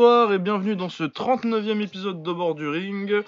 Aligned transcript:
bonsoir 0.00 0.32
et 0.32 0.38
bienvenue 0.38 0.76
dans 0.76 0.88
ce 0.88 1.04
39e 1.04 1.82
épisode 1.82 2.22
de 2.22 2.32
Bord 2.32 2.54
du 2.54 2.66
Ring. 2.66 3.22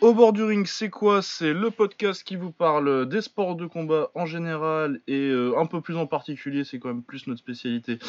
Au 0.00 0.14
bord 0.14 0.32
du 0.32 0.42
ring, 0.42 0.66
c'est 0.66 0.90
quoi? 0.90 1.22
C'est 1.22 1.52
le 1.52 1.70
podcast 1.70 2.24
qui 2.24 2.34
vous 2.34 2.50
parle 2.50 3.08
des 3.08 3.20
sports 3.20 3.54
de 3.54 3.66
combat 3.66 4.10
en 4.16 4.26
général 4.26 5.00
et 5.06 5.28
euh, 5.28 5.56
un 5.56 5.66
peu 5.66 5.80
plus 5.80 5.96
en 5.96 6.08
particulier, 6.08 6.64
c'est 6.64 6.80
quand 6.80 6.88
même 6.88 7.04
plus 7.04 7.28
notre 7.28 7.38
spécialité, 7.38 8.00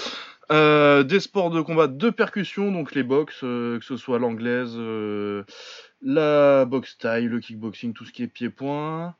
euh, 0.52 1.03
des 1.03 1.20
sports 1.20 1.52
de 1.52 1.62
combat 1.62 1.86
de 1.86 2.09
percussion, 2.09 2.72
donc 2.72 2.95
les 2.95 3.03
box, 3.03 3.41
euh, 3.44 3.77
que 3.77 3.86
ce 3.86 3.95
soit 3.95 4.17
l'anglaise, 4.17 4.76
la 6.02 6.66
boxe 6.66 6.98
taille, 6.98 7.26
le 7.26 7.39
kickboxing, 7.39 7.94
tout 7.94 8.05
ce 8.05 8.12
qui 8.12 8.23
est 8.23 8.28
pied-point. 8.28 9.14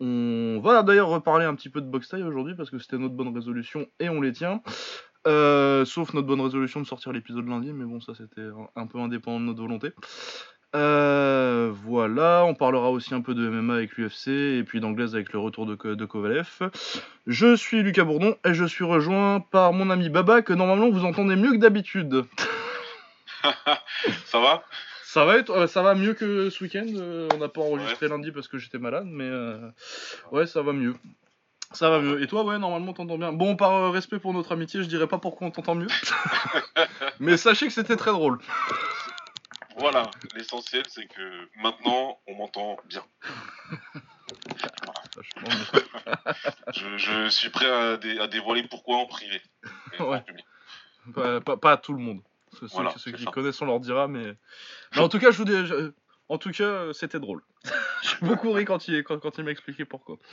On 0.00 0.60
va 0.62 0.82
d'ailleurs 0.82 1.08
reparler 1.08 1.46
un 1.46 1.54
petit 1.54 1.70
peu 1.70 1.80
de 1.80 1.88
boxe 1.88 2.08
taille 2.08 2.22
aujourd'hui 2.22 2.54
parce 2.54 2.68
que 2.68 2.78
c'était 2.78 2.98
notre 2.98 3.14
bonne 3.14 3.34
résolution 3.34 3.86
et 3.98 4.10
on 4.10 4.20
les 4.20 4.32
tient. 4.32 4.60
Sauf 5.24 6.14
notre 6.14 6.26
bonne 6.26 6.40
résolution 6.40 6.80
de 6.80 6.86
sortir 6.86 7.12
l'épisode 7.12 7.46
lundi, 7.46 7.72
mais 7.72 7.84
bon, 7.84 8.00
ça 8.00 8.14
c'était 8.14 8.48
un 8.76 8.86
peu 8.86 8.98
indépendant 8.98 9.40
de 9.40 9.44
notre 9.46 9.62
volonté. 9.62 9.92
Euh, 10.76 11.72
voilà, 11.72 12.44
on 12.44 12.54
parlera 12.54 12.90
aussi 12.90 13.14
un 13.14 13.22
peu 13.22 13.34
de 13.34 13.48
MMA 13.48 13.74
avec 13.74 13.96
l'UFC 13.96 14.28
et 14.28 14.64
puis 14.64 14.80
d'anglaise 14.80 15.14
avec 15.14 15.32
le 15.32 15.38
retour 15.38 15.64
de, 15.64 15.94
de 15.94 16.04
Kovalev. 16.04 16.70
Je 17.26 17.56
suis 17.56 17.82
Lucas 17.82 18.04
Bourdon 18.04 18.36
et 18.44 18.52
je 18.52 18.66
suis 18.66 18.84
rejoint 18.84 19.40
par 19.40 19.72
mon 19.72 19.88
ami 19.88 20.10
Baba 20.10 20.42
que 20.42 20.52
normalement 20.52 20.90
vous 20.90 21.06
entendez 21.06 21.36
mieux 21.36 21.52
que 21.52 21.58
d'habitude. 21.58 22.24
ça 24.26 24.40
va? 24.40 24.62
Ça 25.04 25.24
va, 25.24 25.38
être, 25.38 25.66
ça 25.68 25.80
va 25.80 25.94
mieux 25.94 26.12
que 26.12 26.50
ce 26.50 26.62
week-end? 26.62 26.86
Euh, 26.96 27.28
on 27.34 27.38
n'a 27.38 27.48
pas 27.48 27.62
enregistré 27.62 28.08
lundi 28.08 28.30
parce 28.30 28.46
que 28.46 28.58
j'étais 28.58 28.76
malade, 28.76 29.06
mais 29.06 29.24
euh, 29.24 29.70
ouais, 30.32 30.46
ça 30.46 30.60
va 30.60 30.74
mieux. 30.74 30.94
Ça 31.72 31.90
va 31.90 32.00
mieux. 32.00 32.22
Et 32.22 32.26
toi, 32.26 32.44
ouais, 32.44 32.58
normalement, 32.58 32.92
t'entends 32.92 33.18
bien. 33.18 33.32
Bon, 33.32 33.56
par 33.56 33.92
respect 33.92 34.18
pour 34.18 34.32
notre 34.32 34.52
amitié, 34.52 34.82
je 34.82 34.88
dirais 34.88 35.06
pas 35.06 35.18
pourquoi 35.18 35.48
on 35.48 35.50
t'entend 35.50 35.74
mieux. 35.74 35.88
mais 37.20 37.36
sachez 37.36 37.66
que 37.66 37.72
c'était 37.72 37.96
très 37.96 38.10
drôle. 38.10 38.38
Voilà, 39.76 40.10
l'essentiel 40.34 40.82
c'est 40.88 41.06
que 41.06 41.48
maintenant 41.62 42.18
on 42.26 42.34
m'entend 42.34 42.78
bien. 42.86 43.04
je, 46.74 47.28
suis 47.28 47.50
prêt 47.50 47.70
à, 47.70 47.96
dévoiler 48.26 48.64
pourquoi 48.64 48.96
en 48.96 49.06
privé. 49.06 49.40
Pas, 51.14 51.72
à 51.72 51.76
tout 51.76 51.92
le 51.92 52.00
monde. 52.00 52.22
Ceux, 52.52 53.12
qui 53.12 53.24
connaissent, 53.26 53.62
on 53.62 53.66
leur 53.66 53.78
dira, 53.78 54.08
mais. 54.08 54.34
en 54.96 55.08
tout 55.08 55.20
cas, 55.20 55.30
je 55.30 55.38
vous 55.38 55.44
dis. 55.44 55.54
En 56.28 56.38
tout 56.38 56.50
cas, 56.50 56.92
c'était 56.92 57.20
drôle. 57.20 57.42
J'ai 58.02 58.26
beaucoup 58.26 58.52
ri 58.52 58.64
quand 58.64 58.86
il, 58.88 59.02
quand, 59.02 59.38
il 59.38 59.44
m'a 59.44 59.50
expliqué 59.50 59.84
pourquoi. 59.84 60.16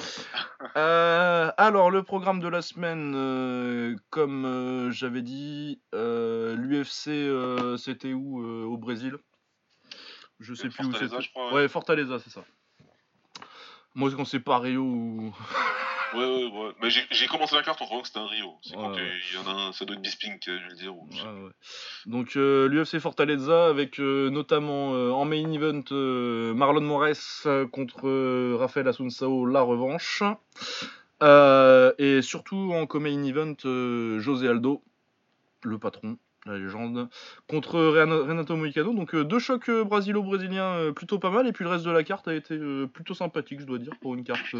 Euh, 0.77 1.51
alors, 1.57 1.89
le 1.89 2.03
programme 2.03 2.41
de 2.41 2.49
la 2.49 2.61
semaine, 2.61 3.13
euh, 3.15 3.95
comme 4.09 4.45
euh, 4.45 4.91
j'avais 4.91 5.21
dit, 5.21 5.79
l'UFC, 5.93 7.77
c'était 7.77 8.11
où 8.11 8.43
Au 8.43 8.75
Brésil? 8.75 9.17
Je 10.41 10.53
sais 10.53 10.67
plus 10.67 10.85
où 10.85 10.91
c'est. 10.93 11.13
Ouais. 11.13 11.53
ouais, 11.53 11.67
Fortaleza, 11.69 12.19
c'est 12.19 12.29
ça. 12.29 12.43
Moi, 13.93 14.11
quand 14.11 14.25
c'est 14.25 14.41
pas 14.41 14.59
Rio 14.59 14.81
ou. 14.81 15.35
ouais, 16.17 16.25
ouais, 16.25 16.51
ouais. 16.51 16.71
Mais 16.81 16.89
j'ai 16.89 17.27
commencé 17.27 17.55
la 17.55 17.63
carte 17.63 17.81
en 17.81 17.85
croyant 17.85 18.01
que 18.01 18.07
c'était 18.07 18.19
un 18.19 18.27
Rio. 18.27 18.55
C'est 18.61 18.75
quand 18.75 18.95
il 18.95 19.35
y 19.35 19.37
en 19.37 19.47
a 19.47 19.67
un, 19.67 19.71
ça 19.73 19.85
doit 19.85 19.95
être 19.95 20.01
Bisping, 20.01 20.37
je 20.45 20.51
vais 20.51 20.59
le 20.69 20.75
dire. 20.75 20.95
Ou... 20.95 21.07
Donc, 22.05 22.35
euh, 22.35 22.67
l'UFC 22.67 22.99
Fortaleza 22.99 23.67
avec 23.67 23.99
euh, 23.99 24.29
notamment 24.29 24.93
euh, 24.93 25.11
en 25.11 25.25
main 25.25 25.51
event 25.51 25.83
Marlon 26.55 26.81
Moraes 26.81 27.47
contre 27.71 28.55
Rafael 28.57 28.87
Asunsao, 28.87 29.45
la 29.45 29.61
revanche. 29.61 30.23
et 31.21 32.21
surtout 32.21 32.71
en 32.73 32.85
co-main 32.87 33.23
event 33.23 33.55
José 34.19 34.47
Aldo, 34.47 34.81
le 35.63 35.77
patron, 35.79 36.17
la 36.45 36.57
légende, 36.57 37.09
contre 37.47 37.79
Renato 37.79 38.55
Moicano. 38.55 38.93
Donc 38.93 39.15
euh, 39.15 39.23
deux 39.23 39.39
chocs 39.39 39.69
euh, 39.69 39.83
brasilo-brésiliens 39.83 40.75
euh, 40.75 40.91
plutôt 40.91 41.19
pas 41.19 41.31
mal, 41.31 41.47
et 41.47 41.51
puis 41.51 41.63
le 41.63 41.71
reste 41.71 41.85
de 41.85 41.91
la 41.91 42.03
carte 42.03 42.27
a 42.27 42.35
été 42.35 42.57
plutôt 42.93 43.13
sympathique, 43.13 43.61
je 43.61 43.65
dois 43.65 43.79
dire, 43.79 43.93
pour 43.99 44.15
une 44.15 44.23
carte. 44.23 44.55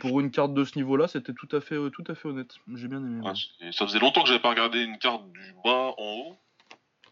Pour 0.00 0.20
une 0.20 0.30
carte 0.30 0.54
de 0.54 0.64
ce 0.64 0.76
niveau-là, 0.76 1.06
c'était 1.08 1.34
tout 1.34 1.48
à 1.52 1.60
fait, 1.60 1.76
tout 1.90 2.04
à 2.08 2.14
fait 2.14 2.28
honnête. 2.28 2.56
J'ai 2.74 2.88
bien 2.88 2.98
aimé. 2.98 3.22
ça 3.72 3.86
faisait 3.86 3.98
longtemps 3.98 4.22
que 4.22 4.28
j'avais 4.28 4.40
pas 4.40 4.50
regardé 4.50 4.82
une 4.82 4.98
carte 4.98 5.30
du 5.32 5.54
bas 5.64 5.94
en 5.96 6.14
haut. 6.14 6.36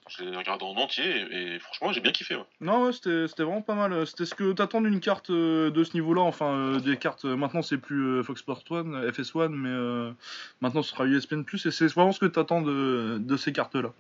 Je 0.09 0.25
l'ai 0.25 0.37
regardé 0.37 0.65
en 0.65 0.75
entier 0.77 1.05
et, 1.31 1.59
franchement 1.59 1.93
j'ai 1.93 2.01
bien 2.01 2.13
kiffé. 2.13 2.37
Non, 2.61 2.87
ouais, 2.87 2.93
c'était 2.93 3.43
vraiment 3.43 3.63
pas 3.63 3.75
mal. 3.75 4.07
C'était 4.07 4.25
ce 4.25 4.35
que 4.35 4.53
t'attends 4.53 4.81
d'une 4.81 5.01
carte 5.01 5.31
euh, 5.31 5.71
de 5.71 5.85
ce 5.85 5.95
niveau-là. 5.95 6.23
Enfin, 6.23 6.53
euh, 6.53 6.81
des 6.81 6.97
cartes. 6.97 7.27
Euh, 7.27 7.37
maintenant 7.37 7.63
c'est 7.63 7.77
plus 7.77 8.23
Fox 8.25 8.41
Sport 8.41 8.65
One, 8.71 9.09
FS1, 9.11 9.49
mais 9.49 10.15
maintenant 10.61 10.83
ce 10.83 10.91
sera 10.91 11.05
USPN 11.05 11.43
Plus 11.43 11.67
et 11.67 11.71
c'est 11.71 11.87
vraiment 11.89 12.13
ce 12.13 12.21
que 12.21 12.27
t'attends 12.27 12.63
de, 12.63 13.19
de 13.21 13.37
ces 13.37 13.53
cartes-là. 13.53 13.93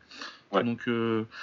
Donc, 0.62 0.88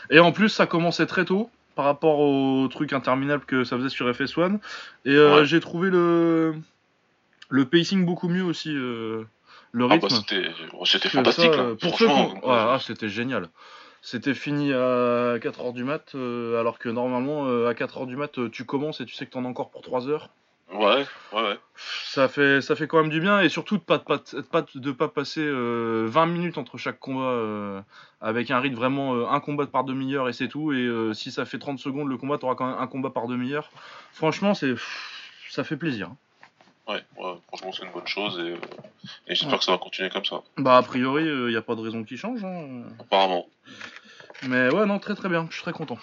et 0.09 0.19
en 0.19 0.31
plus 0.31 0.49
ça 0.49 0.65
commençait 0.65 1.05
très 1.05 1.25
tôt 1.25 1.49
par 1.75 1.85
rapport 1.85 2.19
au 2.19 2.67
truc 2.69 2.93
interminable 2.93 3.45
que 3.45 3.63
ça 3.63 3.77
faisait 3.77 3.89
sur 3.89 4.09
FS1 4.09 4.59
et 5.05 5.45
j'ai 5.45 5.59
trouvé 5.59 5.89
le 5.89 6.55
le 7.49 7.65
pacing 7.65 8.05
beaucoup 8.05 8.27
mieux 8.27 8.43
aussi. 8.43 8.71
le 8.71 9.27
ah, 9.75 9.87
bah, 9.87 9.87
rythme. 9.93 10.09
c'était 10.85 11.09
fantastique. 11.09 11.51
pour 11.81 11.97
ceux 11.97 12.07
ah, 12.43 12.77
c'était 12.81 13.09
génial 13.09 13.49
c'était 14.05 14.35
fini 14.35 14.71
à 14.71 15.39
4h 15.39 15.73
du 15.73 15.83
mat, 15.83 16.13
euh, 16.13 16.59
alors 16.59 16.77
que 16.77 16.89
normalement, 16.89 17.47
euh, 17.47 17.67
à 17.67 17.73
4h 17.73 18.05
du 18.05 18.15
mat, 18.15 18.37
euh, 18.37 18.49
tu 18.51 18.63
commences 18.63 19.01
et 19.01 19.05
tu 19.05 19.15
sais 19.15 19.25
que 19.25 19.31
t'en 19.31 19.45
as 19.45 19.47
encore 19.47 19.71
pour 19.71 19.81
3 19.81 20.07
heures. 20.07 20.29
Ouais, 20.71 21.03
ouais, 21.33 21.41
ouais. 21.41 21.57
Ça 22.13 22.27
fait, 22.27 22.61
ça 22.61 22.75
fait 22.75 22.85
quand 22.85 23.01
même 23.01 23.09
du 23.09 23.19
bien, 23.19 23.39
et 23.39 23.49
surtout 23.49 23.77
de 23.77 23.81
pas, 23.81 23.97
pas, 23.97 24.21
de 24.75 24.91
pas 24.91 25.07
passer 25.07 25.47
20 25.47 26.25
minutes 26.27 26.59
entre 26.59 26.77
chaque 26.77 26.99
combat 26.99 27.83
avec 28.21 28.51
un 28.51 28.59
rythme 28.59 28.75
vraiment 28.75 29.31
un 29.31 29.39
combat 29.39 29.65
par 29.67 29.83
demi-heure 29.83 30.27
et 30.27 30.33
c'est 30.33 30.47
tout. 30.47 30.73
Et 30.73 30.89
si 31.13 31.31
ça 31.31 31.45
fait 31.45 31.59
30 31.59 31.77
secondes, 31.77 32.07
le 32.07 32.17
combat, 32.17 32.37
t'auras 32.39 32.55
quand 32.55 32.67
même 32.67 32.79
un 32.79 32.87
combat 32.87 33.11
par 33.11 33.27
demi-heure. 33.27 33.69
Franchement, 34.11 34.55
c'est, 34.55 34.73
ça 35.49 35.63
fait 35.63 35.77
plaisir. 35.77 36.09
Ouais, 36.87 37.03
franchement, 37.47 37.71
c'est 37.71 37.83
une 37.83 37.91
bonne 37.91 38.07
chose 38.07 38.39
et, 38.39 38.55
j'espère 39.27 39.57
que 39.57 39.65
ça 39.65 39.71
va 39.71 39.77
continuer 39.77 40.09
comme 40.09 40.25
ça. 40.25 40.43
Bah, 40.57 40.77
a 40.77 40.83
priori, 40.83 41.23
il 41.23 41.47
n'y 41.47 41.55
a 41.55 41.61
pas 41.61 41.75
de 41.75 41.81
raison 41.81 42.03
qui 42.03 42.17
change. 42.17 42.43
Hein. 42.43 42.83
Apparemment. 42.99 43.47
Mais 44.47 44.69
ouais, 44.73 44.85
non, 44.85 44.99
très 44.99 45.15
très 45.15 45.29
bien, 45.29 45.47
je 45.49 45.55
suis 45.55 45.63
très 45.63 45.73
content. 45.73 45.97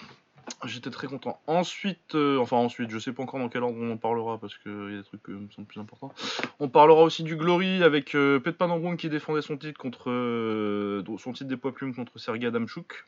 J'étais 0.65 0.89
très 0.89 1.07
content. 1.07 1.39
Ensuite, 1.47 2.15
euh, 2.15 2.37
enfin 2.37 2.57
ensuite, 2.57 2.89
je 2.89 2.99
sais 2.99 3.13
pas 3.13 3.23
encore 3.23 3.39
dans 3.39 3.49
quel 3.49 3.63
ordre 3.63 3.77
on 3.79 3.93
en 3.93 3.97
parlera 3.97 4.37
parce 4.37 4.57
qu'il 4.57 4.91
y 4.91 4.93
a 4.95 4.97
des 4.97 5.03
trucs 5.03 5.23
qui 5.23 5.31
me 5.31 5.49
semblent 5.51 5.67
plus 5.67 5.79
importants. 5.79 6.11
On 6.59 6.67
parlera 6.67 7.01
aussi 7.01 7.23
du 7.23 7.35
Glory 7.35 7.83
avec 7.83 8.15
euh, 8.15 8.39
Pet 8.39 8.55
qui 8.97 9.09
défendait 9.09 9.41
son 9.41 9.57
titre 9.57 9.79
contre 9.79 10.09
euh, 10.09 11.03
son 11.17 11.31
titre 11.33 11.49
des 11.49 11.57
poids 11.57 11.73
plumes 11.73 11.95
contre 11.95 12.17
Sergei 12.19 12.47
Adamchuk. 12.47 13.05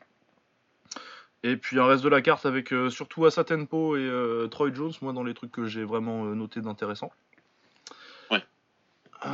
Et 1.42 1.56
puis 1.56 1.78
un 1.78 1.86
reste 1.86 2.02
de 2.02 2.08
la 2.08 2.22
carte 2.22 2.46
avec 2.46 2.72
euh, 2.72 2.90
surtout 2.90 3.26
Asa 3.26 3.44
Tempo 3.44 3.96
et 3.96 4.48
Troy 4.50 4.72
Jones, 4.72 4.92
moi 5.02 5.12
dans 5.12 5.24
les 5.24 5.34
trucs 5.34 5.52
que 5.52 5.66
j'ai 5.66 5.84
vraiment 5.84 6.24
noté 6.24 6.60
d'intéressant. 6.60 7.12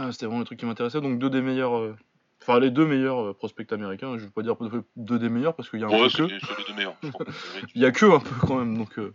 Ah, 0.02 0.12
c'était 0.12 0.26
vraiment 0.26 0.40
les 0.40 0.46
trucs 0.46 0.58
qui 0.58 0.66
m'intéressaient. 0.66 1.00
Donc 1.00 1.18
deux 1.18 1.30
des 1.30 1.42
meilleurs 1.42 1.94
Enfin, 2.42 2.58
les 2.58 2.70
deux 2.70 2.86
meilleurs 2.86 3.22
euh, 3.22 3.34
prospects 3.34 3.72
américains, 3.72 4.14
je 4.18 4.22
ne 4.22 4.26
vais 4.26 4.30
pas 4.30 4.42
dire 4.42 4.56
deux 4.96 5.18
des 5.18 5.28
meilleurs 5.28 5.54
parce 5.54 5.70
qu'il 5.70 5.80
y 5.80 5.84
a 5.84 5.86
un 5.86 5.90
peu 5.90 6.08
que. 6.08 6.28
Il 7.74 7.80
y 7.80 7.86
a 7.86 7.92
que 7.92 8.06
un 8.06 8.18
peu 8.18 8.34
quand 8.46 8.58
même, 8.58 8.76
donc. 8.76 8.98
Euh, 8.98 9.12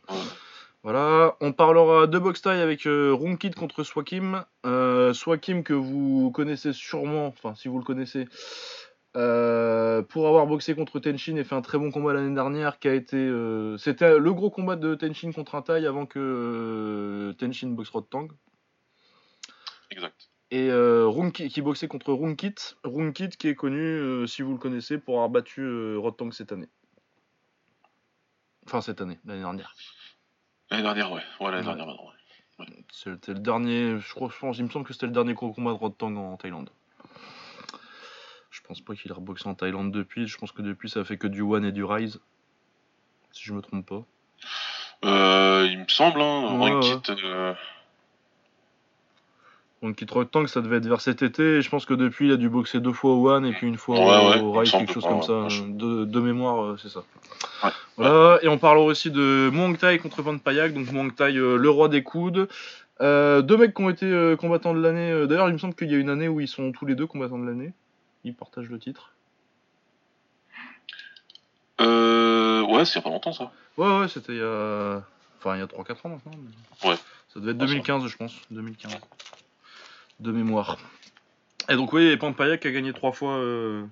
voilà, 0.83 1.35
on 1.41 1.51
parlera 1.51 2.07
de 2.07 2.17
box 2.17 2.41
tie 2.41 2.49
avec 2.49 2.85
euh, 2.87 3.13
Runkit 3.13 3.51
contre 3.51 3.83
Swakim. 3.83 4.45
Swakim 5.13 5.63
que 5.63 5.73
vous 5.73 6.31
connaissez 6.31 6.71
sûrement, 6.71 7.27
enfin 7.27 7.55
si 7.55 7.67
vous 7.67 7.77
le 7.77 7.83
connaissez, 7.83 8.25
pour 9.13 10.27
avoir 10.27 10.47
boxé 10.47 10.75
contre 10.75 10.99
Tenshin 10.99 11.35
et 11.35 11.43
fait 11.43 11.55
un 11.55 11.61
très 11.61 11.77
bon 11.77 11.91
combat 11.91 12.13
l'année 12.13 12.33
dernière, 12.33 12.79
qui 12.79 12.87
a 12.87 12.93
été, 12.93 13.17
c'était 13.77 14.17
le 14.17 14.33
gros 14.33 14.49
combat 14.49 14.77
de 14.77 14.95
Tenshin 14.95 15.33
contre 15.33 15.55
un 15.55 15.61
taille 15.61 15.87
avant 15.87 16.05
que 16.05 17.35
Tenshin 17.37 17.69
boxe 17.69 17.91
Tang. 18.09 18.29
Et 20.49 20.69
euh, 20.69 21.29
qui 21.31 21.61
boxait 21.61 21.87
contre 21.87 22.13
Runkit. 22.13 22.55
Runkit 22.83 23.29
qui 23.29 23.49
est 23.49 23.55
connu, 23.55 23.81
euh, 23.81 24.27
si 24.27 24.41
vous 24.41 24.53
le 24.53 24.57
connaissez, 24.57 24.97
pour 24.97 25.15
avoir 25.15 25.29
battu 25.29 25.61
euh, 25.61 25.97
Rotang 25.97 26.31
cette 26.31 26.51
année. 26.51 26.69
Enfin, 28.65 28.81
cette 28.81 29.01
année, 29.01 29.19
l'année 29.25 29.41
dernière. 29.41 29.75
L'année 30.69 30.83
dernière, 30.83 31.11
ouais. 31.11 31.21
Ouais, 31.39 31.51
l'année 31.51 31.63
dernière, 31.63 31.87
maintenant, 31.87 32.05
ouais. 32.59 32.65
C'était 32.91 33.33
le 33.33 33.39
dernier. 33.39 33.99
Je 33.99 34.13
crois, 34.13 34.29
il 34.57 34.63
me 34.63 34.69
semble 34.69 34.85
que 34.85 34.93
c'était 34.93 35.05
le 35.05 35.11
dernier 35.11 35.33
gros 35.33 35.53
combat 35.53 35.71
de 35.71 35.77
Rotang 35.77 36.15
en 36.15 36.37
Thaïlande. 36.37 36.69
Je 38.49 38.61
pense 38.61 38.81
pas 38.81 38.95
qu'il 38.95 39.11
a 39.11 39.15
reboxé 39.15 39.47
en 39.47 39.53
Thaïlande 39.53 39.91
depuis. 39.91 40.27
Je 40.27 40.37
pense 40.37 40.51
que 40.51 40.61
depuis, 40.61 40.89
ça 40.89 41.03
fait 41.03 41.17
que 41.17 41.27
du 41.27 41.41
One 41.41 41.65
et 41.65 41.71
du 41.71 41.83
Rise. 41.83 42.19
Si 43.31 43.43
je 43.43 43.53
me 43.53 43.61
trompe 43.61 43.85
pas. 43.85 44.03
Euh, 45.05 45.67
il 45.69 45.79
me 45.79 45.87
semble, 45.87 46.21
hein. 46.21 46.57
Runkit. 46.59 47.11
Euh, 47.23 47.53
donc 49.83 49.95
qui 49.95 50.05
que 50.05 50.47
ça 50.47 50.61
devait 50.61 50.77
être 50.77 50.87
vers 50.87 51.01
cet 51.01 51.21
été. 51.21 51.57
Et 51.57 51.61
je 51.61 51.69
pense 51.69 51.85
que 51.85 51.93
depuis, 51.93 52.27
il 52.27 52.31
a 52.31 52.37
dû 52.37 52.49
boxer 52.49 52.79
deux 52.79 52.93
fois 52.93 53.11
au 53.11 53.29
One 53.29 53.45
et 53.45 53.51
puis 53.51 53.67
une 53.67 53.77
fois 53.77 53.99
au, 53.99 54.51
Rai, 54.51 54.65
quelque 54.65 54.93
chose 54.93 55.03
comme 55.03 55.21
ça. 55.21 55.47
De, 55.67 56.19
mémoire, 56.19 56.63
euh, 56.63 56.77
c'est 56.81 56.89
ça. 56.89 57.03
Voilà. 57.97 58.39
Et 58.41 58.47
on 58.47 58.57
parlera 58.57 58.85
aussi 58.85 59.11
de 59.11 59.49
Muang 59.51 59.77
Thai 59.77 59.99
contre 59.99 60.21
Van 60.21 60.37
Payak. 60.37 60.73
Donc 60.73 60.91
Muang 60.91 61.13
Thai, 61.13 61.35
euh, 61.37 61.57
le 61.57 61.69
roi 61.69 61.89
des 61.89 62.03
coudes. 62.03 62.47
Euh, 63.01 63.43
deux 63.43 63.57
mecs 63.57 63.75
qui 63.75 63.81
ont 63.83 63.89
été 63.89 64.35
combattants 64.39 64.73
de 64.73 64.81
l'année. 64.81 65.27
D'ailleurs, 65.27 65.49
il 65.49 65.53
me 65.53 65.59
semble 65.59 65.75
qu'il 65.75 65.91
y 65.91 65.95
a 65.95 65.97
une 65.97 66.09
année 66.09 66.27
où 66.27 66.39
ils 66.39 66.47
sont 66.47 66.71
tous 66.71 66.85
les 66.85 66.95
deux 66.95 67.05
combattants 67.05 67.37
de 67.37 67.45
l'année. 67.45 67.73
Ils 68.23 68.33
partagent 68.33 68.69
le 68.69 68.79
titre. 68.79 69.11
Euh, 71.79 72.63
ouais, 72.63 72.85
c'est 72.85 72.99
il 72.99 73.03
pas 73.03 73.09
longtemps 73.09 73.33
ça. 73.33 73.51
Ouais, 73.77 73.99
ouais, 73.99 74.07
c'était 74.07 74.33
il 74.33 74.39
y 74.39 74.41
a. 74.41 75.03
Enfin, 75.39 75.55
il 75.55 75.59
y 75.59 75.61
a 75.61 75.67
3-4 75.67 76.05
ans 76.05 76.09
maintenant. 76.09 76.31
mais- 76.35 76.89
Ouais. 76.89 76.95
Ça 77.33 77.39
devait 77.39 77.51
être 77.51 77.57
Ah, 77.61 77.65
2015, 77.65 78.07
je 78.07 78.17
pense. 78.17 78.33
2015. 78.49 78.97
De 80.19 80.31
mémoire. 80.31 80.77
Et 81.69 81.75
donc, 81.75 81.93
oui, 81.93 82.15
Pampayak 82.17 82.65
a 82.65 82.71
gagné 82.71 82.93
trois 82.93 83.11
fois. 83.11 83.33
euh, 83.37 83.83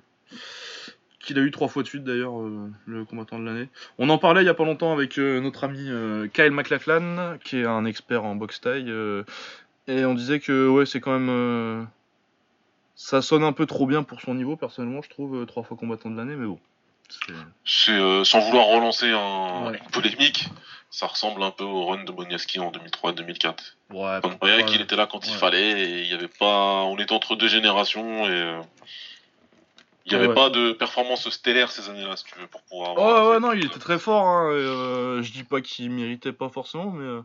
Qu'il 1.20 1.40
a 1.40 1.42
eu 1.42 1.50
trois 1.52 1.68
fois 1.68 1.82
de 1.82 1.88
suite 1.88 2.04
d'ailleurs, 2.04 2.40
euh, 2.40 2.72
le 2.86 3.04
combattant 3.04 3.40
de 3.40 3.46
l'année. 3.46 3.68
On 3.98 4.10
en 4.10 4.18
parlait 4.20 4.44
il 4.44 4.46
y 4.46 4.50
a 4.50 4.54
pas 4.54 4.64
longtemps 4.66 4.94
avec 4.94 5.18
euh, 5.18 5.40
notre 5.42 5.64
ami 5.64 5.90
Kyle 6.34 6.52
McLachlan, 6.52 7.38
qui 7.44 7.58
est 7.58 7.66
un 7.66 7.86
expert 7.86 8.24
en 8.24 8.36
boxe 8.36 8.62
taille. 8.62 8.92
et 9.88 10.06
on 10.06 10.14
disait 10.14 10.40
que, 10.40 10.68
ouais, 10.68 10.86
c'est 10.86 11.00
quand 11.02 11.18
même. 11.20 11.88
Ça 12.96 13.22
sonne 13.22 13.44
un 13.44 13.54
peu 13.54 13.66
trop 13.66 13.86
bien 13.88 14.04
pour 14.04 14.22
son 14.22 14.36
niveau, 14.36 14.56
personnellement, 14.56 15.02
je 15.02 15.10
trouve. 15.10 15.46
trois 15.48 15.64
fois 15.64 15.76
combattant 15.78 16.10
de 16.12 16.18
l'année, 16.18 16.36
mais 16.36 16.46
bon. 16.46 16.60
C'est- 17.66 18.24
sans 18.24 18.40
vouloir 18.42 18.68
relancer 18.68 19.10
un, 19.12 19.68
Ouais. 19.72 19.80
une 19.84 19.92
polémique, 19.92 20.50
ça 20.96 21.08
ressemble 21.08 21.44
un 21.44 21.52
peu 21.52 21.66
au 21.66 21.88
run 21.88 22.06
de 22.06 22.12
Boniaski 22.14 22.58
en 22.62 22.72
2003-2004. 22.72 23.54
Ouais, 23.90 24.22
Pampayak, 24.22 24.66
ouais. 24.66 24.76
il 24.76 24.80
était 24.80 24.96
là 24.96 25.08
quand 25.12 25.28
il 25.28 25.34
fallait 25.34 25.82
et 25.82 26.04
il 26.04 26.10
y 26.10 26.14
avait 26.14 26.30
pas, 26.30 26.84
on 26.84 26.98
était 26.98 27.12
entre 27.12 27.36
deux 27.36 27.50
générations 27.50 28.26
et 28.26 28.32
euh, 28.32 28.62
il 30.06 30.14
n'y 30.14 30.18
avait 30.18 30.30
Ouais. 30.30 30.34
pas 30.34 30.50
de 30.50 30.72
performance 30.72 31.30
stellaire 31.30 31.70
ces 31.70 31.90
années-là, 31.90 32.16
si 32.16 32.24
tu 32.24 32.40
veux, 32.40 32.48
pour 32.48 32.62
pouvoir. 32.62 32.96
Ouais, 32.96 33.04
avoir 33.04 33.30
ouais, 33.30 33.40
non, 33.42 33.52
il 33.52 33.66
était 33.66 33.78
très 33.78 34.00
fort. 34.00 34.26
Hein, 34.26 34.52
et, 34.52 34.54
euh, 34.54 35.22
je 35.22 35.34
dis 35.34 35.44
pas 35.44 35.60
qu'il 35.60 35.92
méritait 35.92 36.32
pas 36.32 36.48
forcément, 36.48 36.92
mais, 36.92 37.04
euh, 37.04 37.22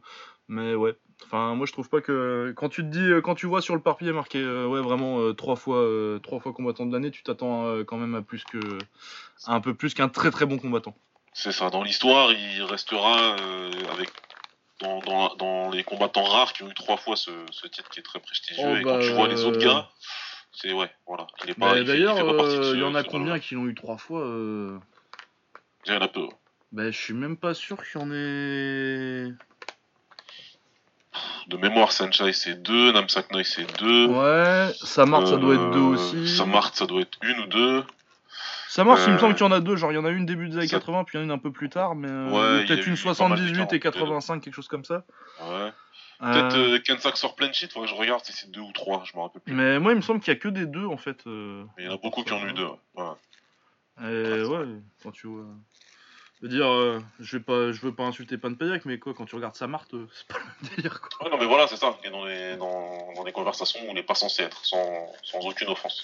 mais 0.49 0.75
ouais. 0.75 0.97
Enfin, 1.27 1.55
moi 1.55 1.65
je 1.65 1.73
trouve 1.73 1.89
pas 1.89 2.01
que 2.01 2.53
quand 2.57 2.71
tu 2.71 2.83
te 2.83 2.89
dis, 2.89 3.23
quand 3.23 3.37
tu 3.37 3.47
vois 3.47 3.63
sur 3.63 3.77
le 3.77 3.81
papier 3.81 4.11
marqué, 4.11 4.39
euh, 4.39 4.67
ouais, 4.67 4.81
vraiment 4.81 5.33
trois 5.35 5.55
fois, 5.55 5.87
trois 6.25 6.41
fois 6.41 6.53
combattant 6.53 6.87
de 6.87 6.93
l'année, 6.93 7.13
tu 7.13 7.23
t'attends 7.23 7.85
quand 7.85 7.99
même 7.99 8.17
à 8.17 8.23
plus 8.23 8.43
que, 8.43 8.59
à 9.47 9.55
un 9.55 9.61
peu 9.61 9.75
plus 9.75 9.95
qu'un 9.95 10.09
très 10.09 10.33
très 10.33 10.45
bon 10.47 10.59
combattant. 10.59 10.97
C'est 11.33 11.53
ça. 11.53 11.71
Dans 11.71 11.83
l'histoire, 11.83 12.33
il 12.33 12.63
restera 12.65 13.37
euh, 13.41 13.71
avec 13.93 14.11
dans, 14.81 15.01
dans, 15.01 15.35
dans 15.37 15.71
les 15.71 15.85
combattants 15.85 16.25
rares 16.25 16.53
qui 16.53 16.63
ont 16.63 16.71
eu 16.71 16.75
trois 16.75 16.97
fois 16.97 17.17
ce, 17.17 17.31
ce 17.53 17.67
titre 17.67 17.89
qui 17.91 18.01
est 18.01 18.03
très 18.03 18.19
prestigieux. 18.21 18.65
Oh, 18.67 18.77
et 18.77 18.83
quand 18.83 18.99
bah, 18.99 19.05
tu 19.05 19.13
vois 19.13 19.29
les 19.29 19.45
autres 19.45 19.61
gars, 19.61 19.89
c'est 20.53 20.73
ouais, 20.73 20.91
voilà. 21.07 21.27
Il 21.45 21.51
est 21.51 21.55
pas. 21.55 21.73
Bah, 21.73 21.77
il 21.77 21.83
il 21.83 21.87
D'ailleurs, 21.87 22.17
de 22.17 22.23
euh, 22.23 22.73
il 22.75 22.81
y 22.81 22.83
en 22.83 22.95
a 22.95 23.05
combien 23.05 23.39
qui 23.39 23.55
l'ont 23.55 23.67
eu 23.67 23.75
trois 23.75 23.99
fois 23.99 24.23
euh, 24.23 24.79
Il 25.87 25.93
y 25.93 25.97
en 25.97 26.01
a 26.01 26.09
peu. 26.09 26.27
Bah, 26.73 26.91
je 26.91 26.99
suis 26.99 27.15
même 27.15 27.37
pas 27.37 27.55
sûr 27.55 27.77
qu'il 27.85 28.01
y 28.01 28.05
en 28.05 28.11
ait. 28.11 29.33
De 31.49 31.57
mémoire, 31.57 31.91
Sanchai 31.91 32.33
c'est 32.33 32.63
deux, 32.63 32.93
Namsak 32.93 33.33
Noi 33.33 33.45
c'est 33.45 33.67
deux. 33.79 34.07
Ouais, 34.07 34.73
Samart 34.85 35.27
ça 35.27 35.37
doit 35.37 35.55
être 35.55 35.71
deux 35.71 35.81
Euh, 35.81 35.95
aussi. 35.95 36.29
Samart, 36.29 36.75
ça 36.75 36.87
doit 36.87 37.01
être 37.01 37.19
une 37.23 37.41
ou 37.41 37.47
deux. 38.71 38.75
Samart, 38.75 38.99
il 39.07 39.11
me 39.11 39.17
Euh, 39.17 39.19
semble 39.19 39.35
qu'il 39.35 39.45
y 39.45 39.49
en 39.49 39.53
a 39.53 39.61
deux. 39.61 39.77
Genre, 39.77 39.93
il 39.93 39.97
y 39.97 39.99
en 39.99 40.05
a 40.05 40.11
une 40.11 40.27
début 40.27 40.49
des 40.49 40.57
années 40.59 40.67
ça- 40.69 40.79
80, 40.79 41.05
puis 41.05 41.19
il 41.19 41.21
y 41.21 41.21
en 41.21 41.23
a 41.23 41.25
une 41.27 41.31
un 41.33 41.39
peu 41.39 41.53
plus 41.53 41.69
tard, 41.71 41.95
mais 41.95 42.09
euh, 42.09 42.31
Ouais, 42.31 42.67
peut-être 42.67 42.87
une 42.87 42.95
eu 42.95 42.97
pas 43.03 43.29
mal 43.29 43.39
de 43.39 43.45
78 43.47 43.73
et 43.75 43.81
40, 43.81 43.81
85, 43.81 44.41
quelque 44.43 44.55
chose 44.55 44.69
comme 44.69 44.85
ça. 44.85 45.05
Ouais. 45.43 45.71
Euh, 46.23 46.33
Peut-être 46.33 46.57
euh, 46.57 46.79
Kensak 46.81 47.17
sort 47.17 47.35
plein 47.35 47.51
shit, 47.51 47.73
faudrait 47.73 47.89
que 47.89 47.95
je 47.95 47.99
regarde 47.99 48.23
si 48.25 48.33
c'est 48.35 48.51
deux 48.51 48.61
ou 48.61 48.73
trois, 48.73 49.03
je 49.11 49.17
me 49.17 49.23
rappelle 49.23 49.41
plus. 49.41 49.55
Mais 49.55 49.79
moi, 49.79 49.93
il 49.93 49.97
me 49.97 50.03
semble 50.03 50.21
qu'il 50.21 50.33
y 50.35 50.37
a 50.37 50.39
que 50.39 50.49
des 50.49 50.67
deux 50.67 50.85
en 50.87 50.99
fait. 50.99 51.27
euh, 51.27 51.65
Mais 51.79 51.85
il 51.85 51.87
y 51.87 51.89
en 51.91 51.95
a 51.95 51.97
beaucoup 51.97 52.23
qui 52.25 52.33
en 52.33 52.37
ont 52.43 52.47
eu 52.47 52.53
deux. 52.53 52.67
ouais. 52.67 52.77
Ouais. 53.99 54.13
Et 54.13 54.45
ouais, 54.45 54.65
quand 55.03 55.11
tu 55.13 55.27
vois. 55.27 55.45
Je 56.43 56.47
veux 56.47 56.53
dire, 56.53 56.67
euh, 56.67 57.01
je 57.21 57.37
vais 57.37 57.43
pas, 57.43 57.71
je 57.73 57.81
veux 57.83 57.95
pas 57.95 58.05
insulter 58.05 58.39
Panpayak, 58.39 58.87
mais 58.87 58.99
quoi, 58.99 59.13
quand 59.13 59.27
tu 59.27 59.35
regardes 59.35 59.55
Samart, 59.57 59.85
euh, 59.93 60.07
c'est 60.15 60.27
pas 60.27 60.39
le 60.39 60.45
même 60.45 60.77
délire 60.77 61.01
quoi. 61.01 61.09
Ouais, 61.27 61.31
non, 61.31 61.39
mais 61.39 61.45
voilà, 61.47 61.67
c'est 61.67 61.77
ça. 61.77 61.99
Et 62.05 62.09
dans 62.11 62.25
les, 62.25 62.57
dans, 62.57 63.13
dans 63.15 63.25
des 63.25 63.33
conversations 63.33 63.81
où 63.87 63.91
on 63.91 63.95
n'est 63.95 64.03
pas 64.03 64.15
censé 64.15 64.43
être, 64.45 64.65
sans, 64.65 65.07
sans 65.23 65.41
aucune 65.47 65.69
offense. 65.69 66.03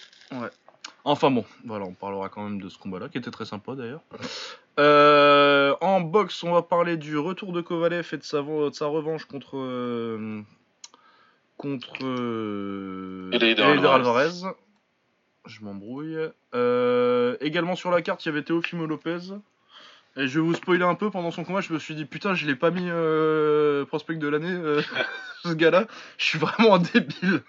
Enfin 1.08 1.30
bon, 1.30 1.44
voilà, 1.64 1.84
on 1.84 1.92
parlera 1.92 2.28
quand 2.28 2.42
même 2.42 2.60
de 2.60 2.68
ce 2.68 2.76
combat-là, 2.78 3.08
qui 3.08 3.16
était 3.16 3.30
très 3.30 3.44
sympa 3.44 3.76
d'ailleurs. 3.76 4.00
Euh, 4.80 5.76
en 5.80 6.00
boxe, 6.00 6.42
on 6.42 6.50
va 6.52 6.62
parler 6.62 6.96
du 6.96 7.16
retour 7.16 7.52
de 7.52 7.60
Kovalev 7.60 8.08
et 8.12 8.16
de 8.16 8.24
sa, 8.24 8.42
de 8.42 8.70
sa 8.72 8.86
revanche 8.86 9.24
contre. 9.24 9.56
euh, 9.56 10.42
contre. 11.56 12.04
euh, 12.04 13.30
Alvarez. 13.32 13.88
Alvarez. 13.94 14.52
Je 15.46 15.60
m'embrouille. 15.62 16.18
Euh, 16.56 17.36
également 17.40 17.76
sur 17.76 17.92
la 17.92 18.02
carte, 18.02 18.24
il 18.24 18.30
y 18.30 18.32
avait 18.32 18.42
Teofimo 18.42 18.86
Lopez. 18.86 19.18
Et 20.16 20.26
je 20.26 20.40
vais 20.40 20.44
vous 20.44 20.54
spoiler 20.54 20.82
un 20.82 20.96
peu 20.96 21.10
pendant 21.10 21.30
son 21.30 21.44
combat, 21.44 21.60
je 21.60 21.72
me 21.72 21.78
suis 21.78 21.94
dit 21.94 22.04
putain, 22.04 22.34
je 22.34 22.46
l'ai 22.46 22.56
pas 22.56 22.72
mis 22.72 22.90
prospect 23.86 24.16
de 24.16 24.26
l'année, 24.26 24.82
ce 25.44 25.52
gars-là. 25.52 25.86
Je 26.18 26.24
suis 26.24 26.38
vraiment 26.40 26.78
débile. 26.78 27.42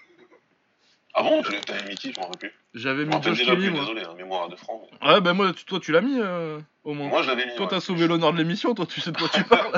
Ah 1.14 1.22
bon 1.22 1.42
Tu 1.42 1.58
t'avais 1.62 1.88
mis 1.88 1.94
qui 1.96 2.12
Je 2.12 2.20
m'en 2.20 2.26
rappelle 2.28 2.50
plus. 2.50 2.58
J'avais 2.74 3.04
mis 3.04 3.22
Josh 3.22 3.38
Kelly, 3.44 3.56
plus, 3.56 3.70
moi. 3.70 3.80
désolé, 3.80 4.02
hein, 4.02 4.14
mémoire 4.16 4.44
à 4.44 4.48
deux 4.48 4.56
francs. 4.56 4.82
mais- 5.02 5.08
Ouais, 5.08 5.20
bah 5.20 5.32
moi, 5.32 5.52
tu- 5.52 5.64
toi, 5.64 5.80
tu 5.80 5.90
l'as 5.92 6.00
mis 6.00 6.18
euh, 6.20 6.58
au 6.84 6.94
moins. 6.94 7.08
Moi, 7.08 7.22
je 7.22 7.28
l'avais 7.28 7.46
mis. 7.46 7.54
Toi, 7.56 7.64
ouais. 7.66 7.70
t'as 7.70 7.80
sauvé 7.80 8.06
l'honneur 8.06 8.32
de 8.32 8.38
l'émission, 8.38 8.74
toi, 8.74 8.86
tu 8.86 9.00
sais 9.00 9.10
de 9.12 9.16
quoi 9.18 9.28
tu 9.28 9.42
parles. 9.44 9.72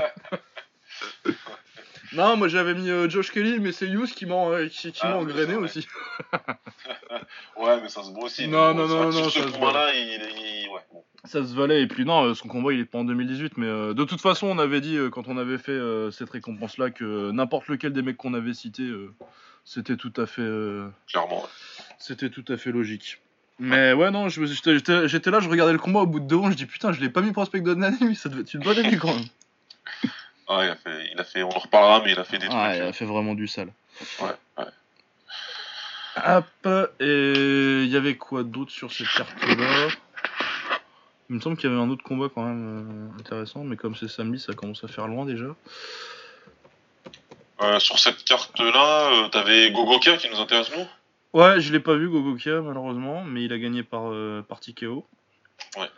non, 2.12 2.36
moi 2.36 2.48
j'avais 2.48 2.74
mis 2.74 2.90
euh, 2.90 3.08
Josh 3.08 3.30
Kelly, 3.30 3.60
mais 3.60 3.70
c'est 3.72 3.86
Hughes 3.86 4.08
qui 4.14 4.26
m'a 4.26 4.34
euh, 4.34 4.68
qui, 4.68 4.90
qui 4.90 4.98
Ah, 5.02 5.10
m'a 5.10 5.16
oui, 5.18 5.22
engrainé 5.22 5.46
c'est 5.46 5.54
vrai. 5.54 5.64
aussi. 5.64 5.86
Ouais, 7.56 7.80
mais 7.82 7.88
ça 7.88 8.02
se 8.02 8.10
voit 8.10 8.24
aussi. 8.24 8.48
Non, 8.48 8.74
non, 8.74 8.88
non, 8.88 9.04
non, 9.04 9.12
ça 9.12 9.30
Ce 9.30 9.40
se 9.42 9.48
combat-là, 9.52 9.94
il, 9.94 10.20
il- 10.36 10.68
Ouais, 10.70 10.80
bon. 10.92 11.04
Ça 11.24 11.44
se 11.44 11.54
valait, 11.54 11.82
et 11.82 11.86
puis 11.86 12.04
non, 12.04 12.24
euh, 12.24 12.34
son 12.34 12.48
combat 12.48 12.72
il 12.72 12.80
est 12.80 12.84
pas 12.84 12.98
en 12.98 13.04
2018, 13.04 13.58
mais 13.58 13.66
euh, 13.66 13.92
de 13.92 14.04
toute 14.04 14.20
façon, 14.20 14.46
on 14.46 14.58
avait 14.58 14.80
dit 14.80 14.96
euh, 14.96 15.10
quand 15.10 15.28
on 15.28 15.36
avait 15.36 15.58
fait 15.58 15.72
euh, 15.72 16.10
cette 16.10 16.30
récompense-là 16.30 16.90
que 16.90 17.04
euh, 17.04 17.32
n'importe 17.32 17.68
lequel 17.68 17.92
des 17.92 18.02
mecs 18.02 18.16
qu'on 18.16 18.32
avait 18.34 18.54
cités, 18.54 18.84
euh, 18.84 19.12
c'était 19.72 19.96
tout 19.96 20.12
à 20.16 20.26
fait. 20.26 20.42
euh, 20.42 20.88
clairement. 21.06 21.42
ouais. 21.42 21.48
C'était 22.00 22.28
tout 22.28 22.44
à 22.48 22.56
fait 22.56 22.72
logique. 22.72 23.20
Mais 23.60 23.92
ouais, 23.92 24.10
non, 24.10 24.28
j'étais 24.28 25.30
là, 25.30 25.40
je 25.40 25.48
regardais 25.48 25.72
le 25.72 25.78
combat 25.78 26.00
au 26.00 26.06
bout 26.06 26.18
de 26.18 26.26
deux 26.26 26.36
ans, 26.36 26.50
je 26.50 26.56
dis 26.56 26.66
putain, 26.66 26.90
je 26.92 27.00
l'ai 27.00 27.08
pas 27.08 27.20
mis 27.20 27.30
prospect 27.30 27.60
de 27.60 27.72
l'année, 27.72 28.14
ça 28.16 28.28
devait 28.28 28.40
être 28.40 28.52
une 28.52 28.62
bonne 28.62 28.78
année 28.84 28.96
quand 28.96 29.14
même. 29.14 29.26
Ah, 30.48 30.64
il 30.64 30.70
a 30.70 30.74
fait, 30.74 31.10
il 31.12 31.20
a 31.20 31.22
fait, 31.24 31.42
on 31.44 31.50
en 31.54 31.58
reparlera, 31.60 32.02
mais 32.04 32.10
il 32.10 32.18
a 32.18 32.24
fait 32.24 32.38
des 32.38 32.48
trucs. 32.48 32.58
Il 32.58 32.80
euh, 32.80 32.88
a 32.88 32.92
fait 32.92 33.04
vraiment 33.04 33.34
du 33.34 33.46
sale. 33.46 33.72
Ouais, 34.20 34.34
ouais. 34.58 34.64
Hop, 36.26 36.90
et 36.98 37.82
il 37.84 37.88
y 37.90 37.96
avait 37.96 38.16
quoi 38.16 38.42
d'autre 38.42 38.72
sur 38.72 38.92
cette 38.92 39.06
carte-là? 39.16 39.88
Il 41.28 41.36
me 41.36 41.40
semble 41.40 41.56
qu'il 41.56 41.70
y 41.70 41.72
avait 41.72 41.80
un 41.80 41.90
autre 41.90 42.02
combat 42.02 42.26
quand 42.34 42.42
même 42.42 43.12
euh, 43.14 43.20
intéressant, 43.20 43.62
mais 43.62 43.76
comme 43.76 43.94
c'est 43.94 44.08
samedi, 44.08 44.40
ça 44.40 44.52
commence 44.52 44.82
à 44.82 44.88
faire 44.88 45.06
loin 45.06 45.26
déjà. 45.26 45.54
Euh, 47.62 47.78
sur 47.78 47.98
cette 47.98 48.24
carte-là, 48.24 49.12
euh, 49.12 49.28
t'avais 49.28 49.70
Gogoka 49.70 50.16
qui 50.16 50.30
nous 50.30 50.40
intéresse, 50.40 50.70
nous 50.74 50.86
Ouais, 51.38 51.60
je 51.60 51.72
l'ai 51.72 51.80
pas 51.80 51.94
vu 51.94 52.08
Gogokia 52.08 52.60
malheureusement, 52.60 53.22
mais 53.22 53.44
il 53.44 53.52
a 53.52 53.58
gagné 53.58 53.82
par, 53.82 54.10
euh, 54.10 54.42
par 54.42 54.60
TKO. 54.60 55.06
Ouais. 55.76 55.90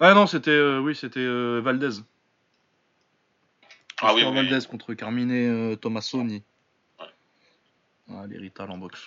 Ah 0.00 0.14
non, 0.14 0.26
c'était 0.26 0.50
euh, 0.50 0.78
oui, 0.78 0.94
c'était 0.94 1.20
euh, 1.20 1.60
Valdez. 1.62 2.02
Ah 4.00 4.14
oui. 4.14 4.22
Valdez 4.22 4.66
contre 4.70 4.94
Carmine 4.94 5.76
Tomassoni. 5.78 6.42
Ouais. 7.00 7.06
Ah, 8.10 8.26
les 8.28 8.38
Rital 8.38 8.70
en 8.70 8.78
boxe. 8.78 9.06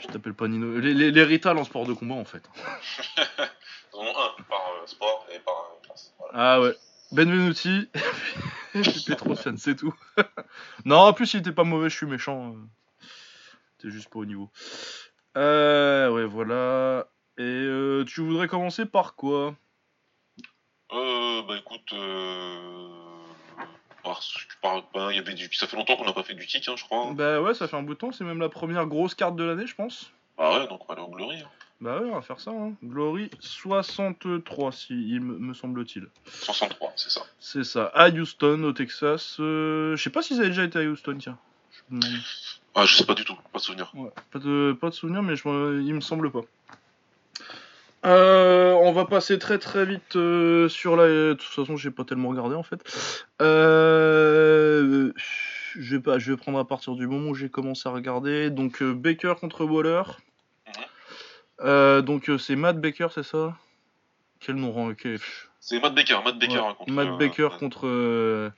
Je 0.00 0.06
t'appelle 0.06 0.34
pas 0.34 0.48
Nino. 0.48 0.78
Les, 0.78 0.94
les, 0.94 1.10
les 1.10 1.24
Rital 1.24 1.58
en 1.58 1.64
sport 1.64 1.86
de 1.86 1.92
combat 1.92 2.14
en 2.14 2.24
fait. 2.24 2.48
Ils 3.92 3.98
en 3.98 4.02
ont 4.02 4.08
un 4.08 4.42
par 4.48 4.82
sport 4.86 5.26
et 5.32 5.38
par 5.40 5.76
classe. 5.82 6.14
Voilà. 6.18 6.54
Ah 6.54 6.60
ouais. 6.60 6.74
Benvenuti 7.12 7.88
Petrosian, 9.06 9.56
c'est 9.56 9.76
tout. 9.76 9.94
non, 10.84 10.98
en 10.98 11.12
plus, 11.12 11.34
il 11.34 11.40
était 11.40 11.52
pas 11.52 11.64
mauvais, 11.64 11.88
je 11.90 11.96
suis 11.96 12.06
méchant. 12.06 12.52
euh. 12.54 13.06
C'était 13.76 13.92
juste 13.92 14.08
pas 14.10 14.18
au 14.20 14.24
niveau. 14.24 14.50
Euh, 15.36 16.10
ouais, 16.10 16.24
voilà. 16.24 17.06
Et 17.38 17.42
euh, 17.42 18.04
tu 18.04 18.20
voudrais 18.20 18.48
commencer 18.48 18.86
par 18.86 19.14
quoi? 19.16 19.54
Euh, 20.92 21.42
bah 21.42 21.56
écoute, 21.58 21.92
euh... 21.92 22.88
parce 24.04 24.32
que 24.46 24.54
par- 24.62 24.84
ben, 24.94 25.10
il 25.10 25.16
y 25.16 25.18
avait 25.18 25.34
du... 25.34 25.52
ça 25.52 25.66
fait 25.66 25.76
longtemps 25.76 25.96
qu'on 25.96 26.04
n'a 26.04 26.12
pas 26.12 26.22
fait 26.22 26.34
du 26.34 26.46
kick, 26.46 26.68
hein, 26.68 26.74
je 26.76 26.84
crois. 26.84 27.12
Bah 27.12 27.40
ouais, 27.40 27.54
ça 27.54 27.66
fait 27.66 27.76
un 27.76 27.82
bout 27.82 27.94
de 27.94 27.98
temps, 27.98 28.12
c'est 28.12 28.22
même 28.24 28.38
la 28.40 28.48
première 28.48 28.86
grosse 28.86 29.14
carte 29.14 29.34
de 29.34 29.42
l'année, 29.42 29.66
je 29.66 29.74
pense. 29.74 30.12
Ah 30.38 30.58
ouais, 30.58 30.68
donc 30.68 30.82
on 30.84 30.86
va 30.86 30.94
aller 30.94 31.02
au 31.02 31.10
Glory. 31.14 31.40
hein. 31.40 31.48
Bah 31.84 32.00
ouais, 32.00 32.08
on 32.10 32.14
va 32.14 32.22
faire 32.22 32.40
ça. 32.40 32.50
Hein. 32.50 32.72
Glory 32.82 33.30
63, 33.40 34.72
si 34.72 34.94
il 34.94 35.20
me, 35.20 35.52
semble-t-il. 35.52 36.06
63, 36.24 36.94
c'est 36.96 37.10
ça. 37.10 37.20
C'est 37.38 37.62
ça, 37.64 37.84
à 37.94 38.08
Houston, 38.08 38.62
au 38.62 38.72
Texas. 38.72 39.36
Euh, 39.38 39.94
je 39.94 40.02
sais 40.02 40.08
pas 40.08 40.22
si 40.22 40.34
ça 40.34 40.42
a 40.42 40.46
déjà 40.46 40.64
été 40.64 40.78
à 40.78 40.82
Houston, 40.82 41.18
tiens. 41.20 41.36
Je. 41.92 41.98
Ah, 42.74 42.86
je 42.86 42.96
sais 42.96 43.04
pas 43.04 43.12
du 43.12 43.26
tout, 43.26 43.36
pas 43.52 43.58
de 43.58 43.62
souvenir. 43.64 43.92
Ouais, 43.94 44.08
pas 44.32 44.38
de, 44.38 44.74
pas 44.80 44.88
de 44.88 44.94
souvenir, 44.94 45.22
mais 45.22 45.36
je, 45.36 45.46
me- 45.46 45.82
il 45.82 45.92
me 45.94 46.00
semble 46.00 46.30
pas. 46.32 46.40
Euh, 48.06 48.72
on 48.72 48.92
va 48.92 49.04
passer 49.04 49.38
très 49.38 49.58
très 49.58 49.84
vite 49.84 50.16
euh, 50.16 50.70
sur 50.70 50.96
la. 50.96 51.06
De 51.06 51.34
toute 51.34 51.52
façon, 51.52 51.76
j'ai 51.76 51.90
pas 51.90 52.04
tellement 52.04 52.30
regardé 52.30 52.54
en 52.54 52.62
fait. 52.62 52.80
Euh, 53.42 55.12
je 55.74 55.96
vais 55.96 56.02
pas, 56.02 56.18
je 56.18 56.32
vais 56.32 56.36
prendre 56.38 56.58
à 56.58 56.66
partir 56.66 56.94
du 56.94 57.06
moment 57.06 57.28
où 57.30 57.34
j'ai 57.34 57.50
commencé 57.50 57.86
à 57.88 57.92
regarder. 57.92 58.48
Donc 58.48 58.82
Baker 58.82 59.34
contre 59.38 59.64
Waller. 59.66 60.02
Euh, 61.60 62.02
donc 62.02 62.28
euh, 62.28 62.38
c'est 62.38 62.56
Matt 62.56 62.80
Baker, 62.80 63.08
c'est 63.14 63.22
ça? 63.22 63.56
Quel 64.40 64.56
nom 64.56 64.72
rend 64.72 64.92
pff. 64.94 65.50
C'est 65.60 65.80
Matt 65.80 65.94
Baker, 65.94 66.18
Matt 66.24 66.38
Baker. 66.38 66.54
Ouais, 66.54 66.66
hein, 66.66 66.74
contre, 66.76 66.92
Matt 66.92 67.08
euh, 67.08 67.16
Baker 67.16 67.48
contre 67.58 68.52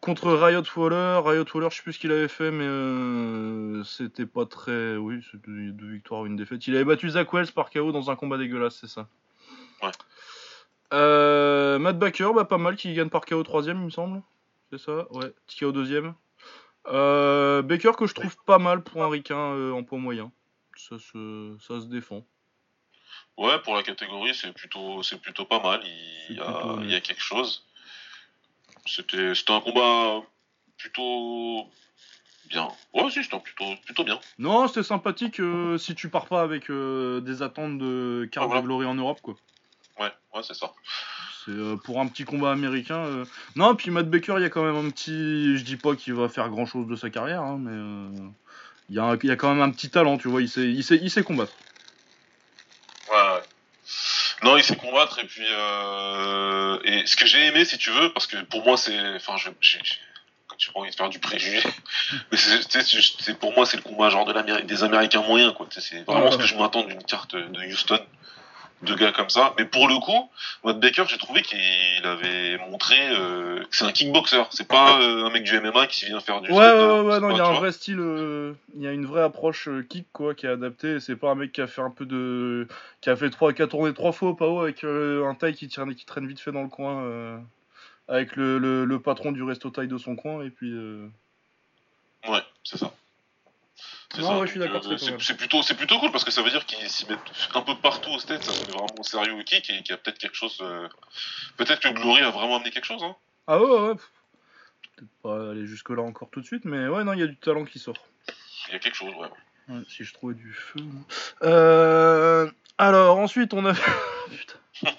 contre 0.00 0.32
Riot 0.32 0.62
Waller. 0.76 1.20
Riot 1.24 1.44
Waller, 1.52 1.68
je 1.70 1.76
sais 1.76 1.82
plus 1.82 1.94
ce 1.94 1.98
qu'il 1.98 2.12
avait 2.12 2.28
fait, 2.28 2.50
mais 2.50 2.64
euh, 2.64 3.82
c'était 3.84 4.26
pas 4.26 4.46
très. 4.46 4.96
Oui, 4.96 5.20
c'était 5.30 5.50
deux 5.50 5.92
victoires, 5.92 6.26
une 6.26 6.36
défaite. 6.36 6.66
Il 6.66 6.74
avait 6.74 6.84
battu 6.84 7.10
Zach 7.10 7.32
Wells 7.32 7.52
par 7.52 7.70
KO 7.70 7.92
dans 7.92 8.10
un 8.10 8.16
combat 8.16 8.38
dégueulasse, 8.38 8.78
c'est 8.80 8.88
ça? 8.88 9.08
Ouais. 9.82 9.90
Euh, 10.92 11.78
Matt 11.78 11.98
Baker, 11.98 12.30
bah, 12.34 12.44
pas 12.44 12.58
mal, 12.58 12.76
qui 12.76 12.94
gagne 12.94 13.08
par 13.08 13.24
KO 13.24 13.42
troisième, 13.42 13.78
il 13.78 13.86
me 13.86 13.90
semble. 13.90 14.22
C'est 14.70 14.78
ça 14.78 15.06
Ouais, 15.12 15.32
KO 15.58 15.72
deuxième. 15.72 16.14
Euh, 16.88 17.62
Baker 17.62 17.92
que 17.98 18.06
je 18.06 18.14
trouve 18.14 18.36
pas 18.46 18.58
mal 18.58 18.82
pour 18.82 19.02
un 19.02 19.08
ricain 19.08 19.72
en 19.72 19.82
poids 19.82 19.98
moyen. 19.98 20.30
Ça 20.76 20.98
se, 20.98 21.56
ça 21.60 21.80
se 21.80 21.86
défend. 21.86 22.24
Ouais, 23.36 23.58
pour 23.60 23.74
la 23.74 23.82
catégorie, 23.82 24.34
c'est 24.34 24.52
plutôt, 24.52 25.02
c'est 25.02 25.20
plutôt 25.20 25.44
pas 25.44 25.60
mal. 25.60 25.80
Il 26.28 26.36
y, 26.36 26.40
a, 26.40 26.44
plutôt 26.44 26.80
il 26.82 26.90
y 26.90 26.94
a 26.94 27.00
quelque 27.00 27.22
chose. 27.22 27.64
C'était, 28.86 29.34
c'était 29.34 29.52
un 29.52 29.60
combat 29.60 30.22
plutôt 30.78 31.66
bien. 32.48 32.68
Ouais, 32.94 33.10
si, 33.10 33.22
c'était 33.24 33.38
plutôt, 33.40 33.74
plutôt 33.84 34.04
bien. 34.04 34.18
Non, 34.38 34.68
c'était 34.68 34.82
sympathique 34.82 35.40
euh, 35.40 35.76
si 35.78 35.94
tu 35.94 36.08
pars 36.08 36.26
pas 36.26 36.42
avec 36.42 36.70
euh, 36.70 37.20
des 37.20 37.42
attentes 37.42 37.78
de 37.78 38.28
carte 38.30 38.50
Ah, 38.54 38.62
Glory 38.62 38.86
en 38.86 38.94
Europe, 38.94 39.20
quoi. 39.22 39.34
Ouais, 39.98 40.12
ouais, 40.34 40.42
c'est 40.42 40.54
ça. 40.54 40.72
C'est 41.44 41.52
euh, 41.52 41.76
pour 41.76 42.00
un 42.00 42.06
petit 42.06 42.24
combat 42.24 42.52
américain. 42.52 43.24
Non, 43.54 43.74
puis 43.74 43.90
Matt 43.90 44.08
Baker, 44.08 44.34
il 44.38 44.42
y 44.42 44.46
a 44.46 44.50
quand 44.50 44.64
même 44.64 44.76
un 44.76 44.90
petit. 44.90 45.56
Je 45.56 45.64
dis 45.64 45.76
pas 45.76 45.94
qu'il 45.94 46.14
va 46.14 46.28
faire 46.28 46.48
grand 46.48 46.66
chose 46.66 46.86
de 46.86 46.96
sa 46.96 47.10
carrière, 47.10 47.42
hein, 47.42 47.58
mais 47.58 48.30
il 48.88 48.96
y, 48.96 48.98
a 48.98 49.04
un- 49.04 49.16
il 49.22 49.28
y 49.28 49.32
a 49.32 49.36
quand 49.36 49.52
même 49.52 49.62
un 49.62 49.70
petit 49.70 49.90
talent, 49.90 50.18
tu 50.18 50.28
vois. 50.28 50.42
Il 50.42 50.48
sait, 50.48 50.68
il 50.70 50.82
sait, 50.84 50.98
il 51.02 51.10
sait 51.10 51.22
combattre. 51.22 51.54
Ouais, 53.08 53.14
ouais. 53.14 53.44
Non, 54.42 54.56
il 54.56 54.64
sait 54.64 54.76
combattre 54.76 55.18
et 55.20 55.26
puis 55.26 55.46
euh, 55.50 56.78
et 56.84 57.06
ce 57.06 57.16
que 57.16 57.26
j'ai 57.26 57.46
aimé, 57.46 57.64
si 57.64 57.78
tu 57.78 57.90
veux, 57.90 58.12
parce 58.12 58.26
que 58.26 58.36
pour 58.42 58.64
moi 58.64 58.76
c'est, 58.76 58.98
enfin, 59.16 59.36
je, 59.36 59.48
j'ai, 59.60 59.78
j'ai 59.82 59.96
j'ai 60.58 60.72
pas 60.72 60.80
envie 60.80 60.90
de 60.90 60.94
faire 60.96 61.08
du 61.08 61.18
préjugé, 61.18 61.60
mais 62.32 62.36
c'est, 62.38 62.58
tu 62.60 62.80
sais, 62.80 62.82
c'est- 62.82 63.22
c'est- 63.22 63.38
pour 63.38 63.54
moi 63.54 63.64
c'est 63.66 63.76
le 63.76 63.82
combat 63.82 64.10
genre 64.10 64.24
de 64.24 64.32
l'Amérique, 64.32 64.66
des 64.66 64.82
Américains 64.84 65.22
moyens, 65.22 65.52
quoi. 65.54 65.66
Tu 65.70 65.80
sais, 65.80 65.86
C'est 65.88 66.02
vraiment 66.04 66.26
Ouais, 66.26 66.32
ce 66.32 66.38
que 66.38 66.44
je 66.46 66.54
m'attends 66.56 66.82
d'une 66.84 67.02
carte 67.04 67.34
de 67.36 67.66
Houston, 67.72 68.00
de 68.82 68.94
gars 68.94 69.12
comme 69.12 69.30
ça. 69.30 69.54
Mais 69.58 69.64
pour 69.64 69.88
le 69.88 69.98
coup, 69.98 70.30
Matt 70.64 70.78
Baker, 70.80 71.04
j'ai 71.08 71.18
trouvé 71.18 71.42
qu'il 71.42 71.58
avait 72.04 72.58
montré 72.68 72.94
euh, 73.10 73.60
que 73.64 73.76
c'est 73.76 73.84
un 73.84 73.92
kickboxer. 73.92 74.42
C'est 74.50 74.68
pas 74.68 75.00
euh, 75.00 75.24
un 75.24 75.30
mec 75.30 75.44
du 75.44 75.58
MMA 75.60 75.86
qui 75.86 76.04
vient 76.06 76.20
faire 76.20 76.40
du. 76.40 76.50
Ouais, 76.50 76.58
ouais, 76.58 77.00
ouais, 77.00 77.20
non, 77.20 77.30
il 77.30 77.36
y 77.36 77.40
a 77.40 77.44
un 77.46 77.50
vois. 77.50 77.60
vrai 77.60 77.72
style. 77.72 77.98
euh, 78.00 78.52
Il 78.76 78.82
y 78.82 78.86
a 78.86 78.92
une 78.92 79.06
vraie 79.06 79.22
approche 79.22 79.68
kick, 79.88 80.06
quoi, 80.12 80.34
qui 80.34 80.46
est 80.46 80.50
adaptée. 80.50 81.00
C'est 81.00 81.16
pas 81.16 81.30
un 81.30 81.34
mec 81.34 81.52
qui 81.52 81.60
a 81.62 81.66
fait 81.66 81.82
un 81.82 81.90
peu 81.90 82.04
de. 82.06 82.68
qui 83.00 83.10
a 83.10 83.16
fait 83.16 83.30
3 83.30 83.52
qui 83.52 83.62
a 83.62 83.66
tourné 83.66 83.92
trois 83.94 84.12
fois 84.12 84.30
au 84.30 84.34
PAO 84.34 84.60
avec 84.60 84.84
un 84.84 85.34
taille 85.34 85.54
qui, 85.54 85.68
tire, 85.68 85.86
qui 85.96 86.04
traîne 86.04 86.26
vite 86.26 86.40
fait 86.40 86.52
dans 86.52 86.62
le 86.62 86.68
coin. 86.68 87.42
avec 88.08 88.36
le, 88.36 88.58
le, 88.58 88.84
le 88.84 89.00
patron 89.00 89.32
du 89.32 89.42
resto 89.42 89.70
taille 89.70 89.88
de 89.88 89.98
son 89.98 90.16
coin, 90.16 90.44
et 90.44 90.50
puis. 90.50 90.70
euh, 90.72 91.08
Ouais, 92.28 92.42
c'est 92.64 92.76
ça. 92.78 92.92
C'est 94.14 94.22
Non, 94.22 94.28
ça. 94.28 94.38
ouais, 94.38 94.46
je 94.46 94.50
suis 94.52 94.60
d'accord, 94.60 94.82
euh, 94.86 94.96
c'est 95.18 95.36
plutôt, 95.36 95.62
c'est 95.62 95.74
plutôt 95.74 95.98
cool 95.98 96.10
parce 96.12 96.24
que 96.24 96.30
ça 96.30 96.40
veut 96.42 96.50
dire 96.50 96.64
qu'ils 96.64 96.88
s'y 96.88 97.06
mettent 97.08 97.18
un 97.54 97.60
peu 97.62 97.74
partout 97.76 98.10
au 98.10 98.18
stade, 98.18 98.42
ça 98.42 98.52
met 98.52 98.72
vraiment 98.72 99.02
sérieux 99.02 99.32
au 99.34 99.42
kick 99.42 99.68
et 99.70 99.82
qu'il 99.82 99.90
y 99.90 99.92
a 99.92 99.96
peut-être 99.96 100.18
quelque 100.18 100.36
chose. 100.36 100.58
euh, 100.62 100.88
Peut-être 101.56 101.80
que 101.80 101.88
Glory 101.88 102.22
a 102.22 102.30
vraiment 102.30 102.56
amené 102.56 102.70
quelque 102.70 102.86
chose. 102.86 103.02
Hein. 103.02 103.16
Ah 103.48 103.58
ouais, 103.60 103.68
ouais, 103.68 103.88
ouais. 103.88 103.94
Peut-être 104.96 105.10
pas 105.22 105.50
aller 105.50 105.66
jusque-là 105.66 106.02
encore 106.02 106.30
tout 106.30 106.40
de 106.40 106.46
suite, 106.46 106.64
mais 106.64 106.86
ouais, 106.88 107.04
non, 107.04 107.12
il 107.14 107.20
y 107.20 107.22
a 107.24 107.26
du 107.26 107.36
talent 107.36 107.64
qui 107.64 107.78
sort. 107.78 107.96
Il 108.68 108.72
y 108.72 108.76
a 108.76 108.78
quelque 108.78 108.94
chose, 108.96 109.12
ouais. 109.14 109.28
Ouais, 109.68 109.82
si 109.88 110.04
je 110.04 110.14
trouvais 110.14 110.34
du 110.34 110.52
feu. 110.52 110.80
Euh, 111.42 112.48
alors, 112.78 113.18
ensuite, 113.18 113.52
on 113.54 113.66
a. 113.66 113.74
Putain. 114.30 114.90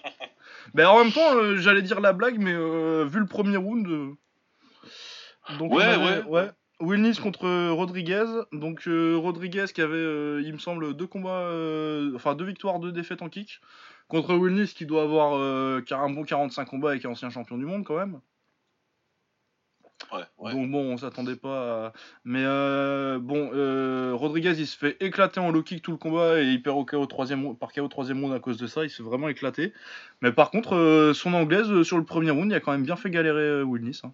Ben, 0.73 0.87
en 0.87 1.01
même 1.03 1.13
temps, 1.13 1.33
euh, 1.35 1.55
j'allais 1.57 1.81
dire 1.81 2.01
la 2.01 2.11
blague, 2.13 2.37
mais 2.37 2.51
euh, 2.53 3.05
vu 3.05 3.19
le 3.19 3.25
premier 3.25 3.55
round. 3.57 3.87
Donc, 5.57 5.71
Ouais, 5.73 5.83
avait- 5.83 6.23
ouais. 6.23 6.49
Wilnis 6.79 7.17
contre 7.21 7.45
euh, 7.45 7.71
Rodriguez. 7.71 8.25
Donc, 8.51 8.87
euh, 8.87 9.15
Rodriguez 9.17 9.65
qui 9.73 9.81
avait, 9.81 9.95
euh, 9.95 10.41
il 10.45 10.53
me 10.53 10.59
semble, 10.59 10.95
deux 10.95 11.07
combats. 11.07 11.41
euh, 11.41 12.13
Enfin, 12.15 12.35
deux 12.35 12.45
victoires, 12.45 12.79
deux 12.79 12.91
défaites 12.91 13.21
en 13.21 13.29
kick. 13.29 13.61
Contre 14.07 14.35
Wilnis 14.35 14.73
qui 14.75 14.85
doit 14.85 15.03
avoir 15.03 15.33
un 15.33 16.09
bon 16.09 16.23
45 16.23 16.65
combats 16.65 16.91
avec 16.91 17.03
un 17.05 17.09
ancien 17.09 17.29
champion 17.29 17.57
du 17.57 17.65
monde 17.65 17.83
quand 17.83 17.97
même. 17.97 18.21
Ouais, 20.13 20.23
ouais. 20.37 20.51
Donc 20.53 20.71
bon, 20.71 20.93
on 20.93 20.97
s'attendait 20.97 21.35
pas 21.35 21.87
à... 21.87 21.93
Mais 22.23 22.43
bon, 23.19 23.49
Rodriguez, 24.15 24.53
il 24.57 24.67
se 24.67 24.77
fait 24.77 24.95
éclater 25.01 25.41
en 25.41 25.51
low 25.51 25.63
kick 25.63 25.81
tout 25.81 25.91
le 25.91 25.97
combat 25.97 26.39
et 26.41 26.45
il 26.45 26.61
perd 26.61 26.77
au 26.77 26.85
KO 26.85 27.05
troisième, 27.07 27.57
par 27.57 27.73
KO 27.73 27.87
troisième 27.89 28.21
round 28.21 28.33
à 28.33 28.39
cause 28.39 28.57
de 28.57 28.67
ça. 28.67 28.83
Il 28.85 28.89
se 28.89 28.97
fait 28.97 29.03
vraiment 29.03 29.27
éclater. 29.27 29.73
Mais 30.21 30.31
par 30.31 30.51
contre, 30.51 31.11
son 31.13 31.33
anglaise, 31.33 31.83
sur 31.83 31.97
le 31.97 32.05
premier 32.05 32.31
round, 32.31 32.49
il 32.51 32.55
a 32.55 32.61
quand 32.61 32.71
même 32.71 32.83
bien 32.83 32.95
fait 32.95 33.09
galérer 33.09 33.61
Wilnis. 33.63 33.99
hein. 34.05 34.13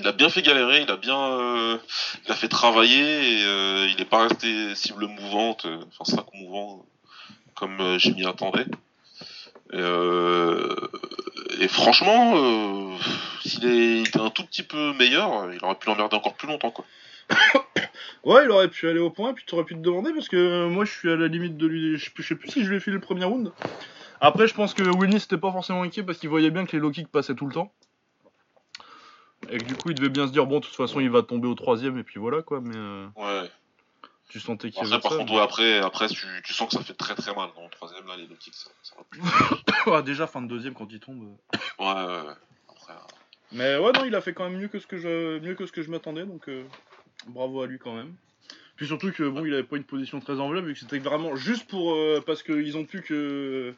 Il 0.00 0.06
a 0.06 0.12
bien 0.12 0.28
fait 0.28 0.42
galérer, 0.42 0.82
il 0.82 0.90
a 0.90 0.96
bien, 0.96 1.18
euh, 1.18 1.78
fait 2.34 2.48
travailler 2.48 3.40
et 3.40 3.44
euh, 3.44 3.86
il 3.90 3.96
n'est 3.96 4.04
pas 4.04 4.22
resté 4.28 4.74
cible 4.74 5.06
mouvante, 5.06 5.66
euh, 5.66 5.78
enfin 5.88 6.16
sac 6.16 6.26
mouvant 6.34 6.84
comme 7.54 7.98
je 7.98 8.10
m'y 8.10 8.24
attendais. 8.26 8.64
Et, 9.72 9.78
et 11.62 11.68
franchement, 11.68 12.96
s'il 13.44 14.00
était 14.00 14.20
un 14.20 14.30
tout 14.30 14.44
petit 14.44 14.62
peu 14.62 14.94
meilleur, 14.94 15.52
il 15.52 15.62
aurait 15.62 15.74
pu 15.74 15.88
l'emmerder 15.88 16.16
encore 16.16 16.34
plus 16.34 16.48
longtemps 16.48 16.70
quoi. 16.70 16.84
Ouais, 18.24 18.44
il 18.44 18.50
aurait 18.50 18.68
pu 18.68 18.86
aller 18.86 18.98
au 18.98 19.08
point, 19.10 19.32
puis 19.32 19.44
tu 19.46 19.54
aurais 19.54 19.64
pu 19.64 19.74
te 19.74 19.80
demander, 19.80 20.12
parce 20.12 20.28
que 20.28 20.66
moi, 20.68 20.84
je 20.84 20.90
suis 20.92 21.10
à 21.10 21.16
la 21.16 21.26
limite 21.26 21.56
de 21.56 21.66
lui... 21.66 21.96
Je 21.96 22.04
sais 22.04 22.34
plus- 22.34 22.50
si 22.50 22.64
je 22.64 22.68
lui 22.68 22.76
ai 22.76 22.80
filé 22.80 22.94
le 22.94 23.00
premier 23.00 23.24
round. 23.24 23.50
Après, 24.20 24.46
je 24.46 24.52
pense 24.52 24.74
que 24.74 24.82
Wilnis 24.82 25.14
n'était 25.14 25.38
pas 25.38 25.50
forcément 25.50 25.82
inquiet, 25.82 26.02
parce 26.02 26.18
qu'il 26.18 26.28
voyait 26.28 26.50
bien 26.50 26.66
que 26.66 26.72
les 26.72 26.80
low 26.80 26.92
passaient 27.10 27.34
tout 27.34 27.46
le 27.46 27.54
temps. 27.54 27.72
Et 29.48 29.58
que 29.58 29.64
du 29.64 29.74
coup, 29.74 29.90
il 29.90 29.94
devait 29.94 30.10
bien 30.10 30.26
se 30.26 30.32
dire, 30.32 30.46
bon, 30.46 30.60
de 30.60 30.64
toute 30.66 30.74
façon, 30.76 31.00
il 31.00 31.10
va 31.10 31.22
tomber 31.22 31.48
au 31.48 31.54
troisième, 31.54 31.98
et 31.98 32.04
puis 32.04 32.20
voilà, 32.20 32.42
quoi. 32.42 32.60
Mais 32.60 32.76
euh, 32.76 33.06
Ouais. 33.16 33.50
tu 34.28 34.38
sentais 34.38 34.70
qu'il 34.70 34.78
y 34.78 34.80
Après, 34.82 34.92
avait 34.94 35.02
par 35.02 35.12
ça. 35.12 35.18
contre, 35.18 35.32
ouais, 35.32 35.40
après, 35.40 35.78
après 35.78 36.08
tu, 36.08 36.26
tu 36.44 36.52
sens 36.52 36.68
que 36.68 36.74
ça 36.74 36.82
fait 36.84 36.94
très 36.94 37.14
très 37.14 37.34
mal 37.34 37.48
dans 37.56 37.64
le 37.64 37.70
troisième 37.70 38.06
là, 38.06 38.16
les 38.16 38.26
low 38.26 38.36
kicks, 38.38 38.54
ça, 38.54 38.70
ça 38.82 38.94
va 38.96 39.04
plus. 39.08 39.20
Ah, 39.92 40.02
déjà 40.02 40.26
fin 40.26 40.42
de 40.42 40.46
deuxième 40.46 40.74
quand 40.74 40.86
il 40.92 41.00
tombe. 41.00 41.22
Ouais, 41.78 41.86
ouais, 41.86 41.92
ouais. 41.94 42.34
Après, 42.68 42.92
euh, 42.92 42.96
Mais 43.52 43.76
ouais, 43.78 43.92
non, 43.92 44.04
il 44.04 44.14
a 44.14 44.20
fait 44.20 44.34
quand 44.34 44.48
même 44.48 44.58
mieux 44.60 44.68
que 44.68 44.78
ce 44.78 44.86
que 44.86 44.98
je, 44.98 45.38
mieux 45.40 45.54
que 45.54 45.64
ce 45.66 45.72
que 45.72 45.82
je 45.82 45.90
m'attendais, 45.90 46.26
donc 46.26 46.48
euh, 46.48 46.64
bravo 47.26 47.62
à 47.62 47.66
lui 47.66 47.78
quand 47.78 47.94
même. 47.96 48.14
Puis 48.76 48.86
surtout 48.86 49.10
que 49.10 49.28
bon, 49.28 49.44
il 49.44 49.52
avait 49.52 49.62
pas 49.64 49.76
une 49.76 49.84
position 49.84 50.20
très 50.20 50.38
enveloppe, 50.38 50.66
vu 50.66 50.74
que 50.74 50.78
c'était 50.80 50.98
vraiment 50.98 51.34
juste 51.34 51.66
pour 51.68 51.94
euh, 51.94 52.22
parce 52.24 52.42
qu'ils 52.42 52.76
ont 52.76 52.84
pu 52.84 53.00
que 53.02 53.74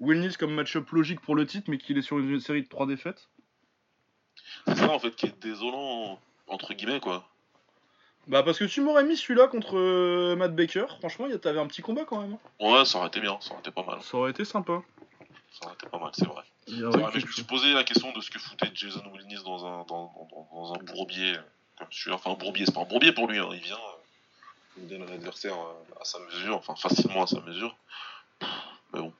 Wilnis 0.00 0.34
comme 0.38 0.54
match-up 0.54 0.88
logique 0.90 1.20
pour 1.22 1.34
le 1.34 1.44
titre, 1.46 1.68
mais 1.70 1.78
qu'il 1.78 1.98
est 1.98 2.02
sur 2.02 2.18
une 2.18 2.40
série 2.40 2.62
de 2.62 2.68
trois 2.68 2.86
défaites. 2.86 3.28
C'est 4.66 4.76
ça 4.76 4.90
en 4.90 4.98
fait 4.98 5.14
qui 5.14 5.26
est 5.26 5.38
désolant 5.40 6.18
entre 6.46 6.74
guillemets 6.74 7.00
quoi. 7.00 7.24
Bah 8.26 8.42
parce 8.42 8.58
que 8.58 8.64
tu 8.64 8.80
m'aurais 8.82 9.04
mis 9.04 9.16
celui-là 9.16 9.48
contre 9.48 9.78
euh, 9.78 10.36
Matt 10.36 10.54
Baker, 10.54 10.84
franchement, 10.98 11.26
il 11.26 11.32
y 11.32 11.34
a- 11.34 11.38
t'avais 11.38 11.60
un 11.60 11.66
petit 11.66 11.80
combat 11.80 12.04
quand 12.04 12.20
même. 12.20 12.34
hein. 12.34 12.64
Ouais, 12.66 12.84
ça 12.84 12.98
aurait 12.98 13.08
été 13.08 13.20
bien, 13.20 13.38
ça 13.40 13.52
aurait 13.52 13.60
été 13.60 13.70
pas 13.70 13.82
mal. 13.84 14.02
Ça 14.02 14.18
aurait 14.18 14.30
été 14.32 14.44
sympa. 14.44 14.82
Ça 15.52 15.64
aurait 15.66 15.74
été 15.74 15.86
pas 15.88 15.98
mal, 15.98 16.10
c'est 16.12 16.26
vrai. 16.26 16.42
C'est 16.66 16.72
mais 16.74 17.20
je 17.20 17.26
me 17.26 17.32
suis 17.32 17.44
posé 17.44 17.72
la 17.72 17.84
question 17.84 18.12
de 18.12 18.20
ce 18.20 18.30
que 18.30 18.38
foutait 18.38 18.70
Jason 18.74 19.02
Wilnis 19.14 19.42
dans 19.44 19.64
un, 19.64 19.84
dans, 19.84 20.12
dans- 20.30 20.48
dans 20.52 20.74
un 20.74 20.78
bourbier 20.84 21.34
comme 21.78 21.86
celui 21.90 22.14
Enfin, 22.14 22.32
un 22.32 22.34
bourbier, 22.34 22.66
c'est 22.66 22.74
pas 22.74 22.82
un 22.82 22.84
bourbier 22.84 23.12
pour 23.12 23.28
lui, 23.28 23.38
hein. 23.38 23.48
il 23.52 23.60
vient, 23.60 23.76
euh, 23.76 24.76
il 24.76 24.86
donne 24.88 25.02
un 25.08 25.12
adversaire 25.14 25.54
euh, 25.54 26.00
à 26.00 26.04
sa 26.04 26.18
mesure, 26.18 26.56
enfin 26.56 26.74
facilement 26.76 27.22
à 27.22 27.26
sa 27.26 27.40
mesure. 27.40 27.74
Mais 28.92 29.00
bon, 29.00 29.12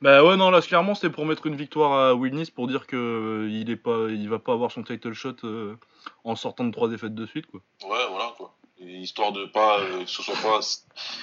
Bah 0.00 0.22
ouais, 0.24 0.36
non, 0.36 0.50
là, 0.50 0.60
clairement, 0.62 0.94
c'était 0.94 1.10
pour 1.10 1.26
mettre 1.26 1.46
une 1.46 1.56
victoire 1.56 1.92
à 1.92 2.14
Wilnis 2.14 2.52
pour 2.54 2.68
dire 2.68 2.86
que 2.86 2.96
euh, 2.96 3.50
il 3.50 3.68
est 3.68 3.76
pas, 3.76 4.06
il 4.08 4.28
va 4.28 4.38
pas 4.38 4.52
avoir 4.52 4.70
son 4.70 4.84
title 4.84 5.12
shot 5.12 5.34
euh, 5.42 5.74
en 6.22 6.36
sortant 6.36 6.64
de 6.64 6.70
trois 6.70 6.88
défaites 6.88 7.16
de 7.16 7.26
suite, 7.26 7.46
quoi. 7.46 7.60
ouais, 7.82 8.06
voilà 8.08 8.32
quoi. 8.36 8.54
Et 8.78 8.98
histoire 8.98 9.32
de 9.32 9.44
pas 9.46 9.80
euh, 9.80 10.04
que 10.04 10.06
ce 10.10 10.22
soit 10.22 10.36
pas 10.36 10.60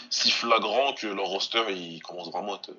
si 0.10 0.30
flagrant 0.30 0.94
que 0.94 1.08
leur 1.08 1.28
roster 1.28 1.64
il 1.70 2.02
commence 2.02 2.30
vraiment 2.30 2.56
à 2.56 2.58
être. 2.58 2.72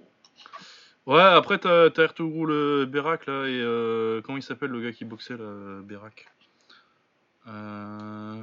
Ouais, 1.07 1.23
après 1.23 1.57
t'as 1.57 1.89
t'as 1.89 2.03
Ertugrul 2.03 2.49
le 2.49 2.85
Berak 2.85 3.25
là 3.27 3.47
et 3.47 3.59
euh, 3.59 4.21
comment 4.21 4.37
il 4.37 4.43
s'appelle 4.43 4.71
le 4.71 4.83
gars 4.83 4.93
qui 4.93 5.07
boxait 5.07 5.39
là, 5.39 5.81
Berak? 5.83 6.27
Euh... 7.49 8.43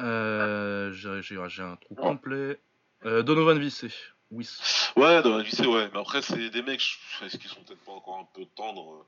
euh, 0.00 0.92
J'ai 0.92 1.62
un 1.62 1.76
trou 1.76 1.94
complet. 1.94 2.58
Euh, 3.06 3.22
Donovan 3.22 3.58
Vissé. 3.58 3.88
Oui. 4.30 4.48
Ouais, 4.96 5.22
dans 5.22 5.36
la 5.36 5.42
lycée, 5.42 5.66
ouais, 5.66 5.88
mais 5.92 6.00
après 6.00 6.22
c'est 6.22 6.50
des 6.50 6.62
mecs, 6.62 6.82
est-ce 7.22 7.36
qu'ils 7.36 7.50
sont 7.50 7.62
peut-être 7.62 7.84
pas 7.84 7.92
encore 7.92 8.18
un 8.18 8.28
peu 8.34 8.44
tendres 8.56 8.94
euh 8.94 9.06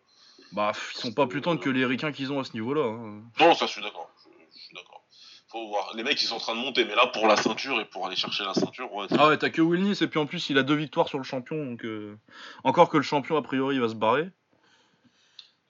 Bah, 0.53 0.73
ils 0.95 0.99
sont 1.01 1.13
pas 1.13 1.27
plus 1.27 1.41
tendres 1.41 1.61
que 1.61 1.71
les 1.71 1.85
ricains 1.85 2.13
qu'ils 2.13 2.33
ont 2.33 2.39
à 2.41 2.45
ce 2.45 2.53
niveau-là. 2.53 2.85
hein. 2.85 3.23
Non, 3.41 3.55
ça 3.55 3.67
je 3.67 3.73
suis 3.73 3.83
d'accord, 3.83 4.11
je, 4.25 4.31
je 4.55 4.59
suis 4.65 4.75
d'accord. 4.75 5.03
Faut 5.49 5.69
voir, 5.69 5.93
les 5.95 6.03
mecs 6.03 6.21
ils 6.23 6.27
sont 6.27 6.37
en 6.37 6.41
train 6.41 6.55
de 6.55 6.61
monter, 6.61 6.85
mais 6.85 6.95
là 6.95 7.07
pour 7.09 7.27
la 7.27 7.37
ceinture 7.37 7.81
et 7.81 7.85
pour 7.87 8.07
aller 8.07 8.17
chercher 8.17 8.45
la 8.45 8.55
ceinture, 8.55 8.93
ouais. 8.93 9.07
Ah 9.19 9.29
ouais, 9.29 9.39
t'as 9.39 9.51
que 9.51 9.63
Wilnis 9.63 9.99
et 10.01 10.07
puis 10.07 10.19
en 10.21 10.27
plus 10.27 10.49
il 10.51 10.59
a 10.59 10.63
deux 10.63 10.75
victoires 10.75 11.09
sur 11.09 11.19
le 11.19 11.25
champion 11.25 11.65
donc 11.65 11.85
euh, 11.85 12.19
encore 12.63 12.89
que 12.89 12.97
le 12.97 13.03
champion 13.03 13.37
a 13.37 13.43
priori 13.43 13.77
il 13.77 13.81
va 13.81 13.89
se 13.89 13.95
barrer. 13.95 14.29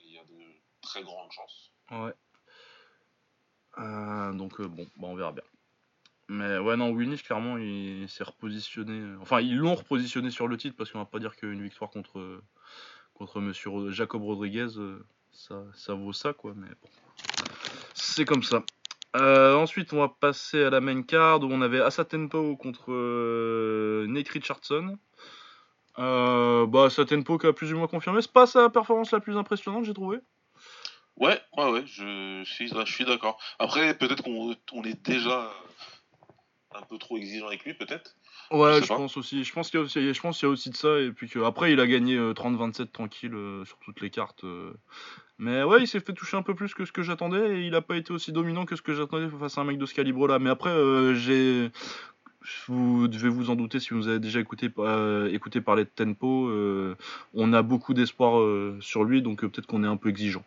Il 0.00 0.12
y 0.12 0.18
a 0.18 0.22
de 0.24 0.42
très 0.82 1.02
grandes 1.02 1.30
chances. 1.30 1.70
Ouais. 1.92 2.12
Euh, 3.78 4.32
donc 4.32 4.58
euh, 4.60 4.66
bon, 4.66 4.84
bah 4.96 5.08
on 5.08 5.14
verra 5.14 5.32
bien. 5.32 5.42
Mais 6.28 6.58
ouais, 6.58 6.76
non, 6.76 6.90
Wilnis, 6.90 7.18
clairement, 7.18 7.56
il 7.56 8.08
s'est 8.08 8.24
repositionné. 8.24 9.16
Enfin, 9.20 9.40
ils 9.40 9.56
l'ont 9.56 9.76
repositionné 9.76 10.30
sur 10.30 10.48
le 10.48 10.56
titre 10.56 10.76
parce 10.76 10.90
qu'on 10.90 10.98
va 10.98 11.04
pas 11.04 11.20
dire 11.20 11.36
qu'une 11.36 11.62
victoire 11.62 11.90
contre, 11.90 12.40
contre 13.14 13.40
monsieur 13.40 13.90
Jacob 13.92 14.22
Rodriguez, 14.22 14.68
euh, 14.76 15.04
ça, 15.30 15.62
ça 15.74 15.94
vaut 15.94 16.12
ça, 16.12 16.32
quoi. 16.32 16.52
Mais 16.56 16.68
bon. 16.68 16.88
C'est 17.94 18.24
comme 18.24 18.42
ça. 18.42 18.62
Euh, 19.16 19.54
ensuite, 19.54 19.92
on 19.92 19.98
va 19.98 20.08
passer 20.08 20.64
à 20.64 20.70
la 20.70 20.80
main 20.80 21.02
card 21.02 21.42
où 21.42 21.46
on 21.46 21.62
avait 21.62 21.80
Asa 21.80 22.04
Tempo 22.04 22.56
contre 22.56 22.92
euh, 22.92 24.06
Nate 24.08 24.28
Richardson. 24.28 24.98
Euh, 25.98 26.66
bah, 26.66 26.86
Asa 26.86 27.04
Tempo 27.04 27.38
qui 27.38 27.46
a 27.46 27.52
plus 27.52 27.72
ou 27.72 27.78
moins 27.78 27.86
confirmé. 27.86 28.20
C'est 28.20 28.32
pas 28.32 28.46
sa 28.46 28.68
performance 28.68 29.12
la 29.12 29.20
plus 29.20 29.36
impressionnante, 29.36 29.84
j'ai 29.84 29.94
trouvé. 29.94 30.18
Ouais, 31.16 31.40
ouais, 31.56 31.70
ouais, 31.70 31.84
je 31.86 32.42
suis, 32.44 32.68
je 32.68 32.92
suis 32.92 33.06
d'accord. 33.06 33.38
Après, 33.58 33.96
peut-être 33.96 34.22
qu'on 34.22 34.54
on 34.72 34.84
est 34.84 35.02
déjà 35.06 35.50
un 36.76 36.82
peu 36.82 36.98
trop 36.98 37.16
exigeant 37.16 37.46
avec 37.46 37.64
lui, 37.64 37.74
peut-être. 37.74 38.16
Ouais, 38.50 38.80
je, 38.80 38.86
pense 38.86 39.16
aussi. 39.16 39.42
Je 39.44 39.52
pense 39.52 39.70
qu'il 39.70 39.80
y, 39.80 39.82
a 39.82 39.84
aussi- 39.84 40.14
je 40.14 40.20
pense 40.20 40.38
qu'il 40.38 40.46
y 40.46 40.50
a 40.50 40.52
aussi 40.52 40.70
de 40.70 40.76
ça. 40.76 40.98
Et 41.00 41.10
puis 41.10 41.28
que, 41.28 41.40
après, 41.40 41.72
il 41.72 41.80
a 41.80 41.86
gagné 41.86 42.16
euh, 42.16 42.32
30-27 42.32 42.92
tranquille 42.92 43.34
euh, 43.34 43.64
sur 43.64 43.78
toutes 43.78 44.00
les 44.00 44.10
cartes. 44.10 44.44
euh. 44.44 44.72
Mais 45.38 45.62
ouais, 45.64 45.80
il 45.82 45.86
s'est 45.88 46.00
fait 46.00 46.12
toucher 46.12 46.36
un 46.36 46.42
peu 46.42 46.54
plus 46.54 46.72
que 46.74 46.84
ce 46.84 46.92
que 46.92 47.02
j'attendais. 47.02 47.58
Et 47.58 47.66
il 47.66 47.74
a 47.74 47.82
pas 47.82 47.96
été 47.96 48.12
aussi 48.12 48.32
dominant 48.32 48.64
que 48.64 48.76
ce 48.76 48.82
que 48.82 48.94
j'attendais 48.94 49.28
face 49.40 49.58
à 49.58 49.62
un 49.62 49.64
mec 49.64 49.78
de 49.78 49.86
ce 49.86 49.94
calibre-là. 49.94 50.38
Mais 50.38 50.50
après, 50.50 50.70
euh, 50.70 51.14
j'ai. 51.14 51.70
Vous 52.68 53.08
devez 53.08 53.28
vous 53.28 53.50
en 53.50 53.56
douter 53.56 53.80
si 53.80 53.92
vous 53.92 54.06
avez 54.06 54.20
déjà 54.20 54.38
écouté, 54.38 54.70
euh, 54.78 55.28
écouté 55.32 55.60
parler 55.60 55.82
de 55.84 55.90
Tempo. 55.92 56.46
euh, 56.48 56.94
on 57.34 57.52
a 57.52 57.62
beaucoup 57.62 57.92
d'espoir 57.92 58.38
euh, 58.38 58.78
sur 58.80 59.02
lui, 59.02 59.20
donc 59.20 59.42
euh, 59.42 59.48
peut-être 59.48 59.66
qu'on 59.66 59.82
est 59.82 59.88
un 59.88 59.96
peu 59.96 60.10
exigeant. 60.10 60.44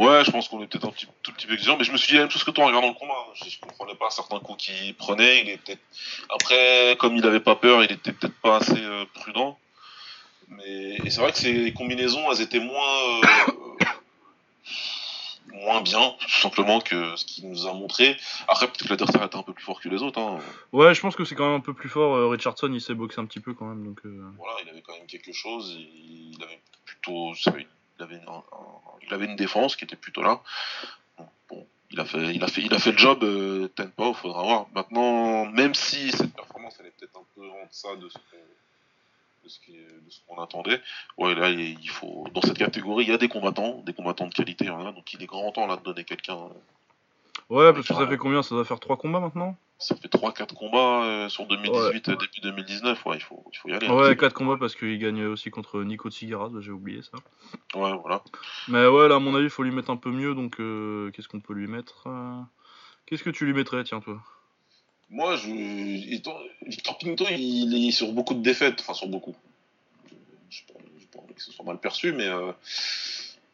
Ouais, 0.00 0.24
je 0.24 0.30
pense 0.30 0.48
qu'on 0.48 0.62
est 0.62 0.66
peut-être 0.66 0.86
un 0.88 0.92
petit, 0.92 1.06
tout 1.22 1.30
petit 1.32 1.46
peu 1.46 1.52
exigeant, 1.52 1.76
mais 1.76 1.84
je 1.84 1.92
me 1.92 1.98
suis 1.98 2.08
dit 2.08 2.14
la 2.14 2.20
même 2.20 2.30
chose 2.30 2.42
que 2.42 2.50
toi 2.50 2.64
en 2.64 2.66
regardant 2.68 2.88
le 2.88 2.94
combat. 2.94 3.26
Je, 3.34 3.50
je 3.50 3.60
comprenais 3.60 3.94
pas 3.94 4.08
certains 4.08 4.40
coups 4.40 4.64
qu'il 4.64 4.94
prenait. 4.94 5.44
Il 5.44 5.58
peut-être 5.58 5.82
après, 6.34 6.96
comme 6.98 7.16
il 7.16 7.26
avait 7.26 7.40
pas 7.40 7.54
peur, 7.54 7.84
il 7.84 7.92
était 7.92 8.12
peut-être 8.12 8.40
pas 8.40 8.56
assez 8.56 8.82
euh, 8.82 9.04
prudent. 9.12 9.58
Mais 10.48 10.96
c'est 11.10 11.20
vrai 11.20 11.32
que 11.32 11.38
ces 11.38 11.72
combinaisons, 11.74 12.32
elles 12.32 12.40
étaient 12.40 12.60
moins 12.60 13.20
euh, 13.22 13.26
moins 15.52 15.82
bien, 15.82 16.14
tout 16.18 16.30
simplement 16.30 16.80
que 16.80 17.14
ce 17.16 17.24
qu'il 17.26 17.48
nous 17.48 17.66
a 17.66 17.74
montré. 17.74 18.16
Après, 18.48 18.66
peut-être 18.68 18.84
que 18.84 18.88
l'adversaire 18.88 19.22
était 19.22 19.36
un 19.36 19.42
peu 19.42 19.52
plus 19.52 19.64
fort 19.64 19.80
que 19.80 19.88
les 19.90 20.02
autres. 20.02 20.18
Hein. 20.18 20.38
Ouais, 20.72 20.94
je 20.94 21.00
pense 21.02 21.14
que 21.14 21.24
c'est 21.26 21.34
quand 21.34 21.46
même 21.46 21.56
un 21.56 21.60
peu 21.60 21.74
plus 21.74 21.88
fort. 21.90 22.16
euh, 22.16 22.28
Richardson, 22.28 22.70
il 22.72 22.80
s'est 22.80 22.94
boxé 22.94 23.20
un 23.20 23.26
petit 23.26 23.40
peu 23.40 23.52
quand 23.52 23.66
même. 23.66 23.84
Donc, 23.84 24.00
euh, 24.06 24.22
Voilà, 24.38 24.54
il 24.64 24.70
avait 24.70 24.80
quand 24.80 24.94
même 24.96 25.06
quelque 25.06 25.32
chose. 25.32 25.76
Il, 25.78 26.34
il 26.36 26.42
avait 26.42 26.60
plutôt, 26.86 27.34
savais, 27.34 27.66
il 28.00 28.02
avait, 28.04 28.20
un- 28.26 28.32
un- 28.32 28.98
il 29.06 29.12
avait 29.14 29.26
une 29.26 29.36
défense 29.36 29.76
qui 29.76 29.84
était 29.84 29.96
plutôt 29.96 30.22
là. 30.22 30.40
Donc, 31.18 31.28
Bon, 31.48 31.66
il 31.90 32.00
a 32.00 32.04
fait, 32.04 32.34
il 32.34 32.42
a 32.42 32.46
fait, 32.48 32.62
il 32.62 32.72
a 32.74 32.78
fait 32.78 32.92
le 32.92 32.98
job. 32.98 33.22
Euh, 33.22 33.68
Tempo, 33.68 34.14
faudra 34.14 34.42
voir. 34.42 34.66
Maintenant, 34.74 35.46
même 35.46 35.74
si 35.74 36.10
cette 36.12 36.32
performance, 36.34 36.76
elle 36.80 36.86
est 36.86 36.90
peut-être 36.98 37.16
un 37.18 37.24
peu 37.34 37.48
en 37.48 37.66
deçà 37.66 37.94
de 37.96 38.08
ce 38.08 38.14
qu'on 39.66 39.72
de 39.72 40.10
ce 40.10 40.42
attendait. 40.42 40.80
Ouais, 41.18 41.34
là, 41.34 41.50
il 41.50 41.88
faut 41.90 42.26
dans 42.32 42.40
cette 42.42 42.58
catégorie, 42.58 43.04
il 43.04 43.10
y 43.10 43.12
a 43.12 43.18
des 43.18 43.28
combattants, 43.28 43.78
des 43.84 43.92
combattants 43.92 44.26
de 44.28 44.34
qualité, 44.34 44.64
il 44.66 44.68
y 44.68 44.70
en 44.70 44.86
a, 44.86 44.92
donc 44.92 45.12
il 45.12 45.22
est 45.22 45.26
grand 45.26 45.50
temps 45.52 45.66
là 45.66 45.76
de 45.76 45.82
donner 45.82 46.04
quelqu'un. 46.04 46.36
euh, 46.36 46.48
Ouais, 47.48 47.72
parce 47.72 47.86
que 47.88 47.94
ça 47.94 48.06
fait 48.06 48.16
combien? 48.16 48.42
Ça 48.42 48.54
doit 48.54 48.64
faire 48.64 48.78
3 48.80 48.96
combats 48.96 49.18
maintenant? 49.20 49.56
Ça 49.80 49.96
fait 49.96 50.08
3-4 50.08 50.54
combats 50.54 51.04
euh, 51.04 51.28
sur 51.30 51.46
2018, 51.46 52.08
euh, 52.10 52.16
début 52.16 52.40
2019, 52.42 53.04
ouais, 53.06 53.16
il 53.16 53.22
faut, 53.22 53.42
il 53.52 53.56
faut 53.56 53.68
y 53.70 53.72
aller. 53.72 53.86
hein. 53.86 53.94
Ouais, 53.94 54.14
4 54.14 54.34
combats 54.34 54.58
parce 54.58 54.76
qu'il 54.76 54.98
gagne 54.98 55.24
aussi 55.24 55.50
contre 55.50 55.82
Nico 55.82 56.10
Tsigaras, 56.10 56.50
j'ai 56.60 56.70
oublié 56.70 57.00
ça. 57.02 57.16
Ouais, 57.78 57.92
voilà. 57.98 58.22
Mais 58.68 58.86
ouais, 58.86 59.08
là, 59.08 59.14
à 59.16 59.18
mon 59.18 59.34
avis, 59.34 59.44
il 59.46 59.50
faut 59.50 59.62
lui 59.62 59.70
mettre 59.70 59.90
un 59.90 59.96
peu 59.96 60.10
mieux, 60.10 60.34
donc 60.34 60.60
euh, 60.60 61.10
qu'est-ce 61.12 61.28
qu'on 61.28 61.40
peut 61.40 61.54
lui 61.54 61.66
mettre 61.66 62.04
euh 62.06 62.40
Qu'est-ce 63.06 63.24
que 63.24 63.30
tu 63.30 63.44
lui 63.46 63.54
mettrais, 63.54 63.82
tiens, 63.82 64.00
toi? 64.00 64.22
Moi, 65.08 65.34
je... 65.36 65.50
étant- 66.14 66.38
Victor 66.66 66.98
Pinto, 66.98 67.24
il 67.30 67.88
est 67.88 67.90
sur 67.90 68.12
beaucoup 68.12 68.34
de 68.34 68.42
défaites, 68.42 68.80
enfin 68.80 68.94
sur 68.94 69.08
beaucoup. 69.08 69.34
Je 70.50 70.58
sais 70.58 70.64
pas, 71.12 71.18
que 71.34 71.42
ce 71.42 71.50
soit 71.52 71.64
mal 71.64 71.78
perçu, 71.80 72.12
mais 72.12 72.28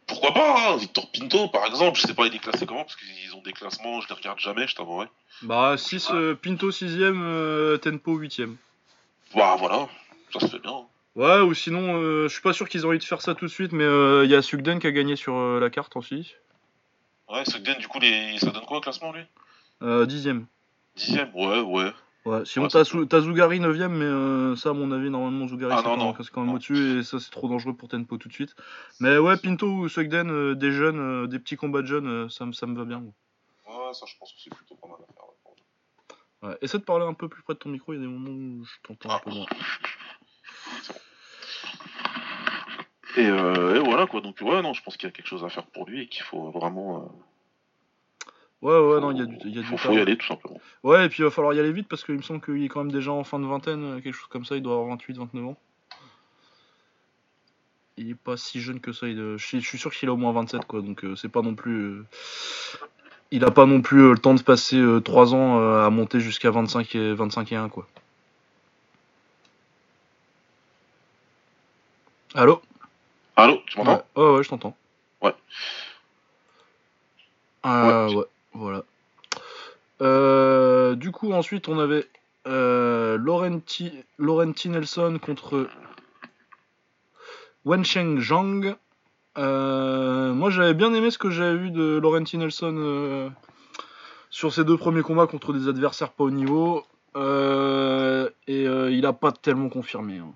pourquoi 0.06 0.32
pas 0.32 0.72
hein, 0.72 0.76
Victor 0.76 1.10
Pinto, 1.10 1.48
par 1.48 1.66
exemple, 1.66 1.98
je 1.98 2.06
sais 2.06 2.14
pas, 2.14 2.26
il 2.26 2.34
est 2.34 2.38
classé 2.38 2.66
comment 2.66 2.84
Parce 2.84 2.96
qu'ils 2.96 3.34
ont 3.34 3.42
des 3.42 3.52
classements, 3.52 4.00
je 4.00 4.08
les 4.08 4.14
regarde 4.14 4.38
jamais, 4.38 4.66
je 4.66 4.74
t'avouerai. 4.74 5.06
Bah, 5.42 5.76
6, 5.76 6.12
Pinto 6.42 6.70
6ème, 6.70 7.78
Tempo 7.78 8.18
8ème. 8.18 8.56
Bah 9.34 9.56
voilà, 9.58 9.88
ça 10.32 10.40
se 10.40 10.46
fait 10.46 10.58
bien. 10.58 10.86
Ouais, 11.16 11.40
ou 11.40 11.54
sinon, 11.54 11.96
euh, 11.96 12.28
je 12.28 12.32
suis 12.32 12.42
pas 12.42 12.52
sûr 12.52 12.68
qu'ils 12.68 12.82
aient 12.82 12.84
envie 12.84 12.98
de 12.98 13.04
faire 13.04 13.22
ça 13.22 13.34
tout 13.34 13.46
de 13.46 13.50
suite, 13.50 13.72
mais 13.72 13.84
euh, 13.84 14.26
il 14.26 14.30
y 14.30 14.34
a 14.34 14.42
Sugden 14.42 14.78
qui 14.78 14.86
a 14.86 14.92
gagné 14.92 15.16
sur 15.16 15.34
euh, 15.34 15.58
la 15.58 15.70
carte 15.70 15.96
aussi. 15.96 16.34
Ouais, 17.30 17.42
Sugden, 17.46 17.78
du 17.78 17.88
coup, 17.88 17.98
les... 17.98 18.38
ça 18.38 18.50
donne 18.50 18.66
quoi 18.66 18.78
au 18.78 18.80
classement, 18.82 19.12
lui? 19.12 19.22
Euh, 19.82 20.04
10ème. 20.04 20.44
Dixième 20.94 21.30
Ouais, 21.34 21.60
ouais. 21.60 21.90
Ouais, 22.26 22.44
sinon 22.44 22.66
t'as 22.66 22.82
Zougari 23.20 23.60
9ème, 23.60 23.92
mais 23.92 24.04
euh, 24.04 24.56
ça, 24.56 24.70
à 24.70 24.72
mon 24.72 24.90
avis, 24.90 25.10
normalement, 25.10 25.46
Zougari, 25.46 25.72
Ah, 25.74 25.76
c'est 25.78 26.30
quand, 26.32 26.40
même 26.44 26.54
au-dessus, 26.54 26.98
et 26.98 27.02
ça, 27.04 27.20
c'est 27.20 27.30
trop 27.30 27.48
dangereux 27.48 27.74
pour 27.76 27.88
Tempo 27.88 28.18
tout 28.18 28.26
de 28.28 28.32
suite. 28.32 28.56
Mais 28.98 29.16
ouais, 29.16 29.36
Pinto 29.36 29.68
ou 29.68 29.88
Sugden, 29.88 30.28
euh, 30.30 30.54
des 30.56 30.72
jeunes, 30.72 30.98
euh, 30.98 31.26
des 31.28 31.38
petits 31.38 31.56
combats 31.56 31.82
de 31.82 31.86
jeunes, 31.86 32.28
ça, 32.28 32.44
me- 32.44 32.52
ça 32.52 32.66
me 32.66 32.76
va 32.76 32.84
bien. 32.84 32.98
Ouais, 32.98 33.92
ça, 33.94 34.06
je 34.08 34.14
pense 34.18 34.32
que 34.32 34.38
c'est 34.42 34.52
plutôt 34.52 34.74
pas 34.74 34.88
mal 34.88 34.96
à 35.08 35.12
faire. 35.12 35.22
ouais. 36.42 36.48
Ouais. 36.50 36.58
Essaie 36.62 36.78
de 36.78 36.82
parler 36.84 37.06
un 37.06 37.14
peu 37.14 37.28
plus 37.28 37.42
près 37.44 37.54
de 37.54 37.60
ton 37.60 37.68
micro, 37.68 37.92
il 37.92 37.96
y 37.96 37.98
a 38.00 38.02
des 38.02 38.12
moments 38.12 38.30
où 38.30 38.64
je 38.64 38.74
t'entends 38.82 39.10
un 39.10 39.14
Ah. 39.14 39.20
peu 39.24 39.30
moins. 39.30 39.46
Et, 43.18 43.22
et 43.22 43.78
voilà, 43.78 44.06
quoi. 44.08 44.20
Donc, 44.20 44.38
ouais, 44.42 44.62
non, 44.62 44.72
je 44.74 44.82
pense 44.82 44.96
qu'il 44.96 45.06
y 45.08 45.10
a 45.10 45.12
quelque 45.12 45.28
chose 45.28 45.44
à 45.44 45.48
faire 45.48 45.66
pour 45.66 45.88
lui 45.88 46.02
et 46.02 46.06
qu'il 46.08 46.22
faut 46.24 46.50
vraiment. 46.50 47.08
Ouais, 48.62 48.72
ouais, 48.72 48.78
faut- 48.78 49.00
non, 49.00 49.10
il 49.12 49.18
y 49.18 49.22
a 49.22 49.26
du, 49.26 49.36
il 49.44 49.54
y 49.54 49.58
a 49.58 49.62
du 49.62 49.76
faut, 49.78 49.92
y 49.92 49.98
aller, 50.00 50.16
tout 50.16 50.26
simplement. 50.26 50.58
Ouais, 50.82 51.06
et 51.06 51.08
puis 51.08 51.18
il 51.20 51.24
va 51.24 51.30
falloir 51.30 51.52
y 51.54 51.60
aller 51.60 51.72
vite 51.72 51.88
parce 51.88 52.04
qu'il 52.04 52.14
me 52.16 52.22
semble 52.22 52.40
qu'il 52.40 52.62
est 52.64 52.68
quand 52.68 52.82
même 52.82 52.92
déjà 52.92 53.12
en 53.12 53.22
fin 53.24 53.38
de 53.38 53.46
vingtaine, 53.46 53.84
euh, 53.84 54.00
quelque 54.00 54.14
chose 54.14 54.28
comme 54.28 54.44
ça, 54.44 54.56
il 54.56 54.62
doit 54.62 54.74
avoir 54.74 54.88
28, 54.88 55.16
29 55.18 55.44
ans. 55.46 55.56
Il 57.98 58.10
est 58.10 58.14
pas 58.14 58.36
si 58.36 58.60
jeune 58.60 58.80
que 58.80 58.92
ça, 58.92 59.08
il, 59.08 59.18
euh, 59.18 59.38
je, 59.38 59.46
suis, 59.46 59.60
je 59.60 59.66
suis 59.68 59.78
sûr 59.78 59.90
qu'il 59.92 60.08
a 60.08 60.12
au 60.12 60.16
moins 60.16 60.32
27 60.32 60.64
quoi, 60.66 60.80
donc 60.82 61.04
euh, 61.04 61.16
c'est 61.16 61.28
pas 61.30 61.42
non 61.42 61.54
plus. 61.54 61.74
euh, 62.00 62.04
il 63.30 63.44
a 63.44 63.50
pas 63.50 63.66
non 63.66 63.80
plus 63.80 64.02
euh, 64.02 64.12
le 64.12 64.18
temps 64.18 64.34
de 64.34 64.42
passer 64.42 64.82
3 65.04 65.34
ans 65.34 65.58
à 65.84 65.88
monter 65.90 66.20
jusqu'à 66.20 66.50
25 66.50 66.94
et, 66.94 67.14
25 67.14 67.52
et 67.52 67.56
1 67.56 67.68
quoi. 67.68 67.86
Allô? 72.34 72.60
Allô, 73.36 73.62
tu 73.66 73.78
m'entends? 73.78 74.04
Ouais. 74.16 74.22
ouais, 74.24 74.36
ouais, 74.36 74.42
je 74.42 74.48
t'entends. 74.48 74.76
Ouais. 75.22 75.34
Euh, 77.64 78.08
Ouais. 78.08 78.14
ouais, 78.16 78.24
voilà. 78.56 78.84
Euh, 80.02 80.94
du 80.94 81.10
coup, 81.10 81.32
ensuite, 81.32 81.68
on 81.68 81.78
avait 81.78 82.06
euh, 82.46 83.16
Laurenti, 83.18 83.92
Nelson 84.68 85.18
contre 85.20 85.68
Wensheng 87.64 88.20
Zhang. 88.20 88.76
Euh, 89.38 90.32
moi, 90.32 90.50
j'avais 90.50 90.74
bien 90.74 90.92
aimé 90.94 91.10
ce 91.10 91.18
que 91.18 91.30
j'avais 91.30 91.56
vu 91.56 91.70
de 91.70 91.98
Laurenti 92.02 92.38
Nelson 92.38 93.30
sur 94.30 94.52
ses 94.52 94.64
deux 94.64 94.76
premiers 94.76 95.02
combats 95.02 95.26
contre 95.26 95.52
des 95.52 95.68
adversaires 95.68 96.12
pas 96.12 96.24
au 96.24 96.30
niveau. 96.30 96.84
Et 97.16 98.62
il 98.64 99.06
a 99.06 99.12
pas 99.12 99.32
tellement 99.32 99.68
confirmé. 99.68 100.18
hein. 100.18 100.34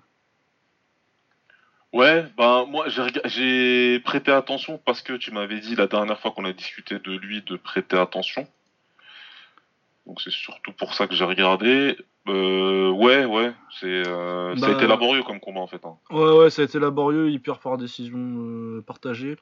Ouais, 1.93 2.25
ben 2.37 2.65
moi 2.67 2.85
j'ai 3.25 3.99
prêté 3.99 4.31
attention 4.31 4.77
parce 4.77 5.01
que 5.01 5.13
tu 5.13 5.31
m'avais 5.31 5.59
dit 5.59 5.75
la 5.75 5.87
dernière 5.87 6.19
fois 6.19 6.31
qu'on 6.31 6.45
a 6.45 6.53
discuté 6.53 6.99
de 6.99 7.11
lui 7.11 7.41
de 7.41 7.57
prêter 7.57 7.97
attention. 7.97 8.47
Donc 10.05 10.21
c'est 10.21 10.31
surtout 10.31 10.71
pour 10.71 10.93
ça 10.93 11.07
que 11.07 11.15
j'ai 11.15 11.25
regardé. 11.25 11.97
Euh, 12.27 12.91
ouais, 12.91 13.25
ouais, 13.25 13.51
c'est 13.79 13.87
euh, 14.07 14.55
ça 14.55 14.65
a 14.65 14.69
Bah, 14.69 14.75
été 14.75 14.85
laborieux 14.85 15.23
comme 15.23 15.39
combat 15.39 15.61
en 15.61 15.65
fait. 15.67 15.83
hein. 15.85 15.97
Ouais, 16.11 16.37
ouais, 16.37 16.49
ça 16.51 16.61
a 16.61 16.65
été 16.65 16.77
laborieux, 16.79 17.31
il 17.31 17.41
perd 17.41 17.59
par 17.59 17.77
décision 17.77 18.19
euh, 18.19 18.81
partagée. 18.85 19.37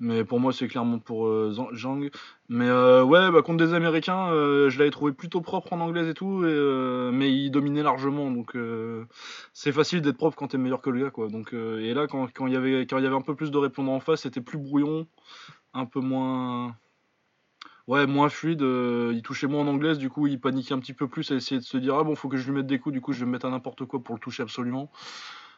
Mais 0.00 0.24
pour 0.24 0.40
moi, 0.40 0.52
c'est 0.54 0.66
clairement 0.66 0.98
pour 0.98 1.26
euh, 1.26 1.52
Zhang-. 1.74 2.10
Mais 2.48 2.68
euh, 2.68 3.04
ouais, 3.04 3.30
bah, 3.30 3.42
contre 3.42 3.62
des 3.66 3.74
Américains, 3.74 4.30
je 4.32 4.78
l'avais 4.78 4.90
trouvé 4.90 5.12
plutôt 5.12 5.42
propre 5.42 5.74
en 5.74 5.80
anglaise 5.80 6.08
et 6.08 6.14
tout. 6.14 6.44
Et, 6.46 7.10
mais 7.12 7.30
il 7.30 7.50
dominait 7.50 7.82
largement. 7.82 8.30
Donc 8.30 8.56
euh, 8.56 9.04
c'est 9.52 9.72
facile 9.72 10.00
d'être 10.00 10.16
propre 10.16 10.36
quand 10.36 10.48
t'es 10.48 10.58
meilleur 10.58 10.80
que 10.80 10.88
le 10.88 11.04
gars. 11.04 11.10
Quoi. 11.10 11.28
Donc, 11.28 11.52
euh, 11.52 11.80
et 11.80 11.92
là, 11.92 12.06
quand, 12.06 12.32
quand, 12.32 12.46
il 12.46 12.54
y 12.54 12.56
avait, 12.56 12.86
quand 12.86 12.96
il 12.96 13.04
y 13.04 13.06
avait 13.06 13.14
un 13.16 13.20
peu 13.20 13.34
plus 13.34 13.50
de 13.50 13.58
répondants 13.58 13.94
en 13.96 14.00
face, 14.00 14.22
c'était 14.22 14.40
plus 14.40 14.58
brouillon, 14.58 15.06
un 15.74 15.84
peu 15.84 16.00
moins. 16.00 16.74
Ouais, 17.88 18.06
moins 18.06 18.28
fluide. 18.28 18.62
euh, 18.62 19.12
il 19.14 19.22
touchait 19.22 19.46
moins 19.46 19.62
en 19.62 19.66
anglaise, 19.68 19.98
du 19.98 20.08
coup, 20.08 20.26
il 20.26 20.38
paniquait 20.38 20.74
un 20.74 20.78
petit 20.78 20.92
peu 20.92 21.08
plus 21.08 21.30
à 21.32 21.34
essayer 21.34 21.60
de 21.60 21.64
se 21.64 21.76
dire 21.76 21.96
Ah 21.96 22.04
bon, 22.04 22.14
faut 22.14 22.28
que 22.28 22.36
je 22.36 22.44
lui 22.44 22.52
mette 22.56 22.66
des 22.66 22.78
coups, 22.78 22.92
du 22.92 23.00
coup, 23.00 23.12
je 23.12 23.20
vais 23.20 23.26
me 23.26 23.32
mettre 23.32 23.46
à 23.46 23.50
n'importe 23.50 23.84
quoi 23.84 24.00
pour 24.00 24.14
le 24.14 24.20
toucher 24.20 24.42
absolument. 24.42 24.90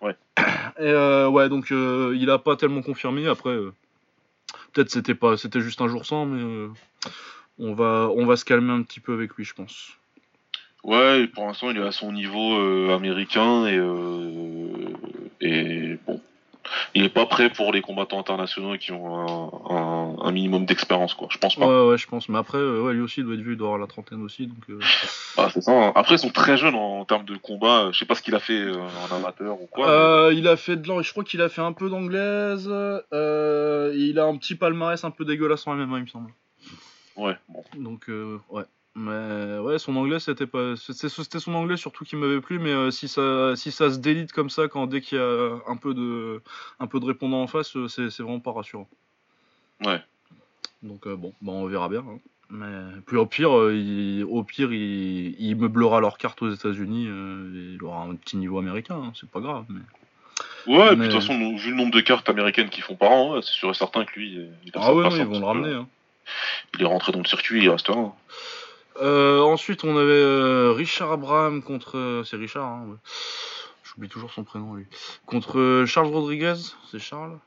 Ouais. 0.01 0.17
Et 0.39 0.43
euh, 0.81 1.29
ouais, 1.29 1.49
donc 1.49 1.71
euh, 1.71 2.17
il 2.19 2.31
a 2.31 2.39
pas 2.39 2.57
tellement 2.57 2.83
confirmé. 2.83 3.27
Après, 3.27 3.51
euh, 3.51 3.73
peut-être 4.73 4.91
c'était 4.91 5.15
pas, 5.15 5.37
c'était 5.37 5.61
juste 5.61 5.81
un 5.81 5.89
jour 5.89 6.07
sans, 6.07 6.27
mais 6.27 6.69
on 7.59 7.75
va, 7.75 8.09
on 8.15 8.27
va 8.27 8.37
se 8.37 8.45
calmer 8.45 8.73
un 8.73 8.83
petit 8.83 9.01
peu 9.01 9.13
avec 9.13 9.35
lui, 9.35 9.45
je 9.45 9.55
pense. 9.55 9.93
Ouais, 10.83 11.27
pour 11.29 11.47
l'instant 11.47 11.71
il 11.71 11.79
est 11.79 11.87
à 11.87 11.93
son 11.93 12.13
niveau 12.13 12.91
américain 12.91 13.67
et 13.67 13.79
et 15.41 15.99
bon, 16.07 16.21
il 16.95 17.05
est 17.05 17.09
pas 17.09 17.27
prêt 17.27 17.51
pour 17.51 17.73
les 17.73 17.81
combattants 17.81 18.19
internationaux 18.21 18.77
qui 18.79 18.93
ont 18.93 19.15
un, 19.71 19.75
un, 19.77 20.17
un 20.23 20.33
minimum 20.33 20.65
d'expérience 20.67 21.15
quoi. 21.15 21.29
Je 21.31 21.39
pense 21.39 21.57
pas. 21.57 21.67
Ouais, 21.67 21.89
ouais, 21.91 21.99
je 21.99 22.07
pense. 22.07 22.29
Mais 22.29 22.39
après, 22.39 22.59
euh, 22.59 22.81
ouais, 22.83 22.93
lui 22.95 23.01
aussi, 23.01 23.21
il 23.21 23.25
doit 23.27 23.35
être 23.35 23.41
vu, 23.41 23.53
il 23.53 23.57
doit 23.59 23.69
avoir 23.69 23.81
la 23.81 23.87
trentaine 23.87 24.23
aussi, 24.23 24.47
donc. 24.47 24.59
euh, 24.71 24.79
Ah, 25.37 25.49
c'est 25.53 25.61
ça. 25.61 25.73
hein. 25.73 25.93
Après 25.95 26.15
ils 26.15 26.19
sont 26.19 26.31
très 26.31 26.57
jeunes 26.57 26.75
en, 26.75 27.01
en 27.01 27.05
termes 27.05 27.25
de 27.25 27.37
combat. 27.37 27.89
Je 27.93 27.99
sais 27.99 28.07
pas 28.07 28.15
ce 28.15 28.23
qu'il 28.23 28.35
a 28.35 28.41
fait 28.41 28.61
euh, 28.61 28.77
en 29.11 29.15
amateur 29.17 29.61
ou 29.61 29.67
quoi. 29.67 29.87
mais- 30.31 30.37
il 30.37 30.49
a 30.49 30.57
fait 30.57 30.77
de 30.77 30.89
l'an- 30.89 31.03
je 31.03 31.11
crois 31.11 31.25
qu'il 31.25 31.41
a 31.43 31.49
fait 31.49 31.61
un 31.63 31.73
peu 31.73 31.89
d'anglaise. 31.91 32.67
il 32.67 34.19
a 34.19 34.25
un 34.25 34.37
petit 34.37 34.55
palmarès 34.55 35.03
un 35.05 35.11
peu 35.11 35.25
dégueulasse 35.25 35.67
en 35.67 35.75
MMA, 35.75 35.99
il 35.99 36.03
me 36.03 36.07
semble. 36.09 36.31
Ouais, 37.17 37.37
bon. 37.49 37.63
Donc, 37.77 38.07
ouais. 38.51 38.63
Mais 38.97 39.59
ouais, 39.59 39.79
son 39.81 39.97
anglais, 39.97 40.21
c'était 40.21 40.47
pas. 40.47 40.75
C'était 40.77 41.41
son 41.41 41.55
anglais 41.55 41.77
surtout 41.77 42.05
qui 42.05 42.15
m'avait 42.15 42.41
plu, 42.41 42.61
mais 42.61 42.71
euh, 42.71 42.91
si, 42.93 43.09
ça, 43.09 43.57
si 43.57 43.73
ça 43.73 43.91
se 43.91 43.99
délite 43.99 44.33
comme 44.33 44.51
ça, 44.51 44.69
quand 44.69 44.87
dès 44.87 45.01
qu'il 45.01 45.19
y 45.19 45.21
a 45.21 45.57
un 45.67 45.77
peu 45.77 45.95
de, 45.95 46.41
un 46.79 46.87
peu 46.87 47.01
de 47.01 47.05
répondant 47.05 47.43
en 47.43 47.49
face, 47.49 47.77
euh, 47.77 47.89
c'est 47.89 48.21
vraiment 48.23 48.39
pas 48.39 48.53
rassurant. 48.53 48.89
Ouais. 49.85 50.01
Donc, 50.85 51.07
euh, 51.09 51.17
bon, 51.17 51.33
bah, 51.43 51.53
on 51.53 51.67
verra 51.67 51.89
bien. 51.89 52.05
hein. 52.09 52.19
Mais 52.51 53.01
puis 53.07 53.17
au 53.17 53.27
pire, 53.27 53.57
euh, 53.59 53.75
il, 53.75 54.23
au 54.25 54.45
pire, 54.45 54.73
il, 54.73 55.35
il 55.41 55.57
meublera 55.57 56.01
leur 56.01 56.17
carte 56.19 56.41
aux 56.43 56.51
États-Unis. 56.51 57.07
il 57.07 57.79
aura 57.83 58.03
un 58.05 58.15
petit 58.15 58.37
niveau 58.37 58.59
américain, 58.61 58.97
hein, 58.97 59.13
c'est 59.19 59.29
pas 59.29 59.41
grave. 59.41 59.65
Mais... 59.71 59.81
Ouais, 60.73 60.95
Mais- 60.95 61.09
de 61.09 61.13
toute 61.13 61.21
façon, 61.21 61.57
vu 61.57 61.71
le 61.71 61.77
nombre 61.77 61.91
de 61.93 62.01
cartes 62.01 62.29
américaines 62.29 62.69
qu'ils 62.69 62.85
font 62.85 62.95
par 62.95 63.11
an, 63.11 63.35
ouais, 63.35 63.43
c'est 63.43 63.51
sûr 63.55 63.71
et 63.71 63.75
certain 63.75 64.05
que 64.05 64.13
lui, 64.21 64.39
il 64.65 64.71
a 64.77 64.81
Ah 64.83 64.95
ouais, 64.95 65.09
ils 65.19 65.25
vont 65.25 65.41
le 65.41 65.45
ramener. 65.45 65.73
hein. 65.75 65.89
Il 66.75 66.83
est 66.83 66.87
rentré 66.87 67.11
dans 67.13 67.19
le 67.19 67.25
circuit, 67.27 67.63
il 67.65 67.69
reste 67.71 67.91
un. 67.91 68.13
Euh, 69.01 69.41
ensuite, 69.41 69.83
on 69.85 69.97
avait 69.97 70.13
euh, 70.13 70.73
Richard 70.73 71.11
Abraham 71.13 71.63
contre. 71.63 71.99
euh, 71.99 72.25
C'est 72.25 72.37
Richard, 72.37 72.65
hein, 72.65 72.87
ouais. 72.89 72.97
J'oublie 73.83 74.09
toujours 74.09 74.33
son 74.33 74.45
prénom, 74.45 74.75
lui. 74.75 74.87
Contre 75.27 75.59
euh, 75.59 75.87
Charles 75.87 76.09
Rodriguez. 76.09 76.55
C'est 76.91 76.99
Charles? 76.99 77.39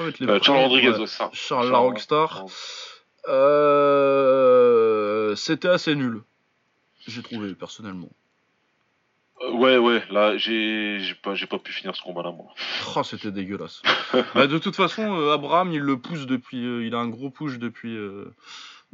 Euh, 0.00 0.40
Charles 0.42 0.64
Rodriguez, 0.64 0.90
ouais. 0.98 1.06
ça. 1.06 1.30
Charles 1.32 1.70
la 1.70 1.78
Rockstar. 1.78 2.44
Euh, 4.04 5.34
C'était 5.36 5.68
assez 5.68 5.94
nul. 5.94 6.22
J'ai 7.06 7.22
trouvé, 7.22 7.54
personnellement. 7.54 8.08
Euh, 9.42 9.50
ouais, 9.52 9.76
ouais, 9.76 10.02
là, 10.10 10.36
j'ai 10.38 11.00
pas, 11.22 11.34
pas 11.50 11.58
pu 11.58 11.72
finir 11.72 11.94
ce 11.94 12.02
combat-là, 12.02 12.30
moi. 12.30 12.46
Oh, 12.96 13.02
c'était 13.02 13.30
dégueulasse. 13.30 13.82
bah, 14.34 14.46
de 14.46 14.58
toute 14.58 14.76
façon, 14.76 15.28
Abraham, 15.30 15.72
il 15.72 15.80
le 15.80 15.98
pousse 15.98 16.26
depuis. 16.26 16.64
euh, 16.64 16.86
il 16.86 16.94
a 16.94 16.98
un 16.98 17.08
gros 17.08 17.30
push 17.30 17.58
depuis. 17.58 17.94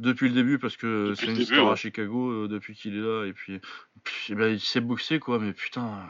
Depuis 0.00 0.28
le 0.28 0.34
début 0.34 0.58
parce 0.58 0.76
que 0.76 1.14
c'est 1.14 1.26
une 1.26 1.40
star 1.44 1.70
à. 1.70 1.76
Chicago 1.76 2.30
euh, 2.30 2.48
depuis 2.48 2.74
qu'il 2.74 2.96
est 2.96 3.00
là 3.00 3.26
et 3.26 3.32
puis, 3.32 3.60
puis, 4.02 4.26
eh 4.30 4.34
ben, 4.34 4.48
il 4.52 4.60
s'est 4.60 4.80
boxé 4.80 5.18
quoi 5.20 5.38
mais 5.38 5.52
putain 5.52 6.06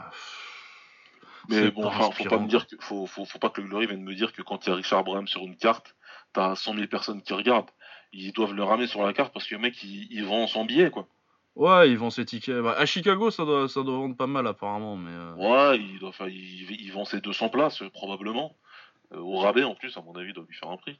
Mais 1.49 1.71
bon, 1.71 1.85
enfin, 1.85 2.11
faut 2.11 2.23
pas 2.25 2.37
me 2.37 2.47
dire 2.47 2.67
que, 2.67 2.75
faut, 2.79 3.05
faut, 3.05 3.25
faut 3.25 3.39
pas 3.39 3.49
que 3.49 3.61
le 3.61 3.67
Glory 3.67 3.87
vienne 3.87 4.03
me 4.03 4.13
dire 4.13 4.31
que 4.33 4.41
quand 4.41 4.65
il 4.65 4.69
y 4.69 4.73
a 4.73 4.75
Richard 4.75 4.99
Abraham 4.99 5.27
sur 5.27 5.41
une 5.41 5.57
carte, 5.57 5.95
t'as 6.33 6.55
100 6.55 6.75
000 6.75 6.87
personnes 6.87 7.21
qui 7.21 7.33
regardent. 7.33 7.69
Ils 8.13 8.31
doivent 8.33 8.53
le 8.53 8.63
ramener 8.63 8.87
sur 8.87 9.03
la 9.03 9.13
carte 9.13 9.33
parce 9.33 9.47
que 9.47 9.55
le 9.55 9.61
mec, 9.61 9.81
il, 9.83 10.07
il 10.11 10.25
vend 10.25 10.47
son 10.47 10.65
billet, 10.65 10.91
quoi. 10.91 11.07
Ouais, 11.55 11.89
ils 11.89 11.97
vend 11.97 12.09
ses 12.09 12.25
tickets. 12.25 12.61
Bah, 12.61 12.75
à 12.77 12.85
Chicago, 12.85 13.29
ça 13.31 13.43
doit, 13.43 13.67
ça 13.67 13.83
doit 13.83 13.97
vendre 13.97 14.15
pas 14.15 14.27
mal 14.27 14.47
apparemment, 14.47 14.95
mais. 14.97 15.11
euh, 15.11 15.33
Ouais, 15.35 15.77
il, 15.79 15.99
doit, 15.99 16.11
il, 16.27 16.71
il 16.71 16.91
vend 16.91 17.05
ses 17.05 17.21
200 17.21 17.49
places, 17.49 17.81
euh, 17.81 17.89
probablement. 17.89 18.55
Euh, 19.13 19.17
au 19.19 19.37
rabais, 19.39 19.63
en 19.63 19.75
plus, 19.75 19.95
à 19.97 20.01
mon 20.01 20.15
avis, 20.15 20.29
il 20.29 20.33
doit 20.33 20.45
lui 20.47 20.55
faire 20.55 20.69
un 20.69 20.77
prix. 20.77 20.97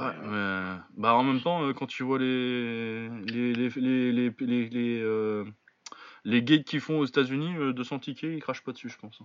Ouais, 0.00 0.28
mais 0.28 0.80
bah 0.96 1.14
en 1.14 1.24
même 1.24 1.40
temps, 1.40 1.64
euh, 1.64 1.72
quand 1.72 1.86
tu 1.86 2.02
vois 2.02 2.18
les 2.18 3.08
les 3.08 3.52
les 3.54 3.68
les 3.70 4.12
les 4.12 4.34
les, 4.40 4.68
les, 4.68 5.00
euh, 5.02 5.44
gates 6.24 6.64
qu'ils 6.64 6.80
font 6.80 6.98
aux 6.98 7.04
États-Unis, 7.04 7.56
euh, 7.56 7.72
200 7.72 7.98
tickets, 8.00 8.30
ils 8.32 8.40
crachent 8.40 8.62
pas 8.62 8.72
dessus, 8.72 8.88
je 8.88 8.98
pense. 8.98 9.20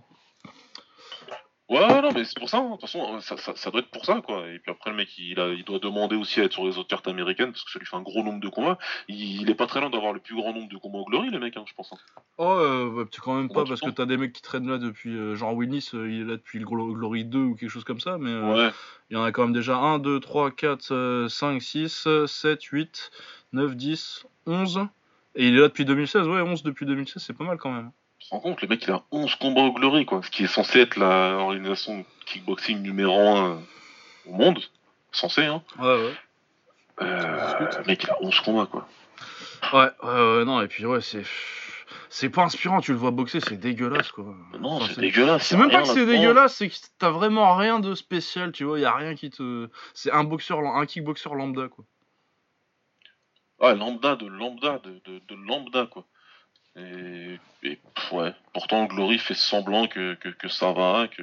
Ouais, 1.68 2.00
non, 2.00 2.12
mais 2.14 2.24
c'est 2.24 2.38
pour 2.38 2.48
ça, 2.48 2.56
hein. 2.58 2.64
de 2.66 2.70
toute 2.72 2.80
façon, 2.82 3.20
ça, 3.20 3.36
ça, 3.36 3.54
ça 3.54 3.70
doit 3.70 3.80
être 3.80 3.90
pour 3.90 4.06
ça, 4.06 4.22
quoi. 4.22 4.48
Et 4.48 4.58
puis 4.58 4.70
après, 4.72 4.88
le 4.90 4.96
mec, 4.96 5.08
il, 5.18 5.38
a, 5.38 5.48
il 5.52 5.64
doit 5.64 5.78
demander 5.78 6.16
aussi 6.16 6.40
à 6.40 6.44
être 6.44 6.52
sur 6.54 6.64
les 6.64 6.78
autres 6.78 6.88
cartes 6.88 7.06
américaines, 7.08 7.52
parce 7.52 7.62
que 7.62 7.70
ça 7.70 7.78
lui 7.78 7.84
fait 7.84 7.96
un 7.96 8.00
gros 8.00 8.22
nombre 8.22 8.40
de 8.40 8.48
combats. 8.48 8.78
Il, 9.08 9.42
il 9.42 9.50
est 9.50 9.54
pas 9.54 9.66
très 9.66 9.80
loin 9.80 9.90
d'avoir 9.90 10.14
le 10.14 10.20
plus 10.20 10.34
grand 10.34 10.54
nombre 10.54 10.70
de 10.70 10.78
combats 10.78 11.00
au 11.00 11.04
Glory, 11.04 11.28
le 11.28 11.38
mec, 11.38 11.58
hein, 11.58 11.64
je 11.68 11.74
pense. 11.74 11.92
hein. 11.92 11.96
Oh, 12.38 12.44
euh, 12.52 12.90
bah, 13.04 13.08
tu 13.12 13.20
quand 13.20 13.34
même 13.34 13.48
pas 13.50 13.60
Ouais, 13.60 13.68
parce 13.68 13.80
que 13.82 13.90
t'as 13.90 14.06
des 14.06 14.16
mecs 14.16 14.32
qui 14.32 14.40
traînent 14.40 14.68
là 14.70 14.78
depuis. 14.78 15.10
euh, 15.14 15.34
genre 15.36 15.54
Willis, 15.54 15.90
euh, 15.92 16.10
il 16.10 16.22
est 16.22 16.24
là 16.24 16.36
depuis 16.36 16.58
le 16.58 16.64
Glo- 16.64 16.94
Glory 16.94 17.26
2 17.26 17.38
ou 17.40 17.54
quelque 17.54 17.68
chose 17.68 17.84
comme 17.84 18.00
ça, 18.00 18.16
mais. 18.16 18.30
euh, 18.30 18.54
Ouais, 18.54 18.70
Il 19.10 19.14
y 19.14 19.20
en 19.20 19.24
a 19.24 19.30
quand 19.32 19.42
même 19.42 19.52
déjà 19.52 19.76
1, 19.76 19.98
2, 19.98 20.20
3, 20.20 20.50
4, 20.50 21.26
5, 21.28 21.60
6, 21.60 22.08
7, 22.26 22.62
8, 22.62 23.10
9, 23.52 23.76
10, 23.76 24.24
11. 24.46 24.86
Et 25.34 25.48
il 25.48 25.54
est 25.56 25.60
là 25.60 25.68
depuis 25.68 25.84
2016. 25.84 26.26
Ouais, 26.28 26.40
11 26.40 26.62
depuis 26.62 26.86
2016, 26.86 27.22
c'est 27.22 27.36
pas 27.36 27.44
mal 27.44 27.58
quand 27.58 27.70
même. 27.72 27.90
Rends 28.30 28.40
compte, 28.40 28.62
le 28.62 28.68
mec, 28.68 28.84
il 28.84 28.90
a 28.90 29.02
11 29.10 29.34
combats 29.36 29.62
au 29.62 29.72
Glory, 29.72 30.04
quoi. 30.06 30.22
Ce 30.22 30.30
qui 30.30 30.44
est 30.44 30.48
censé 30.48 30.80
être 30.80 30.96
la 30.96 31.36
organisation 31.36 31.98
de 31.98 32.04
kickboxing 32.26 32.80
numéro 32.82 33.18
1 33.18 33.62
au 34.26 34.32
monde. 34.32 34.58
Censé, 35.12 35.44
hein. 35.44 35.62
Ouais, 35.78 35.86
ouais. 35.86 36.14
Euh, 37.02 37.70
le 37.78 37.84
mec, 37.84 38.02
il 38.04 38.10
a 38.10 38.16
11 38.22 38.40
combats, 38.40 38.66
quoi. 38.66 38.88
Ouais, 39.72 39.90
ouais, 40.02 40.36
ouais, 40.38 40.44
non, 40.44 40.60
et 40.60 40.68
puis 40.68 40.84
ouais, 40.86 41.00
c'est. 41.00 41.24
C'est 42.10 42.30
pas 42.30 42.42
inspirant, 42.42 42.80
tu 42.80 42.92
le 42.92 42.98
vois 42.98 43.10
boxer, 43.10 43.40
c'est 43.40 43.58
dégueulasse 43.58 44.12
quoi. 44.12 44.24
Non, 44.58 44.76
Enfin, 44.76 44.86
c'est 44.94 45.00
dégueulasse. 45.00 45.46
C'est 45.46 45.58
même 45.58 45.70
pas 45.70 45.82
que 45.82 45.88
c'est 45.88 46.06
dégueulasse, 46.06 46.54
c'est 46.56 46.68
que 46.70 46.74
t'as 46.98 47.10
vraiment 47.10 47.54
rien 47.54 47.80
de 47.80 47.94
spécial, 47.94 48.50
tu 48.52 48.64
vois, 48.64 48.78
y 48.78 48.86
a 48.86 48.94
rien 48.94 49.14
qui 49.14 49.28
te. 49.28 49.68
C'est 49.92 50.10
un 50.10 50.24
boxeur, 50.24 50.60
un 50.60 50.86
kickboxer 50.86 51.28
lambda 51.34 51.68
quoi. 51.68 51.84
Ah, 53.60 53.74
lambda 53.74 54.16
de 54.16 54.26
lambda, 54.26 54.78
de, 54.78 55.00
de, 55.04 55.18
de 55.18 55.34
lambda, 55.34 55.86
quoi. 55.86 56.06
Et, 57.64 57.78
ouais, 58.12 58.32
pourtant 58.52 58.84
Glory 58.86 59.18
fait 59.18 59.34
semblant 59.34 59.86
que, 59.88 60.14
que, 60.14 60.28
que 60.28 60.48
ça 60.48 60.72
va, 60.72 61.08
que 61.08 61.22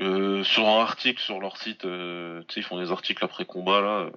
euh, 0.00 0.42
sur 0.44 0.66
un 0.66 0.80
article 0.80 1.20
sur 1.20 1.40
leur 1.40 1.56
site, 1.56 1.84
euh, 1.84 2.42
ils 2.56 2.62
font 2.62 2.80
des 2.80 2.90
articles 2.90 3.24
après 3.24 3.44
combat 3.44 3.80
là. 3.80 3.98
euh, 4.00 4.10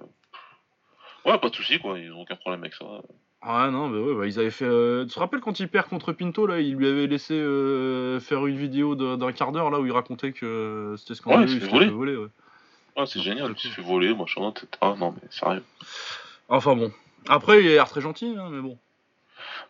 ouais, 1.24 1.38
pas 1.38 1.48
de 1.50 1.54
souci 1.54 1.78
quoi, 1.78 1.98
ils 1.98 2.12
ont 2.12 2.22
aucun 2.22 2.36
problème 2.36 2.62
avec 2.62 2.74
ça. 2.74 2.84
Ouais, 3.46 3.70
non, 3.70 3.90
bah 3.90 3.98
ouais, 3.98 4.14
bah, 4.14 4.26
ils 4.26 4.38
avaient 4.40 4.50
fait. 4.50 4.64
euh, 4.64 5.04
Tu 5.04 5.12
te 5.14 5.18
rappelles 5.18 5.40
quand 5.40 5.60
il 5.60 5.68
perd 5.68 5.86
contre 5.88 6.12
Pinto, 6.12 6.46
là, 6.46 6.60
il 6.60 6.76
lui 6.76 6.86
avait 6.86 7.06
laissé 7.06 7.34
faire 8.20 8.46
une 8.46 8.56
vidéo 8.56 8.94
d'un 8.94 9.32
quart 9.32 9.52
d'heure, 9.52 9.70
là, 9.70 9.80
où 9.80 9.86
il 9.86 9.92
racontait 9.92 10.32
que 10.32 10.94
c'était 10.96 11.14
s'est 11.14 11.22
il 11.42 11.48
fait 11.48 11.66
s'était 11.66 11.88
voler. 11.90 12.16
ouais. 12.16 12.28
Ah, 12.96 13.04
c'est 13.06 13.18
Ah, 13.18 13.22
génial, 13.22 13.52
il 13.54 13.60
s'est 13.60 13.68
fait 13.68 13.82
voler, 13.82 14.14
machin, 14.14 14.50
etc. 14.50 14.66
Non 14.98 15.12
mais 15.12 15.28
sérieux. 15.30 15.62
Enfin 16.48 16.74
bon. 16.76 16.90
Après, 17.28 17.62
il 17.62 17.68
a 17.68 17.72
l'air 17.72 17.88
très 17.88 18.00
gentil, 18.00 18.34
hein, 18.38 18.48
mais 18.50 18.60
bon. 18.62 18.78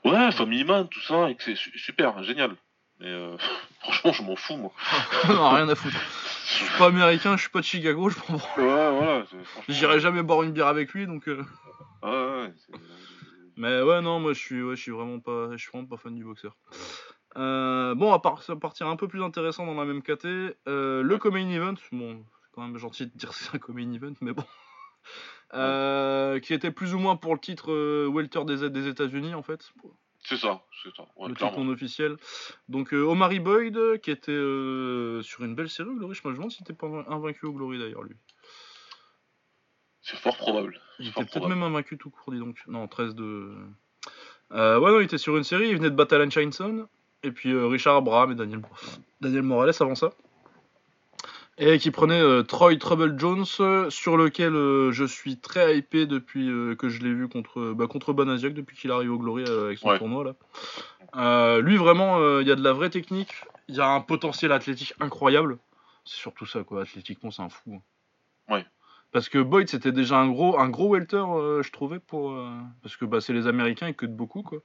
Ouais, 0.04 0.32
Family 0.32 0.64
Man, 0.64 0.88
tout 0.88 1.00
ça, 1.00 1.30
et 1.30 1.34
que 1.36 1.42
c'est 1.42 1.56
su- 1.56 1.76
super, 1.78 2.22
génial. 2.24 2.54
Mais 3.00 3.06
euh, 3.08 3.36
franchement, 3.80 4.12
je 4.12 4.22
m'en 4.22 4.36
fous 4.36 4.56
moi. 4.56 4.72
non, 5.28 5.50
rien 5.50 5.68
à 5.68 5.74
foutre. 5.74 5.96
Je 6.46 6.64
suis 6.64 6.78
pas 6.78 6.86
américain, 6.86 7.36
je 7.36 7.42
suis 7.42 7.50
pas 7.50 7.60
de 7.60 7.64
Chicago, 7.64 8.08
je 8.10 8.18
branle. 8.18 8.40
Ouais, 8.58 8.64
voilà. 8.98 9.24
J'irai 9.68 10.00
jamais 10.00 10.22
boire 10.22 10.42
une 10.42 10.52
bière 10.52 10.66
avec 10.68 10.92
lui, 10.92 11.06
donc. 11.06 11.26
euh, 11.28 11.42
Ouais, 12.02 12.10
ouais, 12.10 12.52
c'est- 12.56 12.78
Mais 13.56 13.80
ouais, 13.82 14.02
non, 14.02 14.20
moi 14.20 14.32
je 14.34 14.38
suis, 14.40 14.62
ouais, 14.62 14.76
je 14.76 14.82
suis 14.82 14.90
vraiment 14.90 15.20
pas, 15.20 15.48
je 15.52 15.56
suis 15.56 15.70
vraiment 15.72 15.86
pas 15.86 15.96
fan 15.96 16.14
du 16.14 16.24
boxeur. 16.24 16.54
Euh, 17.36 17.94
bon, 17.94 18.12
à 18.12 18.18
part, 18.20 18.42
à 18.48 18.56
partir 18.56 18.86
un 18.88 18.96
peu 18.96 19.08
plus 19.08 19.22
intéressant 19.22 19.64
dans 19.66 19.74
la 19.74 19.84
même 19.84 20.02
KT, 20.02 20.26
euh, 20.68 21.02
le 21.02 21.18
Comain 21.18 21.48
Event, 21.50 21.74
bon, 21.92 22.24
c'est 22.42 22.50
quand 22.52 22.62
même 22.62 22.76
gentil 22.78 23.06
de 23.06 23.12
dire 23.16 23.30
que 23.30 23.34
c'est 23.36 23.54
un 23.54 23.58
Comain 23.58 23.90
Event, 23.92 24.12
mais 24.20 24.32
bon. 24.32 24.44
Euh, 25.54 26.40
qui 26.40 26.52
était 26.52 26.70
plus 26.70 26.94
ou 26.94 26.98
moins 26.98 27.16
pour 27.16 27.32
le 27.34 27.40
titre 27.40 27.70
euh, 27.70 28.10
Welter 28.12 28.44
des, 28.44 28.70
des 28.70 28.88
États-Unis 28.88 29.34
en 29.34 29.42
fait, 29.42 29.72
C'est 30.24 30.36
ça, 30.36 30.62
c'est 30.82 30.94
ça. 30.96 31.04
Ouais, 31.16 31.28
le 31.28 31.34
titre 31.34 31.58
non 31.58 31.70
officiel. 31.70 32.16
Donc 32.68 32.92
euh, 32.92 33.02
Omari 33.02 33.38
Boyd, 33.38 34.00
qui 34.02 34.10
était 34.10 34.32
euh, 34.32 35.22
sur 35.22 35.44
une 35.44 35.54
belle 35.54 35.68
série 35.68 35.90
au 35.90 35.94
Glory, 35.94 36.14
je 36.14 36.26
me 36.28 36.34
demande 36.34 36.50
s'il 36.50 36.62
était 36.62 36.72
pas 36.72 36.88
invaincu 37.08 37.46
au 37.46 37.52
Glory 37.52 37.78
d'ailleurs 37.78 38.02
lui. 38.02 38.16
C'est 40.02 40.16
fort 40.16 40.36
probable. 40.36 40.80
Il 40.98 41.08
était 41.08 41.24
peut-être 41.24 41.48
même 41.48 41.62
invaincu 41.62 41.96
tout 41.96 42.10
court, 42.10 42.32
dis 42.32 42.38
donc. 42.38 42.58
Non, 42.66 42.86
13 42.88 43.14
de. 43.14 43.54
Ouais, 44.50 44.58
non, 44.58 45.00
il 45.00 45.04
était 45.04 45.18
sur 45.18 45.36
une 45.36 45.44
série, 45.44 45.68
il 45.68 45.76
venait 45.76 45.90
de 45.90 45.96
battre 45.96 46.14
Alan 46.14 46.28
Chinson, 46.28 46.86
et 47.22 47.30
puis 47.30 47.56
Richard 47.56 47.96
Abraham 47.96 48.32
et 48.32 48.34
Daniel, 48.34 48.60
Daniel 49.20 49.42
Morales 49.42 49.72
avant 49.80 49.94
ça. 49.94 50.10
Et 51.56 51.78
qui 51.78 51.92
prenait 51.92 52.20
euh, 52.20 52.42
Troy 52.42 52.76
Trouble 52.76 53.16
Jones, 53.16 53.44
euh, 53.60 53.88
sur 53.88 54.16
lequel 54.16 54.56
euh, 54.56 54.90
je 54.90 55.04
suis 55.04 55.38
très 55.38 55.78
hypé 55.78 56.04
depuis 56.04 56.50
euh, 56.50 56.74
que 56.74 56.88
je 56.88 57.00
l'ai 57.00 57.14
vu 57.14 57.28
contre, 57.28 57.72
bah, 57.74 57.86
contre 57.86 58.12
Banasiak, 58.12 58.54
depuis 58.54 58.76
qu'il 58.76 58.90
arrive 58.90 59.12
au 59.12 59.18
Glory 59.18 59.44
avec 59.44 59.78
son 59.78 59.90
Ouais. 59.90 59.98
tournoi 59.98 60.24
là. 60.24 61.60
Lui, 61.60 61.76
vraiment, 61.76 62.40
il 62.40 62.48
y 62.48 62.50
a 62.50 62.56
de 62.56 62.64
la 62.64 62.72
vraie 62.72 62.90
technique, 62.90 63.32
il 63.68 63.76
y 63.76 63.80
a 63.80 63.88
un 63.88 64.00
potentiel 64.00 64.50
athlétique 64.50 64.94
incroyable. 64.98 65.58
C'est 66.04 66.16
surtout 66.16 66.44
ça, 66.44 66.64
quoi. 66.64 66.82
Athlétiquement, 66.82 67.30
c'est 67.30 67.42
un 67.42 67.48
fou. 67.48 67.80
Ouais. 68.48 68.66
Parce 69.12 69.28
que 69.28 69.38
Boyd, 69.38 69.68
c'était 69.68 69.92
déjà 69.92 70.18
un 70.18 70.28
gros, 70.28 70.58
un 70.58 70.68
gros 70.68 70.88
welter, 70.92 71.24
je 71.62 71.70
trouvais, 71.70 72.00
pour, 72.00 72.36
parce 72.82 72.96
que 72.96 73.04
bah, 73.04 73.20
c'est 73.20 73.32
les 73.32 73.46
Américains, 73.46 73.86
ils 73.86 73.94
cotent 73.94 74.16
beaucoup, 74.16 74.42
quoi. 74.42 74.58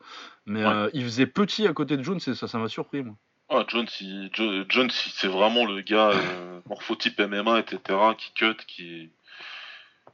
Mais 0.47 0.65
Ouais. 0.65 0.89
il 0.93 1.03
faisait 1.03 1.27
petit 1.27 1.67
à 1.67 1.73
côté 1.73 1.97
de 1.97 2.01
Jones, 2.03 2.19
et 2.25 2.33
ça, 2.33 2.47
ça 2.47 2.57
m'a 2.57 2.67
surpris, 2.67 3.03
moi. 3.03 3.15
Ah, 3.49 3.63
Jones, 3.67 3.87
il- 4.01 4.29
Jo- 4.33 4.63
Jones, 4.69 4.89
c'est 4.91 5.27
vraiment 5.27 5.65
le 5.65 5.81
gars 5.81 6.11
euh, 6.11 6.59
morphotype 6.69 7.19
MMA, 7.19 7.59
etc., 7.59 7.79
qui 8.17 8.31
cut, 8.33 8.55
qui. 8.67 9.09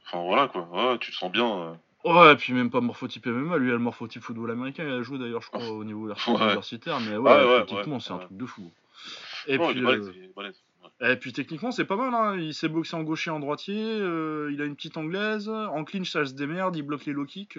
Enfin 0.06 0.22
voilà 0.22 0.46
quoi, 0.48 0.68
ouais, 0.72 0.98
tu 0.98 1.10
le 1.10 1.16
sens 1.16 1.30
bien. 1.32 1.46
euh. 1.46 1.72
Ouais, 2.04 2.32
et 2.32 2.36
puis 2.36 2.52
même 2.52 2.70
pas 2.70 2.80
morphotype 2.80 3.26
MMA, 3.26 3.56
lui, 3.58 3.66
il 3.68 3.70
a 3.70 3.74
le 3.74 3.78
morphotype 3.80 4.22
football 4.22 4.50
américain, 4.52 4.84
il 4.86 4.92
a 4.92 5.02
joué 5.02 5.18
d'ailleurs, 5.18 5.42
je 5.42 5.48
crois, 5.48 5.68
au 5.68 5.82
niveau 5.84 6.06
Ouais. 6.28 6.34
universitaire, 6.34 7.00
mais 7.00 7.16
ouais, 7.16 7.30
Ouais, 7.30 7.44
ouais, 7.44 7.66
techniquement, 7.66 7.98
c'est 8.00 8.12
un 8.12 8.18
truc 8.18 8.36
de 8.36 8.46
fou. 8.46 8.70
Et 9.48 9.58
Non, 9.58 9.68
puis, 9.68 9.78
il 9.78 9.82
est 9.82 9.86
balèze, 10.34 10.62
euh. 11.02 11.12
Et 11.12 11.16
puis 11.16 11.32
techniquement, 11.34 11.72
c'est 11.72 11.84
pas 11.84 11.96
mal. 11.96 12.14
Hein. 12.14 12.38
Il 12.40 12.54
s'est 12.54 12.68
boxé 12.68 12.96
en 12.96 13.02
gaucher, 13.02 13.30
en 13.30 13.38
droitier. 13.40 13.74
il 13.74 14.58
a 14.62 14.64
une 14.64 14.76
petite 14.76 14.96
anglaise. 14.96 15.48
En 15.48 15.84
clinch, 15.84 16.10
ça 16.10 16.24
se 16.24 16.32
démerde. 16.32 16.74
Il 16.76 16.82
bloque 16.84 17.04
les 17.04 17.12
low 17.12 17.26
kicks. 17.26 17.58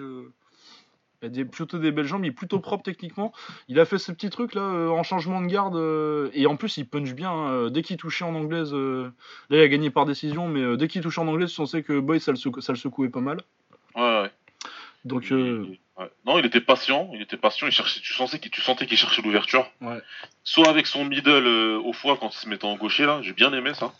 Euh. 1.22 1.26
Il 1.26 1.26
a 1.26 1.28
des, 1.30 1.44
plutôt 1.44 1.78
des 1.78 1.90
belles 1.90 2.06
jambes. 2.06 2.24
Il 2.24 2.28
est 2.28 2.32
plutôt 2.32 2.58
propre 2.60 2.82
techniquement. 2.84 3.32
Il 3.68 3.78
a 3.80 3.84
fait 3.84 3.98
ce 3.98 4.12
petit 4.12 4.30
truc 4.30 4.54
là 4.54 4.62
euh, 4.62 4.88
en 4.88 5.02
changement 5.02 5.40
de 5.40 5.46
garde. 5.46 5.76
euh, 5.76 6.30
et 6.32 6.46
en 6.46 6.56
plus, 6.56 6.76
il 6.76 6.86
punch 6.86 7.12
bien. 7.12 7.30
hein. 7.30 7.70
Dès 7.70 7.82
qu'il 7.82 7.96
touchait 7.96 8.24
en 8.24 8.34
anglaise, 8.34 8.70
euh, 8.72 9.10
là, 9.50 9.58
il 9.58 9.60
a 9.60 9.68
gagné 9.68 9.90
par 9.90 10.06
décision. 10.06 10.48
Mais 10.48 10.60
euh, 10.60 10.76
dès 10.76 10.88
qu'il 10.88 11.02
touchait 11.02 11.20
en 11.20 11.28
anglaise, 11.28 11.58
on 11.58 11.66
sait 11.66 11.82
que 11.82 11.98
Boy, 12.00 12.20
ça 12.20 12.32
le, 12.32 12.38
secou- 12.38 12.60
ça 12.60 12.72
le 12.72 12.78
secouait 12.78 13.08
pas 13.08 13.20
mal. 13.20 13.38
Ouais, 13.96 14.30
Donc, 15.04 15.26
Il- 15.30 15.34
euh, 15.36 15.66
ouais. 15.98 16.10
Non, 16.26 16.38
il 16.38 16.46
était 16.46 16.60
patient, 16.60 17.10
il 17.14 17.22
était 17.22 17.36
patient, 17.36 17.66
il 17.66 17.72
cherchait, 17.72 18.00
tu 18.00 18.12
sentais 18.12 18.38
qu'il, 18.86 18.96
cherchait 18.98 19.22
l'ouverture. 19.22 19.68
Ouais. 19.80 20.00
Soit 20.44 20.68
avec 20.68 20.86
son 20.86 21.04
middle 21.04 21.28
euh, 21.46 21.78
au 21.84 21.92
foie 21.92 22.16
quand 22.20 22.28
il 22.32 22.36
se 22.38 22.48
mettait 22.48 22.66
en 22.66 22.76
gaucher 22.76 23.06
là, 23.06 23.20
j'ai 23.22 23.32
bien 23.32 23.52
aimé 23.52 23.72
ça. 23.74 23.92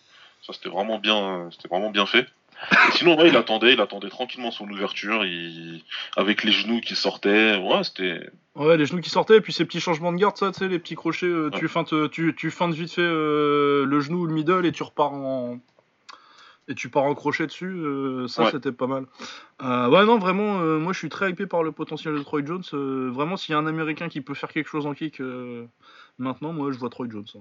Ça 0.46 0.52
c'était 0.52 0.68
vraiment 0.68 0.98
bien, 0.98 1.16
euh, 1.46 1.50
c'était 1.50 1.68
vraiment 1.68 1.90
bien 1.90 2.06
fait. 2.06 2.26
Sinon 2.94 3.16
ouais, 3.18 3.28
il 3.28 3.36
attendait, 3.36 3.72
il 3.74 3.80
attendait 3.80 4.08
tranquillement 4.08 4.50
son 4.50 4.68
ouverture, 4.68 5.24
il... 5.24 5.82
avec 6.16 6.42
les 6.44 6.52
genoux 6.52 6.80
qui 6.80 6.94
sortaient, 6.96 7.56
ouais 7.56 7.84
c'était. 7.84 8.28
Ouais, 8.56 8.76
les 8.76 8.86
genoux 8.86 9.00
qui 9.00 9.10
sortaient, 9.10 9.36
et 9.36 9.40
puis 9.40 9.52
ces 9.52 9.64
petits 9.64 9.80
changements 9.80 10.12
de 10.12 10.18
garde, 10.18 10.36
ça, 10.36 10.50
tu 10.50 10.58
sais, 10.58 10.68
les 10.68 10.78
petits 10.80 10.96
crochets, 10.96 11.26
euh, 11.26 11.50
Ouais. 11.52 11.58
tu, 11.58 11.68
feintes, 11.68 11.92
euh, 11.92 12.08
tu, 12.08 12.34
tu 12.34 12.50
feintes 12.50 12.74
vite 12.74 12.92
fait 12.92 13.02
euh, 13.02 13.84
le 13.86 14.00
genou 14.00 14.22
ou 14.22 14.26
le 14.26 14.34
middle 14.34 14.66
et 14.66 14.72
tu 14.72 14.82
repars 14.82 15.12
en. 15.12 15.60
Et 16.70 16.74
tu 16.74 16.90
pars 16.90 17.04
en 17.04 17.14
crochet 17.14 17.46
dessus, 17.46 17.64
euh, 17.66 18.26
ça 18.28 18.42
Ouais. 18.44 18.50
c'était 18.50 18.72
pas 18.72 18.86
mal. 18.86 19.06
Ouais, 19.60 20.04
non, 20.04 20.18
vraiment, 20.18 20.58
moi 20.78 20.92
je 20.92 20.98
suis 20.98 21.08
très 21.08 21.30
hypé 21.30 21.46
par 21.46 21.62
le 21.62 21.72
potentiel 21.72 22.14
de 22.14 22.22
Troy 22.22 22.44
Jones. 22.44 22.62
vraiment, 23.10 23.36
s'il 23.38 23.52
y 23.52 23.56
a 23.56 23.58
un 23.58 23.66
américain 23.66 24.08
qui 24.10 24.20
peut 24.20 24.34
faire 24.34 24.50
quelque 24.52 24.68
chose 24.68 24.84
en 24.86 24.92
kick 24.92 25.22
maintenant, 26.18 26.52
moi 26.52 26.70
je 26.72 26.78
vois 26.78 26.90
Troy 26.90 27.06
Jones. 27.08 27.24
hein. 27.36 27.40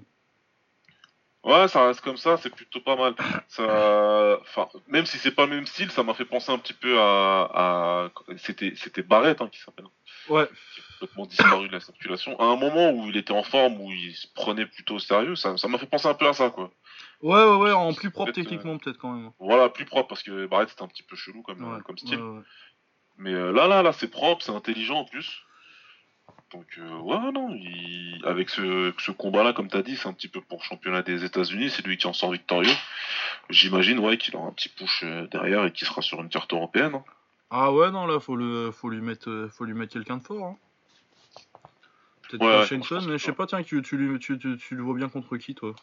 Ouais, 1.47 1.67
ça 1.69 1.87
reste 1.87 2.01
comme 2.01 2.17
ça, 2.17 2.35
c'est 2.37 2.49
plutôt 2.53 2.81
pas 2.81 2.95
mal. 2.97 3.15
Ça, 3.47 4.37
enfin, 4.41 4.67
même 4.87 5.05
si 5.05 5.17
c'est 5.17 5.31
pas 5.31 5.45
le 5.45 5.55
même 5.55 5.65
style, 5.65 5.89
ça 5.91 6.03
m'a 6.03 6.13
fait 6.13 6.25
penser 6.25 6.51
un 6.51 6.57
petit 6.57 6.73
peu 6.73 6.99
à, 6.99 7.49
à... 7.53 8.09
c'était, 8.37 8.73
c'était 8.75 9.01
Barrett 9.01 9.41
hein, 9.41 9.47
qui 9.49 9.59
s'appelle. 9.59 9.85
Ouais, 10.29 10.45
qui 10.73 10.81
a 10.81 10.83
complètement 10.99 11.25
disparu 11.25 11.67
de 11.69 11.73
la 11.73 11.79
circulation. 11.79 12.37
À 12.39 12.45
un 12.45 12.57
moment 12.57 12.91
où 12.91 13.07
il 13.07 13.15
était 13.15 13.31
en 13.31 13.43
forme, 13.43 13.79
où 13.79 13.89
il 13.91 14.13
se 14.13 14.27
prenait 14.35 14.65
plutôt 14.65 14.95
au 14.95 14.99
sérieux, 14.99 15.35
ça, 15.35 15.55
ça 15.57 15.67
m'a 15.69 15.77
fait 15.77 15.85
penser 15.85 16.07
un 16.09 16.13
peu 16.15 16.27
à 16.27 16.33
ça, 16.33 16.49
quoi. 16.49 16.69
ouais, 17.21 17.43
ouais, 17.45 17.55
ouais, 17.55 17.71
en 17.71 17.93
plus 17.93 18.11
propre 18.11 18.33
techniquement, 18.33 18.77
peut-être 18.77 18.97
quand 18.97 19.13
même. 19.13 19.31
Voilà, 19.39 19.69
plus 19.69 19.85
propre, 19.85 20.09
parce 20.09 20.23
que 20.23 20.47
Barrett 20.47 20.69
c'était 20.69 20.83
un 20.83 20.87
petit 20.89 21.03
peu 21.03 21.15
chelou 21.15 21.43
comme, 21.43 21.63
Ouais, 21.63 21.81
comme 21.85 21.97
style. 21.97 22.21
ouais, 22.21 22.37
ouais. 22.39 22.43
Mais 23.19 23.33
euh, 23.33 23.51
là, 23.53 23.67
là, 23.67 23.81
là, 23.81 23.93
c'est 23.93 24.09
propre, 24.09 24.43
c'est 24.43 24.51
intelligent 24.51 24.97
en 24.99 25.05
plus. 25.05 25.43
Donc, 26.53 26.65
euh, 26.77 26.97
ouais, 26.99 27.31
non, 27.33 27.53
il... 27.53 28.21
avec 28.25 28.49
ce, 28.49 28.93
ce 28.97 29.11
combat-là, 29.11 29.51
comme 29.53 29.67
t'as 29.67 29.81
dit, 29.81 29.97
c'est 29.97 30.07
un 30.07 30.13
petit 30.13 30.29
peu 30.29 30.39
pour 30.41 30.59
le 30.59 30.63
championnat 30.63 31.01
des 31.01 31.25
États-Unis, 31.25 31.69
c'est 31.69 31.85
lui 31.85 31.97
qui 31.97 32.07
en 32.07 32.13
sort 32.13 32.31
victorieux. 32.31 32.71
J'imagine, 33.49 33.99
ouais, 33.99 34.17
qu'il 34.17 34.35
aura 34.35 34.47
un 34.47 34.53
petit 34.53 34.69
push 34.69 35.03
euh, 35.03 35.27
derrière 35.27 35.65
et 35.65 35.71
qu'il 35.73 35.87
sera 35.87 36.01
sur 36.01 36.21
une 36.21 36.29
carte 36.29 36.53
européenne. 36.53 36.95
hein. 36.95 37.03
Ah 37.49 37.71
ouais, 37.73 37.91
non, 37.91 38.05
là, 38.07 38.19
faut, 38.19 38.35
le, 38.35 38.71
faut 38.71 38.89
lui 38.89 39.01
mettre, 39.01 39.29
euh, 39.29 39.49
faut 39.49 39.65
lui 39.65 39.73
mettre 39.73 39.93
quelqu'un 39.93 40.17
de 40.17 40.23
fort. 40.23 40.45
hein. 40.45 40.57
Peut-être 42.29 42.41
Ouais, 42.41 42.59
ouais, 42.59 42.65
Shenson, 42.65 43.01
mais 43.07 43.17
je 43.17 43.23
sais 43.25 43.33
pas, 43.33 43.45
tiens, 43.47 43.63
tu, 43.63 43.81
tu, 43.81 43.97
lui- 43.97 44.19
tu, 44.19 44.37
tu, 44.37 44.57
tu 44.57 44.75
le 44.75 44.83
vois 44.83 44.95
bien 44.95 45.07
contre 45.09 45.37
qui, 45.37 45.53
toi? 45.55 45.73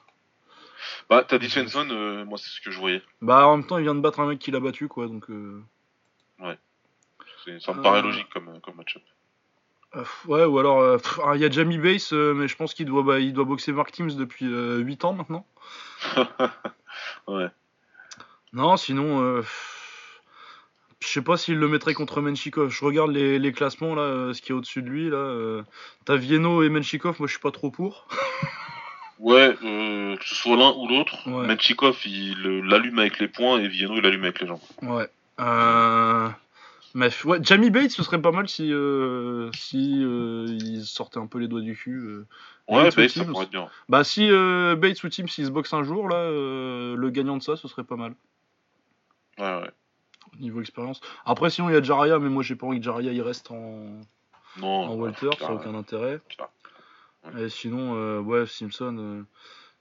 Bah, 1.08 1.24
t'as 1.26 1.38
dit 1.38 1.48
Svensson, 1.48 1.88
euh, 1.90 2.24
moi, 2.24 2.36
c'est 2.38 2.50
ce 2.50 2.60
que 2.60 2.70
je 2.70 2.78
voyais. 2.78 3.02
Bah, 3.22 3.46
en 3.46 3.56
même 3.58 3.66
temps, 3.66 3.78
il 3.78 3.84
vient 3.84 3.94
de 3.94 4.00
battre 4.00 4.20
un 4.20 4.26
mec 4.26 4.38
qui 4.38 4.50
l'a 4.50 4.60
battu, 4.60 4.88
quoi, 4.88 5.06
donc. 5.08 5.28
Euh... 5.30 5.62
C'est- 7.44 7.60
Ça 7.60 7.72
me 7.74 7.82
paraît 7.82 8.00
logique 8.02 8.28
comme, 8.30 8.60
comme 8.60 8.76
match-up. 8.76 9.02
Euh, 9.96 10.04
ouais, 10.26 10.44
ou 10.44 10.58
alors, 10.58 10.80
euh, 10.80 10.98
ah, 11.24 11.32
il 11.34 11.40
y 11.40 11.44
a 11.44 11.50
Jamie 11.50 11.78
Bass, 11.78 12.12
euh, 12.12 12.34
mais 12.34 12.48
je 12.48 12.56
pense 12.56 12.74
qu'il 12.74 12.86
doit, 12.86 13.02
bah, 13.02 13.20
il 13.20 13.32
doit 13.32 13.44
boxer 13.44 13.72
Mark 13.72 13.90
Teams 13.92 14.14
depuis 14.14 14.46
euh, 14.46 14.78
8 14.78 15.04
ans 15.04 15.12
maintenant. 15.14 15.46
ouais. 17.28 17.48
Non, 18.52 18.76
sinon, 18.76 19.22
euh, 19.22 19.42
je 21.00 21.08
sais 21.08 21.22
pas 21.22 21.36
s'il 21.36 21.58
le 21.58 21.68
mettrait 21.68 21.94
contre 21.94 22.20
Menchikov. 22.20 22.70
Je 22.70 22.84
regarde 22.84 23.10
les, 23.10 23.38
les 23.38 23.52
classements, 23.52 23.94
là, 23.94 24.02
euh, 24.02 24.32
ce 24.32 24.42
qui 24.42 24.52
est 24.52 24.54
au-dessus 24.54 24.82
de 24.82 24.88
lui, 24.88 25.10
là. 25.10 25.16
euh, 25.16 25.62
T'as 26.04 26.16
Vieno 26.16 26.62
et 26.62 26.68
Menchikov, 26.68 27.16
moi 27.18 27.26
je 27.26 27.32
suis 27.32 27.40
pas 27.42 27.50
trop 27.52 27.70
pour. 27.70 28.06
Ouais, 29.20 29.56
euh, 29.64 30.16
que 30.16 30.24
ce 30.24 30.34
soit 30.34 30.56
l'un 30.56 30.72
ou 30.72 30.88
l'autre, 30.88 31.28
Ouais. 31.28 31.46
Menchikov 31.46 31.96
il 32.04 32.36
euh, 32.46 32.60
l'allume 32.62 32.98
avec 32.98 33.20
les 33.20 33.28
poings 33.28 33.58
et 33.60 33.68
Vieno 33.68 33.94
il 33.94 34.02
l'allume 34.02 34.24
avec 34.24 34.40
les 34.40 34.48
jambes. 34.48 34.58
Ouais. 34.82 35.08
Euh... 35.38 36.28
Ouais, 36.94 37.10
Jamie 37.42 37.70
Bates, 37.70 37.90
ce 37.90 38.04
serait 38.04 38.22
pas 38.22 38.30
mal 38.30 38.48
si, 38.48 38.72
euh, 38.72 39.50
si 39.52 40.02
euh, 40.04 40.46
il 40.48 40.84
sortait 40.84 41.18
un 41.18 41.26
peu 41.26 41.38
les 41.38 41.48
doigts 41.48 41.60
du 41.60 41.74
cul. 41.76 41.98
euh. 41.98 42.26
Ouais, 42.68 42.84
Bates 42.90 43.08
ça 43.08 43.24
pourrait 43.24 43.44
être 43.44 43.50
bien. 43.50 43.68
Bah 43.88 44.04
si 44.04 44.30
euh, 44.30 44.76
Bates 44.76 45.02
ou 45.02 45.08
Teams 45.08 45.28
s'ils 45.28 45.46
se 45.46 45.50
boxent 45.50 45.72
un 45.74 45.82
jour, 45.82 46.08
là, 46.08 46.16
euh, 46.16 46.94
le 46.96 47.10
gagnant 47.10 47.36
de 47.36 47.42
ça, 47.42 47.56
ce 47.56 47.66
serait 47.66 47.82
pas 47.82 47.96
mal. 47.96 48.14
Ouais, 49.38 49.60
ouais. 49.62 49.70
Niveau 50.38 50.60
expérience. 50.60 51.00
Après, 51.24 51.50
sinon, 51.50 51.68
il 51.68 51.74
y 51.74 51.76
a 51.76 51.82
Jaraya, 51.82 52.18
mais 52.20 52.28
moi 52.28 52.42
j'ai 52.44 52.54
pas 52.54 52.66
envie 52.66 52.78
que 52.78 52.84
Jaraya 52.84 53.12
il 53.12 53.22
reste 53.22 53.50
en, 53.50 54.00
Non, 54.58 54.68
en 54.86 54.94
Walter, 54.94 55.30
ça 55.38 55.48
n'a 55.48 55.54
aucun 55.54 55.74
intérêt. 55.74 56.20
Ouais. 57.24 57.44
Et 57.44 57.48
sinon, 57.48 57.96
euh, 57.96 58.20
ouais, 58.20 58.46
Simpson. 58.46 59.24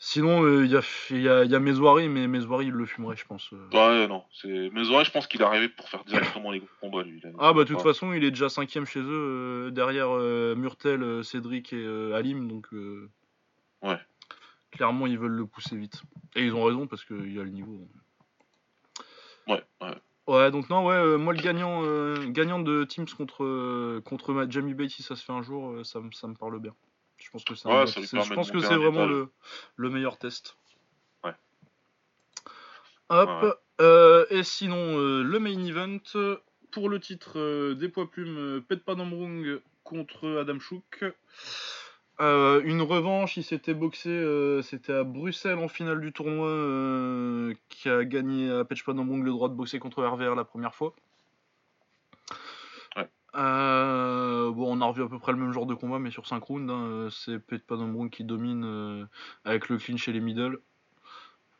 Sinon, 0.06 0.44
euh, 0.44 0.66
il 0.66 0.72
y, 0.72 0.76
a, 0.76 0.82
y, 1.12 1.30
a, 1.30 1.46
il 1.46 1.50
y 1.52 1.56
a 1.56 1.60
Mezouari, 1.62 2.10
mais 2.10 2.28
Mezouari, 2.28 2.66
il 2.66 2.74
le 2.74 2.86
fumerait, 2.86 3.16
je 3.16 3.24
pense. 3.24 3.54
euh. 3.54 3.70
Ouais, 3.72 4.06
non. 4.10 4.26
Ouais, 4.44 5.06
je 5.06 5.12
pense 5.12 5.28
qu'il 5.28 5.39
est 5.39 5.46
arrivé 5.46 5.70
pour 5.70 5.88
faire 5.88 6.04
directement 6.04 6.52
les 6.52 6.62
combats, 6.82 7.04
lui. 7.04 7.22
Ah, 7.39 7.54
bah, 7.54 7.63
de 7.63 7.70
toute 7.70 7.78
Ouais. 7.78 7.84
façon, 7.84 8.12
il 8.12 8.22
est 8.26 8.30
déjà 8.32 8.50
cinquième 8.50 8.86
chez 8.86 9.00
eux, 9.00 9.06
euh, 9.08 9.72
derrière 9.72 10.10
Murtel, 10.58 11.24
Cédric 11.24 11.72
et 11.72 12.13
Alim, 12.13 12.50
donc. 12.50 12.68
Ouais. 13.82 13.98
Clairement, 14.72 15.08
ils 15.08 15.18
veulent 15.18 15.32
le 15.32 15.46
pousser 15.46 15.78
vite. 15.78 16.02
Et 16.36 16.44
ils 16.44 16.54
ont 16.54 16.66
raison, 16.66 16.86
parce 16.86 17.06
qu'il 17.06 17.34
y 17.34 17.39
a 17.39 17.44
le 17.44 17.50
niveau. 17.50 17.88
Ouais, 19.48 19.63
ouais. 19.82 19.96
Ouais, 20.28 20.52
donc 20.52 20.70
non, 20.70 20.86
ouais, 20.86 20.96
euh, 20.96 21.18
moi, 21.18 21.32
le 21.34 21.42
gagnant, 21.42 21.82
euh, 21.86 22.28
gagnant 22.28 22.60
de 22.60 22.84
Teams 22.84 23.08
contre, 23.08 23.46
euh, 23.46 24.02
contre 24.04 24.34
ma- 24.34 24.50
Jamie 24.50 24.74
Bates, 24.74 24.89
si 24.89 25.02
ça 25.02 25.16
se 25.16 25.24
fait 25.24 25.32
un 25.32 25.42
jour, 25.42 25.86
ça, 25.86 26.02
ça 26.12 26.28
me 26.28 26.34
parle 26.36 26.60
bien. 26.60 26.74
Je 27.23 27.29
pense 27.31 27.45
que 27.45 27.55
c'est 27.55 27.67
Ouais, 27.67 27.88
je 27.88 28.33
pense 28.33 28.51
que 28.51 28.57
vraiment 28.57 29.05
le, 29.05 29.29
le 29.77 29.89
meilleur 29.89 30.17
test. 30.17 30.57
Ouais. 31.23 31.33
Hop. 33.09 33.29
Ouais, 33.29 33.47
ouais. 33.47 33.53
euh, 33.81 34.25
et 34.29 34.43
sinon, 34.43 34.99
euh, 34.99 35.23
le 35.23 35.39
main 35.39 35.65
event 35.65 35.99
pour 36.71 36.89
le 36.89 36.99
titre 36.99 37.39
euh, 37.39 37.75
des 37.75 37.88
poids 37.88 38.09
plumes, 38.12 38.62
Pet 38.67 38.83
Panomrung 38.83 39.62
contre 39.83 40.39
Adam 40.41 40.59
Chouk. 40.59 41.05
Une 42.19 42.81
revanche, 42.81 43.38
il 43.38 43.43
s'était 43.43 43.73
boxé, 43.73 44.62
c'était 44.62 44.93
à 44.93 45.03
Bruxelles 45.03 45.57
en 45.59 45.67
finale 45.67 45.99
du 46.01 46.13
tournoi, 46.13 47.53
qui 47.69 47.89
a 47.89 48.05
gagné 48.05 48.49
à 48.51 48.63
Pet 48.63 48.77
Panomrung 48.86 49.23
le 49.23 49.31
droit 49.31 49.49
de 49.49 49.55
boxer 49.55 49.79
contre 49.79 50.03
RVR 50.03 50.36
la 50.36 50.45
première 50.45 50.75
fois. 50.75 50.93
Euh, 53.36 54.52
bon, 54.52 54.78
on 54.78 54.82
a 54.82 54.86
revu 54.86 55.04
à 55.04 55.08
peu 55.08 55.19
près 55.19 55.32
le 55.32 55.38
même 55.38 55.52
genre 55.52 55.65
de 55.65 55.74
combat, 55.74 56.00
mais 56.00 56.12
sur 56.12 56.28
5 56.28 56.43
rounds. 56.43 56.72
hein, 56.72 56.84
euh, 56.84 57.10
c'est 57.10 57.39
Panomrung 57.65 58.10
qui 58.10 58.24
domine 58.24 58.63
euh, 58.65 59.06
avec 59.46 59.69
le 59.69 59.78
clinch 59.78 60.08
et 60.08 60.12
les 60.13 60.19
middle. 60.19 60.60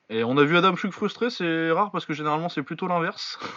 Et 0.10 0.24
on 0.24 0.38
a 0.38 0.44
vu 0.44 0.58
Adam 0.58 0.76
Chouk 0.76 0.92
frustré, 0.92 1.30
c'est 1.30 1.72
rare 1.72 1.92
parce 1.92 2.06
que 2.06 2.14
généralement 2.14 2.50
c'est 2.50 2.64
plutôt 2.64 2.88
l'inverse. 2.88 3.40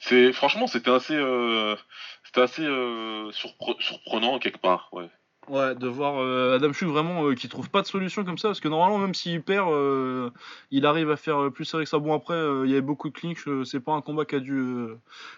C'est... 0.00 0.32
Franchement, 0.32 0.68
c'était 0.68 0.92
assez, 0.92 1.16
euh... 1.16 1.74
c'était 2.22 2.40
assez 2.42 2.62
surpre- 2.62 3.80
surprenant 3.80 4.38
quelque 4.38 4.58
part. 4.60 4.88
Ouais. 4.92 5.10
Ouais, 5.48 5.74
de 5.74 5.88
voir 5.88 6.16
euh, 6.18 6.56
Adam 6.56 6.72
Chouk 6.72 6.90
vraiment 6.90 7.26
euh, 7.26 7.34
qui 7.34 7.48
trouve 7.48 7.70
pas 7.70 7.80
de 7.80 7.86
solution 7.86 8.24
comme 8.24 8.36
ça, 8.36 8.48
parce 8.48 8.60
que 8.60 8.68
normalement 8.68 8.98
même 8.98 9.14
s'il 9.14 9.42
perd, 9.42 9.68
euh, 9.70 10.30
il 10.70 10.84
arrive 10.84 11.10
à 11.10 11.16
faire 11.16 11.50
plus 11.52 11.70
que 11.70 11.84
ça. 11.84 11.98
Bon 11.98 12.14
après, 12.14 12.38
il 12.64 12.70
y 12.70 12.72
avait 12.72 12.82
beaucoup 12.82 13.08
de 13.08 13.14
clinch, 13.14 13.48
c'est 13.64 13.80
pas 13.80 13.92
un 13.92 14.02
combat 14.02 14.24
qui 14.24 14.34
a 14.34 14.40
dû, 14.40 14.88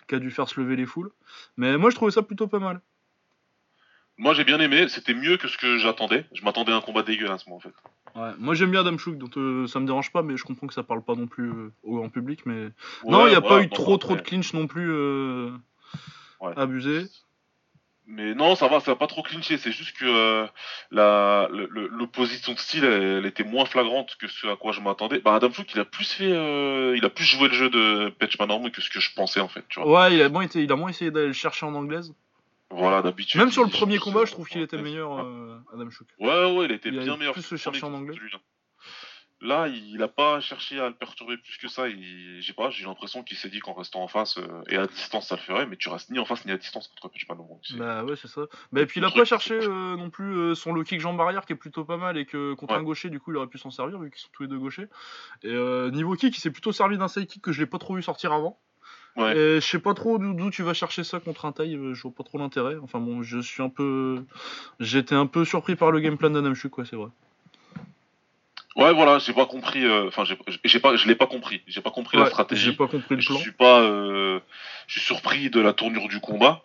qui 0.09 0.15
a 0.15 0.19
dû 0.19 0.31
faire 0.31 0.49
se 0.49 0.59
lever 0.61 0.77
les 0.77 0.87
foules. 0.87 1.11
Mais 1.57 1.77
moi 1.77 1.91
je 1.91 1.97
trouvais 1.97 2.11
ça 2.11 2.23
plutôt 2.23 2.49
pas 2.49 2.59
mal. 2.59 2.81
Moi, 4.19 4.35
j'ai 4.35 4.45
bien 4.45 4.61
aimé. 4.61 4.87
C'était 4.89 5.15
mieux 5.15 5.39
que 5.39 5.49
ce 5.49 5.57
que 5.57 5.79
j'attendais. 5.79 6.27
Je 6.35 6.45
m'attendais 6.45 6.73
à 6.73 6.77
un 6.77 6.83
combat 6.83 7.03
dégueulasse, 7.03 7.47
moi, 7.47 7.57
en 7.57 7.61
fait. 7.61 7.73
Ouais, 8.15 8.33
moi 8.39 8.55
j'aime 8.55 8.71
bien 8.71 8.81
Adam 8.81 8.99
Chouk, 8.99 9.17
donc 9.17 9.33
ça 9.69 9.81
me 9.81 9.87
dérange 9.87 10.13
pas, 10.13 10.23
mais 10.23 10.37
je 10.37 10.45
comprends 10.45 10.67
que 10.67 10.75
ça 10.75 10.83
parle 10.83 11.03
pas 11.03 11.15
non 11.15 11.27
plus 11.27 11.51
au 11.85 11.97
grand 11.97 12.11
public. 12.11 12.45
Mais 12.45 12.69
non, 13.05 13.27
il 13.27 13.31
n'y 13.31 13.37
a 13.37 13.41
pas 13.41 13.63
eu 13.63 13.71
trop 13.71 13.97
trop 13.97 14.17
de 14.17 14.21
clinch 14.21 14.53
non 14.53 14.67
plus 14.67 14.91
euh, 14.93 15.51
Ouais. 16.41 16.53
abusé. 16.57 17.05
Mais 18.13 18.35
non, 18.35 18.57
ça 18.57 18.67
va, 18.67 18.81
ça 18.81 18.91
va 18.91 18.97
pas 18.97 19.07
trop 19.07 19.23
clincher. 19.23 19.57
C'est 19.57 19.71
juste 19.73 19.97
que 19.97 20.05
euh, 20.05 20.47
la 20.91 21.49
le- 21.53 21.69
le- 21.71 21.87
l'opposition 21.87 22.53
de 22.55 22.59
style, 22.59 22.85
elle, 22.85 23.03
elle 23.03 23.27
était 23.27 23.45
moins 23.45 23.65
flagrante 23.65 24.17
que 24.19 24.27
ce 24.27 24.49
à 24.49 24.57
quoi 24.57 24.73
je 24.73 24.81
m'attendais. 24.81 25.21
Bah, 25.21 25.35
Adam 25.37 25.53
Chouk, 25.53 25.73
il 25.75 25.81
a 25.81 25.85
plus 25.85 26.11
fait, 26.13 26.33
euh, 26.33 26.95
il 26.97 27.05
a 27.05 27.11
plus 27.11 27.25
joué 27.25 27.49
le 27.49 27.55
jeu 27.55 27.71
de 27.71 28.09
Patch 28.19 28.37
Panormo 28.37 28.69
que 28.71 28.81
ce 28.83 28.91
que 28.91 28.99
je 29.01 29.15
pensais 29.15 29.41
en 29.41 29.49
fait. 29.49 29.65
Tu 29.69 29.81
vois. 29.81 30.09
Ouais, 30.09 30.15
il 30.15 30.23
a 30.23 30.29
moins, 30.29 30.43
été, 30.43 30.63
il 30.63 30.73
a 30.73 30.77
moins 30.77 30.91
essayé 30.91 31.11
d'aller 31.13 31.29
le 31.29 31.33
chercher 31.33 31.67
en 31.67 31.75
anglaise. 31.75 32.13
Voilà, 32.71 33.03
d'habitude. 33.03 33.41
Même 33.41 33.51
sur 33.51 33.63
le 33.63 33.69
il 33.69 33.73
premier 33.77 33.99
combat, 33.99 34.25
je 34.25 34.33
trouve 34.33 34.49
qu'il 34.49 34.61
était 34.61 34.77
meilleur, 34.81 35.21
euh, 35.21 35.59
Adam 35.75 35.91
Chouk. 35.91 36.07
Ouais, 36.19 36.53
ouais, 36.53 36.65
il 36.67 36.73
était 36.73 36.89
Il 36.89 36.99
a 36.99 37.03
bien 37.03 37.17
meilleur. 37.17 37.33
plus 37.33 37.43
que 37.43 37.49
se 37.49 37.57
chercher 37.57 37.81
premier 37.81 37.95
en 37.95 37.99
anglais. 37.99 38.15
celui-là. 38.17 38.39
Là, 39.43 39.69
il 39.69 40.03
a 40.03 40.09
pas 40.09 40.41
cherché 40.41 40.79
à 40.79 40.89
le 40.89 40.95
perturber 40.95 41.39
plus 41.39 41.57
que 41.57 41.67
ça. 41.69 41.85
J'ai 41.89 42.53
pas, 42.53 42.69
j'ai 42.71 42.85
l'impression 42.85 43.23
qu'il 43.23 43.39
s'est 43.39 43.49
dit 43.49 43.61
qu'en 43.61 43.73
restant 43.73 44.03
en 44.03 44.09
face 44.09 44.37
euh, 44.37 44.63
et 44.69 44.77
à 44.77 44.87
distance, 44.87 45.29
ça 45.29 45.37
le 45.37 45.41
ferait, 45.41 45.67
mais 45.67 45.77
tu 45.77 45.89
restes 45.89 46.11
ni 46.11 46.19
en 46.19 46.27
face 46.27 46.45
ni 46.45 46.53
à 46.53 46.59
distance 46.59 46.89
contre. 46.89 47.11
C'est- 47.63 47.77
Bah 47.77 48.05
ouais, 48.05 48.17
c'est 48.21 48.29
ça. 48.29 48.43
Bah, 48.73 48.83
et 48.83 48.87
puis 48.87 49.01
il 49.01 49.05
a 49.05 49.09
Le 49.09 49.15
pas 49.15 49.25
cherché 49.25 49.55
euh, 49.55 49.97
non 49.97 50.11
plus 50.11 50.37
euh, 50.37 50.55
son 50.55 50.73
low 50.75 50.83
kick 50.85 51.01
jambe 51.01 51.19
arrière 51.21 51.47
qui 51.47 51.55
est 51.55 51.57
plutôt 51.57 51.85
pas 51.85 51.97
mal 51.97 52.19
et 52.19 52.27
que 52.27 52.53
contre 52.55 52.75
Ouais. 52.75 52.81
un 52.81 52.83
gaucher, 52.83 53.09
du 53.09 53.19
coup, 53.19 53.31
il 53.33 53.37
aurait 53.39 53.47
pu 53.47 53.57
s'en 53.59 53.71
servir 53.71 53.99
vu 53.99 54.11
qu'ils 54.11 54.21
sont 54.21 54.29
tous 54.33 54.43
les 54.43 54.49
deux 54.49 54.59
gauchers. 54.59 54.89
Et 55.43 55.55
niveau 55.91 56.15
kick, 56.17 56.37
il 56.37 56.41
s'est 56.41 56.51
plutôt 56.51 56.73
servi 56.73 56.99
d'un 56.99 57.09
side 57.09 57.27
kick 57.27 57.43
que 57.43 57.53
je 57.53 57.61
l'ai 57.61 57.67
pas 57.67 57.79
trop 57.79 57.95
vu 57.95 58.03
sortir 58.03 58.33
avant. 58.33 58.59
Ouais. 59.17 59.33
Et 59.37 59.61
je 59.61 59.67
sais 59.67 59.79
pas 59.81 59.95
trop 59.95 60.19
d'où 60.19 60.51
tu 60.51 60.63
vas 60.63 60.75
chercher 60.75 61.03
ça 61.03 61.19
contre 61.19 61.47
un 61.47 61.53
taille, 61.53 61.79
je 61.95 62.03
vois 62.03 62.13
pas 62.15 62.23
trop 62.25 62.39
l'intérêt. 62.39 62.77
Enfin 62.83 63.01
bon, 63.01 63.23
je 63.23 63.39
suis 63.41 63.63
un 63.63 63.69
peu. 63.71 64.23
J'étais 64.79 65.15
un 65.15 65.27
peu 65.27 65.45
surpris 65.45 65.77
par 65.77 65.91
le 65.91 66.01
game 66.01 66.17
plan 66.19 66.31
d'Adam 66.31 66.55
Chuk, 66.55 66.71
quoi, 66.73 66.85
c'est 66.85 66.97
vrai. 66.97 67.09
Ouais, 68.77 68.93
voilà, 68.95 69.19
j'ai 69.19 69.33
pas 69.33 69.47
compris. 69.47 69.85
euh, 69.85 70.07
Enfin, 70.09 70.25
j'ai- 70.25 70.39
j'ai 70.65 70.79
pas, 70.81 70.95
je 70.97 71.07
l'ai 71.09 71.15
pas 71.17 71.27
compris. 71.27 71.63
J'ai 71.67 71.81
pas 71.81 71.91
compris 71.91 72.17
la 72.19 72.27
stratégie. 72.27 72.67
J'ai 72.67 72.73
pas 72.77 72.87
compris 72.87 73.17
le 73.17 73.21
Je 73.21 73.27
plan. 73.29 73.39
suis 73.39 73.53
pas, 73.53 73.81
euh, 73.81 74.39
je 74.87 74.93
suis 74.99 75.07
surpris 75.07 75.51
de 75.51 75.61
la 75.61 75.73
tournure 75.73 76.09
du 76.09 76.21
combat. 76.21 76.63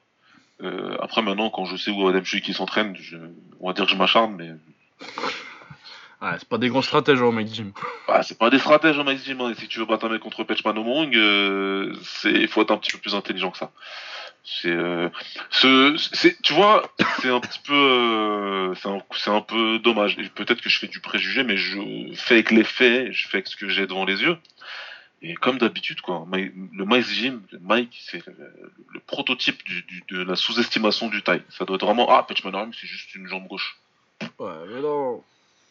Euh, 0.63 0.95
après, 1.01 1.21
maintenant, 1.21 1.49
quand 1.49 1.65
je 1.65 1.75
sais 1.75 1.91
où 1.91 2.07
Adam 2.07 2.23
Shui 2.23 2.41
qui 2.41 2.53
s'entraîne, 2.53 2.95
je... 2.95 3.17
on 3.59 3.67
va 3.67 3.73
dire 3.73 3.85
que 3.85 3.91
je 3.91 3.97
m'acharne, 3.97 4.35
mais 4.37 4.51
Ouais, 6.21 6.31
c'est 6.39 6.47
pas 6.47 6.57
des 6.57 6.69
grands 6.69 6.81
stratèges, 6.81 7.21
hein, 7.21 7.31
Mike 7.31 7.49
Jim. 7.53 7.71
bah, 8.07 8.23
c'est 8.23 8.37
pas 8.37 8.49
des 8.49 8.57
stratèges, 8.59 8.97
hein, 8.97 9.03
Max 9.03 9.23
Jim. 9.25 9.37
hein. 9.41 9.53
Si 9.57 9.67
tu 9.67 9.79
veux 9.79 9.85
battre 9.85 10.05
un 10.05 10.09
mec 10.09 10.21
contre 10.21 10.43
Pechman 10.43 10.77
Omong, 10.77 11.13
euh, 11.15 11.93
c'est, 12.03 12.31
il 12.31 12.47
faut 12.47 12.61
être 12.61 12.71
un 12.71 12.77
petit 12.77 12.91
peu 12.93 12.99
plus 12.99 13.15
intelligent 13.15 13.51
que 13.51 13.57
ça. 13.57 13.71
C'est, 14.47 14.69
euh, 14.69 15.09
ce, 15.49 15.95
c'est, 16.13 16.39
tu 16.43 16.53
vois, 16.53 16.87
c'est 17.21 17.29
un 17.29 17.39
petit 17.39 17.59
peu, 17.65 17.73
euh, 17.73 18.75
c'est 18.75 18.87
un, 18.87 18.99
c'est 19.17 19.31
un 19.31 19.41
peu 19.41 19.79
dommage. 19.79 20.17
Et 20.19 20.29
Peut-être 20.29 20.61
que 20.61 20.69
je 20.69 20.77
fais 20.77 20.87
du 20.87 20.99
préjugé, 20.99 21.43
mais 21.43 21.57
je 21.57 21.79
fais 22.15 22.35
avec 22.35 22.51
les 22.51 22.63
faits, 22.63 23.11
je 23.11 23.27
fais 23.27 23.37
avec 23.37 23.47
ce 23.47 23.55
que 23.55 23.67
j'ai 23.69 23.87
devant 23.87 24.05
les 24.05 24.21
yeux. 24.21 24.37
Et 25.23 25.33
comme 25.33 25.57
d'habitude, 25.57 26.01
quoi, 26.01 26.25
Ma- 26.27 26.37
le 26.37 26.85
Mike 26.85 27.07
Jim, 27.07 27.41
le 27.51 27.57
Mike, 27.59 27.97
c'est 28.07 28.23
le, 28.27 28.35
le 28.93 28.99
prototype 28.99 29.63
du, 29.63 29.81
du- 29.81 30.03
de 30.09 30.21
la 30.23 30.35
sous-estimation 30.35 31.07
du 31.07 31.23
taille. 31.23 31.41
Ça 31.49 31.65
doit 31.65 31.77
être 31.77 31.85
vraiment, 31.85 32.07
ah, 32.15 32.21
Pechman 32.23 32.53
Omong, 32.53 32.73
c'est 32.79 32.85
juste 32.87 33.15
une 33.15 33.27
jambe 33.27 33.47
gauche. 33.47 33.77
Ouais, 34.37 34.51
mais 34.69 34.81
non. 34.81 35.23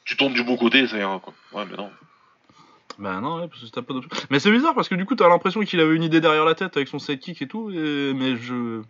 Tu 0.05 0.17
tournes 0.17 0.35
du 0.35 0.43
bon 0.43 0.57
côté, 0.57 0.87
ça 0.89 0.99
ira, 0.99 1.21
quoi. 1.21 1.33
Ouais, 1.53 1.65
mais 1.71 1.77
non. 1.77 1.93
Bah 2.99 3.21
non, 3.21 3.41
ouais, 3.41 3.49
parce 3.49 3.63
que 3.63 3.67
t'as 3.71 3.83
pas 3.83 3.95
d'option. 3.95 4.11
Mais 4.31 4.39
c'est 4.39 4.51
bizarre 4.51 4.75
parce 4.75 4.89
que 4.89 4.95
du 4.95 5.05
coup, 5.05 5.15
t'as 5.15 5.29
l'impression 5.29 5.61
qu'il 5.63 5.81
avait 5.81 5.95
une 5.95 6.03
idée 6.03 6.21
derrière 6.21 6.45
la 6.45 6.55
tête 6.55 6.77
avec 6.77 6.89
son 6.89 6.99
sidekick 6.99 7.43
et 7.43 7.49
tout, 7.49 7.71
et... 7.71 8.13
mais 8.15 8.37
je. 8.37 8.83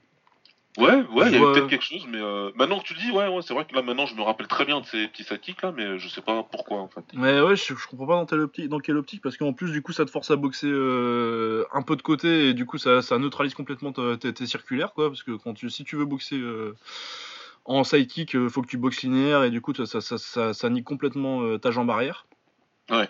Ouais, 0.77 0.87
ouais, 0.87 1.27
il 1.27 1.33
y 1.33 1.37
a 1.37 1.39
eu 1.39 1.41
Ouais. 1.41 1.53
peut-être 1.53 1.69
quelque 1.69 1.85
chose, 1.85 2.05
mais 2.11 2.19
euh, 2.21 2.51
maintenant 2.57 2.81
que 2.81 2.85
tu 2.85 2.95
le 2.95 3.01
dis, 3.01 3.11
ouais, 3.13 3.29
ouais, 3.29 3.43
c'est 3.43 3.55
vrai 3.55 3.65
que 3.65 3.77
là 3.77 3.83
maintenant 3.83 4.07
je 4.07 4.17
me 4.17 4.23
rappelle 4.23 4.49
très 4.49 4.65
bien 4.65 4.81
de 4.81 4.87
ces 4.87 5.07
petits 5.07 5.23
sidekicks 5.23 5.63
là, 5.63 5.71
mais 5.71 6.01
je 6.01 6.09
sais 6.09 6.21
pas 6.21 6.43
pourquoi 6.43 6.79
en 6.79 6.89
fait. 6.89 7.05
Mais 7.13 7.41
ouais, 7.41 7.55
je, 7.55 7.77
je 7.77 7.87
comprends 7.87 8.07
pas 8.07 8.17
dans, 8.17 8.27
quelle 8.27 8.41
optique, 8.41 8.69
dans 8.69 8.81
quelle 8.81 8.97
optique, 8.97 9.23
parce 9.23 9.37
qu'en 9.37 9.53
plus, 9.53 9.71
du 9.71 9.83
coup, 9.83 9.93
ça 9.93 10.05
te 10.05 10.11
force 10.11 10.33
à 10.33 10.37
boxer 10.37 10.67
euh, 10.69 11.65
un 11.73 11.83
peu 11.83 11.95
de 11.95 12.03
côté, 12.03 12.49
et 12.49 12.55
du 12.55 12.67
coup, 12.67 12.79
ça, 12.79 13.03
ça 13.03 13.19
neutralise 13.19 13.55
complètement 13.55 13.93
tes, 13.93 14.47
circulaires, 14.47 14.95
quoi, 14.95 15.11
parce 15.11 15.23
que 15.23 15.31
quand 15.31 15.55
tu, 15.55 15.71
si 15.71 15.85
tu 15.85 15.95
veux 15.95 16.07
boxer 16.07 16.39
euh, 16.39 16.75
en 17.65 17.85
sidekick, 17.85 18.35
euh, 18.35 18.49
faut 18.49 18.63
que 18.63 18.67
tu 18.67 18.77
boxes 18.77 19.03
linéaire, 19.03 19.45
et 19.45 19.51
du 19.51 19.61
coup, 19.61 19.73
ça, 19.75 19.87
ça, 19.87 20.01
ça, 20.01 20.19
ça, 20.19 20.55
ça 20.55 20.71
nique 20.71 20.85
complètement 20.85 21.43
euh, 21.43 21.57
ta 21.57 21.71
jambe 21.71 21.91
arrière. 21.91 22.27
Ouais. 22.91 23.09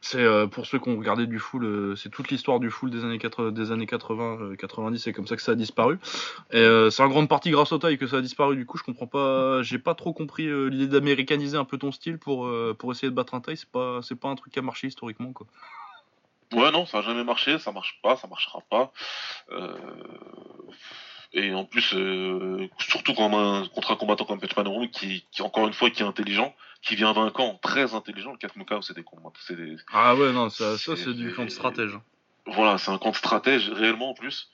C'est 0.00 0.22
euh, 0.22 0.46
pour 0.46 0.66
ceux 0.66 0.78
qui 0.78 0.88
ont 0.88 0.96
regardé 0.96 1.26
du 1.26 1.38
full, 1.38 1.64
euh, 1.64 1.96
c'est 1.96 2.08
toute 2.10 2.30
l'histoire 2.30 2.60
du 2.60 2.70
full 2.70 2.90
des 2.90 3.04
années 3.04 3.18
80, 3.18 3.50
des 3.50 3.72
années 3.72 3.86
80, 3.86 4.38
euh, 4.40 4.56
90, 4.56 4.98
c'est 4.98 5.12
comme 5.12 5.26
ça 5.26 5.36
que 5.36 5.42
ça 5.42 5.52
a 5.52 5.54
disparu. 5.56 5.98
Et 6.52 6.58
euh, 6.58 6.88
c'est 6.90 7.02
en 7.02 7.08
grande 7.08 7.28
partie 7.28 7.50
grâce 7.50 7.72
au 7.72 7.78
taille 7.78 7.98
que 7.98 8.06
ça 8.06 8.16
a 8.16 8.20
disparu. 8.20 8.56
Du 8.56 8.66
coup, 8.66 8.78
je 8.78 8.84
comprends 8.84 9.06
pas, 9.06 9.62
j'ai 9.62 9.78
pas 9.78 9.94
trop 9.94 10.12
compris 10.12 10.46
l'idée 10.70 10.86
d'américaniser 10.86 11.56
un 11.56 11.64
peu 11.64 11.78
ton 11.78 11.92
style 11.92 12.18
pour 12.18 12.48
pour 12.78 12.92
essayer 12.92 13.10
de 13.10 13.14
battre 13.14 13.34
un 13.34 13.40
taille. 13.40 13.56
C'est 13.56 13.70
pas 13.70 14.00
c'est 14.02 14.18
pas 14.18 14.28
un 14.28 14.36
truc 14.36 14.52
qui 14.52 14.58
a 14.58 14.62
marché 14.62 14.86
historiquement 14.86 15.32
quoi. 15.32 15.46
Ouais, 16.52 16.70
non, 16.70 16.86
ça 16.86 16.98
a 16.98 17.02
jamais 17.02 17.24
marché, 17.24 17.58
ça 17.58 17.72
marche 17.72 17.98
pas, 18.02 18.16
ça 18.16 18.26
marchera 18.26 18.60
pas. 18.70 18.90
Euh, 19.50 19.76
Et 21.32 21.52
en 21.54 21.64
plus, 21.64 21.94
euh, 21.94 22.68
surtout 22.78 23.12
quand 23.14 23.32
un, 23.38 23.66
contre 23.68 23.90
un 23.92 23.96
combattant 23.96 24.24
comme 24.24 24.40
Petman 24.40 24.66
Oromu 24.66 24.90
qui, 24.90 25.24
qui, 25.30 25.42
encore 25.42 25.66
une 25.66 25.74
fois, 25.74 25.90
qui 25.90 26.02
est 26.02 26.06
intelligent, 26.06 26.54
qui 26.82 26.96
vient 26.96 27.12
camp 27.30 27.58
très 27.62 27.94
intelligent, 27.94 28.32
le 28.32 28.38
4 28.38 28.56
Mukao, 28.56 28.80
c'est 28.82 28.94
des 28.94 29.02
combats, 29.02 29.30
c'est 29.46 29.56
des, 29.56 29.76
Ah 29.92 30.14
ouais 30.14 30.32
non 30.32 30.48
ça 30.48 30.78
ça 30.78 30.96
C'est- 30.96 31.04
c'est 31.04 31.14
du 31.14 31.32
camp 31.34 31.44
de 31.44 31.50
stratège. 31.50 31.98
voilà, 32.46 32.78
c'est 32.78 32.90
un 32.90 32.98
camp 32.98 33.10
de 33.10 33.16
stratège 33.16 33.68
réellement 33.68 34.10
en 34.10 34.14
plus, 34.14 34.50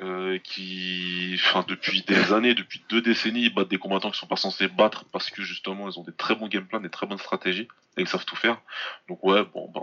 euh, 0.00 0.38
qui, 0.38 1.34
enfin, 1.36 1.64
depuis 1.68 2.02
des 2.02 2.32
années, 2.32 2.54
depuis 2.54 2.82
deux 2.88 3.02
décennies, 3.02 3.42
ils 3.44 3.54
battent 3.54 3.68
des 3.68 3.78
combattants 3.78 4.10
qui 4.10 4.18
sont 4.18 4.26
pas 4.26 4.36
censés 4.36 4.66
battre 4.66 5.04
parce 5.12 5.30
que 5.30 5.42
justement 5.42 5.88
ils 5.88 5.98
ont 5.98 6.02
des 6.04 6.14
très 6.14 6.34
bons 6.34 6.48
game 6.48 6.66
plans, 6.66 6.80
des 6.80 6.90
très 6.90 7.06
bonnes 7.06 7.18
stratégies 7.18 7.68
et 7.96 8.00
ils 8.00 8.08
savent 8.08 8.24
tout 8.24 8.36
faire. 8.36 8.60
Donc 9.08 9.22
ouais, 9.22 9.44
bon, 9.44 9.70
ben, 9.72 9.82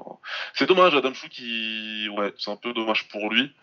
c'est 0.56 0.68
dommage, 0.68 0.94
Adam 0.96 1.14
Chou 1.14 1.30
qui, 1.30 2.10
ouais, 2.18 2.34
c'est 2.38 2.52
un 2.52 2.58
peu 2.58 2.74
dommage 2.74 3.08
pour 3.10 3.32
lui. 3.32 3.54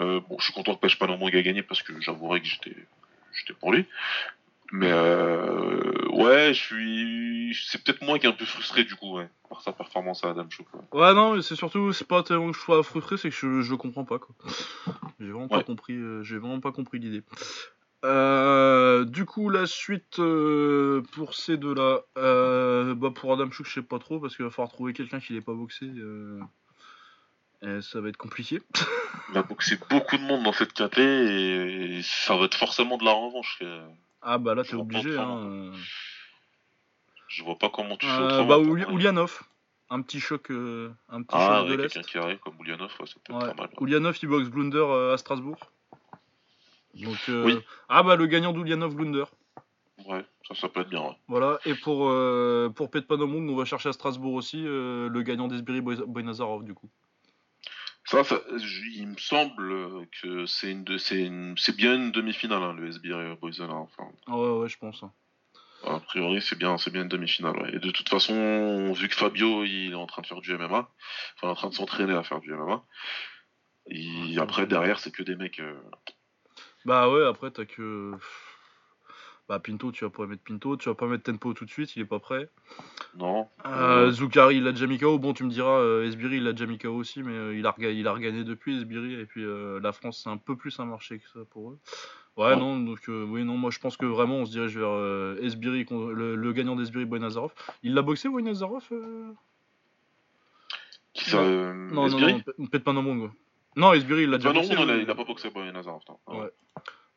Euh, 0.00 0.20
bon, 0.28 0.36
je 0.38 0.44
suis 0.44 0.52
content 0.52 0.74
que 0.74 0.80
Pêche 0.80 0.98
Panomong 0.98 1.34
ait 1.34 1.42
gagné 1.42 1.62
parce 1.62 1.82
que 1.82 1.92
j'avouerais 2.00 2.40
que 2.40 2.46
j'étais, 2.46 2.76
j'étais 3.32 3.54
pour 3.54 3.72
lui. 3.72 3.86
Mais 4.72 4.90
euh, 4.90 6.08
ouais, 6.10 6.52
je 6.52 6.60
suis, 6.60 7.56
c'est 7.68 7.82
peut-être 7.84 8.02
moi 8.02 8.18
qui 8.18 8.26
est 8.26 8.28
un 8.28 8.32
peu 8.32 8.44
frustré 8.44 8.82
du 8.84 8.96
coup, 8.96 9.18
ouais, 9.18 9.28
par 9.48 9.60
sa 9.62 9.72
performance 9.72 10.24
à 10.24 10.30
Adam 10.30 10.46
Chou. 10.50 10.64
quoi. 10.64 10.82
Ouais 10.92 11.14
non 11.14 11.34
mais 11.36 11.42
c'est 11.42 11.54
surtout 11.54 11.92
c'est 11.92 12.08
pas 12.08 12.22
tellement 12.24 12.50
que 12.50 12.56
je 12.56 12.62
sois 12.62 12.82
frustré, 12.82 13.16
c'est 13.16 13.30
que 13.30 13.36
je, 13.36 13.60
je 13.60 13.74
comprends 13.74 14.04
pas 14.04 14.18
quoi. 14.18 14.34
J'ai 15.20 15.30
vraiment 15.30 15.48
pas 15.48 15.62
compris, 15.62 15.94
euh, 15.94 16.24
j'ai 16.24 16.38
vraiment 16.38 16.60
pas 16.60 16.72
compris 16.72 16.98
l'idée. 16.98 17.22
Euh, 18.04 19.04
du 19.04 19.24
coup, 19.24 19.48
la 19.48 19.66
suite 19.66 20.18
euh, 20.18 21.02
pour 21.12 21.34
ces 21.34 21.56
deux-là, 21.56 22.00
euh, 22.18 22.94
bah 22.94 23.10
pour 23.14 23.32
Adam 23.32 23.50
Chouk, 23.50 23.66
je 23.66 23.72
sais 23.74 23.82
pas 23.82 23.98
trop 23.98 24.18
parce 24.18 24.36
qu'il 24.36 24.44
va 24.44 24.50
falloir 24.50 24.70
trouver 24.72 24.92
quelqu'un 24.92 25.20
qui 25.20 25.32
l'ait 25.34 25.40
pas 25.40 25.54
boxé. 25.54 25.86
Euh, 27.64 27.80
ça 27.80 28.00
va 28.00 28.08
être 28.08 28.16
compliqué. 28.16 28.60
Il 29.30 29.38
a 29.38 29.42
boxé 29.42 29.78
beaucoup 29.90 30.16
de 30.16 30.22
monde 30.22 30.42
dans 30.44 30.52
cette 30.52 30.72
KT 30.74 30.98
et 30.98 32.00
ça 32.02 32.36
va 32.36 32.44
être 32.44 32.56
forcément 32.56 32.96
de 32.98 33.04
la 33.04 33.12
revanche. 33.12 33.62
Ah 34.22 34.38
bah 34.38 34.54
là 34.54 34.64
t'es 34.64 34.74
obligé. 34.74 35.16
Hein. 35.18 35.72
Je 37.28 37.42
vois 37.42 37.58
pas 37.58 37.68
comment 37.70 37.96
tu 37.96 38.06
fais 38.06 38.12
Euh, 38.12 38.42
autrement. 38.42 38.46
bah. 38.46 38.58
Oulianov, 38.92 39.42
un 39.90 40.02
petit 40.02 40.20
choc, 40.20 40.50
euh, 40.50 40.90
un 41.08 41.22
petit 41.22 41.34
Ah, 41.36 41.58
choc 41.60 41.66
de 41.66 41.70
ouais, 41.76 41.82
l'est. 41.82 41.88
quelqu'un 41.92 42.08
qui 42.08 42.18
arrive 42.18 42.38
comme 42.38 42.58
Oulianov, 42.60 42.90
ouais, 43.00 43.06
ça 43.06 43.14
peut 43.24 43.34
être 43.34 43.42
Ouais. 43.42 43.54
pas 43.54 43.62
mal. 43.62 43.70
Oulianov 43.78 44.16
il 44.22 44.28
boxe 44.28 44.48
Glunder 44.50 44.78
euh, 44.78 45.14
à 45.14 45.18
Strasbourg. 45.18 45.58
Donc 46.94 47.16
Oui. 47.28 47.58
ah 47.88 48.02
bah 48.04 48.14
le 48.16 48.26
gagnant 48.26 48.52
d'Oulianov 48.52 48.94
Glunder. 48.94 49.24
Ouais, 50.06 50.24
ça, 50.46 50.54
ça 50.54 50.68
peut 50.68 50.80
être 50.80 50.90
bien. 50.90 51.02
Ouais. 51.02 51.16
Voilà, 51.28 51.58
et 51.64 51.74
pour, 51.74 52.08
euh, 52.08 52.68
pour 52.68 52.90
Petpanomong, 52.90 53.48
on 53.48 53.56
va 53.56 53.64
chercher 53.64 53.88
à 53.88 53.92
Strasbourg 53.92 54.34
aussi 54.34 54.62
euh, 54.66 55.08
le 55.08 55.22
gagnant 55.22 55.48
d'Esbiri 55.48 55.80
Boy- 55.80 56.04
Boynazarov, 56.06 56.64
du 56.64 56.74
coup. 56.74 56.88
Ça, 58.06 58.22
il 58.96 59.06
me 59.08 59.16
semble 59.16 60.06
que 60.22 60.44
c'est 60.46 60.70
une 60.70 60.84
de, 60.84 60.98
c'est 60.98 61.22
une, 61.24 61.56
c'est 61.56 61.74
bien 61.76 61.94
une 61.94 62.12
demi-finale, 62.12 62.62
hein, 62.62 62.74
le 62.74 62.88
SBR 62.88 63.36
Boysen. 63.40 63.70
hein, 63.70 63.88
Enfin, 63.88 64.08
Ah 64.26 64.36
ouais, 64.36 64.50
ouais, 64.60 64.68
je 64.68 64.76
pense. 64.78 65.02
hein. 65.02 65.12
a 65.86 66.00
priori, 66.00 66.42
c'est 66.42 66.58
bien, 66.58 66.76
c'est 66.76 66.90
bien 66.90 67.02
une 67.02 67.08
demi-finale. 67.08 67.56
ouais. 67.62 67.74
Et 67.76 67.78
de 67.78 67.90
toute 67.90 68.08
façon, 68.10 68.92
vu 68.92 69.08
que 69.08 69.14
Fabio, 69.14 69.64
il 69.64 69.92
est 69.92 69.94
en 69.94 70.06
train 70.06 70.20
de 70.22 70.26
faire 70.26 70.40
du 70.42 70.52
MMA, 70.52 70.88
enfin, 71.36 71.48
en 71.48 71.54
train 71.54 71.68
de 71.70 71.74
s'entraîner 71.74 72.12
à 72.14 72.22
faire 72.22 72.40
du 72.40 72.52
MMA. 72.52 72.84
Et 73.90 74.38
après, 74.38 74.66
derrière, 74.66 74.98
c'est 74.98 75.10
que 75.10 75.22
des 75.22 75.36
mecs. 75.36 75.60
euh, 75.60 75.78
Bah 76.84 77.08
ouais, 77.10 77.26
après, 77.26 77.50
t'as 77.50 77.64
que. 77.64 78.12
Bah 79.48 79.58
Pinto, 79.58 79.92
tu 79.92 80.04
vas 80.04 80.10
pas 80.10 80.26
mettre 80.26 80.42
Pinto, 80.42 80.76
tu 80.78 80.88
vas 80.88 80.94
pas 80.94 81.06
mettre 81.06 81.24
Tempo 81.24 81.52
tout 81.52 81.66
de 81.66 81.70
suite, 81.70 81.94
il 81.96 82.02
est 82.02 82.06
pas 82.06 82.18
prêt. 82.18 82.48
Non. 83.18 83.46
Euh, 83.66 84.10
Zoukari, 84.10 84.56
il 84.56 84.66
a 84.66 84.72
déjà 84.72 84.86
mis 84.86 84.98
KO. 84.98 85.18
Bon, 85.18 85.34
tu 85.34 85.44
me 85.44 85.50
diras, 85.50 85.78
euh, 85.80 86.06
Esbiri, 86.06 86.38
il 86.38 86.46
a 86.46 86.52
déjà 86.52 86.64
mis 86.64 86.78
KO 86.78 86.88
aussi, 86.94 87.22
mais 87.22 87.32
euh, 87.34 87.54
il, 87.58 87.66
a 87.66 87.70
rega- 87.72 87.90
il 87.90 88.06
a 88.08 88.12
regagné 88.12 88.42
depuis 88.42 88.78
Esbiri. 88.78 89.14
Et 89.20 89.26
puis 89.26 89.44
euh, 89.44 89.80
la 89.80 89.92
France, 89.92 90.20
c'est 90.24 90.30
un 90.30 90.38
peu 90.38 90.56
plus 90.56 90.80
un 90.80 90.86
marché 90.86 91.18
que 91.18 91.28
ça 91.28 91.40
pour 91.50 91.70
eux. 91.72 91.78
Ouais, 92.38 92.56
non, 92.56 92.80
donc 92.80 93.00
euh, 93.10 93.24
oui, 93.28 93.44
non, 93.44 93.56
moi 93.58 93.70
je 93.70 93.78
pense 93.78 93.96
que 93.98 94.06
vraiment 94.06 94.38
on 94.38 94.44
se 94.46 94.50
dirige 94.50 94.76
vers 94.78 94.88
euh, 94.90 95.36
Esbiri, 95.42 95.86
le, 95.90 96.34
le 96.34 96.52
gagnant 96.52 96.74
d'Esbiri, 96.74 97.04
Boynazarov. 97.04 97.52
Il 97.82 97.92
l'a 97.94 98.02
boxé, 98.02 98.28
Boynazarov 98.30 98.82
euh? 98.92 99.30
Qui 101.12 101.30
ça 101.30 101.36
Non. 101.36 101.42
euh, 101.46 101.72
Non, 101.74 101.94
non, 101.94 102.06
Esbiri? 102.06 102.32
Non, 102.32 102.40
peut- 102.40 102.54
peut-être 102.70 102.82
pas. 102.84 102.92
Non, 102.92 103.92
Esbiri, 103.92 104.22
il 104.24 104.30
l'a 104.30 104.38
déjà 104.38 104.52
non, 104.52 104.60
boxé. 104.62 104.74
non, 104.74 104.82
il 104.84 104.90
a, 104.90 104.96
il 104.96 105.10
a 105.10 105.14
pas 105.14 105.24
boxé 105.24 105.50
Boy 105.50 105.70
Nazarov. 105.70 106.00
non. 106.08 106.40
Ouais. 106.40 106.50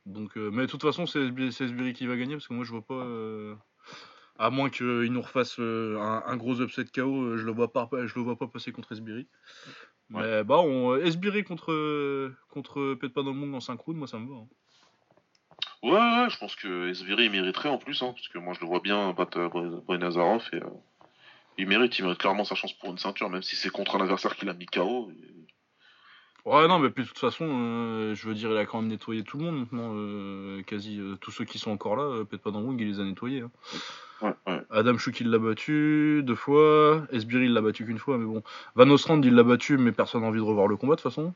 Donc, 0.07 0.37
euh, 0.37 0.49
mais 0.51 0.63
de 0.63 0.71
toute 0.71 0.81
façon, 0.81 1.05
c'est 1.05 1.19
Esbiri 1.21 1.93
qui 1.93 2.07
va 2.07 2.15
gagner 2.17 2.35
parce 2.35 2.47
que 2.47 2.53
moi 2.53 2.63
je 2.65 2.71
vois 2.71 2.85
pas. 2.85 2.95
euh, 3.05 3.55
À 4.39 4.49
moins 4.51 4.69
qu'il 4.69 5.11
nous 5.11 5.21
refasse 5.21 5.59
euh, 5.59 5.99
un, 5.99 6.23
un 6.25 6.37
gros 6.37 6.61
upset 6.61 6.85
KO, 6.85 7.37
je 7.37 7.45
le 7.45 7.51
vois 7.51 7.71
pas, 7.73 7.89
je 7.91 8.13
le 8.15 8.21
vois 8.21 8.37
pas 8.37 8.47
passer 8.47 8.71
contre 8.71 8.91
Esbiri. 8.93 9.27
Mais 10.09 10.43
bah, 10.43 10.59
on, 10.59 10.95
Esbiri 10.97 11.43
contre 11.43 12.31
contre 12.49 12.95
Petpanomong 12.95 13.53
en 13.55 13.59
5 13.59 13.79
rounds, 13.81 13.97
moi 13.99 14.07
ça 14.07 14.19
me 14.19 14.29
va. 14.29 14.37
hein. 14.37 14.47
Ouais, 15.83 15.91
ouais, 15.91 16.29
je 16.29 16.37
pense 16.37 16.55
que 16.55 16.89
Esbiri 16.89 17.25
il 17.25 17.31
mériterait 17.31 17.69
en 17.69 17.77
plus, 17.77 18.01
hein, 18.01 18.13
parce 18.13 18.27
que 18.29 18.37
moi 18.39 18.53
je 18.53 18.61
le 18.61 18.67
vois 18.67 18.79
bien 18.79 19.13
battre 19.13 19.49
Boy 19.85 19.97
Nazarov 19.99 20.47
et 20.53 20.57
euh, 20.57 20.69
il 21.57 21.67
mérite, 21.67 21.97
il 21.99 22.03
mérite 22.03 22.19
clairement 22.19 22.45
sa 22.45 22.55
chance 22.55 22.73
pour 22.73 22.91
une 22.91 22.97
ceinture, 22.97 23.29
même 23.29 23.43
si 23.43 23.55
c'est 23.55 23.69
contre 23.69 23.95
un 23.95 24.01
adversaire 24.01 24.35
qu'il 24.35 24.49
a 24.49 24.53
mis 24.53 24.65
KO. 24.67 25.11
et- 25.11 25.47
Ouais, 26.47 26.65
non, 26.69 26.79
mais 26.79 26.89
puis 26.89 27.03
de 27.03 27.09
toute 27.09 27.19
façon, 27.19 27.45
euh, 27.49 28.15
je 28.15 28.25
veux 28.25 28.33
dire, 28.33 28.49
il 28.51 28.57
a 28.57 28.65
quand 28.65 28.79
même 28.81 28.89
nettoyé 28.89 29.23
tout 29.23 29.37
le 29.37 29.43
monde 29.43 29.59
maintenant. 29.59 29.91
euh, 29.95 30.61
quasi 30.63 30.97
euh, 30.97 31.15
tous 31.19 31.31
ceux 31.31 31.43
qui 31.43 31.59
sont 31.59 31.71
encore 31.71 31.97
là, 31.97 32.03
euh, 32.03 32.23
Petpanomong, 32.23 32.79
il 32.79 32.87
les 32.87 32.99
a 33.01 33.03
nettoyés. 33.03 33.41
hein. 33.41 33.51
Ouais, 34.21 34.33
ouais. 34.47 34.61
Adam 34.71 34.97
Chouk 34.97 35.19
il 35.19 35.29
l'a 35.29 35.39
battu 35.39 36.21
deux 36.23 36.35
fois, 36.35 37.01
Esbiri 37.11 37.45
il 37.45 37.53
l'a 37.53 37.59
battu 37.61 37.85
qu'une 37.85 37.99
fois, 37.99 38.17
mais 38.17 38.25
bon. 38.25 38.41
Van 38.75 38.89
Ostrand 38.89 39.21
il 39.21 39.35
l'a 39.35 39.43
battu, 39.43 39.77
mais 39.77 39.91
personne 39.91 40.21
n'a 40.21 40.27
envie 40.27 40.39
de 40.39 40.43
revoir 40.43 40.67
le 40.67 40.77
combat 40.77 40.95
de 40.95 41.01
toute 41.01 41.11
façon. 41.11 41.33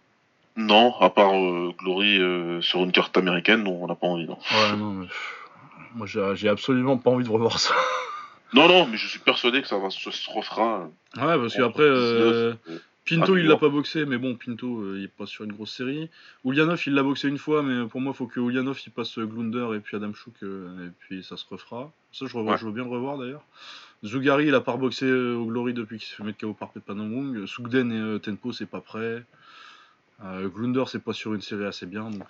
Non, 0.55 0.93
à 0.99 1.09
part 1.09 1.33
Glory 1.77 2.19
sur 2.63 2.79
une 2.83 2.91
carte 2.93 3.15
américaine, 3.17 3.63
non, 3.63 3.83
on 3.83 3.87
n'a 3.87 3.95
pas 3.95 4.07
envie. 4.07 4.25
Non, 4.25 4.37
Ouais, 4.51 4.77
non, 4.77 4.93
mais. 4.93 5.07
Moi 5.93 6.07
j'ai 6.07 6.47
absolument 6.47 6.97
pas 6.97 7.11
envie 7.11 7.25
de 7.25 7.29
revoir 7.29 7.59
ça. 7.59 7.73
non, 8.53 8.67
non, 8.69 8.87
mais 8.87 8.95
je 8.97 9.07
suis 9.07 9.19
persuadé 9.19 9.61
que 9.61 9.67
ça 9.67 9.77
va 9.77 9.89
se, 9.89 10.09
refera. 10.33 10.87
Ouais, 11.17 11.37
parce 11.37 11.55
qu'après, 11.55 11.89
19, 11.89 12.57
Pinto 13.07 13.33
à 13.33 13.39
il 13.39 13.47
l'a 13.47 13.57
pas 13.57 13.69
boxé, 13.69 14.05
mais 14.05 14.17
bon, 14.17 14.35
Pinto 14.35 14.81
euh, 14.81 14.95
il 14.99 15.05
est 15.05 15.07
pas 15.07 15.25
sur 15.25 15.43
une 15.43 15.53
grosse 15.53 15.71
série. 15.75 16.09
Ulyanov 16.45 16.81
il 16.85 16.93
l'a 16.93 17.01
boxé 17.03 17.27
une 17.27 17.37
fois, 17.39 17.63
mais 17.63 17.87
pour 17.87 17.99
moi, 17.99 18.13
faut 18.13 18.27
que 18.27 18.39
Ulyanov 18.39 18.79
il 18.85 18.91
passe 18.91 19.17
euh, 19.17 19.25
Glunder 19.25 19.75
et 19.75 19.79
puis 19.79 19.97
Adam 19.97 20.13
Chouk, 20.13 20.35
euh, 20.43 20.87
et 20.87 20.91
puis 20.99 21.23
ça 21.23 21.35
se 21.35 21.45
refera. 21.49 21.91
Ça, 22.13 22.25
je, 22.27 22.37
revois- 22.37 22.53
Ouais. 22.53 22.57
je 22.59 22.65
veux 22.65 22.71
bien 22.71 22.83
le 22.83 22.89
revoir 22.89 23.17
d'ailleurs. 23.17 23.43
Zugari, 24.05 24.47
il 24.47 24.55
a 24.55 24.61
pas 24.61 24.73
reboxé 24.73 25.05
euh, 25.05 25.35
au 25.35 25.45
Glory 25.45 25.73
depuis 25.73 25.97
qu'il 25.97 26.07
se 26.07 26.15
fait 26.15 26.23
mettre 26.23 26.39
KO 26.39 26.53
par 26.53 26.69
Pepanamung. 26.69 27.45
Sugden 27.47 27.91
et 27.91 28.19
Tenpo, 28.19 28.51
c'est 28.53 28.65
pas 28.67 28.81
prêt. 28.81 29.23
Glunder, 30.23 30.83
c'est 30.87 31.03
pas 31.03 31.13
sur 31.13 31.33
une 31.33 31.41
série 31.41 31.65
assez 31.65 31.87
bien. 31.87 32.09
Donc, 32.11 32.27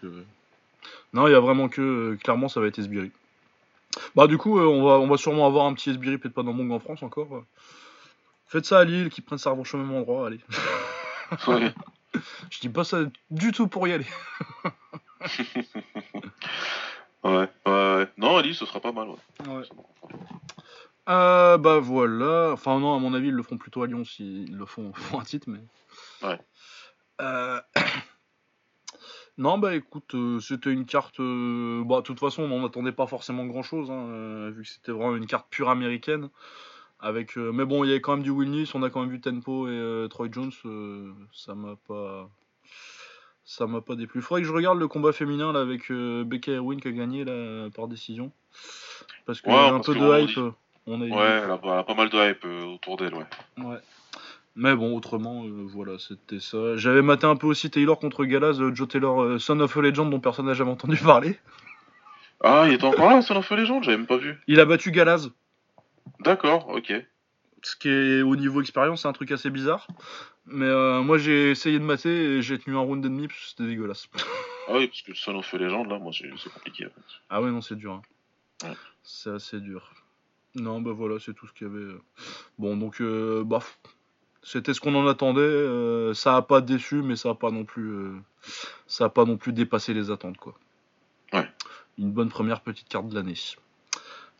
Non, 1.14 1.28
il 1.28 1.32
y 1.32 1.36
a 1.36 1.40
vraiment 1.42 1.68
que. 1.68 2.16
clairement, 2.24 2.48
ça 2.48 2.62
va 2.62 2.68
être 2.68 2.80
Esbiri. 2.80 3.12
Bah, 4.16 4.28
du 4.28 4.38
coup, 4.38 4.58
on, 4.58 4.84
va, 4.86 5.00
on 5.00 5.08
va 5.08 5.18
sûrement 5.18 5.46
avoir 5.46 5.66
un 5.66 5.74
petit 5.74 5.90
Esbiri 5.90 6.18
Pepanamung 6.18 6.72
en 6.72 6.80
France 6.80 7.04
encore. 7.04 7.44
Faites 8.52 8.66
ça 8.66 8.80
à 8.80 8.84
Lille, 8.84 9.10
qui 9.10 9.22
prennent 9.22 9.40
sa 9.40 9.52
revanche 9.52 9.74
au 9.74 9.78
même 9.78 9.94
endroit, 9.96 10.28
allez. 10.28 10.42
Ouais. 11.48 11.74
Je 12.50 12.60
dis 12.60 12.68
pas 12.68 12.84
ça 12.84 12.98
du 13.30 13.54
tout 13.54 13.70
pour 13.70 13.88
y 13.88 13.94
aller. 13.94 14.06
ouais, 17.24 17.32
ouais, 17.32 17.50
ouais. 17.66 18.10
Non, 18.18 18.36
Ali, 18.36 18.54
ce 18.54 18.66
sera 18.66 18.82
pas 18.82 18.92
mal, 18.92 19.08
ouais. 19.08 19.64
Euh, 21.08 21.58
bah 21.58 21.80
voilà. 21.80 22.52
Enfin, 22.52 22.78
non, 22.82 22.94
à 22.94 23.00
mon 23.00 23.14
avis, 23.14 23.30
ils 23.30 23.34
le 23.34 23.42
feront 23.42 23.58
plutôt 23.58 23.84
à 23.84 23.88
Lyon 23.88 24.04
s'ils 24.04 24.54
le 24.54 24.66
font, 24.66 24.92
font 24.96 25.22
un 25.22 25.24
titre, 25.24 25.48
mais. 25.50 25.62
Ouais. 26.22 26.38
Euh, 27.22 27.62
Non, 29.38 29.58
bah 29.58 29.74
écoute, 29.76 30.14
euh, 30.14 30.42
c'était 30.42 30.72
une 30.74 30.86
carte. 30.86 31.22
euh, 31.22 31.84
Bah, 31.86 31.98
de 31.98 32.02
toute 32.02 32.20
façon, 32.20 32.44
on 32.44 32.50
n'en 32.50 32.66
attendait 32.68 32.92
pas 32.92 33.08
forcément 33.08 33.46
grand 33.46 33.64
chose, 33.64 33.90
vu 34.54 34.64
que 34.64 34.68
c'était 34.70 34.92
vraiment 34.92 35.16
une 35.16 35.26
carte 35.26 35.48
pure 35.50 35.70
américaine. 35.70 36.30
Avec, 37.02 37.38
euh, 37.38 37.52
Mais 37.52 37.66
bon, 37.66 37.84
il 37.84 37.88
y 37.88 37.92
avait 37.92 38.02
quand 38.02 38.14
même 38.16 38.24
du 38.24 38.30
Willis, 38.30 38.70
on 38.76 38.84
a 38.84 38.90
quand 38.90 39.02
même 39.02 39.10
vu 39.10 39.20
Tempo 39.20 39.68
et 39.68 39.72
euh, 39.72 40.08
Troy 40.08 40.28
Jones. 40.32 40.52
euh, 40.66 41.12
ça 41.34 41.56
m'a 41.56 41.76
pas. 41.88 42.30
Ça 43.44 43.66
m'a 43.66 43.82
pas 43.82 43.96
déplu. 43.96 44.22
Faudrait 44.22 44.42
que 44.44 44.48
je 44.48 44.54
regarde 44.54 44.80
le 44.80 44.88
combat 44.88 45.12
féminin 45.12 45.52
là 45.52 45.60
avec 45.62 45.92
Becca 45.92 46.52
Erwin 46.52 46.80
qui 46.80 46.88
a 46.88 46.92
gagné 46.92 47.26
là, 47.26 47.70
par 47.76 47.88
décision. 47.88 48.32
Parce 49.26 49.42
qu'il 49.42 49.52
Ouais, 49.52 49.58
y 49.58 49.60
a 49.60 49.74
un 49.74 49.80
peu 49.80 49.94
de 49.96 50.00
hype. 50.22 50.40
On 50.86 51.02
a 51.02 51.06
Ouais, 51.06 51.10
elle 51.12 51.52
a, 51.52 51.60
elle 51.64 51.70
a 51.72 51.84
pas 51.84 51.96
mal 51.96 52.10
de 52.10 52.18
hype 52.30 52.46
autour 52.74 52.98
d'elle, 52.98 53.14
ouais. 53.16 53.26
Ouais. 53.58 53.78
Mais 54.56 54.76
bon, 54.76 54.96
autrement, 54.96 55.44
voilà, 55.74 55.94
c'était 55.98 56.40
ça. 56.40 56.78
J'avais 56.78 57.02
maté 57.02 57.26
un 57.26 57.36
peu 57.36 57.48
aussi 57.48 57.70
Taylor 57.72 58.00
contre 58.00 58.26
Galaz, 58.26 58.62
Joe 58.74 58.88
Taylor, 58.88 59.40
Son 59.42 59.60
of 59.60 59.76
a 59.76 59.82
Legend, 59.82 60.10
dont 60.10 60.20
personne 60.20 60.46
n'a 60.46 60.54
jamais 60.54 60.72
entendu 60.72 60.98
parler. 61.04 61.38
Ah, 62.44 62.66
il 62.68 62.74
était 62.74 62.86
encore 62.86 63.10
là, 63.10 63.22
Son 63.22 63.36
of 63.36 63.52
a 63.52 63.56
Legend 63.56 63.84
J'avais 63.84 63.98
même 63.98 64.08
pas 64.08 64.18
vu. 64.18 64.40
Il 64.48 64.60
a 64.60 64.66
battu 64.66 64.92
Galaz, 64.92 65.30
D'accord, 66.20 66.70
ok. 66.70 66.94
ce 67.64 67.76
qui 67.76 67.90
est 67.90 68.22
au 68.22 68.36
niveau 68.36 68.62
expérience, 68.62 69.02
c'est 69.04 69.08
un 69.08 69.14
truc 69.14 69.32
assez 69.32 69.50
bizarre. 69.50 69.88
Mais 70.46 70.66
euh, 70.66 71.02
moi, 71.02 71.18
j'ai 71.18 71.52
essayé 71.52 71.78
de 71.80 71.84
mater 71.84 72.10
et 72.38 72.42
j'ai 72.42 72.58
tenu 72.60 72.76
un 72.76 72.80
round 72.80 73.06
et 73.06 73.10
demi 73.10 73.28
parce 73.28 73.40
que 73.40 73.46
c'était 73.50 73.68
dégueulasse. 73.68 74.08
Ah 74.68 74.76
oui, 74.78 74.88
parce 74.88 75.02
que 75.02 75.14
Son 75.16 75.36
of 75.36 75.52
Legend, 75.54 75.90
là, 75.90 75.98
moi, 76.00 76.12
c'est 76.14 76.30
compliqué. 76.54 76.86
en 76.86 76.90
fait. 76.90 77.02
ah 77.30 77.42
ouais, 77.42 77.50
non, 77.50 77.60
c'est 77.62 77.76
dur. 77.76 77.94
hein. 77.94 78.02
Ouais. 78.70 78.76
C'est 79.04 79.32
assez 79.32 79.60
dur. 79.60 79.92
Non, 80.56 80.80
bah 80.82 80.92
voilà, 80.94 81.20
c'est 81.20 81.34
tout 81.34 81.48
ce 81.48 81.52
qu'il 81.54 81.68
y 81.68 81.70
avait. 81.70 81.80
euh. 81.80 82.02
Bon, 82.60 82.78
donc, 82.78 83.02
euh, 83.02 83.44
bah, 83.44 83.60
c'était 84.44 84.74
ce 84.74 84.80
qu'on 84.80 84.94
en 84.96 85.08
attendait. 85.08 85.42
euh, 85.42 86.14
ça 86.14 86.38
a 86.38 86.42
pas 86.44 86.62
déçu, 86.62 87.02
mais 87.02 87.16
ça 87.18 87.32
a 87.32 87.36
pas 87.36 87.50
non 87.52 87.66
plus, 87.66 87.90
euh, 87.92 88.12
ça 88.88 89.06
a 89.06 89.10
pas 89.10 89.26
non 89.26 89.36
plus 89.36 89.52
dépassé 89.52 89.94
les 89.94 90.10
attentes, 90.12 90.38
quoi. 90.38 90.54
Ouais. 91.34 91.50
Une 91.98 92.12
bonne 92.12 92.30
première 92.30 92.62
petite 92.62 92.88
carte 92.88 93.10
de 93.10 93.16
l'année. 93.16 93.36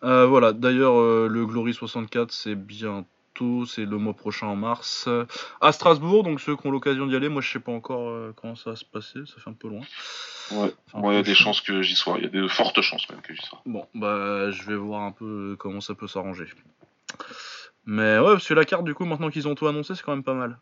Euh, 0.04 0.26
voilà. 0.26 0.54
D'ailleurs, 0.54 1.00
euh, 1.00 1.28
le 1.30 1.46
Glory 1.46 1.74
64, 1.74 2.32
c'est 2.32 2.56
bientôt, 2.56 3.66
c'est 3.66 3.86
le 3.86 3.98
mois 3.98 4.14
prochain 4.14 4.48
en 4.48 4.56
mars, 4.56 5.06
euh, 5.08 5.26
à 5.62 5.72
Strasbourg. 5.72 6.24
Donc 6.24 6.42
ceux 6.42 6.56
qui 6.56 6.68
ont 6.68 6.72
l'occasion 6.72 7.06
d'y 7.08 7.16
aller, 7.16 7.30
moi 7.30 7.42
je 7.42 7.52
sais 7.52 7.60
pas 7.60 7.72
encore 7.72 8.34
comment 8.36 8.56
ça 8.56 8.72
va 8.72 8.76
se 8.76 8.86
passer, 8.86 9.20
ça 9.26 9.42
fait 9.42 9.50
un 9.50 9.54
peu 9.54 9.68
loin. 9.68 9.82
Ouais, 10.52 10.74
Enfin, 10.92 11.12
il 11.12 11.16
y 11.16 11.20
a 11.20 11.24
des 11.24 11.36
chances 11.36 11.62
que 11.62 11.82
j'y 11.82 11.96
sois. 11.96 12.18
Il 12.18 12.24
y 12.24 12.28
a 12.28 12.30
de 12.30 12.48
fortes 12.48 12.82
chances, 12.82 13.10
même, 13.10 13.22
que 13.22 13.34
j'y 13.34 13.42
sois. 13.42 13.62
Bon, 13.66 13.86
bah, 13.96 14.52
je 14.52 14.64
vais 14.64 14.76
voir 14.76 15.04
un 15.04 15.12
peu 15.12 15.56
comment 15.58 15.80
ça 15.80 15.96
peut 15.96 16.08
s'arranger. 16.08 16.48
Mais 17.86 18.20
ouais, 18.20 18.34
parce 18.34 18.48
que 18.48 18.54
la 18.54 18.66
carte, 18.66 18.84
du 18.84 18.94
coup, 18.94 19.06
maintenant 19.06 19.30
qu'ils 19.30 19.48
ont 19.48 19.56
tout 19.56 19.68
annoncé, 19.68 19.96
c'est 19.96 20.04
quand 20.04 20.14
même 20.14 20.24
pas 20.24 20.34
mal. 20.34 20.60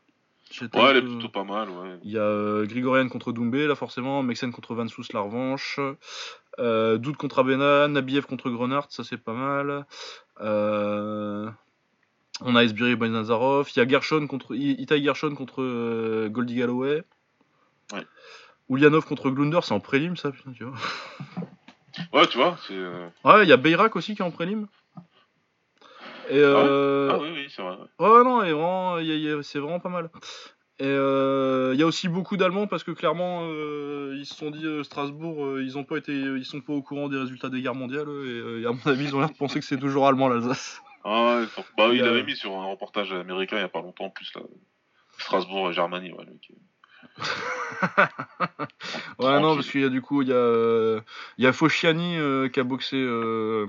Ouais, 0.61 0.67
elle 0.89 0.97
est 0.97 1.01
plutôt 1.01 1.29
pas 1.29 1.43
mal, 1.43 1.69
ouais. 1.69 1.99
Il 2.03 2.11
y 2.11 2.17
a 2.17 2.65
Grigorian 2.65 3.07
contre 3.07 3.31
Doumbé, 3.31 3.67
là, 3.67 3.75
forcément. 3.75 4.23
Mexen 4.23 4.51
contre 4.51 4.73
Van 4.73 4.87
Sous, 4.87 5.03
la 5.13 5.19
revanche. 5.21 5.79
Euh, 6.57 6.97
Doud 6.97 7.15
contre 7.17 7.39
Abena. 7.39 7.87
Nabiev 7.87 8.25
contre 8.25 8.49
Grenard, 8.49 8.87
ça 8.89 9.03
c'est 9.03 9.17
pas 9.17 9.33
mal. 9.33 9.85
Euh, 10.41 11.49
On 12.41 12.55
a 12.55 12.63
Esbiri 12.63 12.91
et 12.93 13.09
Nazarov. 13.09 13.69
Il 13.75 13.79
y 13.79 13.81
a 13.81 13.87
Gershon 13.87 14.25
contre... 14.27 14.55
I- 14.55 14.75
Itai 14.81 15.03
Gershon 15.03 15.35
contre 15.35 15.61
euh, 15.61 16.29
Goldie 16.29 16.55
Galloway. 16.55 17.03
Ouais. 17.93 18.05
Ulyanov 18.69 19.05
contre 19.05 19.29
Glunder, 19.29 19.59
c'est 19.63 19.73
en 19.73 19.79
prélim, 19.79 20.15
ça, 20.15 20.31
putain, 20.31 20.51
tu 20.53 20.63
vois. 20.63 20.75
Ouais, 22.13 22.25
tu 22.27 22.37
vois, 22.37 22.55
c'est. 22.65 22.75
euh, 22.75 23.09
Ouais, 23.25 23.43
il 23.43 23.49
y 23.49 23.51
a 23.51 23.57
Beirak 23.57 23.95
aussi 23.97 24.15
qui 24.15 24.21
est 24.21 24.25
en 24.25 24.31
prélim. 24.31 24.67
Et 26.29 26.37
euh... 26.37 27.09
Ah 27.11 27.17
oui, 27.19 27.29
oui, 27.33 27.47
c'est 27.53 27.61
vrai. 27.61 27.75
ouais. 27.99 28.23
Non, 28.23 28.41
et 28.43 28.53
vraiment, 28.53 28.99
il 28.99 29.07
y 29.07 29.11
a- 29.11 29.15
il 29.15 29.21
y 29.21 29.29
a- 29.31 29.43
c'est 29.43 29.59
vraiment 29.59 29.79
pas 29.81 29.89
mal. 29.89 30.09
Et 30.81 30.85
euh, 30.85 31.71
il 31.73 31.79
y 31.79 31.83
a 31.83 31.85
aussi 31.85 32.07
beaucoup 32.07 32.37
d'Allemands 32.37 32.67
parce 32.67 32.83
que 32.85 32.91
clairement, 32.91 33.41
euh, 33.43 34.15
ils 34.17 34.25
se 34.25 34.33
sont 34.33 34.49
dit 34.49 34.65
euh, 34.65 34.83
Strasbourg, 34.83 35.45
euh, 35.45 35.61
ils 35.63 35.77
ont 35.77 35.83
pas 35.83 35.97
été, 35.97 36.13
ils 36.13 36.45
sont 36.45 36.61
pas 36.61 36.71
au 36.71 36.81
courant 36.81 37.09
des 37.09 37.17
résultats 37.17 37.49
des 37.49 37.61
guerres 37.61 37.75
mondiales 37.75 38.07
et, 38.07 38.11
euh, 38.11 38.61
et 38.61 38.65
à 38.65 38.71
mon 38.71 38.79
avis, 38.91 39.03
ils 39.05 39.15
ont 39.15 39.19
l'air 39.19 39.29
de 39.29 39.35
penser 39.35 39.59
que 39.59 39.65
c'est 39.65 39.77
toujours 39.79 40.07
allemand 40.07 40.29
l'Alsace. 40.29 40.81
Ah 41.03 41.39
ouais, 41.41 41.45
bah 41.77 41.87
Il 41.89 41.95
il 41.95 41.97
y 41.97 42.01
a- 42.01 42.05
l'avait 42.05 42.23
mis 42.23 42.35
sur 42.35 42.53
un 42.57 42.65
reportage 42.67 43.11
américain 43.11 43.57
il 43.57 43.61
y 43.61 43.63
a 43.63 43.69
pas 43.69 43.81
longtemps 43.81 44.05
en 44.05 44.09
plus 44.09 44.31
là. 44.35 44.41
Strasbourg 45.17 45.69
et 45.69 45.73
Germanie, 45.73 46.13
ouais. 46.13 46.25
mec. 46.25 46.51
Ouais, 49.19 49.39
non, 49.41 49.55
parce 49.55 49.69
qu'il 49.69 49.81
y 49.81 49.85
a 49.85 49.89
du 49.89 50.01
coup, 50.01 50.21
il 50.21 50.29
y 50.29 50.33
a, 50.33 50.35
euh, 50.35 51.01
y 51.37 51.45
a 51.45 51.51
Fosciani 51.53 52.17
euh, 52.17 52.47
qui 52.47 52.59
a 52.59 52.63
boxé, 52.63 52.95
euh, 52.95 53.67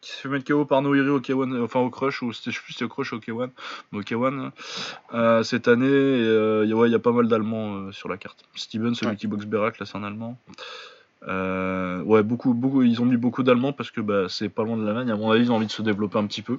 qui 0.00 0.10
s'est 0.12 0.22
fait 0.22 0.28
mettre 0.28 0.44
KO 0.46 0.64
par 0.64 0.80
Noiri 0.82 1.08
au 1.08 1.20
K1, 1.20 1.52
euh, 1.54 1.64
enfin 1.64 1.80
au 1.80 1.90
Crush, 1.90 2.22
ou 2.22 2.32
c'était, 2.32 2.50
je 2.52 2.56
sais 2.56 2.62
plus 2.62 2.72
si 2.72 2.84
au 2.84 2.88
Crush 2.88 3.12
ou 3.12 3.16
au 3.16 3.18
K1, 3.20 3.50
mais 3.92 3.98
au 3.98 4.02
K1 4.02 4.50
euh, 5.14 5.42
cette 5.42 5.66
année. 5.68 5.86
Euh, 5.88 6.62
il 6.64 6.70
y 6.70 6.72
a- 6.72 6.76
ouais, 6.76 6.88
il 6.88 6.92
y 6.92 6.94
a 6.94 6.98
pas 7.00 7.10
mal 7.12 7.26
d'Allemands 7.28 7.74
euh, 7.88 7.92
sur 7.92 8.08
la 8.08 8.16
carte. 8.16 8.44
Steven, 8.54 8.94
celui 8.94 9.10
Ouais. 9.12 9.16
qui 9.16 9.26
boxe 9.26 9.44
Berak, 9.46 9.78
là, 9.80 9.86
c'est 9.86 9.96
un 9.98 10.04
Allemand. 10.04 10.38
Euh, 11.26 12.00
ouais, 12.02 12.22
beaucoup, 12.22 12.54
beaucoup, 12.54 12.82
ils 12.82 13.02
ont 13.02 13.04
mis 13.04 13.16
beaucoup 13.16 13.42
d'Allemands 13.42 13.72
parce 13.72 13.90
que 13.90 14.00
bah, 14.00 14.26
c'est 14.28 14.48
pas 14.48 14.62
loin 14.62 14.76
de 14.76 14.84
l'Allemagne. 14.86 15.10
À 15.10 15.16
mon 15.16 15.30
avis, 15.32 15.44
ils 15.44 15.50
ont 15.52 15.56
envie 15.56 15.66
de 15.66 15.72
se 15.72 15.82
développer 15.82 16.16
un 16.18 16.26
petit 16.26 16.42
peu. 16.42 16.58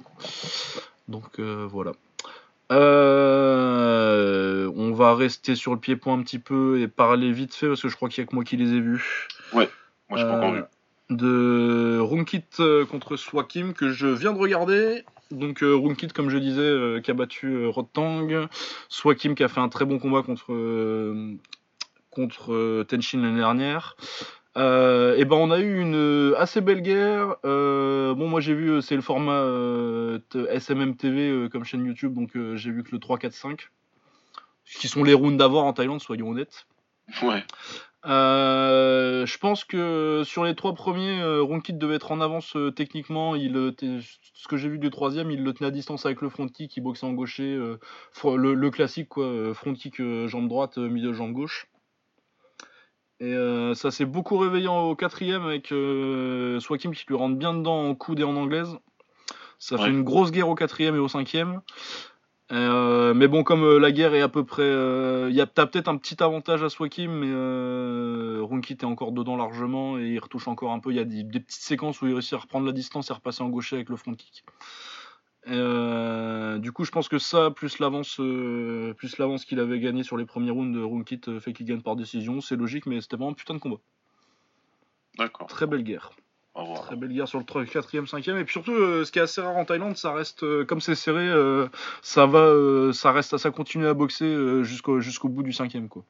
Donc 1.08 1.40
voilà. 1.40 1.92
On 4.76 4.92
va 4.92 5.14
rester 5.14 5.54
sur 5.56 5.72
le 5.72 5.80
pied-point 5.80 6.14
un 6.14 6.22
petit 6.22 6.38
peu 6.38 6.80
et 6.80 6.88
parler 6.88 7.32
vite 7.32 7.54
fait 7.54 7.68
parce 7.68 7.80
que 7.82 7.88
je 7.88 7.96
crois 7.96 8.08
qu'il 8.08 8.22
y 8.22 8.26
a 8.26 8.28
que 8.28 8.34
moi 8.34 8.44
qui 8.44 8.56
les 8.56 8.74
ai 8.74 8.80
vus. 8.80 9.28
Moi 9.54 9.66
j'ai 10.16 10.24
pas 10.24 10.36
encore 10.36 10.52
vu. 10.52 10.62
De 11.10 11.98
Runkit 12.00 12.44
euh, 12.60 12.86
contre 12.86 13.16
Swakim 13.16 13.74
que 13.74 13.90
je 13.90 14.06
viens 14.06 14.32
de 14.32 14.38
regarder. 14.38 15.04
Donc 15.32 15.62
euh, 15.62 15.74
Runkit, 15.74 16.08
comme 16.08 16.30
je 16.30 16.38
disais, 16.38 16.60
euh, 16.60 17.00
qui 17.00 17.10
a 17.10 17.14
battu 17.14 17.48
euh, 17.48 17.68
Rotang. 17.68 18.46
Swakim 18.88 19.34
qui 19.34 19.42
a 19.42 19.48
fait 19.48 19.60
un 19.60 19.68
très 19.68 19.84
bon 19.84 19.98
combat 19.98 20.22
contre, 20.22 20.52
euh, 20.52 21.34
contre 22.10 22.52
euh, 22.52 22.84
Tenshin 22.84 23.22
l'année 23.22 23.38
dernière. 23.38 23.96
Et 24.56 25.24
ben 25.24 25.36
on 25.36 25.50
a 25.50 25.58
eu 25.58 25.80
une 25.80 26.34
assez 26.36 26.60
belle 26.60 26.82
guerre. 26.82 27.36
Bon 27.44 28.28
moi 28.28 28.40
j'ai 28.40 28.54
vu 28.54 28.82
c'est 28.82 28.96
le 28.96 29.00
format 29.00 29.42
SMM 30.34 30.96
TV 30.96 31.48
comme 31.50 31.64
chaîne 31.64 31.86
YouTube 31.86 32.14
donc 32.14 32.32
j'ai 32.56 32.70
vu 32.70 32.82
que 32.82 32.90
le 32.90 32.98
3, 32.98 33.16
4, 33.18 33.32
5 33.32 33.70
qui 34.66 34.88
sont 34.88 35.02
les 35.02 35.14
rounds 35.14 35.38
d'avant 35.38 35.66
en 35.66 35.72
Thaïlande 35.72 36.02
soyons 36.02 36.30
honnêtes. 36.30 36.66
Ouais. 37.22 37.42
Euh, 38.06 39.26
je 39.26 39.38
pense 39.38 39.64
que 39.64 40.22
sur 40.24 40.44
les 40.44 40.54
trois 40.54 40.72
premiers, 40.74 41.20
euh, 41.20 41.42
Ronkit 41.42 41.74
devait 41.74 41.96
être 41.96 42.12
en 42.12 42.20
avance 42.20 42.56
euh, 42.56 42.70
techniquement. 42.70 43.34
Il, 43.34 43.74
ce 43.78 44.48
que 44.48 44.56
j'ai 44.56 44.68
vu 44.68 44.78
du 44.78 44.90
troisième, 44.90 45.30
il 45.30 45.44
le 45.44 45.52
tenait 45.52 45.68
à 45.68 45.70
distance 45.70 46.06
avec 46.06 46.22
le 46.22 46.30
front 46.30 46.48
kick, 46.48 46.76
il 46.76 46.80
boxait 46.80 47.06
en 47.06 47.12
gaucher, 47.12 47.54
euh, 47.54 47.78
le, 48.24 48.54
le 48.54 48.70
classique 48.70 49.10
quoi, 49.10 49.52
front 49.54 49.74
kick 49.74 50.00
jambe 50.26 50.48
droite, 50.48 50.78
milieu 50.78 51.12
jambe 51.12 51.32
gauche. 51.32 51.66
Et 53.22 53.34
ça 53.74 53.90
s'est 53.90 54.06
beaucoup 54.06 54.38
réveillé 54.38 54.66
au 54.68 54.96
quatrième 54.96 55.44
avec 55.44 55.66
Swakim 55.66 56.94
qui 56.94 57.04
lui 57.06 57.16
rentre 57.16 57.36
bien 57.36 57.52
dedans 57.52 57.88
en 57.88 57.94
coude 57.94 58.20
et 58.20 58.24
en 58.24 58.34
anglaise. 58.34 58.78
Ça 59.58 59.76
fait 59.76 59.90
une 59.90 60.04
grosse 60.04 60.30
guerre 60.30 60.48
au 60.48 60.54
quatrième 60.54 60.94
et 60.94 60.98
au 60.98 61.08
cinquième. 61.08 61.60
Euh, 62.52 63.14
mais 63.14 63.28
bon, 63.28 63.44
comme 63.44 63.62
euh, 63.62 63.78
la 63.78 63.92
guerre 63.92 64.12
est 64.14 64.22
à 64.22 64.28
peu 64.28 64.44
près. 64.44 64.62
euh, 64.62 65.30
y 65.30 65.40
a, 65.40 65.46
T'as 65.46 65.66
peut-être 65.66 65.88
un 65.88 65.96
petit 65.96 66.20
avantage 66.22 66.64
à 66.64 66.68
Swakim, 66.68 67.10
mais 67.10 67.28
euh, 67.30 68.40
Runkit 68.42 68.72
est 68.74 68.84
encore 68.84 69.12
dedans 69.12 69.36
largement 69.36 69.98
et 69.98 70.08
il 70.08 70.18
retouche 70.18 70.48
encore 70.48 70.72
un 70.72 70.80
peu. 70.80 70.90
Il 70.90 70.96
y 70.96 71.00
a 71.00 71.04
des, 71.04 71.22
des 71.22 71.40
petites 71.40 71.62
séquences 71.62 72.02
où 72.02 72.08
il 72.08 72.12
réussit 72.12 72.34
à 72.34 72.38
reprendre 72.38 72.66
la 72.66 72.72
distance 72.72 73.10
et 73.10 73.12
repasser 73.12 73.42
en 73.42 73.48
gaucher 73.48 73.76
avec 73.76 73.88
le 73.88 73.96
front 73.96 74.14
kick. 74.14 74.44
Euh, 75.48 76.58
du 76.58 76.72
coup, 76.72 76.84
je 76.84 76.90
pense 76.90 77.08
que 77.08 77.18
ça, 77.18 77.50
plus 77.50 77.78
l'avance 77.78 78.16
plus 78.16 79.18
l'avance 79.18 79.44
qu'il 79.44 79.60
avait 79.60 79.78
gagné 79.78 80.02
sur 80.02 80.16
les 80.16 80.26
premiers 80.26 80.50
rounds 80.50 80.76
de 80.76 80.82
Runkit, 80.82 81.20
fait 81.40 81.52
qu'il 81.52 81.66
gagne 81.66 81.82
par 81.82 81.94
décision. 81.94 82.40
C'est 82.40 82.56
logique, 82.56 82.86
mais 82.86 83.00
c'était 83.00 83.16
vraiment 83.16 83.30
un 83.30 83.34
putain 83.34 83.54
de 83.54 83.60
combat. 83.60 83.78
D'accord. 85.18 85.46
Très 85.46 85.66
belle 85.66 85.82
guerre. 85.82 86.10
Au 86.54 86.62
revoir. 86.62 86.82
Très 86.82 86.96
belle 86.96 87.12
guerre 87.12 87.28
sur 87.28 87.38
le 87.38 87.44
4ème, 87.44 88.08
5ème. 88.08 88.38
Et 88.38 88.44
puis 88.44 88.52
surtout, 88.52 88.72
euh, 88.72 89.04
ce 89.04 89.12
qui 89.12 89.20
est 89.20 89.22
assez 89.22 89.40
rare 89.40 89.56
en 89.56 89.64
Thaïlande, 89.64 89.96
ça 89.96 90.12
reste, 90.12 90.42
euh, 90.42 90.64
comme 90.64 90.80
c'est 90.80 90.96
serré, 90.96 91.28
euh, 91.28 91.68
ça 92.02 92.26
va, 92.26 92.92
ça 92.92 93.12
reste, 93.12 93.36
ça 93.36 93.50
continue 93.50 93.86
à 93.86 93.94
boxer 93.94 94.64
jusqu'au 94.64 95.00
jusqu'au 95.00 95.28
bout 95.28 95.44
du 95.44 95.52
5ème, 95.52 95.88
quoi. 95.88 96.02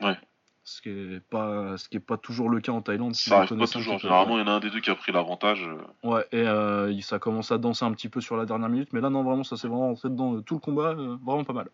Ouais. 0.00 0.16
Ce 0.64 0.80
qui 0.80 0.90
est 0.90 1.20
pas, 1.28 1.76
ce 1.76 1.88
qui 1.88 1.96
est 1.96 2.00
pas 2.00 2.16
toujours 2.16 2.48
le 2.48 2.60
cas 2.60 2.70
en 2.70 2.80
Thaïlande. 2.80 3.16
si 3.16 3.28
Ça 3.28 3.38
arrive 3.38 3.58
pas 3.58 3.66
toujours. 3.66 3.98
Généralement, 3.98 4.38
il 4.38 4.42
y 4.42 4.44
en 4.44 4.46
a 4.46 4.52
un 4.52 4.60
des 4.60 4.70
deux 4.70 4.80
qui 4.80 4.90
a 4.90 4.94
pris 4.94 5.10
l'avantage. 5.10 5.68
Ouais, 6.04 6.24
et 6.30 7.02
ça 7.02 7.18
commence 7.18 7.50
à 7.50 7.58
danser 7.58 7.84
un 7.84 7.92
petit 7.92 8.08
peu 8.08 8.20
sur 8.20 8.36
la 8.36 8.46
dernière 8.46 8.68
minute, 8.68 8.92
mais 8.92 9.00
là, 9.00 9.10
non, 9.10 9.24
vraiment, 9.24 9.42
ça 9.42 9.56
s'est 9.56 9.66
vraiment 9.66 9.88
rentré 9.88 10.10
dedans 10.10 10.40
tout 10.42 10.54
le 10.54 10.60
combat, 10.60 10.94
vraiment 10.94 11.42
pas 11.42 11.52
mal. 11.52 11.68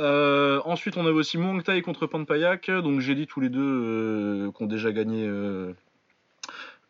Euh, 0.00 0.60
ensuite, 0.64 0.96
on 0.96 1.02
avait 1.02 1.10
aussi 1.14 1.38
Muang 1.38 1.62
Thai 1.62 1.82
contre 1.82 2.06
Panpayak, 2.06 2.70
donc 2.70 3.00
j'ai 3.00 3.14
dit 3.14 3.26
tous 3.26 3.40
les 3.40 3.48
deux 3.50 3.60
euh, 3.60 4.50
qu'on 4.52 4.66
déjà 4.66 4.90
gagné 4.92 5.26
euh, 5.26 5.74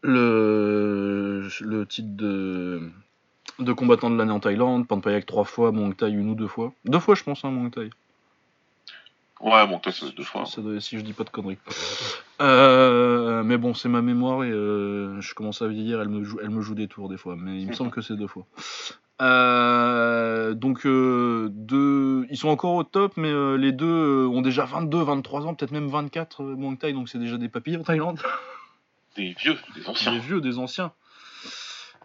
le, 0.03 1.48
le 1.61 1.86
titre 1.86 2.09
de, 2.12 2.80
de 3.59 3.72
combattant 3.72 4.11
de 4.11 4.16
l'année 4.16 4.32
en 4.32 4.40
Thaïlande. 4.40 4.86
Panpayak 4.86 5.26
trois 5.26 5.44
fois, 5.44 5.72
Muang 5.72 5.94
Thai 5.94 6.11
une 6.11 6.30
ou 6.30 6.34
deux 6.34 6.48
fois. 6.48 6.72
Deux 6.84 7.00
fois, 7.00 7.14
je 7.14 7.22
pense, 7.24 7.44
hein, 7.44 7.50
Muang 7.50 7.70
Thai. 7.70 7.90
Ouais, 9.40 9.66
bon, 9.66 9.80
toi, 9.80 9.90
c'est 9.90 10.14
deux 10.14 10.22
fois. 10.22 10.46
Ça 10.46 10.61
doit- 10.62 10.80
si 10.80 10.96
je 10.96 11.03
dis 11.03 11.12
pas 11.12 11.24
de 11.24 11.30
conneries. 11.30 11.59
Euh, 12.40 13.42
mais 13.42 13.57
bon, 13.59 13.74
c'est 13.74 13.88
ma 13.88 14.00
mémoire 14.00 14.44
et 14.44 14.50
euh, 14.50 15.20
je 15.20 15.34
commence 15.34 15.62
à 15.62 15.66
vieillir, 15.66 16.00
elle 16.00 16.09
me, 16.09 16.22
joue, 16.22 16.38
elle 16.40 16.50
me 16.50 16.61
joue 16.62 16.76
des 16.76 16.86
tours 16.86 17.09
des 17.09 17.16
fois, 17.16 17.34
mais 17.36 17.61
il 17.61 17.66
me 17.66 17.72
semble 17.72 17.90
que 17.90 18.00
c'est 18.00 18.14
deux 18.16 18.28
fois. 18.28 18.46
Euh, 19.20 20.54
donc, 20.54 20.86
euh, 20.86 21.48
deux, 21.52 22.26
ils 22.30 22.36
sont 22.36 22.48
encore 22.48 22.74
au 22.74 22.84
top, 22.84 23.16
mais 23.16 23.30
euh, 23.30 23.56
les 23.56 23.72
deux 23.72 24.26
ont 24.26 24.42
déjà 24.42 24.64
22, 24.64 25.02
23 25.02 25.46
ans, 25.46 25.54
peut-être 25.54 25.70
même 25.70 25.88
24 25.88 26.42
euh, 26.42 26.56
Muay 26.56 26.76
Thai, 26.76 26.92
donc 26.92 27.08
c'est 27.08 27.18
déjà 27.18 27.36
des 27.36 27.48
papilles 27.48 27.76
en 27.76 27.82
Thaïlande. 27.82 28.20
Des 29.14 29.34
vieux, 29.34 29.58
des 29.76 29.86
anciens. 29.86 30.12
Des 30.12 30.18
vieux, 30.20 30.40
des 30.40 30.58
anciens. 30.58 30.90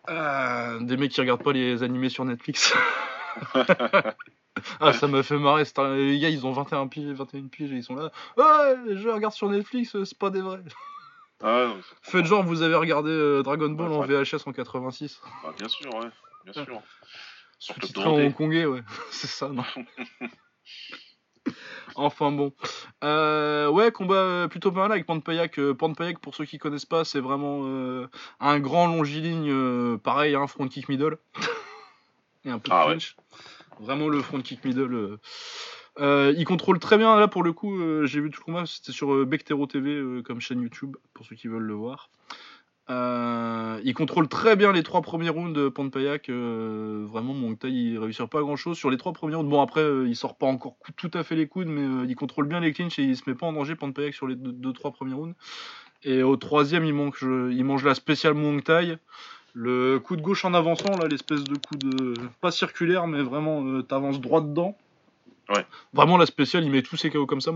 Des 0.10 0.98
mecs 0.98 1.10
qui 1.10 1.22
regardent 1.22 1.42
pas 1.42 1.54
les 1.54 1.82
animés 1.82 2.10
sur 2.10 2.26
Netflix. 2.26 2.76
ah, 4.82 4.92
ça 4.92 5.08
m'a 5.08 5.24
fait 5.24 5.38
marrer. 5.38 5.64
Les 5.96 6.20
gars, 6.20 6.28
ils 6.28 6.46
ont 6.46 6.52
21 6.52 6.88
piges, 6.88 7.14
21 7.14 7.48
piges 7.48 7.72
et 7.72 7.76
ils 7.76 7.84
sont 7.84 7.96
là. 7.96 8.12
Ouais, 8.36 8.98
je 8.98 9.08
regarde 9.08 9.34
sur 9.34 9.50
Netflix, 9.50 9.96
c'est 10.04 10.18
pas 10.18 10.30
des 10.30 10.42
vrais. 10.42 10.60
Ah, 11.42 11.68
non, 11.68 11.78
Faites 12.02 12.26
genre, 12.26 12.44
vous 12.44 12.64
avez 12.64 12.76
regardé 12.76 13.42
Dragon 13.44 13.70
Ball 13.70 13.92
Ouais, 13.92 13.98
en. 13.98 14.24
VHS 14.24 14.48
en 14.48 14.52
86. 14.52 15.22
bah, 15.44 15.54
bien 15.58 15.70
sûr, 15.70 15.94
ouais. 15.94 16.10
Bien 16.54 16.64
sûr. 16.64 16.82
Hongkongais, 17.96 18.66
ouais. 18.66 18.82
c'est 19.12 19.28
ça, 19.28 19.50
non 19.50 19.64
Enfin 21.96 22.32
bon. 22.32 22.54
Euh, 23.04 23.70
ouais, 23.70 23.92
combat 23.92 24.16
euh, 24.16 24.48
plutôt 24.48 24.72
pas 24.72 24.82
mal 24.82 24.92
avec 24.92 25.06
Panpayak. 25.06 25.58
Euh, 25.60 25.74
Panpayak, 25.74 26.20
pour 26.20 26.36
ceux 26.36 26.46
qui 26.46 26.60
connaissent 26.60 26.86
pas, 26.86 27.04
c'est 27.04 27.20
vraiment 27.20 27.62
euh, 27.64 28.08
un 28.40 28.60
grand 28.60 28.86
longiligne, 28.88 29.50
euh, 29.50 29.98
pareil, 29.98 30.36
un 30.36 30.46
front 30.46 30.68
kick 30.68 30.90
middle. 30.90 31.18
Et 32.46 32.52
un 32.52 32.60
peu 32.60 32.70
de 32.70 32.74
Ah 32.74 32.88
ouais. 32.88 32.98
Vraiment 33.80 34.08
le 34.10 34.22
front 34.22 34.42
kick 34.42 34.64
middle. 34.64 35.18
il 36.00 36.46
contrôle 36.46 36.80
très 36.80 36.98
bien, 36.98 37.16
là 37.20 37.28
pour 37.28 37.44
le 37.44 37.52
coup, 37.52 38.06
j'ai 38.06 38.22
vu 38.22 38.30
tout 38.30 38.42
le 38.42 38.46
combat, 38.46 38.66
c'était 38.66 38.92
sur 38.92 39.26
Bectero 39.26 39.66
TV 39.68 40.24
comme 40.24 40.40
chaîne 40.40 40.62
YouTube, 40.62 40.96
pour 41.14 41.26
ceux 41.26 41.36
qui 41.36 41.48
veulent 41.48 41.64
le 41.64 41.74
voir. 41.74 42.10
Euh, 42.90 43.82
il 43.84 43.94
contrôle 43.94 44.28
très 44.30 44.56
bien 44.56 44.72
les 44.72 44.84
trois 44.84 45.02
premiers 45.02 45.30
rounds 45.30 45.54
de 45.54 45.70
Panpayak. 45.70 46.30
Euh, 46.30 47.06
vraiment, 47.08 47.34
mon 47.34 47.56
Thai, 47.56 47.70
il 47.70 48.00
réussit 48.00 48.26
pas 48.28 48.42
grand 48.42 48.56
chose 48.56 48.78
sur 48.78 48.90
les 48.90 48.98
trois 48.98 49.14
premiers 49.14 49.36
rounds. 49.36 49.50
Bon, 49.50 49.62
après, 49.62 49.82
euh, 49.82 50.08
il 50.08 50.16
sort 50.16 50.38
pas 50.38 50.48
encore 50.48 50.78
tout 50.96 51.12
à 51.14 51.24
fait 51.24 51.36
les 51.36 51.48
coudes, 51.48 51.68
mais 51.68 51.82
euh, 51.82 52.06
il 52.08 52.16
contrôle 52.16 52.48
bien 52.48 52.60
les 52.60 52.72
clinches 52.72 53.00
et 53.00 53.04
il 53.04 53.18
se 53.18 53.24
met 53.28 53.36
pas 53.36 53.46
en 53.46 53.54
danger 53.54 53.76
Panpayak 53.76 54.14
sur 54.14 54.28
les 54.28 54.36
deux, 54.36 54.54
deux, 54.54 54.74
trois 54.74 54.92
premiers 54.92 55.14
rounds. 55.14 55.36
Et 56.04 56.24
au 56.24 56.38
troisième, 56.38 56.86
il, 56.86 56.94
manque, 56.94 57.18
il 57.22 57.64
mange 57.66 57.84
la 57.84 57.96
spéciale 57.96 58.36
Thai. 58.64 58.98
Le 59.60 59.98
coup 59.98 60.16
de 60.16 60.22
gauche 60.22 60.46
en 60.46 60.54
avançant, 60.54 60.96
là, 61.02 61.08
l'espèce 61.08 61.44
de 61.44 61.56
coup 61.56 61.76
de. 61.78 62.14
pas 62.42 62.52
circulaire, 62.52 63.08
mais 63.08 63.24
vraiment, 63.24 63.66
euh, 63.66 63.82
t'avances 63.82 64.22
droit 64.22 64.42
dedans. 64.42 64.78
Ouais. 65.50 65.66
Vraiment, 65.94 66.18
la 66.18 66.28
spéciale, 66.28 66.64
il 66.64 66.70
met 66.70 66.84
tous 66.84 66.96
ses 66.96 67.10
KO 67.10 67.26
comme 67.26 67.42
ça. 67.42 67.52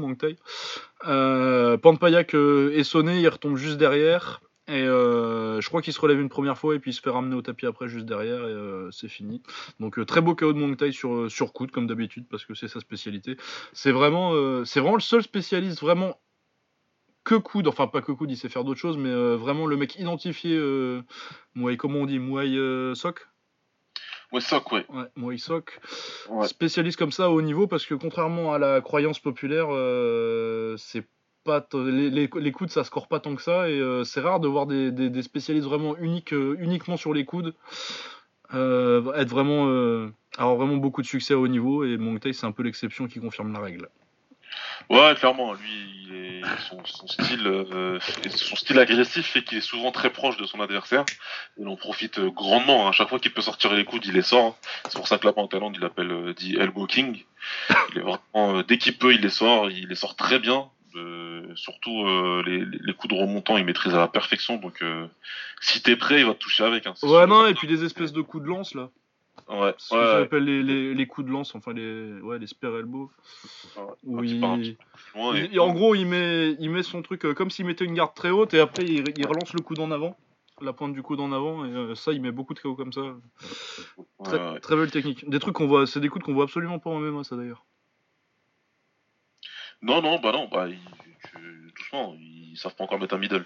Euh, 1.08 1.78
Panpayak 1.78 2.34
euh, 2.34 2.74
est 2.76 2.84
sonné, 2.84 3.20
il 3.20 3.28
retombe 3.28 3.56
juste 3.56 3.78
derrière. 3.78 4.42
Et 4.72 4.84
euh, 4.84 5.60
je 5.60 5.68
crois 5.68 5.82
qu'il 5.82 5.92
se 5.92 6.00
relève 6.00 6.22
une 6.22 6.30
première 6.30 6.58
fois 6.58 6.76
et 6.76 6.80
puis 6.80 6.92
il 6.92 6.94
se 6.94 7.02
fait 7.02 7.10
ramener 7.10 7.36
au 7.36 7.42
tapis 7.42 7.66
après 7.66 7.90
juste 7.90 8.06
derrière 8.06 8.48
et 8.48 8.54
euh, 8.54 8.90
c'est 8.92 9.10
fini. 9.10 9.44
Donc 9.82 10.00
euh, 10.00 10.06
très 10.06 10.22
beau 10.22 10.34
KO 10.34 10.54
de 10.54 10.76
Thai 10.76 10.94
sur, 10.94 11.30
sur 11.30 11.52
coude 11.52 11.72
comme 11.72 11.88
d'habitude 11.88 12.26
parce 12.30 12.46
que 12.46 12.54
c'est 12.54 12.70
sa 12.70 12.80
spécialité. 12.80 13.36
C'est 13.74 13.92
vraiment, 13.92 14.32
c'est 14.64 14.80
vraiment 14.80 14.96
le 14.96 15.02
seul 15.02 15.24
spécialiste 15.24 15.82
vraiment 15.82 16.18
que 17.26 17.36
coude, 17.36 17.68
enfin 17.68 17.88
pas 17.88 18.02
que 18.02 18.14
coude, 18.14 18.32
il 18.32 18.38
sait 18.38 18.48
faire 18.48 18.64
d'autres 18.64 18.80
choses, 18.80 18.98
mais 18.98 19.14
vraiment 19.36 19.68
le 19.68 19.76
mec 19.76 20.00
identifié, 20.00 20.58
Muay, 21.56 21.76
comment 21.76 22.00
on 22.00 22.06
dit, 22.06 22.20
Muay 22.20 22.96
Sok 22.96 23.28
Ouais, 24.32 24.40
soc, 24.40 24.72
ouais. 24.72 24.86
Ouais, 24.88 25.04
Muay 25.18 25.38
Sok. 25.38 25.78
ouais. 26.30 26.48
Spécialiste 26.48 26.98
comme 26.98 27.12
ça 27.12 27.26
à 27.26 27.30
haut 27.30 27.42
niveau 27.42 27.68
parce 27.68 27.86
que 27.86 27.94
contrairement 27.94 28.54
à 28.54 28.60
la 28.60 28.80
croyance 28.80 29.20
populaire, 29.20 29.68
c'est 30.78 31.06
pas 31.44 31.66
les, 31.74 32.10
les, 32.10 32.30
les 32.34 32.52
coudes 32.52 32.70
ça 32.70 32.84
score 32.84 33.08
pas 33.08 33.20
tant 33.20 33.36
que 33.36 33.42
ça 33.42 33.70
et 33.70 33.80
euh, 33.80 34.04
c'est 34.04 34.22
rare 34.22 34.40
de 34.40 34.48
voir 34.48 34.66
des, 34.66 34.92
des, 34.92 35.22
spécialistes 35.24 35.68
vraiment 35.68 35.98
uniques 35.98 36.34
euh, 36.34 36.56
uniquement 36.60 36.98
sur 36.98 37.14
les 37.14 37.26
coudes 37.26 37.54
euh, 38.54 39.14
être 39.14 39.30
vraiment 39.30 39.66
avoir 40.38 40.56
vraiment 40.56 40.78
beaucoup 40.78 41.02
de 41.02 41.08
succès 41.08 41.34
à 41.34 41.38
haut 41.38 41.48
niveau 41.48 41.84
et 41.84 41.98
Thai 42.20 42.34
c'est 42.34 42.46
un 42.46 42.52
peu 42.52 42.64
l'exception 42.64 43.08
qui 43.08 43.20
confirme 43.20 43.54
la 43.54 43.60
règle. 43.60 43.88
Ouais, 44.90 45.16
clairement, 45.16 45.54
lui, 45.54 46.42
son, 46.68 46.84
style, 46.84 48.00
son 48.36 48.56
style 48.58 48.80
agressif 48.80 49.28
fait 49.28 49.44
qu'il 49.44 49.60
est 49.60 49.62
souvent 49.62 49.92
très 49.92 50.10
proche 50.10 50.36
de 50.36 50.46
son 50.46 50.60
adversaire. 50.60 51.06
Il 51.58 51.68
en 51.70 51.78
profite 51.78 52.20
grandement. 52.20 52.86
hein. 52.86 52.90
À 52.90 52.92
chaque 52.92 53.08
fois 53.08 53.20
qu'il 53.20 53.32
peut 53.32 53.42
sortir 53.42 53.74
les 53.74 53.86
coudes, 53.86 54.06
il 54.06 54.14
les 54.14 54.22
sort. 54.22 54.46
hein. 54.46 54.56
C'est 54.90 54.98
pour 54.98 55.08
ça 55.08 55.18
que 55.18 55.26
là-bas 55.26 55.42
en 55.42 55.48
Thaïlande, 55.48 55.76
il 55.78 55.82
l'appelle 55.82 56.34
dit 56.36 56.58
Elbow 56.58 56.88
King. 56.88 57.24
Il 57.92 58.00
est 58.00 58.02
vraiment, 58.02 58.62
dès 58.64 58.78
qu'il 58.78 58.98
peut, 58.98 59.14
il 59.14 59.22
les 59.22 59.30
sort. 59.30 59.70
Il 59.72 59.88
les 59.88 59.96
sort 59.96 60.16
très 60.18 60.40
bien. 60.40 60.70
Euh, 60.96 61.56
surtout 61.56 62.06
euh, 62.06 62.44
les, 62.46 62.94
coups 62.94 63.14
de 63.14 63.20
remontant, 63.20 63.58
il 63.58 63.66
maîtrise 63.66 63.94
à 63.94 63.98
la 64.00 64.08
perfection. 64.08 64.58
Donc, 64.58 64.82
euh, 64.82 65.08
si 65.62 65.82
t'es 65.82 65.96
prêt, 65.96 66.20
il 66.22 66.26
va 66.26 66.34
te 66.34 66.40
toucher 66.40 66.64
avec. 66.64 66.86
Hein, 66.88 66.94
Ouais 67.04 67.26
non 67.28 67.46
et 67.48 67.54
puis 67.54 67.68
les 67.68 67.84
espèces 67.84 68.12
de 68.14 68.22
coups 68.22 68.44
de 68.44 68.50
lance 68.50 68.74
là, 68.76 68.90
Ouais, 69.50 69.74
ce 69.78 69.90
que 69.90 69.96
ouais, 69.96 70.02
ouais. 70.02 70.20
j'appelle 70.24 70.44
les, 70.44 70.62
les, 70.64 70.94
les 70.94 71.08
coups 71.08 71.28
de 71.28 71.32
lance, 71.32 71.56
enfin 71.56 71.74
les 71.74 72.20
ouais 72.22 72.38
les 72.40 72.48
spear 72.48 72.76
elbow 72.78 73.12
Ouais. 73.78 73.84
où 74.04 74.20
Ouais, 74.20 74.28
il- 74.28 74.40
petit 74.40 74.78
et- 75.56 75.60
en 75.60 75.74
gros, 75.74 75.96
il 75.96 76.06
met, 76.06 76.56
il 76.60 76.70
met 76.70 76.84
son 76.84 77.02
truc 77.02 77.26
euh, 77.26 77.34
comme 77.34 77.50
s'il 77.50 77.66
mettait 77.66 77.86
une 77.86 77.94
garde 77.94 78.14
très 78.14 78.30
haute 78.30 78.54
et 78.54 78.60
après 78.60 78.84
il, 78.86 79.04
il 79.18 79.26
relance 79.26 79.54
le 79.54 79.62
coude 79.62 79.80
en 79.80 79.92
avant, 79.92 80.16
la 80.62 80.74
pointe 80.74 80.94
du 80.94 81.02
coude 81.02 81.20
en 81.22 81.32
avant 81.32 81.66
et 81.66 81.70
euh, 81.70 81.96
ça, 81.96 82.12
il 82.14 82.22
met 82.22 82.32
beaucoup 82.32 82.54
de 82.54 82.60
KO 82.60 82.76
comme 82.76 82.94
ça. 82.94 83.02
Ouais, 83.02 83.16
Très, 84.24 84.38
ouais. 84.52 84.60
très 84.60 84.76
belle 84.76 84.92
technique. 84.92 85.28
Des 85.30 85.40
trucs 85.40 85.56
qu'on 85.56 85.68
voit, 85.68 85.88
c'est 85.88 86.00
des 86.00 86.10
coups 86.10 86.24
qu'on 86.26 86.34
voit 86.34 86.44
absolument 86.44 86.80
pas 86.80 86.90
en 86.90 87.00
MMA, 87.00 87.24
ça 87.24 87.36
d'ailleurs. 87.36 87.66
Non, 89.82 90.02
non, 90.02 90.20
bah 90.20 90.32
non, 90.32 90.48
bah, 90.48 90.68
ils- 90.68 90.80
tu- 91.30 91.72
doucement, 91.76 92.16
ils 92.20 92.56
savent 92.58 92.76
pas 92.76 92.84
encore 92.84 93.00
mettre 93.00 93.16
un 93.16 93.20
middle. 93.20 93.46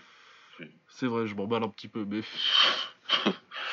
C'est 0.87 1.07
vrai, 1.07 1.27
je 1.27 1.35
m'emballe 1.35 1.63
un 1.63 1.69
petit 1.69 1.87
peu, 1.87 2.05
mais. 2.05 2.21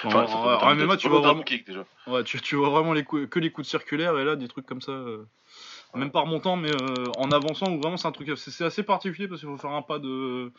Enfin, 0.05 0.23
en, 0.23 0.27
ça 0.27 0.35
en- 0.35 0.63
en 0.71 0.75
MMA, 0.75 0.97
tu 0.97 1.09
vois 1.09 1.21
vraiment, 1.21 1.43
kick, 1.43 1.67
déjà. 1.67 1.85
ouais, 2.09 2.25
tu, 2.25 2.41
tu 2.41 2.57
vois 2.57 2.71
vraiment 2.71 2.93
les 2.93 3.05
coups, 3.05 3.29
que 3.29 3.39
les 3.39 3.53
coups 3.53 3.67
de 3.67 3.71
circulaire 3.71 4.19
et 4.19 4.25
là 4.25 4.35
des 4.37 4.49
trucs 4.49 4.67
comme 4.67 4.81
ça. 4.81 4.93
euh, 4.93 5.25
Même 5.95 6.11
pas 6.11 6.21
remontant, 6.23 6.57
mais 6.57 6.71
euh, 6.71 7.11
en 7.13 7.31
avançant, 7.31 7.71
ou 7.73 7.79
vraiment 7.79 7.97
c'est 7.97 8.09
un 8.09 8.13
truc, 8.13 8.31
c'est 8.37 8.65
assez 8.65 8.83
particulier 8.83 9.29
parce 9.29 9.41
qu'il 9.41 9.49
faut 9.51 9.57
faire 9.59 9.71
un 9.71 9.83
pas 9.83 9.99
de, 10.01 10.53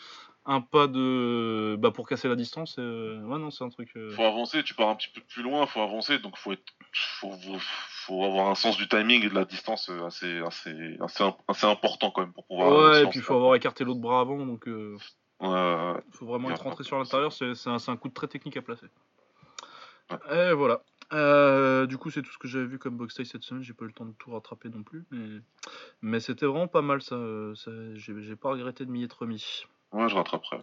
un 0.45 0.62
pas 0.62 0.88
de, 0.88 1.76
bah 1.80 1.91
pour 1.91 2.08
casser 2.08 2.30
la 2.30 2.36
distance. 2.36 2.76
euh, 2.80 3.22
Ouais 3.24 3.39
non, 3.39 3.49
c'est 3.51 3.64
un 3.64 3.70
truc. 3.70 3.89
euh, 3.97 4.16
Faut 4.16 4.24
avancer, 4.24 4.64
tu 4.64 4.74
pars 4.76 4.89
un 4.89 4.95
petit 4.95 5.10
peu 5.10 5.22
plus 5.22 5.43
loin, 5.43 5.66
faut 5.66 5.82
avancer, 5.82 6.20
donc 6.20 6.38
faut 6.38 6.54
être, 6.54 6.64
faut, 6.93 7.32
faut, 7.32 7.58
faut 8.04 8.24
avoir 8.24 8.49
un 8.49 8.56
sens 8.56 8.78
du 8.78 8.88
timing 8.88 9.24
et 9.24 9.30
de 9.30 9.36
la 9.36 9.45
distance 9.45 9.89
euh, 9.89 10.06
assez, 10.06 10.39
assez, 10.39 10.97
assez, 11.01 11.24
imp- 11.24 11.39
assez 11.47 11.66
important 11.66 12.12
quand 12.12 12.22
même 12.22 12.34
pour 12.34 12.45
pouvoir. 12.45 12.91
Ouais, 12.91 13.04
et 13.04 13.08
puis 13.08 13.20
il 13.20 13.22
faut 13.24 13.36
avoir 13.36 13.56
écarté 13.56 13.84
l'autre 13.84 13.99
bras 14.01 14.22
avant, 14.22 14.45
donc 14.45 14.68
euh, 14.68 14.97
Ouais, 15.39 16.01
faut 16.12 16.26
vraiment 16.26 16.51
être 16.51 16.64
rentré 16.64 16.84
sur 16.84 16.97
l'intérieur, 16.97 17.34
c'est 17.34 17.68
un, 17.68 17.78
un 17.88 17.97
coup 17.97 18.08
de 18.08 18.14
très 18.14 18.28
technique 18.28 18.56
à 18.58 18.62
placer. 18.62 18.88
Ouais. 20.12 20.49
Et 20.49 20.54
voilà. 20.54 20.82
Euh, 21.12 21.86
du 21.86 21.97
coup, 21.97 22.10
c'est 22.10 22.22
tout 22.22 22.32
ce 22.32 22.38
que 22.38 22.47
j'avais 22.47 22.66
vu 22.66 22.80
comme 22.80 22.97
box 22.97 23.14
style 23.14 23.26
cette 23.26 23.43
semaine, 23.43 23.62
j'ai 23.64 23.74
pas 23.74 23.84
eu 23.86 23.89
le 23.89 23.93
temps 23.93 24.06
de 24.06 24.14
tout 24.18 24.32
rattraper 24.32 24.70
non 24.70 24.84
plus, 24.84 25.06
mais, 25.12 25.41
mais 26.01 26.20
c'était 26.20 26.45
vraiment 26.45 26.68
pas 26.68 26.82
mal 26.82 27.01
ça, 27.01 27.18
ça 27.56 27.72
j'ai 27.95 28.14
j'ai 28.22 28.36
pas 28.36 28.49
regretté 28.49 28.86
de 28.86 28.91
m'y 28.91 29.04
être 29.04 29.20
remis. 29.20 29.66
Ouais, 29.91 30.08
je 30.10 30.16
rattraperai. 30.16 30.62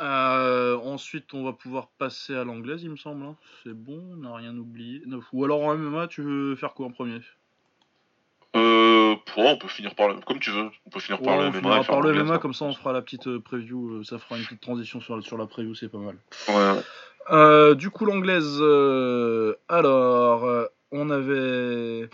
Euh, 0.00 0.76
ensuite, 0.78 1.34
on 1.34 1.44
va 1.44 1.52
pouvoir 1.52 1.88
passer 1.98 2.34
à 2.34 2.42
l'anglaise, 2.44 2.82
il 2.82 2.90
me 2.90 2.96
semble. 2.96 3.24
hein. 3.24 3.36
C'est 3.62 3.74
bon, 3.74 4.02
on 4.12 4.16
n'a 4.16 4.34
rien 4.34 4.56
oublié. 4.56 5.02
Non, 5.06 5.20
Ou 5.32 5.44
alors 5.44 5.60
en 5.62 5.76
MMA, 5.76 6.06
tu 6.08 6.22
veux 6.22 6.56
faire 6.56 6.72
quoi 6.74 6.86
en 6.86 6.90
premier? 6.90 7.20
Euh, 8.56 9.14
pour 9.26 9.44
on 9.46 9.58
peut 9.58 9.68
finir 9.68 9.94
par 9.94 10.08
le, 10.08 10.14
comme 10.22 10.40
tu 10.40 10.50
veux, 10.50 10.70
on 10.86 10.90
peut 10.90 10.98
finir 10.98 11.20
par 11.20 11.36
Ouais, 11.36 11.42
le 11.44 11.48
on 11.48 11.50
MMA. 11.50 11.58
finira 11.60 11.74
et 11.80 11.84
faire 11.84 11.94
par 11.94 12.00
le 12.00 12.08
l'anglaise, 12.08 12.24
MMA, 12.24 12.34
hein. 12.34 12.38
comme 12.38 12.54
ça 12.54 12.64
on 12.64 12.72
fera 12.72 12.92
la 12.92 13.00
petite 13.02 13.28
euh, 13.28 13.38
preview, 13.38 13.98
euh, 13.98 14.02
ça 14.04 14.18
fera 14.18 14.36
une 14.38 14.44
petite 14.44 14.60
transition 14.60 15.00
sur, 15.00 15.22
sur 15.22 15.38
la 15.38 15.46
preview, 15.46 15.74
c'est 15.76 15.88
pas 15.88 15.98
mal. 15.98 16.16
Ouais, 16.48 16.54
ouais. 16.54 16.82
Euh, 17.30 17.74
du 17.76 17.90
coup, 17.90 18.06
l'anglaise. 18.06 18.58
euh, 18.60 19.54
alors, 19.68 20.44
euh, 20.44 20.64
on 20.90 21.10
avait. 21.10 22.08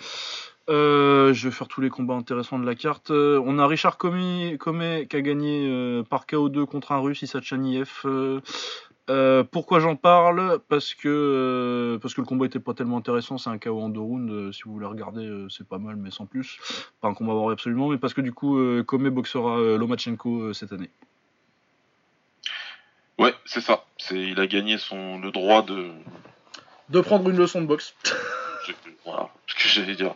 Euh, 0.68 1.32
je 1.32 1.48
vais 1.48 1.54
faire 1.54 1.68
tous 1.68 1.80
les 1.80 1.90
combats 1.90 2.14
intéressants 2.14 2.58
de 2.58 2.66
la 2.66 2.74
carte. 2.74 3.10
Euh, 3.10 3.40
on 3.44 3.58
a 3.58 3.66
Richard 3.66 3.96
Comey, 3.98 4.56
Comey 4.58 5.06
qui 5.08 5.16
a 5.16 5.20
gagné 5.20 5.68
euh, 5.68 6.02
par 6.02 6.26
KO2 6.26 6.66
contre 6.66 6.92
un 6.92 6.98
russe, 6.98 7.22
Issa 7.22 7.40
Chaniev. 7.40 7.90
Euh, 8.04 8.40
Euh, 9.08 9.44
pourquoi 9.44 9.78
j'en 9.78 9.94
parle? 9.94 10.58
Parce 10.68 10.92
que 10.92 11.06
euh, 11.08 11.96
parce 12.00 12.12
que 12.12 12.20
le 12.22 12.26
combat 12.26 12.46
était 12.46 12.58
pas 12.58 12.74
tellement 12.74 12.96
intéressant. 12.96 13.38
C'est 13.38 13.48
un 13.50 13.56
KO 13.56 13.80
en 13.80 13.88
deux 13.88 14.00
rounds. 14.00 14.32
euh, 14.32 14.50
si 14.50 14.64
vous 14.64 14.72
voulez 14.72 14.86
regarder, 14.86 15.24
euh, 15.24 15.48
c'est 15.48 15.64
pas 15.68 15.78
mal, 15.78 15.94
mais 15.94 16.10
sans 16.10 16.26
plus. 16.26 16.58
Pas 17.00 17.06
un 17.06 17.14
combat 17.14 17.30
à 17.30 17.36
voir 17.36 17.50
absolument, 17.50 17.88
mais 17.90 17.98
parce 17.98 18.14
que 18.14 18.20
du 18.20 18.32
coup, 18.32 18.58
euh, 18.58 18.82
Kome 18.82 19.08
boxera 19.10 19.58
euh, 19.60 19.78
Lomachenko 19.78 20.40
euh, 20.48 20.52
cette 20.54 20.72
année. 20.72 20.90
Ouais, 23.18 23.32
c'est 23.44 23.60
ça. 23.60 23.84
C'est, 23.96 24.20
il 24.20 24.40
a 24.40 24.46
gagné 24.48 24.76
son 24.76 25.18
le 25.20 25.30
droit 25.30 25.62
de. 25.62 25.90
De 26.88 27.00
prendre 27.00 27.28
une 27.30 27.36
leçon 27.36 27.60
de 27.60 27.66
boxe. 27.66 27.94
je- 28.66 28.72
Voilà, 29.04 29.30
ce 29.46 29.54
que 29.54 29.68
j'allais 29.68 29.94
dire. 29.94 30.14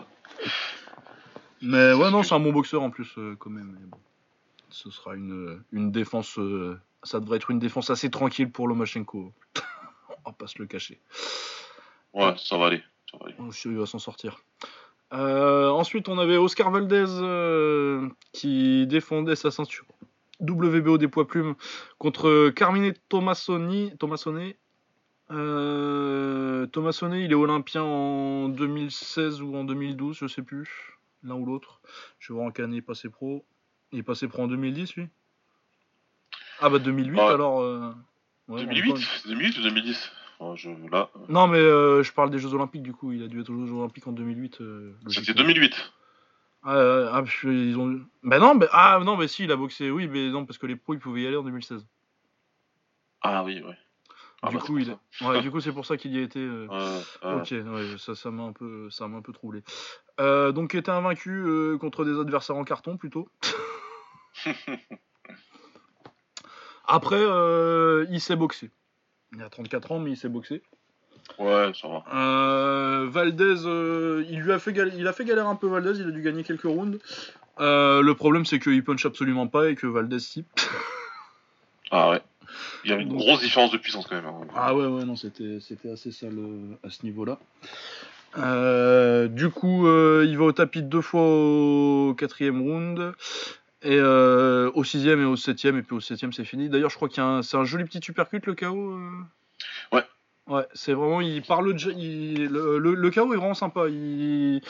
Mais 1.62 1.93
ouais, 1.93 2.11
non, 2.11 2.22
c'est 2.22 2.34
un 2.34 2.41
bon 2.41 2.53
boxeur 2.53 2.82
en 2.82 2.91
plus, 2.91 3.12
euh, 3.18 3.36
quand 3.38 3.51
même. 3.51 3.76
Mais 3.78 3.86
bon. 3.86 3.99
Ce 4.70 4.91
sera 4.91 5.14
une, 5.14 5.62
une 5.72 5.91
défense. 5.91 6.38
euh, 6.38 6.78
ça 7.03 7.20
devrait 7.20 7.36
être 7.36 7.51
une 7.51 7.59
défense 7.59 7.91
assez 7.91 8.11
tranquille 8.11 8.51
pour 8.51 8.68
Lomachenko. 8.68 9.32
On 10.24 10.30
va 10.30 10.32
pas 10.32 10.47
se 10.47 10.59
le 10.59 10.66
cacher. 10.66 11.01
Ouais, 12.12 12.34
ça 12.38 12.57
va 12.57 12.66
aller. 12.66 12.82
Ça 13.11 13.18
va 13.18 13.26
aller. 13.26 13.34
Je 13.38 13.53
suis 13.53 13.61
sûr 13.62 13.70
qu'il 13.70 13.78
va 13.78 13.86
s'en 13.86 13.99
sortir. 13.99 14.43
Euh, 15.12 15.70
ensuite, 15.70 16.09
on 16.09 16.18
avait 16.18 16.36
Oscar 16.36 16.70
Valdez 16.70 17.07
euh, 17.09 18.09
qui 18.32 18.86
défendait 18.86 19.34
sa 19.34 19.51
ceinture 19.51 19.86
WBO 20.41 20.99
des 20.99 21.09
poids 21.09 21.26
plumes 21.26 21.55
contre 21.99 22.51
Carmine 22.51 22.95
Tomassoni. 23.09 23.93
Tomassone. 23.99 24.53
Euh, 25.31 26.66
Tomassone, 26.66 27.14
il 27.14 27.31
est 27.31 27.35
olympien 27.35 27.83
en 27.83 28.49
2016 28.49 29.43
ou 29.43 29.55
en 29.57 29.64
2012, 29.64 30.16
je 30.18 30.26
sais 30.26 30.43
plus. 30.43 30.99
L'un 31.22 31.35
ou 31.35 31.45
l'autre. 31.45 31.81
Je 32.18 32.33
vais 32.33 32.37
voir 32.37 32.49
en 32.49 32.51
quelle 32.51 32.64
année 32.66 32.76
il 32.76 32.78
est 32.78 32.83
passé 32.83 33.09
pro. 33.11 33.45
Il 33.93 33.99
est 33.99 34.03
passé 34.03 34.26
pro 34.28 34.43
en 34.43 34.49
2010, 34.49 34.95
lui 34.97 35.09
Ah 36.61 36.68
bah 36.70 36.78
2008 36.78 37.18
Ouais. 37.18 37.24
alors. 37.26 37.61
euh, 37.61 37.93
ouais, 38.49 38.64
2008 38.64 38.89
bon, 38.93 38.99
2008 39.26 39.59
ou 39.59 39.62
2010 39.62 40.12
Ouais, 40.41 40.57
je, 40.57 40.70
Là, 40.91 41.11
Non, 41.28 41.47
mais 41.49 41.59
euh, 41.59 42.03
je 42.03 42.12
parle 42.12 42.31
des 42.31 42.39
Jeux 42.39 42.55
Olympiques 42.55 42.83
du 42.83 42.95
coup. 42.95 43.12
Il 43.12 43.22
a 43.22 43.28
dû 43.28 43.41
être 43.41 43.51
aux 43.51 43.66
Jeux 43.66 43.74
Olympiques 43.74 44.07
en 44.07 44.12
2008. 44.12 44.61
euh, 44.62 44.93
c'était 45.09 45.33
logiquement. 45.33 45.43
2008. 45.45 45.93
Ah, 46.62 46.76
euh, 46.76 47.11
ah, 47.12 47.24
ils 47.45 47.78
ont. 47.78 48.01
Bah 48.22 48.39
non, 48.39 48.55
mais 48.55 48.66
ah 48.72 48.99
non, 49.05 49.16
mais 49.16 49.28
si, 49.28 49.45
il 49.45 49.53
a 49.53 49.57
boxé. 49.57 49.91
Oui, 49.91 50.09
mais 50.09 50.28
non, 50.31 50.47
parce 50.47 50.59
que 50.59 50.66
les 50.66 50.76
pros 50.76 50.95
ils 50.95 50.99
pouvaient 51.01 51.22
y 51.22 51.26
aller 51.26 51.37
en 51.37 51.43
2016. 51.43 51.87
Ah 53.22 53.45
oui, 53.45 53.62
ouais. 53.62 53.76
Ah 54.43 54.49
du 54.49 54.57
bah, 54.57 54.62
coup, 54.62 54.78
il. 54.78 54.97
Ouais, 55.20 55.41
du 55.43 55.51
coup, 55.51 55.61
c'est 55.61 55.72
pour 55.72 55.84
ça 55.84 55.97
qu'il 55.97 56.14
y 56.14 56.18
a 56.18 56.22
été. 56.22 56.41
euh, 56.41 56.66
ça. 56.68 56.74
Ouais, 57.28 57.34
ouais. 57.34 57.41
Ok, 57.41 57.51
ouais, 57.51 57.99
ça, 57.99 58.14
ça 58.14 58.30
m'a 58.30 58.45
un 58.45 58.53
peu, 58.53 58.88
ça 58.91 59.07
m'a 59.07 59.18
un 59.18 59.22
peu 59.22 59.32
troublé. 59.32 59.62
Euh, 60.18 60.53
donc, 60.53 60.74
il 60.74 60.78
était 60.78 60.91
invaincu 60.91 61.30
euh, 61.30 61.76
contre 61.78 62.05
des 62.05 62.18
adversaires 62.18 62.57
en 62.57 62.64
carton 62.64 62.97
plutôt. 62.97 63.28
Après, 66.86 67.20
euh, 67.20 68.07
il 68.11 68.20
s'est 68.20 68.36
boxé. 68.36 68.70
Il 69.32 69.43
a 69.43 69.51
34 69.51 69.93
ans, 69.93 70.01
mais 70.01 70.11
il 70.12 70.16
s'est 70.16 70.28
boxé. 70.28 70.62
Ouais, 71.38 71.70
ça 71.80 71.86
va. 71.88 72.05
Euh, 72.12 73.07
Valdez, 73.09 73.64
euh, 73.64 74.24
il 74.28 74.41
lui 74.41 74.53
a 74.53 74.59
fait, 74.59 74.72
gal- 74.72 74.93
il 74.97 75.07
a 75.07 75.12
fait 75.12 75.24
galère 75.24 75.47
un 75.47 75.55
peu 75.55 75.68
Valdez, 75.68 76.01
il 76.01 76.09
a 76.09 76.11
dû 76.11 76.22
gagner 76.22 76.43
quelques 76.43 76.62
rounds. 76.62 76.99
Euh, 77.61 78.03
le 78.03 78.14
problème, 78.14 78.45
c'est 78.45 78.59
qu'il 78.59 78.82
punch 78.82 79.05
absolument 79.07 79.47
pas 79.47 79.68
et 79.70 79.76
que 79.76 79.86
Valdez 79.86 80.18
si. 80.18 80.45
Ah 81.91 82.11
ouais. 82.11 82.22
Il 82.85 82.91
y 82.91 82.93
avait 82.93 83.03
une 83.03 83.16
grosse 83.16 83.41
différence 83.41 83.70
de 83.70 83.78
puissance 83.78 84.07
quand 84.07 84.16
même. 84.16 84.26
hein. 84.26 84.41
Ah 84.55 84.74
ouais, 84.74 84.87
ouais, 84.87 85.05
non, 85.05 85.16
c'était, 85.16 85.59
assez 85.93 86.12
sale 86.12 86.39
euh, 86.39 86.78
à 86.87 86.91
ce 86.91 87.05
niveau-là. 87.05 87.39
Euh, 88.39 89.28
du 89.28 89.51
coup, 89.51 89.87
euh, 89.87 90.24
il 90.28 90.39
va 90.39 90.45
au 90.45 90.53
tapis 90.53 90.83
deux 90.83 91.01
fois 91.01 91.22
au 91.22 92.14
quatrième 92.14 92.62
round, 92.62 93.12
et 93.83 94.01
au 94.01 94.85
sixième 94.85 95.20
et 95.22 95.24
au 95.24 95.37
septième, 95.37 95.78
et 95.78 95.83
puis 95.83 95.97
au 95.97 96.01
septième 96.01 96.33
c'est 96.33 96.45
fini. 96.45 96.68
D'ailleurs, 96.68 96.91
je 96.91 96.97
crois 96.97 97.09
qu'il 97.09 97.22
y 97.22 97.26
a 97.26 97.43
c'est 97.43 97.57
un 97.57 97.64
joli 97.64 97.85
petit 97.85 98.01
supercut 98.03 98.41
le 98.45 98.55
KO. 98.55 98.99
Ouais. 100.51 100.64
C'est 100.74 100.94
vraiment, 100.94 101.20
il 101.20 101.44
il, 101.96 102.46
le, 102.46 102.78
le, 102.78 102.94
le 102.94 103.11
KO 103.12 103.32
est 103.32 103.36
vraiment 103.36 103.55
sympa. 103.55 103.88
Il 103.88 104.61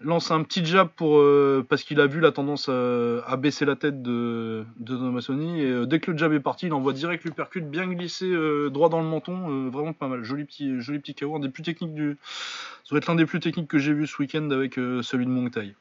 lance 0.00 0.30
un 0.30 0.42
petit 0.42 0.64
jab 0.64 0.88
pour 0.88 1.18
euh, 1.18 1.62
parce 1.68 1.82
qu'il 1.82 2.00
a 2.00 2.06
vu 2.06 2.20
la 2.20 2.32
tendance 2.32 2.68
euh, 2.70 3.20
à 3.26 3.36
baisser 3.36 3.66
la 3.66 3.76
tête 3.76 4.02
de 4.02 4.64
de 4.78 4.96
Tomassoni 4.96 5.60
et 5.60 5.66
euh, 5.66 5.84
dès 5.84 6.00
que 6.00 6.10
le 6.10 6.16
jab 6.16 6.32
est 6.32 6.40
parti, 6.40 6.66
il 6.66 6.72
envoie 6.72 6.94
direct 6.94 7.22
l'uppercut 7.24 7.60
bien 7.60 7.86
glissé 7.86 8.26
droit 8.70 8.88
dans 8.88 9.02
le 9.02 9.06
menton, 9.06 9.68
vraiment 9.68 9.92
pas 9.92 10.08
mal. 10.08 10.24
Joli 10.24 10.44
petit 10.44 10.80
joli 10.80 11.00
petit 11.00 11.14
KO, 11.14 11.36
un 11.36 11.40
des 11.40 11.50
plus 11.50 11.62
techniques 11.62 11.94
du 11.94 12.16
ça 12.22 12.90
doit 12.90 12.98
être 12.98 13.08
l'un 13.08 13.14
des 13.14 13.26
plus 13.26 13.40
techniques 13.40 13.68
que 13.68 13.78
j'ai 13.78 13.92
vu 13.92 14.06
ce 14.06 14.16
week-end 14.18 14.48
avec 14.50 14.76
celui 14.76 15.26
de 15.26 15.48
Thai. 15.50 15.74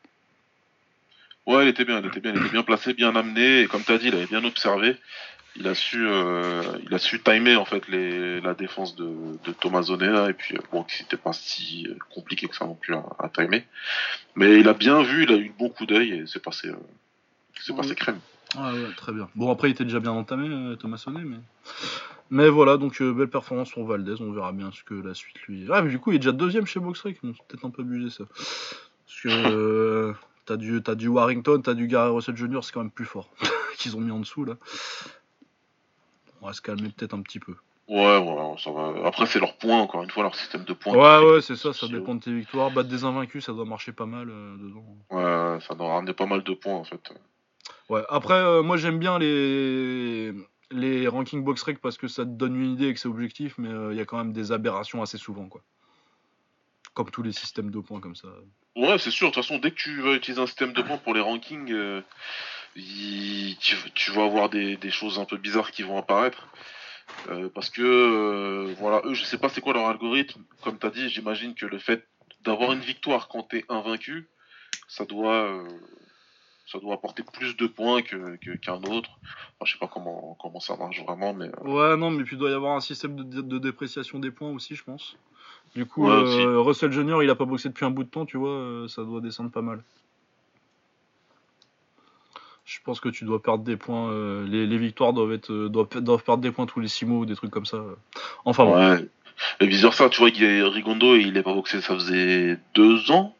Ouais, 1.46 1.64
il 1.64 1.70
était 1.70 1.86
bien, 1.86 2.02
il 2.02 2.08
était 2.08 2.20
bien, 2.20 2.34
il 2.34 2.42
était 2.42 2.50
bien 2.50 2.64
placé, 2.64 2.94
bien 2.94 3.16
amené, 3.16 3.62
et 3.62 3.68
comme 3.68 3.84
tu 3.84 3.92
as 3.92 4.00
dit, 4.00 4.08
il 4.08 4.16
avait 4.16 4.26
bien 4.26 4.44
observé. 4.44 4.98
Il 5.58 5.68
a 5.68 5.74
su, 5.76 6.06
euh, 6.06 6.62
il 6.84 6.94
a 6.94 6.98
su 7.00 7.22
timer 7.22 7.56
en 7.56 7.64
fait 7.66 7.88
les, 7.88 8.42
la 8.42 8.54
défense 8.54 8.96
de, 8.96 9.08
de 9.46 9.52
Tomazone 9.54 10.04
là, 10.12 10.30
et 10.30 10.34
puis 10.34 10.56
euh, 10.56 10.62
bon, 10.72 10.86
c'était 10.90 11.16
pas 11.18 11.32
si 11.34 11.88
euh, 11.90 11.96
compliqué 12.14 12.48
que 12.48 12.56
ça 12.56 12.66
non 12.66 12.76
plus 12.76 12.94
à, 12.94 13.06
à 13.20 13.30
timer. 13.30 13.66
Mais 14.36 14.60
il 14.60 14.68
a 14.68 14.74
bien 14.74 15.02
vu, 15.02 15.24
il 15.24 15.32
a 15.32 15.36
eu 15.38 15.46
le 15.46 15.54
bon 15.58 15.70
coup 15.70 15.86
d'œil 15.86 16.12
et 16.12 16.28
c'est 16.28 16.42
passé, 16.44 16.68
euh, 16.68 16.76
c'est 17.62 17.72
Ouais. 17.72 17.78
passé 17.82 17.96
crème. 17.96 18.20
Ah 18.58 18.74
ouais, 18.74 18.88
très 18.98 19.12
bien. 19.14 19.30
Bon 19.36 19.50
après 19.52 19.70
il 19.70 19.72
était 19.72 19.86
déjà 19.86 20.00
bien 20.00 20.12
entamé 20.12 20.76
Thomas 20.78 20.98
Sonnet, 20.98 21.24
mais 21.24 21.38
mais 22.30 22.50
voilà 22.50 22.76
donc 22.78 23.02
euh, 23.02 23.14
belle 23.14 23.30
performance 23.30 23.72
pour 23.72 23.86
Valdez. 23.86 24.16
On 24.20 24.32
verra 24.34 24.52
bien 24.52 24.72
ce 24.74 24.84
que 24.84 24.94
la 24.94 25.14
suite 25.14 25.40
lui. 25.48 25.66
Ah 25.72 25.82
mais 25.82 25.90
du 25.90 26.00
coup 26.00 26.12
il 26.12 26.16
est 26.16 26.20
déjà 26.20 26.32
deuxième 26.34 26.66
chez 26.66 26.80
Boxrec. 26.82 27.18
Bon, 27.24 27.34
c'est 27.34 27.48
peut-être 27.48 27.66
un 27.66 27.70
peu 27.70 27.82
abusé 27.82 28.10
ça. 28.10 28.26
Parce 28.28 29.22
que 29.22 30.14
t'as 30.46 30.58
du 30.58 30.82
t'as 30.84 30.96
du 30.96 31.08
Warrington, 31.08 31.62
t'as 31.62 31.74
du 31.74 31.88
Gary 31.88 32.12
Russell 32.12 32.36
Jr. 32.36 32.60
C'est 32.62 32.72
quand 32.74 32.82
même 32.82 32.92
plus 32.92 33.06
fort 33.06 33.30
qu'ils 33.78 33.96
ont 33.96 34.02
mis 34.02 34.12
en 34.12 34.20
dessous 34.20 34.44
là. 34.46 34.56
On 36.46 36.50
va 36.50 36.54
se 36.54 36.62
calmer 36.62 36.90
peut-être 36.96 37.16
un 37.16 37.24
petit 37.24 37.40
peu. 37.40 37.56
Ouais, 37.88 38.18
ouais, 38.20 38.56
ça 38.64 38.70
va. 38.70 38.94
Après, 39.08 39.26
c'est 39.26 39.40
leur 39.40 39.58
point, 39.58 39.80
encore 39.80 40.04
une 40.04 40.12
fois, 40.12 40.22
leur 40.22 40.36
système 40.36 40.64
de 40.64 40.74
points. 40.74 40.94
Ouais 40.94 41.28
ouais 41.28 41.42
c'est 41.42 41.56
ça. 41.56 41.74
Ça 41.74 41.88
dépend 41.88 42.14
de 42.14 42.20
tes 42.20 42.32
victoires. 42.32 42.70
Battre 42.70 42.88
des 42.88 43.04
invaincus 43.04 43.44
ça 43.44 43.52
doit 43.52 43.66
marcher 43.66 43.94
pas 43.94 44.06
mal 44.06 44.30
euh, 44.30 44.56
dedans. 44.56 44.86
Ouais, 45.10 45.60
ça 45.62 45.74
doit 45.74 45.96
ramener 45.96 46.14
pas 46.14 46.28
mal 46.28 46.44
de 46.44 46.54
points 46.54 46.76
en 46.76 46.84
fait. 46.84 47.02
Ouais, 47.90 48.04
après, 48.10 48.36
euh, 48.36 48.62
moi 48.62 48.78
j'aime 48.78 49.00
bien 49.00 49.18
les, 49.18 50.34
les 50.70 51.08
rankings 51.08 51.44
box-rec 51.44 51.82
parce 51.82 51.98
que 51.98 52.08
ça 52.08 52.26
te 52.26 52.30
donne 52.30 52.56
une 52.56 52.74
idée 52.74 52.90
et 52.90 52.94
que 52.94 53.00
c'est 53.00 53.08
objectif, 53.08 53.56
mais 53.58 53.70
euh, 53.70 53.92
il 53.92 53.98
y 53.98 54.02
a 54.02 54.06
quand 54.06 54.18
même 54.18 54.32
des 54.32 54.52
aberrations 54.52 55.02
assez 55.02 55.18
souvent, 55.18 55.48
quoi. 55.48 55.62
Comme 56.94 57.10
tous 57.10 57.24
les 57.24 57.32
systèmes 57.32 57.72
de 57.72 57.80
points 57.80 58.02
comme 58.02 58.16
ça. 58.16 58.28
Ouais, 58.76 59.00
c'est 59.00 59.10
sûr. 59.10 59.30
De 59.30 59.34
toute 59.34 59.44
façon, 59.44 59.58
dès 59.58 59.72
que 59.72 59.78
tu 59.78 60.00
vas 60.02 60.14
utiliser 60.14 60.40
un 60.40 60.46
système 60.46 60.74
de 60.74 60.84
points 60.84 60.98
pour 60.98 61.16
les 61.16 61.22
rankings, 61.22 61.74
il- 62.76 63.56
tu, 63.60 63.76
tu 63.94 64.12
vas 64.12 64.26
avoir 64.26 64.50
des, 64.50 64.78
des 64.78 64.92
choses 64.92 65.20
un 65.20 65.26
peu 65.26 65.38
bizarres 65.38 65.72
qui 65.72 65.84
vont 65.84 65.98
apparaître. 65.98 66.48
Euh, 67.30 67.50
parce 67.54 67.70
que, 67.70 67.82
euh, 67.82 68.74
voilà, 68.80 69.02
eux, 69.06 69.14
je 69.14 69.24
sais 69.24 69.38
pas 69.38 69.50
c'est 69.50 69.62
quoi 69.62 69.74
leur 69.74 69.88
algorithme. 69.88 70.44
Comme 70.62 70.78
tu 70.80 70.86
as 70.86 70.90
dit, 70.90 71.10
j'imagine 71.10 71.54
que 71.54 71.66
le 71.66 71.78
fait 71.78 72.08
d'avoir 72.42 72.72
une 72.74 72.80
victoire 72.80 73.28
quand 73.28 73.44
tu 73.50 73.58
es 73.60 73.66
invaincu, 73.70 74.28
ça 74.88 75.06
doit, 75.06 75.34
euh, 75.34 75.68
ça 76.68 76.80
doit 76.80 76.96
apporter 76.96 77.24
plus 77.24 77.56
de 77.56 77.68
points 77.68 78.02
que, 78.02 78.36
que- 78.38 78.56
qu'un 78.58 78.82
autre. 78.84 79.12
Enfin, 79.60 79.66
je 79.66 79.74
sais 79.74 79.80
pas 79.80 79.88
comment, 79.88 80.36
comment 80.42 80.60
ça 80.60 80.76
marche 80.78 81.02
vraiment, 81.04 81.34
mais. 81.34 81.50
Ouais, 81.62 81.96
non, 81.96 82.10
mais 82.12 82.24
puis 82.24 82.36
il 82.36 82.40
doit 82.40 82.50
y 82.50 82.54
avoir 82.54 82.76
un 82.76 82.82
système 82.82 83.16
de, 83.16 83.58
dépréciation 83.60 84.20
des 84.20 84.32
points 84.32 84.50
aussi, 84.52 84.76
je 84.76 84.84
pense. 84.84 85.16
Du 85.76 85.86
coup, 85.86 86.08
Ouais. 86.08 86.44
Russell 86.58 86.92
Junior, 86.92 87.22
il 87.24 87.30
a 87.30 87.36
pas 87.36 87.46
boxé 87.46 87.70
depuis 87.70 87.86
un 87.86 87.92
bout 87.92 88.04
de 88.04 88.10
temps, 88.10 88.26
tu 88.26 88.38
vois, 88.38 88.86
ça 88.90 89.04
doit 89.04 89.22
descendre 89.22 89.52
pas 89.52 89.62
mal. 89.62 89.84
Je 92.66 92.80
pense 92.84 93.00
que 93.00 93.10
tu 93.10 93.26
dois 93.26 93.42
perdre 93.42 93.64
des 93.64 93.78
points. 93.78 94.10
euh, 94.12 94.46
les, 94.48 94.66
les 94.66 94.78
victoires 94.78 95.14
doivent, 95.14 95.34
être, 95.34 95.52
euh, 95.52 95.70
doivent, 95.70 95.88
doivent 96.02 96.24
perdre 96.24 96.42
des 96.42 96.52
points 96.52 96.66
tous 96.66 96.80
les 96.80 96.88
6 96.88 97.06
mois 97.06 97.20
ou 97.20 97.26
des 97.26 97.36
trucs 97.36 97.52
comme 97.52 97.66
ça. 97.66 97.80
Enfin 98.44 98.66
bon. 98.66 98.76
Ouais. 98.76 99.08
Et 99.60 99.68
vice 99.68 99.82
versa, 99.82 100.10
tu 100.10 100.20
vois, 100.20 100.32
qu'il 100.32 100.64
Rigondo, 100.64 101.16
il 101.16 101.36
est 101.38 101.44
pas 101.44 101.54
boxé, 101.54 101.82
ça 101.82 101.94
faisait 101.94 102.58
deux 102.74 103.12
ans? 103.12 103.36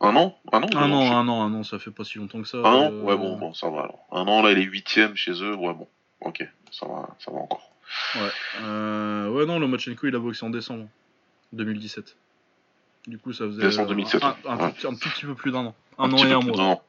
Un 0.00 0.14
an? 0.16 0.38
Un 0.52 0.62
an 0.62 0.68
Un 0.76 0.92
an, 0.92 1.12
un 1.12 1.28
an, 1.28 1.42
un 1.42 1.54
an, 1.54 1.62
ça 1.64 1.78
fait 1.78 1.90
pas 1.90 2.04
si 2.04 2.18
longtemps 2.18 2.40
que 2.40 2.48
ça. 2.48 2.58
Un 2.58 2.62
an? 2.74 2.90
euh, 2.92 3.02
Ouais, 3.02 3.16
bon, 3.16 3.36
bon, 3.36 3.52
ça 3.52 3.68
va 3.68 3.80
alors. 3.80 3.98
Un 4.12 4.26
an, 4.28 4.42
là, 4.42 4.52
il 4.52 4.58
est 4.58 4.62
huitième 4.62 5.16
chez 5.16 5.32
eux, 5.32 5.54
ouais, 5.54 5.74
bon. 5.74 5.88
Ok, 6.20 6.46
ça 6.70 6.86
va, 6.86 7.08
ça 7.18 7.30
va 7.32 7.38
encore. 7.38 7.70
Ouais, 8.14 8.30
euh, 8.62 9.28
ouais 9.30 9.46
non, 9.46 9.58
Lomachenko 9.58 10.06
il 10.06 10.14
a 10.14 10.18
boxé 10.20 10.46
en 10.46 10.50
décembre 10.50 10.86
2017. 11.52 12.14
Du 13.06 13.18
coup, 13.18 13.32
ça 13.32 13.46
faisait 13.46 13.64
euh, 13.80 13.86
2017, 13.86 14.22
un, 14.22 14.36
un 14.46 14.56
ouais. 14.58 14.68
tout, 14.70 14.74
petit- 14.76 14.86
un 14.86 14.90
tout 14.94 15.08
petit 15.08 15.26
peu 15.26 15.34
plus 15.34 15.50
d'un 15.52 15.60
an. 15.66 15.74
Un, 15.98 16.12
an 16.12 16.16
et 16.18 16.32
un 16.32 16.40
mois. 16.40 16.60
an. 16.62 16.82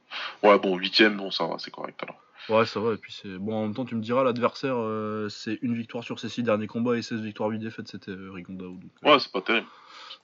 Ouais, 0.44 0.60
bon, 0.60 0.76
huitième, 0.78 1.18
bon, 1.18 1.32
ça 1.32 1.46
va, 1.48 1.56
c'est 1.58 1.72
correct 1.72 2.00
alors. 2.04 2.18
Ouais, 2.50 2.66
ça 2.66 2.80
va. 2.80 2.94
Et 2.94 2.98
puis 2.98 3.14
c'est 3.14 3.38
bon. 3.38 3.54
En 3.56 3.62
même 3.64 3.74
temps, 3.76 3.86
tu 3.86 3.96
me 3.96 4.02
diras, 4.02 4.24
l'adversaire, 4.24 4.76
euh, 4.78 5.30
c'est 5.30 5.60
une 5.62 5.76
victoire 5.76 6.04
sur 6.04 6.20
ses 6.20 6.28
six 6.28 6.44
derniers 6.44 6.68
combats 6.68 6.98
et 6.98 7.02
16 7.02 7.22
victoires, 7.22 7.50
8 7.50 7.60
défaites. 7.60 7.88
C'était 7.88 8.12
euh, 8.12 8.32
Rigondao. 8.34 8.72
Donc, 8.72 8.82
euh, 9.06 9.12
Ouais, 9.14 9.20
c'est 9.20 9.32
pas 9.32 9.42
terrible. 9.42 9.68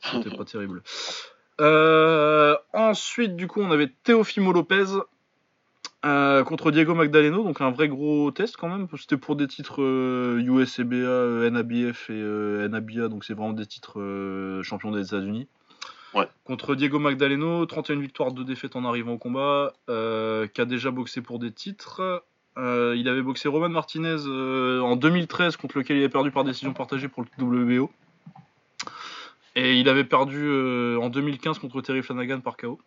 c'était 0.02 0.36
pas 0.36 0.44
terrible. 0.46 0.82
Ensuite, 2.74 3.36
du 3.36 3.48
coup, 3.48 3.62
on 3.62 3.72
avait 3.72 3.92
Teofimo 4.04 4.52
Lopez 4.52 4.86
contre 6.02 6.72
Diego 6.72 6.96
Magdaleno, 6.96 7.44
donc 7.44 7.60
un 7.62 7.72
vrai 7.72 7.88
gros 7.90 8.32
test 8.32 8.56
quand 8.58 8.70
même. 8.70 8.88
C'était 8.98 9.18
pour 9.18 9.36
des 9.36 9.48
titres 9.48 9.82
USCBA, 10.40 11.50
NABF 11.50 12.10
et 12.10 12.68
NABA, 12.70 13.10
donc 13.10 13.26
c'est 13.26 13.34
vraiment 13.34 13.54
des 13.54 13.66
titres 13.66 14.62
champions 14.64 14.92
des 14.92 15.06
États-Unis. 15.08 15.48
Contre 16.44 16.76
Diego 16.76 17.00
Magdaleno, 17.00 17.66
31 17.66 18.00
victoires, 18.00 18.32
2 18.32 18.44
défaites 18.44 18.76
en 18.76 18.86
arrivant 18.86 19.14
au 19.14 19.18
combat, 19.18 19.74
euh, 19.90 20.48
qui 20.48 20.62
a 20.62 20.66
déjà 20.66 20.92
boxé 20.92 21.22
pour 21.22 21.40
des 21.40 21.52
titres. 21.52 22.24
Euh, 22.58 22.96
il 22.98 23.08
avait 23.10 23.22
boxé 23.22 23.50
Roman 23.50 23.70
Martinez 23.70 24.16
euh, 24.26 24.80
en 24.82 24.96
2013 24.96 25.58
contre 25.58 25.78
lequel 25.78 25.98
il 25.98 26.00
avait 26.00 26.10
perdu 26.10 26.32
par 26.32 26.44
décision 26.44 26.74
partagée 26.74 27.08
pour 27.08 27.24
le 27.24 27.44
WBO. 27.44 27.92
Et 29.56 29.80
il 29.80 29.90
avait 29.90 30.04
perdu 30.04 30.48
en 30.98 31.10
2015 31.10 31.60
contre 31.60 31.82
Terry 31.82 32.04
Flanagan 32.04 32.42
par 32.42 32.58
KO. 32.58 32.80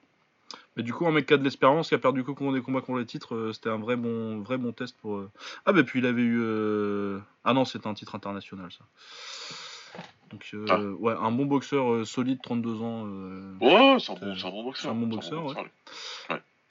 Mais 0.77 0.85
du 0.85 0.93
coup, 0.93 1.07
un 1.07 1.11
mec 1.11 1.27
qui 1.27 1.35
a 1.35 1.37
de 1.37 1.43
l'expérience, 1.43 1.89
qui 1.89 1.95
a 1.95 1.99
perdu 1.99 2.23
que 2.23 2.31
contre 2.31 2.55
des 2.55 2.63
combats 2.63 2.81
contre 2.81 3.01
les 3.01 3.07
titres, 3.07 3.51
c'était 3.53 3.71
un 3.71 3.79
vrai 3.79 3.97
bon, 3.97 4.39
vrai 4.39 4.57
bon 4.57 4.71
test 4.73 4.97
pour. 5.03 5.21
Ah, 5.67 5.73
bah 5.73 5.83
puis 5.83 5.99
il 5.99 6.07
avait 6.07 6.23
eu. 6.23 6.41
Ah 7.45 7.55
non, 7.55 7.65
c'était 7.65 7.89
un 7.89 7.95
titre 7.95 8.15
international 8.15 8.71
ça. 8.71 8.85
Donc, 10.31 10.49
euh, 10.55 10.67
Ah. 10.69 10.79
ouais, 11.01 11.15
un 11.21 11.31
bon 11.33 11.47
boxeur 11.47 11.93
euh, 11.93 12.05
solide, 12.05 12.39
32 12.43 12.81
ans. 12.83 13.05
euh, 13.07 13.53
Ouais, 13.61 13.97
c'est 13.99 14.13
un, 14.13 14.15
bon, 14.15 14.35
c'est 14.37 14.47
un 14.47 14.51
bon 14.51 14.63
boxeur. 14.63 14.91
un 14.91 14.95
bon 14.95 15.07
boxeur. 15.09 15.65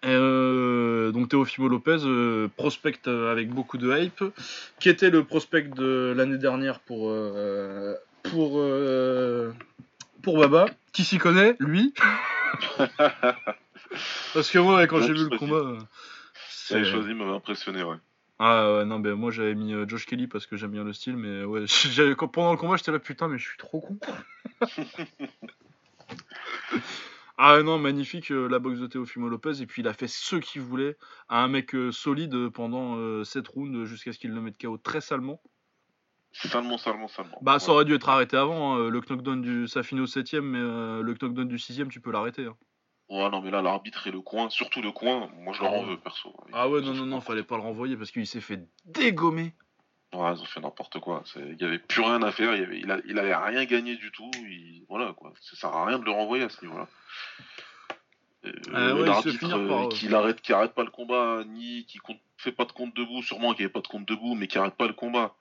Et, 0.02 0.08
euh, 0.08 1.12
donc 1.12 1.28
Teofimo 1.28 1.68
Lopez, 1.68 1.98
prospect 2.56 3.06
avec 3.10 3.50
beaucoup 3.50 3.78
de 3.78 3.94
hype, 3.98 4.24
qui 4.80 4.88
était 4.88 5.10
le 5.10 5.26
prospect 5.26 5.64
de 5.64 6.14
l'année 6.16 6.38
dernière 6.38 6.80
pour 6.80 7.14
pour 8.24 8.64
pour 10.22 10.38
Baba, 10.38 10.68
qui 10.94 11.04
s'y 11.04 11.18
connaît, 11.18 11.58
lui. 11.60 11.94
Parce 14.34 14.50
que 14.52 14.60
moi, 14.60 14.86
quand 14.88 15.02
j'ai 15.02 15.14
vu 15.14 15.28
le 15.30 15.38
combat, 15.38 15.78
c'est- 16.50 16.84
choisi, 16.86 17.14
m'avait 17.14 17.32
impressionné, 17.36 17.84
ouais. 17.84 17.96
Ah 18.40 18.74
ouais, 18.78 18.86
non, 18.86 19.00
ben 19.00 19.16
moi 19.16 19.32
j'avais 19.32 19.54
mis 19.56 19.74
euh, 19.74 19.86
Josh 19.88 20.06
Kelly 20.06 20.28
parce 20.28 20.46
que 20.48 20.56
j'aime 20.58 20.72
bien 20.72 20.84
le 20.84 20.94
style, 20.94 21.18
mais 21.18 21.44
ouais, 21.44 21.66
j'avais- 21.68 22.16
quand- 22.16 22.28
pendant 22.30 22.52
le 22.52 22.58
combat 22.58 22.78
j'étais 22.78 22.92
là 22.92 23.00
putain, 23.00 23.28
mais 23.28 23.38
je 23.38 23.48
suis 23.48 23.58
trop 23.58 23.82
con. 23.82 23.98
ah 27.38 27.62
non, 27.64 27.78
magnifique 27.80 28.32
euh, 28.32 28.48
la 28.48 28.60
boxe 28.60 28.80
de 28.80 28.88
Teofimo 28.88 29.30
Lopez, 29.30 29.62
et 29.62 29.66
puis 29.66 29.82
il 29.82 29.88
a 29.88 29.94
fait 29.94 30.08
ce 30.08 30.36
qu'il 30.38 30.62
voulait 30.62 30.98
à 31.28 31.44
un 31.44 31.48
mec 31.48 31.74
euh, 31.76 31.92
solide 31.92 32.34
euh, 32.36 32.50
pendant 32.50 33.24
7 33.24 33.48
rounds 33.48 33.86
jusqu'à 33.86 34.12
ce 34.14 34.20
qu'il 34.20 34.32
le 34.32 34.42
mette 34.42 34.58
KO 34.62 34.78
très 34.78 35.02
salement. 35.02 35.42
Salement, 36.32 36.78
salement, 36.78 37.08
salement. 37.08 37.38
Bah 37.42 37.58
ça 37.60 37.68
Ouais. 37.70 37.74
aurait 37.76 37.86
dû 37.86 37.94
être 37.96 38.08
arrêté 38.10 38.38
avant, 38.38 38.76
hein, 38.76 38.90
le 38.90 39.00
knockdown 39.02 39.42
du. 39.42 39.68
ça 39.68 39.84
finit 39.84 40.02
au 40.02 40.06
7 40.08 40.32
mais 40.34 40.60
euh, 40.60 41.02
le 41.02 41.14
knockdown 41.14 41.48
du 41.48 41.58
6 41.58 41.82
tu 41.90 42.00
peux 42.02 42.12
l'arrêter. 42.12 42.46
hein. 42.46 42.56
Ouais, 43.10 43.30
non, 43.30 43.42
mais 43.42 43.50
là, 43.50 43.62
l'arbitre 43.62 44.06
et 44.08 44.12
le 44.12 44.22
coin, 44.22 44.50
surtout 44.50 44.82
le 44.82 44.92
coin, 44.92 45.30
moi 45.40 45.54
je 45.54 45.62
leur 45.64 45.74
en 45.74 45.84
Ah. 45.84 45.88
veux, 45.88 45.98
perso. 45.98 46.36
Ah 46.54 46.70
ouais, 46.70 46.82
non, 46.82 46.94
non, 46.94 47.06
non, 47.06 47.22
fallait 47.22 47.44
pas 47.44 47.56
le 47.56 47.64
renvoyer 47.64 47.98
parce 47.98 48.12
qu'il 48.12 48.28
s'est 48.28 48.42
fait 48.42 48.60
dégommer. 48.86 49.54
Ouais, 50.14 50.34
ils 50.36 50.42
ont 50.42 50.46
fait 50.46 50.60
n'importe 50.60 51.00
quoi. 51.00 51.24
Il 51.36 51.60
y 51.60 51.64
avait 51.64 51.80
plus 51.80 52.02
rien 52.02 52.22
à 52.24 52.32
faire. 52.32 52.56
Il, 52.56 52.64
avait... 52.64 52.80
il, 52.80 52.92
a... 52.92 53.00
il 53.06 53.18
avait 53.20 53.36
rien 53.36 53.66
gagné 53.66 53.96
du 53.96 54.12
tout. 54.12 54.30
Il... 54.36 54.86
Voilà 54.90 55.14
quoi. 55.14 55.34
Ça 55.42 55.56
sert 55.56 55.70
à 55.76 55.86
rien 55.86 56.00
de 56.00 56.06
le 56.06 56.12
renvoyer 56.12 56.44
à 56.44 56.50
ce 56.50 56.64
niveau-là. 56.66 56.88
Euh, 58.46 58.52
Ah 58.74 58.94
ouais, 58.96 59.02
se 59.02 59.06
L'arbitre 59.06 59.54
euh, 59.56 59.86
euh, 59.86 59.88
qui 59.90 60.14
arrête, 60.14 60.42
qui 60.42 60.54
arrête 60.54 60.74
pas 60.74 60.84
le 60.84 60.92
combat, 60.92 61.44
ni 61.46 61.86
qui 61.86 61.98
compte... 61.98 62.20
fait 62.38 62.52
pas 62.52 62.66
de 62.66 62.72
compte 62.72 62.96
debout, 62.96 63.22
sûrement 63.22 63.54
qu'il 63.54 63.62
n'y 63.62 63.66
avait 63.66 63.74
pas 63.74 63.82
de 63.82 63.88
compte 63.88 64.08
debout, 64.08 64.36
mais 64.36 64.48
qui 64.48 64.58
arrête 64.58 64.76
pas 64.76 64.88
le 64.88 64.94
combat. 64.94 65.36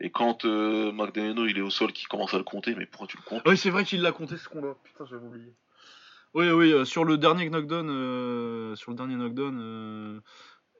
Et 0.00 0.10
quand 0.10 0.44
euh, 0.44 0.92
Magdaleno 0.92 1.46
il 1.46 1.58
est 1.58 1.62
au 1.62 1.70
sol, 1.70 1.92
qui 1.92 2.04
commence 2.04 2.34
à 2.34 2.38
le 2.38 2.44
compter, 2.44 2.74
mais 2.74 2.86
pourquoi 2.86 3.06
tu 3.06 3.16
le 3.16 3.22
comptes? 3.22 3.42
Oui, 3.46 3.56
c'est 3.56 3.70
vrai 3.70 3.84
qu'il 3.84 4.02
l'a 4.02 4.12
compté 4.12 4.36
ce 4.36 4.48
combat. 4.48 4.74
Putain, 4.84 5.04
j'avais 5.06 5.24
oublié. 5.24 5.52
Oui, 6.34 6.50
oui, 6.50 6.72
euh, 6.72 6.84
sur 6.84 7.04
le 7.04 7.16
dernier 7.16 7.48
knockdown, 7.48 7.88
euh, 7.88 8.74
sur 8.76 8.90
le 8.90 8.96
dernier 8.96 9.14
knockdown, 9.14 9.58
euh, 9.60 10.20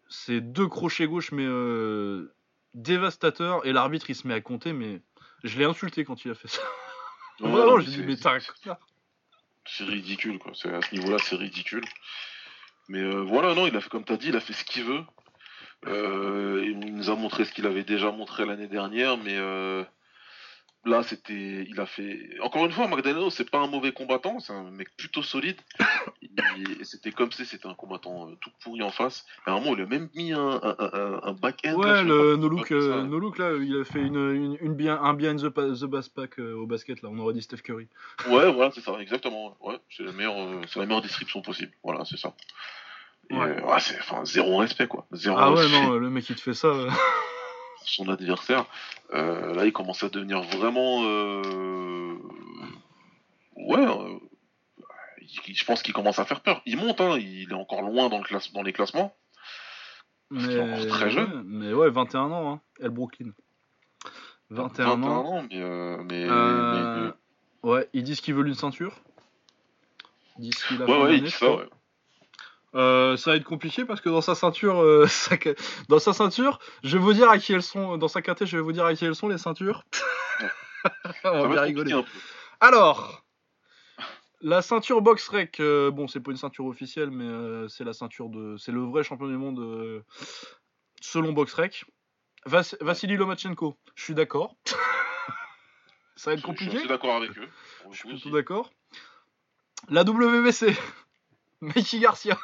c'est 0.09 0.41
deux 0.41 0.67
crochets 0.69 1.07
gauche, 1.07 1.31
mais 1.31 1.45
euh, 1.47 2.33
dévastateurs, 2.75 3.65
et 3.65 3.73
l'arbitre 3.73 4.11
il 4.11 4.17
se 4.17 4.27
met 4.27 4.35
à 4.35 4.41
compter, 4.41 4.73
mais 4.73 5.01
je 5.45 5.57
l'ai 5.59 5.65
insulté 5.65 6.05
quand 6.05 6.25
il 6.25 6.33
a 6.33 6.35
fait 6.35 6.49
ça. 6.49 6.61
Ouais, 7.41 7.51
Vraiment, 7.51 7.79
j'ai 7.79 7.87
dit, 7.91 7.97
c'est- 7.97 8.03
mais 8.03 8.17
t'as. 8.17 8.39
C'est 9.67 9.85
ridicule, 9.85 10.39
quoi. 10.39 10.53
C'est- 10.55 10.73
À 10.73 10.83
ce 10.83 10.95
niveau-là, 10.95 11.19
c'est 11.19 11.37
ridicule. 11.37 11.85
Mais 12.89 13.03
voilà, 13.23 13.55
non, 13.55 13.67
il 13.67 13.75
a 13.77 13.81
fait 13.81 13.89
comme 13.89 14.05
t'as 14.05 14.17
dit, 14.17 14.29
il 14.29 14.37
a 14.37 14.41
fait 14.41 14.53
ce 14.53 14.65
qu'il 14.65 14.85
veut. 14.85 15.03
Il 15.87 16.79
nous 16.97 17.11
a 17.11 17.15
montré 17.17 17.45
ce 17.45 17.53
qu'il 17.53 17.67
avait 17.67 17.83
déjà 17.85 18.11
montré 18.11 18.45
l'année 18.45 18.69
dernière, 18.69 19.17
mais 19.17 19.37
euh, 19.37 19.83
là, 20.85 21.03
c'était, 21.03 21.67
il 21.69 21.79
a 21.81 21.87
fait. 21.87 22.39
Encore 22.41 22.65
une 22.65 22.73
fois, 22.73 22.89
Magdaleno, 22.89 23.31
c'est 23.31 23.49
pas 23.51 23.59
un 23.59 23.67
mauvais 23.67 23.93
combattant, 23.93 24.39
c'est 24.41 24.53
un 24.53 24.71
mec 24.71 24.89
plutôt 24.97 25.23
solide. 25.23 25.57
Et 26.23 26.85
c'était 26.85 27.13
comme 27.13 27.33
si 27.33 27.47
c'était 27.47 27.67
un 27.67 27.75
combattant 27.75 28.29
euh, 28.29 28.35
tout 28.41 28.51
pourri 28.63 28.83
en 28.83 28.91
face. 28.91 29.25
À 29.47 29.53
un 29.53 29.61
moment, 29.61 29.75
il 29.77 29.83
a 29.83 29.87
même 29.87 30.09
mis 30.15 30.33
un, 30.33 30.61
un, 30.63 30.77
un, 30.79 31.21
un 31.23 31.33
back-end. 31.33 31.75
Ouais, 31.75 32.03
le 32.05 32.37
no 32.37 32.49
look, 32.49 32.71
euh, 32.73 33.03
no 33.03 33.19
look 33.19 33.39
là, 33.39 33.53
il 33.61 33.81
a 33.81 33.85
fait 33.85 34.01
une, 34.01 34.31
une, 34.33 34.57
une 34.61 34.75
bien, 34.75 35.01
un 35.01 35.15
behind 35.15 35.41
the, 35.41 35.53
the 35.53 35.85
bass 35.85 36.09
pack 36.09 36.39
euh, 36.39 36.55
au 36.55 36.67
basket 36.67 37.03
là, 37.03 37.09
on 37.11 37.19
aurait 37.19 37.35
dit 37.35 37.43
Steph 37.43 37.59
Curry. 37.59 37.89
Ouais, 38.29 38.53
voilà, 38.53 38.71
c'est 38.71 38.81
ça, 38.81 38.93
exactement. 39.01 39.57
Ouais, 39.61 39.79
c'est 39.91 40.03
la 40.03 40.13
meilleure, 40.13 40.39
euh, 40.39 40.61
c'est 40.69 40.79
la 40.81 40.87
meilleure 40.87 41.03
description 41.03 41.43
possible. 41.43 41.73
Voilà, 41.83 42.05
c'est 42.05 42.19
ça. 42.19 42.35
Et, 43.31 43.35
Ouais. 43.35 43.63
ouais, 43.63 43.81
c'est 43.81 43.99
enfin 44.01 44.25
zéro 44.27 44.59
respect 44.59 44.87
quoi. 44.87 45.07
Zéro 45.13 45.37
Ah 45.39 45.51
ouais, 45.51 45.63
respect 45.63 45.87
non, 45.87 45.95
le 45.95 46.11
mec 46.11 46.29
il 46.29 46.37
te 46.37 46.43
fait 46.43 46.53
ça. 46.55 46.73
Son 47.87 48.09
adversaire. 48.09 48.67
Euh, 49.13 49.55
là, 49.55 49.65
il 49.67 49.73
commence 49.73 50.03
à 50.03 50.09
devenir 50.09 50.43
vraiment, 50.43 51.03
euh... 51.05 52.15
ouais. 53.57 53.87
euh, 53.87 54.19
il- 55.47 55.55
Je 55.57 55.65
pense 55.65 55.83
qu'il 55.83 55.95
commence 55.95 56.19
à 56.19 56.25
faire 56.25 56.41
peur. 56.41 56.63
Il 56.67 56.77
monte, 56.77 57.01
hein. 57.01 57.17
Il 57.19 57.51
est 57.51 57.55
encore 57.55 57.83
loin 57.83 58.09
dans 58.09 58.19
le 58.19 58.25
classe, 58.25 58.53
dans 58.53 58.63
les 58.63 58.73
classements. 58.73 59.15
Parce 60.31 60.47
qu'il 60.47 60.57
est 60.57 60.61
encore 60.61 60.87
très 60.89 61.11
jeune. 61.11 61.43
mais 61.47 61.73
ouais, 61.73 61.91
21 61.91 62.31
ans, 62.31 62.53
hein, 62.55 62.61
El 62.81 62.91
Brooklyn. 62.91 63.31
21, 64.51 65.03
ans. 65.03 65.43
mais, 65.51 65.59
mais, 66.05 66.27
mais- 66.27 67.11
Ouais, 67.63 67.89
ils 67.95 68.03
disent 68.03 68.21
qu'ils 68.21 68.35
veulent 68.35 68.49
une 68.49 68.55
ceinture. 68.55 68.95
Ils 70.39 70.43
disent 70.51 70.63
qu'il 70.65 70.83
a 70.83 70.85
ouais, 70.85 70.93
ouais, 70.93 70.99
il 70.99 71.03
d'année, 71.05 71.21
dit 71.23 71.31
je 71.31 71.37
ça. 71.39 71.51
Ouais. 71.57 71.69
Euh, 72.75 73.17
ça 73.17 73.31
va 73.31 73.37
être 73.37 73.45
compliqué 73.45 73.85
parce 73.85 74.01
que 74.01 74.09
dans 74.09 74.21
sa 74.21 74.35
ceinture, 74.35 74.83
euh, 74.83 75.07
sa 75.09 75.37
dans 75.89 75.99
sa 75.99 76.13
ceinture, 76.13 76.59
je 76.83 76.97
vais 76.99 77.03
vous 77.03 77.13
dire 77.13 77.31
à 77.31 77.39
qui 77.39 77.53
elles 77.53 77.63
sont. 77.63 77.97
Dans 77.99 78.09
sa 78.09 78.21
KT, 78.23 78.47
je 78.47 78.57
vais 78.57 78.63
vous 78.63 78.73
dire 78.73 78.85
à 78.85 78.95
qui 78.95 79.05
elles 79.05 79.15
sont 79.15 79.29
les 79.29 79.39
ceintures. 79.39 79.85
On 81.25 81.49
va 81.49 81.63
rigoler. 81.63 81.93
compliqué 81.93 82.03
peu. 82.03 82.19
Alors, 82.61 83.23
la 84.41 84.61
ceinture 84.61 85.01
box 85.03 85.29
rec, 85.29 85.61
euh, 85.61 85.91
bon, 85.91 86.09
c'est 86.09 86.21
pas 86.21 86.31
une 86.33 86.37
ceinture 86.37 86.67
officielle, 86.67 87.11
mais 87.11 87.69
c'est 87.69 87.85
la 87.85 87.93
ceinture 87.93 88.29
de, 88.29 88.57
c'est 88.59 88.73
le 88.73 88.81
vrai 88.83 89.03
champion 89.05 89.27
du 89.29 89.37
monde 89.37 90.03
selon 91.01 91.33
box 91.33 91.53
rec. 91.55 91.85
Vas- 92.47 92.77
Vassili 92.81 93.17
Lomachenko, 93.17 93.77
je 93.95 94.03
suis 94.03 94.15
d'accord. 94.15 94.57
Ça 96.17 96.31
va 96.31 96.35
être 96.35 96.41
Je- 96.41 96.43
Je 96.43 96.47
compliqué. 96.47 96.79
suis 96.79 96.89
d'accord 96.89 97.17
avec 97.17 97.37
eux. 97.39 97.49
Je 97.91 97.97
suis 97.97 98.09
plutôt 98.09 98.31
d'accord. 98.31 98.71
La 99.89 100.03
WBC, 100.03 100.75
Mikey 101.61 101.99
Garcia. 102.01 102.39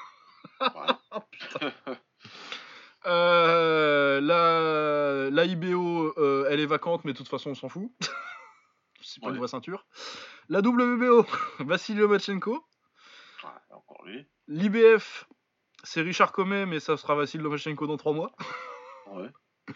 Euh, 3.07 4.21
la, 4.21 5.31
la 5.31 5.45
IBO, 5.45 6.13
euh, 6.19 6.47
elle 6.51 6.61
est 6.61 6.67
vacante, 6.67 7.05
mais 7.05 7.13
de 7.13 7.17
toute 7.17 7.29
façon, 7.29 7.51
on 7.51 7.55
s'en 7.55 7.69
fout. 7.69 7.91
C'est 9.03 9.23
pas 9.23 9.31
une 9.31 9.39
vraie 9.39 9.49
ceinture. 9.49 9.87
La 10.49 10.61
WBO, 10.61 11.27
Vassili 11.61 12.01
Lomachenko. 12.01 12.53
Ouais, 12.53 13.51
encore 13.71 14.05
lui. 14.05 14.27
L'IBF, 14.47 15.27
c'est 15.83 16.03
Richard 16.03 16.33
Comet, 16.33 16.67
mais 16.67 16.81
ça 16.81 16.99
sera 16.99 17.15
Vassili 17.15 17.43
Lomachenko 17.43 17.87
dans 17.87 17.97
3 17.97 18.13
mois. 18.13 18.33
Ouais. 19.13 19.31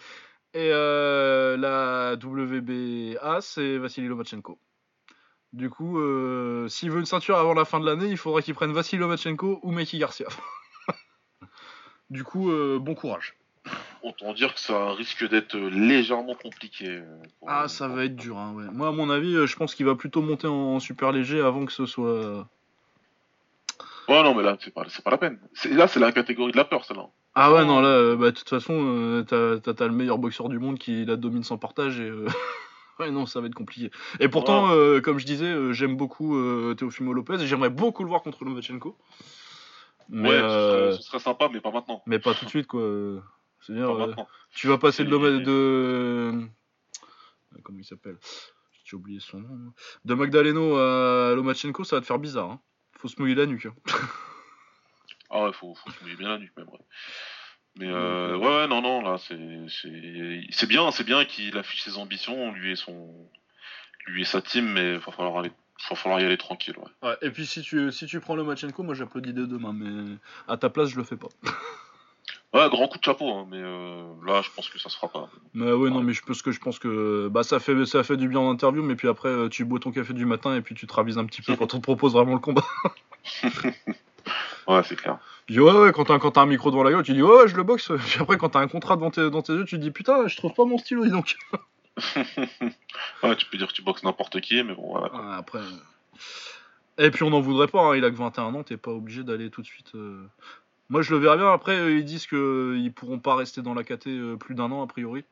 Et 0.52 0.70
euh, 0.72 1.56
la 1.56 2.14
WBA, 2.22 3.40
c'est 3.40 3.78
Vassili 3.78 4.06
Lomachenko. 4.06 4.58
Du 5.52 5.70
coup, 5.70 5.98
s'il 6.68 6.90
veut 6.90 6.98
une 6.98 7.06
ceinture 7.06 7.38
avant 7.38 7.54
la 7.54 7.64
fin 7.64 7.80
de 7.80 7.86
l'année, 7.86 8.08
il 8.08 8.18
faudra 8.18 8.42
qu'il 8.42 8.54
prenne 8.54 8.72
Vassili 8.72 9.00
Lomachenko 9.00 9.60
ou 9.62 9.72
Mikey 9.72 9.98
Garcia. 9.98 10.26
Du 12.14 12.24
coup, 12.24 12.50
euh, 12.50 12.78
bon 12.80 12.94
courage. 12.94 13.34
Autant 14.02 14.32
dire 14.34 14.54
que 14.54 14.60
ça 14.60 14.92
risque 14.92 15.28
d'être 15.28 15.56
légèrement 15.56 16.34
compliqué. 16.34 16.86
euh, 16.88 17.02
pour- 17.40 17.50
Ah, 17.50 17.66
ça 17.68 17.88
va 17.88 18.04
être 18.04 18.14
dur. 18.16 18.38
hein, 18.38 18.52
ouais. 18.54 18.64
Moi, 18.72 18.88
à 18.88 18.92
mon 18.92 19.10
avis, 19.10 19.34
euh, 19.34 19.46
je 19.46 19.56
pense 19.56 19.74
qu'il 19.74 19.84
va 19.86 19.94
plutôt 19.96 20.22
monter 20.22 20.46
en, 20.46 20.52
en 20.76 20.80
super 20.80 21.10
léger 21.12 21.40
avant 21.40 21.64
que 21.66 21.72
ce 21.72 21.86
soit. 21.86 22.46
Ouais, 24.08 24.22
non, 24.22 24.34
mais 24.34 24.42
là, 24.42 24.56
c'est 24.60 24.72
pas, 24.72 24.84
pas 25.04 25.10
la 25.10 25.18
peine. 25.18 25.38
C'est- 25.54 25.70
Là, 25.70 25.88
c'est 25.88 25.98
la 26.00 26.12
catégorie 26.12 26.52
de 26.52 26.56
la 26.56 26.64
peur, 26.64 26.84
celle-là. 26.84 27.06
Ah 27.34 27.52
ouais, 27.52 27.64
non, 27.64 27.80
là, 27.80 27.88
euh, 27.88 28.16
bah, 28.16 28.30
de 28.30 28.36
toute 28.36 28.48
façon, 28.48 28.74
euh, 28.78 29.22
t'as- 29.22 29.86
le 29.86 29.92
meilleur 29.92 30.18
boxeur 30.18 30.48
du 30.48 30.58
monde 30.60 30.78
qui 30.78 31.04
la 31.04 31.16
domine 31.16 31.42
sans 31.42 31.58
partage 31.58 31.98
et. 32.00 32.08
euh, 32.08 32.26
Ouais, 33.00 33.10
non, 33.10 33.26
ça 33.26 33.40
va 33.40 33.48
être 33.48 33.56
compliqué. 33.56 33.90
Et 34.20 34.28
pourtant, 34.28 34.68
euh, 34.70 35.00
comme 35.00 35.18
je 35.18 35.26
disais, 35.26 35.46
euh, 35.46 35.72
j'aime 35.72 35.96
beaucoup 35.96 36.36
euh, 36.36 36.74
Teofimo 36.76 37.12
Lopez 37.12 37.42
et 37.42 37.46
j'aimerais 37.48 37.68
beaucoup 37.70 38.04
le 38.04 38.08
voir 38.08 38.22
contre 38.22 38.44
Lomachenko. 38.44 38.96
Mais, 40.08 40.28
ouais, 40.28 40.34
euh, 40.36 40.92
ce, 40.92 40.96
serait, 40.96 41.02
ce 41.02 41.08
serait 41.08 41.18
sympa, 41.18 41.48
mais 41.52 41.60
pas 41.60 41.70
maintenant. 41.70 42.02
mais 42.06 42.18
pas 42.18 42.34
tout 42.34 42.44
de 42.44 42.50
suite, 42.50 42.66
quoi. 42.66 42.80
C'est-à-dire, 43.60 43.90
euh, 43.90 44.14
tu 44.54 44.66
vas 44.68 44.76
passer 44.78 45.04
de, 45.04 45.10
de... 45.10 45.50
euh, 45.50 46.46
Comment 47.62 47.78
il 47.78 47.84
s'appelle? 47.84 48.18
J'ai 48.84 48.96
oublié 48.96 49.20
son 49.20 49.40
nom. 49.40 49.48
hein. 49.68 49.72
De 50.04 50.12
Magdaleno 50.14 50.76
à 50.76 51.34
Lomachenko, 51.34 51.84
ça 51.84 51.96
va 51.96 52.00
te 52.02 52.06
faire 52.06 52.18
bizarre. 52.18 52.50
Hein. 52.50 52.60
Faut 52.98 53.08
se 53.08 53.18
mouiller 53.18 53.34
la 53.34 53.46
nuque. 53.46 53.66
hein. 53.66 53.74
Ah 55.30 55.44
ouais, 55.44 55.52
faut, 55.54 55.74
faut 55.74 55.90
se 55.90 56.00
mouiller 56.02 56.16
bien 56.16 56.28
la 56.28 56.38
nuque, 56.38 56.54
même. 56.56 56.68
Ouais. 56.68 56.78
Mais 57.76 57.88
euh, 57.88 58.36
ouais, 58.36 58.46
ouais, 58.46 58.66
non, 58.68 58.82
non, 58.82 59.00
là, 59.02 59.16
c'est, 59.18 59.66
c'est, 59.68 60.42
c'est 60.50 60.66
bien, 60.68 60.90
c'est 60.92 61.02
bien 61.04 61.24
qu'il 61.24 61.56
affiche 61.58 61.82
ses 61.82 61.96
ambitions, 61.96 62.52
lui 62.52 62.72
et 62.72 62.76
son, 62.76 63.28
lui 64.06 64.22
et 64.22 64.24
sa 64.26 64.40
team, 64.42 64.66
mais 64.66 64.92
il 64.92 64.98
va 64.98 65.10
falloir 65.12 65.38
aller, 65.38 65.50
va 65.90 65.96
falloir 65.96 66.20
y 66.20 66.24
aller 66.24 66.38
tranquille, 66.38 66.76
ouais. 66.78 67.08
Ouais, 67.08 67.16
et 67.22 67.30
puis 67.30 67.46
si 67.46 67.62
tu, 67.62 67.90
si 67.92 68.06
tu 68.06 68.20
prends 68.20 68.36
Lomachenko, 68.36 68.82
moi 68.82 68.94
j'applaudis 68.94 69.32
dès 69.32 69.46
demain, 69.46 69.72
mais 69.72 70.16
à 70.48 70.56
ta 70.56 70.70
place, 70.70 70.88
je 70.90 70.96
le 70.96 71.04
fais 71.04 71.16
pas. 71.16 71.28
Ouais, 72.54 72.68
grand 72.70 72.86
coup 72.86 72.98
de 72.98 73.04
chapeau, 73.04 73.28
hein, 73.34 73.46
mais 73.50 73.58
euh, 73.60 74.14
là, 74.24 74.40
je 74.40 74.48
pense 74.54 74.68
que 74.68 74.78
ça 74.78 74.88
se 74.88 74.94
fera 74.94 75.08
pas. 75.08 75.28
Mais 75.54 75.72
ouais, 75.72 75.90
non, 75.90 76.02
mais 76.04 76.12
je 76.12 76.22
pense 76.22 76.40
que 76.40 76.52
je 76.52 76.60
pense 76.60 76.78
que 76.78 77.26
bah 77.26 77.42
ça 77.42 77.58
fait 77.58 77.84
ça 77.84 78.04
fait 78.04 78.16
du 78.16 78.28
bien 78.28 78.38
en 78.38 78.48
interview, 78.52 78.80
mais 78.80 78.94
puis 78.94 79.08
après 79.08 79.28
euh, 79.28 79.48
tu 79.48 79.64
bois 79.64 79.80
ton 79.80 79.90
café 79.90 80.14
du 80.14 80.24
matin 80.24 80.54
et 80.54 80.60
puis 80.60 80.76
tu 80.76 80.86
te 80.86 80.94
ravises 80.94 81.18
un 81.18 81.24
petit 81.24 81.42
peu 81.42 81.56
quand 81.56 81.74
on 81.74 81.78
te 81.78 81.82
propose 81.82 82.12
vraiment 82.12 82.34
le 82.34 82.38
combat. 82.38 82.62
Ouais, 84.66 84.82
c'est 84.84 84.96
clair. 84.96 85.18
Ouais 85.50 85.58
ouais 85.60 85.92
quand 85.92 86.04
t'as 86.04 86.18
quand 86.18 86.30
t'as 86.30 86.40
un 86.40 86.46
micro 86.46 86.70
devant 86.70 86.84
la 86.84 86.90
gueule, 86.90 87.02
tu 87.02 87.12
dis 87.12 87.22
ouais, 87.22 87.42
ouais 87.42 87.48
je 87.48 87.56
le 87.56 87.64
boxe. 87.64 87.92
Puis 88.06 88.20
après 88.20 88.38
quand 88.38 88.50
t'as 88.50 88.60
un 88.60 88.68
contrat 88.68 88.96
devant 88.96 89.10
tes, 89.10 89.28
dans 89.28 89.42
tes 89.42 89.52
yeux, 89.52 89.64
tu 89.64 89.76
te 89.76 89.82
dis 89.82 89.90
putain 89.90 90.26
je 90.26 90.36
trouve 90.36 90.54
pas 90.54 90.64
mon 90.64 90.78
stylo 90.78 91.04
dis 91.04 91.10
donc. 91.10 91.36
ouais, 93.22 93.36
tu 93.36 93.46
peux 93.46 93.56
dire 93.58 93.68
que 93.68 93.72
tu 93.72 93.82
boxes 93.82 94.02
n'importe 94.02 94.40
qui, 94.40 94.62
mais 94.62 94.74
bon, 94.74 94.90
voilà. 94.92 95.14
Ouais, 95.14 95.34
après. 95.36 95.58
euh. 95.58 95.78
Et 96.98 97.10
puis 97.10 97.22
on 97.24 97.30
n'en 97.30 97.40
voudrait 97.40 97.66
pas, 97.68 97.80
hein, 97.82 97.96
il 97.96 98.04
a 98.04 98.10
que 98.10 98.16
21 98.16 98.54
ans, 98.54 98.62
t'es 98.62 98.76
pas 98.76 98.92
obligé 98.92 99.24
d'aller 99.24 99.50
tout 99.50 99.62
de 99.62 99.66
suite. 99.66 99.92
euh. 99.94 100.24
Moi 100.90 101.02
je 101.02 101.12
le 101.14 101.18
verrais 101.18 101.36
bien, 101.38 101.50
après 101.52 101.76
euh, 101.76 101.96
ils 101.98 102.04
disent 102.04 102.26
que 102.26 102.76
ils 102.78 102.92
pourront 102.92 103.18
pas 103.18 103.34
rester 103.34 103.62
dans 103.62 103.74
la 103.74 103.82
KT 103.84 104.36
plus 104.38 104.54
d'un 104.54 104.70
an 104.70 104.82
a 104.82 104.86
priori. 104.86 105.24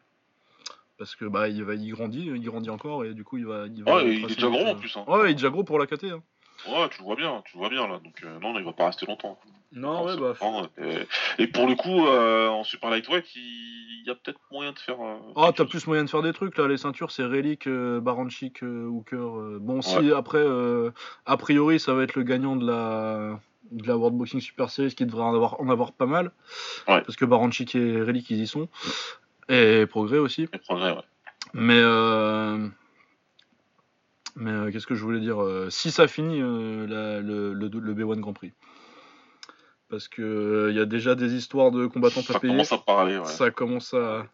Parce 0.98 1.14
que 1.14 1.24
bah 1.24 1.48
il, 1.48 1.62
va, 1.64 1.74
il 1.74 1.90
grandit, 1.92 2.26
il 2.34 2.42
grandit 2.44 2.70
encore 2.70 3.04
et 3.04 3.12
du 3.14 3.22
coup 3.24 3.36
il 3.38 3.46
va. 3.46 3.66
Il 3.66 3.82
va 3.84 3.96
Ouais, 3.96 4.14
il 4.16 4.24
est 4.24 4.34
déjà 4.34 4.48
gros 4.48 4.66
en 4.66 4.74
plus. 4.76 4.96
Hein. 4.96 5.04
Ouais, 5.08 5.28
il 5.28 5.30
est 5.32 5.34
déjà 5.34 5.50
gros 5.50 5.64
pour 5.64 5.78
la 5.78 5.86
KT. 5.86 6.04
Hein. 6.04 6.22
Ouais, 6.68 6.88
tu 6.90 6.98
le 6.98 7.04
vois 7.04 7.16
bien, 7.16 7.42
tu 7.44 7.56
le 7.56 7.60
vois 7.60 7.68
bien 7.68 7.88
là. 7.88 8.00
Donc, 8.02 8.14
euh, 8.24 8.38
non, 8.40 8.52
non, 8.52 8.58
il 8.58 8.64
va 8.64 8.72
pas 8.72 8.86
rester 8.86 9.06
longtemps. 9.06 9.38
Non, 9.72 10.04
ouais, 10.04 10.16
bah. 10.16 10.34
Non, 10.42 10.68
et, 10.78 11.06
et 11.42 11.46
pour 11.46 11.66
le 11.66 11.74
coup, 11.74 12.06
euh, 12.06 12.48
en 12.48 12.62
Super 12.62 12.90
Lightweight, 12.90 13.24
il, 13.34 14.04
y 14.06 14.10
a 14.10 14.14
peut-être 14.14 14.38
moyen 14.50 14.72
de 14.72 14.78
faire. 14.78 15.00
euh, 15.00 15.16
Ah, 15.36 15.52
t'as 15.54 15.64
plus 15.64 15.86
moyen 15.86 16.04
de 16.04 16.10
faire 16.10 16.22
des 16.22 16.32
trucs 16.32 16.58
là, 16.58 16.68
les 16.68 16.76
ceintures 16.76 17.10
c'est 17.10 17.24
Relic, 17.24 17.68
Baranchik, 17.68 18.62
Hooker. 18.62 19.58
Bon, 19.60 19.80
si 19.80 20.12
après, 20.12 20.44
a 21.26 21.36
priori, 21.36 21.80
ça 21.80 21.94
va 21.94 22.02
être 22.02 22.14
le 22.16 22.22
gagnant 22.22 22.56
de 22.56 22.66
la, 22.66 23.40
de 23.70 23.86
la 23.86 23.96
World 23.96 24.16
Boxing 24.16 24.40
Super 24.40 24.70
Series 24.70 24.94
qui 24.94 25.06
devrait 25.06 25.24
en 25.24 25.34
avoir, 25.34 25.60
en 25.60 25.68
avoir 25.70 25.92
pas 25.92 26.06
mal. 26.06 26.32
Ouais. 26.88 27.00
Parce 27.02 27.16
que 27.16 27.24
Baranchik 27.24 27.74
et 27.74 28.02
Relic 28.02 28.28
ils 28.30 28.42
y 28.42 28.46
sont. 28.46 28.68
Et 29.48 29.86
Progrès 29.86 30.18
aussi. 30.18 30.46
Progrès, 30.46 30.92
ouais. 30.92 31.02
Mais, 31.54 31.80
mais 34.36 34.50
euh, 34.50 34.70
qu'est-ce 34.70 34.86
que 34.86 34.94
je 34.94 35.02
voulais 35.02 35.20
dire 35.20 35.42
euh, 35.42 35.68
Si 35.70 35.90
ça 35.90 36.06
finit 36.08 36.40
euh, 36.40 36.86
la- 36.86 37.20
le, 37.20 37.52
le, 37.52 37.68
le 37.68 37.94
B1 37.94 38.20
Grand 38.20 38.32
Prix. 38.32 38.52
Parce 39.88 40.08
que 40.08 40.68
il 40.70 40.76
y 40.76 40.80
a 40.80 40.86
déjà 40.86 41.14
des 41.14 41.34
histoires 41.34 41.70
de 41.70 41.86
combattants 41.86 42.22
Ça 42.22 42.38
commence 42.40 42.72
à 42.72 42.78
parler, 42.78 43.18
ouais. 43.18 43.24
Ça 43.26 43.50
commence 43.50 43.92
à. 43.94 44.26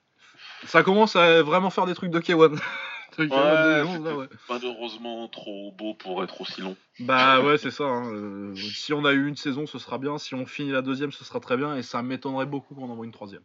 Ça 0.67 0.83
commence 0.83 1.17
à 1.17 1.43
vraiment 1.43 1.71
faire 1.71 1.87
des 1.87 1.95
trucs 1.95 2.11
de 2.11 2.21
K1. 2.21 2.57
K1 3.27 3.99
Ouais, 3.99 4.05
là. 4.05 4.29
Malheureusement, 4.49 5.29
trop 5.29 5.73
beau 5.73 5.95
pour 5.95 6.23
être 6.23 6.41
aussi 6.41 6.61
long. 6.61 6.77
Bah 7.01 7.41
ouais, 7.41 7.59
c'est 7.59 7.71
ça. 7.71 7.85
hein, 7.85 8.13
euh, 8.13 8.55
si 8.57 8.93
on 8.93 9.05
a 9.05 9.13
eu 9.13 9.27
une 9.29 9.37
saison, 9.37 9.67
ce 9.67 9.79
sera 9.79 9.99
bien. 9.99 10.19
Si 10.19 10.35
on 10.35 10.47
finit 10.47 10.73
la 10.73 10.83
deuxième, 10.83 11.13
ce 11.13 11.25
sera 11.25 11.39
très 11.41 11.57
bien. 11.57 11.77
Et 11.77 11.83
ça 11.83 12.03
m'étonnerait 12.03 12.47
beaucoup 12.47 12.75
qu'on 12.75 12.91
envoie 12.91 13.05
une 13.07 13.13
troisième. 13.13 13.43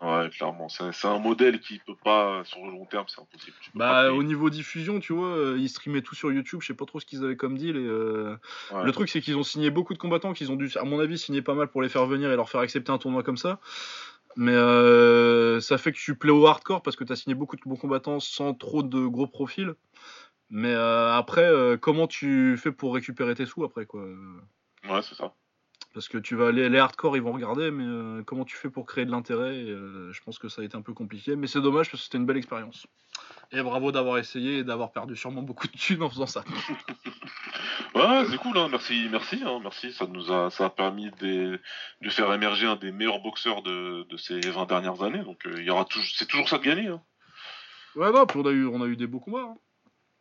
Ouais, 0.00 0.30
clairement. 0.30 0.68
C'est 0.68 1.06
un 1.06 1.18
modèle 1.18 1.60
qui 1.60 1.80
peut 1.86 1.96
pas, 2.02 2.42
sur 2.44 2.64
le 2.64 2.70
long 2.72 2.84
terme, 2.86 3.04
c'est 3.08 3.20
impossible. 3.20 3.56
Bah 3.74 4.12
au 4.12 4.22
niveau 4.22 4.48
diffusion, 4.50 5.00
tu 5.00 5.12
vois, 5.12 5.28
euh, 5.36 5.56
ils 5.58 5.68
streamaient 5.68 6.02
tout 6.02 6.14
sur 6.14 6.32
YouTube. 6.32 6.60
Je 6.62 6.68
sais 6.68 6.74
pas 6.74 6.84
trop 6.86 7.00
ce 7.00 7.06
qu'ils 7.06 7.24
avaient 7.24 7.36
comme 7.36 7.58
deal. 7.58 7.76
Et 7.76 7.80
euh, 7.80 8.36
Ouais. 8.72 8.84
le 8.84 8.92
truc, 8.92 9.08
c'est 9.08 9.20
qu'ils 9.20 9.36
ont 9.36 9.42
signé 9.42 9.70
beaucoup 9.70 9.92
de 9.94 9.98
combattants, 9.98 10.32
qu'ils 10.32 10.50
ont 10.52 10.56
dû, 10.56 10.70
à 10.76 10.84
mon 10.84 11.00
avis, 11.00 11.18
signer 11.18 11.42
pas 11.42 11.54
mal 11.54 11.68
pour 11.68 11.82
les 11.82 11.88
faire 11.88 12.06
venir 12.06 12.30
et 12.30 12.36
leur 12.36 12.48
faire 12.48 12.60
accepter 12.60 12.92
un 12.92 12.98
tournoi 12.98 13.22
comme 13.22 13.36
ça. 13.36 13.60
Mais 14.36 14.52
euh, 14.52 15.60
ça 15.60 15.78
fait 15.78 15.92
que 15.92 15.98
tu 15.98 16.16
plais 16.16 16.30
au 16.32 16.46
hardcore 16.46 16.82
parce 16.82 16.96
que 16.96 17.04
tu 17.04 17.12
as 17.12 17.16
signé 17.16 17.34
beaucoup 17.34 17.56
de 17.56 17.62
bons 17.64 17.76
combattants 17.76 18.20
sans 18.20 18.54
trop 18.54 18.82
de 18.82 19.06
gros 19.06 19.26
profils. 19.28 19.74
Mais 20.50 20.74
euh, 20.74 21.12
après, 21.12 21.44
euh, 21.44 21.76
comment 21.76 22.06
tu 22.06 22.56
fais 22.58 22.72
pour 22.72 22.94
récupérer 22.94 23.34
tes 23.34 23.46
sous 23.46 23.64
après 23.64 23.86
quoi? 23.86 24.04
Ouais, 24.84 25.02
c'est 25.02 25.14
ça. 25.14 25.34
Parce 25.94 26.08
que 26.08 26.18
tu 26.18 26.34
vas 26.34 26.48
aller, 26.48 26.68
les 26.68 26.78
hardcore 26.78 27.16
ils 27.16 27.22
vont 27.22 27.32
regarder, 27.32 27.70
mais 27.70 27.84
euh, 27.86 28.22
comment 28.26 28.44
tu 28.44 28.56
fais 28.56 28.68
pour 28.68 28.84
créer 28.84 29.04
de 29.04 29.12
l'intérêt 29.12 29.54
euh, 29.54 30.12
Je 30.12 30.20
pense 30.22 30.40
que 30.40 30.48
ça 30.48 30.62
a 30.62 30.64
été 30.64 30.76
un 30.76 30.82
peu 30.82 30.92
compliqué, 30.92 31.36
mais 31.36 31.46
c'est 31.46 31.60
dommage 31.60 31.88
parce 31.88 32.02
que 32.02 32.04
c'était 32.04 32.18
une 32.18 32.26
belle 32.26 32.36
expérience. 32.36 32.88
Et 33.52 33.62
bravo 33.62 33.92
d'avoir 33.92 34.18
essayé 34.18 34.58
et 34.58 34.64
d'avoir 34.64 34.90
perdu 34.90 35.14
sûrement 35.14 35.42
beaucoup 35.42 35.68
de 35.68 35.72
thunes 35.72 36.02
en 36.02 36.10
faisant 36.10 36.26
ça. 36.26 36.44
Ouais, 37.94 38.24
c'est 38.28 38.38
cool, 38.38 38.58
hein. 38.58 38.66
merci, 38.68 39.06
merci, 39.08 39.40
hein. 39.46 39.60
merci. 39.62 39.92
Ça 39.92 40.06
nous 40.08 40.32
a, 40.32 40.50
ça 40.50 40.66
a 40.66 40.70
permis 40.70 41.12
de, 41.20 41.60
de 42.00 42.10
faire 42.10 42.32
émerger 42.32 42.66
un 42.66 42.74
des 42.74 42.90
meilleurs 42.90 43.20
boxeurs 43.20 43.62
de, 43.62 44.04
de 44.08 44.16
ces 44.16 44.40
20 44.40 44.66
dernières 44.66 45.02
années. 45.04 45.22
Donc, 45.22 45.46
euh, 45.46 45.54
il 45.58 45.64
y 45.64 45.70
aura 45.70 45.84
toujours, 45.84 46.08
c'est 46.12 46.26
toujours 46.26 46.48
ça 46.48 46.58
de 46.58 46.64
gagner. 46.64 46.88
Hein. 46.88 47.00
Ouais, 47.94 48.10
non, 48.10 48.26
puis 48.26 48.40
on 48.40 48.46
a 48.46 48.50
eu, 48.50 48.66
on 48.66 48.82
a 48.82 48.86
eu 48.86 48.96
des 48.96 49.06
beaux 49.06 49.20
combats. 49.20 49.54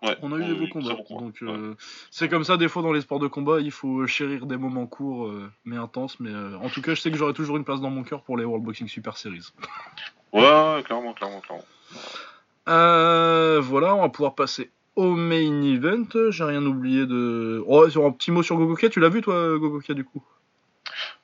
Ouais, 0.04 0.18
On 0.22 0.34
a 0.34 0.38
eu 0.38 0.46
des 0.46 0.54
beaux 0.54 0.68
combats. 0.68 0.98
Donc 1.10 1.38
Ouais. 1.42 1.50
euh, 1.50 1.76
c'est 2.12 2.28
comme 2.28 2.44
ça, 2.44 2.58
des 2.58 2.68
fois 2.68 2.82
dans 2.82 2.92
les 2.92 3.02
sports 3.02 3.20
de 3.20 3.28
combat, 3.28 3.62
il 3.62 3.72
faut 3.72 4.06
chérir 4.06 4.46
des 4.46 4.58
moments 4.58 4.86
courts 4.86 5.28
euh, 5.28 5.50
mais 5.64 5.78
intenses. 5.78 6.20
Mais 6.20 6.32
euh, 6.32 6.58
en 6.58 6.70
tout 6.70 6.82
cas, 6.82 6.94
je 6.94 7.02
sais 7.02 7.10
que 7.10 7.18
j'aurai 7.18 7.34
toujours 7.34 7.56
une 7.56 7.64
place 7.64 7.80
dans 7.80 7.90
mon 7.90 8.04
cœur 8.04 8.22
pour 8.22 8.38
les 8.38 8.44
World 8.44 8.66
Boxing 8.66 8.88
Super 8.88 9.18
Series. 9.18 9.54
Ouais, 10.34 10.84
clairement, 10.84 11.14
clairement, 11.14 11.42
clairement. 11.42 11.64
Voilà, 12.66 13.96
on 13.96 14.02
va 14.02 14.10
pouvoir 14.10 14.36
passer 14.36 14.72
au 14.96 15.16
main 15.16 15.62
event. 15.64 16.30
J'ai 16.32 16.44
rien 16.44 16.66
oublié 16.66 17.06
de. 17.06 17.64
Oh, 17.66 17.86
un 17.86 18.12
petit 18.12 18.32
mot 18.32 18.44
sur 18.44 18.58
Gogokia, 18.58 18.90
tu 18.90 19.00
l'as 19.00 19.10
vu 19.10 19.22
toi, 19.22 19.58
Gogokia, 19.58 19.94
du 19.94 20.04
coup? 20.04 20.22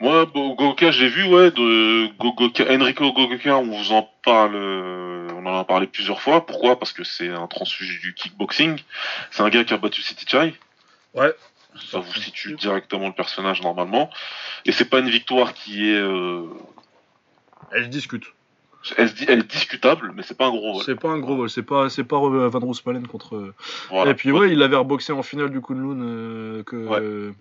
Moi, 0.01 0.25
Gogoka, 0.33 0.91
j'ai 0.91 1.09
vu, 1.09 1.25
ouais, 1.25 1.51
de 1.51 2.07
Gogoka, 2.17 2.63
Enrico 2.73 3.11
Gogoka, 3.11 3.57
on 3.57 3.67
vous 3.67 3.91
en 3.91 4.09
parle, 4.23 4.55
euh, 4.55 5.27
on 5.35 5.45
en 5.45 5.59
a 5.59 5.65
parlé 5.65 5.87
plusieurs 5.87 6.21
fois. 6.21 6.45
Pourquoi? 6.45 6.79
Parce 6.79 6.93
que 6.93 7.03
c'est 7.03 7.27
un 7.29 7.47
transfuge 7.47 7.99
du 7.99 8.13
kickboxing. 8.13 8.79
C'est 9.31 9.43
un 9.43 9.49
gars 9.49 9.65
qui 9.65 9.73
a 9.73 9.77
battu 9.77 10.01
City 10.01 10.25
Chai. 10.25 10.55
Ouais. 11.13 11.33
Ça 11.91 11.99
vous 11.99 12.13
situe 12.13 12.53
directement 12.55 13.07
le 13.07 13.13
personnage 13.13 13.61
normalement. 13.61 14.09
Et 14.65 14.71
c'est 14.71 14.89
pas 14.89 14.99
une 14.99 15.09
victoire 15.09 15.53
qui 15.53 15.89
est, 15.91 15.95
euh, 15.99 16.45
Elle 17.71 17.89
discute. 17.89 18.23
elle, 18.97 19.09
se 19.09 19.13
dit- 19.15 19.25
elle 19.27 19.39
est 19.39 19.51
discutable, 19.51 20.13
mais 20.15 20.23
c'est 20.23 20.37
pas 20.37 20.45
un 20.47 20.51
gros 20.51 20.75
vol. 20.75 20.83
C'est 20.85 20.95
pas 20.95 21.09
un 21.09 21.19
gros 21.19 21.35
vol, 21.35 21.49
c'est 21.49 21.63
pas, 21.63 21.89
c'est 21.89 22.05
pas 22.05 22.17
Van 22.17 22.59
Roosmalen 22.59 23.05
contre. 23.05 23.35
euh, 23.35 23.53
Voilà. 23.89 24.11
Et 24.11 24.13
puis 24.13 24.31
ouais, 24.31 24.49
il 24.51 24.63
avait 24.63 24.77
reboxé 24.77 25.11
en 25.11 25.23
finale 25.23 25.49
du 25.49 25.61
Kunlun 25.61 26.01
euh, 26.01 26.63
que, 26.63 26.75
Ouais. 26.87 26.99
euh, 27.01 27.33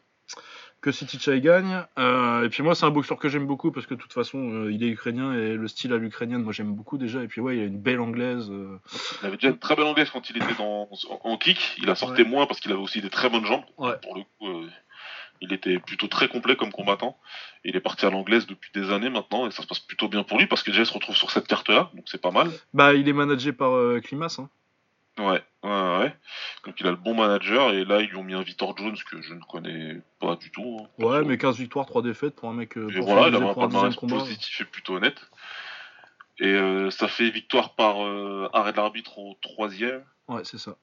que 0.81 0.93
City 0.93 1.19
Chai 1.19 1.41
gagne. 1.41 1.85
Euh, 1.99 2.45
et 2.45 2.49
puis 2.49 2.63
moi, 2.63 2.75
c'est 2.75 2.87
un 2.87 2.91
boxeur 2.91 3.19
que 3.19 3.29
j'aime 3.29 3.47
beaucoup 3.47 3.73
parce 3.73 3.87
que 3.87 3.95
de 3.95 4.01
toute 4.01 4.13
façon, 4.13 4.39
euh, 4.53 4.73
il 4.73 4.85
est 4.85 4.89
ukrainien 4.89 5.33
et 5.35 5.55
le 5.55 5.69
style 5.69 5.93
à 5.93 5.97
l'ukrainienne, 5.97 6.43
moi 6.43 6.53
j'aime 6.53 6.73
beaucoup 6.75 6.99
déjà. 6.99 7.23
Et 7.23 7.27
puis 7.29 7.41
ouais, 7.41 7.57
il 7.57 7.63
a 7.63 7.67
une 7.67 7.81
belle 7.81 8.01
anglaise. 8.01 8.49
euh, 8.51 8.79
Il 9.23 9.27
avait 9.27 9.37
déjà 9.37 9.49
une 9.49 9.59
très 9.59 9.75
belle 9.75 9.87
anglaise 9.87 10.11
quand 10.11 10.31
il 10.31 10.37
était 10.37 10.55
dans, 10.57 10.89
en, 11.11 11.21
en 11.31 11.37
kick. 11.37 11.75
Il 11.83 11.91
a 11.91 11.95
sorti 11.95 12.23
moins 12.25 12.47
parce 12.47 12.61
qu'il 12.61 12.71
avait 12.73 12.81
aussi 12.81 13.01
des 13.01 13.11
très 13.11 13.29
bonnes 13.29 13.45
jambes. 13.45 13.65
Ouais. 13.77 13.97
Pour 14.03 14.15
le 14.17 14.23
coup, 14.23 14.67
il 15.41 15.53
était 15.53 15.79
plutôt 15.79 16.07
très 16.09 16.29
complet 16.29 16.57
comme 16.57 16.71
combattant. 16.73 17.19
Il 17.65 17.77
est 17.77 17.81
parti 17.81 18.07
à 18.07 18.11
l'anglaise 18.11 18.47
depuis 18.47 18.71
des 18.73 18.93
années 18.93 19.11
maintenant 19.11 19.47
et 19.47 19.51
ça 19.51 19.63
se 19.63 19.67
passe 19.67 19.81
plutôt 19.81 20.09
bien 20.09 20.23
pour 20.23 20.39
lui 20.39 20.47
parce 20.47 20.63
que 20.63 20.71
déjà 20.71 20.83
il 20.83 20.87
se 20.87 20.93
retrouve 20.93 21.17
sur 21.17 21.31
cette 21.31 21.47
carte-là, 21.49 21.91
donc 21.95 22.05
c'est 22.07 22.21
pas 22.21 22.31
mal. 22.31 22.51
Bah, 22.73 22.95
il 22.95 23.09
est 23.09 23.13
managé 23.13 23.53
par 23.53 23.73
Klimas. 24.03 24.37
Hein. 24.39 24.49
Ouais, 25.19 25.43
ouais, 25.65 25.99
ouais. 25.99 26.17
Donc 26.65 26.81
il 26.81 26.87
a 26.87 26.91
le 26.91 26.97
bon 26.97 27.15
manager 27.15 27.71
et 27.73 27.85
là 27.85 28.01
ils 28.01 28.09
lui 28.09 28.17
ont 28.17 28.23
mis 28.23 28.35
un 28.35 28.43
Victor 28.43 28.77
Jones 28.77 28.97
que 29.11 29.21
je 29.21 29.35
ne 29.35 29.41
connais 29.41 30.01
pas 30.21 30.37
du 30.37 30.51
tout. 30.53 30.79
hein, 30.81 31.05
Ouais, 31.05 31.23
mais 31.25 31.37
15 31.39 31.57
victoires, 31.59 31.87
3 31.87 32.03
défaites 32.03 32.37
pour 32.37 32.49
un 32.49 32.53
mec. 32.55 32.77
euh, 32.77 32.89
Et 32.89 33.01
voilà, 33.01 33.29
il 33.29 33.35
avait 33.35 33.45
un 33.45 33.55
palmarès 33.55 33.97
positif 33.97 34.61
et 34.61 34.65
plutôt 34.65 34.97
honnête. 34.97 35.21
Et 36.41 36.47
euh, 36.47 36.91
ça 36.91 37.09
fait 37.09 37.31
victoire 37.31 37.75
par 37.75 38.05
euh, 38.05 38.49
arrêt 38.53 38.71
de 38.73 38.77
l'arbitre 38.77 39.19
au 39.19 39.37
troisième. 39.43 40.05
Ouais, 40.29 40.43
c'est 40.45 40.59
ça. 40.59 40.77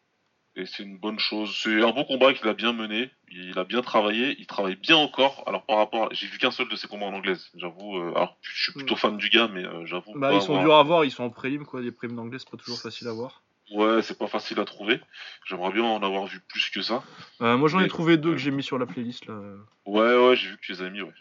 Et 0.58 0.66
c'est 0.66 0.84
une 0.84 0.98
bonne 0.98 1.20
chose. 1.20 1.58
C'est 1.62 1.82
un 1.82 1.92
bon 1.92 2.04
combat 2.06 2.34
qu'il 2.34 2.48
a 2.50 2.54
bien 2.54 2.74
mené. 2.74 3.10
Il 3.32 3.58
a 3.58 3.64
bien 3.64 3.82
travaillé. 3.82 4.36
Il 4.40 4.48
travaille 4.48 4.76
bien 4.76 4.98
encore. 4.98 5.44
Alors 5.48 5.66
par 5.66 5.78
rapport, 5.78 6.04
à... 6.06 6.10
j'ai 6.12 6.28
vu 6.28 6.38
qu'un 6.40 6.52
seul 6.52 6.68
de 6.68 6.76
ses 6.76 6.88
combats 6.90 7.06
en 7.06 7.14
anglaise. 7.14 7.50
J'avoue. 7.56 7.98
euh, 8.00 8.12
Alors 8.16 8.38
je 8.42 8.64
suis 8.64 8.74
plutôt 8.74 8.96
fan 8.98 9.16
du 9.18 9.30
gars, 9.30 9.48
mais 9.48 9.64
j'avoue. 9.86 10.12
Bah, 10.16 10.34
ils 10.34 10.42
sont 10.42 10.54
avoir- 10.54 10.64
durs 10.66 10.76
à 10.76 10.84
voir, 10.84 11.06
ils 11.06 11.12
sont 11.12 11.24
en 11.24 11.30
prélim, 11.30 11.66
quoi. 11.66 11.82
Les 11.82 11.92
primes 11.94 12.16
d'anglais, 12.18 12.40
c'est 12.40 12.50
pas 12.50 12.58
toujours 12.58 12.80
facile 12.82 13.08
à 13.08 13.14
voir. 13.14 13.44
Ouais, 13.72 14.02
c'est 14.04 14.18
pas 14.18 14.28
facile 14.28 14.60
à 14.60 14.66
trouver. 14.66 15.00
J'aimerais 15.46 15.72
bien 15.72 15.84
en 15.84 16.02
avoir 16.04 16.26
vu 16.28 16.40
plus 16.40 16.70
que 16.70 16.82
ça. 16.82 17.04
Euh, 17.42 17.58
moi, 17.58 17.68
j'en 17.68 17.80
ai 17.80 17.88
trouvé 17.88 18.18
deux 18.18 18.32
que 18.32 18.38
j'ai 18.38 18.52
mis 18.52 18.62
sur 18.64 18.78
la 18.78 18.86
playlist 18.86 19.26
là. 19.26 19.40
Ouais, 19.86 20.16
ouais, 20.18 20.36
j'ai 20.36 20.50
vu 20.50 20.58
que 20.58 20.62
tu 20.62 20.72
les 20.74 20.82
as 20.84 20.90
mis. 20.90 21.02
Ouais. 21.02 21.12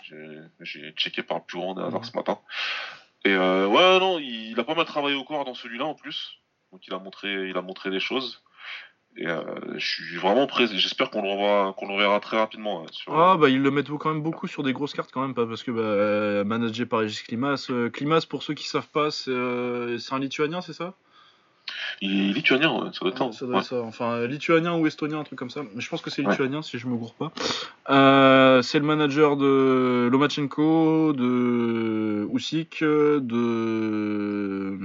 J'ai- 0.61 0.93
checké 0.93 1.23
par 1.23 1.39
le 1.39 1.43
plus 1.47 1.59
grand 1.59 1.75
Mhm. 1.75 2.03
ce 2.05 2.15
matin. 2.17 2.39
Et 3.25 3.33
euh, 3.33 3.67
ouais, 3.67 3.99
non, 3.99 4.19
il 4.19 4.59
a 4.61 4.65
pas 4.65 4.75
mal 4.75 4.85
travaillé 4.85 5.17
au 5.17 5.25
corps 5.25 5.45
dans 5.47 5.55
celui-là 5.55 5.87
en 5.87 5.95
plus. 5.95 6.39
Donc 6.73 6.87
il 6.87 6.93
a 6.93 6.99
montré, 6.99 7.49
il 7.49 7.57
a 7.57 7.63
montré 7.63 7.91
des 7.91 8.01
choses. 8.01 8.43
Et 9.17 9.27
euh, 9.29 9.43
je 9.79 9.87
suis 9.87 10.17
vraiment 10.17 10.47
prêt. 10.47 10.67
J'espère 10.67 11.09
qu'on 11.09 11.23
le 11.23 11.31
revoit, 11.31 11.73
qu'on 11.79 11.87
le 11.87 11.95
reverra 11.95 12.19
très 12.21 12.37
rapidement. 12.37 12.85
sur... 12.91 13.17
Ah 13.19 13.37
bah 13.37 13.49
ils 13.49 13.63
le 13.63 13.71
mettent 13.71 13.89
quand 13.89 14.13
même 14.13 14.23
beaucoup 14.23 14.49
sur 14.49 14.63
des 14.65 14.73
grosses 14.73 14.93
cartes 14.93 15.13
quand 15.13 15.23
même 15.23 15.35
pas 15.35 15.47
parce 15.47 15.63
que 15.63 15.71
bah, 15.71 15.81
euh, 15.81 16.45
managé 16.45 16.85
par 16.85 16.99
Regis 17.01 17.23
Klimas. 17.23 17.69
Euh, 17.71 17.89
Klimas 17.91 18.27
pour 18.29 18.43
ceux 18.43 18.55
qui 18.55 18.67
savent 18.67 18.89
pas 18.89 19.11
c'est 19.13 19.31
euh, 19.31 19.99
c'est 19.99 20.15
un 20.15 20.19
lituanien 20.19 20.61
c'est 20.61 20.73
ça? 20.73 20.95
Il 22.01 22.31
est 22.31 22.33
lituanien, 22.33 22.91
ça 22.93 23.01
doit 23.01 23.11
être 23.11 23.27
Ouais, 23.47 23.63
ça. 23.63 23.77
Ouais. 23.81 23.87
Enfin 23.87 24.27
lituanien 24.27 24.75
ou 24.77 24.87
estonien 24.87 25.21
un 25.21 25.25
truc 25.25 25.39
comme 25.39 25.51
ça. 25.51 25.63
Mais 25.75 25.81
je 25.81 25.89
pense 25.89 26.03
que 26.03 26.11
c'est 26.11 26.23
lituanien 26.23 26.63
si 26.63 26.79
je 26.79 26.87
me 26.87 26.97
gourre 26.97 27.15
pas. 27.15 27.33
Euh, 27.91 28.63
c'est 28.63 28.79
le 28.79 28.85
manager 28.85 29.37
de 29.37 30.09
Lomachenko, 30.11 31.13
de 31.13 32.29
Usyk, 32.33 32.83
de 32.83 34.79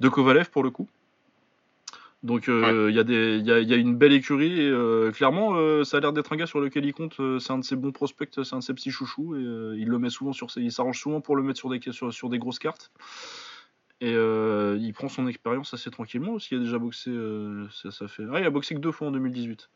de 0.00 0.08
Kovalev 0.08 0.50
pour 0.50 0.62
le 0.62 0.70
coup. 0.70 0.88
Donc 2.22 2.48
euh, 2.48 2.86
il 2.88 2.96
y, 2.96 2.98
a 2.98 3.04
des- 3.04 3.36
il 3.36 3.44
y 3.46 3.52
a, 3.52 3.58
il 3.60 3.68
y 3.68 3.74
a 3.74 3.76
une 3.76 3.96
belle 3.96 4.14
écurie 4.14 4.58
et 4.62 4.66
euh, 4.70 5.10
clairement 5.12 5.56
euh, 5.56 5.84
ça 5.84 5.98
a 5.98 6.00
l'air 6.00 6.14
d'être 6.14 6.32
un 6.32 6.36
gars 6.36 6.46
sur 6.46 6.58
lequel 6.58 6.86
il 6.86 6.94
compte. 6.94 7.16
c'est 7.38 7.52
un 7.52 7.58
de 7.58 7.64
ses 7.64 7.76
bons 7.76 7.92
prospects, 7.92 8.30
c'est 8.42 8.54
un 8.54 8.60
de 8.60 8.64
ses 8.64 8.72
petits 8.72 8.90
chouchous 8.90 9.36
et 9.36 9.40
il 9.78 9.88
le 9.88 9.98
met 9.98 10.08
souvent 10.08 10.32
sur 10.32 10.50
ses, 10.50 10.62
il 10.62 10.72
s'arrange 10.72 10.98
souvent 10.98 11.20
pour 11.20 11.36
le 11.36 11.42
mettre 11.42 11.58
sur 11.58 11.68
des 11.68 11.80
sur, 11.92 12.14
sur 12.14 12.30
des 12.30 12.38
grosses 12.38 12.58
cartes. 12.58 12.90
Et 14.04 14.12
euh, 14.12 14.76
il 14.82 14.92
prend 14.92 15.08
son 15.08 15.26
expérience 15.26 15.72
assez 15.72 15.90
tranquillement 15.90 16.32
parce 16.32 16.46
qu'il 16.46 16.58
a 16.58 16.60
déjà 16.60 16.78
boxé. 16.78 17.08
euh, 17.08 17.66
ça, 17.72 17.90
ça 17.90 18.06
fait. 18.06 18.24
Ah, 18.34 18.38
il 18.38 18.44
a 18.44 18.50
boxé 18.50 18.74
que 18.74 18.80
deux 18.80 18.92
fois 18.92 19.08
en 19.08 19.12
2018. 19.12 19.70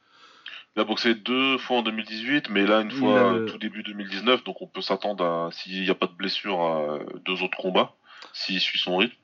Il 0.76 0.82
a 0.82 0.84
boxé 0.84 1.14
deux 1.14 1.56
fois 1.56 1.78
en 1.78 1.82
2018, 1.82 2.50
mais 2.50 2.66
là 2.66 2.82
une 2.82 2.90
Il 2.90 2.98
fois 2.98 3.36
a- 3.36 3.40
tout 3.40 3.56
début 3.56 3.82
2019, 3.82 4.44
donc 4.44 4.60
on 4.60 4.66
peut 4.66 4.82
s'attendre 4.82 5.24
à, 5.24 5.50
s'il 5.50 5.80
n'y 5.80 5.88
a 5.88 5.94
pas 5.94 6.06
de 6.08 6.12
blessure, 6.12 6.60
à 6.60 6.98
deux 7.24 7.42
autres 7.42 7.56
combats, 7.56 7.94
s'il 8.34 8.60
suit 8.60 8.78
son 8.78 8.98
rythme. 8.98 9.16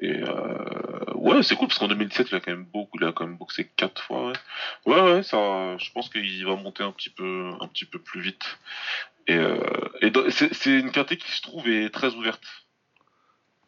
Et 0.00 0.22
euh, 0.22 1.14
ouais, 1.16 1.42
c'est 1.42 1.56
cool 1.56 1.66
parce 1.66 1.80
qu'en 1.80 1.88
2017, 1.88 2.28
il 2.30 2.36
a 2.36 2.40
quand 2.40 2.52
même 2.52 2.64
beaucoup, 2.64 2.96
il 3.00 3.06
a 3.08 3.10
quand 3.12 3.26
même 3.26 3.36
boxé 3.36 3.68
quatre 3.74 4.02
fois. 4.02 4.28
Ouais, 4.86 4.94
ouais, 4.94 5.02
ouais 5.14 5.22
ça, 5.24 5.76
je 5.78 5.90
pense 5.90 6.08
qu'il 6.10 6.46
va 6.46 6.54
monter 6.54 6.84
un 6.84 6.92
petit 6.92 7.10
peu, 7.10 7.50
un 7.60 7.66
petit 7.66 7.86
peu 7.86 7.98
plus 7.98 8.20
vite. 8.20 8.56
Et, 9.26 9.36
c'est 10.30 10.78
une 10.78 10.92
caté 10.92 11.16
qui 11.16 11.32
se 11.32 11.42
trouve 11.42 11.66
est 11.68 11.90
très 11.90 12.14
ouverte. 12.14 12.63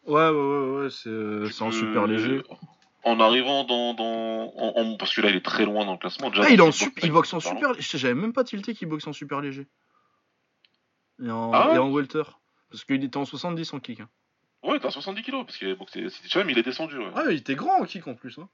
Ouais, 0.07 0.29
ouais, 0.29 0.31
ouais, 0.31 0.81
ouais, 0.83 0.89
c'est 0.89 1.09
euh, 1.09 1.49
en 1.59 1.69
Tu 1.69 1.77
super 1.77 2.07
léger. 2.07 2.41
En 3.03 3.19
arrivant 3.19 3.63
dans, 3.63 3.93
dans 3.93 4.53
en- 4.57 4.73
en- 4.75 4.97
parce 4.97 5.13
que 5.13 5.21
là 5.21 5.29
il 5.29 5.35
est 5.35 5.45
très 5.45 5.65
loin 5.65 5.85
dans 5.85 5.93
le 5.93 5.97
classement. 5.97 6.29
Déjà, 6.29 6.43
Ah, 6.45 6.49
il, 6.49 6.61
en 6.61 6.65
boxe 6.65 6.89
il 7.03 7.11
boxe 7.11 7.33
en 7.33 7.39
super 7.39 7.73
léger. 7.73 7.97
J'avais 7.97 8.13
même 8.15 8.33
pas 8.33 8.43
tilté 8.43 8.73
qu'il 8.73 8.87
boxe 8.87 9.07
en 9.07 9.13
super 9.13 9.41
léger. 9.41 9.67
Et 11.23 11.29
en, 11.29 11.51
Ah 11.53 11.69
ouais 11.69 11.75
et 11.75 11.77
en 11.77 11.89
welter. 11.91 12.23
Parce 12.69 12.83
qu'il 12.83 13.03
était 13.03 13.17
en 13.17 13.25
70 13.25 13.73
en 13.73 13.79
kick. 13.79 14.01
hein. 14.01 14.09
Ouais, 14.63 14.79
t'as 14.79 14.91
70 14.91 15.21
kilos 15.23 15.45
parce 15.45 15.57
qu'il. 15.57 15.77
C'était 16.11 16.27
Cham, 16.29 16.49
il 16.49 16.57
est 16.57 16.63
descendu. 16.63 16.97
Ouais. 16.97 17.13
Ouais, 17.13 17.33
il 17.35 17.37
était 17.37 17.55
grand 17.55 17.79
en 17.81 17.85
kick 17.85 18.07
en 18.07 18.15
plus. 18.15 18.37
Hein. 18.39 18.49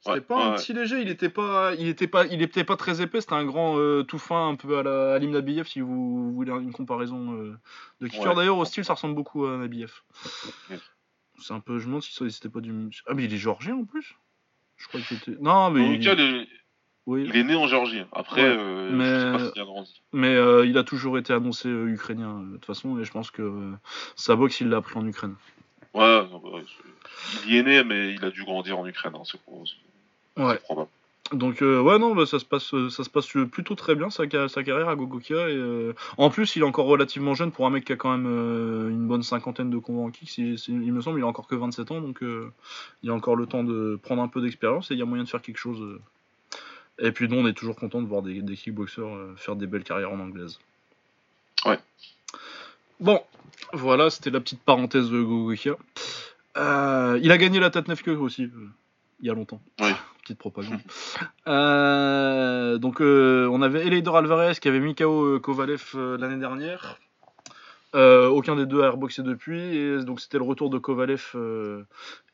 C'était 0.00 0.14
Ouais, 0.16 0.20
pas 0.20 0.44
un 0.44 0.52
petit 0.54 0.72
léger, 0.74 1.00
il 1.00 1.08
était 1.08 1.30
pas, 1.30 1.74
il 1.74 1.88
était 1.88 2.06
pas, 2.06 2.26
il 2.26 2.42
était 2.42 2.62
pas 2.64 2.76
très 2.76 3.00
épais. 3.00 3.20
C'était 3.20 3.32
un 3.32 3.44
grand 3.44 3.76
euh, 3.78 4.04
tout 4.04 4.18
fin, 4.18 4.48
un 4.50 4.54
peu 4.54 4.78
à 4.78 4.82
la 4.84 5.14
à 5.14 5.18
Nabiev 5.18 5.66
si 5.66 5.80
vous, 5.80 6.32
voulez 6.32 6.52
une 6.52 6.72
comparaison 6.72 7.32
euh, 7.32 7.58
de 8.00 8.06
kicker. 8.06 8.34
D'ailleurs, 8.34 8.58
au 8.58 8.64
style, 8.64 8.84
ça 8.84 8.92
ressemble 8.94 9.14
beaucoup 9.14 9.46
à 9.46 9.56
Nabiev. 9.56 9.90
C'est 11.40 11.52
un 11.54 11.60
peu, 11.60 11.78
je 11.78 11.84
me 11.84 11.88
demande 11.88 12.02
si 12.02 12.30
c'était 12.30 12.48
pas 12.48 12.60
du. 12.60 12.72
Ah, 13.06 13.14
mais 13.14 13.24
il 13.24 13.32
est 13.34 13.38
géorgien 13.38 13.76
en 13.76 13.84
plus? 13.84 14.14
Je 14.76 14.88
crois 14.88 15.00
qu'il 15.00 15.16
était. 15.16 15.36
Non, 15.40 15.70
mais 15.70 15.80
En 15.80 15.92
il... 15.92 15.98
tout 16.00 16.04
cas, 16.04 16.14
le- 16.14 16.46
oui. 17.06 17.24
il 17.28 17.36
est 17.36 17.44
né 17.44 17.54
en 17.54 17.66
Géorgie. 17.66 18.02
Après, 18.12 18.42
Ouais, 18.42 18.56
euh, 18.58 18.90
mais- 18.92 19.04
je 19.04 19.38
sais 19.38 19.44
pas 19.46 19.52
s'il 19.52 19.62
a 19.62 19.64
grandi. 19.64 20.02
Mais 20.12 20.34
euh, 20.34 20.66
il 20.66 20.76
a 20.78 20.84
toujours 20.84 21.18
été 21.18 21.32
annoncé 21.32 21.68
euh, 21.68 21.86
ukrainien 21.88 22.40
de 22.40 22.52
toute 22.56 22.64
façon, 22.66 22.98
et 22.98 23.04
je 23.04 23.10
pense 23.12 23.30
que 23.30 23.72
sa 24.16 24.34
boxe, 24.36 24.60
il 24.60 24.68
l'a 24.68 24.78
appris 24.78 24.98
en 24.98 25.06
Ukraine. 25.06 25.34
Ouais, 25.94 26.26
non, 26.30 26.38
bah, 26.40 26.58
il 27.46 27.54
y 27.54 27.58
est 27.58 27.62
né, 27.62 27.82
mais 27.84 28.12
il 28.12 28.24
a 28.24 28.30
dû 28.30 28.44
grandir 28.44 28.78
en 28.78 28.86
Ukraine. 28.86 29.14
hein, 29.14 29.22
c'est 29.24 29.38
c'est 30.36 30.42
Ouais. 30.42 30.58
probable. 30.58 30.90
Donc 31.32 31.60
euh, 31.60 31.80
ouais 31.80 31.98
non 31.98 32.14
bah, 32.14 32.24
ça 32.24 32.38
se 32.38 32.44
passe 32.44 32.72
euh, 32.72 32.88
ça 32.88 33.02
se 33.02 33.10
passe 33.10 33.26
plutôt 33.50 33.74
très 33.74 33.96
bien 33.96 34.10
sa, 34.10 34.28
ca- 34.30 34.48
sa 34.48 34.62
carrière 34.62 34.88
à 34.88 34.94
Gogokia 34.94 35.48
et 35.48 35.56
euh, 35.56 35.92
en 36.18 36.30
plus 36.30 36.54
il 36.54 36.62
est 36.62 36.64
encore 36.64 36.86
relativement 36.86 37.34
jeune 37.34 37.50
pour 37.50 37.66
un 37.66 37.70
mec 37.70 37.84
qui 37.84 37.92
a 37.92 37.96
quand 37.96 38.12
même 38.16 38.26
euh, 38.28 38.88
une 38.90 39.08
bonne 39.08 39.24
cinquantaine 39.24 39.68
de 39.68 39.78
combats 39.78 40.02
en 40.02 40.10
kick 40.10 40.38
il 40.38 40.92
me 40.92 41.00
semble 41.00 41.18
il 41.18 41.24
a 41.24 41.26
encore 41.26 41.48
que 41.48 41.56
27 41.56 41.90
ans 41.90 42.00
donc 42.00 42.20
il 43.02 43.10
a 43.10 43.12
encore 43.12 43.34
le 43.34 43.46
temps 43.46 43.64
de 43.64 43.98
prendre 44.00 44.22
un 44.22 44.28
peu 44.28 44.40
d'expérience 44.40 44.92
et 44.92 44.94
il 44.94 44.98
y 45.00 45.02
a 45.02 45.04
moyen 45.04 45.24
de 45.24 45.28
faire 45.28 45.42
quelque 45.42 45.58
chose 45.58 45.98
et 47.00 47.10
puis 47.10 47.28
nous 47.28 47.36
on 47.38 47.46
est 47.48 47.54
toujours 47.54 47.74
content 47.74 48.00
de 48.00 48.06
voir 48.06 48.22
des, 48.22 48.40
des 48.40 48.54
kickboxers 48.54 49.34
faire 49.36 49.56
des 49.56 49.66
belles 49.66 49.84
carrières 49.84 50.12
en 50.12 50.20
anglaise 50.20 50.60
Ouais. 51.64 51.78
bon 53.00 53.20
voilà 53.72 54.10
c'était 54.10 54.30
la 54.30 54.38
petite 54.40 54.60
parenthèse 54.60 55.10
de 55.10 55.20
Gogokia 55.20 55.76
il 56.56 57.30
a 57.32 57.36
gagné 57.36 57.58
la 57.58 57.70
tête 57.70 57.88
9 57.88 58.00
queue 58.04 58.16
aussi 58.16 58.48
il 59.20 59.26
y 59.26 59.30
a 59.30 59.34
longtemps 59.34 59.60
Oui. 59.80 59.90
Petite 60.26 60.38
propagande 60.38 60.80
euh, 61.46 62.78
donc 62.78 63.00
euh, 63.00 63.48
on 63.52 63.62
avait 63.62 63.86
Eleidor 63.86 64.16
Alvarez 64.16 64.54
qui 64.60 64.66
avait 64.68 64.80
mis 64.80 64.94
KO 64.94 65.24
euh, 65.24 65.38
Kovalev 65.38 65.92
l'année 66.18 66.38
dernière. 66.38 66.98
Aucun 67.94 68.56
des 68.56 68.66
deux 68.66 68.82
a 68.82 68.86
airboxé 68.86 69.22
depuis 69.22 69.58
et 69.58 70.04
donc 70.04 70.20
c'était 70.20 70.36
le 70.36 70.44
retour 70.44 70.68
de 70.68 70.76
Kovalev 70.76 71.34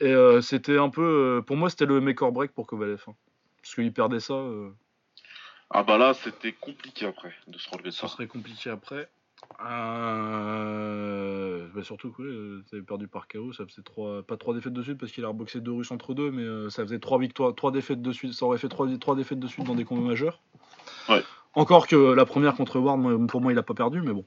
et 0.00 0.14
c'était 0.40 0.78
un 0.78 0.88
peu 0.88 1.40
pour 1.46 1.56
moi 1.56 1.70
c'était 1.70 1.86
le 1.86 2.00
make 2.00 2.20
or 2.20 2.32
break 2.32 2.50
pour 2.50 2.66
Kovalev 2.66 3.04
hein. 3.06 3.12
parce 3.62 3.76
qu'il 3.76 3.92
perdait 3.92 4.18
ça 4.18 4.34
Ah 5.70 5.84
bah 5.84 5.98
là, 5.98 6.14
c'était 6.14 6.50
compliqué 6.50 7.06
après 7.06 7.32
de 7.46 7.58
se 7.58 7.70
relever 7.70 7.90
de 7.90 7.94
ça 7.94 8.08
ça. 8.08 8.14
serait 8.14 8.26
compliqué 8.26 8.70
après 8.70 9.08
euh, 9.64 11.66
bah, 11.74 11.82
surtout 11.82 12.10
que 12.12 12.22
ouais, 12.58 12.62
t'avais 12.70 12.82
perdu 12.82 13.08
par 13.08 13.28
KO 13.28 13.52
ça 13.52 13.64
faisait 13.66 13.82
trois 13.82 14.22
pas 14.22 14.36
trois 14.36 14.54
défaites 14.54 14.72
de 14.72 14.82
suite 14.82 14.98
parce 14.98 15.12
qu'il 15.12 15.24
a 15.24 15.28
reboxé 15.28 15.60
deux 15.60 15.72
russes 15.72 15.90
entre 15.90 16.14
deux 16.14 16.30
mais 16.30 16.42
euh, 16.42 16.70
ça 16.70 16.82
faisait 16.84 16.98
trois 16.98 17.18
victoires 17.18 17.54
trois 17.54 17.72
défaites 17.72 18.02
de 18.02 18.12
suite 18.12 18.32
ça 18.32 18.46
aurait 18.46 18.58
fait 18.58 18.68
trois, 18.68 18.86
trois 18.98 19.16
défaites 19.16 19.40
de 19.40 19.46
suite 19.46 19.66
dans 19.66 19.74
des 19.74 19.84
combats 19.84 20.08
majeurs 20.08 20.40
Ouais. 21.08 21.22
encore 21.54 21.86
que 21.86 21.96
la 21.96 22.24
première 22.24 22.54
contre 22.54 22.78
Ward 22.78 23.26
pour 23.28 23.40
moi 23.40 23.52
il 23.52 23.58
a 23.58 23.62
pas 23.62 23.74
perdu 23.74 24.00
mais 24.02 24.12
bon 24.12 24.24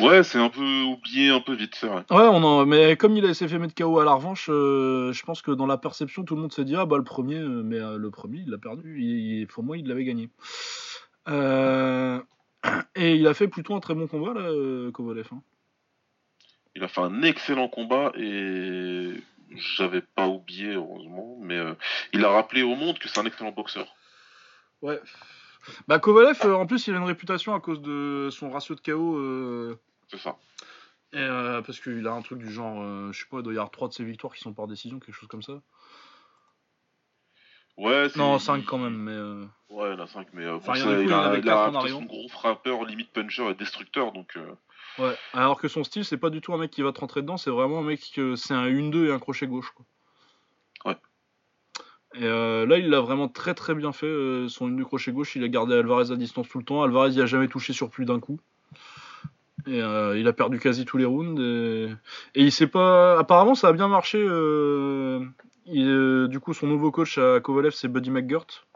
Ouais, 0.00 0.22
c'est 0.22 0.38
un 0.38 0.48
peu 0.48 0.82
oublié, 0.84 1.28
un 1.28 1.40
peu 1.40 1.52
vite, 1.52 1.74
c'est 1.74 1.86
vrai. 1.86 2.02
Ouais, 2.10 2.26
on 2.26 2.42
en... 2.42 2.64
mais 2.64 2.96
comme 2.96 3.14
il 3.14 3.34
s'est 3.34 3.46
fait 3.46 3.58
mettre 3.58 3.74
KO 3.74 3.98
à 3.98 4.06
la 4.06 4.14
revanche, 4.14 4.48
euh, 4.50 5.12
je 5.12 5.22
pense 5.22 5.42
que 5.42 5.50
dans 5.50 5.66
la 5.66 5.76
perception, 5.76 6.24
tout 6.24 6.34
le 6.34 6.40
monde 6.40 6.50
s'est 6.50 6.64
dit 6.64 6.74
ah 6.76 6.86
bah 6.86 6.96
le 6.96 7.04
premier, 7.04 7.36
euh, 7.36 7.62
mais 7.62 7.78
euh, 7.78 7.98
le 7.98 8.10
premier 8.10 8.38
il 8.38 8.48
l'a 8.50 8.56
perdu. 8.56 9.02
Il- 9.02 9.40
il- 9.40 9.46
pour 9.48 9.62
moi, 9.62 9.76
il 9.76 9.86
l'avait 9.86 10.04
gagné. 10.04 10.30
Euh, 11.28 12.18
Et 12.94 13.14
il 13.16 13.26
a 13.26 13.34
fait 13.34 13.48
plutôt 13.48 13.74
un 13.74 13.80
très 13.80 13.94
bon 13.94 14.06
combat 14.06 14.34
là, 14.34 14.46
euh, 14.46 14.90
Kovalev. 14.92 15.28
hein. 15.32 15.42
Il 16.74 16.82
a 16.84 16.88
fait 16.88 17.00
un 17.00 17.22
excellent 17.22 17.68
combat 17.68 18.12
et 18.16 19.12
j'avais 19.76 20.00
pas 20.00 20.26
oublié, 20.28 20.74
heureusement, 20.74 21.36
mais 21.40 21.58
euh, 21.58 21.74
il 22.12 22.24
a 22.24 22.30
rappelé 22.30 22.62
au 22.62 22.74
monde 22.74 22.98
que 22.98 23.08
c'est 23.08 23.18
un 23.20 23.26
excellent 23.26 23.52
boxeur. 23.52 23.86
Ouais. 24.80 25.00
Bah 25.86 25.98
Kovalev, 25.98 26.40
euh, 26.44 26.54
en 26.54 26.66
plus, 26.66 26.86
il 26.86 26.94
a 26.94 26.98
une 26.98 27.04
réputation 27.04 27.54
à 27.54 27.60
cause 27.60 27.82
de 27.82 28.28
son 28.30 28.50
ratio 28.50 28.74
de 28.74 28.80
KO. 28.80 29.16
euh, 29.18 29.78
C'est 30.10 30.18
ça. 30.18 30.36
et, 31.12 31.26
parce 31.66 31.78
qu'il 31.80 32.06
a 32.06 32.12
un 32.12 32.22
truc 32.22 32.38
du 32.38 32.50
genre, 32.50 33.12
je 33.12 33.18
sais 33.20 33.26
pas, 33.30 33.38
il 33.38 33.42
doit 33.42 33.52
y 33.52 33.56
avoir 33.56 33.70
3 33.70 33.88
de 33.88 33.92
ses 33.92 34.04
victoires 34.04 34.32
qui 34.32 34.40
sont 34.40 34.54
par 34.54 34.66
décision, 34.66 34.98
quelque 34.98 35.14
chose 35.14 35.28
comme 35.28 35.42
ça. 35.42 35.60
Ouais, 37.78 38.08
c'est- 38.08 38.18
Non, 38.18 38.38
5 38.38 38.64
quand 38.64 38.78
même, 38.78 38.96
mais. 38.96 39.12
euh, 39.12 39.44
Ouais, 39.70 39.94
il 39.94 40.00
a 40.00 40.06
5, 40.06 40.26
mais 40.34 40.44
euh, 40.44 40.56
Enfin, 40.56 40.74
il 40.76 40.82
a 40.82 41.00
il 41.00 42.06
gros 42.06 42.28
frappeur, 42.28 42.84
limite 42.84 43.10
puncher 43.12 43.48
et 43.50 43.54
destructeur, 43.54 44.12
donc 44.12 44.36
euh, 44.36 44.52
Ouais. 44.98 45.16
Alors 45.32 45.58
que 45.58 45.68
son 45.68 45.82
style, 45.84 46.04
c'est 46.04 46.18
pas 46.18 46.28
du 46.28 46.42
tout 46.42 46.52
un 46.52 46.58
mec 46.58 46.70
qui 46.70 46.82
va 46.82 46.92
te 46.92 47.00
rentrer 47.00 47.22
dedans, 47.22 47.38
c'est 47.38 47.50
vraiment 47.50 47.78
un 47.78 47.82
mec 47.82 48.00
que 48.14 48.36
c'est 48.36 48.52
un 48.52 48.66
1-2 48.66 49.06
et 49.08 49.12
un 49.12 49.18
crochet 49.18 49.46
gauche. 49.46 49.70
Quoi. 49.74 49.86
Ouais. 50.92 50.96
Et 52.14 52.24
euh, 52.26 52.66
là, 52.66 52.76
il 52.76 52.90
l'a 52.90 53.00
vraiment 53.00 53.28
très 53.28 53.54
très 53.54 53.74
bien 53.74 53.92
fait. 53.92 54.46
son 54.50 54.68
1-2 54.68 54.84
crochet 54.84 55.12
gauche, 55.12 55.34
il 55.34 55.42
a 55.44 55.48
gardé 55.48 55.74
Alvarez 55.74 56.10
à 56.12 56.16
distance 56.16 56.46
tout 56.50 56.58
le 56.58 56.64
temps. 56.64 56.82
Alvarez, 56.82 57.12
il 57.12 57.22
a 57.22 57.26
jamais 57.26 57.48
touché 57.48 57.72
sur 57.72 57.88
plus 57.88 58.04
d'un 58.04 58.20
coup. 58.20 58.38
Et 59.66 59.80
euh, 59.80 60.18
il 60.18 60.28
a 60.28 60.34
perdu 60.34 60.58
quasi 60.60 60.84
tous 60.84 60.98
les 60.98 61.06
rounds. 61.06 61.40
Et, 61.40 61.88
et 62.34 62.42
il 62.42 62.52
sait 62.52 62.66
pas. 62.66 63.18
Apparemment, 63.18 63.54
ça 63.54 63.68
a 63.68 63.72
bien 63.72 63.88
marché. 63.88 64.18
euh, 64.22 65.24
il, 65.66 65.88
euh, 65.88 66.28
du 66.28 66.40
coup, 66.40 66.54
son 66.54 66.66
nouveau 66.66 66.90
coach 66.90 67.18
à 67.18 67.40
Kovalev, 67.40 67.72
c'est 67.72 67.88
Buddy 67.88 68.10
McGirt. 68.10 68.66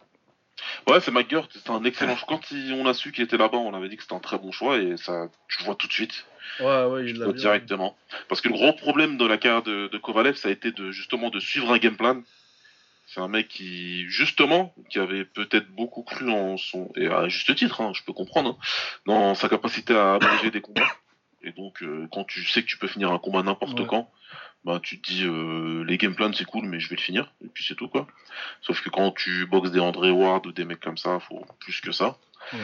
Ouais, 0.88 1.00
c'est 1.00 1.10
McGirt, 1.10 1.48
c'est 1.52 1.70
un 1.70 1.84
excellent 1.84 2.16
choix. 2.16 2.26
Quand 2.28 2.50
il- 2.50 2.72
on 2.74 2.86
a 2.86 2.94
su 2.94 3.12
qu'il 3.12 3.24
était 3.24 3.36
là-bas, 3.36 3.58
on 3.58 3.74
avait 3.74 3.88
dit 3.88 3.96
que 3.96 4.02
c'était 4.02 4.14
un 4.14 4.20
très 4.20 4.38
bon 4.38 4.52
choix 4.52 4.78
et 4.78 4.96
ça, 4.96 5.28
tu 5.48 5.58
le 5.60 5.66
vois 5.66 5.74
tout 5.74 5.86
de 5.86 5.92
suite, 5.92 6.24
Ouais, 6.60 6.84
ouais, 6.86 7.04
il 7.10 7.18
l'a 7.18 7.32
directement. 7.32 7.96
Parce 8.28 8.40
que 8.40 8.48
le 8.48 8.54
gros 8.54 8.72
problème 8.72 9.18
de 9.18 9.26
la 9.26 9.36
carrière 9.36 9.62
de, 9.62 9.88
de 9.88 9.98
Kovalev, 9.98 10.36
ça 10.36 10.48
a 10.48 10.52
été 10.52 10.70
de 10.72 10.90
justement 10.92 11.28
de 11.28 11.40
suivre 11.40 11.70
un 11.72 11.78
game 11.78 11.96
plan. 11.96 12.22
C'est 13.08 13.20
un 13.20 13.28
mec 13.28 13.48
qui, 13.48 14.08
justement, 14.08 14.74
qui 14.90 14.98
avait 14.98 15.24
peut-être 15.24 15.68
beaucoup 15.70 16.02
cru 16.02 16.30
en 16.30 16.56
son, 16.56 16.90
et 16.96 17.06
à 17.08 17.28
juste 17.28 17.54
titre, 17.54 17.80
hein, 17.80 17.92
je 17.94 18.02
peux 18.02 18.12
comprendre, 18.12 18.50
hein, 18.58 18.66
dans 19.06 19.34
sa 19.34 19.48
capacité 19.48 19.94
à 19.94 20.14
abréger 20.14 20.50
des 20.50 20.60
combats. 20.60 20.88
Et 21.42 21.52
donc, 21.52 21.82
euh, 21.82 22.08
quand 22.10 22.24
tu 22.24 22.44
sais 22.44 22.62
que 22.62 22.66
tu 22.66 22.78
peux 22.78 22.88
finir 22.88 23.12
un 23.12 23.18
combat 23.18 23.42
n'importe 23.42 23.78
Ouais. 23.78 23.86
quand, 23.86 24.10
bah 24.66 24.80
tu 24.82 25.00
te 25.00 25.06
dis 25.12 25.24
euh, 25.24 25.84
les 25.84 25.96
game 25.96 26.16
plans 26.16 26.32
c'est 26.32 26.44
cool, 26.44 26.66
mais 26.66 26.80
je 26.80 26.88
vais 26.90 26.96
le 26.96 27.00
finir. 27.00 27.32
Et 27.44 27.48
puis 27.48 27.64
c'est 27.66 27.76
tout 27.76 27.88
quoi. 27.88 28.06
Sauf 28.60 28.82
que 28.82 28.90
quand 28.90 29.12
tu 29.12 29.46
boxes 29.46 29.70
des 29.70 29.80
André 29.80 30.10
Ward 30.10 30.44
ou 30.46 30.52
des 30.52 30.64
mecs 30.64 30.80
comme 30.80 30.98
ça, 30.98 31.20
faut 31.20 31.46
plus 31.60 31.80
que 31.80 31.92
ça. 31.92 32.18
Ouais. 32.52 32.58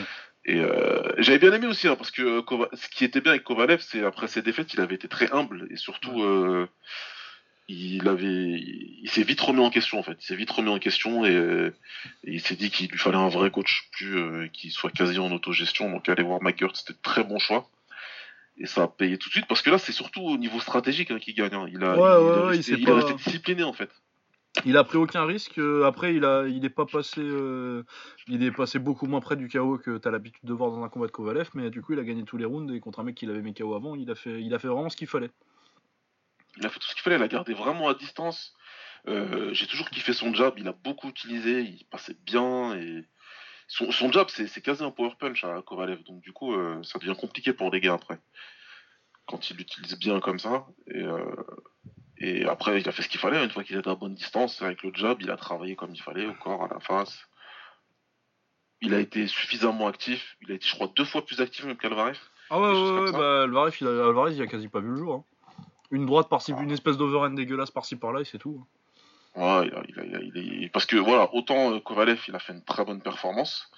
Et 0.44 0.58
euh, 0.58 1.12
j'avais 1.18 1.38
bien 1.38 1.52
aimé 1.52 1.68
aussi, 1.68 1.86
hein, 1.86 1.94
parce 1.94 2.10
que 2.10 2.40
Kova- 2.40 2.68
ce 2.72 2.88
qui 2.88 3.04
était 3.04 3.20
bien 3.20 3.30
avec 3.32 3.44
Kovalev, 3.44 3.80
c'est 3.80 4.04
après 4.04 4.26
ses 4.26 4.42
défaites, 4.42 4.74
il 4.74 4.80
avait 4.80 4.96
été 4.96 5.06
très 5.06 5.30
humble 5.32 5.68
et 5.70 5.76
surtout, 5.76 6.20
euh, 6.22 6.66
il 7.68 8.08
avait, 8.08 8.58
il 9.04 9.08
s'est 9.08 9.22
vite 9.22 9.40
remis 9.40 9.60
en 9.60 9.70
question 9.70 10.00
en 10.00 10.02
fait. 10.02 10.16
Il 10.20 10.26
s'est 10.26 10.34
vite 10.34 10.50
remis 10.50 10.70
en 10.70 10.80
question 10.80 11.24
et, 11.24 11.36
euh, 11.36 11.72
et 12.24 12.32
il 12.32 12.40
s'est 12.40 12.56
dit 12.56 12.70
qu'il 12.70 12.90
lui 12.90 12.98
fallait 12.98 13.16
un 13.16 13.28
vrai 13.28 13.52
coach, 13.52 13.88
plus 13.92 14.18
euh, 14.18 14.48
qui 14.52 14.72
soit 14.72 14.90
quasi 14.90 15.20
en 15.20 15.30
autogestion. 15.30 15.88
Donc 15.92 16.08
aller 16.08 16.24
voir 16.24 16.42
McGirt, 16.42 16.74
c'était 16.74 16.98
très 17.02 17.22
bon 17.22 17.38
choix. 17.38 17.68
Et 18.62 18.66
ça 18.66 18.84
a 18.84 18.88
payé 18.88 19.18
tout 19.18 19.28
de 19.28 19.32
suite 19.32 19.46
parce 19.48 19.60
que 19.60 19.70
là, 19.70 19.76
c'est 19.76 19.90
surtout 19.92 20.22
au 20.22 20.38
niveau 20.38 20.60
stratégique 20.60 21.10
hein, 21.10 21.18
qu'il 21.18 21.34
gagne. 21.34 21.52
hein. 21.52 21.66
Il 21.68 21.82
a, 21.82 21.96
Ouais, 21.96 21.98
il, 21.98 22.46
ouais, 22.46 22.58
est 22.58 22.68
il 22.68 22.84
pas- 22.84 22.94
resté 22.94 23.14
discipliné 23.14 23.64
en 23.64 23.72
fait. 23.72 23.90
Il 24.64 24.76
a 24.76 24.84
pris 24.84 24.98
aucun 24.98 25.24
risque. 25.24 25.58
euh, 25.58 25.84
après, 25.84 26.14
il 26.14 26.24
a, 26.24 26.46
il 26.46 26.64
est 26.64 26.70
pas 26.70 26.86
passé, 26.86 27.20
euh, 27.22 27.82
il 28.28 28.42
est 28.44 28.52
passé 28.52 28.78
beaucoup 28.78 29.06
moins 29.06 29.20
près 29.20 29.34
du 29.34 29.48
KO 29.48 29.78
que 29.78 29.98
t'as 29.98 30.10
l'habitude 30.12 30.44
de 30.44 30.52
voir 30.52 30.70
dans 30.70 30.82
un 30.84 30.88
combat 30.88 31.06
de 31.06 31.10
Kovalev, 31.10 31.50
mais 31.54 31.70
du 31.70 31.82
coup, 31.82 31.94
il 31.94 31.98
a 31.98 32.04
gagné 32.04 32.22
tous 32.24 32.36
les 32.36 32.44
rounds 32.44 32.72
et 32.72 32.78
contre 32.78 33.00
un 33.00 33.02
mec 33.02 33.16
qui 33.16 33.26
l'avait 33.26 33.42
mis 33.42 33.52
KO 33.54 33.74
avant, 33.74 33.96
il 33.96 34.08
a 34.10 34.14
fait, 34.14 34.40
il 34.42 34.54
a 34.54 34.58
fait 34.60 34.68
vraiment 34.68 34.90
ce 34.90 34.96
qu'il 34.96 35.08
fallait. 35.08 35.30
Il 36.58 36.66
a 36.66 36.68
fait 36.68 36.78
tout 36.78 36.86
ce 36.86 36.94
qu'il 36.94 37.02
fallait, 37.02 37.16
il 37.16 37.22
a 37.22 37.28
gardé 37.28 37.54
vraiment 37.54 37.88
à 37.88 37.94
distance. 37.94 38.54
Euh, 39.08 39.52
j'ai 39.54 39.66
toujours 39.66 39.90
kiffé 39.90 40.12
son 40.12 40.32
jab, 40.34 40.54
il 40.58 40.68
a 40.68 40.72
beaucoup 40.72 41.08
utilisé, 41.08 41.62
il 41.62 41.84
passait 41.90 42.16
bien 42.24 42.76
et 42.76 43.04
son, 43.68 43.90
son 43.90 44.12
jab 44.12 44.28
c'est 44.28 44.60
quasi 44.60 44.82
un 44.84 44.90
power 44.90 45.12
punch 45.18 45.44
à 45.44 45.62
Kovalev, 45.62 46.02
donc 46.04 46.20
du 46.20 46.32
coup 46.32 46.54
euh, 46.54 46.82
ça 46.82 46.98
devient 46.98 47.16
compliqué 47.18 47.52
pour 47.52 47.70
les 47.70 47.80
gars 47.80 47.94
après 47.94 48.18
quand 49.26 49.50
il 49.50 49.56
l'utilise 49.56 49.98
bien 49.98 50.20
comme 50.20 50.38
ça 50.38 50.66
et, 50.88 51.00
euh, 51.02 51.24
et 52.18 52.44
après 52.44 52.80
il 52.80 52.88
a 52.88 52.92
fait 52.92 53.02
ce 53.02 53.08
qu'il 53.08 53.20
fallait 53.20 53.42
une 53.42 53.50
fois 53.50 53.64
qu'il 53.64 53.76
était 53.78 53.88
à 53.90 53.94
bonne 53.94 54.14
distance 54.14 54.60
avec 54.62 54.82
le 54.82 54.92
jab, 54.94 55.18
il 55.22 55.30
a 55.30 55.36
travaillé 55.36 55.76
comme 55.76 55.94
il 55.94 56.00
fallait 56.02 56.26
au 56.26 56.34
corps, 56.34 56.64
à 56.64 56.68
la 56.68 56.80
face. 56.80 57.26
Il 58.84 58.94
a 58.94 58.98
été 58.98 59.28
suffisamment 59.28 59.86
actif, 59.86 60.36
il 60.42 60.50
a 60.50 60.54
été 60.54 60.66
je 60.66 60.74
crois 60.74 60.88
deux 60.96 61.04
fois 61.04 61.24
plus 61.24 61.40
actif 61.40 61.64
même 61.64 61.76
qu'Alvarez. 61.76 62.18
Ah 62.50 62.60
ouais, 62.60 63.12
bah 63.12 63.42
Alvarez 63.44 63.72
il, 63.80 63.86
a, 63.86 63.90
Alvarez, 64.08 64.34
il 64.34 64.42
a 64.42 64.46
quasi 64.48 64.68
pas 64.68 64.80
vu 64.80 64.88
le 64.88 64.96
jour. 64.96 65.14
hein. 65.14 65.24
Une 65.92 66.04
droite 66.06 66.28
par-ci, 66.28 66.52
Ah. 66.56 66.60
une 66.62 66.70
espèce 66.72 66.96
d'overhand 66.96 67.30
dégueulasse 67.30 67.70
par-ci 67.70 67.94
par-là 67.96 68.20
et 68.20 68.24
c'est 68.24 68.38
tout. 68.38 68.66
Ouais, 69.34 69.66
il 69.66 69.74
a- 69.74 69.82
il 69.88 69.98
a- 70.00 70.04
il 70.04 70.16
a- 70.16 70.20
il 70.22 70.64
est- 70.64 70.68
parce 70.68 70.84
que 70.86 70.96
voilà, 70.96 71.32
autant 71.34 71.72
euh, 71.74 71.80
Kovalev 71.80 72.22
il 72.28 72.34
a 72.34 72.38
fait 72.38 72.52
une 72.52 72.62
très 72.64 72.84
bonne 72.84 73.00
performance, 73.00 73.70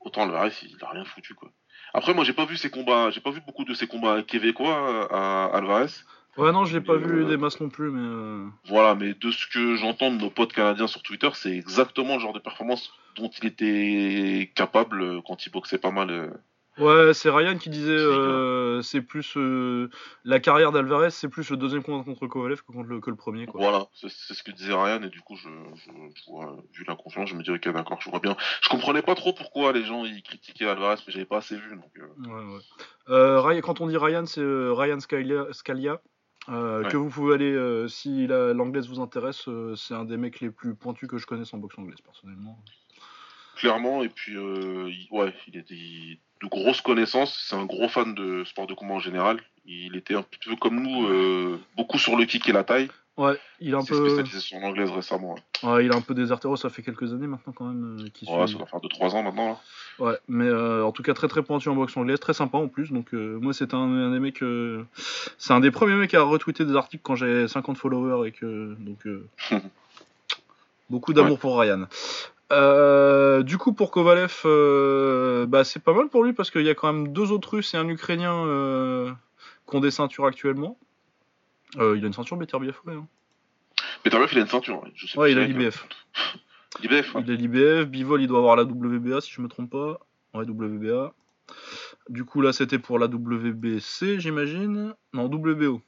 autant 0.00 0.22
Alvarez 0.22 0.52
il 0.62 0.76
a 0.82 0.90
rien 0.90 1.04
foutu 1.04 1.34
quoi. 1.34 1.50
Après 1.94 2.14
moi 2.14 2.24
j'ai 2.24 2.32
pas 2.32 2.44
vu 2.44 2.56
ses 2.56 2.70
combats, 2.70 3.10
j'ai 3.10 3.20
pas 3.20 3.30
vu 3.30 3.40
beaucoup 3.44 3.64
de 3.64 3.74
ses 3.74 3.86
combats 3.88 4.22
québécois 4.22 5.08
à 5.10 5.56
Alvarez. 5.56 5.90
Ouais, 6.36 6.50
non, 6.52 6.64
je 6.64 6.76
l'ai 6.76 6.84
pas 6.84 6.94
Euh, 6.94 6.98
vu 6.98 7.24
des 7.26 7.36
masses 7.36 7.60
non 7.60 7.68
plus, 7.68 7.90
mais. 7.90 8.00
euh, 8.04 8.48
Voilà, 8.66 8.96
mais 8.96 9.14
de 9.14 9.30
ce 9.30 9.46
que 9.46 9.76
j'entends 9.76 10.10
de 10.10 10.16
nos 10.16 10.30
potes 10.30 10.52
canadiens 10.52 10.88
sur 10.88 11.00
Twitter, 11.02 11.30
c'est 11.34 11.52
exactement 11.52 12.14
le 12.14 12.20
genre 12.20 12.32
de 12.32 12.40
performance 12.40 12.92
dont 13.14 13.28
il 13.40 13.46
était 13.46 14.50
capable 14.56 15.00
euh, 15.02 15.20
quand 15.24 15.46
il 15.46 15.50
boxait 15.52 15.78
pas 15.78 15.92
mal. 15.92 16.32
Ouais, 16.78 17.14
c'est 17.14 17.30
Ryan 17.30 17.56
qui 17.56 17.70
disait 17.70 17.96
C'est 17.98 18.02
euh, 18.04 18.82
c'est 18.82 19.00
plus 19.00 19.36
euh, 19.36 19.88
la 20.24 20.40
carrière 20.40 20.72
d'Alvarez, 20.72 21.10
c'est 21.10 21.28
plus 21.28 21.48
le 21.50 21.56
deuxième 21.56 21.82
combat 21.84 22.02
contre 22.04 22.26
Kovalev 22.26 22.62
que, 22.62 22.72
contre 22.72 22.88
le, 22.88 23.00
que 23.00 23.10
le 23.10 23.16
premier. 23.16 23.46
Quoi. 23.46 23.60
Voilà, 23.60 23.86
c'est 23.94 24.08
ce 24.08 24.42
que 24.42 24.50
disait 24.50 24.72
Ryan 24.74 25.00
et 25.02 25.08
du 25.08 25.20
coup 25.20 25.36
je, 25.36 25.48
je, 25.76 25.90
je 26.16 26.30
vois, 26.30 26.56
vu 26.72 26.84
la 26.88 26.96
confiance, 26.96 27.28
je 27.30 27.36
me 27.36 27.42
dis 27.44 27.50
ok 27.50 27.68
d'accord, 27.72 28.00
je 28.00 28.10
vois 28.10 28.18
bien. 28.18 28.36
Je 28.60 28.68
comprenais 28.68 29.02
pas 29.02 29.14
trop 29.14 29.32
pourquoi 29.32 29.72
les 29.72 29.84
gens 29.84 30.04
ils 30.04 30.22
critiquaient 30.22 30.66
Alvarez, 30.68 30.96
mais 31.06 31.12
j'avais 31.12 31.24
pas 31.26 31.36
assez 31.38 31.56
vu 31.56 31.76
donc. 31.76 31.90
euh, 31.98 32.28
Ouais, 32.28 32.54
ouais. 32.54 32.60
Euh, 33.10 33.40
Ryan- 33.40 33.60
quand 33.60 33.80
on 33.80 33.86
dit 33.86 33.96
Ryan, 33.96 34.26
c'est 34.26 34.40
euh, 34.40 34.72
Ryan 34.72 34.98
Scalia, 34.98 35.46
Scalia, 35.52 36.00
Ouais. 36.48 36.88
que 36.90 36.96
vous 36.98 37.08
pouvez 37.08 37.34
aller, 37.36 37.86
si 37.88 38.26
la- 38.26 38.52
l'anglaise 38.52 38.86
vous 38.88 39.00
intéresse, 39.00 39.48
c'est 39.76 39.94
un 39.94 40.04
des 40.04 40.16
mecs 40.18 40.40
les 40.40 40.50
plus 40.50 40.74
pointus 40.74 41.08
que 41.08 41.16
je 41.18 41.24
connaisse 41.26 41.54
en 41.54 41.58
boxe 41.58 41.78
anglaise, 41.78 42.00
personnellement. 42.04 42.58
clairement 43.56 44.02
et 44.02 44.08
puis 44.08 44.32
il- 44.32 45.06
ouais 45.12 45.32
il 45.46 45.56
était 45.56 46.18
de 46.44 46.48
grosses 46.48 46.80
connaissances 46.80 47.44
c'est 47.48 47.56
un 47.56 47.64
gros 47.64 47.88
fan 47.88 48.14
de 48.14 48.44
sport 48.44 48.66
de 48.66 48.74
combat 48.74 48.94
en 48.94 49.00
général 49.00 49.40
il 49.66 49.96
était 49.96 50.14
un 50.14 50.22
petit 50.22 50.48
peu 50.50 50.56
comme 50.56 50.80
nous 50.82 51.06
euh, 51.06 51.58
beaucoup 51.76 51.98
sur 51.98 52.16
le 52.16 52.24
kick 52.26 52.48
et 52.48 52.52
la 52.52 52.64
taille 52.64 52.88
Ouais, 53.16 53.38
il 53.60 53.70
est 53.70 53.76
un 53.76 53.84
peu, 53.84 53.94
spécialisé 53.94 54.40
sur 54.40 54.58
l'anglaise 54.58 54.90
récemment 54.90 55.36
ouais, 55.62 55.68
ouais, 55.70 55.84
il 55.86 55.92
est 55.92 55.94
un 55.94 56.00
peu 56.00 56.14
déserté. 56.14 56.48
Oh, 56.48 56.56
ça 56.56 56.68
fait 56.68 56.82
quelques 56.82 57.12
années 57.12 57.28
maintenant 57.28 57.52
quand 57.52 57.66
même 57.66 57.96
euh, 58.00 58.08
qu'il 58.12 58.28
Ouais, 58.28 58.44
suit. 58.48 58.54
ça 58.54 58.58
doit 58.58 58.66
faire 58.66 58.80
2-3 58.80 59.14
ans 59.14 59.22
maintenant 59.22 59.50
là. 59.50 59.58
Ouais, 60.04 60.18
mais 60.26 60.46
euh, 60.46 60.84
en 60.84 60.90
tout 60.90 61.04
cas 61.04 61.14
très 61.14 61.28
très 61.28 61.44
pointu 61.44 61.68
en 61.68 61.76
boxe 61.76 61.96
anglaise, 61.96 62.18
très 62.18 62.34
sympa 62.34 62.58
en 62.58 62.66
plus. 62.66 62.90
Donc 62.90 63.14
euh, 63.14 63.38
moi 63.40 63.54
c'est 63.54 63.72
un, 63.72 63.78
un 63.78 64.10
des 64.10 64.18
mecs, 64.18 64.42
c'est 65.38 65.52
un 65.52 65.60
des 65.60 65.70
premiers 65.70 65.94
mecs 65.94 66.12
à 66.14 66.22
retweeter 66.22 66.64
des 66.64 66.74
articles 66.74 67.04
quand 67.04 67.14
j'ai 67.14 67.46
50 67.46 67.78
followers 67.78 68.26
et 68.26 68.32
que 68.32 68.74
donc 68.80 69.06
beaucoup 70.90 71.12
d'amour 71.12 71.38
pour 71.38 71.60
Ryan. 71.60 71.86
Euh, 72.52 73.42
du 73.42 73.56
coup 73.58 73.72
pour 73.72 73.90
Kovalev, 73.90 74.42
euh, 74.44 75.46
bah 75.46 75.64
c'est 75.64 75.82
pas 75.82 75.94
mal 75.94 76.08
pour 76.08 76.22
lui 76.24 76.32
parce 76.34 76.50
qu'il 76.50 76.62
y 76.62 76.68
a 76.70 76.74
quand 76.74 76.92
même 76.92 77.12
deux 77.12 77.32
autres 77.32 77.56
Russes 77.56 77.72
et 77.74 77.78
un 77.78 77.88
Ukrainien 77.88 78.44
euh, 78.46 79.10
qui 79.68 79.76
ont 79.76 79.80
des 79.80 79.90
ceintures 79.90 80.26
actuellement. 80.26 80.78
Il 81.76 81.80
a 81.82 82.06
une 82.06 82.12
ceinture 82.12 82.36
Beterbiev, 82.36 82.76
ouais. 82.86 82.94
hein. 82.94 83.08
Peterbeuf 84.04 84.32
il 84.32 84.38
a 84.38 84.42
une 84.42 84.46
ceinture 84.46 84.82
ouais. 84.82 84.92
je 84.94 85.06
sais 85.06 85.18
Ouais, 85.18 85.32
plus 85.34 85.40
il 85.42 85.58
a 85.58 85.58
l'IBF. 85.60 85.88
l'IBF 86.82 87.14
ouais. 87.14 87.22
Il 87.26 87.32
a 87.32 87.34
l'IBF, 87.34 87.88
Bivol 87.88 88.22
il 88.22 88.28
doit 88.28 88.38
avoir 88.38 88.54
la 88.56 88.62
WBA 88.64 89.20
si 89.22 89.32
je 89.32 89.40
me 89.40 89.48
trompe 89.48 89.70
pas. 89.70 89.98
Ouais, 90.34 90.44
WBA. 90.44 91.12
Du 92.10 92.24
coup 92.24 92.40
là 92.42 92.52
c'était 92.52 92.78
pour 92.78 92.98
la 92.98 93.06
WBC 93.06 94.20
j'imagine. 94.20 94.94
Non, 95.14 95.24
WBO. 95.26 95.80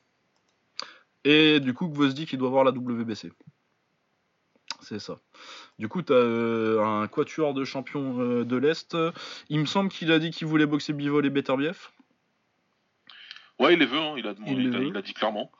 Et 1.25 1.61
du 1.61 1.75
coup 1.75 1.89
Gvozdik 1.89 2.33
il 2.33 2.39
doit 2.39 2.49
avoir 2.49 2.65
la 2.65 2.71
WBC. 2.73 3.31
C'est 4.89 5.01
ça. 5.01 5.19
Du 5.81 5.89
coup 5.89 6.01
t'as 6.03 6.15
euh, 6.15 6.81
un 6.81 7.09
quatuor 7.09 7.55
de 7.55 7.65
champion 7.65 8.21
euh, 8.21 8.45
de 8.45 8.57
l'Est. 8.57 8.97
Il 9.49 9.59
me 9.59 9.67
semble 9.67 9.89
qu'il 9.91 10.13
a 10.13 10.21
dit 10.21 10.31
qu'il 10.31 10.47
voulait 10.47 10.65
boxer 10.67 10.93
Bivol 10.93 11.27
et 11.27 11.31
Beterbiev. 11.31 11.89
Ouais, 13.59 13.73
il 13.73 13.81
les 13.81 13.87
veut, 13.87 13.99
hein, 13.99 14.15
il, 14.17 14.27
a 14.29 14.35
demandé, 14.35 14.53
Il 14.53 14.59
les 14.59 14.65
il, 14.69 14.77
a, 14.77 14.79
veut. 14.79 14.87
il 14.87 14.97
a 14.97 15.03
dit 15.03 15.13
clairement. 15.13 15.51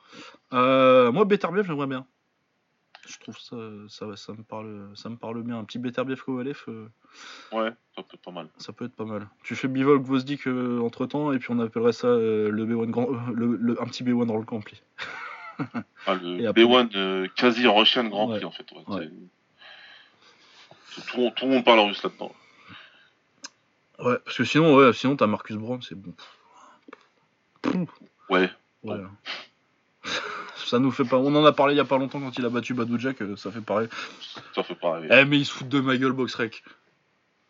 Euh, 0.53 1.11
moi 1.11 1.25
Beterbiev 1.25 1.65
j'aimerais 1.67 1.87
bien. 1.87 2.05
Je 3.05 3.17
trouve 3.19 3.37
ça, 3.37 3.55
ça, 3.89 4.15
ça 4.15 4.31
me 4.33 4.43
parle, 4.43 4.91
ça 4.95 5.09
me 5.09 5.17
parle 5.17 5.41
bien. 5.43 5.57
Un 5.59 5.65
petit 5.65 5.79
Beterbiev 5.79 6.21
Kovalev. 6.23 6.63
Ouais, 7.51 7.71
ça 7.97 8.03
peut 8.03 8.13
être 8.13 8.21
pas 8.23 8.31
mal. 8.31 8.47
Ça 8.57 8.71
peut 8.71 8.85
être 8.85 8.95
pas 8.95 9.03
mal. 9.05 9.27
Tu 9.43 9.55
fais 9.55 9.67
Bivol 9.67 9.99
Gvozdik 9.99 10.47
entre 10.47 11.05
temps 11.05 11.33
et 11.33 11.39
puis 11.39 11.49
on 11.51 11.59
appellerait 11.59 11.91
ça 11.91 12.07
le 12.07 12.65
B1 12.65 12.89
grand, 12.91 13.09
le, 13.33 13.57
le- 13.57 13.81
un 13.81 13.85
petit 13.87 14.05
B1 14.05 14.25
dans 14.25 14.37
le 14.37 14.45
complet. 14.45 14.77
Ah, 16.05 16.15
le 16.15 16.39
Et 16.41 16.47
après- 16.47 16.63
B1 16.63 16.95
euh, 16.95 17.27
quasi 17.35 17.67
Russian 17.67 18.05
Grand 18.05 18.27
Prix 18.27 18.39
Ouais. 18.39 18.45
en 18.45 18.51
fait. 18.51 18.71
Ouais, 18.71 18.83
Ouais. 18.87 19.09
c'est- 20.89 21.01
Tout, 21.07 21.17
le 21.17 21.23
monde- 21.23 21.35
tout 21.35 21.45
le 21.45 21.51
monde 21.51 21.65
parle 21.65 21.79
russe 21.81 22.01
là-dedans. 22.03 22.33
Ouais, 23.99 24.17
parce 24.23 24.37
que 24.37 24.43
sinon, 24.43 24.75
ouais, 24.75 24.93
sinon 24.93 25.15
t'as 25.15 25.27
Marcus 25.27 25.55
Brown, 25.57 25.81
c'est 25.81 25.95
bon. 25.95 26.13
Ouais, 28.29 28.49
ça 30.55 30.79
nous 30.79 30.91
fait 30.91 31.03
pas. 31.05 31.17
On 31.17 31.33
en 31.35 31.45
a 31.45 31.51
parlé 31.51 31.73
il 31.73 31.77
y 31.77 31.81
a 31.81 31.85
pas 31.85 31.97
longtemps 31.97 32.19
quand 32.19 32.37
il 32.37 32.45
a 32.45 32.49
battu 32.49 32.73
Badou 32.73 32.97
Jack, 32.99 33.21
euh, 33.21 33.35
ça 33.35 33.51
fait 33.51 33.61
pareil. 33.61 33.87
ça 34.53 34.63
fait 34.63 34.77
rêver. 34.81 35.07
Eh 35.11 35.25
mais 35.25 35.39
ils 35.39 35.45
se 35.45 35.51
foutent 35.53 35.69
de 35.69 35.79
ma 35.81 35.97
gueule 35.97 36.11
Boxrec. 36.13 36.63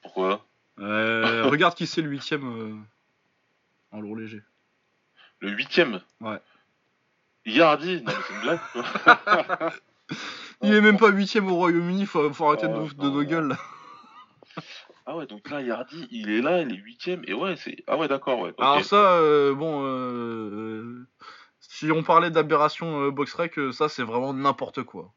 Pourquoi? 0.02 0.46
Euh, 0.80 1.44
regarde 1.46 1.76
qui 1.76 1.88
c'est 1.88 2.02
le 2.02 2.10
huitième 2.10 2.46
euh, 2.46 2.76
en 3.92 4.00
lourd 4.02 4.16
léger. 4.16 4.42
Le 5.40 5.50
huitième? 5.50 6.00
Ouais. 6.22 6.40
Yardi 7.48 8.02
Non 8.04 8.12
mais 8.12 8.14
c'est 8.28 8.34
une 8.34 8.42
blague 8.42 8.60
quoi. 8.72 9.72
Il 10.64 10.74
est 10.74 10.82
même 10.82 10.98
pas 10.98 11.10
huitième 11.10 11.48
au 11.52 11.56
Royaume-Uni, 11.56 12.06
faut, 12.06 12.32
faut 12.34 12.46
arrêter 12.48 12.68
de 12.68 12.74
Oh, 12.74 12.88
de 12.88 13.10
nos 13.10 13.24
gueules 13.24 13.50
là. 13.50 13.58
Ah 15.06 15.16
ouais, 15.16 15.28
donc 15.28 15.50
là 15.50 15.62
Yardi, 15.62 16.08
il 16.12 16.30
est 16.30 16.42
là, 16.42 16.62
il 16.62 16.74
est 16.74 16.78
huitième. 16.78 17.24
Et 17.28 17.34
ouais, 17.34 17.56
c'est. 17.56 17.84
Ah 17.88 17.96
ouais, 17.98 18.08
d'accord, 18.08 18.40
ouais. 18.40 18.54
Alors 18.58 18.84
ça, 18.84 19.14
euh, 19.20 19.54
bon, 19.54 19.84
euh, 19.86 20.50
euh, 20.52 21.08
si 21.60 21.92
on 21.92 22.04
parlait 22.04 22.32
d'aberration 22.32 23.04
euh, 23.04 23.12
Boxrec, 23.12 23.54
ça 23.72 23.88
c'est 23.88 24.04
vraiment 24.04 24.34
n'importe 24.34 24.84
quoi. 24.84 25.14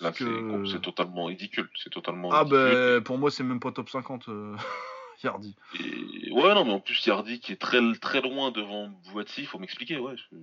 Là, 0.00 0.10
c'est 0.12 0.24
que- 0.24 0.64
c'est 0.66 0.80
totalement 0.80 1.26
ridicule. 1.26 1.68
C'est 1.76 1.90
totalement 1.90 2.30
Ah 2.32 2.40
ridicule. 2.40 2.58
ben 2.64 3.04
pour 3.04 3.18
moi 3.18 3.30
c'est 3.30 3.44
même 3.44 3.60
pas 3.60 3.70
top 3.72 3.90
50 3.90 4.28
euh, 4.28 4.56
Yardi. 5.22 5.54
Et... 5.78 6.32
Ouais, 6.32 6.54
non, 6.54 6.64
mais 6.64 6.72
en 6.72 6.80
plus, 6.80 7.04
Yardi 7.06 7.38
qui 7.40 7.52
est 7.52 7.60
très, 7.60 7.80
très 8.00 8.22
loin 8.22 8.50
devant 8.50 8.88
Boati, 9.12 9.44
faut 9.44 9.58
m'expliquer, 9.58 9.98
ouais. 9.98 10.14
je- 10.16 10.36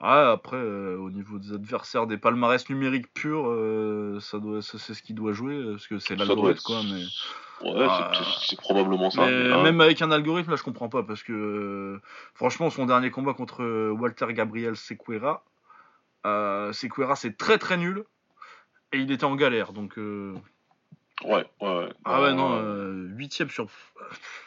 Ah 0.00 0.30
après 0.32 0.56
euh, 0.58 0.96
au 0.98 1.10
niveau 1.10 1.38
des 1.38 1.52
adversaires 1.54 2.06
des 2.06 2.18
palmarès 2.18 2.68
numériques 2.68 3.12
purs, 3.14 3.46
euh, 3.48 4.18
ça 4.20 4.38
doit 4.38 4.60
ça, 4.60 4.78
c'est 4.78 4.92
ce 4.92 5.02
qui 5.02 5.14
doit 5.14 5.32
jouer 5.32 5.54
euh, 5.54 5.72
parce 5.72 5.86
que 5.86 5.98
c'est 5.98 6.16
l'algorithme 6.16 6.50
être- 6.58 6.62
quoi 6.64 6.80
mais, 6.84 7.02
Ouais, 7.62 7.86
Ah. 7.88 8.12
c'est- 8.46 8.60
probablement 8.60 9.08
ça. 9.08 9.24
mais 9.24 9.30
mais 9.32 9.48
là- 9.48 9.62
même 9.62 9.80
avec 9.80 10.02
un 10.02 10.10
algorithme 10.10 10.50
là 10.50 10.56
je 10.56 10.62
comprends 10.62 10.90
pas 10.90 11.02
parce 11.02 11.22
que 11.22 11.32
euh, 11.32 12.00
franchement 12.34 12.68
son 12.68 12.84
dernier 12.84 13.10
combat 13.10 13.32
contre 13.32 13.64
Walter 13.92 14.26
Gabriel 14.34 14.76
Sequeira 14.76 15.42
Sequeira 16.72 17.16
c'est 17.16 17.38
très 17.38 17.56
très 17.56 17.78
nul 17.78 18.04
et 18.92 18.98
il 18.98 19.10
était 19.10 19.24
en 19.24 19.34
galère 19.36 19.72
donc 19.72 19.94
Ouais, 19.96 20.36
ouais, 21.24 21.46
ouais. 21.62 21.88
Ah 22.04 22.20
ouais, 22.20 22.34
non, 22.34 22.60
huitième 23.16 23.48
sur. 23.48 23.68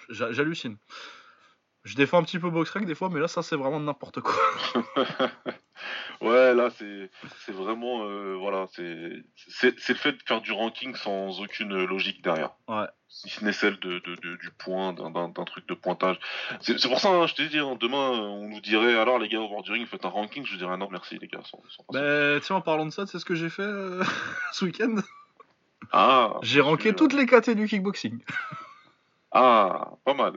J'hallucine. 0.10 0.78
Je 1.90 1.96
défends 1.96 2.20
un 2.20 2.24
petit 2.24 2.38
peu 2.38 2.50
Boxrec 2.52 2.86
des 2.86 2.94
fois, 2.94 3.10
mais 3.10 3.20
là, 3.20 3.28
ça, 3.28 3.42
c'est 3.42 3.56
vraiment 3.56 3.80
n'importe 3.80 4.22
quoi. 4.22 4.36
Ouais, 6.22 6.54
là, 6.54 6.70
c'est 6.72 7.52
vraiment. 7.54 8.04
euh, 8.04 8.36
voilà, 8.38 8.66
c'est 8.74 8.84
le 8.84 9.24
fait 9.96 10.12
de 10.12 10.22
faire 10.28 10.42
du 10.42 10.52
ranking 10.52 10.94
sans 10.96 11.40
aucune 11.42 11.86
logique 11.86 12.22
derrière. 12.22 12.52
Ouais. 12.68 12.86
Si 13.08 13.30
ce 13.30 13.46
n'est 13.46 13.54
celle 13.54 13.80
de, 13.80 14.00
de, 14.00 14.16
de- 14.16 14.36
du 14.36 14.50
point, 14.58 14.92
d'un- 14.92 15.32
truc 15.46 15.66
de 15.70 15.74
pointage. 15.74 16.20
C'est 16.60 16.88
pour 16.90 17.00
ça, 17.00 17.10
hein, 17.10 17.26
je 17.26 17.36
t'ai 17.36 17.48
dit, 17.48 17.58
hein, 17.60 17.78
demain, 17.80 18.10
on 18.12 18.50
nous 18.50 18.60
dirait 18.60 18.96
alors, 19.00 19.18
les 19.18 19.30
gars, 19.30 19.40
au 19.40 19.48
bord 19.48 19.64
du 19.64 19.72
ring, 19.72 19.88
faites 19.88 20.04
un 20.04 20.10
ranking. 20.10 20.46
Je 20.46 20.58
dirais 20.58 20.76
non, 20.78 20.90
merci, 20.92 21.18
les 21.20 21.28
gars. 21.30 21.40
sans- 21.50 21.64
sans- 21.70 21.86
Bah, 21.94 22.40
tiens, 22.42 22.58
en 22.58 22.62
parlant 22.62 22.86
de 22.86 22.92
ça, 22.92 23.06
c'est 23.08 23.18
ce 23.18 23.26
que 23.26 23.36
j'ai 23.36 23.50
fait 23.50 23.62
euh, 23.64 24.04
ce 24.52 24.66
week-end? 24.66 24.96
Ah, 25.94 26.34
J'ai 26.44 26.60
ranké 26.60 26.94
toutes 26.94 27.14
les 27.14 27.26
KT 27.26 27.52
du 27.56 27.66
kickboxing. 27.68 28.20
Ah, 29.32 29.92
pas 30.04 30.14
mal. 30.14 30.34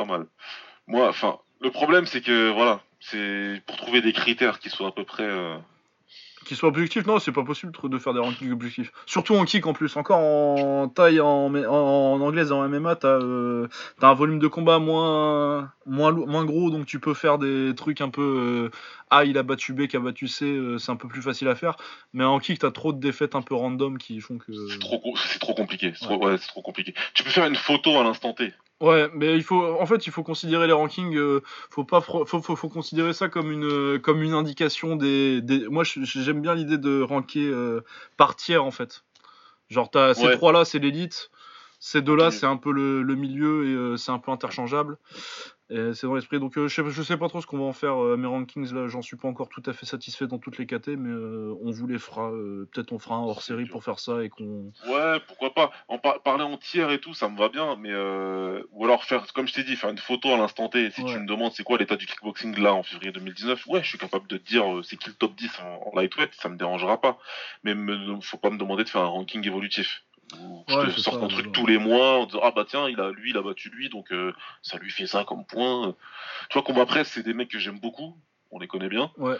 Pas 0.00 0.18
mal. 0.18 0.26
Moi, 0.86 1.08
enfin, 1.08 1.38
le 1.60 1.70
problème, 1.70 2.06
c'est 2.06 2.20
que, 2.22 2.50
voilà, 2.52 2.80
c'est 3.00 3.62
pour 3.66 3.76
trouver 3.76 4.00
des 4.00 4.12
critères 4.12 4.58
qui 4.58 4.70
soient 4.70 4.88
à 4.88 4.92
peu 4.92 5.04
près. 5.04 5.24
euh, 5.24 5.56
Qui 6.46 6.56
soit 6.56 6.70
objectif, 6.70 7.04
non, 7.06 7.18
c'est 7.18 7.32
pas 7.32 7.44
possible 7.44 7.70
de 7.84 7.98
faire 7.98 8.14
des 8.14 8.18
rankings 8.20 8.50
objectifs. 8.50 8.90
Surtout 9.04 9.34
en 9.36 9.44
kick 9.44 9.66
en 9.66 9.74
plus. 9.74 9.94
Encore 9.96 10.18
en 10.18 10.88
taille 10.88 11.20
en, 11.20 11.54
en, 11.54 12.20
anglaise 12.20 12.50
en 12.50 12.66
MMA, 12.66 12.96
t'as 12.96 13.08
euh, 13.20 13.68
as 14.00 14.06
un 14.08 14.14
volume 14.14 14.38
de 14.38 14.46
combat 14.48 14.78
moins, 14.78 15.70
moins, 15.84 16.12
moins 16.12 16.44
gros, 16.46 16.70
donc 16.70 16.86
tu 16.86 16.98
peux 16.98 17.12
faire 17.14 17.36
des 17.38 17.74
trucs 17.76 18.00
un 18.00 18.08
peu. 18.08 18.70
Euh, 18.72 18.76
a, 19.10 19.24
il 19.26 19.36
a 19.36 19.42
battu 19.42 19.74
B, 19.74 19.86
qui 19.86 19.96
a 19.96 20.00
battu 20.00 20.28
C, 20.28 20.58
c'est 20.78 20.90
un 20.90 20.96
peu 20.96 21.08
plus 21.08 21.20
facile 21.22 21.48
à 21.48 21.54
faire. 21.54 21.76
Mais 22.14 22.24
en 22.24 22.38
kick, 22.38 22.58
t'as 22.60 22.70
trop 22.70 22.92
de 22.94 23.00
défaites 23.00 23.34
un 23.34 23.42
peu 23.42 23.54
random 23.54 23.98
qui 23.98 24.18
font 24.20 24.38
que. 24.38 24.52
C'est 24.70 24.78
trop, 24.78 25.02
trop 25.40 25.54
compliqué. 25.54 25.92
C'est 25.94 26.06
trop, 26.06 26.36
trop 26.38 26.62
compliqué. 26.62 26.94
Tu 27.12 27.22
peux 27.22 27.30
faire 27.30 27.46
une 27.46 27.56
photo 27.56 27.98
à 27.98 28.02
l'instant 28.02 28.32
T. 28.32 28.54
Ouais, 28.80 29.10
mais 29.14 29.34
il 29.36 29.42
faut, 29.42 29.78
en 29.78 29.84
fait, 29.84 30.06
il 30.06 30.12
faut 30.12 30.22
considérer 30.22 30.66
les 30.66 30.72
rankings. 30.72 31.14
Euh, 31.14 31.42
faut 31.68 31.84
pas, 31.84 32.00
faut, 32.00 32.24
faut, 32.24 32.40
faut, 32.40 32.68
considérer 32.70 33.12
ça 33.12 33.28
comme 33.28 33.52
une, 33.52 33.98
comme 33.98 34.22
une 34.22 34.32
indication 34.32 34.96
des. 34.96 35.42
des... 35.42 35.68
Moi, 35.68 35.84
j'aime 35.84 36.40
bien 36.40 36.54
l'idée 36.54 36.78
de 36.78 37.02
ranker 37.02 37.46
euh, 37.46 37.84
par 38.16 38.36
tiers 38.36 38.64
en 38.64 38.70
fait. 38.70 39.04
Genre, 39.68 39.90
as, 39.94 40.14
ces 40.14 40.30
trois 40.32 40.52
là, 40.52 40.64
c'est 40.64 40.78
l'élite. 40.78 41.30
Ces 41.78 42.00
deux 42.02 42.16
là, 42.16 42.30
c'est 42.30 42.46
un 42.46 42.56
peu 42.56 42.72
le, 42.72 43.02
le 43.02 43.14
milieu 43.14 43.66
et 43.66 43.74
euh, 43.74 43.96
c'est 43.96 44.12
un 44.12 44.18
peu 44.18 44.30
interchangeable 44.30 44.98
c'est 45.70 46.06
dans 46.06 46.14
l'esprit. 46.14 46.40
Donc, 46.40 46.56
euh, 46.58 46.68
je, 46.68 46.90
sais, 46.90 47.04
sais 47.04 47.16
pas 47.16 47.28
trop 47.28 47.40
ce 47.40 47.46
qu'on 47.46 47.58
va 47.58 47.64
en 47.64 47.72
faire. 47.72 48.02
Euh, 48.02 48.16
mes 48.16 48.26
rankings, 48.26 48.72
là, 48.72 48.88
j'en 48.88 49.02
suis 49.02 49.16
pas 49.16 49.28
encore 49.28 49.48
tout 49.48 49.62
à 49.66 49.72
fait 49.72 49.86
satisfait 49.86 50.26
dans 50.26 50.38
toutes 50.38 50.58
les 50.58 50.66
KT, 50.66 50.88
mais 50.98 51.10
euh, 51.10 51.54
on 51.62 51.70
vous 51.70 51.86
les 51.86 51.98
fera. 51.98 52.30
Peut-être 52.72 52.92
on 52.92 52.98
fera 52.98 53.16
un 53.16 53.22
hors 53.22 53.42
série 53.42 53.66
pour 53.66 53.84
faire 53.84 53.98
ça 53.98 54.22
et 54.22 54.28
qu'on. 54.28 54.72
Ouais, 54.88 55.20
pourquoi 55.26 55.54
pas. 55.54 55.70
En 55.88 55.98
parler 55.98 56.44
en 56.44 56.56
tiers 56.56 56.90
et 56.90 57.00
tout, 57.00 57.14
ça 57.14 57.28
me 57.28 57.38
va 57.38 57.48
bien, 57.48 57.76
mais. 57.76 57.94
Ou 58.72 58.84
alors 58.84 59.04
faire, 59.04 59.32
comme 59.32 59.46
je 59.46 59.54
t'ai 59.54 59.64
dit, 59.64 59.76
faire 59.76 59.90
une 59.90 59.98
photo 59.98 60.32
à 60.32 60.36
l'instant 60.36 60.68
T. 60.68 60.90
Si 60.90 61.04
tu 61.04 61.18
me 61.18 61.26
demandes 61.26 61.52
c'est 61.52 61.64
quoi 61.64 61.78
l'état 61.78 61.96
du 61.96 62.06
kickboxing 62.06 62.58
là 62.58 62.74
en 62.74 62.82
février 62.82 63.12
2019, 63.12 63.66
ouais, 63.66 63.82
je 63.82 63.88
suis 63.88 63.98
capable 63.98 64.26
de 64.26 64.36
te 64.36 64.46
dire 64.46 64.64
c'est 64.82 64.96
qui 64.96 65.08
le 65.08 65.14
top 65.14 65.34
10 65.34 65.50
en, 65.60 65.96
lightweight, 65.96 66.30
ça 66.34 66.48
me 66.48 66.56
dérangera 66.56 67.00
pas. 67.00 67.18
Mais 67.64 67.74
me, 67.74 68.20
faut 68.20 68.38
pas 68.38 68.50
me 68.50 68.58
demander 68.58 68.84
de 68.84 68.88
faire 68.88 69.02
un 69.02 69.06
ranking 69.06 69.46
évolutif 69.46 70.02
je 70.68 70.94
te 70.94 71.00
sors 71.00 71.22
un 71.22 71.28
truc 71.28 71.52
tous 71.52 71.66
les 71.66 71.78
mois 71.78 72.18
en 72.18 72.26
disant 72.26 72.40
ah 72.42 72.52
bah 72.54 72.64
tiens 72.68 72.88
il 72.88 73.00
a 73.00 73.10
lui 73.10 73.30
il 73.30 73.36
a 73.36 73.42
battu 73.42 73.70
lui 73.70 73.88
donc 73.88 74.12
euh, 74.12 74.32
ça 74.62 74.78
lui 74.78 74.90
fait 74.90 75.06
ça 75.06 75.24
comme 75.24 75.44
point 75.44 75.94
tu 76.48 76.54
vois 76.54 76.62
combat 76.62 76.86
presse 76.86 77.08
c'est 77.08 77.22
des 77.22 77.34
mecs 77.34 77.50
que 77.50 77.58
j'aime 77.58 77.78
beaucoup 77.80 78.16
on 78.50 78.58
les 78.58 78.66
connaît 78.66 78.88
bien 78.88 79.10
ouais 79.16 79.36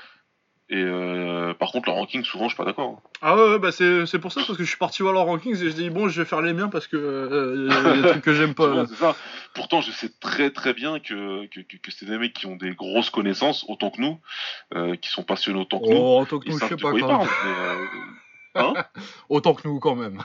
et 0.73 0.77
euh, 0.77 1.53
par 1.53 1.73
contre, 1.73 1.89
leur 1.89 1.97
ranking, 1.97 2.23
souvent, 2.23 2.45
je 2.45 2.51
suis 2.51 2.57
pas 2.57 2.65
d'accord. 2.65 2.91
Hein. 2.91 3.11
Ah 3.23 3.37
ouais, 3.37 3.59
bah 3.59 3.73
c'est, 3.73 4.19
pour 4.21 4.31
ça, 4.31 4.41
parce 4.47 4.57
que 4.57 4.63
je 4.63 4.69
suis 4.69 4.79
parti 4.79 5.03
voir 5.03 5.13
leur 5.13 5.25
ranking 5.25 5.53
et 5.53 5.57
je 5.57 5.75
dis, 5.75 5.91
bon, 5.91 6.09
je 6.09 6.23
vais 6.23 6.25
faire 6.25 6.43
les 6.43 6.53
miens 6.53 6.69
parce 6.69 6.87
que 6.87 6.97
euh, 6.97 7.69
y 7.69 7.89
a 7.89 7.97
des 7.97 8.09
trucs 8.09 8.23
que 8.23 8.33
j'aime 8.33 8.55
pas. 8.55 8.87
c'est 8.87 8.95
ça. 8.95 9.17
Pourtant, 9.53 9.81
je 9.81 9.91
sais 9.91 10.13
très 10.21 10.53
très 10.53 10.73
bien 10.73 11.01
que, 11.01 11.47
que, 11.47 11.61
que, 11.61 11.91
c'est 11.91 12.07
des 12.07 12.19
mecs 12.19 12.35
qui 12.35 12.47
ont 12.47 12.55
des 12.55 12.73
grosses 12.77 13.11
connaissances, 13.11 13.65
autant 13.67 13.91
que 13.91 14.01
nous, 14.01 14.21
qui 14.99 15.11
sont 15.11 15.25
passionnés 15.25 15.59
autant 15.59 15.81
que 15.81 15.91
nous. 15.91 15.97
Oh, 15.97 16.21
autant 16.21 16.39
que 16.39 16.49
nous, 16.49 16.57
je 16.57 16.65
sais 16.65 16.77
pas 16.77 16.93
quand 16.93 17.27
hein 18.55 18.75
autant 19.29 19.55
que 19.55 19.67
nous, 19.67 19.81
quand 19.81 19.97
même. 19.97 20.23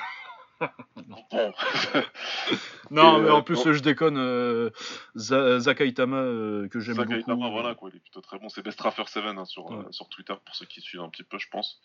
Non, 2.91 3.19
mais 3.19 3.29
en 3.29 3.39
euh, 3.39 3.41
plus, 3.41 3.73
je 3.73 3.81
déconne. 3.81 4.17
Euh, 4.17 4.69
Zakaitama, 5.15 6.17
euh, 6.17 6.67
que 6.67 6.79
j'aime 6.79 6.95
beaucoup. 6.95 7.09
Zakaitama, 7.09 7.49
voilà, 7.49 7.75
quoi, 7.75 7.89
il 7.91 7.97
est 7.97 7.99
plutôt 7.99 8.21
très 8.21 8.39
bon. 8.39 8.49
C'est 8.49 8.65
Bestraffer7 8.65 9.37
hein, 9.37 9.45
sur, 9.45 9.85
sur 9.91 10.09
Twitter, 10.09 10.33
pour 10.45 10.55
ceux 10.55 10.65
qui 10.65 10.81
suivent 10.81 11.01
un 11.01 11.09
petit 11.09 11.23
peu, 11.23 11.37
je 11.37 11.49
pense. 11.49 11.81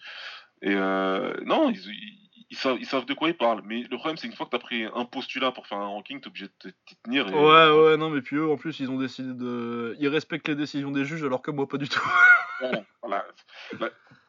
Et 0.63 0.75
non, 0.75 1.71
ils, 1.71 2.57
savent, 2.57 2.77
ils, 2.79 2.87
savent, 2.87 3.07
de 3.07 3.15
quoi 3.15 3.29
ils 3.29 3.37
parlent. 3.37 3.63
Mais 3.65 3.83
le 3.83 3.97
problème, 3.97 4.17
c'est 4.17 4.29
qu'une 4.29 4.37
fois 4.37 4.47
que 4.47 4.51
tu 4.51 4.57
as 4.57 4.61
pris 4.61 4.85
un 4.85 5.05
postulat 5.05 5.53
pour 5.53 5.67
faire 5.67 5.79
un 5.79 5.87
ranking, 5.87 6.21
tu 6.21 6.27
es 6.27 6.29
obligé 6.29 6.47
de 6.47 6.71
t'y 6.87 6.97
tenir. 7.03 7.27
ouais, 7.27 7.71
ouais, 7.71 7.97
non, 7.97 8.11
mais 8.11 8.21
puis 8.21 8.37
eux, 8.37 8.51
en 8.51 8.57
plus, 8.57 8.79
ils 8.81 8.91
ont 8.91 8.99
décidé 8.99 9.33
de. 9.35 9.97
Ils 9.99 10.09
respectent 10.09 10.49
les 10.49 10.57
décisions 10.57 10.91
des 10.91 11.05
juges, 11.05 11.25
alors 11.25 11.43
que 11.43 11.51
moi, 11.51 11.67
pas 11.67 11.79
du 11.79 11.89
tout. 11.89 12.01
bon, 12.61 12.85
voilà 13.03 13.25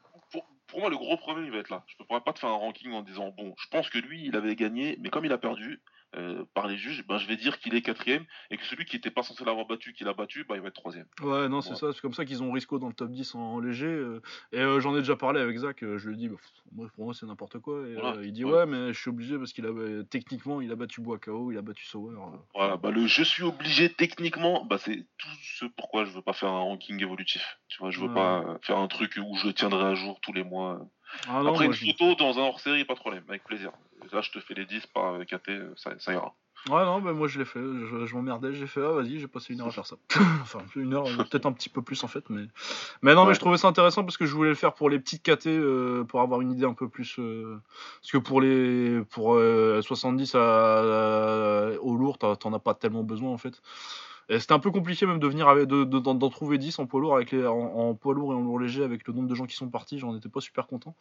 pour 0.72 0.80
moi, 0.80 0.90
le 0.90 0.98
gros 0.98 1.18
problème, 1.18 1.46
il 1.46 1.52
va 1.52 1.60
être 1.60 1.70
là. 1.70 1.84
Je 1.88 1.96
ne 2.00 2.06
pourrais 2.06 2.22
pas 2.22 2.32
te 2.34 2.40
faire 2.40 2.50
un 2.50 2.56
ranking 2.56 2.94
en 2.94 3.04
disant, 3.04 3.30
bon, 3.30 3.54
je 3.60 3.68
pense 3.68 3.90
que 3.90 4.00
lui, 4.00 4.26
il 4.26 4.36
avait 4.38 4.56
gagné, 4.56 4.98
mais 5.02 5.10
comme 5.10 5.26
il 5.26 5.34
a 5.34 5.38
perdu, 5.38 5.82
euh, 6.18 6.44
par 6.54 6.68
les 6.68 6.76
juges, 6.76 7.06
ben, 7.08 7.18
je 7.18 7.26
vais 7.26 7.38
dire 7.38 7.58
qu'il 7.60 7.74
est 7.74 7.82
quatrième 7.82 8.26
et 8.50 8.58
que 8.58 8.66
celui 8.66 8.84
qui 8.84 8.98
n'était 8.98 9.12
pas 9.12 9.24
censé 9.24 9.46
l'avoir 9.46 9.66
battu, 9.66 9.94
qu'il 9.94 10.10
a 10.10 10.14
battu, 10.14 10.44
ben, 10.44 10.56
il 10.56 10.62
va 10.62 10.68
être 10.68 10.76
troisième. 10.76 11.06
Ouais, 11.22 11.48
non, 11.48 11.62
c'est 11.62 11.76
ça. 11.76 11.94
C'est 11.94 12.02
comme 12.02 12.14
ça 12.14 12.26
qu'ils 12.26 12.44
ont 12.44 12.52
Risco 12.52 12.80
dans 12.80 12.90
le 12.90 12.94
top 12.94 13.12
10 13.12 13.36
en, 13.36 13.60
léger. 13.60 13.86
Euh, 13.86 14.22
et 14.52 14.60
euh, 14.60 14.82
j'en 14.82 14.94
ai 14.96 15.00
déjà 15.00 15.16
parlé 15.16 15.40
avec 15.40 15.58
Zach. 15.58 15.78
je 15.82 16.08
lui 16.08 16.16
ai 16.16 16.18
dit, 16.18 16.28
bah, 16.28 16.36
moi, 16.74 16.88
pour 16.96 17.06
moi, 17.06 17.14
c'est 17.14 17.26
n'importe 17.26 17.60
quoi. 17.60 17.88
Et, 17.88 18.26
il 18.26 18.34
dit, 18.34 18.44
ouais. 18.44 18.66
mais 18.66 18.94
je 18.94 19.00
suis 19.00 19.10
obligé 19.10 19.38
parce 19.38 19.54
qu'il 19.54 19.66
a 19.66 19.72
techniquement, 20.10 20.60
il 20.60 20.72
a 20.72 20.76
battu 20.76 21.00
Boakao, 21.00 21.52
il 21.52 21.58
a 21.58 21.62
battu 21.62 21.86
Sauer. 21.86 22.16
Voilà, 22.54 22.76
bah, 22.76 22.92
le 22.92 23.08
je 23.08 23.24
suis 23.24 23.44
obligé 23.44 23.90
techniquement, 23.90 24.66
bah, 24.66 24.78
c'est 24.78 25.06
tout 25.18 25.30
ce 25.44 25.66
pourquoi 25.66 26.04
je 26.04 26.12
veux 26.12 26.22
pas 26.22 26.34
faire 26.34 26.50
un 26.50 26.60
ranking 26.60 27.02
évolutif. 27.02 27.60
Tu 27.70 27.78
vois, 27.80 27.90
je 27.90 28.02
veux 28.02 28.14
pas 28.14 28.60
faire 28.62 28.78
un 28.78 28.88
truc 28.88 29.18
où 29.18 29.38
je 29.38 29.48
le 29.48 29.54
tiendrai 29.54 29.86
à 29.86 29.96
jour 29.96 30.20
tous 30.22 30.34
les 30.34 30.44
mois. 30.44 30.86
Ah 31.28 31.42
Après, 31.46 31.66
une 31.66 31.74
photo 31.74 32.16
dans 32.16 32.40
un 32.40 32.44
hors-série, 32.44 32.86
pas 32.86 32.94
de 32.94 33.00
problème, 33.00 33.24
avec 33.28 33.44
plaisir. 33.44 33.72
Là, 34.12 34.22
je 34.22 34.32
te 34.32 34.40
fais 34.40 34.54
les 34.54 34.66
10 34.66 34.88
par 34.88 35.20
KT, 35.26 35.52
ça, 35.76 35.92
ça 36.00 36.14
ira. 36.14 36.34
Ouais, 36.70 36.86
non, 36.86 37.02
bah 37.02 37.12
moi 37.14 37.28
je 37.28 37.40
l'ai 37.40 37.46
fait, 37.46 37.60
je, 37.60 38.14
m'emmerdais, 38.14 38.54
j'ai 38.54 38.68
fait, 38.68 38.82
ah 38.86 38.92
vas-y, 38.92 39.20
j'ai 39.20 39.28
passé 39.28 39.54
une 39.54 39.62
heure 39.62 39.68
à 39.68 39.72
faire 39.72 39.88
ça. 39.88 39.96
enfin, 40.44 40.60
une 40.76 40.94
heure, 40.94 41.06
peut-être 41.18 41.48
un 41.48 41.54
petit 41.54 41.70
peu 41.70 41.82
plus 41.82 42.04
en 42.04 42.08
fait, 42.08 42.30
mais. 42.30 42.44
Mais 43.02 43.16
non, 43.16 43.26
mais 43.26 43.34
je 43.34 43.40
trouvais 43.40 43.58
ça 43.58 43.68
intéressant 43.68 44.04
parce 44.04 44.16
que 44.16 44.28
je 44.28 44.36
voulais 44.36 44.50
le 44.50 44.56
faire 44.56 44.74
pour 44.76 44.88
les 44.88 45.00
petites 45.00 45.24
KT, 45.24 45.48
euh, 45.48 46.04
pour 46.04 46.22
avoir 46.22 46.40
une 46.42 46.52
idée 46.52 46.66
un 46.66 46.76
peu 46.76 46.88
plus. 46.88 47.18
Euh, 47.18 47.60
parce 48.02 48.12
que 48.12 48.20
pour 48.20 48.42
les. 48.42 49.02
Pour 49.10 49.38
70 49.38 50.36
à, 50.36 51.72
au 51.82 51.96
lourd, 51.96 52.20
t'en 52.20 52.54
as 52.54 52.60
pas 52.60 52.76
tellement 52.76 53.04
besoin 53.04 53.32
en 53.32 53.40
fait. 53.40 53.60
C'était 54.40 54.54
un 54.54 54.60
peu 54.60 54.72
compliqué 54.72 55.06
même 55.06 55.20
de 55.20 55.28
venir 55.28 55.48
avec, 55.48 55.68
d'en 55.68 56.30
trouver 56.30 56.58
10 56.58 56.80
en 56.80 56.86
poids 56.86 57.02
lourd 57.02 57.16
avec 57.16 57.32
les, 57.32 57.46
en, 57.46 57.94
poids 57.96 58.14
lourd 58.14 58.34
et 58.34 58.36
en 58.36 58.42
lourd 58.42 58.60
léger 58.60 58.84
avec 58.84 59.06
le 59.08 59.14
nombre 59.14 59.28
de 59.28 59.36
gens 59.36 59.46
qui 59.46 59.56
sont 59.56 59.70
partis, 59.70 60.00
j'en 60.00 60.16
étais 60.16 60.30
pas 60.30 60.40
super 60.40 60.68
content. 60.68 60.96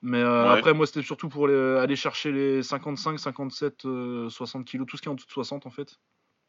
Mais 0.00 0.20
euh, 0.20 0.50
après 0.50 0.72
moi 0.72 0.86
c'était 0.86 1.02
surtout 1.02 1.28
pour 1.28 1.48
aller 1.48 1.96
chercher 1.96 2.30
les 2.30 2.62
55, 2.62 3.18
57, 3.18 3.86
60 4.28 4.64
kilos, 4.64 4.86
tout 4.86 4.96
ce 4.96 5.02
qui 5.02 5.08
est 5.08 5.10
en 5.10 5.14
dessous 5.14 5.26
de 5.26 5.32
60 5.32 5.66
en 5.66 5.70
fait. 5.70 5.98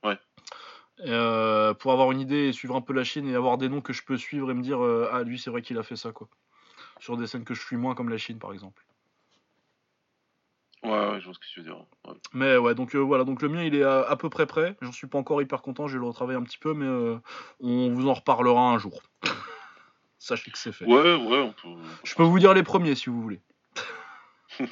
Ouais. 0.03 0.17
Euh, 0.99 1.73
pour 1.73 1.91
avoir 1.91 2.11
une 2.11 2.19
idée 2.19 2.49
et 2.49 2.53
suivre 2.53 2.75
un 2.75 2.81
peu 2.81 2.93
la 2.93 3.03
Chine 3.03 3.27
et 3.27 3.35
avoir 3.35 3.57
des 3.57 3.67
noms 3.67 3.81
que 3.81 3.93
je 3.93 4.03
peux 4.03 4.17
suivre 4.17 4.51
et 4.51 4.53
me 4.53 4.61
dire 4.61 4.83
euh, 4.83 5.09
ah 5.11 5.23
lui 5.23 5.39
c'est 5.39 5.49
vrai 5.49 5.63
qu'il 5.63 5.77
a 5.79 5.83
fait 5.83 5.95
ça 5.95 6.11
quoi. 6.11 6.27
Sur 6.99 7.17
des 7.17 7.25
scènes 7.25 7.43
que 7.43 7.55
je 7.55 7.61
suis 7.61 7.77
moins 7.77 7.95
comme 7.95 8.09
la 8.09 8.17
Chine 8.17 8.37
par 8.37 8.53
exemple. 8.53 8.85
Ouais, 10.93 11.19
je 11.19 11.25
vois 11.25 11.33
ce 11.33 11.39
que 11.39 11.45
tu 11.45 11.61
veux 11.61 11.65
dire. 11.65 11.77
Mais 12.33 12.57
ouais, 12.57 12.75
donc 12.75 12.95
euh, 12.95 12.99
voilà, 12.99 13.23
donc 13.23 13.41
le 13.41 13.49
mien 13.49 13.63
il 13.63 13.75
est 13.75 13.83
à, 13.83 14.15
peu 14.15 14.29
près 14.29 14.45
prêt. 14.45 14.75
J'en 14.81 14.91
suis 14.91 15.07
pas 15.07 15.17
encore 15.17 15.41
hyper 15.41 15.61
content, 15.61 15.87
je 15.87 15.93
vais 15.93 15.99
le 15.99 16.07
retravailler 16.07 16.37
un 16.37 16.43
petit 16.43 16.57
peu, 16.57 16.73
mais 16.73 16.85
euh, 16.85 17.17
on 17.61 17.93
vous 17.93 18.07
en 18.07 18.13
reparlera 18.13 18.71
un 18.71 18.77
jour. 18.77 19.01
Sachez 20.19 20.51
que 20.51 20.57
c'est 20.57 20.71
fait. 20.71 20.85
Ouais, 20.85 21.15
ouais, 21.15 21.39
on 21.39 21.51
peut. 21.51 21.81
Je 22.03 22.15
peux 22.15 22.23
vous 22.23 22.39
dire 22.39 22.53
les 22.53 22.63
premiers 22.63 22.95
si 22.95 23.09
vous 23.09 23.21
voulez. 23.21 23.41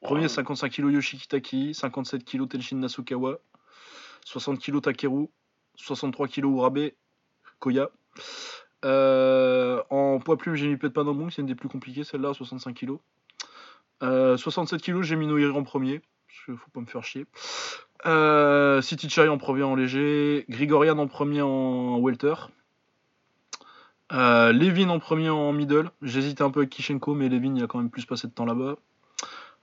Premier 0.00 0.28
55 0.28 0.72
kg 0.72 0.92
Yoshikitaki, 0.92 1.74
57 1.74 2.24
kg 2.24 2.48
Tenshin 2.48 2.76
Nasukawa, 2.76 3.38
60 4.24 4.58
kg 4.58 4.80
Takeru, 4.80 5.28
63 5.76 6.28
kg 6.28 6.44
Urabe, 6.46 6.92
Koya. 7.58 7.90
Euh, 8.86 9.82
en 9.90 10.18
poids 10.20 10.38
plume, 10.38 10.54
j'ai 10.54 10.68
mis 10.68 10.78
Pet 10.78 10.88
Panambong, 10.88 11.30
c'est 11.30 11.42
une 11.42 11.46
des 11.46 11.54
plus 11.54 11.68
compliquées 11.68 12.04
celle-là, 12.04 12.32
65 12.32 12.74
kg. 12.74 12.96
67 14.00 14.82
kg, 14.82 15.02
j'ai 15.02 15.16
mis 15.16 15.26
Noiri 15.26 15.46
en 15.50 15.62
premier. 15.62 16.00
Parce 16.46 16.58
faut 16.58 16.70
pas 16.70 16.80
me 16.80 16.86
faire 16.86 17.04
chier. 17.04 17.26
Euh, 18.06 18.80
City 18.80 19.08
Chai 19.10 19.28
en 19.28 19.38
premier 19.38 19.62
en 19.62 19.74
léger. 19.74 20.44
Grigorian 20.48 20.98
en 20.98 21.06
premier 21.06 21.42
en 21.42 22.00
welter. 22.00 22.34
Euh, 24.12 24.52
Levin 24.52 24.88
en 24.88 24.98
premier 24.98 25.30
en 25.30 25.52
middle. 25.52 25.90
J'hésitais 26.02 26.42
un 26.42 26.50
peu 26.50 26.60
avec 26.60 26.70
Kishenko, 26.70 27.14
mais 27.14 27.28
Levin, 27.28 27.54
il 27.56 27.62
a 27.62 27.66
quand 27.66 27.78
même 27.78 27.90
plus 27.90 28.06
passé 28.06 28.26
de 28.26 28.32
temps 28.32 28.44
là-bas. 28.44 28.76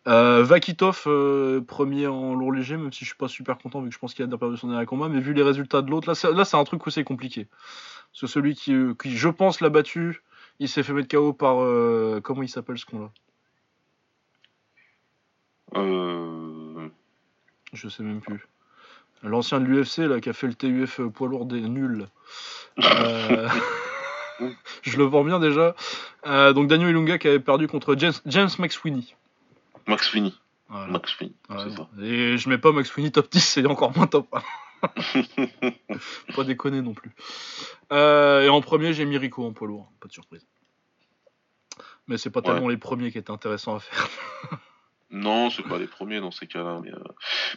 Euh, 0.07 0.41
Vakitov, 0.43 1.03
euh, 1.07 1.59
premier 1.59 2.07
en 2.07 2.34
lourd 2.34 2.53
léger, 2.53 2.77
même 2.77 2.93
si 2.93 3.03
je 3.03 3.09
suis 3.09 3.18
pas 3.18 3.27
super 3.27 3.57
content 3.57 3.81
vu 3.81 3.89
que 3.89 3.93
je 3.93 3.99
pense 3.99 4.14
qu'il 4.14 4.23
a 4.23 4.38
perdu 4.38 4.55
son 4.55 4.69
dernier 4.69 4.85
combat, 4.85 5.09
mais 5.09 5.19
vu 5.19 5.34
les 5.34 5.43
résultats 5.43 5.81
de 5.81 5.91
l'autre, 5.91 6.07
là 6.07 6.45
c'est 6.45 6.55
un 6.55 6.64
truc 6.64 6.85
où 6.85 6.89
c'est 6.89 7.03
compliqué. 7.03 7.47
Parce 8.14 8.22
que 8.22 8.27
celui 8.27 8.55
qui, 8.55 8.73
qui, 9.01 9.18
je 9.18 9.27
pense, 9.27 9.59
l'a 9.59 9.68
battu, 9.68 10.23
il 10.59 10.69
s'est 10.69 10.84
fait 10.84 10.93
mettre 10.93 11.09
KO 11.09 11.34
par. 11.34 11.57
comment 12.22 12.41
il 12.41 12.47
s'appelle 12.47 12.77
ce 12.77 12.85
con-là? 12.85 13.11
Euh... 15.76 16.89
Je 17.73 17.89
sais 17.89 18.03
même 18.03 18.22
plus. 18.22 18.48
L'ancien 19.23 19.60
de 19.60 19.65
l'UFC 19.65 19.99
là 19.99 20.19
qui 20.22 20.30
a 20.30 20.34
fait 20.34 20.48
le 20.48 20.53
TUF 20.53 21.02
poids 21.14 21.27
lourd 21.27 21.45
des 21.45 21.61
nuls. 21.61 22.07
Euh, 22.80 23.49
je 24.84 24.98
le 24.98 25.03
vends 25.03 25.23
bien 25.23 25.39
déjà. 25.39 25.76
Euh, 26.26 26.53
donc 26.53 26.68
Daniel 26.68 26.89
Ilunga 26.89 27.18
qui 27.18 27.27
avait 27.27 27.39
perdu 27.39 27.68
contre 27.68 27.95
James, 27.98 28.14
James 28.26 28.49
McSweeney. 28.60 29.15
McSweeney. 29.88 30.34
Max 30.69 31.18
Et 32.02 32.38
je 32.38 32.49
mets 32.49 32.57
pas 32.57 32.72
McSweeney 32.72 33.11
top 33.11 33.31
10, 33.31 33.39
c'est 33.39 33.65
encore 33.65 33.95
moins 33.95 34.07
top 34.07 34.27
1. 34.34 34.41
pas 36.35 36.44
déconner 36.44 36.81
non 36.81 36.94
plus. 36.94 37.11
Euh, 37.91 38.44
et 38.44 38.49
en 38.49 38.61
premier, 38.61 38.94
j'ai 38.94 39.06
mis 39.06 39.18
Rico 39.18 39.45
en 39.45 39.53
poids 39.53 39.68
lourd, 39.68 39.89
pas 39.99 40.07
de 40.07 40.14
surprise. 40.14 40.45
Mais 42.07 42.18
c'est 42.18 42.30
pas 42.30 42.41
tellement 42.41 42.68
les 42.68 42.77
premiers 42.77 43.11
qui 43.11 43.18
étaient 43.18 43.31
intéressants 43.31 43.76
à 43.76 43.80
faire. 43.80 44.10
Non, 45.09 45.49
c'est 45.49 45.63
pas 45.63 45.77
les 45.77 45.88
premiers 45.88 46.19
dans 46.19 46.31
ces 46.31 46.47
cas-là. 46.47 46.79
Mais, 46.84 46.91
euh, 46.91 46.99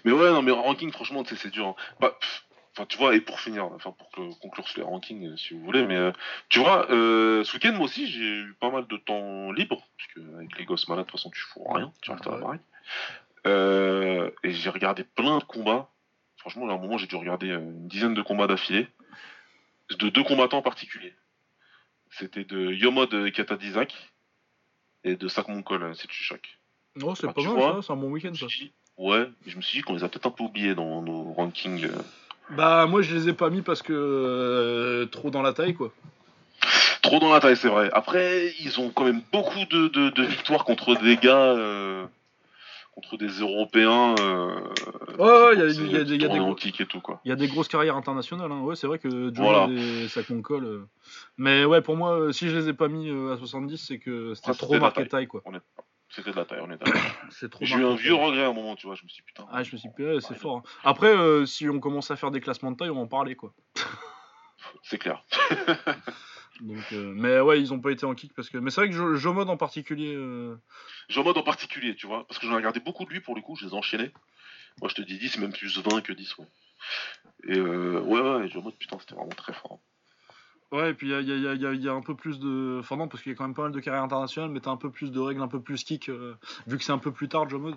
mais 0.04 0.12
ouais, 0.12 0.30
non, 0.30 0.42
mais 0.42 0.52
ranking, 0.52 0.92
franchement, 0.92 1.24
c'est 1.26 1.50
dur. 1.50 1.66
Hein. 1.66 1.74
Bah, 1.98 2.16
enfin 2.72 2.86
tu 2.86 2.96
vois, 2.98 3.14
et 3.14 3.20
pour 3.20 3.40
finir, 3.40 3.64
enfin 3.66 3.92
pour 3.92 4.10
que, 4.10 4.32
conclure 4.40 4.66
sur 4.68 4.80
les 4.80 4.86
rankings 4.86 5.32
euh, 5.32 5.36
si 5.36 5.54
vous 5.54 5.60
voulez, 5.60 5.86
mais 5.86 5.96
euh, 5.96 6.12
tu 6.48 6.60
vois, 6.60 6.90
euh, 6.90 7.44
ce 7.44 7.54
week-end 7.54 7.72
moi 7.72 7.84
aussi 7.86 8.06
j'ai 8.06 8.24
eu 8.24 8.54
pas 8.60 8.70
mal 8.70 8.86
de 8.86 8.96
temps 8.96 9.52
libre, 9.52 9.86
parce 9.96 10.08
que 10.14 10.36
avec 10.36 10.58
les 10.58 10.64
gosses 10.64 10.88
malades 10.88 11.06
de 11.06 11.10
toute 11.10 11.18
façon 11.18 11.30
tu 11.30 11.40
fous 11.40 11.64
rien, 11.64 11.92
tu 12.02 12.10
restes 12.10 12.26
à 12.26 12.30
la 12.30 12.38
baraque. 12.38 12.60
Euh, 13.46 14.30
et 14.44 14.52
j'ai 14.52 14.70
regardé 14.70 15.02
plein 15.02 15.38
de 15.38 15.44
combats. 15.44 15.90
Franchement, 16.36 16.68
à 16.68 16.74
un 16.74 16.78
moment 16.78 16.98
j'ai 16.98 17.06
dû 17.06 17.16
regarder 17.16 17.50
euh, 17.50 17.58
une 17.58 17.88
dizaine 17.88 18.14
de 18.14 18.22
combats 18.22 18.46
d'affilée, 18.46 18.88
de 19.98 20.08
deux 20.08 20.22
combattants 20.22 20.58
en 20.58 20.62
particulier. 20.62 21.14
C'était 22.10 22.44
de 22.44 22.72
Yomod 22.72 23.32
Katadizak 23.32 23.94
et 25.04 25.16
de 25.16 25.28
Sak 25.28 25.48
Monkol, 25.48 25.94
c'est 27.00 27.26
Chuchak. 27.26 27.34
Oh, 27.36 27.40
c'est 27.40 27.44
pas 27.44 27.48
mal 27.50 27.58
vois, 27.72 27.82
ça, 27.82 27.86
c'est 27.86 27.92
un 27.92 27.96
bon 27.96 28.10
week-end 28.10 28.30
Je 28.34 28.40
ça. 28.40 28.46
dit, 28.46 28.72
Ouais, 28.98 29.28
mais 29.44 29.52
je 29.52 29.56
me 29.56 29.62
suis 29.62 29.78
dit 29.78 29.82
qu'on 29.82 29.94
les 29.94 30.04
a 30.04 30.08
peut-être 30.08 30.26
un 30.26 30.30
peu 30.30 30.44
oubliés 30.44 30.74
dans 30.74 31.00
nos 31.02 31.32
rankings. 31.32 31.84
euh. 31.84 31.88
Bah, 32.56 32.86
moi 32.86 33.00
je 33.02 33.14
les 33.14 33.28
ai 33.28 33.32
pas 33.32 33.48
mis 33.48 33.62
parce 33.62 33.80
que 33.80 33.92
euh, 33.92 35.06
trop 35.06 35.30
dans 35.30 35.40
la 35.42 35.52
taille 35.52 35.74
quoi. 35.74 35.92
Trop 37.02 37.18
dans 37.18 37.32
la 37.32 37.40
taille, 37.40 37.56
c'est 37.56 37.68
vrai. 37.68 37.88
Après, 37.94 38.52
ils 38.60 38.78
ont 38.80 38.90
quand 38.90 39.04
même 39.04 39.22
beaucoup 39.32 39.64
de, 39.70 39.88
de- 39.88 40.10
de 40.10 40.22
victoires 40.22 40.64
contre 40.64 40.94
des 40.96 41.16
gars, 41.16 41.54
euh, 41.54 42.04
contre 42.94 43.16
des 43.16 43.28
Européens. 43.40 44.14
Euh, 44.20 44.60
Ouais, 45.18 45.24
ouais, 45.24 45.54
il 45.54 45.58
y 45.58 45.62
a- 45.62 45.66
y 45.68 45.74
des- 45.74 45.86
y 45.92 45.96
a 45.96 46.04
des 46.04 46.18
tournent 46.18 46.40
en 46.40 46.44
gros- 46.48 46.54
kick 46.56 46.78
et 46.82 46.86
tout 46.86 47.00
quoi. 47.00 47.20
Il 47.24 47.30
y 47.30 47.32
a 47.32 47.36
des 47.36 47.48
grosses 47.48 47.68
carrières 47.68 47.96
internationales, 47.96 48.52
hein. 48.52 48.60
ouais, 48.60 48.76
c'est 48.76 48.86
vrai 48.86 48.98
que 48.98 49.08
Joe 49.08 49.32
Voilà. 49.36 49.68
Sakmonkol. 50.08 50.64
euh. 50.64 50.84
Mais 51.38 51.64
ouais, 51.64 51.80
pour 51.80 51.96
moi, 51.96 52.32
si 52.34 52.48
je 52.50 52.56
les 52.56 52.68
ai 52.68 52.72
pas 52.74 52.88
mis 52.88 53.08
à 53.32 53.36
70, 53.38 53.78
c'est 53.78 53.98
que 53.98 54.34
c'était 54.34 54.50
Ah, 54.50 54.54
trop 54.54 54.78
marqué 54.78 55.00
taille. 55.02 55.08
taille 55.08 55.26
quoi. 55.26 55.42
C'était 56.10 56.32
de 56.32 56.36
la 56.36 56.44
taille, 56.44 56.60
on 56.60 56.70
est 56.70 56.76
d'accord. 56.76 57.00
C'est 57.30 57.50
trop 57.50 57.64
J'ai 57.64 57.76
eu 57.76 57.84
un 57.84 57.94
vieux 57.94 58.14
regret 58.14 58.44
à 58.44 58.48
un 58.48 58.52
moment, 58.52 58.74
tu 58.76 58.86
vois. 58.86 58.96
Je 58.96 59.04
me 59.04 59.08
suis 59.08 59.22
dit, 59.22 59.26
putain. 59.26 59.46
Ah, 59.50 59.62
je 59.62 59.72
me 59.72 59.78
suis 59.78 59.88
dit, 59.96 60.02
ouais, 60.02 60.20
c'est 60.20 60.34
fort. 60.34 60.56
hein. 60.58 60.62
Après, 60.84 61.08
euh, 61.16 61.46
si 61.46 61.68
on 61.68 61.78
commence 61.80 62.10
à 62.10 62.16
faire 62.16 62.30
des 62.30 62.40
classements 62.40 62.72
de 62.72 62.76
taille, 62.76 62.90
on 62.90 62.94
va 62.96 63.00
en 63.02 63.06
parler 63.06 63.36
quoi. 63.36 63.54
C'est 64.82 64.98
clair. 64.98 65.24
Donc, 66.60 66.78
euh, 66.92 67.12
mais 67.16 67.40
ouais, 67.40 67.60
ils 67.60 67.72
ont 67.72 67.80
pas 67.80 67.90
été 67.90 68.04
en 68.04 68.14
kick 68.14 68.34
parce 68.34 68.50
que. 68.50 68.58
Mais 68.58 68.70
c'est 68.70 68.82
vrai 68.82 68.90
que 68.90 68.94
Jo- 68.96 69.14
Jomod 69.14 69.48
en 69.48 69.56
particulier. 69.56 70.14
euh, 70.14 70.56
mode 71.16 71.36
en 71.38 71.42
particulier, 71.42 71.94
tu 71.96 72.06
vois. 72.06 72.26
Parce 72.26 72.38
que 72.38 72.46
j'en 72.46 72.52
ai 72.52 72.56
regardé 72.56 72.80
beaucoup 72.80 73.04
de 73.06 73.10
lui 73.10 73.20
pour 73.20 73.34
le 73.34 73.40
coup, 73.40 73.56
je 73.56 73.64
les 73.64 73.72
ai 73.72 73.74
enchaînés. 73.74 74.12
Moi, 74.80 74.88
je 74.90 74.94
te 74.94 75.02
dis 75.02 75.18
10, 75.18 75.30
c'est 75.30 75.40
même 75.40 75.52
plus 75.52 75.78
20 75.78 76.02
que 76.02 76.12
10, 76.12 76.36
ouais. 76.38 76.46
Et 77.48 77.56
euh, 77.58 78.00
ouais, 78.00 78.20
ouais, 78.20 78.48
Jean 78.50 78.60
mode, 78.62 78.76
putain, 78.76 78.98
c'était 79.00 79.14
vraiment 79.14 79.28
très 79.30 79.54
fort. 79.54 79.80
Ouais, 80.72 80.90
et 80.90 80.94
puis 80.94 81.08
il 81.08 81.82
y 81.82 81.88
a, 81.88 81.92
un 81.92 82.00
peu 82.00 82.14
plus 82.14 82.38
de. 82.38 82.78
Enfin, 82.78 82.96
non, 82.96 83.08
parce 83.08 83.22
qu'il 83.22 83.32
y 83.32 83.34
a 83.34 83.36
quand 83.36 83.44
même 83.44 83.54
pas 83.54 83.62
mal 83.62 83.72
de 83.72 83.80
carrières 83.80 84.04
internationales, 84.04 84.50
mais 84.50 84.60
t'as 84.60 84.70
un 84.70 84.76
peu 84.76 84.90
plus 84.90 85.10
de 85.10 85.18
règles, 85.18 85.42
un 85.42 85.48
peu 85.48 85.60
plus 85.60 85.82
kick, 85.82 86.08
euh, 86.08 86.36
vu 86.68 86.78
que 86.78 86.84
c'est 86.84 86.92
un 86.92 86.98
peu 86.98 87.10
plus 87.10 87.28
tard, 87.28 87.48
Jomod. 87.48 87.74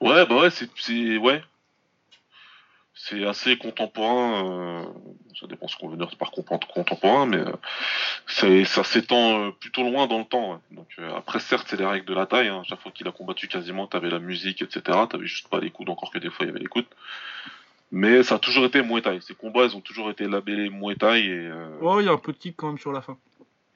Ouais, 0.00 0.24
bah 0.26 0.42
ouais, 0.42 0.50
c'est. 0.50 0.68
Ouais. 1.18 1.42
C'est 2.94 3.24
assez 3.24 3.56
contemporain. 3.58 4.44
euh, 4.44 4.84
Ça 5.40 5.46
dépend 5.46 5.68
ce 5.68 5.76
qu'on 5.76 5.88
veut 5.88 5.96
dire 5.96 6.10
par 6.16 6.30
contemporain, 6.32 7.26
mais 7.26 7.38
euh, 7.38 8.64
ça 8.64 8.82
s'étend 8.84 9.52
plutôt 9.52 9.82
loin 9.82 10.06
dans 10.08 10.18
le 10.18 10.24
temps. 10.24 10.60
Donc 10.72 10.88
après, 11.16 11.38
certes, 11.38 11.66
c'est 11.70 11.76
les 11.76 11.86
règles 11.86 12.06
de 12.06 12.14
la 12.14 12.26
taille. 12.26 12.48
hein. 12.48 12.62
Chaque 12.68 12.80
fois 12.80 12.90
qu'il 12.92 13.06
a 13.06 13.12
combattu, 13.12 13.46
quasiment, 13.46 13.86
t'avais 13.86 14.10
la 14.10 14.18
musique, 14.18 14.62
etc. 14.62 15.06
T'avais 15.08 15.26
juste 15.26 15.48
pas 15.48 15.60
les 15.60 15.70
coudes, 15.70 15.90
encore 15.90 16.10
que 16.10 16.18
des 16.18 16.28
fois, 16.30 16.44
il 16.44 16.48
y 16.48 16.50
avait 16.50 16.58
les 16.60 16.66
coudes. 16.66 16.86
Mais 17.90 18.22
ça 18.22 18.34
a 18.34 18.38
toujours 18.38 18.64
été 18.66 18.82
Muay 18.82 19.00
Thai. 19.00 19.18
Ces 19.22 19.34
combats, 19.34 19.64
ils 19.64 19.74
ont 19.76 19.80
toujours 19.80 20.10
été 20.10 20.26
labellés 20.28 20.68
Muay 20.70 20.94
Thai 20.96 21.20
et. 21.24 21.28
euh, 21.30 21.78
Ouais, 21.80 22.02
il 22.02 22.06
y 22.06 22.08
a 22.08 22.12
un 22.12 22.18
peu 22.18 22.32
de 22.32 22.36
kick 22.38 22.54
quand 22.56 22.68
même 22.68 22.78
sur 22.78 22.92
la 22.92 23.00
fin. 23.00 23.16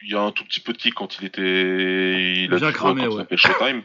Il 0.03 0.11
y 0.11 0.15
a 0.17 0.21
un 0.21 0.33
tout 0.33 0.45
petit 0.45 0.61
peu 0.61 0.73
de 0.73 0.79
kick 0.79 0.95
quand 0.95 1.19
il 1.21 1.27
était. 1.27 2.35
Il 2.45 2.53
a 2.53 2.57
Bien 2.59 2.73
cramé, 2.73 3.07
ouais. 3.07 3.25
Showtime. 3.37 3.83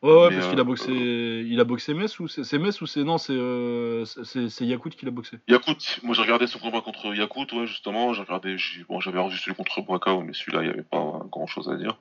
Ouais, 0.00 0.12
ouais, 0.12 0.28
Mais, 0.30 0.36
parce 0.36 0.46
euh, 0.46 0.50
qu'il 0.50 0.60
a 0.60 0.64
boxé. 0.64 0.92
Il 0.92 1.60
a 1.60 1.64
boxé 1.64 1.92
Metz 1.92 2.20
ou 2.20 2.28
c'est 2.28 2.58
Metz 2.58 2.80
ou 2.80 2.86
c'est. 2.86 3.02
Non, 3.02 3.18
c'est 3.18 3.32
euh, 3.32 4.04
c'est 4.04 4.48
qui 4.96 5.04
l'a 5.04 5.10
boxé. 5.10 5.38
Yakut, 5.48 6.00
moi 6.04 6.14
j'ai 6.14 6.22
regardé 6.22 6.46
son 6.46 6.60
combat 6.60 6.80
contre 6.82 7.12
Yakut, 7.14 7.52
ouais, 7.52 7.66
justement. 7.66 8.14
J'ai 8.14 8.22
regardé, 8.22 8.56
j'ai- 8.58 8.84
bon, 8.84 9.00
j'avais 9.00 9.18
revu 9.18 9.36
celui 9.36 9.56
contre 9.56 9.82
Brakao, 9.82 10.22
mais 10.22 10.32
celui-là, 10.34 10.62
il 10.62 10.66
n'y 10.66 10.72
avait 10.72 10.84
pas 10.84 11.20
grand 11.30 11.48
chose 11.48 11.68
à 11.68 11.76
dire. 11.76 11.98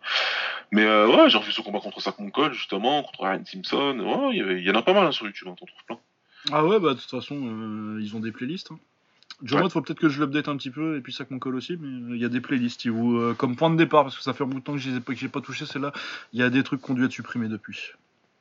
Mais 0.71 0.83
euh, 0.85 1.07
ouais, 1.07 1.29
j'ai 1.31 1.39
revu 1.39 1.51
son 1.51 1.63
combat 1.63 1.79
contre 1.79 1.99
Sakmonkol, 1.99 2.53
justement, 2.53 3.01
contre 3.01 3.23
Ryan 3.23 3.43
Simpson. 3.45 3.99
Ouais, 3.99 4.35
il 4.37 4.59
y, 4.59 4.65
y 4.65 4.69
en 4.69 4.75
a 4.75 4.83
pas 4.83 4.93
mal 4.93 5.07
hein, 5.07 5.11
sur 5.11 5.25
YouTube, 5.25 5.47
hein, 5.47 5.55
t'en 5.59 5.65
trouves 5.65 5.83
plein. 5.87 5.99
Ah 6.51 6.63
ouais, 6.65 6.79
bah 6.79 6.93
de 6.93 6.99
toute 6.99 7.09
façon, 7.09 7.35
euh, 7.35 7.99
ils 7.99 8.15
ont 8.15 8.19
des 8.19 8.31
playlists. 8.31 8.71
Hein. 8.71 8.79
Jomod, 9.43 9.65
Ouais. 9.65 9.69
faut 9.69 9.81
peut-être 9.81 9.99
que 9.99 10.09
je 10.09 10.19
l'update 10.19 10.47
un 10.47 10.57
petit 10.57 10.71
peu, 10.71 10.97
et 10.97 11.01
puis 11.01 11.13
ça 11.13 11.23
qu'on 11.25 11.37
colle 11.37 11.55
aussi, 11.55 11.77
mais 11.79 11.87
euh, 12.11 12.15
il 12.15 12.21
y 12.21 12.25
a 12.25 12.29
des 12.29 12.41
playlists. 12.41 12.85
euh, 13.19 13.33
comme 13.35 13.55
point 13.55 13.69
de 13.69 13.75
départ, 13.75 14.03
parce 14.03 14.17
que 14.17 14.23
ça 14.23 14.33
fait 14.33 14.43
un 14.43 14.47
bout 14.47 14.59
de 14.59 14.63
temps 14.63 14.73
que 14.73 14.79
je 14.79 14.89
les 14.89 14.97
ai 14.97 14.99
pas, 14.99 15.13
que 15.13 15.19
touché 15.41 15.65
celle-là, 15.65 15.91
il 16.33 16.39
y 16.39 16.43
a 16.43 16.49
des 16.49 16.63
trucs 16.63 16.81
qui 16.81 16.89
ont 16.91 16.95
dû 16.95 17.05
être 17.05 17.11
supprimés 17.11 17.47
depuis. 17.47 17.91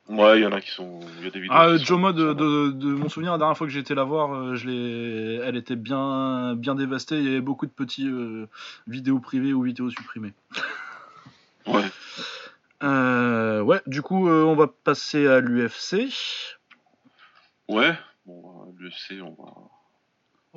Ouais, 0.09 0.39
il 0.39 0.43
y 0.43 0.45
en 0.47 0.53
a 0.53 0.61
qui 0.61 0.71
sont. 0.71 1.01
Il 1.19 1.25
y 1.25 1.27
a 1.27 1.31
des 1.31 1.39
vidéos. 1.41 1.53
Ah, 1.55 1.67
euh, 1.67 1.77
qui 1.77 1.85
sont 1.85 1.99
de, 2.13 2.33
de, 2.33 2.71
de 2.71 2.87
mon 2.87 3.09
souvenir, 3.09 3.33
la 3.33 3.37
dernière 3.37 3.57
fois 3.57 3.67
que 3.67 3.73
j'ai 3.73 3.81
été 3.81 3.93
la 3.93 4.05
voir, 4.05 4.33
euh, 4.33 4.55
je 4.55 4.65
elle 5.43 5.57
était 5.57 5.75
bien, 5.75 6.55
bien 6.55 6.75
dévastée. 6.75 7.17
Il 7.19 7.25
y 7.25 7.27
avait 7.27 7.41
beaucoup 7.41 7.65
de 7.65 7.71
petits 7.71 8.07
euh, 8.07 8.47
vidéos 8.87 9.19
privées 9.19 9.51
ou 9.53 9.61
vidéos 9.63 9.89
supprimées. 9.89 10.33
Ouais. 11.67 11.83
Euh, 12.83 13.61
ouais, 13.61 13.81
du 13.85 14.01
coup, 14.01 14.29
euh, 14.29 14.43
on 14.43 14.55
va 14.55 14.67
passer 14.67 15.27
à 15.27 15.41
l'UFC. 15.41 16.07
Ouais. 17.67 17.97
Bon, 18.25 18.73
l'UFC, 18.79 19.21
on 19.21 19.35
va. 19.43 19.51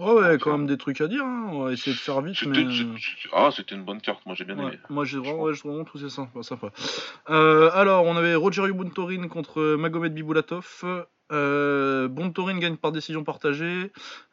Ouais, 0.00 0.12
ouais, 0.12 0.38
quand 0.38 0.52
même 0.56 0.66
des 0.66 0.78
trucs 0.78 1.00
à 1.02 1.08
dire. 1.08 1.22
hein. 1.24 1.48
On 1.52 1.64
va 1.64 1.72
essayer 1.72 1.92
de 1.94 2.00
faire 2.00 2.20
vite. 2.22 2.36
C'était- 2.36 2.64
Mais... 2.64 2.80
euh, 2.80 2.96
Ah, 3.34 3.50
c'était 3.54 3.74
une 3.74 3.84
bonne 3.84 4.00
carte, 4.00 4.24
moi 4.24 4.34
j'ai 4.34 4.44
bien 4.44 4.56
Ouais, 4.58 4.68
aimé. 4.68 4.78
moi 4.88 5.04
j'ai 5.04 5.18
vraiment, 5.18 5.42
ouais, 5.42 5.52
j'ai 5.54 5.68
vraiment 5.68 5.84
trouvé 5.84 6.04
ça 6.04 6.10
sympa. 6.10 6.42
sympa. 6.42 6.70
Euh, 7.28 7.70
alors, 7.74 8.04
on 8.06 8.16
avait 8.16 8.34
Roger 8.34 8.72
Buntorin 8.72 9.28
contre 9.28 9.76
Magomed 9.76 10.14
Biboulatov. 10.14 10.84
Euh, 11.32 12.08
Buntorin 12.08 12.58
gagne 12.58 12.76
par 12.76 12.92
décision 12.92 13.22
partagée. 13.24 13.92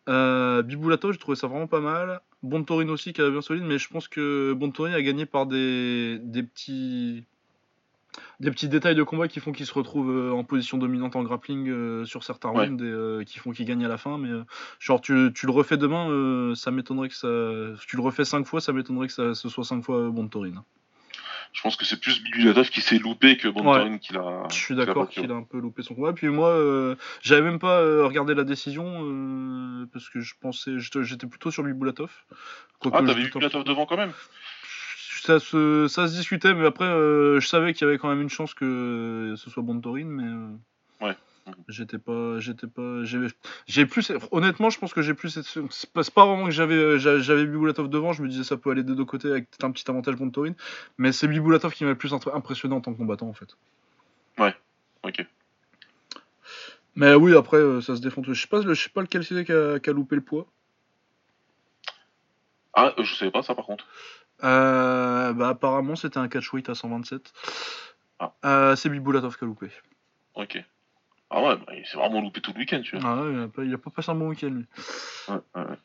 Euh, 0.10 0.64
Biboulatov, 0.64 1.12
j'ai 1.12 1.20
trouvé 1.20 1.36
ça 1.36 1.48
vraiment 1.48 1.68
pas 1.68 1.82
mal. 1.82 2.22
Buntorin 2.44 2.88
aussi 2.90 3.14
qui 3.14 3.22
a 3.22 3.30
bien 3.30 3.42
solide, 3.42 3.64
mais 3.66 3.78
je 3.78 3.90
pense 3.90 4.08
que 4.08 4.54
Buntorin 4.54 4.94
a 4.94 5.02
gagné 5.02 5.26
par 5.26 5.46
des, 5.48 6.18
des 6.24 6.44
petits 6.44 7.26
des 8.40 8.52
petits 8.52 8.68
détails 8.70 8.96
de 8.96 9.04
combat 9.04 9.28
qui 9.28 9.40
font 9.40 9.52
qu'il 9.52 9.66
se 9.66 9.74
retrouve 9.74 10.10
euh, 10.12 10.32
en 10.32 10.44
position 10.44 10.78
dominante 10.78 11.16
en 11.16 11.24
grappling 11.24 11.70
euh, 11.70 12.06
sur 12.06 12.24
certains 12.24 12.50
Ouais. 12.50 12.68
rounds 12.68 12.84
et 12.84 12.88
euh, 12.88 13.24
qui 13.24 13.40
font 13.40 13.52
qu'il 13.52 13.66
gagne 13.66 13.84
à 13.86 13.88
la 13.88 13.98
fin. 13.98 14.18
Mais 14.18 14.30
genre, 14.80 15.02
tu, 15.02 15.32
tu 15.34 15.46
le 15.46 15.52
refais 15.52 15.78
demain, 15.78 16.54
ça 16.56 16.72
m'étonnerait 16.72 17.10
que 17.10 17.16
ça. 17.16 17.28
Si 17.80 17.88
tu 17.88 17.96
le 17.96 18.02
refais 18.02 18.26
5 18.26 18.46
fois, 18.46 18.62
ça 18.62 18.74
m'étonnerait 18.74 19.08
que 19.08 19.14
ça, 19.14 19.34
ce 19.36 19.50
soit 19.50 19.64
5 19.64 19.84
fois 19.84 20.10
Buntorin. 20.10 20.64
Je 21.54 21.62
pense 21.62 21.76
que 21.76 21.86
c'est 21.86 22.00
plus 22.00 22.22
Bibulatov 22.24 22.70
qui 22.70 22.82
s'est 22.82 23.00
loupé 23.00 23.38
que 23.38 23.48
Bontorin 23.48 23.98
qui 23.98 24.14
l'a. 24.14 24.44
Je 24.50 24.56
suis 24.56 24.76
d'accord 24.76 25.10
qu'il 25.10 25.32
a 25.32 25.36
un 25.36 25.44
peu 25.44 25.60
loupé 25.60 25.82
son 25.82 25.96
combat. 25.96 26.14
Puis 26.14 26.28
moi, 26.28 26.50
euh, 26.50 26.96
j'avais 27.22 27.42
même 27.42 27.58
pas 27.60 27.80
regardé 28.06 28.36
la 28.36 28.44
décision 28.44 28.86
euh, 29.04 29.86
parce 29.92 30.10
que 30.10 30.20
je 30.20 30.36
pensais, 30.40 30.74
j'étais 30.78 31.28
plutôt 31.28 31.50
sur. 31.50 31.64
Quoique 32.80 32.98
Ah, 32.98 33.02
t'avais 33.04 33.24
Bibulatov 33.24 33.64
devant 33.64 33.86
quand 33.86 33.98
même? 33.98 34.12
Ça 35.28 35.40
se, 35.40 35.88
ça 35.90 36.08
se 36.08 36.14
discutait, 36.14 36.54
mais 36.54 36.66
après, 36.66 36.86
euh, 36.86 37.40
je 37.40 37.48
savais 37.48 37.74
qu'il 37.74 37.86
y 37.86 37.90
avait 37.90 37.98
quand 37.98 38.10
même 38.10 38.22
une 38.22 38.30
chance 38.30 38.54
que 38.54 39.34
ce 39.38 39.50
soit 39.50 39.64
Bontorin, 39.64 40.06
mais. 40.06 40.24
euh, 40.24 40.56
Ouais. 41.00 41.16
J'étais 41.70 41.98
pas, 41.98 42.40
j'étais 42.40 42.68
pas, 42.68 43.04
j'ai, 43.04 43.86
plus, 43.86 44.12
honnêtement, 44.32 44.70
je 44.70 44.80
pense 44.80 44.94
que 44.94 45.02
j'ai 45.02 45.14
plus, 45.14 45.40
c'est 45.40 45.94
pas, 45.94 46.26
vraiment 46.26 46.46
que 46.46 46.52
j'avais, 46.52 47.00
j'a- 47.00 47.20
j'avais 47.20 47.46
Biboulatov 47.46 47.90
devant, 47.90 48.14
je 48.14 48.22
me 48.24 48.28
disais 48.28 48.44
ça 48.44 48.58
peut 48.58 48.72
aller 48.72 48.84
des 48.84 48.96
deux 48.96 49.06
côtés 49.06 49.30
avec 49.30 49.48
un 49.64 49.72
petit 49.72 49.90
avantage 49.90 50.16
Bontorin, 50.16 50.54
mais 50.98 51.12
c'est 51.12 51.28
Biboulatov 51.28 51.74
qui 51.74 51.84
m'a 51.84 51.92
le 51.92 51.98
plus 51.98 52.14
impressionné 52.14 52.76
en 52.76 52.82
tant 52.82 52.94
que 52.94 52.98
combattant 52.98 53.28
en 53.30 53.34
fait. 53.34 53.58
Ok. 55.04 55.26
Mais 56.96 57.14
oui, 57.14 57.36
après, 57.36 57.58
euh, 57.58 57.80
ça 57.80 57.96
se 57.96 58.02
défend. 58.02 58.22
tout. 58.22 58.34
Je 58.34 58.42
sais 58.42 58.48
pas, 58.48 58.62
je 58.62 58.74
sais 58.74 58.90
pas 58.90 59.02
lequel 59.02 59.24
c'est 59.24 59.46
qui 59.46 59.52
a, 59.52 59.76
a 59.76 59.94
loupé 59.94 60.16
le 60.16 60.22
poids. 60.22 60.48
Ah, 62.74 62.94
je 62.98 63.16
savais 63.16 63.32
pas 63.32 63.42
ça 63.44 63.56
par 63.56 63.66
contre. 63.66 63.88
Euh, 64.44 65.34
bah 65.34 65.50
apparemment, 65.50 65.96
c'était 65.96 66.20
un 66.20 66.28
catchweight 66.28 66.70
à 66.70 66.76
127. 66.76 67.34
Ah. 68.20 68.34
Euh, 68.46 68.76
c'est 68.76 68.90
Biboulatov 68.90 69.38
qui 69.38 69.44
a 69.44 69.48
loupé. 69.48 69.70
Ok. 70.36 70.64
Ah 71.30 71.42
ouais, 71.42 71.58
bah, 71.58 71.74
il 71.76 71.86
s'est 71.86 71.98
vraiment 71.98 72.22
loupé 72.22 72.40
tout 72.42 72.54
le 72.54 72.60
week-end, 72.60 72.82
tu 72.82 72.98
vois. 72.98 73.10
Ah 73.10 73.22
ouais, 73.22 73.34
il, 73.34 73.40
a 73.42 73.48
pas, 73.48 73.64
il 73.64 73.74
a 73.74 73.78
pas 73.78 73.90
passé 73.90 74.12
un 74.12 74.16
bon 74.16 74.30
week-end 74.30 74.50
lui. 74.50 74.66
Ouais, 75.28 75.36
ouais, 75.56 75.70
ouais. 75.70 75.78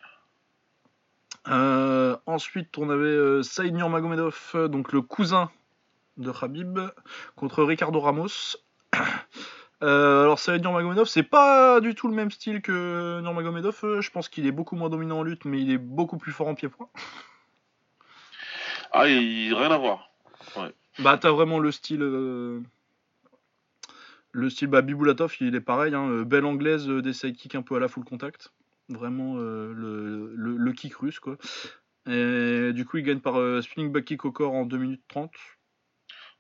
Euh, 1.48 2.16
ensuite, 2.26 2.78
on 2.78 2.88
avait 2.90 3.06
euh, 3.06 3.42
Saïd 3.42 3.74
Nurmagomedov, 3.74 4.38
euh, 4.54 4.68
donc 4.68 4.92
le 4.92 5.02
cousin 5.02 5.50
de 6.16 6.30
Khabib, 6.30 6.78
contre 7.36 7.64
Ricardo 7.64 8.00
Ramos. 8.00 8.56
Euh, 9.82 10.22
alors 10.22 10.38
Saïd 10.38 10.62
Nurmagomedov, 10.62 11.08
c'est 11.08 11.24
pas 11.24 11.80
du 11.80 11.96
tout 11.96 12.06
le 12.06 12.14
même 12.14 12.30
style 12.30 12.62
que 12.62 13.20
Nurmagomedov. 13.20 14.00
Je 14.00 14.10
pense 14.12 14.28
qu'il 14.28 14.46
est 14.46 14.52
beaucoup 14.52 14.76
moins 14.76 14.88
dominant 14.88 15.18
en 15.18 15.22
lutte, 15.24 15.44
mais 15.44 15.60
il 15.60 15.72
est 15.72 15.78
beaucoup 15.78 16.18
plus 16.18 16.30
fort 16.30 16.46
en 16.46 16.54
pied-point. 16.54 16.88
Ah, 18.92 19.08
il... 19.08 19.54
rien 19.54 19.70
à 19.70 19.78
voir. 19.78 20.10
Bah 20.98 21.16
t'as 21.18 21.30
vraiment 21.30 21.58
le 21.58 21.70
style... 21.72 22.02
euh, 22.02 22.60
Le 24.32 24.50
style 24.50 24.68
bah, 24.68 24.82
Biboulatov, 24.82 25.34
il 25.40 25.54
est 25.54 25.60
pareil, 25.60 25.94
hein, 25.94 26.08
euh, 26.08 26.24
belle 26.24 26.44
anglaise, 26.44 26.88
euh, 26.88 27.02
des 27.02 27.12
sidekicks 27.12 27.54
un 27.54 27.62
peu 27.62 27.76
à 27.76 27.78
la 27.80 27.88
full 27.88 28.04
contact. 28.04 28.52
Vraiment 28.88 29.36
euh, 29.38 29.72
le, 29.74 30.34
le, 30.34 30.56
le 30.56 30.72
kick 30.72 30.94
russe 30.96 31.18
quoi. 31.20 31.36
Et 32.06 32.72
du 32.72 32.84
coup 32.84 32.96
il 32.98 33.04
gagne 33.04 33.20
par 33.20 33.34
spinning 33.62 33.92
back 33.92 34.04
kick 34.04 34.24
au 34.24 34.32
corps 34.32 34.52
en 34.52 34.66
2 34.66 34.76
minutes 34.78 35.02
30. 35.08 35.30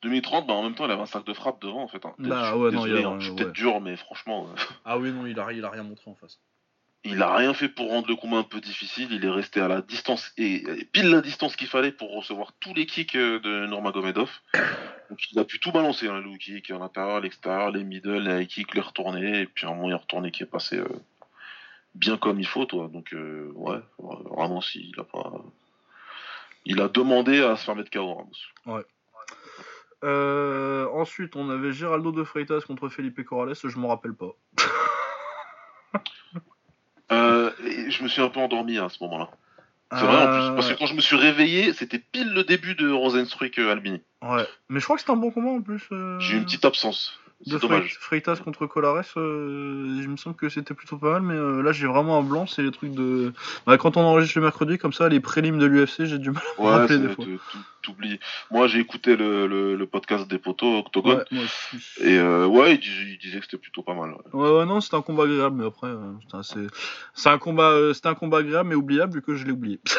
2030, 0.02 0.48
bah 0.48 0.54
en 0.54 0.64
même 0.64 0.74
temps, 0.74 0.84
il 0.84 0.90
avait 0.90 1.00
un 1.00 1.06
sac 1.06 1.24
de 1.24 1.32
frappe 1.32 1.62
devant 1.62 1.82
en 1.84 1.86
fait. 1.88 2.04
Hein. 2.04 2.14
Bah 2.18 2.56
ouais, 2.56 2.72
non, 2.72 2.84
il 2.86 2.92
Désolé, 2.94 3.04
a- 3.04 3.08
hein, 3.08 3.20
je 3.20 3.24
suis 3.26 3.30
ouais. 3.34 3.36
peut-être 3.44 3.52
dur, 3.52 3.80
mais 3.80 3.96
franchement, 3.96 4.48
euh, 4.50 4.54
Ah 4.84 4.98
oui, 4.98 5.12
non, 5.12 5.24
il 5.26 5.38
a, 5.38 5.52
il 5.52 5.64
a 5.64 5.70
rien 5.70 5.84
montré 5.84 6.10
en 6.10 6.16
face. 6.16 6.40
Il 7.04 7.20
a 7.22 7.34
rien 7.34 7.52
fait 7.52 7.68
pour 7.68 7.88
rendre 7.90 8.08
le 8.08 8.16
combat 8.16 8.38
un 8.38 8.42
peu 8.44 8.60
difficile. 8.60 9.08
Il 9.10 9.24
est 9.24 9.30
resté 9.30 9.60
à 9.60 9.68
la 9.68 9.82
distance 9.82 10.32
et, 10.36 10.62
pile 10.92 11.10
la 11.10 11.20
distance 11.20 11.56
qu'il 11.56 11.66
fallait 11.66 11.92
pour 11.92 12.14
recevoir 12.14 12.52
tous 12.60 12.74
les 12.74 12.86
kicks 12.86 13.16
euh, 13.16 13.40
de 13.40 13.66
Nurmagomedov. 13.66 14.30
Donc 15.10 15.32
il 15.32 15.38
a 15.38 15.44
pu 15.44 15.58
tout 15.58 15.72
balancer, 15.72 16.08
hein, 16.08 16.20
le 16.20 16.36
kick 16.38 16.70
à 16.70 16.78
l'intérieur, 16.78 17.16
à 17.16 17.20
l'extérieur, 17.20 17.70
les 17.70 17.84
middle, 17.84 18.18
les 18.18 18.42
high 18.42 18.48
kicks, 18.48 18.74
les 18.74 18.80
retournés, 18.80 19.40
et 19.40 19.46
puis 19.46 19.66
un 19.66 19.76
il 19.84 19.92
a 19.92 19.96
retourné 19.96 20.30
qui 20.30 20.44
est 20.44 20.46
passé 20.46 20.78
euh, 20.78 20.88
bien 21.94 22.16
comme 22.16 22.40
il 22.40 22.46
faut. 22.46 22.66
Donc 22.66 23.12
euh, 23.12 23.50
ouais, 23.54 23.80
vraiment 23.98 24.60
s'il 24.60 24.94
a 24.98 25.04
pas. 25.04 25.32
Il 26.64 26.80
a 26.80 26.88
demandé 26.88 27.42
à 27.42 27.56
se 27.56 27.64
faire 27.64 27.74
mettre 27.74 27.90
KO. 27.90 28.24
Euh, 30.04 30.88
ensuite, 30.92 31.36
on 31.36 31.50
avait 31.50 31.72
Geraldo 31.72 32.12
de 32.12 32.24
Freitas 32.24 32.62
contre 32.66 32.88
Felipe 32.88 33.22
Corrales, 33.24 33.54
je 33.54 33.78
m'en 33.78 33.88
rappelle 33.88 34.14
pas. 34.14 34.34
Euh, 37.10 37.50
et 37.66 37.90
je 37.90 38.02
me 38.02 38.08
suis 38.08 38.22
un 38.22 38.28
peu 38.28 38.40
endormi 38.40 38.78
à 38.78 38.88
ce 38.88 39.02
moment-là. 39.04 39.28
C'est 39.94 40.04
vrai 40.06 40.22
en 40.22 40.26
plus, 40.26 40.54
parce 40.56 40.72
que 40.72 40.78
quand 40.78 40.86
je 40.86 40.94
me 40.94 41.02
suis 41.02 41.16
réveillé, 41.16 41.74
c'était 41.74 41.98
pile 41.98 42.32
le 42.32 42.44
début 42.44 42.74
de 42.74 42.90
Rosenstruck 42.90 43.58
euh, 43.58 43.70
Albini. 43.72 44.00
Ouais, 44.22 44.46
mais 44.70 44.80
je 44.80 44.84
crois 44.84 44.96
que 44.96 45.00
c'était 45.02 45.12
un 45.12 45.16
bon 45.16 45.30
combat 45.30 45.50
en 45.50 45.60
plus. 45.60 45.82
euh, 45.92 46.18
J'ai 46.18 46.34
eu 46.34 46.38
une 46.38 46.44
petite 46.44 46.64
absence. 46.64 47.18
De 47.46 47.58
dommage. 47.58 47.96
Freitas 48.00 48.36
contre 48.36 48.66
Colares, 48.66 49.04
euh, 49.16 49.98
il 50.00 50.08
me 50.08 50.16
semble 50.16 50.36
que 50.36 50.48
c'était 50.48 50.74
plutôt 50.74 50.96
pas 50.98 51.12
mal, 51.12 51.22
mais 51.22 51.34
euh, 51.34 51.62
là 51.62 51.72
j'ai 51.72 51.86
vraiment 51.86 52.18
un 52.18 52.22
blanc, 52.22 52.46
c'est 52.46 52.62
les 52.62 52.70
trucs 52.70 52.92
de. 52.92 53.32
Bah, 53.66 53.78
quand 53.78 53.96
on 53.96 54.00
enregistre 54.02 54.38
le 54.38 54.44
mercredi, 54.44 54.78
comme 54.78 54.92
ça, 54.92 55.08
les 55.08 55.20
prélims 55.20 55.58
de 55.58 55.66
l'UFC, 55.66 56.04
j'ai 56.04 56.18
du 56.18 56.30
mal 56.30 56.42
à 56.58 56.60
me 56.62 56.66
Ouais, 56.66 56.72
rappeler 56.72 56.98
des 56.98 57.08
fois. 57.08 57.24
t'oublies. 57.82 58.20
Moi, 58.50 58.66
j'ai 58.68 58.78
écouté 58.78 59.16
le, 59.16 59.46
le, 59.46 59.74
le 59.74 59.86
podcast 59.86 60.28
des 60.28 60.38
poteaux 60.38 60.78
Octogone. 60.78 61.18
Ouais, 61.18 61.24
moi 61.32 61.42
aussi. 61.44 61.76
Et 62.00 62.16
euh, 62.18 62.46
ouais, 62.46 62.74
il 62.74 62.80
disait, 62.80 63.02
il 63.12 63.18
disait 63.18 63.38
que 63.40 63.44
c'était 63.44 63.56
plutôt 63.58 63.82
pas 63.82 63.94
mal. 63.94 64.10
ouais. 64.12 64.40
Ouais, 64.40 64.58
ouais, 64.58 64.66
non, 64.66 64.80
c'était 64.80 64.96
un 64.96 65.02
combat 65.02 65.24
agréable, 65.24 65.56
mais 65.56 65.66
après, 65.66 65.88
euh, 65.88 66.12
c'est 67.14 67.28
un 67.28 67.38
combat, 67.38 67.70
euh, 67.70 67.92
un 68.04 68.14
combat 68.14 68.38
agréable, 68.38 68.68
mais 68.68 68.74
oubliable 68.76 69.14
vu 69.14 69.22
que 69.22 69.34
je 69.34 69.44
l'ai 69.44 69.52
oublié. 69.52 69.80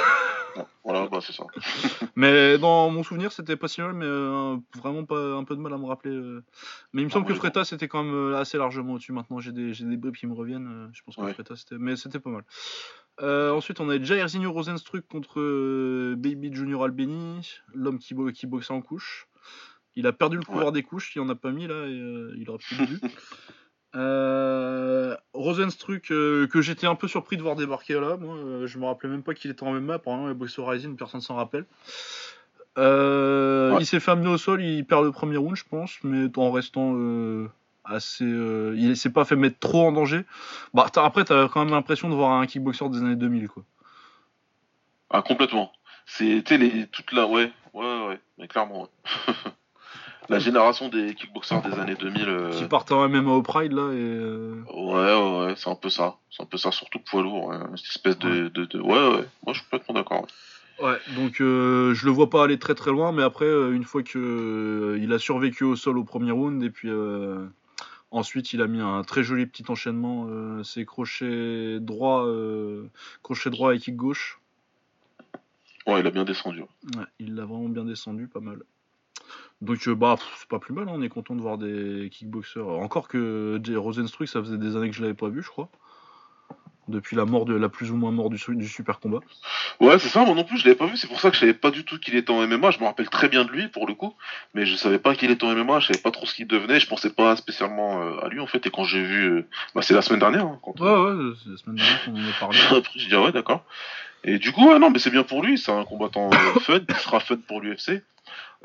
Voilà, 0.85 1.07
bah 1.07 1.19
c'est 1.21 1.33
ça. 1.33 1.45
mais 2.15 2.57
dans 2.59 2.89
mon 2.91 3.03
souvenir, 3.03 3.31
c'était 3.31 3.55
pas 3.55 3.67
si 3.69 3.81
mal, 3.81 3.93
mais 3.93 4.05
euh, 4.05 4.57
vraiment 4.77 5.03
pas 5.05 5.15
un 5.35 5.43
peu 5.45 5.55
de 5.55 5.61
mal 5.61 5.73
à 5.73 5.77
me 5.77 5.85
rappeler. 5.85 6.11
euh. 6.13 6.43
Mais 6.91 7.01
il 7.01 7.05
me 7.05 7.09
semble 7.09 7.25
Ah 7.25 7.32
que 7.33 7.37
oui, 7.37 7.51
Freitas 7.51 7.65
c'était 7.65 7.87
quand 7.87 8.03
même 8.03 8.13
euh, 8.13 8.37
assez 8.39 8.57
largement 8.57 8.93
au-dessus. 8.93 9.11
Maintenant, 9.11 9.39
j'ai 9.39 9.51
des, 9.51 9.73
j'ai 9.73 9.85
des 9.85 9.97
bribes 9.97 10.15
qui 10.15 10.27
me 10.27 10.33
reviennent. 10.33 10.67
euh, 10.67 10.87
je 10.93 11.01
pense 11.03 11.15
que 11.15 11.21
Ouais. 11.21 11.35
C'était, 11.55 11.75
mais 11.77 11.95
c'était 11.95 12.19
pas 12.19 12.29
mal. 12.29 12.43
Euh, 13.21 13.51
ensuite, 13.51 13.79
on 13.79 13.89
a 13.89 14.01
Jairzinho 14.01 14.51
Rosenstruck 14.51 15.05
contre 15.07 15.39
euh, 15.39 16.15
Baby 16.17 16.53
Junior 16.53 16.83
Albeni, 16.85 17.47
l'homme 17.73 17.99
qui, 17.99 18.13
bo- 18.13 18.31
qui 18.31 18.47
boxait 18.47 18.73
en 18.73 18.81
couche. 18.81 19.27
Il 19.95 20.07
a 20.07 20.13
perdu 20.13 20.37
le 20.37 20.43
pouvoir 20.43 20.71
des 20.71 20.81
couches, 20.81 21.15
il 21.15 21.19
en 21.21 21.29
a 21.29 21.35
pas 21.35 21.51
mis 21.51 21.67
là, 21.67 21.75
et 21.87 21.99
euh, 21.99 22.33
il 22.37 22.49
aurait 22.49 22.57
plus 22.59 22.87
dû. 22.87 22.99
Rosenstruck, 25.33 26.01
que 26.03 26.61
j'étais 26.61 26.87
un 26.87 26.95
peu 26.95 27.07
surpris 27.07 27.37
de 27.37 27.41
voir 27.43 27.55
débarquer 27.55 27.93
là, 27.99 28.17
moi, 28.17 28.65
je 28.65 28.77
me 28.79 28.85
rappelais 28.85 29.09
même 29.09 29.23
pas 29.23 29.33
qu'il 29.35 29.51
était 29.51 29.63
en 29.63 29.71
MMA, 29.73 29.95
apparemment 29.95 30.29
il 30.29 30.33
boxe 30.33 30.57
au 30.59 30.65
Rising, 30.65 30.95
personne 30.95 31.21
s'en 31.21 31.35
rappelle. 31.35 31.65
Euh, 32.77 33.71
Ouais. 33.73 33.77
Il 33.81 33.85
s'est 33.85 33.99
fait 33.99 34.11
amener 34.11 34.27
au 34.29 34.37
sol, 34.37 34.61
il 34.63 34.85
perd 34.85 35.03
le 35.05 35.11
premier 35.11 35.37
round, 35.37 35.55
je 35.55 35.63
pense, 35.69 35.97
mais 36.03 36.27
en 36.37 36.51
restant 36.51 36.93
euh, 36.95 37.47
assez. 37.85 38.23
euh, 38.25 38.75
il 38.77 38.95
s'est 38.97 39.11
pas 39.11 39.25
fait 39.25 39.35
mettre 39.35 39.59
trop 39.59 39.87
en 39.87 39.91
danger. 39.91 40.25
Bah, 40.73 40.87
après, 40.95 41.23
t'as 41.23 41.47
quand 41.47 41.63
même 41.63 41.73
l'impression 41.73 42.09
de 42.09 42.15
voir 42.15 42.31
un 42.31 42.45
kickboxer 42.45 42.89
des 42.89 42.97
années 42.99 43.15
2000, 43.15 43.47
quoi. 43.47 43.63
Ah, 45.09 45.21
complètement. 45.21 45.71
C'était 46.05 46.57
les 46.57 46.87
toute 46.87 47.11
la 47.13 47.25
ouais, 47.27 47.51
ouais, 47.73 48.07
ouais, 48.07 48.19
mais 48.37 48.47
clairement. 48.47 48.81
ouais. 48.83 48.87
la 50.29 50.39
génération 50.39 50.89
des 50.89 51.13
kickboxers 51.15 51.61
des 51.61 51.79
années 51.79 51.95
2000. 51.95 52.27
euh, 52.27 52.49
Qui 52.51 52.65
partait 52.65 52.93
en 52.93 53.07
MMA 53.07 53.31
au 53.31 53.41
Pride, 53.41 53.71
là, 53.71 53.91
et. 53.93 54.19
Ouais, 54.73 54.93
ouais, 54.93 55.45
ouais, 55.45 55.53
c'est 55.55 55.69
un 55.69 55.75
peu 55.75 55.89
ça. 55.89 56.15
C'est 56.31 56.43
un 56.43 56.45
peu 56.47 56.57
ça, 56.57 56.71
surtout 56.71 56.99
poids 56.99 57.21
lourd. 57.21 57.53
Cette 57.75 57.85
espèce 57.87 58.17
de, 58.19 58.49
de, 58.49 58.65
de- 58.65 58.79
Ouais, 58.81 58.91
ouais, 59.17 59.25
moi 59.45 59.53
je 59.53 59.59
suis 59.59 59.63
complètement 59.69 59.95
d'accord. 59.95 60.21
ouais. 60.21 60.27
Ouais, 60.79 60.97
donc 61.15 61.39
euh, 61.39 61.93
je 61.93 62.05
le 62.05 62.11
vois 62.11 62.29
pas 62.29 62.43
aller 62.43 62.57
très 62.57 62.75
très 62.75 62.91
loin, 62.91 63.11
mais 63.11 63.23
après, 63.23 63.45
euh, 63.45 63.73
une 63.73 63.83
fois 63.83 64.01
que 64.03 64.17
euh, 64.17 64.99
il 64.99 65.13
a 65.13 65.19
survécu 65.19 65.63
au 65.63 65.75
sol 65.75 65.97
au 65.97 66.03
premier 66.03 66.31
round, 66.31 66.61
et 66.63 66.71
puis 66.71 66.89
euh, 66.89 67.45
ensuite 68.11 68.53
il 68.53 68.61
a 68.61 68.67
mis 68.67 68.81
un 68.81 69.03
très 69.03 69.23
joli 69.23 69.45
petit 69.45 69.63
enchaînement, 69.69 70.27
ses 70.63 70.85
crochets 70.85 71.79
droit, 71.79 72.27
crochet 73.21 73.49
droit 73.51 73.75
et 73.75 73.79
kick 73.79 73.95
gauche. 73.95 74.39
Ouais, 75.85 75.99
il 75.99 76.07
a 76.07 76.11
bien 76.11 76.23
descendu. 76.23 76.61
ouais. 76.61 77.05
Il 77.19 77.35
l'a 77.35 77.45
vraiment 77.45 77.69
bien 77.69 77.85
descendu, 77.85 78.27
pas 78.27 78.39
mal. 78.39 78.63
Donc 79.61 79.87
bah 79.89 80.15
c'est 80.37 80.49
pas 80.49 80.59
plus 80.59 80.73
mal, 80.73 80.89
hein, 80.89 80.93
on 80.95 81.01
est 81.01 81.09
content 81.09 81.35
de 81.35 81.41
voir 81.41 81.57
des 81.57 82.09
kickboxers. 82.11 82.67
Encore 82.67 83.07
que 83.07 83.61
Rosenstruck, 83.75 84.27
ça 84.27 84.41
faisait 84.41 84.57
des 84.57 84.75
années 84.75 84.89
que 84.89 84.95
je 84.95 85.01
l'avais 85.01 85.13
pas 85.13 85.29
vu, 85.29 85.43
je 85.43 85.49
crois. 85.49 85.69
Depuis 86.89 87.15
la 87.15 87.23
mort 87.23 87.45
de 87.45 87.53
la 87.55 87.69
plus 87.69 87.91
ou 87.91 87.95
moins 87.95 88.11
mort 88.11 88.29
du, 88.29 88.37
su- 88.37 88.55
du 88.57 88.67
super 88.67 88.99
combat. 88.99 89.19
Ouais, 89.79 89.97
c'est 89.99 90.09
ça, 90.09 90.25
moi 90.25 90.35
non 90.35 90.43
plus, 90.43 90.57
je 90.57 90.65
l'avais 90.65 90.75
pas 90.77 90.85
vu. 90.85 90.97
C'est 90.97 91.07
pour 91.07 91.21
ça 91.21 91.29
que 91.29 91.35
je 91.35 91.39
savais 91.39 91.53
pas 91.53 91.71
du 91.71 91.85
tout 91.85 91.97
qu'il 91.97 92.15
était 92.15 92.31
en 92.31 92.45
MMA. 92.45 92.71
Je 92.71 92.79
me 92.79 92.83
rappelle 92.85 93.09
très 93.09 93.29
bien 93.29 93.45
de 93.45 93.49
lui 93.51 93.69
pour 93.69 93.87
le 93.87 93.93
coup, 93.93 94.13
mais 94.53 94.65
je 94.65 94.75
savais 94.75 94.99
pas 94.99 95.15
qu'il 95.15 95.31
était 95.31 95.45
en 95.45 95.55
MMA. 95.55 95.79
Je 95.79 95.87
savais 95.87 95.99
pas 96.01 96.11
trop 96.11 96.25
ce 96.25 96.35
qu'il 96.35 96.45
devenait. 96.45 96.81
Je 96.81 96.87
pensais 96.87 97.09
pas 97.09 97.35
spécialement 97.37 98.01
euh, 98.03 98.25
à 98.25 98.27
lui 98.27 98.41
en 98.41 98.47
fait. 98.47 98.65
Et 98.67 98.69
quand 98.69 98.83
j'ai 98.83 99.01
vu, 99.01 99.23
euh, 99.29 99.47
bah, 99.75 99.81
c'est 99.81 99.93
la 99.93 100.01
semaine 100.01 100.19
dernière. 100.19 100.45
hein, 100.45 100.59
quand, 100.61 100.77
Ouais, 100.79 100.89
ouais, 100.89 101.33
c'est 101.43 101.51
la 101.51 101.57
semaine 101.57 101.75
dernière 101.77 102.03
qu'on 102.03 102.11
en 102.15 102.29
a 102.29 102.39
parlé. 102.39 102.57
Je 102.97 103.07
dis 103.07 103.15
ah 103.15 103.21
ouais 103.21 103.31
d'accord. 103.31 103.63
Et 104.25 104.37
du 104.39 104.51
coup 104.51 104.69
ouais 104.69 104.79
non 104.79 104.89
mais 104.89 104.99
c'est 104.99 105.09
bien 105.09 105.23
pour 105.23 105.41
lui, 105.43 105.57
c'est 105.57 105.71
un 105.71 105.83
combattant 105.85 106.29
euh, 106.33 106.59
fun, 106.59 106.79
qui 106.79 106.95
sera 106.95 107.19
fun 107.21 107.37
pour 107.47 107.61
l'UFC. 107.61 108.01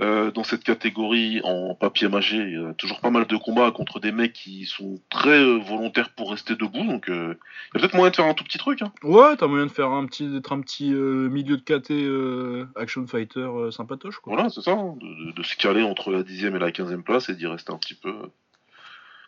Euh, 0.01 0.31
dans 0.31 0.45
cette 0.45 0.63
catégorie 0.63 1.41
en 1.43 1.75
papier 1.75 2.09
mâché, 2.09 2.37
il 2.37 2.53
y 2.53 2.65
a 2.65 2.73
toujours 2.75 3.01
pas 3.01 3.11
mal 3.11 3.27
de 3.27 3.37
combats 3.37 3.73
contre 3.73 3.99
des 3.99 4.13
mecs 4.13 4.33
qui 4.33 4.65
sont 4.65 5.01
très 5.11 5.41
euh, 5.41 5.57
volontaires 5.59 6.11
pour 6.11 6.31
rester 6.31 6.55
debout, 6.55 6.85
donc 6.85 7.09
euh, 7.11 7.35
il 7.35 7.75
y 7.75 7.79
a 7.79 7.81
peut-être 7.81 7.95
moyen 7.97 8.11
de 8.11 8.15
faire 8.17 8.27
un 8.27 8.35
tout 8.35 8.45
petit 8.45 8.59
truc. 8.59 8.81
Hein. 8.83 8.93
Ouais, 9.03 9.35
t'as 9.37 9.49
moyen 9.49 9.67
de 9.67 9.73
faire 9.73 9.91
un 9.91 10.07
petit, 10.07 10.29
d'être 10.29 10.53
un 10.53 10.61
petit 10.61 10.93
euh, 10.95 11.29
milieu 11.29 11.57
de 11.57 11.63
KT 11.63 11.91
euh, 11.91 12.67
action 12.77 13.05
fighter 13.09 13.41
euh, 13.41 13.73
sympatoche 13.73 14.19
quoi. 14.21 14.35
Voilà, 14.35 14.51
c'est 14.51 14.61
ça, 14.61 14.71
hein, 14.71 14.95
de, 15.01 15.27
de- 15.31 15.33
de 15.33 15.43
se 15.43 15.57
caler 15.57 15.83
entre 15.83 16.13
la 16.13 16.23
dixième 16.23 16.55
et 16.55 16.61
la 16.61 16.71
quinzième 16.71 17.03
place 17.03 17.29
et 17.29 17.35
d'y 17.35 17.49
rester 17.49 17.73
un 17.73 17.79
petit 17.79 17.95
peu 17.95 18.11
euh, 18.11 18.27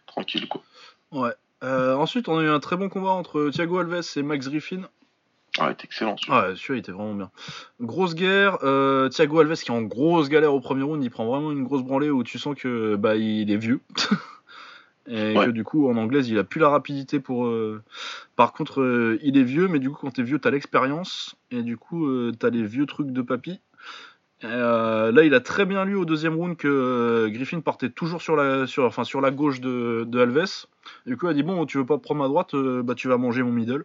tranquille 0.06 0.46
quoi. 0.48 0.62
Ouais. 1.10 1.32
Euh, 1.62 1.94
ensuite, 1.96 2.28
on 2.28 2.38
a 2.38 2.42
eu 2.42 2.48
un 2.48 2.60
très 2.60 2.76
bon 2.76 2.88
combat 2.88 3.10
entre 3.10 3.50
Thiago 3.50 3.78
Alves 3.80 4.02
et 4.16 4.22
Max 4.22 4.48
Griffin. 4.48 4.82
Ah, 5.58 5.66
il 5.66 5.70
est 5.70 5.84
excellent. 5.84 6.16
celui-là. 6.16 6.48
Ouais, 6.50 6.56
celui-là 6.56 6.76
il 6.76 6.78
était 6.78 6.92
vraiment 6.92 7.14
bien. 7.14 7.30
Grosse 7.80 8.14
guerre. 8.14 8.58
euh, 8.62 9.08
Thiago 9.08 9.40
Alves 9.40 9.54
qui 9.56 9.70
est 9.70 9.74
en 9.74 9.82
grosse 9.82 10.28
galère 10.28 10.54
au 10.54 10.60
premier 10.60 10.82
round, 10.82 11.02
il 11.02 11.10
prend 11.10 11.26
vraiment 11.26 11.50
une 11.50 11.64
grosse 11.64 11.82
branlée 11.82 12.10
où 12.10 12.22
tu 12.22 12.38
sens 12.38 12.54
que 12.56 12.94
bah 12.96 13.16
il 13.16 13.50
est 13.50 13.56
vieux. 13.56 13.80
Et 15.08 15.36
Ouais. 15.36 15.46
que 15.46 15.50
du 15.50 15.64
coup 15.64 15.88
en 15.90 15.96
anglaise 15.96 16.28
il 16.28 16.38
a 16.38 16.44
plus 16.44 16.60
la 16.60 16.68
rapidité 16.68 17.18
pour. 17.20 17.46
euh, 17.46 17.82
Par 18.36 18.52
contre 18.52 18.80
euh, 18.80 19.18
il 19.22 19.36
est 19.38 19.42
vieux, 19.42 19.66
mais 19.66 19.78
du 19.80 19.90
coup 19.90 19.98
quand 20.02 20.10
t'es 20.12 20.22
vieux 20.22 20.38
t'as 20.38 20.50
l'expérience 20.50 21.34
et 21.50 21.62
du 21.62 21.76
coup 21.76 22.06
t'as 22.38 22.50
les 22.50 22.62
vieux 22.62 22.86
trucs 22.86 23.10
de 23.10 23.22
papy. 23.22 23.60
Euh, 24.44 25.10
là 25.12 25.24
il 25.24 25.34
a 25.34 25.40
très 25.40 25.66
bien 25.66 25.84
lu 25.84 25.96
au 25.96 26.04
deuxième 26.04 26.34
round 26.34 26.56
que 26.56 26.68
euh, 26.68 27.28
Griffin 27.28 27.60
partait 27.60 27.90
toujours 27.90 28.22
sur 28.22 28.36
la, 28.36 28.66
sur, 28.66 28.84
enfin, 28.84 29.04
sur 29.04 29.20
la 29.20 29.30
gauche 29.30 29.60
de, 29.60 30.04
de 30.06 30.18
Alves. 30.20 30.66
Du 31.06 31.16
coup 31.16 31.26
il 31.26 31.30
a 31.30 31.34
dit 31.34 31.42
bon 31.42 31.66
tu 31.66 31.76
veux 31.78 31.84
pas 31.86 31.98
prendre 31.98 32.20
ma 32.20 32.28
droite, 32.28 32.54
euh, 32.54 32.82
bah 32.82 32.94
tu 32.94 33.08
vas 33.08 33.16
manger 33.18 33.42
mon 33.42 33.52
middle. 33.52 33.84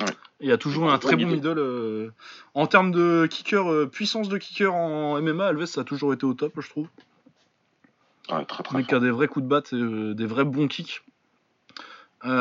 Ouais. 0.00 0.06
Il 0.40 0.50
a 0.50 0.56
toujours 0.58 0.92
un 0.92 0.98
très 0.98 1.16
bon 1.16 1.26
middle. 1.26 1.58
euh, 1.58 2.10
En 2.54 2.66
termes 2.66 2.90
de 2.90 3.26
kicker, 3.30 3.70
euh, 3.70 3.86
puissance 3.86 4.28
de 4.28 4.38
kicker 4.38 4.74
en 4.74 5.20
MMA, 5.20 5.46
Alves 5.46 5.66
ça 5.66 5.82
a 5.82 5.84
toujours 5.84 6.12
été 6.12 6.24
au 6.24 6.34
top, 6.34 6.54
je 6.60 6.68
trouve. 6.68 6.88
Ouais, 8.30 8.44
très 8.44 8.62
Le 8.62 8.64
très 8.64 8.78
mec 8.78 8.86
qui 8.88 8.94
a 8.94 9.00
des 9.00 9.10
vrais 9.10 9.28
coups 9.28 9.44
de 9.44 9.48
batte, 9.48 9.72
et, 9.72 9.76
euh, 9.76 10.14
des 10.14 10.26
vrais 10.26 10.44
bons 10.44 10.68
kicks. 10.68 11.02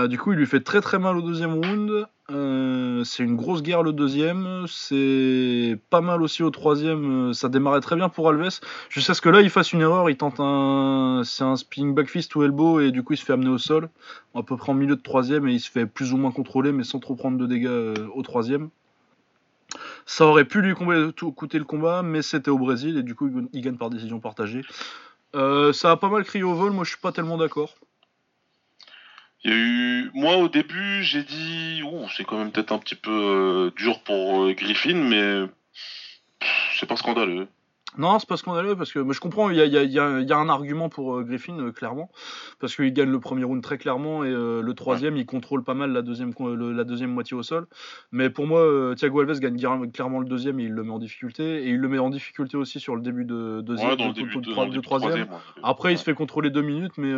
Du 0.09 0.17
coup, 0.19 0.31
il 0.33 0.37
lui 0.37 0.45
fait 0.45 0.61
très 0.61 0.79
très 0.79 0.99
mal 0.99 1.17
au 1.17 1.21
deuxième 1.23 1.53
round. 1.55 2.07
Euh, 2.31 3.03
c'est 3.03 3.23
une 3.23 3.35
grosse 3.35 3.61
guerre 3.61 3.83
le 3.83 3.91
deuxième. 3.93 4.65
C'est 4.67 5.77
pas 5.89 6.01
mal 6.01 6.21
aussi 6.21 6.43
au 6.43 6.49
troisième. 6.49 7.29
Euh, 7.29 7.33
Ça 7.33 7.49
démarrait 7.49 7.81
très 7.81 7.95
bien 7.95 8.09
pour 8.09 8.29
Alves. 8.29 8.59
Jusqu'à 8.89 9.13
ce 9.13 9.21
que 9.21 9.29
là, 9.29 9.41
il 9.41 9.49
fasse 9.49 9.73
une 9.73 9.81
erreur. 9.81 10.09
Il 10.09 10.15
tente 10.17 10.39
un. 10.39 11.21
C'est 11.25 11.43
un 11.43 11.55
spinning 11.55 11.93
back 11.93 12.07
fist 12.09 12.33
ou 12.35 12.43
elbow. 12.43 12.79
Et 12.79 12.91
du 12.91 13.03
coup, 13.03 13.13
il 13.13 13.17
se 13.17 13.25
fait 13.25 13.33
amener 13.33 13.49
au 13.49 13.57
sol. 13.57 13.89
À 14.33 14.43
peu 14.43 14.55
près 14.55 14.71
en 14.71 14.75
milieu 14.75 14.95
de 14.95 15.01
troisième. 15.01 15.47
Et 15.47 15.53
il 15.53 15.59
se 15.59 15.69
fait 15.69 15.85
plus 15.85 16.13
ou 16.13 16.17
moins 16.17 16.31
contrôler, 16.31 16.71
mais 16.71 16.83
sans 16.83 16.99
trop 16.99 17.15
prendre 17.15 17.37
de 17.37 17.45
dégâts 17.45 17.65
euh, 17.67 18.07
au 18.15 18.21
troisième. 18.21 18.69
Ça 20.05 20.25
aurait 20.25 20.45
pu 20.45 20.61
lui 20.61 20.73
coûter 20.73 21.57
le 21.57 21.63
combat, 21.65 22.01
mais 22.03 22.21
c'était 22.21 22.51
au 22.51 22.57
Brésil. 22.57 22.97
Et 22.97 23.03
du 23.03 23.15
coup, 23.15 23.29
il 23.53 23.61
gagne- 23.61 23.77
par 23.77 23.89
décision 23.89 24.19
partagée. 24.19 24.61
Ça 25.33 25.91
a 25.91 25.97
pas 25.97 26.09
mal 26.09 26.23
crié 26.23 26.43
au 26.43 26.53
vol. 26.53 26.71
Moi, 26.71 26.83
je 26.83 26.89
suis 26.91 26.99
pas 26.99 27.11
tellement 27.11 27.37
d'accord. 27.37 27.75
Il 29.43 29.51
y 29.51 29.53
a 29.53 29.57
eu, 29.57 30.11
moi 30.13 30.37
au 30.37 30.49
début, 30.49 31.03
j'ai 31.03 31.23
dit, 31.23 31.81
ouh, 31.83 32.07
c'est 32.15 32.23
quand 32.23 32.37
même 32.37 32.51
peut-être 32.51 32.71
un 32.71 32.77
petit 32.77 32.95
peu 32.95 33.11
euh, 33.11 33.71
dur 33.75 34.01
pour 34.03 34.43
euh, 34.43 34.53
Griffin, 34.53 34.93
mais 34.93 35.49
c'est 36.77 36.85
pas 36.85 36.95
scandaleux. 36.95 37.47
Non, 37.97 38.17
c'est 38.19 38.27
pas 38.29 38.37
scandaleux 38.37 38.75
parce 38.75 38.93
que 38.93 38.99
mais 38.99 39.13
je 39.13 39.19
comprends, 39.19 39.49
il 39.49 39.57
y 39.57 39.61
a, 39.61 39.65
il 39.65 39.73
y 39.73 39.77
a- 39.77 39.83
il 39.83 39.91
y 39.91 39.99
a- 39.99 40.19
il 40.21 40.27
y 40.27 40.31
a 40.31 40.37
un 40.37 40.47
argument 40.49 40.87
pour 40.87 41.15
euh, 41.17 41.23
Griffin, 41.23 41.59
euh, 41.59 41.71
clairement. 41.71 42.09
Parce 42.59 42.75
qu'il 42.75 42.91
gagne 42.93 43.09
le 43.11 43.19
premier 43.19 43.43
round 43.43 43.61
très 43.61 43.77
clairement 43.77 44.23
et 44.23 44.29
euh, 44.29 44.61
le 44.61 44.73
troisième, 44.73 45.17
il 45.17 45.25
contrôle 45.25 45.63
pas 45.63 45.73
mal 45.73 45.91
la 45.91 46.01
deuxième, 46.01 46.33
con- 46.33 46.53
le- 46.55 46.71
la 46.71 46.83
deuxième 46.85 47.11
moitié 47.11 47.35
au 47.35 47.43
sol. 47.43 47.67
Mais 48.11 48.29
pour 48.29 48.47
moi, 48.47 48.93
Thiago 48.95 49.19
Alves 49.21 49.39
gagne 49.39 49.57
clairement 49.91 50.19
le 50.19 50.25
deuxième 50.25 50.59
et 50.59 50.63
il 50.63 50.71
le 50.73 50.83
met 50.83 50.91
en 50.91 50.99
difficulté. 50.99 51.63
Et 51.65 51.69
il 51.71 51.77
le 51.79 51.87
met 51.89 51.99
en 51.99 52.09
difficulté 52.09 52.55
aussi 52.57 52.79
sur 52.79 52.95
le 52.95 53.01
début 53.01 53.25
de 53.25 53.61
deuxième, 53.61 53.89
Ouais, 53.91 53.97
dans 53.97 54.07
le 54.07 54.13
de- 54.13 54.15
début 54.19 54.35
de- 54.35 54.41
de, 54.41 54.49
de- 54.49 54.55
dans 54.55 54.61
le 54.61 54.67
de 54.67 54.71
début 54.71 54.77
de 54.81 54.83
troisième. 54.85 55.21
ouais. 55.23 55.37
Après, 55.63 55.93
il 55.93 55.97
se 55.97 56.03
fait 56.03 56.13
contrôler 56.13 56.49
deux 56.49 56.61
minutes, 56.61 56.97
mais 56.97 57.11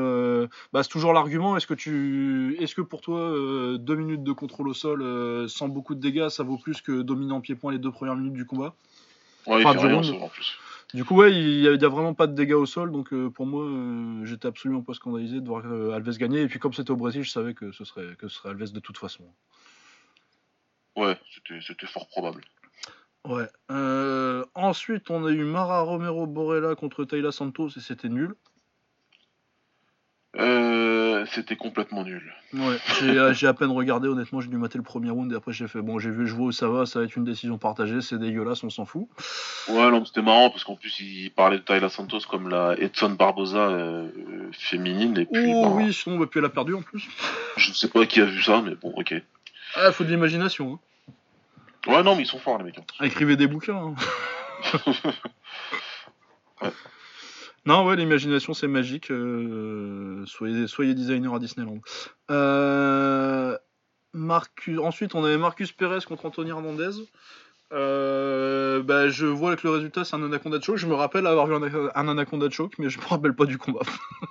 bah, 0.74 0.82
c'est 0.84 0.90
toujours 0.90 1.14
l'argument. 1.14 1.56
Est-ce 1.56 1.68
que 1.68 1.74
tu, 1.76 2.56
est-ce 2.60 2.74
que 2.74 2.82
pour 2.82 3.02
toi, 3.02 3.32
deux 3.78 3.96
minutes 3.96 4.24
de 4.24 4.32
contrôle 4.32 4.68
au 4.70 4.74
sol 4.74 5.04
sans 5.48 5.68
beaucoup 5.68 5.94
de 5.96 6.00
dégâts, 6.00 6.30
ça 6.30 6.44
vaut 6.44 6.58
plus 6.58 6.82
que 6.82 7.02
dominer 7.04 7.34
en 7.34 7.42
pied-point 7.42 7.72
les 7.72 7.80
deux 7.80 7.92
premières 7.92 8.16
minutes 8.16 8.34
du 8.34 8.46
combat? 8.46 8.74
Ouais, 9.48 9.62
il 9.62 9.68
Enfin, 9.68 9.80
fait 9.80 9.88
rien, 9.88 10.02
du 10.02 10.08
ça, 10.08 10.14
round. 10.14 10.24
en 10.24 10.30
plus. 10.30 10.58
Du 10.94 11.04
coup, 11.06 11.16
ouais, 11.16 11.34
il 11.34 11.60
y, 11.62 11.68
a, 11.68 11.90
vraiment 11.90 12.14
pas 12.14 12.28
de 12.28 12.34
dégâts 12.34 12.54
au 12.54 12.68
sol, 12.68 12.92
donc 12.92 13.14
euh, 13.14 13.32
pour 13.32 13.48
moi, 13.48 13.64
euh, 13.64 14.26
j'étais 14.26 14.48
absolument 14.48 14.84
pas 14.84 14.94
scandalisé 14.94 15.42
de 15.42 15.48
voir 15.48 15.64
euh, 15.66 15.92
Alves 15.92 16.18
gagner. 16.20 16.42
Et 16.42 16.48
puis 16.48 16.60
comme 16.60 16.74
c'était 16.74 16.92
au 16.92 16.96
Brésil, 16.96 17.24
je 17.24 17.32
savais 17.32 17.56
que 17.56 17.72
ce 17.72 17.84
serait 17.84 18.16
que 18.16 18.28
ce 18.28 18.36
serait 18.38 18.50
Alves 18.50 18.72
de 18.72 18.80
toute 18.80 19.00
façon. 19.00 19.24
Ouais, 20.96 21.18
c'était 21.66 21.88
fort 21.88 22.08
probable. 22.08 22.44
Ouais. 23.26 23.48
Ensuite, 24.54 25.10
on 25.10 25.26
a 25.26 25.32
eu 25.32 25.44
Mara 25.44 25.82
Romero 25.82 26.28
Borella 26.28 26.76
contre 26.76 27.06
Taylor 27.06 27.34
Santos 27.34 27.70
et 27.70 27.80
c'était 27.80 28.10
nul. 28.10 28.36
Euh, 30.36 31.26
c'était 31.32 31.56
complètement 31.56 32.04
nul. 32.04 32.34
Ouais. 32.54 32.78
J'ai 33.00 33.18
euh, 33.20 33.34
j'ai 33.34 33.46
à 33.46 33.54
peine 33.54 33.70
regardé, 33.70 34.08
honnêtement, 34.08 34.42
j'ai 34.42 34.48
dû 34.50 34.58
mater 34.58 34.80
le 34.80 34.84
premier 34.84 35.12
round 35.12 35.32
et 35.32 35.36
après 35.36 35.52
j'ai 35.54 35.68
fait 35.68 35.82
bon, 35.82 36.00
j'ai 36.00 36.10
vu, 36.10 36.28
je 36.28 36.34
vois 36.34 36.48
où 36.48 36.52
ça 36.52 36.68
va, 36.68 36.88
ça 36.88 37.00
va 37.00 37.06
être 37.06 37.16
une 37.16 37.24
décision 37.24 37.60
partagée, 37.60 38.02
c'est 38.02 38.18
dégueulasse, 38.18 38.64
on 38.64 38.72
s'en 38.72 38.86
fout. 38.86 39.08
Ouais, 39.70 39.92
non, 39.92 40.04
c'était 40.06 40.24
marrant 40.24 40.50
parce 40.50 40.64
qu'en 40.64 40.76
plus, 40.76 41.00
il 41.02 41.30
parlait 41.30 41.60
de 41.60 41.64
Tyler 41.64 41.90
Santos 41.90 42.22
comme 42.30 42.50
la 42.50 42.76
Edson 42.80 43.12
Barbosa 43.12 43.58
euh, 43.60 44.08
féminine. 44.54 45.16
Et 45.20 45.26
puis, 45.26 45.52
Oh 45.54 45.62
bah, 45.66 45.70
oui, 45.76 45.94
sinon, 45.94 46.18
bah, 46.18 46.26
puis 46.30 46.40
elle 46.40 46.46
a 46.46 46.50
perdu 46.50 46.74
en 46.74 46.82
plus. 46.82 47.08
je 47.58 47.72
sais 47.72 47.90
pas 47.90 48.06
qui 48.08 48.20
a 48.20 48.26
vu 48.26 48.42
ça, 48.42 48.62
mais 48.66 48.74
bon, 48.74 48.92
ok. 48.96 49.14
Ah, 49.76 49.92
faut 49.92 50.04
de 50.04 50.10
l'imagination. 50.10 50.80
Hein. 51.88 51.92
Ouais, 51.92 52.02
non, 52.02 52.16
mais 52.16 52.24
ils 52.24 52.28
sont 52.28 52.40
forts, 52.40 52.58
les 52.58 52.64
mecs. 52.64 52.80
hein. 52.80 53.06
Écrivez 53.06 53.36
des 53.36 53.46
bouquins. 53.48 53.94
hein. 53.94 53.96
Non, 57.66 57.86
ouais, 57.86 57.96
l'imagination 57.96 58.54
c'est 58.54 58.68
magique. 58.68 59.10
euh, 59.12 60.24
soyez, 60.26 60.68
soyez 60.68 60.94
designer 60.94 61.34
à 61.34 61.40
Disneyland. 61.40 61.80
Euh, 62.30 63.58
Marcus- 64.14 64.80
Ensuite, 64.80 65.16
on 65.16 65.24
avait 65.24 65.38
Marcus 65.38 65.72
Perez 65.72 66.00
contre 66.08 66.26
Anthony 66.26 66.50
Hernandez. 66.50 66.92
Euh, 67.72 68.84
bah, 68.84 69.10
je 69.10 69.26
vois 69.26 69.56
que 69.56 69.66
le 69.66 69.74
résultat 69.74 70.04
c'est 70.06 70.16
un 70.16 70.24
anaconda 70.24 70.60
choke. 70.62 70.78
Je 70.78 70.86
me 70.88 70.94
rappelle 70.94 71.26
avoir 71.26 71.48
vu 71.48 71.56
un, 71.56 71.64
un 71.96 72.08
anaconda 72.08 72.50
choke, 72.50 72.74
mais 72.78 72.90
je 72.90 73.00
me 73.00 73.06
rappelle 73.06 73.34
pas 73.36 73.46
du 73.46 73.58
combat. 73.58 73.82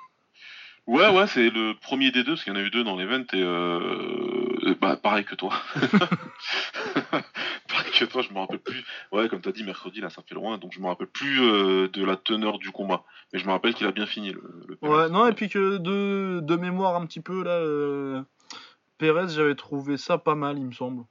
Ouais, 0.88 1.08
ouais, 1.16 1.28
c'est 1.28 1.48
le 1.48 1.74
premier 1.80 2.10
des 2.10 2.24
deux, 2.24 2.32
parce 2.32 2.42
qu'il 2.42 2.52
y 2.52 2.56
en 2.56 2.58
a 2.58 2.62
eu 2.64 2.70
deux 2.70 2.82
dans 2.82 2.96
l'event, 2.96 3.22
et 3.32 3.40
euh, 3.40 4.74
bah, 4.80 4.96
pareil 4.96 5.24
que 5.24 5.36
toi. 5.36 5.52
pareil 7.92 8.06
que 8.06 8.12
toi, 8.12 8.22
je 8.22 8.32
me 8.32 8.38
rappelle 8.38 8.58
plus. 8.58 8.84
Ouais, 9.12 9.28
comme 9.28 9.40
t'as 9.40 9.52
dit, 9.52 9.64
mercredi, 9.64 10.00
là, 10.00 10.10
ça 10.10 10.22
fait 10.22 10.34
loin, 10.34 10.58
donc 10.58 10.72
je 10.72 10.80
me 10.80 10.86
rappelle 10.86 11.06
plus 11.06 11.40
euh, 11.42 11.88
de 11.88 12.04
la 12.04 12.16
teneur 12.16 12.58
du 12.58 12.70
combat. 12.70 13.04
Mais 13.32 13.38
je 13.38 13.46
me 13.46 13.52
rappelle 13.52 13.74
qu'il 13.74 13.86
a 13.86 13.92
bien 13.92 14.06
fini, 14.06 14.32
le, 14.32 14.42
le. 14.68 14.78
Ouais, 14.88 15.08
non, 15.08 15.26
et 15.28 15.32
puis 15.32 15.48
que 15.48 15.78
de, 15.78 16.40
de 16.40 16.56
mémoire 16.56 16.96
un 16.96 17.06
petit 17.06 17.20
peu 17.20 17.42
là, 17.44 17.52
euh, 17.52 18.22
Perez, 18.98 19.28
j'avais 19.28 19.54
trouvé 19.54 19.96
ça 19.96 20.18
pas 20.18 20.34
mal, 20.34 20.58
il 20.58 20.66
me 20.66 20.72
semble. 20.72 21.04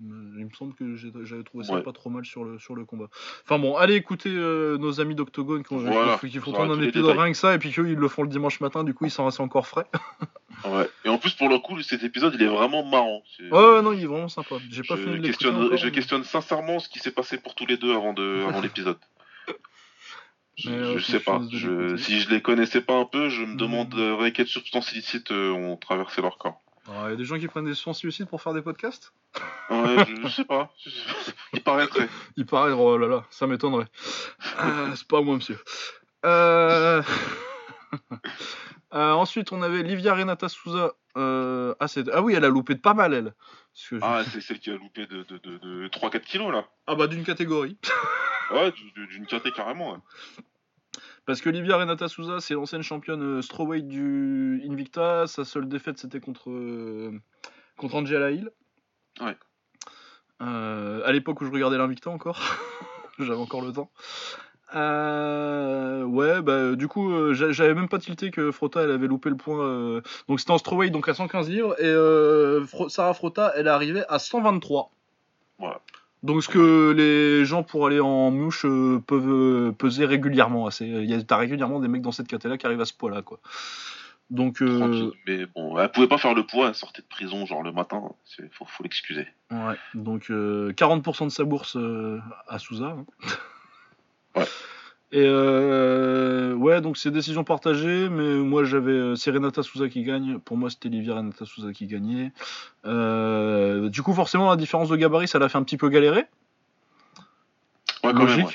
Il 0.00 0.44
me 0.44 0.50
semble 0.56 0.74
que 0.74 0.94
j'avais 0.96 1.42
trouvé 1.42 1.64
ça 1.64 1.74
Ouais. 1.74 1.82
pas 1.82 1.92
trop 1.92 2.08
mal 2.10 2.24
sur 2.24 2.44
le, 2.44 2.58
sur 2.58 2.74
le 2.74 2.84
combat. 2.84 3.08
Enfin 3.44 3.58
bon, 3.58 3.76
allez 3.76 3.94
écouter 3.94 4.30
euh, 4.32 4.78
nos 4.78 5.00
amis 5.00 5.14
d'Octogone 5.14 5.62
qui, 5.64 5.74
Voilà, 5.74 6.16
font 6.18 6.28
tourner 6.52 6.72
un 6.72 6.82
épisode 6.82 7.16
rien 7.18 7.32
que 7.32 7.36
ça, 7.36 7.54
et 7.54 7.58
puis 7.58 7.72
qu'eux 7.72 7.88
ils 7.88 7.96
le 7.96 8.08
font 8.08 8.22
le 8.22 8.28
dimanche 8.28 8.60
matin, 8.60 8.84
du 8.84 8.94
coup 8.94 9.04
ils 9.06 9.10
sont 9.10 9.26
assez 9.26 9.42
encore 9.42 9.66
frais. 9.66 9.86
Ouais. 10.64 10.90
Et 11.04 11.08
en 11.08 11.18
plus, 11.18 11.34
pour 11.34 11.48
le 11.48 11.60
coup, 11.60 11.80
cet 11.82 12.02
épisode, 12.02 12.34
il 12.34 12.42
est 12.42 12.48
vraiment 12.48 12.84
marrant. 12.84 13.22
C'est- 13.36 13.44
Ouais, 13.48 13.80
non, 13.80 13.92
il 13.92 14.02
est 14.02 14.06
vraiment 14.06 14.26
sympa. 14.26 14.56
J'ai 14.68 14.82
pas 14.82 14.96
fini 14.96 15.20
de 15.20 15.24
questionne, 15.24 15.54
encore, 15.54 15.76
je 15.76 15.86
mais- 15.86 15.92
questionne 15.92 16.24
sincèrement 16.24 16.80
ce 16.80 16.88
qui 16.88 16.98
s'est 16.98 17.12
passé 17.12 17.38
pour 17.38 17.54
tous 17.54 17.64
les 17.66 17.76
deux 17.76 17.94
avant, 17.94 18.12
de, 18.12 18.44
avant 18.48 18.60
l'épisode. 18.60 18.98
Je, 20.56 20.70
Mais, 20.70 20.78
je 20.78 20.82
euh, 20.96 20.98
sais 21.00 21.20
pas. 21.20 21.40
je 21.52 21.96
si 21.96 22.18
je 22.18 22.30
les 22.30 22.42
connaissais 22.42 22.80
pas 22.80 22.94
un 22.96 23.04
peu, 23.04 23.28
je 23.28 23.42
me 23.42 23.52
Mhm. 23.52 23.56
demanderais 23.58 24.32
quelles 24.32 24.48
substances 24.48 24.90
illicites 24.90 25.30
euh, 25.30 25.52
ont 25.52 25.76
traversé 25.76 26.20
leur 26.20 26.36
corps. 26.38 26.60
Il 26.90 27.10
y 27.10 27.12
a 27.12 27.16
des 27.16 27.24
gens 27.24 27.38
qui 27.38 27.48
prennent 27.48 27.64
des 27.66 27.74
substances 27.74 27.98
suicides 27.98 28.28
pour 28.28 28.40
faire 28.42 28.54
des 28.54 28.62
podcasts 28.62 29.12
Ouais, 29.70 30.06
je, 30.06 30.22
je 30.22 30.28
sais 30.28 30.44
pas. 30.44 30.72
Il 31.52 31.62
paraîtrait. 31.62 32.08
Il 32.36 32.46
paraît, 32.46 32.72
oh 32.72 32.96
là 32.96 33.06
là, 33.06 33.24
ça 33.30 33.46
m'étonnerait. 33.46 33.86
Euh, 34.60 34.94
c'est 34.94 35.06
pas 35.06 35.20
moi, 35.20 35.34
monsieur. 35.36 35.58
Euh... 36.24 37.02
euh, 38.94 39.12
ensuite, 39.12 39.52
on 39.52 39.60
avait 39.62 39.82
Livia 39.82 40.14
Renata 40.14 40.48
Souza. 40.48 40.92
Ah, 41.14 41.74
ah 41.80 42.22
oui, 42.22 42.34
elle 42.34 42.44
a 42.44 42.48
loupé 42.48 42.74
de 42.74 42.80
pas 42.80 42.94
mal, 42.94 43.12
elle. 43.12 43.34
Parce 43.74 43.88
que 43.88 43.98
je- 43.98 44.04
Ah, 44.04 44.22
c'est 44.32 44.40
celle 44.40 44.58
qui 44.60 44.70
a 44.70 44.74
loupé 44.76 45.06
de, 45.06 45.24
de, 45.24 45.38
de, 45.38 45.58
de 45.58 45.88
3-4 45.88 46.20
kilos 46.20 46.52
là. 46.52 46.64
Ah 46.86 46.94
bah 46.94 47.06
d'une 47.06 47.24
catégorie. 47.24 47.76
Ouais, 48.52 48.70
du- 48.72 48.90
du- 48.92 49.06
d'une 49.08 49.26
caté 49.26 49.50
carrément. 49.52 49.92
ouais. 49.92 49.98
Parce 51.28 51.42
que 51.42 51.50
Livia 51.50 51.76
Renata 51.76 52.08
Souza, 52.08 52.40
c'est 52.40 52.54
l'ancienne 52.54 52.80
championne 52.82 53.22
euh, 53.22 53.42
strawweight 53.42 53.86
du 53.86 54.62
Invicta. 54.66 55.26
Sa 55.26 55.44
seule 55.44 55.68
défaite, 55.68 55.98
c'était 55.98 56.20
contre, 56.20 56.48
euh, 56.48 57.12
contre 57.76 57.96
Angela 57.96 58.30
Hill. 58.30 58.50
Ouais. 59.20 59.36
Euh, 60.40 61.02
à 61.04 61.12
l'époque 61.12 61.42
où 61.42 61.44
je 61.44 61.50
regardais 61.50 61.76
l'Invicta 61.76 62.08
encore. 62.08 62.40
J'avais 63.18 63.38
encore 63.38 63.60
le 63.60 63.72
temps. 63.72 63.90
Euh, 64.74 66.04
ouais, 66.04 66.40
bah 66.40 66.74
du 66.76 66.88
coup, 66.88 67.10
euh, 67.12 67.34
j'a- 67.34 67.52
j'avais 67.52 67.74
même 67.74 67.88
pas 67.90 67.98
tilté 67.98 68.30
que 68.30 68.50
Frotta, 68.50 68.82
elle 68.84 68.90
avait 68.90 69.06
loupé 69.06 69.28
le 69.28 69.36
point. 69.36 69.60
euh, 69.66 70.00
Donc 70.28 70.40
c'était 70.40 70.52
en 70.52 70.58
strawweight, 70.58 70.92
donc 70.92 71.08
à 71.10 71.14
115 71.14 71.50
livres. 71.50 71.74
Et 71.78 72.64
Fro- 72.64 72.88
Sarah 72.88 73.12
Frotta, 73.12 73.52
elle 73.54 73.66
est 73.66 73.70
arrivée 73.70 74.02
à 74.08 74.18
123. 74.18 74.90
Voilà. 75.58 75.80
Donc 76.22 76.42
ce 76.42 76.48
que 76.48 76.92
les 76.92 77.44
gens 77.44 77.62
pour 77.62 77.86
aller 77.86 78.00
en 78.00 78.30
mouche 78.30 78.64
euh, 78.64 79.00
peuvent 79.06 79.28
euh, 79.28 79.72
peser 79.72 80.04
régulièrement. 80.04 80.68
Il 80.80 81.04
y 81.04 81.14
a 81.14 81.22
t'as 81.22 81.36
régulièrement 81.36 81.78
des 81.80 81.88
mecs 81.88 82.02
dans 82.02 82.12
cette 82.12 82.26
catégorie 82.26 82.58
qui 82.58 82.66
arrivent 82.66 82.80
à 82.80 82.84
ce 82.86 82.94
poids-là, 82.94 83.22
quoi. 83.22 83.38
Donc 84.30 84.60
euh. 84.60 85.12
Mais 85.26 85.46
bon, 85.46 85.78
elle 85.78 85.90
pouvait 85.90 86.08
pas 86.08 86.18
faire 86.18 86.34
le 86.34 86.44
poids, 86.44 86.68
elle 86.68 86.74
sortait 86.74 87.02
de 87.02 87.06
prison 87.06 87.46
genre 87.46 87.62
le 87.62 87.72
matin. 87.72 88.02
C'est 88.24 88.52
faut, 88.52 88.64
faut 88.66 88.82
l'excuser. 88.82 89.26
ouais, 89.50 89.76
donc 89.94 90.30
euh, 90.30 90.72
40% 90.72 91.24
de 91.24 91.28
sa 91.30 91.44
bourse 91.44 91.78
à 92.48 92.58
Souza. 92.58 92.96
hein. 92.98 93.04
Ouais. 94.36 94.44
Et 95.10 95.24
euh, 95.24 96.52
ouais, 96.54 96.82
donc 96.82 96.98
c'est 96.98 97.10
décision 97.10 97.42
partagée, 97.42 98.10
mais 98.10 98.34
moi 98.36 98.64
j'avais 98.64 98.92
euh, 98.92 99.14
c'est 99.14 99.30
Renata 99.30 99.62
Souza 99.62 99.88
qui 99.88 100.02
gagne. 100.02 100.38
Pour 100.38 100.58
moi 100.58 100.68
c'était 100.68 100.90
Livia 100.90 101.14
Renata 101.14 101.46
Souza 101.46 101.72
qui 101.72 101.86
gagnait. 101.86 102.30
Euh, 102.84 103.88
du 103.88 104.02
coup 104.02 104.12
forcément 104.12 104.50
la 104.50 104.56
différence 104.56 104.90
de 104.90 104.96
gabarit 104.96 105.26
ça 105.26 105.38
l'a 105.38 105.48
fait 105.48 105.56
un 105.56 105.62
petit 105.62 105.78
peu 105.78 105.88
galérer. 105.88 106.26
Ouais, 108.04 108.12
logique, 108.12 108.36
même. 108.36 108.46
ouais. 108.46 108.52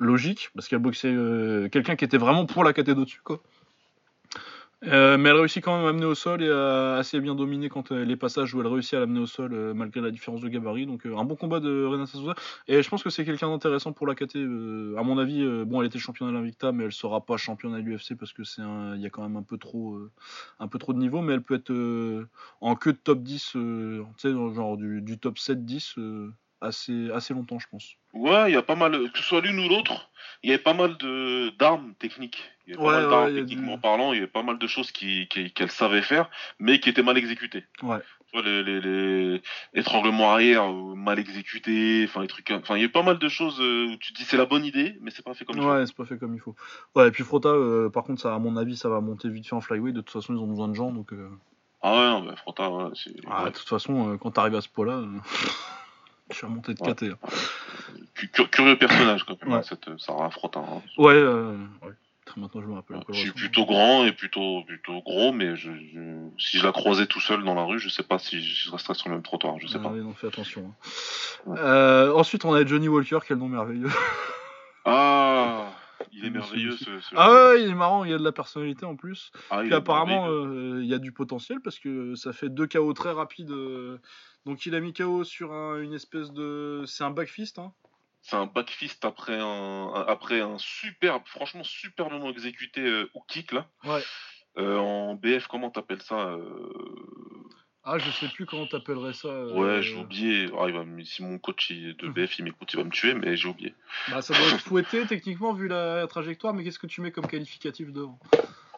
logique, 0.00 0.50
parce 0.54 0.68
qu'elle 0.68 0.80
boxait 0.80 1.12
euh, 1.12 1.68
quelqu'un 1.68 1.94
qui 1.96 2.04
était 2.04 2.18
vraiment 2.18 2.46
pour 2.46 2.64
la 2.64 2.72
caté 2.72 2.94
d'au-dessus, 2.94 3.20
quoi. 3.22 3.40
Euh, 4.84 5.16
mais 5.16 5.28
elle 5.28 5.36
réussit 5.36 5.62
quand 5.62 5.76
même 5.76 5.86
à 5.86 5.90
amener 5.90 6.06
au 6.06 6.14
sol 6.14 6.42
et 6.42 6.50
à 6.50 6.94
assez 6.96 7.20
bien 7.20 7.34
dominer 7.34 7.68
quand 7.68 7.92
euh, 7.92 8.04
les 8.04 8.16
passages 8.16 8.52
où 8.54 8.60
elle 8.60 8.66
réussit 8.66 8.94
à 8.94 9.00
l'amener 9.00 9.20
au 9.20 9.26
sol 9.26 9.52
euh, 9.52 9.74
malgré 9.74 10.00
la 10.00 10.10
différence 10.10 10.40
de 10.40 10.48
gabarit. 10.48 10.86
Donc 10.86 11.06
un 11.06 11.24
bon 11.24 11.36
combat 11.36 11.60
de 11.60 11.84
Renata 11.84 12.12
Souza. 12.12 12.34
Et 12.68 12.82
je 12.82 12.88
pense 12.88 13.02
que 13.02 13.10
c'est 13.10 13.24
quelqu'un 13.24 13.48
d'intéressant 13.48 13.92
pour 13.92 14.06
la 14.06 14.14
KT. 14.14 14.36
à 14.36 15.02
mon 15.02 15.18
avis, 15.18 15.44
bon, 15.64 15.80
elle 15.80 15.86
était 15.86 15.98
championne 15.98 16.28
à 16.28 16.32
l'Invicta, 16.32 16.72
mais 16.72 16.84
elle 16.84 16.92
sera 16.92 17.24
pas 17.24 17.36
championne 17.36 17.74
à 17.74 17.78
l'UFC 17.78 18.14
parce 18.18 18.32
que 18.32 18.44
c'est 18.44 18.62
il 18.62 19.00
y 19.00 19.06
a 19.06 19.10
quand 19.10 19.22
même 19.22 19.36
un 19.36 19.42
peu 19.42 19.58
trop, 19.58 19.98
un 20.58 20.68
peu 20.68 20.78
trop 20.78 20.92
de 20.92 20.98
niveau. 20.98 21.20
Mais 21.20 21.34
elle 21.34 21.42
peut 21.42 21.54
être 21.54 21.72
en 22.60 22.76
queue 22.76 22.92
de 22.92 22.98
top 22.98 23.22
10, 23.22 23.56
euh, 23.56 24.04
tu 24.18 24.28
sais, 24.28 24.54
genre 24.54 24.76
du, 24.76 25.18
top 25.18 25.36
7-10 25.36 25.98
euh, 25.98 26.32
assez, 26.62 27.10
assez 27.10 27.34
longtemps, 27.34 27.58
je 27.58 27.66
pense. 27.70 27.94
Ouais, 28.14 28.50
il 28.50 28.54
y 28.54 28.56
a 28.56 28.62
pas 28.62 28.74
mal, 28.76 28.92
que 29.12 29.18
ce 29.18 29.24
soit 29.24 29.40
l'une 29.40 29.58
ou 29.58 29.68
l'autre, 29.68 30.10
il 30.42 30.50
y 30.50 30.52
avait 30.52 30.62
pas 30.62 30.74
mal 30.74 30.96
de 30.98 31.50
d'armes 31.58 31.94
techniques. 31.98 32.42
Il 32.66 32.74
y 32.74 32.76
avait 32.76 32.82
Ouais, 32.84 32.92
pas 32.92 32.92
mal 33.00 33.04
ouais, 33.04 33.10
d'armes 33.10 33.28
il 33.30 33.36
a 33.38 33.40
techniquement 33.40 33.74
du- 33.76 33.80
parlant, 33.80 34.12
il 34.12 34.16
y 34.16 34.18
avait 34.18 34.26
pas 34.26 34.42
mal 34.42 34.58
de 34.58 34.66
choses 34.66 34.90
qui, 34.92 35.26
qui- 35.28 35.50
qu'elle 35.52 35.70
savait 35.70 36.02
faire, 36.02 36.30
mais 36.58 36.78
qui 36.80 36.88
étaient 36.88 37.02
mal 37.02 37.18
exécutées. 37.18 37.64
Ouais. 37.82 37.98
Les, 38.34 38.62
les, 38.62 38.80
les 38.80 39.42
étranglements 39.74 40.32
arrière 40.32 40.64
euh, 40.64 40.94
mal 40.94 41.18
exécutés, 41.18 42.06
enfin 42.08 42.22
les 42.22 42.28
trucs, 42.28 42.50
enfin 42.50 42.76
il 42.78 42.82
y 42.82 42.86
a 42.86 42.88
pas 42.88 43.02
mal 43.02 43.18
de 43.18 43.28
choses 43.28 43.60
euh, 43.60 43.88
où 43.92 43.96
tu 43.98 44.14
te 44.14 44.18
dis 44.18 44.24
c'est 44.24 44.38
la 44.38 44.46
bonne 44.46 44.64
idée, 44.64 44.96
mais 45.02 45.10
c'est 45.10 45.22
pas 45.22 45.34
fait 45.34 45.44
comme 45.44 45.60
ça. 45.60 45.66
Ouais, 45.66 45.84
c'est 45.86 45.94
pas 45.94 46.06
fait 46.06 46.16
comme 46.18 46.32
il 46.34 46.40
faut. 46.40 46.54
Ouais, 46.94 47.08
et 47.08 47.10
puis 47.10 47.24
Frotta, 47.24 47.50
euh, 47.50 47.90
par 47.90 48.04
contre, 48.04 48.22
ça, 48.22 48.34
à 48.34 48.38
mon 48.38 48.56
avis, 48.56 48.74
ça 48.78 48.88
va 48.88 49.02
monter 49.02 49.28
vite 49.28 49.46
fait 49.46 49.54
en 49.54 49.60
flyweight. 49.60 49.94
De 49.94 50.00
toute 50.00 50.10
façon, 50.10 50.32
ils 50.34 50.38
ont 50.40 50.46
besoin 50.46 50.68
de 50.68 50.74
gens, 50.74 50.90
donc. 50.92 51.12
euh, 51.12 51.28
Ah 51.82 51.92
ouais, 51.92 52.08
non, 52.08 52.20
bah, 52.22 52.36
Fronta, 52.36 52.70
ouais, 52.70 52.84
c'est 52.94 53.10
ah, 53.30 53.44
ouais. 53.44 53.50
de 53.50 53.54
toute 53.58 53.68
façon, 53.68 54.14
euh, 54.14 54.16
quand 54.16 54.30
t'arrives 54.30 54.54
à 54.54 54.62
ce 54.62 54.68
poids-là, 54.70 55.02
euh, 56.30 56.34
tu 56.34 56.44
vas 56.46 56.48
monter 56.52 56.74
de 56.74 56.82
Ouais. 56.82 56.94
KT. 56.94 57.02
hein. 57.04 57.18
Cu- 58.14 58.28
cur- 58.28 58.50
curieux 58.50 58.76
personnage 58.78 59.24
quand 59.24 59.42
même, 59.44 59.54
Ouais. 59.54 59.62
cette 59.62 59.88
euh, 59.88 59.98
Sarah 59.98 60.30
Fronta. 60.30 60.60
hein. 60.60 60.82
Ouais, 60.98 61.14
euh, 61.14 61.56
ouais. 61.82 61.92
Maintenant, 62.36 62.62
je 62.62 62.66
me 62.66 62.74
rappelle. 62.74 62.98
Je 63.10 63.14
suis 63.18 63.32
plutôt 63.32 63.66
grand 63.66 64.06
et 64.06 64.12
plutôt 64.12 64.62
plutôt 64.64 65.02
gros, 65.02 65.32
mais 65.32 65.54
je, 65.56 65.70
je- 65.72 66.28
si 66.38 66.56
je 66.58 66.64
la 66.64 66.72
croisais 66.72 67.04
tout 67.06 67.20
seul 67.20 67.44
dans 67.44 67.52
la 67.54 67.64
rue, 67.64 67.78
je 67.78 67.90
sais 67.90 68.04
pas 68.04 68.18
si 68.18 68.40
je 68.40 68.70
resterais 68.70 68.94
sur 68.94 69.08
le 69.10 69.16
même 69.16 69.22
trottoir, 69.22 69.58
je 69.60 69.66
sais 69.66 69.76
Ah 69.78 69.82
pas. 69.82 69.90
non, 69.90 70.14
fais 70.14 70.28
attention. 70.28 70.72
hein. 70.72 71.50
Ouais. 71.50 71.58
Euh, 71.58 72.14
ensuite, 72.14 72.44
on 72.46 72.54
a 72.54 72.64
Johnny 72.64 72.88
Walker, 72.88 73.18
quel 73.26 73.36
nom 73.36 73.48
merveilleux. 73.48 73.90
Il 76.14 76.26
est 76.26 76.30
merveilleux 76.30 76.72
ce. 76.76 76.84
ce 77.00 77.14
Ah 77.16 77.30
ouais, 77.32 77.62
il 77.62 77.70
est 77.70 77.74
marrant, 77.74 78.04
il 78.04 78.10
y 78.10 78.14
a 78.14 78.18
de 78.18 78.24
la 78.24 78.32
personnalité 78.32 78.84
en 78.84 78.96
plus. 78.96 79.30
Ah, 79.50 79.58
il 79.60 79.66
Puis 79.66 79.72
est 79.72 79.76
apparemment, 79.76 80.22
merveilleux. 80.22 80.74
euh, 80.76 80.82
il 80.82 80.88
y 80.88 80.94
a 80.94 80.98
du 80.98 81.12
potentiel 81.12 81.58
parce 81.62 81.78
que 81.78 82.14
ça 82.16 82.32
fait 82.32 82.48
deux 82.48 82.66
KO 82.66 82.92
très 82.92 83.12
rapides. 83.12 83.50
euh. 83.50 83.98
Donc 84.46 84.66
il 84.66 84.74
a 84.74 84.80
mis 84.80 84.92
KO 84.92 85.24
sur 85.24 85.52
un- 85.52 85.80
une 85.80 85.94
espèce 85.94 86.32
de. 86.32 86.82
C'est 86.86 87.04
un 87.04 87.10
backfist, 87.10 87.58
hein. 87.58 87.72
C'est 88.22 88.36
un 88.36 88.46
backfist 88.46 89.04
après 89.04 89.38
un, 89.40 89.92
après 90.06 90.40
un 90.40 90.56
superbe, 90.58 91.22
franchement 91.26 91.64
superbement 91.64 92.30
exécuté 92.30 92.80
euh, 92.80 93.10
hook 93.14 93.24
kick 93.28 93.52
là. 93.52 93.66
Ouais. 93.84 94.02
Euh, 94.58 94.78
en 94.78 95.14
BF, 95.14 95.46
comment 95.48 95.70
t'appelles 95.70 96.02
ça 96.02 96.28
euh, 96.30 96.72
Ah, 97.84 97.98
je 97.98 98.10
sais 98.12 98.28
plus 98.28 98.46
comment 98.46 98.66
t'appellerais 98.66 99.12
ça. 99.12 99.26
euh, 99.28 99.52
Ouais, 99.54 99.82
j'ai 99.82 99.96
oublié. 99.96 100.48
Ah, 100.56 100.66
il 100.68 100.74
va 100.74 100.84
me- 100.84 101.02
si 101.02 101.22
mon 101.24 101.38
coach 101.38 101.70
il- 101.70 101.96
de 101.96 102.06
Mhm. 102.06 102.12
BF 102.12 102.38
il 102.38 102.44
m'écoute, 102.44 102.72
il 102.72 102.76
va 102.76 102.84
me 102.84 102.90
tuer, 102.90 103.14
mais 103.14 103.36
j'ai 103.36 103.48
oublié. 103.48 103.74
Bah, 104.10 104.22
ça 104.22 104.34
doit 104.34 104.46
être 104.46 104.60
fouetté 104.60 105.04
techniquement 105.08 105.52
vu 105.52 105.66
la 105.68 106.06
trajectoire, 106.06 106.54
mais 106.54 106.62
qu'est-ce 106.62 106.78
que 106.78 106.86
tu 106.86 107.00
mets 107.00 107.10
comme 107.10 107.26
qualificatif 107.26 107.90
devant? 107.92 108.20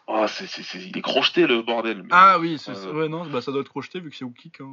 Ah, 0.08 0.26
c'est, 0.28 0.46
c'est, 0.46 0.62
c'est- 0.62 0.82
il 0.86 0.96
est 0.96 1.02
crocheté 1.02 1.46
le 1.46 1.60
bordel. 1.62 2.02
mais- 2.02 2.08
Ah 2.12 2.38
oui, 2.38 2.58
c'est 2.58 2.72
Ouais, 2.88 3.08
non, 3.08 3.26
bah, 3.26 3.42
ça 3.42 3.52
doit 3.52 3.60
être 3.62 3.68
crocheté 3.68 4.00
vu 4.00 4.08
que 4.10 4.16
c'est 4.16 4.24
hook 4.24 4.36
kick. 4.36 4.60
Hein. 4.62 4.72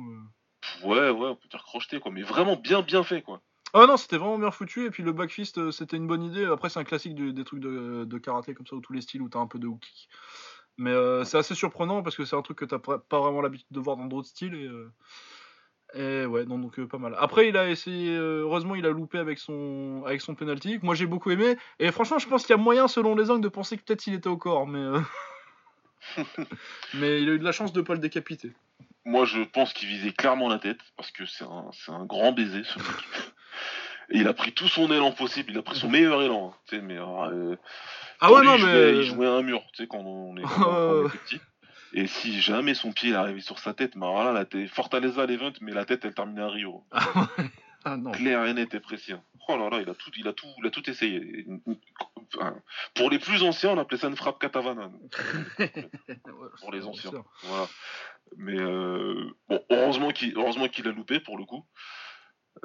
Ouais, 0.84 1.10
ouais, 1.10 1.27
on 1.30 1.35
peut 1.35 1.48
dire 1.49 1.64
crocheté 1.64 1.99
quoi, 1.99 2.11
mais 2.11 2.22
vraiment 2.23 2.56
bien, 2.56 2.81
bien 2.81 3.03
fait 3.03 3.22
quoi. 3.22 3.41
Ah 3.73 3.85
non, 3.88 3.95
c'était 3.95 4.18
vraiment 4.18 4.38
bien 4.38 4.52
foutu. 4.52 4.85
Et 4.85 4.89
puis 4.91 5.02
le 5.03 5.14
backfist, 5.14 5.57
euh, 5.57 5.72
c'était 5.72 5.95
une 5.98 6.07
bonne 6.07 6.23
idée. 6.23 6.43
Après, 6.45 6.69
c'est 6.69 6.80
un 6.80 6.84
classique 6.84 7.15
du- 7.15 7.31
des 7.34 7.43
trucs 7.45 7.61
de, 7.61 8.03
de 8.06 8.18
karaté 8.18 8.53
comme 8.53 8.68
ça, 8.68 8.76
ou 8.76 8.81
tous 8.81 8.91
les 8.93 9.02
styles 9.02 9.22
où 9.22 9.30
t'as 9.30 9.39
un 9.39 9.48
peu 9.48 9.60
de 9.60 9.68
hook 9.68 9.80
kick. 9.80 10.10
Mais 10.77 10.91
euh, 10.91 11.23
c'est 11.23 11.38
assez 11.38 11.56
surprenant 11.56 12.03
parce 12.03 12.15
que 12.18 12.26
c'est 12.26 12.35
un 12.35 12.41
truc 12.41 12.57
que 12.57 12.65
t'as 12.65 12.80
pas 12.80 13.19
vraiment 13.19 13.41
l'habitude 13.41 13.68
de 13.72 13.80
voir 13.80 13.95
dans 13.98 14.07
d'autres 14.07 14.27
styles. 14.27 14.56
Et, 14.56 14.65
euh, 14.68 14.91
et 15.93 16.26
ouais, 16.26 16.45
non, 16.45 16.57
donc 16.57 16.80
euh, 16.80 16.88
pas 16.88 16.98
mal. 16.98 17.15
Après, 17.19 17.48
il 17.49 17.56
a 17.57 17.69
essayé. 17.69 18.15
euh, 18.15 18.41
heureusement, 18.41 18.76
il 18.76 18.85
a 18.85 18.89
loupé 18.89 19.18
avec 19.19 19.39
son, 19.39 20.03
avec 20.06 20.22
son 20.22 20.35
penalty, 20.35 20.80
moi 20.84 20.95
j'ai 20.95 21.06
beaucoup 21.06 21.31
aimé. 21.31 21.57
Et 21.80 21.91
franchement, 21.91 22.19
je 22.19 22.27
pense 22.27 22.41
qu'il 22.45 22.52
y 22.56 22.60
a 22.60 22.61
moyen, 22.61 22.88
selon 22.89 23.15
les 23.15 23.30
angles, 23.30 23.43
de 23.43 23.49
penser 23.49 23.77
que 23.77 23.84
peut-être 23.84 24.06
il 24.07 24.14
était 24.15 24.30
au 24.30 24.38
corps. 24.38 24.68
Mais, 24.68 24.80
euh, 24.80 24.99
mais 26.95 27.22
il 27.22 27.30
a 27.30 27.34
eu 27.34 27.39
de 27.39 27.43
la 27.43 27.52
chance 27.52 27.73
de 27.73 27.81
pas 27.81 27.93
le 27.93 27.99
décapiter. 27.99 28.52
Moi, 29.06 29.26
je 29.26 29.41
pense 29.41 29.73
qu'il 29.73 29.88
visait 29.90 30.11
clairement 30.11 30.48
la 30.48 30.60
tête, 30.60 30.80
parce 30.95 31.11
que 31.11 31.26
c'est 31.26 31.44
un, 31.44 31.69
c'est 31.73 31.91
un 31.91 32.06
grand 32.06 32.32
baiser, 32.32 32.64
ce 32.64 32.78
mec. 32.78 32.88
Et 34.10 34.18
il 34.19 34.28
a 34.28 34.34
pris 34.34 34.52
tout 34.53 34.68
son 34.68 34.91
élan 34.91 35.11
possible, 35.11 35.52
il 35.52 35.57
a 35.57 35.64
pris 35.64 35.78
son 35.78 35.90
meilleur 35.90 36.22
élan. 36.22 36.52
hein, 36.53 36.57
tu 36.68 36.76
sais, 36.76 36.82
mais, 36.82 36.98
euh, 36.98 37.56
Ah 38.19 38.32
ouais, 38.32 38.44
non, 38.44 38.56
il 38.57 38.65
mais. 38.65 38.72
jouait, 38.72 38.95
il 38.98 39.03
jouait 39.03 39.28
à 39.28 39.32
un 39.32 39.41
mur, 39.41 39.61
tu 39.73 39.84
sais, 39.84 39.88
quand 39.88 39.99
on 39.99 40.38
est, 40.38 40.44
quand 40.44 40.69
on 41.06 41.10
petit. 41.10 41.40
Et 41.94 42.07
si 42.07 42.40
jamais 42.41 42.73
son 42.73 42.94
pied 42.94 43.11
est 43.11 43.15
arrivé 43.15 43.41
sur 43.41 43.60
sa 43.60 43.73
tête, 43.73 43.95
mais 43.95 44.06
alors 44.06 44.32
là, 44.32 44.45
t'es 44.45 44.65
Fortaleza 44.68 45.26
l'event, 45.26 45.52
mais 45.60 45.73
la 45.73 45.84
tête, 45.84 46.06
elle 46.06 46.14
terminait 46.14 46.41
à 46.41 46.48
Rio. 46.48 46.86
Ah 47.84 47.98
non. 47.98 48.12
Clair 48.12 48.45
et 48.45 48.53
net 48.53 48.74
et 48.74 48.80
précis. 48.80 49.14
hein. 49.14 49.24
Oh 49.48 49.58
là 49.58 49.70
là, 49.70 49.82
il 49.82 49.90
a 49.90 49.95
tout, 49.95 50.12
il 50.16 50.28
a 50.28 50.34
tout, 50.34 50.48
il 50.60 50.68
a 50.68 50.70
tout 50.70 50.88
essayé. 50.90 51.45
Pour 52.94 53.10
les 53.10 53.20
plus 53.20 53.41
anciens, 53.44 53.72
on 53.72 53.78
appelait 53.80 53.98
ça 53.98 54.08
une 54.08 54.16
frappe 54.16 54.40
katavana. 54.40 54.91
Pour 56.60 56.72
les 56.72 56.86
anciens. 56.86 57.12
Voilà. 57.44 57.68
Mais 58.38 58.60
euh, 58.60 59.30
bon, 59.49 59.62
heureusement 59.72 60.12
qu'il 60.12 60.38
heureusement 60.38 60.68
qu'il 60.68 60.88
a 60.88 60.91
loupé 60.91 61.20
pour 61.20 61.38
le 61.38 61.45
coup. 61.45 61.66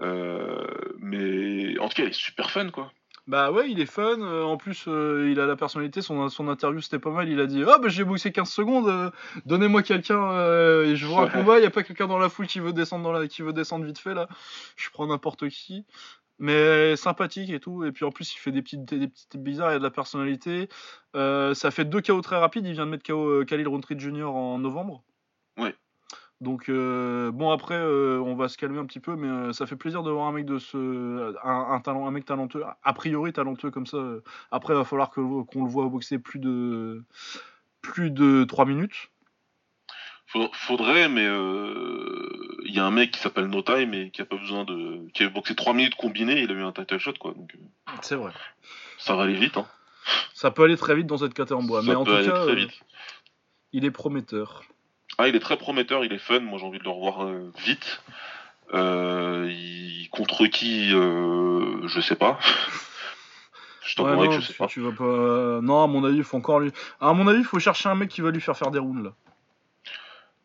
Euh, 0.00 0.66
mais 0.98 1.78
en 1.78 1.88
tout 1.88 1.94
cas, 1.96 2.02
il 2.04 2.10
est 2.10 2.12
super 2.12 2.50
fun 2.50 2.70
quoi. 2.70 2.92
Bah 3.26 3.50
ouais, 3.50 3.68
il 3.68 3.80
est 3.80 3.86
fun. 3.86 4.20
euh, 4.20 4.44
en 4.44 4.56
plus, 4.56 4.84
euh, 4.86 5.28
il 5.32 5.40
a 5.40 5.46
la 5.46 5.56
personnalité. 5.56 6.00
Son, 6.00 6.28
son 6.28 6.46
interview, 6.48 6.80
c'était 6.80 7.00
pas 7.00 7.10
mal. 7.10 7.28
Il 7.28 7.40
a 7.40 7.46
dit 7.46 7.64
Ah, 7.66 7.78
bah 7.78 7.88
j'ai 7.88 8.04
boxé 8.04 8.30
15 8.30 8.48
secondes. 8.48 8.88
euh, 8.88 9.10
Donnez-moi 9.46 9.82
quelqu'un 9.82 10.30
euh, 10.32 10.84
et 10.86 10.96
je 10.96 11.06
vois 11.06 11.22
un 11.22 11.28
combat. 11.28 11.58
Il 11.58 11.62
y 11.64 11.66
a 11.66 11.70
pas 11.70 11.82
quelqu'un 11.82 12.06
dans 12.06 12.18
la 12.18 12.28
foule 12.28 12.46
qui 12.46 12.60
veut 12.60 12.72
descendre 12.72 13.02
dans 13.02 13.10
la, 13.12 13.26
qui 13.26 13.42
veut 13.42 13.52
descendre 13.52 13.84
vite 13.84 13.98
fait 13.98 14.14
là. 14.14 14.28
Je 14.76 14.88
prends 14.90 15.06
n'importe 15.08 15.48
qui. 15.48 15.84
Mais 16.38 16.94
sympathique 16.96 17.50
et 17.50 17.58
tout. 17.58 17.84
Et 17.84 17.90
puis 17.92 18.04
en 18.04 18.10
plus, 18.12 18.32
il 18.34 18.38
fait 18.38 18.52
des 18.52 18.62
petites, 18.62 18.84
des 18.84 19.08
petites 19.08 19.36
bizarres. 19.38 19.72
Il 19.72 19.76
a 19.76 19.78
de 19.78 19.82
la 19.82 19.90
personnalité. 19.90 20.68
Euh, 21.16 21.52
ça 21.54 21.70
fait 21.72 21.84
deux 21.84 22.02
KO 22.02 22.20
très 22.20 22.36
rapides. 22.36 22.66
Il 22.66 22.74
vient 22.74 22.86
de 22.86 22.90
mettre 22.90 23.04
KO 23.06 23.44
Khalil 23.44 23.66
Rountree 23.66 23.98
Jr. 23.98 24.24
en 24.30 24.58
novembre. 24.58 25.02
Ouais. 25.58 25.74
Donc 26.42 26.68
euh, 26.68 27.30
bon 27.30 27.50
après 27.50 27.76
euh, 27.76 28.20
on 28.20 28.34
va 28.34 28.48
se 28.48 28.58
calmer 28.58 28.78
un 28.78 28.84
petit 28.84 29.00
peu 29.00 29.16
mais 29.16 29.28
euh, 29.28 29.52
ça 29.54 29.64
fait 29.64 29.76
plaisir 29.76 30.02
de 30.02 30.10
voir 30.10 30.26
un 30.26 30.32
mec 30.32 30.44
de 30.44 30.58
ce 30.58 31.34
un, 31.42 31.72
un 31.72 31.80
talent 31.80 32.06
un 32.06 32.10
mec 32.10 32.26
talentueux 32.26 32.62
a 32.82 32.92
priori 32.92 33.32
talentueux 33.32 33.70
comme 33.70 33.86
ça 33.86 33.96
après 34.50 34.74
il 34.74 34.76
va 34.76 34.84
falloir 34.84 35.10
que 35.10 35.42
qu'on 35.44 35.64
le 35.64 35.70
voit 35.70 35.88
boxer 35.88 36.18
plus 36.18 36.38
de 36.38 37.02
plus 37.80 38.10
de 38.10 38.44
3 38.44 38.66
minutes 38.66 39.10
Faudrait, 40.52 41.08
mais 41.08 41.24
il 41.24 42.74
y 42.74 42.78
a 42.78 42.84
un 42.84 42.90
mec 42.90 43.12
qui 43.12 43.20
s'appelle 43.20 43.46
No 43.46 43.62
Time 43.62 43.94
et 43.94 44.10
qui 44.10 44.20
a 44.20 44.26
pas 44.26 44.36
besoin 44.36 44.64
de, 44.64 45.08
qui 45.14 45.22
a 45.22 45.30
boxé 45.30 45.54
3 45.54 45.72
minutes 45.72 45.94
combinées, 45.94 46.42
il 46.42 46.50
a 46.50 46.54
eu 46.54 46.62
un 46.62 46.72
title 46.72 46.98
shot 46.98 47.14
quoi. 47.18 47.32
Donc 47.32 47.56
c'est 48.02 48.16
vrai 48.16 48.32
ça 48.98 49.14
va 49.14 49.22
aller 49.22 49.36
vite. 49.36 49.56
Hein. 49.56 49.66
ça 50.34 50.50
peut 50.50 50.64
aller 50.64 50.76
très 50.76 50.94
vite 50.94 51.06
dans 51.06 51.16
cette 51.16 51.32
catégorie 51.32 51.64
en 51.64 51.66
bois 51.66 51.80
ça 51.80 51.88
mais 51.88 51.94
en 51.94 52.04
tout 52.04 52.10
aller 52.10 52.26
cas 52.26 52.42
très 52.42 52.56
vite. 52.56 52.78
il 53.72 53.86
est 53.86 53.90
prometteur 53.90 54.64
Ah, 55.18 55.28
il 55.28 55.36
est 55.36 55.40
très 55.40 55.56
prometteur, 55.56 56.04
il 56.04 56.12
est 56.12 56.18
fun. 56.18 56.40
Moi, 56.40 56.58
j'ai 56.58 56.66
envie 56.66 56.78
de 56.78 56.84
le 56.84 56.90
revoir 56.90 57.24
euh, 57.24 57.50
vite. 57.64 58.02
Euh, 58.74 59.48
il- 59.50 60.08
Contre 60.10 60.46
qui 60.46 60.92
euh, 60.94 61.86
Je 61.86 62.00
sais 62.00 62.16
pas. 62.16 62.38
je 63.84 64.02
Ouais, 64.02 64.16
non, 64.16 64.26
que 64.28 64.34
je 64.34 64.40
sais 64.40 64.52
tu, 64.52 64.58
pas. 64.58 64.66
tu 64.66 64.80
vas 64.80 64.92
pas 64.92 65.60
non 65.62 65.82
à 65.82 65.86
mon 65.86 66.04
avis 66.04 66.16
il 66.16 66.24
faut 66.24 66.36
encore 66.36 66.58
lui 66.60 66.72
à 67.00 67.12
mon 67.12 67.28
avis 67.28 67.38
il 67.38 67.44
faut 67.44 67.58
chercher 67.60 67.88
un 67.88 67.94
mec 67.94 68.08
qui 68.08 68.20
va 68.20 68.30
lui 68.30 68.40
faire 68.40 68.56
faire 68.56 68.70
des 68.72 68.78
rounds 68.80 69.02
là 69.04 69.12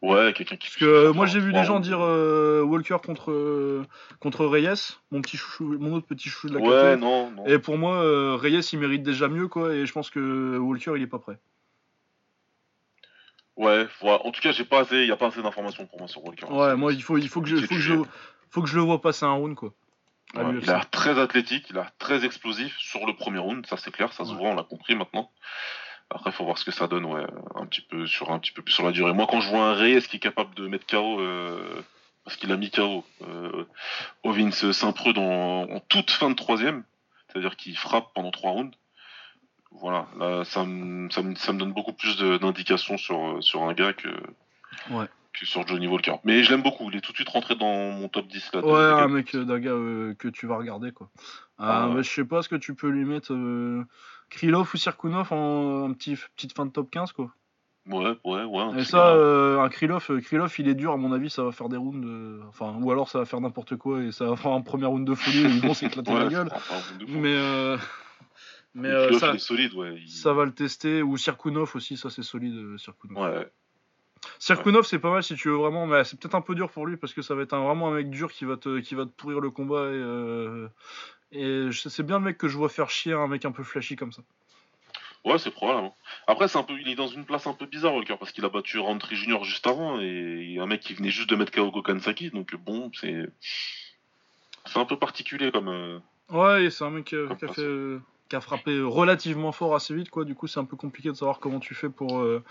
Ouais, 0.04 0.32
quelqu'un 0.34 0.56
qui. 0.58 0.68
Parce 0.68 0.76
que 0.78 1.12
moi 1.12 1.26
j'ai 1.26 1.40
vu 1.40 1.52
des 1.54 1.64
gens 1.64 1.80
dire 1.80 2.00
Walker 2.00 2.98
contre 3.04 3.84
contre 4.20 4.46
Reyes, 4.46 4.98
mon 5.12 5.22
petit 5.22 5.38
chouchou, 5.38 5.78
mon 5.80 5.94
autre 5.96 6.06
petit 6.08 6.30
chouchou 6.30 6.50
de 6.50 6.54
la 6.56 6.60
Ouais, 6.62 6.96
KT. 6.96 7.00
non, 7.00 7.32
non. 7.32 7.46
Et 7.48 7.58
pour 7.60 7.78
moi 7.78 8.02
Reyes 8.38 8.60
il 8.74 8.80
mérite 8.80 9.04
déjà 9.04 9.28
mieux 9.28 9.48
quoi 9.48 9.74
et 9.74 9.86
je 9.86 9.92
pense 9.92 10.10
que 10.12 10.58
Walker 10.58 10.94
il 10.96 11.02
est 11.02 11.08
pas 11.08 11.20
prêt. 11.20 11.40
Ouais, 13.62 13.88
en 14.04 14.32
tout 14.32 14.42
cas, 14.42 14.52
j'ai 14.52 14.66
pas 14.66 14.80
assez, 14.80 15.06
y 15.06 15.12
a 15.12 15.16
pas 15.16 15.28
assez 15.28 15.42
d'informations 15.44 15.86
pour 15.86 16.00
moi 16.00 16.08
sur 16.08 16.26
Walker. 16.26 16.48
Ouais, 16.48 16.76
moi 16.76 16.92
il 16.92 17.04
faut 17.04 17.20
il 17.20 17.30
faut 17.30 17.42
que 17.42 17.48
je 17.48 17.58
faut 17.58 17.76
que 17.76 17.80
je 17.80 17.94
faut 18.50 18.62
que 18.64 18.68
je 18.68 18.76
le 18.76 18.82
vois 18.82 19.00
passer 19.00 19.24
un 19.24 19.34
round 19.34 19.56
quoi. 19.56 19.72
Ouais, 20.34 20.44
il 20.60 20.70
a 20.70 20.74
l'air 20.74 20.90
très 20.90 21.20
athlétique, 21.20 21.68
il 21.70 21.78
a 21.78 21.82
l'air 21.82 21.92
très 22.00 22.26
explosif 22.26 22.76
sur 22.80 23.06
le 23.06 23.16
premier 23.16 23.38
round, 23.38 23.64
ça 23.68 23.78
c'est 23.78 23.92
clair, 23.92 24.14
ça 24.14 24.26
se 24.26 24.34
voit, 24.34 24.50
on 24.50 24.56
l'a 24.56 24.64
compris 24.64 24.96
maintenant. 24.96 25.30
Après, 26.10 26.32
faut 26.32 26.44
voir 26.44 26.58
ce 26.58 26.66
que 26.66 26.72
ça 26.72 26.88
donne, 26.88 27.06
ouais, 27.06 27.24
un 27.56 27.66
petit 27.68 27.82
peu 27.82 28.08
sur 28.08 28.32
un 28.32 28.40
petit 28.40 28.52
peu 28.52 28.64
plus 28.64 28.74
sur 28.74 28.84
la 28.84 28.92
durée. 28.92 29.14
Moi, 29.14 29.28
quand 29.30 29.42
je 29.42 29.50
vois 29.50 29.64
un 29.70 29.74
Reyes 29.74 30.02
qui 30.02 30.18
est 30.18 30.20
capable 30.20 30.56
de 30.56 30.68
mettre 30.68 30.88
KO, 30.88 31.22
euh, 31.22 31.82
parce 32.26 32.36
qu'il 32.38 32.52
a 32.52 32.58
mis 32.58 32.72
KO, 32.72 33.06
euh, 33.28 33.66
Ovins 34.24 34.52
Saint-Preux 34.52 35.14
dans 35.14 35.70
en 35.70 35.80
toute 35.82 36.12
fin 36.12 36.30
de 36.30 36.36
troisième, 36.36 36.84
c'est-à-dire 37.28 37.56
qu'il 37.56 37.78
frappe 37.78 38.14
pendant 38.16 38.32
trois 38.32 38.52
rounds. 38.52 38.76
Voilà, 39.80 40.08
là, 40.20 40.44
ça 40.44 40.64
me, 40.66 41.10
ça 41.10 41.22
me, 41.22 41.34
ça 41.36 41.54
me 41.54 41.60
donne 41.60 41.72
beaucoup 41.74 41.94
plus 41.94 42.18
d'indications 42.18 42.98
sur, 42.98 43.38
sur 43.42 43.64
un 43.64 43.74
gars 43.74 43.94
que, 43.94 44.10
Ouais. 44.92 45.06
que 45.34 45.46
sur 45.46 45.66
Johnny 45.68 45.88
Walker. 45.88 46.16
Mais 46.24 46.44
je 46.44 46.52
l'aime 46.52 46.62
beaucoup, 46.62 46.90
il 46.92 46.98
est 46.98 47.02
tout 47.02 47.12
de 47.14 47.18
suite 47.18 47.30
rentré 47.30 47.56
dans 47.56 47.92
mon 47.92 48.08
top 48.10 48.28
10 48.28 48.52
là. 48.54 48.66
Ouais, 48.66 48.80
un 48.80 48.98
gars. 49.02 49.08
mec 49.08 49.34
euh, 49.36 49.44
d'un 49.46 49.60
gars 49.60 49.72
euh, 49.72 50.14
que 50.16 50.28
tu 50.28 50.46
vas 50.46 50.58
regarder 50.58 50.92
quoi. 50.92 51.10
Ah, 51.58 51.84
Ah, 51.86 51.90
ouais. 51.90 52.04
je 52.04 52.10
sais 52.10 52.26
pas 52.26 52.42
ce 52.42 52.50
que 52.50 52.56
tu 52.56 52.76
peux 52.76 52.90
lui 52.90 53.06
mettre 53.06 53.34
euh, 53.34 53.84
Krylov 54.30 54.70
ou 54.74 54.78
Sirkunov 54.78 55.32
en 55.34 55.86
un 55.90 55.94
petit 55.94 56.16
petite 56.36 56.56
fin 56.56 56.66
de 56.66 56.72
top 56.72 56.90
15 56.92 57.12
quoi. 57.14 57.30
Ouais, 57.88 58.16
ouais, 58.26 58.44
ouais. 58.44 58.62
un 58.62 58.78
Et 58.78 58.84
ça, 58.84 59.08
euh, 59.08 59.60
un 59.60 59.68
Krylov, 59.70 60.06
euh, 60.12 60.22
Krylov, 60.22 60.54
il 60.60 60.68
est 60.68 60.76
dur, 60.76 60.92
à 60.92 60.98
mon 60.98 61.12
avis, 61.12 61.32
ça 61.32 61.44
va 61.44 61.52
faire 61.52 61.68
des 61.68 61.78
rounds. 61.78 62.06
euh, 62.06 62.40
Enfin, 62.50 62.76
ou 62.80 62.92
alors 62.92 63.10
ça 63.10 63.18
va 63.18 63.26
faire 63.26 63.42
n'importe 63.42 63.76
quoi 63.78 64.04
et 64.04 64.12
ça 64.12 64.26
va 64.26 64.36
faire 64.36 64.52
un 64.52 64.62
premier 64.62 64.86
round 64.86 65.08
de 65.08 65.16
folie 65.16 65.40
et 65.40 65.50
ils 65.50 65.62
vont 65.62 65.74
s'éclater 65.74 66.14
la 66.14 66.28
gueule. 66.28 66.50
Mais, 67.08 67.34
euh, 67.36 67.78
mais 68.74 68.90
euh, 68.90 69.20
ça, 69.20 69.32
il 69.32 69.36
est 69.36 69.40
solide, 69.40 69.74
ouais. 69.74 69.96
il- 69.98 70.10
ça 70.10 70.34
va 70.34 70.46
le 70.46 70.54
tester. 70.54 71.02
Ou 71.02 71.18
Sirkunov 71.18 71.72
aussi, 71.76 71.98
ça 71.98 72.10
c'est 72.10 72.24
solide, 72.24 72.56
euh, 72.56 72.78
Sirkunov. 72.78 73.18
Ouais, 73.18 73.52
Sirkunov, 74.40 74.86
c'est 74.86 75.00
pas 75.00 75.12
mal 75.12 75.24
si 75.24 75.36
tu 75.36 75.50
veux 75.50 75.56
vraiment, 75.56 75.88
mais 75.88 76.04
c'est 76.04 76.20
peut-être 76.20 76.36
un 76.36 76.42
peu 76.42 76.54
dur 76.56 76.70
pour 76.72 76.86
lui 76.86 76.96
parce 76.98 77.14
que 77.14 77.22
ça 77.22 77.34
va 77.36 77.42
être 77.44 77.54
un- 77.54 77.64
vraiment 77.64 77.90
un 77.90 77.96
mec 77.96 78.10
dur 78.10 78.32
qui 78.32 78.46
va 78.46 78.56
te, 78.58 78.80
qui 78.80 78.94
va 78.96 79.06
te 79.06 79.10
pourrir 79.12 79.40
le 79.40 79.50
combat. 79.50 79.86
Et, 79.90 79.94
euh, 79.96 80.68
et 81.32 81.70
c'est 81.72 82.04
bien 82.04 82.20
le 82.20 82.26
mec 82.26 82.38
que 82.38 82.48
je 82.48 82.58
vois 82.58 82.70
faire 82.70 82.90
chier 82.90 83.14
un 83.14 83.28
mec 83.28 83.46
un 83.46 83.52
peu 83.52 83.64
flashy 83.64 83.96
comme 83.96 84.12
ça. 84.12 84.22
ouais, 85.26 85.38
c'est 85.40 85.52
probable. 85.52 85.88
hein. 85.88 85.94
Après, 86.28 86.48
c'est 86.48 86.58
un 86.58 86.64
peu, 86.64 86.74
il 86.80 86.88
est 86.90 86.96
dans 86.96 87.08
une 87.08 87.26
place 87.26 87.48
un 87.48 87.54
peu 87.54 87.66
bizarre, 87.66 87.94
Walker, 87.96 88.16
parce 88.20 88.32
qu'il 88.32 88.44
a 88.46 88.50
battu 88.50 88.80
Rantry 88.80 89.16
Junior 89.16 89.44
juste 89.44 89.66
avant 89.68 90.00
et 90.00 90.58
un 90.60 90.66
mec 90.66 90.82
qui 90.82 90.94
venait 90.94 91.10
juste 91.12 91.30
de 91.30 91.36
mettre 91.36 91.52
KO 91.52 91.72
Gokansaki, 91.72 92.30
donc 92.32 92.56
bon, 92.56 92.92
c'est, 93.00 93.26
c'est 94.66 94.80
un 94.80 94.86
peu 94.86 94.98
particulier 94.98 95.52
comme. 95.52 95.68
euh, 95.70 96.00
Ouais, 96.30 96.70
c'est 96.70 96.84
un 96.84 96.90
mec 96.92 97.06
qui, 97.06 97.16
a 97.16 97.36
fait, 97.36 97.60
euh, 97.60 98.00
qui 98.32 98.38
a 98.38 98.40
frappé 98.40 98.80
relativement 98.80 99.52
fort 99.52 99.76
assez 99.76 99.94
vite, 99.94 100.10
quoi. 100.10 100.24
Du 100.24 100.36
coup, 100.36 100.48
c'est 100.48 100.62
un 100.62 100.64
peu 100.64 100.78
compliqué 100.78 101.10
de 101.10 101.16
savoir 101.16 101.42
comment 101.42 101.60
tu 101.60 101.76
fais 101.76 101.90
pour, 101.90 102.20
euh, 102.20 102.42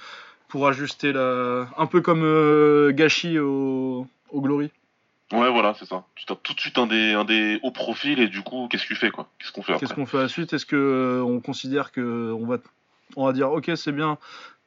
pour 0.47 0.69
ajuster 0.69 1.11
la. 1.11 1.69
Un 1.79 1.87
peu 1.87 2.03
comme 2.03 2.23
euh, 2.23 2.93
Gachi 2.93 3.39
au, 3.39 4.07
au 4.31 4.41
Glory. 4.43 4.71
Ouais, 5.33 5.51
voilà, 5.51 5.73
c'est 5.73 5.87
ça. 5.87 6.05
Tu 6.17 6.27
tapes 6.27 6.43
tout 6.43 6.53
de 6.53 6.61
suite 6.61 6.77
un 6.77 6.87
des, 6.87 7.15
un 7.15 7.25
des 7.25 7.59
hauts 7.63 7.71
profils 7.71 8.21
et 8.21 8.29
du 8.29 8.43
coup, 8.43 8.69
qu'est-ce 8.71 8.83
que 8.83 8.89
tu 8.89 8.95
fais, 8.95 9.11
quoi? 9.11 9.31
Qu'est-ce 9.39 9.53
qu'on 9.53 9.63
fait 9.63 9.79
Qu'est-ce 9.79 9.95
qu'on 9.95 10.05
fait 10.05 10.19
à 10.19 10.23
la 10.23 10.29
suite 10.29 10.53
Est-ce 10.53 10.67
que 10.67 10.77
euh, 10.77 11.25
on 11.25 11.41
considère 11.41 11.93
que 11.93 12.31
on 12.39 12.45
va, 12.45 12.59
on 13.17 13.25
va 13.25 13.33
dire, 13.33 13.51
ok, 13.51 13.71
c'est 13.75 13.93
bien, 13.93 14.19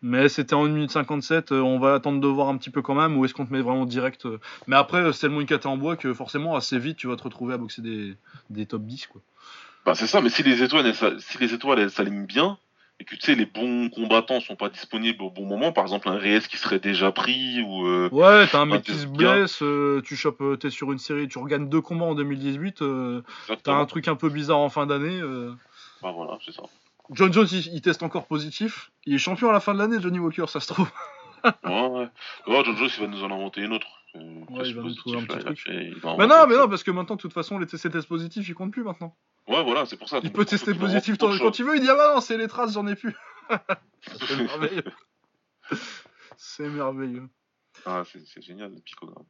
Mais 0.02 0.30
c'était 0.30 0.56
en 0.56 0.66
1 0.66 0.70
minute 0.70 0.90
57, 0.90 1.52
euh, 1.52 1.62
on 1.62 1.78
va 1.78 1.94
attendre 1.94 2.22
de 2.22 2.28
voir 2.28 2.50
un 2.50 2.58
petit 2.58 2.72
peu 2.72 2.82
quand 2.82 2.96
même, 2.96 3.16
ou 3.18 3.26
est-ce 3.26 3.36
qu'on 3.36 3.46
te 3.46 3.54
met 3.54 3.62
vraiment 3.62 3.86
direct 3.86 4.26
Mais 4.66 4.78
après, 4.78 5.14
c'est 5.14 5.20
tellement 5.20 5.42
une 5.42 5.48
cata 5.48 5.70
en 5.70 5.78
bois 5.78 5.96
que 5.96 6.12
forcément, 6.12 6.56
assez 6.56 6.80
vite, 6.80 6.98
tu 6.98 7.06
vas 7.06 7.18
te 7.18 7.24
retrouver 7.24 7.54
à 7.54 7.58
boxer 7.58 7.84
des, 7.84 8.16
des 8.50 8.66
top 8.66 8.82
10, 8.82 9.06
quoi. 9.06 9.22
Bah 9.86 9.96
c'est 9.96 10.08
ça, 10.08 10.22
mais 10.22 10.30
si 10.30 10.44
les 10.44 10.64
étoiles, 10.64 10.86
elles 10.88 11.22
si 11.22 11.38
les 11.40 11.54
étoiles 11.54 11.80
elles 11.80 11.92
s'alignent 11.92 12.26
bien 12.26 12.58
et 13.00 13.06
que 13.06 13.16
tu 13.16 13.22
sais 13.22 13.36
les 13.36 13.46
bons 13.46 13.90
combattants 13.90 14.40
sont 14.40 14.56
pas 14.56 14.70
disponibles 14.70 15.24
au 15.24 15.30
bon 15.30 15.46
moment, 15.46 15.72
par 15.74 15.84
exemple 15.84 16.08
un 16.10 16.18
Reyes 16.18 16.42
qui 16.48 16.58
serait 16.58 16.80
déjà 16.80 17.12
pris 17.12 17.62
ou 17.62 17.86
euh, 17.88 18.08
Ouais, 18.12 18.48
t'as 18.48 18.62
un 18.62 18.66
mec 18.66 18.84
qui 18.84 18.92
se 18.94 19.08
blesse, 19.18 19.62
euh, 19.62 20.02
tu 20.06 20.16
chopes, 20.16 20.42
euh, 20.42 20.56
t'es 20.56 20.70
sur 20.70 20.92
une 20.92 21.00
série, 21.00 21.28
tu 21.28 21.38
regagnes 21.40 21.68
deux 21.70 21.82
combats 21.82 22.06
en 22.06 22.16
2018, 22.16 22.82
euh, 22.82 23.22
t'as 23.64 23.74
un 23.74 23.86
truc 23.88 24.08
un 24.08 24.16
peu 24.16 24.30
bizarre 24.30 24.60
en 24.60 24.70
fin 24.70 24.86
d'année. 24.86 25.20
Bah 26.02 26.12
voilà, 26.16 26.38
c'est 26.46 26.52
ça. 26.54 26.64
John 27.12 27.34
Jones, 27.34 27.48
il, 27.52 27.68
il 27.74 27.82
teste 27.82 28.04
encore 28.04 28.26
positif. 28.28 28.92
Il 29.06 29.14
est 29.14 29.18
champion 29.18 29.50
à 29.50 29.54
la 29.54 29.60
fin 29.60 29.74
de 29.74 29.80
l'année, 29.80 29.98
Johnny 30.00 30.20
Walker, 30.20 30.46
ça 30.48 30.60
se 30.62 30.68
trouve. 30.74 30.90
Ouais, 31.44 31.52
ouais. 31.88 32.08
Ouais, 32.48 32.64
John 32.64 32.78
Jones 32.78 32.90
il 32.98 33.02
va 33.02 33.08
nous 33.08 33.24
en 33.24 33.32
inventer 33.32 33.62
une 33.62 33.74
autre. 33.74 33.88
Ouais, 34.16 34.70
il 34.70 34.76
va 34.76 34.82
nous 34.84 34.94
trouver 34.96 35.18
un 35.18 35.24
petit 35.26 35.40
truc. 35.40 35.60
fait- 35.60 35.92
Mais 36.18 36.28
non, 36.28 36.48
mais 36.48 36.56
non, 36.56 36.70
parce 36.70 36.84
que 36.84 36.92
maintenant, 36.92 37.16
de 37.16 37.22
toute 37.22 37.34
façon, 37.34 37.58
les 37.60 37.66
tests 37.66 38.08
positifs, 38.08 38.48
ils 38.48 38.54
comptent 38.54 38.72
plus 38.72 38.84
maintenant. 38.84 39.14
Ouais, 39.48 39.64
voilà, 39.64 39.86
c'est 39.86 39.98
pour 39.98 40.10
ça. 40.10 40.20
Il 40.24 40.32
peut 40.32 40.46
tester 40.46 40.74
positif 40.74 41.20
chose. 41.20 41.40
quand 41.40 41.60
il 41.60 41.66
veut, 41.66 41.76
il 41.76 41.82
dit 41.82 41.90
Ah 41.90 41.96
bah 41.96 42.14
non, 42.16 42.22
c'est 42.22 42.38
les 42.38 42.48
traces, 42.48 42.74
j'en 42.74 42.88
ai 42.88 42.96
plus. 42.96 43.16
c'est 44.02 44.38
merveilleux. 44.38 44.84
c'est 46.38 46.70
merveilleux. 46.70 47.30
Ah, 47.86 48.04
c'est 48.06 48.26
c'est 48.26 48.42
génial 48.42 48.74
le 48.74 48.80
picogramme. 48.80 49.26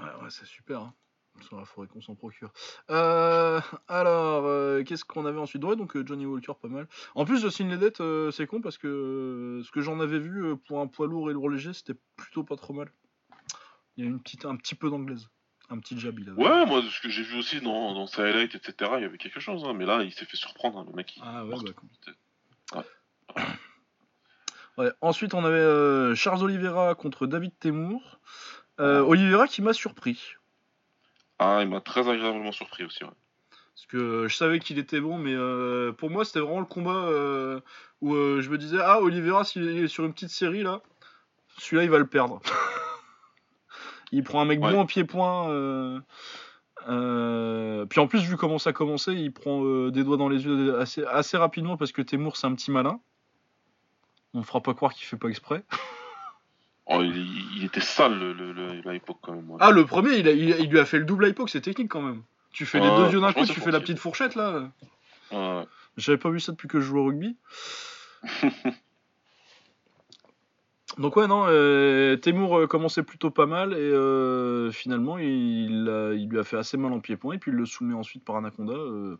Ouais, 0.00 0.22
ouais, 0.22 0.30
c'est 0.30 0.46
super. 0.46 0.80
Hein. 0.80 0.94
Ça, 1.42 1.56
il 1.60 1.66
faudrait 1.66 1.88
qu'on 1.88 2.00
s'en 2.00 2.14
procure. 2.14 2.50
Euh, 2.90 3.60
alors, 3.88 4.46
euh, 4.46 4.82
qu'est-ce 4.84 5.04
qu'on 5.04 5.26
avait 5.26 5.38
ensuite? 5.38 5.62
Ouais, 5.64 5.76
donc 5.76 5.96
euh, 5.96 6.04
Johnny 6.06 6.26
Walker, 6.26 6.52
pas 6.60 6.68
mal. 6.68 6.88
En 7.14 7.24
plus, 7.24 7.40
Justin 7.40 7.68
Ledet, 7.68 8.00
euh, 8.00 8.30
c'est 8.30 8.46
con 8.46 8.60
parce 8.60 8.78
que 8.78 8.86
euh, 8.86 9.62
ce 9.62 9.70
que 9.70 9.80
j'en 9.80 10.00
avais 10.00 10.18
vu 10.18 10.44
euh, 10.44 10.56
pour 10.56 10.80
un 10.80 10.86
poids 10.86 11.06
lourd 11.06 11.30
et 11.30 11.34
lourd 11.34 11.50
léger, 11.50 11.72
c'était 11.72 11.98
plutôt 12.16 12.42
pas 12.42 12.56
trop 12.56 12.72
mal. 12.72 12.90
Il 13.96 14.04
y 14.04 14.06
a 14.06 14.10
une 14.10 14.20
petite, 14.20 14.44
un 14.44 14.56
petit 14.56 14.74
peu 14.74 14.90
d'anglaise. 14.90 15.28
Un 15.68 15.78
petit 15.78 15.98
jab, 15.98 16.18
il 16.18 16.28
avait. 16.30 16.40
Ouais, 16.42 16.64
moi, 16.66 16.80
ce 16.88 17.00
que 17.00 17.08
j'ai 17.08 17.22
vu 17.22 17.38
aussi 17.38 17.60
dans, 17.60 17.92
dans 17.94 18.06
sa 18.06 18.22
highlight, 18.22 18.54
etc., 18.54 18.92
il 18.98 19.02
y 19.02 19.04
avait 19.04 19.18
quelque 19.18 19.40
chose, 19.40 19.64
hein, 19.64 19.72
mais 19.74 19.84
là, 19.84 20.02
il 20.02 20.12
s'est 20.12 20.24
fait 20.24 20.36
surprendre, 20.36 20.78
hein, 20.78 20.86
le 20.88 20.94
mec. 20.94 21.16
il 21.16 21.22
Ah 21.24 21.44
ouais, 21.44 21.56
bah, 21.56 21.72
vite. 22.76 22.84
Ouais. 24.78 24.90
Ensuite, 25.00 25.34
on 25.34 25.44
avait 25.44 25.56
euh, 25.58 26.14
Charles 26.14 26.42
Oliveira 26.44 26.94
contre 26.94 27.26
David 27.26 27.52
Temur. 27.58 28.20
Euh, 28.78 29.00
Ouais. 29.00 29.08
Oliveira 29.08 29.48
qui 29.48 29.62
m'a 29.62 29.72
surpris. 29.72 30.34
Ah, 31.38 31.60
il 31.62 31.68
m'a 31.68 31.80
très 31.80 32.08
agréablement 32.08 32.52
surpris 32.52 32.84
aussi, 32.84 33.02
ouais. 33.04 33.10
Parce 33.74 33.86
que 33.86 34.26
je 34.28 34.36
savais 34.36 34.58
qu'il 34.58 34.78
était 34.78 35.00
bon, 35.00 35.18
mais 35.18 35.34
euh, 35.34 35.92
pour 35.92 36.10
moi, 36.10 36.24
c'était 36.24 36.40
vraiment 36.40 36.60
le 36.60 36.66
combat 36.66 36.90
euh, 37.08 37.60
où 38.00 38.14
euh, 38.14 38.40
je 38.42 38.50
me 38.50 38.58
disais 38.58 38.78
Ah, 38.82 39.00
Oliveira, 39.00 39.44
s'il 39.44 39.66
est 39.68 39.88
sur 39.88 40.04
une 40.04 40.12
petite 40.12 40.30
série 40.30 40.62
là, 40.62 40.80
celui-là, 41.58 41.84
il 41.84 41.90
va 41.90 41.98
le 41.98 42.06
perdre. 42.06 42.40
il 44.12 44.22
prend 44.24 44.40
un 44.40 44.44
mec 44.44 44.60
Ouais. 44.62 44.72
bon 44.72 44.80
en 44.80 44.86
pied-point. 44.86 45.50
euh, 45.50 46.00
euh, 46.88 47.84
puis 47.86 48.00
en 48.00 48.06
plus, 48.06 48.20
vu 48.22 48.36
comment 48.36 48.58
ça 48.58 48.72
commençait, 48.72 49.14
il 49.14 49.32
prend 49.32 49.64
euh, 49.64 49.90
des 49.90 50.04
doigts 50.04 50.16
dans 50.16 50.28
les 50.28 50.44
yeux 50.44 50.78
assez, 50.78 51.04
assez 51.04 51.36
rapidement 51.36 51.76
parce 51.76 51.92
que 51.92 52.02
Temur, 52.02 52.36
c'est 52.36 52.46
un 52.46 52.54
petit 52.54 52.70
malin. 52.70 53.00
On 54.34 54.38
ne 54.40 54.44
fera 54.44 54.60
pas 54.60 54.74
croire 54.74 54.92
qu'il 54.94 55.06
fait 55.06 55.16
pas 55.16 55.28
exprès. 55.28 55.64
Oh, 56.88 57.02
il, 57.02 57.16
il 57.56 57.64
était 57.64 57.80
sale, 57.80 58.16
le, 58.16 58.32
le, 58.32 58.80
quand 59.20 59.32
même. 59.32 59.50
ouais. 59.50 59.56
Ah, 59.58 59.72
le 59.72 59.84
premier, 59.84 60.18
il, 60.18 60.28
a- 60.28 60.30
il, 60.30 60.50
il 60.60 60.70
lui 60.70 60.78
a 60.78 60.84
fait 60.84 60.98
le 61.00 61.04
double 61.04 61.26
hypoc, 61.26 61.50
c'est 61.50 61.60
technique 61.60 61.88
quand 61.90 62.00
même. 62.00 62.22
Tu 62.52 62.64
fais 62.64 62.78
les 62.78 62.88
deux 62.88 63.10
yeux 63.10 63.20
d'un 63.20 63.32
coup, 63.32 63.44
tu 63.44 63.58
fais 63.60 63.72
la 63.72 63.80
petite 63.80 63.98
fourchette 63.98 64.36
là. 64.36 64.70
J'avais 65.96 66.16
pas 66.18 66.30
vu 66.30 66.38
ça 66.38 66.52
depuis 66.52 66.68
que 66.68 66.78
je 66.80 66.86
joue 66.86 66.98
au 67.00 67.06
rugby. 67.06 67.36
Donc 70.98 71.16
ouais 71.16 71.26
non, 71.26 71.44
euh, 71.48 72.16
Temur 72.16 72.58
euh, 72.58 72.66
commençait 72.66 73.02
plutôt 73.02 73.30
pas 73.30 73.44
mal 73.46 73.72
et 73.74 73.76
euh, 73.76 74.70
finalement 74.70 75.18
il, 75.18 75.88
a- 75.90 76.14
il 76.14 76.28
lui 76.28 76.38
a 76.38 76.44
fait 76.44 76.56
assez 76.56 76.76
mal 76.78 76.92
en 76.92 77.00
pied-point 77.00 77.34
et 77.34 77.38
puis 77.38 77.50
il 77.50 77.56
le 77.56 77.66
soumet 77.66 77.94
ensuite 77.94 78.24
par 78.24 78.36
Anaconda. 78.36 78.72
euh. 78.72 79.18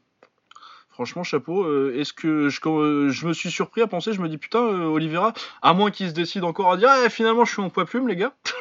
franchement 0.88 1.22
chapeau. 1.22 1.90
Est-ce 1.90 2.14
que 2.14 2.48
je, 2.48 3.26
me 3.26 3.32
suis 3.34 3.50
surpris 3.50 3.82
à 3.82 3.86
penser, 3.86 4.14
je 4.14 4.22
me 4.22 4.28
dis 4.28 4.38
putain 4.38 4.60
Oliveira, 4.60 5.34
à 5.60 5.74
moins 5.74 5.90
qu'il 5.90 6.08
se 6.08 6.14
décide 6.14 6.44
encore 6.44 6.72
à 6.72 6.78
dire 6.78 6.88
Eh, 7.04 7.10
finalement 7.10 7.44
je 7.44 7.52
suis 7.52 7.62
en 7.62 7.68
poids 7.68 7.84
plume 7.84 8.08
les 8.08 8.16
gars. 8.16 8.34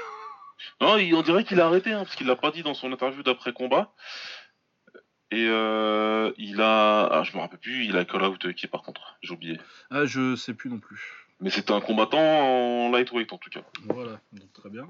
Non, 0.81 0.97
on 0.97 1.21
dirait 1.21 1.43
qu'il 1.45 1.61
a 1.61 1.67
arrêté, 1.67 1.91
hein, 1.91 2.03
parce 2.03 2.15
qu'il 2.15 2.27
l'a 2.27 2.35
pas 2.35 2.51
dit 2.51 2.63
dans 2.63 2.73
son 2.73 2.91
interview 2.91 3.23
d'après-combat. 3.23 3.93
Et 5.31 5.47
euh, 5.47 6.31
il 6.37 6.59
a... 6.61 7.05
Ah, 7.05 7.23
je 7.23 7.33
me 7.35 7.41
rappelle 7.41 7.59
plus, 7.59 7.85
il 7.85 7.95
a 7.95 8.03
call 8.03 8.23
out 8.23 8.53
qui 8.53 8.67
par 8.67 8.81
contre, 8.81 9.15
j'ai 9.21 9.33
oublié. 9.33 9.59
Ah 9.89 10.05
je 10.05 10.35
sais 10.35 10.53
plus 10.53 10.69
non 10.69 10.79
plus. 10.79 11.24
Mais 11.41 11.49
c'était 11.49 11.73
un 11.73 11.81
combattant 11.81 12.17
en 12.19 12.91
lightweight 12.91 13.31
en 13.33 13.37
tout 13.37 13.49
cas. 13.49 13.61
Voilà 13.83 14.19
donc 14.31 14.51
très 14.53 14.69
bien. 14.69 14.89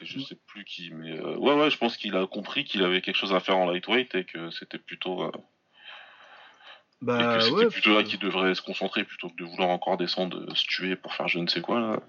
Et 0.00 0.06
je 0.06 0.18
sais 0.20 0.38
plus 0.46 0.64
qui, 0.64 0.90
mais 0.94 1.18
euh, 1.18 1.36
ouais, 1.36 1.54
ouais, 1.54 1.70
je 1.70 1.76
pense 1.76 1.96
qu'il 1.98 2.16
a 2.16 2.26
compris 2.26 2.64
qu'il 2.64 2.82
avait 2.82 3.02
quelque 3.02 3.16
chose 3.16 3.34
à 3.34 3.40
faire 3.40 3.58
en 3.58 3.70
lightweight 3.70 4.14
et 4.14 4.24
que 4.24 4.50
c'était 4.50 4.78
plutôt, 4.78 5.22
euh, 5.24 5.30
et 5.34 7.04
Bah 7.04 7.36
que 7.36 7.40
c'était 7.44 7.56
ouais. 7.56 7.66
plutôt 7.68 7.92
là 7.94 8.02
qu'il 8.02 8.18
devrait 8.18 8.54
se 8.54 8.62
concentrer 8.62 9.04
plutôt 9.04 9.28
que 9.28 9.36
de 9.36 9.44
vouloir 9.44 9.68
encore 9.68 9.98
descendre, 9.98 10.38
euh, 10.38 10.54
se 10.54 10.64
tuer 10.64 10.96
pour 10.96 11.12
faire 11.14 11.28
je 11.28 11.38
ne 11.40 11.46
sais 11.46 11.60
quoi 11.60 11.78
là. 11.80 12.00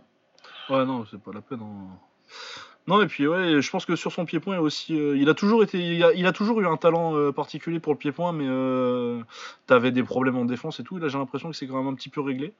Ouais, 0.69 0.85
non, 0.85 1.05
c'est 1.11 1.21
pas 1.21 1.31
la 1.33 1.41
peine. 1.41 1.59
hein. 1.61 1.99
Non, 2.87 3.01
et 3.01 3.07
puis 3.07 3.27
ouais, 3.27 3.61
je 3.61 3.69
pense 3.69 3.85
que 3.85 3.97
sur 3.97 4.13
son 4.13 4.23
pied-point, 4.25 4.55
il 4.55 4.59
a 4.59 4.61
aussi, 4.61 4.97
euh, 4.97 5.17
il 5.17 5.27
a 5.27 5.33
toujours 5.33 5.61
été, 5.61 5.77
il 5.77 6.01
a, 6.05 6.13
il 6.13 6.25
a 6.25 6.31
toujours 6.31 6.61
eu 6.61 6.67
un 6.67 6.77
talent 6.77 7.17
euh, 7.17 7.33
particulier 7.33 7.81
pour 7.81 7.91
le 7.91 7.99
pied-point, 7.99 8.31
mais 8.31 8.45
euh, 8.47 9.21
t'avais 9.65 9.91
des 9.91 10.03
problèmes 10.03 10.37
en 10.37 10.45
défense 10.45 10.79
et 10.79 10.83
tout. 10.85 10.97
Là, 10.97 11.09
j'ai 11.09 11.17
l'impression 11.17 11.49
que 11.51 11.55
c'est 11.57 11.67
quand 11.67 11.75
même 11.77 11.87
un 11.91 11.95
petit 11.95 12.07
peu 12.07 12.21
réglé. 12.21 12.53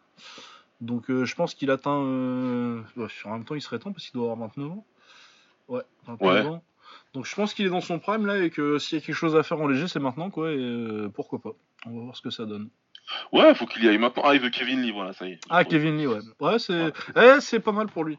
Donc, 0.81 1.09
euh, 1.09 1.25
je 1.25 1.35
pense 1.35 1.53
qu'il 1.55 1.71
atteint. 1.71 2.01
euh, 2.03 2.81
ouais, 2.95 3.07
en 3.25 3.31
même 3.33 3.45
temps, 3.45 3.55
il 3.55 3.61
serait 3.61 3.79
temps 3.79 3.91
parce 3.91 4.05
qu'il 4.05 4.13
doit 4.13 4.31
avoir 4.31 4.47
29 4.49 4.71
ans. 4.71 4.85
Ouais, 5.67 5.81
29 6.05 6.21
Ouais. 6.45 6.49
ans. 6.51 6.63
Donc, 7.13 7.25
je 7.25 7.35
pense 7.35 7.53
qu'il 7.53 7.65
est 7.65 7.69
dans 7.69 7.81
son 7.81 7.99
prime 7.99 8.25
là 8.25 8.37
et 8.43 8.49
que 8.49 8.77
s'il 8.79 8.99
y 8.99 9.01
a 9.01 9.05
quelque 9.05 9.15
chose 9.15 9.35
à 9.35 9.43
faire 9.43 9.59
en 9.59 9.67
léger, 9.67 9.87
c'est 9.87 9.99
maintenant 9.99 10.29
quoi. 10.29 10.51
Et 10.51 10.57
euh, 10.57 11.09
pourquoi 11.13 11.39
pas 11.41 11.51
On 11.85 11.91
va 11.97 12.03
voir 12.03 12.15
ce 12.15 12.21
que 12.21 12.29
ça 12.29 12.45
donne. 12.45 12.69
Ouais, 13.31 13.55
faut 13.55 13.65
qu'il 13.65 13.83
y 13.83 13.87
aille 13.89 13.97
maintenant. 13.97 14.23
Ah, 14.25 14.35
il 14.35 14.41
veut 14.41 14.49
Kevin 14.49 14.81
Lee, 14.81 14.91
voilà, 14.91 15.13
ça 15.13 15.27
y 15.27 15.31
est. 15.33 15.39
Ah, 15.49 15.63
Kevin 15.65 15.97
Lee, 15.97 16.07
ouais. 16.07 16.19
Ouais, 16.39 16.59
c'est, 16.59 16.73
Ouais. 16.85 16.91
eh, 17.37 17.41
c'est 17.41 17.59
pas 17.59 17.71
mal 17.71 17.87
pour 17.87 18.03
lui. 18.03 18.17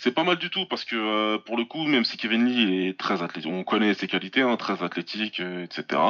C'est 0.00 0.12
pas 0.12 0.22
mal 0.22 0.36
du 0.38 0.48
tout 0.48 0.64
parce 0.66 0.84
que 0.84 0.94
euh, 0.94 1.38
pour 1.38 1.56
le 1.56 1.64
coup, 1.64 1.82
même 1.84 2.04
si 2.04 2.16
Kevin 2.16 2.46
Lee 2.46 2.86
est 2.88 2.98
très 2.98 3.20
athlétique, 3.22 3.50
on 3.52 3.64
connaît 3.64 3.94
ses 3.94 4.06
qualités, 4.06 4.42
hein, 4.42 4.56
très 4.56 4.80
athlétique, 4.84 5.40
euh, 5.40 5.64
etc. 5.64 6.00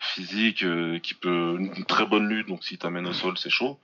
Physique, 0.00 0.62
euh, 0.64 0.98
qui 0.98 1.14
peut 1.14 1.56
une 1.58 1.84
très 1.86 2.04
bonne 2.04 2.28
lutte, 2.28 2.48
donc 2.48 2.62
s'il 2.62 2.76
t'amène 2.76 3.06
au 3.06 3.14
sol, 3.14 3.38
c'est 3.38 3.48
chaud. 3.50 3.80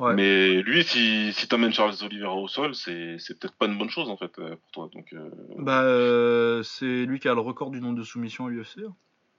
Ouais. 0.00 0.14
Mais 0.14 0.62
lui, 0.62 0.82
si, 0.82 1.32
si 1.32 1.46
t'amènes 1.46 1.72
Charles 1.72 1.94
Oliveira 2.02 2.34
au 2.34 2.48
sol, 2.48 2.74
c'est 2.74 3.16
c'est 3.20 3.38
peut-être 3.38 3.56
pas 3.56 3.66
une 3.66 3.78
bonne 3.78 3.90
chose 3.90 4.08
en 4.10 4.16
fait 4.16 4.36
euh, 4.40 4.56
pour 4.56 4.70
toi. 4.72 4.90
Donc 4.92 5.12
euh, 5.12 5.30
Bah, 5.58 5.82
euh, 5.82 6.62
c'est 6.64 7.04
lui 7.06 7.20
qui 7.20 7.28
a 7.28 7.34
le 7.34 7.40
record 7.40 7.70
du 7.70 7.80
nombre 7.80 7.98
de 7.98 8.02
soumissions 8.04 8.46
à 8.46 8.50
l'UFC. 8.50 8.78
hein. 8.84 8.94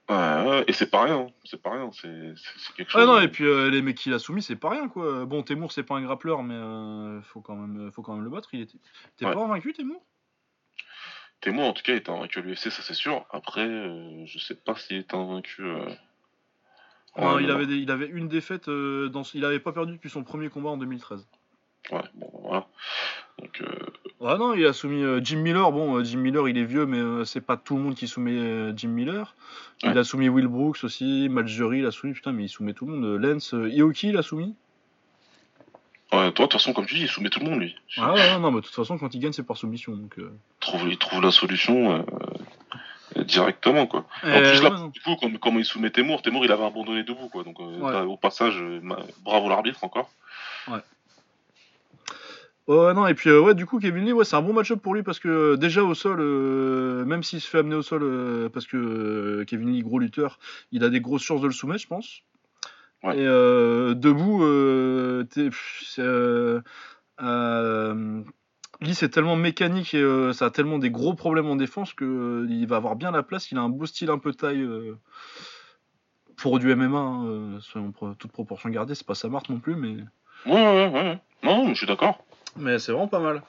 Ouais, 0.09 0.49
ouais, 0.49 0.63
et 0.67 0.73
c'est 0.73 0.89
pas 0.89 1.03
rien, 1.03 1.27
c'est 1.45 1.61
pas 1.61 1.71
rien, 1.71 1.89
c'est 1.91 2.33
quelque 2.75 2.89
chose. 2.91 3.01
Ah 3.01 3.05
non, 3.05 3.19
et 3.19 3.27
puis 3.27 3.45
euh, 3.45 3.69
les 3.69 3.81
mecs 3.81 3.97
qu'il 3.97 4.13
a 4.13 4.19
soumis, 4.19 4.41
c'est 4.41 4.55
pas 4.55 4.69
rien 4.71 4.89
quoi. 4.89 5.25
Bon, 5.25 5.43
Temur, 5.43 5.71
c'est 5.71 5.83
pas 5.83 5.95
un 5.95 6.01
grappleur, 6.01 6.43
mais 6.43 6.55
euh, 6.55 7.21
faut, 7.21 7.41
quand 7.41 7.55
même, 7.55 7.91
faut 7.91 8.01
quand 8.01 8.15
même 8.15 8.23
le 8.23 8.29
battre. 8.29 8.49
Il 8.53 8.61
était... 8.61 8.77
T'es 9.17 9.25
Ouais. 9.25 9.33
pas 9.33 9.43
invaincu, 9.43 9.73
Temur 9.73 9.99
Témoin 11.41 11.67
en 11.67 11.73
tout 11.73 11.83
cas 11.83 11.95
est 11.95 12.09
invaincu 12.09 12.39
à 12.39 12.41
l'UFC, 12.41 12.69
ça 12.69 12.81
c'est 12.81 12.93
sûr. 12.93 13.25
Après, 13.31 13.65
euh, 13.65 14.25
je 14.25 14.39
sais 14.39 14.55
pas 14.55 14.75
s'il 14.75 14.97
est 14.97 15.13
invaincu. 15.13 15.63
euh, 15.63 15.85
Non, 17.17 17.27
en 17.35 17.39
il, 17.39 17.49
avait 17.49 17.65
des- 17.65 17.77
il 17.77 17.89
avait 17.91 18.07
une 18.07 18.27
défaite, 18.27 18.67
euh, 18.67 19.07
dans... 19.07 19.21
il 19.33 19.45
avait 19.45 19.59
pas 19.61 19.71
perdu 19.71 19.93
depuis 19.93 20.09
son 20.09 20.23
premier 20.23 20.49
combat 20.49 20.69
en 20.71 20.77
2013. 20.77 21.25
Ouais, 21.91 22.01
bon 22.15 22.29
voilà. 22.43 22.67
Donc 23.39 23.61
euh, 23.61 23.67
Ah 24.25 24.37
non, 24.37 24.53
il 24.53 24.65
a 24.65 24.73
soumis 24.73 25.03
euh, 25.03 25.21
Jim 25.23 25.37
Miller. 25.37 25.71
Bon, 25.71 25.97
euh, 25.97 26.03
Jim 26.03 26.17
Miller, 26.19 26.47
il 26.49 26.57
est 26.57 26.65
vieux, 26.65 26.85
mais 26.85 27.25
c'est 27.25 27.41
pas 27.41 27.57
tout 27.57 27.75
le 27.77 27.83
monde 27.83 27.95
qui 27.95 28.07
soumet 28.07 28.71
Jim 28.75 28.89
Miller. 28.89 29.35
Il 29.83 29.89
Ouais. 29.91 29.97
a 29.97 30.03
soumis 30.03 30.27
Will 30.27 30.47
Brooks 30.47 30.83
aussi, 30.83 31.29
Maljury, 31.29 31.79
il 31.79 31.85
a 31.85 31.91
soumis, 31.91 32.13
putain, 32.13 32.33
mais 32.33 32.43
il 32.43 32.49
soumet 32.49 32.73
tout 32.73 32.85
le 32.85 32.95
monde. 32.95 33.21
Lance, 33.21 33.53
euh, 33.53 33.69
Ioki, 33.69 34.09
il 34.09 34.17
a 34.17 34.21
soumis. 34.23 34.53
ouais, 36.11 36.31
toi 36.31 36.45
de 36.47 36.49
toute 36.49 36.53
façon 36.53 36.73
comme 36.73 36.85
tu 36.85 36.95
dis, 36.95 37.01
il 37.03 37.07
soumet 37.07 37.29
tout 37.29 37.39
le 37.39 37.45
monde 37.49 37.59
lui. 37.61 37.75
Ah 37.97 38.13
ouais, 38.13 38.39
non, 38.39 38.51
mais 38.51 38.57
de 38.59 38.65
toute 38.65 38.75
façon, 38.75 38.97
quand 38.97 39.13
il 39.13 39.19
gagne, 39.19 39.31
c'est 39.31 39.43
par 39.45 39.55
soumission. 39.57 39.93
Donc, 39.95 40.19
euh... 40.19 40.31
trouve, 40.59 40.89
il 40.89 40.97
trouve 40.97 41.21
la 41.21 41.31
solution 41.31 42.03
euh, 43.15 43.23
directement 43.23 43.87
quoi. 43.87 44.05
en 44.23 44.27
Euh, 44.27 44.51
plus 44.51 44.61
là, 44.61 44.69
non. 44.71 44.87
du 44.87 44.99
coup, 45.01 45.15
comme, 45.15 45.37
comme 45.39 45.57
il 45.59 45.65
soumet 45.65 45.91
Temur, 45.91 46.21
Temur 46.21 46.43
il 46.43 46.51
avait 46.51 46.65
abandonné 46.65 47.03
debout 47.03 47.29
quoi. 47.29 47.43
Donc 47.45 47.59
euh, 47.61 47.79
Ouais. 47.79 48.01
au 48.05 48.17
passage, 48.17 48.61
bravo 49.23 49.47
l'arbitre 49.49 49.83
encore. 49.85 50.09
Ouais, 50.67 50.79
non, 52.69 53.07
et 53.07 53.15
puis 53.15 53.29
euh, 53.29 53.41
ouais, 53.41 53.55
du 53.55 53.65
coup, 53.65 53.79
Kevin 53.79 54.05
Lee, 54.05 54.13
ouais, 54.13 54.25
c'est 54.25 54.35
un 54.35 54.41
bon 54.41 54.53
match-up 54.53 54.79
pour 54.79 54.93
lui 54.93 55.01
parce 55.01 55.19
que 55.19 55.27
euh, 55.27 55.57
déjà 55.57 55.83
au 55.83 55.95
sol, 55.95 56.19
euh, 56.19 57.03
même 57.05 57.23
s'il 57.23 57.41
se 57.41 57.49
fait 57.49 57.59
amener 57.59 57.75
au 57.75 57.81
sol, 57.81 58.03
euh, 58.03 58.49
parce 58.49 58.67
que 58.67 58.77
euh, 58.77 59.45
Kevin 59.45 59.71
Lee, 59.71 59.81
gros 59.81 59.99
lutteur, 59.99 60.39
il 60.71 60.83
a 60.83 60.89
des 60.89 61.01
grosses 61.01 61.23
chances 61.23 61.41
de 61.41 61.47
le 61.47 61.53
soumettre, 61.53 61.81
je 61.81 61.87
pense. 61.87 62.21
Ouais. 63.03 63.17
Et 63.17 63.25
euh, 63.25 63.95
debout, 63.95 64.43
euh, 64.43 65.25
euh, 65.99 66.61
euh, 67.21 68.23
Lee, 68.81 68.95
c'est 68.95 69.09
tellement 69.09 69.35
mécanique 69.35 69.93
et 69.93 70.01
euh, 70.01 70.31
ça 70.31 70.45
a 70.45 70.49
tellement 70.51 70.77
des 70.77 70.91
gros 70.91 71.13
problèmes 71.13 71.47
en 71.47 71.55
défense 71.55 71.93
que 71.93 72.05
euh, 72.05 72.47
il 72.49 72.67
va 72.67 72.75
avoir 72.75 72.95
bien 72.95 73.11
la 73.11 73.23
place. 73.23 73.51
Il 73.51 73.57
a 73.57 73.61
un 73.61 73.69
beau 73.69 73.85
style 73.85 74.09
un 74.09 74.19
peu 74.19 74.33
taille 74.33 74.61
euh, 74.61 74.97
pour 76.37 76.59
du 76.59 76.73
MMA, 76.75 76.97
hein, 76.97 77.25
euh, 77.25 77.59
selon 77.61 77.91
toute 77.91 78.31
proportion 78.31 78.69
gardée. 78.69 78.95
C'est 78.95 79.07
pas 79.07 79.15
sa 79.15 79.27
marque 79.27 79.49
non 79.49 79.59
plus, 79.59 79.75
mais. 79.75 79.95
Ouais, 80.45 80.53
ouais, 80.53 80.87
ouais, 80.87 80.93
ouais. 80.93 81.19
Non, 81.43 81.67
je 81.69 81.73
suis 81.73 81.87
d'accord. 81.87 82.23
Mais 82.55 82.79
c'est 82.79 82.91
vraiment 82.91 83.07
pas 83.07 83.19
mal. 83.19 83.41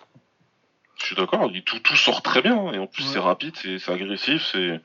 Je 0.96 1.06
suis 1.06 1.16
d'accord, 1.16 1.50
tout, 1.64 1.78
tout 1.78 1.96
sort 1.96 2.22
très 2.22 2.42
bien, 2.42 2.72
et 2.72 2.78
en 2.78 2.86
plus 2.86 3.04
c'est 3.04 3.18
rapide, 3.18 3.54
c'est 3.56 3.88
agressif, 3.88 4.42
c'est... 4.52 4.80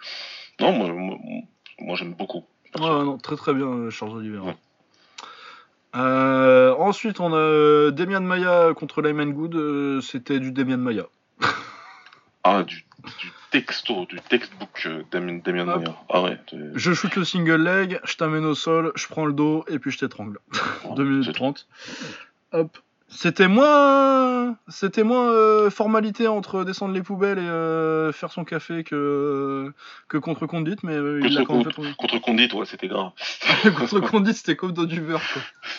Non, 0.62 0.72
moi, 0.72 1.18
moi, 1.80 1.96
j'aime 1.96 2.14
beaucoup. 2.14 2.46
Ouais, 2.76 3.04
non, 3.04 3.18
très 3.18 3.36
très 3.36 3.54
bien, 3.54 3.68
euh, 3.68 3.90
Charles 3.90 4.18
Oliver. 4.18 4.40
Euh, 5.96 6.76
ensuite, 6.78 7.20
on 7.20 7.34
a 7.34 7.38
euh, 7.38 7.92
Demian 7.92 8.22
Maya 8.22 8.74
contre 8.76 9.02
Lyman 9.02 9.32
Good. 9.32 10.02
C'était 10.02 10.40
du 10.40 10.52
Demian 10.52 10.78
Maya. 10.78 11.06
ah, 12.44 12.64
du, 12.64 12.86
texto, 13.52 14.06
du 14.06 14.20
textbook 14.20 14.88
Demian, 15.12 15.40
Demian 15.44 15.66
Maya. 15.66 15.96
Ah 16.10 16.22
ouais. 16.22 16.38
Je 16.74 16.94
shoot 16.94 17.16
le 17.16 17.24
single 17.24 17.64
leg, 17.64 18.00
je 18.04 18.16
t'amène 18.18 18.46
au 18.46 18.56
sol, 18.56 18.92
je 18.96 19.08
prends 19.08 19.26
le 19.26 19.34
dos 19.34 19.64
et 19.70 19.80
puis 19.80 19.92
je 19.92 20.00
t'étrangle. 20.00 20.40
2 20.96 21.04
minutes 21.04 21.34
30. 21.34 21.68
Hop, 22.52 22.78
c'était 23.08 23.48
moins, 23.48 24.58
c'était 24.68 25.04
moins 25.04 25.30
euh, 25.30 25.70
formalité 25.70 26.28
entre 26.28 26.64
descendre 26.64 26.94
les 26.94 27.04
poubelles 27.04 27.38
et 27.38 27.42
euh, 27.42 28.12
faire 28.12 28.32
son 28.32 28.44
café 28.44 28.84
que 28.84 29.72
que 30.08 30.18
contre 30.18 30.48
Condit, 30.48 30.78
mais 30.82 30.94
euh, 30.96 31.22
il 31.24 31.34
l'a 31.36 31.46
quand 31.46 31.56
même 31.56 31.72
fait. 31.72 31.96
Contre 31.98 32.20
Condit, 32.20 32.50
ouais, 32.54 32.66
c'était 32.66 32.88
grave. 32.88 33.12
contre 33.78 34.00
Condit, 34.00 34.34
c'était 34.34 34.56
comme 34.56 34.72
dans 34.72 34.86
du 34.86 35.02
beurre. 35.02 35.22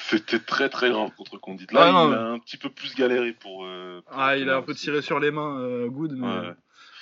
C'était 0.09 0.39
très 0.39 0.69
très 0.69 0.91
grave 0.91 1.11
contre 1.17 1.39
Condit. 1.39 1.67
Là, 1.73 1.87
ah, 1.87 2.07
il 2.09 2.15
a 2.15 2.23
un 2.31 2.39
petit 2.39 2.59
peu 2.59 2.71
plus 2.71 2.95
galéré 2.95 3.33
pour. 3.33 3.67
ah, 4.13 4.37
il 4.37 4.49
a 4.49 4.57
un 4.59 4.63
peu 4.63 4.75
tiré 4.75 5.03
sur 5.03 5.19
les 5.19 5.33
mains, 5.33 5.87
good. 5.89 6.13
Mais... 6.17 6.27
Ouais. 6.27 6.55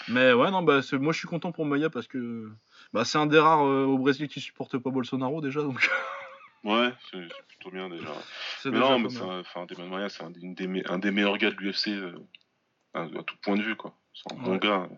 mais 0.09 0.33
ouais, 0.33 0.51
non, 0.51 0.63
bah 0.63 0.81
moi 0.93 1.13
je 1.13 1.19
suis 1.19 1.29
content 1.29 1.53
pour 1.53 1.67
Maya 1.67 1.91
parce 1.91 2.07
que 2.07 2.49
bah, 2.95 3.05
c'est 3.05 3.19
un 3.19 3.27
des 3.27 3.39
rares 3.39 3.63
au 3.63 3.99
Brésil 3.99 4.29
qui 4.29 4.41
supporte 4.41 4.79
pas 4.79 4.91
Bolsonaro 4.91 5.43
déjà, 5.43 5.61
donc. 5.61 5.87
Ouais, 6.65 6.93
c'est 7.11 7.29
plutôt 7.49 7.71
bien 7.71 7.91
déjà. 7.91 8.09
Mais 8.65 8.79
non, 8.79 8.99
mais 8.99 9.11
c'est 9.11 9.21
un, 9.21 9.43
c'est 9.45 9.59
un, 10.23 10.31
des, 10.31 10.83
un 10.87 10.99
des 10.99 11.11
meilleurs 11.11 11.37
gars 11.37 11.51
de 11.51 11.57
l'UFC 11.57 11.89
euh, 11.89 12.15
à, 12.95 13.07
tout 13.07 13.37
point 13.43 13.57
de 13.57 13.63
vue, 13.63 13.77
quoi. 13.77 13.95
C'est 14.15 14.33
un 14.33 14.43
bon 14.43 14.57
gars. 14.57 14.89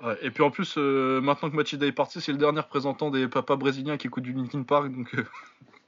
Ouais, 0.00 0.16
et 0.22 0.30
puis 0.30 0.42
en 0.42 0.50
plus, 0.50 0.76
euh, 0.78 1.20
maintenant 1.20 1.50
que 1.50 1.56
Machida 1.56 1.86
est 1.86 1.92
parti, 1.92 2.20
c'est 2.20 2.32
le 2.32 2.38
dernier 2.38 2.60
représentant 2.60 3.10
des 3.10 3.28
papas 3.28 3.56
brésiliens 3.56 3.98
qui 3.98 4.06
écoutent 4.06 4.24
du 4.24 4.32
Linkin 4.32 4.62
Park, 4.62 4.88
donc. 4.90 5.14
Euh. 5.14 5.24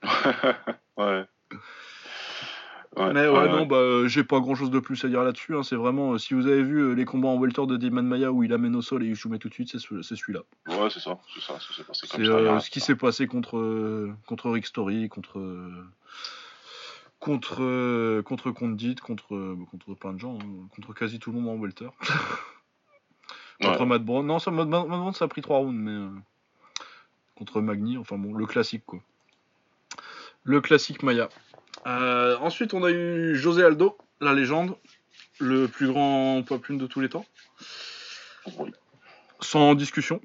ouais 2.96 3.12
mais 3.12 3.28
ouais, 3.28 3.48
non, 3.48 3.66
bah, 3.66 3.76
euh, 3.76 4.08
j'ai 4.08 4.24
pas 4.24 4.40
grand 4.40 4.54
chose 4.54 4.70
de 4.70 4.80
plus 4.80 5.04
à 5.04 5.08
dire 5.08 5.22
là-dessus. 5.22 5.56
Hein. 5.56 5.62
C'est 5.62 5.76
vraiment, 5.76 6.12
euh, 6.12 6.18
si 6.18 6.34
vous 6.34 6.46
avez 6.46 6.62
vu 6.62 6.78
euh, 6.78 6.92
les 6.92 7.04
combats 7.04 7.28
en 7.28 7.36
welter 7.36 7.66
de 7.66 7.76
Demon 7.76 8.02
Maya 8.02 8.32
où 8.32 8.42
il 8.42 8.52
amène 8.52 8.74
au 8.74 8.82
sol 8.82 9.04
et 9.04 9.06
il 9.06 9.16
soumet 9.16 9.38
tout 9.38 9.48
de 9.48 9.54
suite, 9.54 9.70
c'est 9.70 9.78
celui-là. 9.78 10.40
Ouais, 10.66 10.90
c'est 10.90 11.00
ça, 11.00 11.18
c'est 11.34 11.40
ça, 11.40 11.58
C'est 11.92 12.06
ce 12.06 12.70
qui 12.70 12.80
s'est 12.80 12.96
passé 12.96 13.26
contre, 13.26 14.10
contre 14.26 14.50
Rick 14.50 14.66
Story, 14.66 15.08
contre. 15.08 15.40
Contre, 17.18 18.22
contre 18.22 18.50
Condit, 18.50 18.94
contre, 18.94 19.54
contre 19.70 19.92
plein 19.92 20.14
de 20.14 20.18
gens, 20.18 20.38
hein. 20.38 20.68
contre 20.74 20.94
quasi 20.94 21.18
tout 21.18 21.30
le 21.30 21.38
monde 21.38 21.54
en 21.54 21.60
welter. 21.60 21.90
contre 23.60 23.84
Matt 23.84 24.02
Brown. 24.02 24.26
Non, 24.26 24.38
ça, 24.38 24.50
Matt, 24.50 24.70
Brown, 24.70 25.12
ça 25.12 25.26
a 25.26 25.28
pris 25.28 25.42
3 25.42 25.58
rounds, 25.58 25.78
mais. 25.78 26.08
contre 27.36 27.60
Magni, 27.60 27.98
enfin 27.98 28.16
bon, 28.16 28.32
le 28.32 28.46
classique 28.46 28.84
quoi. 28.86 29.00
Le 30.44 30.62
classique 30.62 31.02
Maya. 31.02 31.28
Euh, 31.86 32.36
ensuite, 32.38 32.74
on 32.74 32.84
a 32.84 32.90
eu 32.90 33.34
José 33.36 33.64
Aldo, 33.64 33.96
la 34.20 34.34
légende, 34.34 34.76
le 35.38 35.68
plus 35.68 35.86
grand 35.88 36.42
poids 36.42 36.58
plume 36.58 36.78
de 36.78 36.86
tous 36.86 37.00
les 37.00 37.08
temps. 37.08 37.24
Sans 39.40 39.74
discussion. 39.74 40.20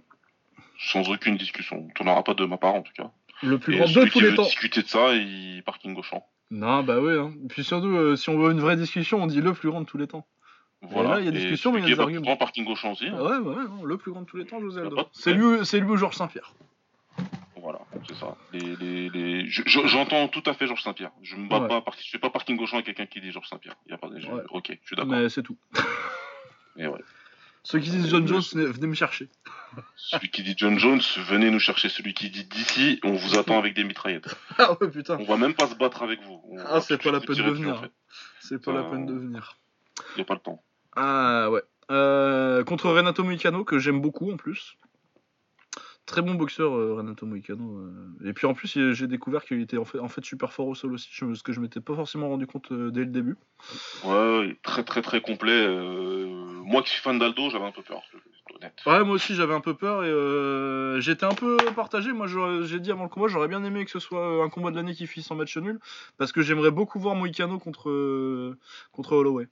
Sans 0.78 1.10
aucune 1.10 1.38
discussion. 1.38 1.88
Tu 1.96 2.04
n'en 2.04 2.12
auras 2.12 2.24
pas 2.24 2.34
de 2.34 2.46
ma 2.46 2.58
part 2.58 2.76
en 2.76 2.82
tout 2.82 2.94
cas. 2.94 3.12
Le 3.44 3.58
plus 3.58 3.78
grand 3.78 3.86
de 3.86 4.10
tous 4.10 4.20
les 4.20 4.36
temps. 4.36 4.44
discuter 4.44 4.82
de 4.82 4.88
ça, 4.88 5.14
il 5.14 5.64
parking 5.66 5.94
gauchant. 5.94 6.26
Non, 6.52 6.84
bah 6.84 7.00
oui. 7.00 7.14
Hein. 7.14 7.34
Puis 7.50 7.64
surtout, 7.64 7.96
euh, 7.96 8.16
si 8.16 8.30
on 8.30 8.38
veut 8.38 8.52
une 8.52 8.60
vraie 8.60 8.76
discussion, 8.76 9.22
on 9.22 9.28
dit 9.28 9.42
le 9.42 9.54
plus 9.54 9.70
grand 9.70 9.82
de 9.82 9.86
tous 9.86 9.98
les 9.98 10.08
temps. 10.08 10.28
Voilà. 10.82 11.20
Il 11.20 11.26
y 11.26 11.28
a 11.30 11.32
discussion, 11.32 11.72
mais 11.72 11.80
il 11.80 11.90
y 11.90 11.92
a 11.92 11.96
des 11.96 12.02
arguments. 12.02 12.22
Grand 12.22 12.38
parking 12.38 12.66
gauchant 12.66 12.92
aussi. 12.92 13.08
Hein. 13.08 13.20
Ouais, 13.20 13.38
ouais, 13.38 13.64
non, 13.66 13.84
le 13.84 13.98
plus 13.98 14.12
grand 14.12 14.22
de 14.22 14.26
tous 14.26 14.38
les 14.38 14.46
temps, 14.46 14.60
José 14.60 14.82
Aldo. 14.82 14.98
C'est 15.12 15.34
lui, 15.34 15.66
c'est 15.66 15.80
lui 15.80 15.90
ou 15.90 15.98
Georges 15.98 16.16
Saint-Pierre. 16.16 16.54
C'est 18.16 18.26
ça. 18.26 18.36
Les, 18.54 19.10
les, 19.10 19.46
J'entends 19.48 20.28
tout 20.28 20.44
à 20.46 20.54
fait 20.54 20.68
Georges 20.68 20.84
Saint-Pierre. 20.84 21.12
Je 21.22 21.36
ne 21.36 21.48
pas, 21.48 21.84
je 22.04 22.10
fais 22.10 22.20
pas 22.20 22.30
parking 22.30 22.58
gauchant 22.58 22.78
avec 22.78 22.86
quelqu'un 22.86 23.06
qui 23.06 23.22
dit 23.22 23.32
Georges 23.32 23.50
Saint-Pierre. 23.50 23.76
Il 23.86 23.92
y 23.92 23.94
a 23.94 23.98
pas 23.98 24.10
de... 24.10 24.16
Ok, 24.50 24.78
je 24.82 24.88
suis 24.88 24.96
d'accord. 24.96 25.12
Mais 25.12 25.30
c'est 25.30 25.44
tout. 25.44 25.58
Et 26.78 26.88
ouais. 26.88 27.00
Ceux 27.64 27.80
qui 27.80 27.90
disent 27.90 28.08
John 28.10 28.28
Jones, 28.28 28.44
venez 28.54 28.86
me 28.86 28.94
chercher. 28.94 29.28
Celui 29.96 30.30
qui 30.30 30.44
dit 30.44 30.54
John 30.56 30.78
Jones, 30.78 31.02
venez 31.28 31.50
nous 31.50 31.60
chercher. 31.60 31.90
Celui 31.90 32.14
qui 32.14 32.30
dit 32.30 32.46
d'ici, 32.46 33.00
on 33.04 33.14
vous 33.14 33.40
attend 33.40 33.58
avec 33.58 33.74
des 33.74 33.84
mitraillettes. 33.84 34.36
ah 34.60 34.78
ouais, 34.80 34.90
putain. 34.90 35.18
On 35.20 35.24
va 35.24 35.38
même 35.38 35.56
pas 35.56 35.68
se 35.68 35.76
battre 35.76 36.04
avec 36.04 36.22
vous. 36.22 36.42
ah, 36.64 36.80
c'est 36.80 37.02
pas 37.02 37.12
la 37.12 37.20
peine 37.20 37.36
de 37.36 37.42
venir. 37.42 37.90
C'est 38.40 38.64
pas 38.64 38.72
la 38.72 38.84
peine 38.84 39.08
de 39.08 39.14
venir. 39.14 39.58
Il 40.12 40.18
n'y 40.18 40.22
a 40.22 40.26
pas 40.26 40.36
le 40.36 40.42
temps. 40.42 40.62
Ah 40.96 41.50
ouais. 41.50 41.64
Euh, 41.92 42.64
contre 42.64 42.92
Renato 42.92 43.24
Moicano, 43.24 43.64
que 43.64 43.80
j'aime 43.80 44.00
beaucoup 44.00 44.32
en 44.32 44.38
plus. 44.38 44.78
Très 46.06 46.22
bon 46.22 46.36
boxeur, 46.36 46.76
euh, 46.76 46.94
Renato 46.94 47.26
Moicano. 47.26 47.80
Euh. 47.80 48.30
Et 48.30 48.34
puis 48.34 48.46
en 48.46 48.54
plus, 48.54 48.78
j'ai 48.94 49.08
découvert 49.08 49.44
qu'il 49.44 49.60
était 49.60 49.78
en 49.78 49.86
fait, 49.86 49.98
en 49.98 50.08
fait 50.08 50.24
super 50.24 50.54
fort 50.54 50.68
au 50.68 50.76
sol 50.76 50.94
aussi, 50.94 51.10
ce 51.12 51.42
que 51.42 51.52
je 51.52 51.60
m'étais 51.60 51.82
pas 51.82 51.96
forcément 51.96 52.30
rendu 52.30 52.46
compte 52.46 52.72
euh, 52.72 52.92
dès 52.92 53.00
le 53.00 53.08
début. 53.08 53.36
Ouais, 54.04 54.56
très 54.62 54.84
très 54.84 55.02
très 55.02 55.22
complet. 55.22 55.68
moi 56.64 56.84
qui 56.84 56.92
suis 56.92 57.02
fan 57.02 57.18
d'Aldo, 57.18 57.50
j'avais 57.50 57.66
un 57.66 57.72
peu 57.72 57.82
peur. 57.82 58.04
Ouais, 58.86 59.04
moi 59.04 59.16
aussi 59.16 59.34
j'avais 59.34 59.56
un 59.56 59.62
peu 59.62 59.74
peur 59.74 60.04
et 60.04 61.02
j'étais 61.02 61.26
un 61.26 61.34
peu 61.34 61.58
partagé. 61.76 62.14
Moi 62.14 62.28
j'ai 62.64 62.80
dit 62.80 62.92
avant 62.92 63.04
le 63.04 63.10
combat, 63.10 63.28
j'aurais 63.28 63.48
bien 63.48 63.64
aimé 63.64 63.84
que 63.84 63.92
ce 63.92 64.00
soit 64.00 64.44
un 64.44 64.50
combat 64.50 64.70
de 64.70 64.76
l'année 64.76 64.94
qui 64.94 65.08
finisse 65.08 65.32
en 65.32 65.36
match 65.36 65.58
nul 65.58 65.80
parce 66.18 66.32
que 66.32 66.44
j'aimerais 66.44 66.72
beaucoup 66.72 67.00
voir 67.00 67.16
Moicano 67.16 67.58
contre, 67.58 68.56
contre 68.92 69.14
Holloway. 69.14 69.48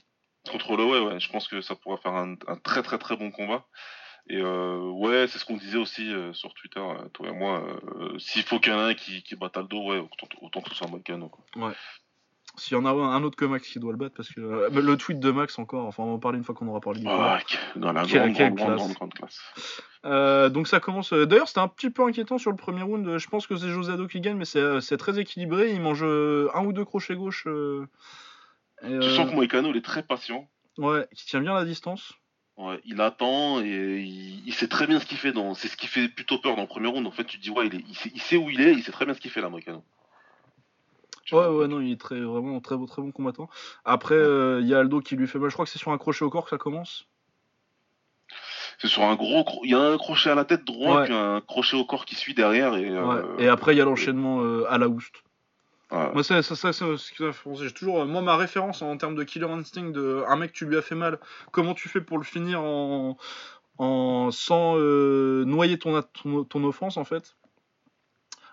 Contre 0.50 0.72
Holloway, 0.72 1.00
ouais, 1.00 1.20
je 1.20 1.32
pense 1.32 1.48
que 1.48 1.62
ça 1.62 1.76
pourrait 1.76 1.98
faire 1.98 2.14
un, 2.14 2.36
un 2.48 2.56
très 2.58 2.84
très 2.84 3.00
très 3.00 3.18
bon 3.18 3.32
combat. 3.32 3.66
Et 4.30 4.38
euh, 4.38 4.90
ouais, 4.92 5.28
c'est 5.28 5.38
ce 5.38 5.46
qu'on 5.46 5.58
disait 5.58 5.78
aussi 5.78 6.14
euh, 6.14 6.32
sur 6.34 6.54
Twitter, 6.54 6.80
euh, 6.80 7.10
toi 7.12 7.28
et 7.28 7.34
moi. 7.34 7.66
S'il 8.20 8.44
faut 8.44 8.60
qu'il 8.60 8.72
y 8.72 8.76
en 8.76 8.80
ait 8.80 8.92
un 8.92 8.94
qui, 8.94 9.22
qui 9.22 9.36
batte 9.36 9.58
Aldo, 9.58 9.90
ouais, 9.90 9.98
autant, 9.98 10.28
autant 10.42 10.62
que 10.62 10.70
ce 10.70 10.76
soit 10.76 10.88
Moicano. 10.88 11.28
Quoi. 11.28 11.68
Ouais. 11.68 11.74
S'il 12.56 12.78
y 12.78 12.80
en 12.80 12.86
a 12.86 12.92
un 12.92 13.24
autre 13.24 13.36
que 13.36 13.46
Max 13.46 13.68
qui 13.68 13.80
doit 13.80 13.92
le 13.92 13.98
battre, 13.98 14.16
parce 14.16 14.30
que 14.30 14.40
le 14.40 14.98
tweet 14.98 15.20
de 15.20 15.32
Max 15.32 15.58
encore, 15.58 15.88
enfin 15.88 16.04
on 16.04 16.06
va 16.06 16.12
en 16.14 16.20
parler 16.20 16.38
une 16.38 16.44
fois 16.44 16.54
qu'on 16.54 16.68
aura 16.68 16.82
parlé 16.82 17.00
du 17.00 17.08
ah, 17.10 17.40
dans 17.76 17.92
la 17.92 18.06
grande, 18.06 18.34
grande, 18.34 18.56
grande, 18.56 18.94
grande, 18.94 19.14
classe. 19.16 20.52
donc 20.54 20.68
ça 20.68 20.80
commence. 20.80 21.14
D'ailleurs, 21.14 21.48
c'était 21.48 21.62
un 21.62 21.68
petit 21.68 21.90
peu 21.90 22.06
inquiétant 22.06 22.38
sur 22.38 22.52
le 22.52 22.58
premier 22.58 22.84
round. 22.84 23.18
Je 23.18 23.28
pense 23.28 23.48
que 23.48 23.56
c'est 23.56 23.70
José 23.70 23.94
Ado 23.94 24.08
qui 24.08 24.22
gagne, 24.22 24.38
mais 24.38 24.46
c'est 24.46 24.98
très 24.98 25.20
équilibré. 25.20 25.72
Il 25.74 25.82
mange 25.82 26.04
un 26.04 26.64
ou 26.64 26.74
deux 26.74 26.86
crochets 26.86 27.16
gauche. 27.16 27.48
tu 28.84 29.02
sens 29.02 29.30
que 29.30 29.36
Moicano, 29.36 29.72
il 29.72 29.78
est 29.78 29.86
très 29.86 30.04
patient. 30.04 30.48
Ouais, 30.78 31.08
qui 31.16 31.26
tient 31.26 31.42
bien 31.42 31.56
la 31.56 31.66
distance. 31.66 32.14
Ouais, 32.58 32.80
il 32.86 33.02
attend 33.02 33.62
et 33.62 34.00
il, 34.46 34.54
sait 34.54 34.68
très 34.68 34.86
bien 34.86 35.00
ce 35.00 35.06
qu'il 35.06 35.18
fait. 35.18 35.32
Dans... 35.32 35.56
C'est 35.56 35.68
ce 35.68 35.76
qui 35.76 35.88
fait 35.88 36.08
plutôt 36.08 36.38
peur 36.38 36.56
dans 36.56 36.62
le 36.62 36.68
premier 36.68 36.88
round. 36.88 37.08
En 37.08 37.12
fait, 37.12 37.24
tu 37.24 37.38
te 37.38 37.44
dis, 37.44 37.50
ouais, 37.50 37.68
il, 37.68 37.84
il, 38.14 38.22
sait, 38.22 38.38
où 38.38 38.50
il 38.50 38.62
est, 38.62 38.74
il 38.74 38.84
sait 38.84 38.92
très 38.92 39.06
bien 39.06 39.14
ce 39.16 39.20
qu'il 39.20 39.32
fait 39.32 39.42
là, 39.42 39.50
Moicano. 39.50 39.84
Ouais, 41.32 41.48
ouais, 41.48 41.68
non, 41.68 41.80
il 41.82 41.94
est 41.94 42.00
très, 42.00 42.20
vraiment 42.20 42.60
très, 42.60 42.76
très 42.86 43.02
bon 43.02 43.12
combattant. 43.12 43.50
Après, 43.86 44.14
euh, 44.14 44.60
il 44.62 44.68
y 44.68 44.76
a 44.76 44.80
Aldo 44.80 45.00
qui 45.00 45.16
lui 45.16 45.28
fait 45.28 45.40
mal. 45.40 45.50
Je 45.50 45.56
crois 45.56 45.66
que 45.66 45.72
c'est 45.72 45.80
sur 45.80 45.92
un 45.92 45.98
crochet 45.98 46.24
au 46.24 46.30
corps 46.30 46.44
que 46.44 46.52
ça 46.52 46.58
commence. 46.58 47.08
C'est 48.78 48.88
sur 48.88 49.04
un 49.04 49.16
gros. 49.16 49.46
Il 49.64 49.72
y 49.72 49.76
a 49.76 49.80
un 49.80 49.98
crochet 49.98 50.30
à 50.30 50.36
la 50.36 50.46
tête 50.46 50.66
droit, 50.66 51.06
puis 51.06 51.14
un 51.14 51.42
crochet 51.42 51.78
au 51.78 51.86
corps 51.86 52.06
qui 52.06 52.16
suit 52.16 52.34
derrière. 52.34 52.76
Et, 52.76 52.90
euh, 52.90 53.38
et 53.40 53.48
après, 53.48 53.74
il 53.74 53.78
y 53.78 53.82
a 53.82 53.86
l'enchaînement 53.86 54.42
euh, 54.44 54.66
à 54.70 54.78
la 54.78 54.90
houste. 54.90 55.24
Moi, 55.92 56.24
c'est 56.24 56.42
ça, 56.42 56.56
ça, 56.56 56.74
ce 56.74 57.12
qui 57.12 57.22
m'a 57.24 57.34
fait 57.34 57.50
J'ai 57.56 57.72
toujours, 57.72 58.06
moi, 58.06 58.22
ma 58.22 58.36
référence 58.36 58.82
en 58.82 58.98
termes 58.98 59.16
de 59.16 59.24
killer 59.24 59.46
instinct, 59.46 59.92
de 59.92 60.24
un 60.28 60.36
mec, 60.36 60.52
tu 60.52 60.66
lui 60.66 60.78
as 60.78 60.82
fait 60.82 60.96
mal, 60.96 61.20
comment 61.52 61.76
tu 61.76 61.88
fais 61.88 62.02
pour 62.02 62.18
le 62.18 62.24
finir 62.24 62.62
en, 62.62 63.18
en 63.78 64.32
sans 64.32 64.78
euh, 64.78 65.44
noyer 65.46 65.78
ton, 65.78 66.02
ton, 66.02 66.64
offense, 66.64 66.98
en 66.98 67.04
fait? 67.04 67.36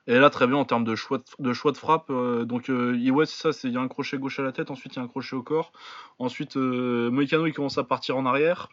Et 0.06 0.18
là, 0.18 0.28
très 0.28 0.46
bien 0.46 0.56
en 0.56 0.64
termes 0.64 0.84
de 0.84 0.94
choix 0.94 1.20
de, 1.38 1.52
choix 1.52 1.72
de 1.72 1.76
frappe. 1.76 2.10
Euh, 2.10 2.44
donc, 2.44 2.68
euh, 2.68 3.10
ouais, 3.10 3.26
c'est 3.26 3.52
ça, 3.52 3.68
il 3.68 3.72
y 3.72 3.76
a 3.76 3.80
un 3.80 3.88
crochet 3.88 4.18
gauche 4.18 4.38
à 4.38 4.42
la 4.42 4.52
tête, 4.52 4.70
ensuite 4.70 4.96
il 4.96 4.98
y 4.98 5.00
a 5.00 5.04
un 5.04 5.08
crochet 5.08 5.34
au 5.34 5.42
corps. 5.42 5.72
Ensuite, 6.18 6.56
Moïcano, 6.56 7.46
il 7.46 7.54
commence 7.54 7.78
à 7.78 7.84
partir 7.84 8.16
en 8.16 8.26
arrière. 8.26 8.68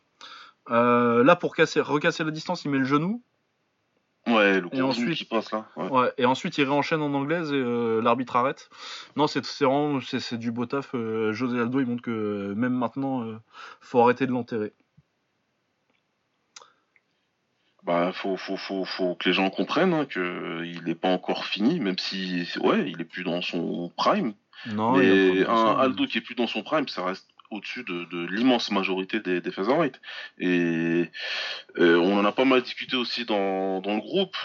là, 0.67 1.35
pour 1.35 1.55
casser, 1.55 1.81
recasser 1.81 2.23
la 2.23 2.31
distance, 2.31 2.65
il 2.65 2.71
met 2.71 2.79
le 2.79 2.85
genou. 2.85 3.21
Ouais, 4.27 4.59
le 4.59 4.69
et 4.73 4.81
ensuite, 4.81 5.15
qui 5.15 5.25
passe 5.25 5.51
là. 5.51 5.65
Ouais. 5.77 6.11
et 6.17 6.25
ensuite 6.25 6.57
il 6.57 6.63
réenchaîne 6.63 7.01
en 7.01 7.13
anglaise 7.13 7.51
et 7.51 7.55
euh, 7.55 8.01
l'arbitre 8.01 8.35
arrête. 8.35 8.69
Non, 9.15 9.27
c'est 9.27 9.45
vraiment 9.61 9.99
c'est 10.01 10.37
du 10.37 10.51
beau 10.51 10.65
taf. 10.65 10.93
Euh, 10.93 11.31
José 11.33 11.59
Aldo, 11.59 11.79
il 11.79 11.87
montre 11.87 12.01
que 12.01 12.53
même 12.55 12.73
maintenant, 12.73 13.23
euh, 13.23 13.39
faut 13.79 14.01
arrêter 14.01 14.27
de 14.27 14.31
l'enterrer. 14.31 14.73
Bah, 17.83 18.11
faut, 18.11 18.35
faut, 18.35 18.57
faut, 18.57 18.83
faut 18.83 19.15
que 19.15 19.29
les 19.29 19.33
gens 19.33 19.49
comprennent 19.49 19.93
hein, 19.93 20.05
qu'il 20.05 20.83
n'est 20.85 20.95
pas 20.95 21.07
encore 21.07 21.45
fini, 21.45 21.79
même 21.79 21.97
si, 21.97 22.45
ouais, 22.59 22.89
il 22.89 22.99
est 22.99 23.05
plus 23.05 23.23
dans 23.23 23.41
son 23.41 23.89
prime. 23.95 24.33
Non, 24.65 24.97
mais 24.97 25.45
un 25.45 25.77
Aldo 25.77 26.05
qui 26.05 26.17
est 26.17 26.21
plus 26.21 26.35
dans 26.35 26.47
son 26.47 26.63
prime, 26.63 26.87
ça 26.89 27.05
reste 27.05 27.29
au-dessus 27.49 27.83
de, 27.83 28.27
l'immense 28.27 28.71
majorité 28.71 29.19
des, 29.19 29.41
des 29.41 29.51
featherweight. 29.51 29.99
Et 30.39 31.09
euh, 31.77 31.97
on 31.97 32.17
en 32.19 32.25
a 32.25 32.31
pas 32.31 32.45
mal 32.45 32.61
discuté 32.61 32.95
aussi 32.95 33.25
dans, 33.25 33.81
le 33.83 33.99
groupe. 33.99 34.35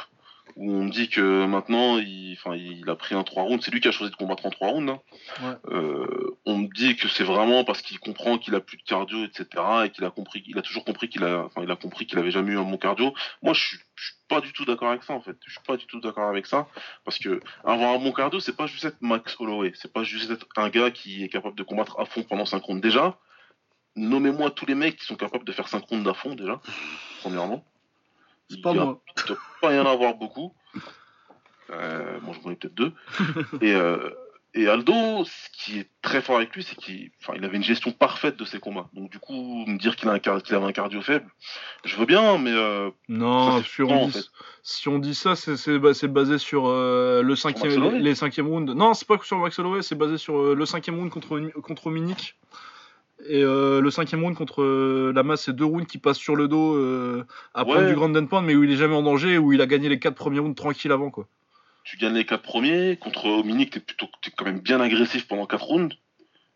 Où 0.56 0.72
on 0.72 0.84
me 0.84 0.90
dit 0.90 1.08
que 1.08 1.46
maintenant, 1.46 1.98
il, 1.98 2.36
enfin, 2.38 2.56
il 2.56 2.88
a 2.88 2.96
pris 2.96 3.14
un 3.14 3.22
3 3.22 3.42
rounds. 3.44 3.64
C'est 3.64 3.70
lui 3.70 3.80
qui 3.80 3.88
a 3.88 3.92
choisi 3.92 4.10
de 4.10 4.16
combattre 4.16 4.46
en 4.46 4.50
3 4.50 4.68
rounds. 4.68 4.92
Hein. 4.92 5.00
Ouais. 5.42 5.74
Euh, 5.74 6.36
on 6.46 6.58
me 6.58 6.68
dit 6.68 6.96
que 6.96 7.08
c'est 7.08 7.24
vraiment 7.24 7.64
parce 7.64 7.82
qu'il 7.82 7.98
comprend 7.98 8.38
qu'il 8.38 8.54
a 8.54 8.60
plus 8.60 8.76
de 8.76 8.82
cardio, 8.82 9.24
etc. 9.24 9.46
Et 9.84 9.90
qu'il 9.90 10.04
a 10.04 10.10
compris, 10.10 10.42
il 10.46 10.58
a 10.58 10.62
toujours 10.62 10.84
compris 10.84 11.08
qu'il 11.08 11.24
a, 11.24 11.44
enfin, 11.44 11.62
il 11.62 11.70
a 11.70 11.76
compris 11.76 12.06
qu'il 12.06 12.18
avait 12.18 12.30
jamais 12.30 12.52
eu 12.52 12.58
un 12.58 12.64
bon 12.64 12.78
cardio. 12.78 13.14
Moi, 13.42 13.54
je 13.54 13.60
suis, 13.60 13.78
je 13.94 14.04
suis 14.06 14.14
pas 14.28 14.40
du 14.40 14.52
tout 14.52 14.64
d'accord 14.64 14.90
avec 14.90 15.02
ça, 15.02 15.12
en 15.14 15.20
fait. 15.20 15.36
Je 15.46 15.52
suis 15.52 15.62
pas 15.66 15.76
du 15.76 15.86
tout 15.86 16.00
d'accord 16.00 16.28
avec 16.28 16.46
ça. 16.46 16.68
Parce 17.04 17.18
que 17.18 17.40
avoir 17.64 17.94
un 17.94 17.98
bon 17.98 18.12
cardio, 18.12 18.40
c'est 18.40 18.56
pas 18.56 18.66
juste 18.66 18.84
être 18.84 19.00
Max 19.00 19.36
Holloway. 19.38 19.72
C'est 19.74 19.92
pas 19.92 20.04
juste 20.04 20.30
être 20.30 20.46
un 20.56 20.68
gars 20.68 20.90
qui 20.90 21.24
est 21.24 21.28
capable 21.28 21.56
de 21.56 21.62
combattre 21.62 21.98
à 21.98 22.04
fond 22.04 22.22
pendant 22.22 22.46
5 22.46 22.62
rounds. 22.62 22.82
Déjà, 22.82 23.18
nommez-moi 23.96 24.50
tous 24.50 24.66
les 24.66 24.74
mecs 24.74 24.96
qui 24.96 25.04
sont 25.04 25.16
capables 25.16 25.44
de 25.44 25.52
faire 25.52 25.68
5 25.68 25.84
rounds 25.84 26.08
à 26.08 26.14
fond, 26.14 26.34
déjà. 26.34 26.60
Premièrement. 27.22 27.64
C'est 28.56 28.60
pas 28.62 28.72
moi. 28.74 29.00
il 29.16 29.26
doit 29.28 29.36
pas 29.60 29.74
y 29.74 29.78
en 29.78 29.86
avoir 29.86 30.14
beaucoup. 30.14 30.54
Euh, 31.70 32.18
moi, 32.22 32.34
j'en 32.34 32.40
connais 32.42 32.56
peut-être 32.56 32.74
deux. 32.74 32.92
et, 33.62 33.74
euh, 33.74 34.10
et 34.54 34.68
Aldo, 34.68 35.24
ce 35.24 35.48
qui 35.54 35.78
est 35.78 35.88
très 36.02 36.20
fort 36.20 36.36
avec 36.36 36.54
lui, 36.54 36.62
c'est 36.62 36.76
qu'il 36.76 37.10
il 37.34 37.44
avait 37.44 37.56
une 37.56 37.62
gestion 37.62 37.90
parfaite 37.92 38.36
de 38.36 38.44
ses 38.44 38.58
combats. 38.58 38.90
Donc, 38.92 39.10
du 39.10 39.18
coup, 39.18 39.64
me 39.66 39.78
dire 39.78 39.96
qu'il 39.96 40.08
avait 40.10 40.18
un 40.54 40.72
cardio 40.72 41.00
faible, 41.00 41.26
je 41.86 41.96
veux 41.96 42.04
bien, 42.04 42.36
mais 42.36 42.52
euh, 42.52 42.90
Non, 43.08 43.58
Ça, 43.62 43.64
si 43.66 43.82
on, 43.82 43.88
en 43.90 44.06
dit, 44.06 44.12
fait. 44.12 44.24
si 44.62 44.88
on 44.88 44.98
dit 44.98 45.14
ça, 45.14 45.34
c'est 45.36 45.56
c'est 45.56 45.78
ba- 45.78 45.94
c'est 45.94 46.08
basé 46.08 46.36
sur 46.36 46.66
euh, 46.66 47.22
le 47.22 47.34
cinquième, 47.36 47.82
les, 47.94 48.00
les 48.00 48.14
cinquièmes 48.14 48.48
rounds. 48.48 48.74
Non, 48.74 48.92
c'est 48.92 49.08
pas 49.08 49.16
sur 49.22 49.38
Max 49.38 49.58
Holloway, 49.58 49.80
c'est 49.80 49.94
basé 49.94 50.18
sur 50.18 50.38
euh, 50.38 50.54
le 50.54 50.66
cinquième 50.66 50.96
round 50.98 51.10
contre, 51.10 51.40
contre 51.62 51.88
Minnick. 51.90 52.36
Et 53.28 53.42
euh, 53.42 53.80
le 53.80 53.90
cinquième 53.90 54.22
round 54.22 54.36
contre 54.36 54.62
euh, 54.62 55.12
la 55.14 55.22
masse, 55.22 55.44
c'est 55.44 55.52
deux 55.54 55.64
rounds 55.64 55.86
qui 55.86 55.98
passent 55.98 56.18
sur 56.18 56.34
le 56.36 56.48
dos 56.48 56.74
euh, 56.76 57.24
à 57.54 57.64
prendre 57.64 57.82
Ouais. 57.82 57.88
du 57.88 57.94
grand 57.94 58.14
and 58.16 58.26
pound, 58.26 58.44
mais 58.46 58.54
où 58.54 58.64
il 58.64 58.70
est 58.72 58.76
jamais 58.76 58.94
en 58.96 59.02
danger, 59.02 59.38
où 59.38 59.52
il 59.52 59.60
a 59.60 59.66
gagné 59.66 59.88
les 59.88 59.98
quatre 59.98 60.14
premiers 60.16 60.40
rounds 60.40 60.56
tranquille 60.56 60.90
avant, 60.92 61.10
quoi. 61.10 61.28
tu 61.84 61.96
gagnes 61.96 62.14
les 62.14 62.24
quatre 62.26 62.42
premiers. 62.42 62.96
Contre 62.96 63.26
Ominic, 63.26 63.70
t'es 63.70 63.80
plutôt 63.80 64.08
t'es 64.22 64.30
quand 64.36 64.44
même 64.44 64.60
bien 64.60 64.80
agressif 64.80 65.28
pendant 65.28 65.46
quatre 65.46 65.64
rounds. 65.64 65.94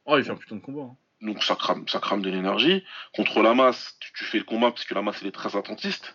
Oh, 0.06 0.18
il 0.18 0.24
fait 0.24 0.30
un 0.30 0.36
putain 0.36 0.56
de 0.56 0.60
combat. 0.60 0.82
hein. 0.82 0.96
Donc 1.22 1.42
ça 1.42 1.54
crame, 1.56 1.86
ça 1.88 1.98
crame 1.98 2.20
de 2.20 2.30
l'énergie. 2.30 2.82
Contre 3.14 3.40
la 3.42 3.54
masse, 3.54 3.96
tu, 4.00 4.12
tu 4.12 4.24
fais 4.24 4.38
le 4.38 4.44
combat 4.44 4.70
parce 4.70 4.84
que 4.84 4.94
la 4.94 5.02
masse 5.02 5.18
elle 5.22 5.28
est 5.28 5.32
très 5.32 5.56
attentiste. 5.56 6.14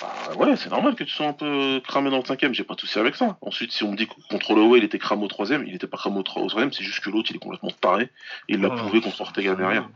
Bah 0.00 0.34
ouais, 0.36 0.56
c'est 0.56 0.70
normal 0.70 0.94
que 0.94 1.04
tu 1.04 1.10
sois 1.10 1.26
un 1.26 1.32
peu 1.32 1.80
cramé 1.86 2.10
dans 2.10 2.18
le 2.18 2.24
cinquième, 2.24 2.52
j'ai 2.54 2.64
pas 2.64 2.74
de 2.74 2.80
souci 2.80 2.98
avec 2.98 3.16
ça. 3.16 3.38
Ensuite, 3.40 3.72
si 3.72 3.82
on 3.84 3.92
me 3.92 3.96
dit 3.96 4.06
que 4.06 4.14
contre 4.28 4.54
le 4.54 4.62
il 4.78 4.84
était 4.84 4.98
cramé 4.98 5.24
au 5.24 5.28
troisième, 5.28 5.66
il 5.66 5.74
était 5.74 5.86
pas 5.86 5.96
cramé 5.96 6.18
au 6.18 6.22
troisième, 6.22 6.72
c'est 6.72 6.84
juste 6.84 7.00
que 7.00 7.10
l'autre 7.10 7.30
il 7.30 7.36
est 7.36 7.40
complètement 7.40 7.70
taré. 7.80 8.04
Et 8.48 8.54
il 8.54 8.60
l'a 8.60 8.68
Ah, 8.72 8.76
prouvé 8.76 9.00
contre 9.00 9.20
Ortega 9.20 9.54
derrière. 9.54 9.88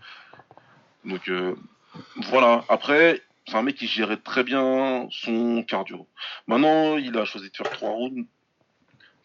Donc 1.05 1.29
euh, 1.29 1.55
voilà. 2.16 2.65
Après, 2.69 3.23
c'est 3.47 3.55
un 3.57 3.62
mec 3.62 3.77
qui 3.77 3.87
gérait 3.87 4.16
très 4.16 4.43
bien 4.43 5.07
son 5.11 5.62
cardio. 5.62 6.07
Maintenant, 6.47 6.97
il 6.97 7.16
a 7.19 7.25
choisi 7.25 7.51
de 7.51 7.57
faire 7.57 7.71
trois 7.71 7.91
rounds, 7.91 8.27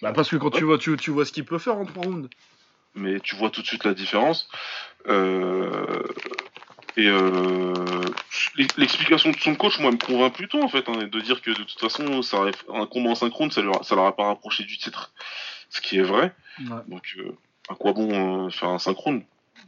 Bah, 0.01 0.11
parce 0.13 0.29
que 0.29 0.35
quand 0.35 0.51
tu 0.51 0.65
vois, 0.65 0.77
tu, 0.77 0.95
tu 0.97 1.09
vois 1.11 1.25
ce 1.25 1.31
qu'il 1.31 1.45
peut 1.45 1.57
faire 1.59 1.77
en 1.77 1.85
trois 1.85 2.03
rounds. 2.03 2.29
mais 2.95 3.19
tu 3.21 3.35
vois 3.35 3.49
tout 3.49 3.61
de 3.61 3.67
suite 3.67 3.85
la 3.85 3.93
différence. 3.93 4.49
Euh, 5.07 6.03
et 6.99 7.07
euh, 7.07 7.73
l'explication 8.77 9.31
de 9.31 9.37
son 9.37 9.55
coach, 9.55 9.79
moi, 9.79 9.91
me 9.91 9.97
convainc 9.97 10.33
plutôt 10.33 10.61
en 10.61 10.67
fait, 10.67 10.87
hein, 10.89 11.07
de 11.11 11.19
dire 11.21 11.41
que 11.41 11.51
de 11.51 11.63
toute 11.63 11.79
façon, 11.79 12.21
ça 12.21 12.43
un 12.73 12.85
combat 12.85 13.11
en 13.11 13.15
synchrone, 13.15 13.51
ça 13.51 13.61
leur, 13.61 13.83
ça 13.85 13.95
leur 13.95 14.05
a 14.05 14.15
pas 14.15 14.25
rapproché 14.25 14.63
du 14.63 14.77
titre, 14.77 15.13
ce 15.69 15.81
qui 15.81 15.97
est 15.97 16.03
vrai. 16.03 16.33
Ouais. 16.59 16.81
Donc, 16.87 17.15
euh, 17.17 17.31
à 17.69 17.75
quoi 17.75 17.93
bon 17.93 18.47
euh, 18.47 18.49
faire 18.49 18.69
un 18.69 18.79
synchrone 18.79 19.23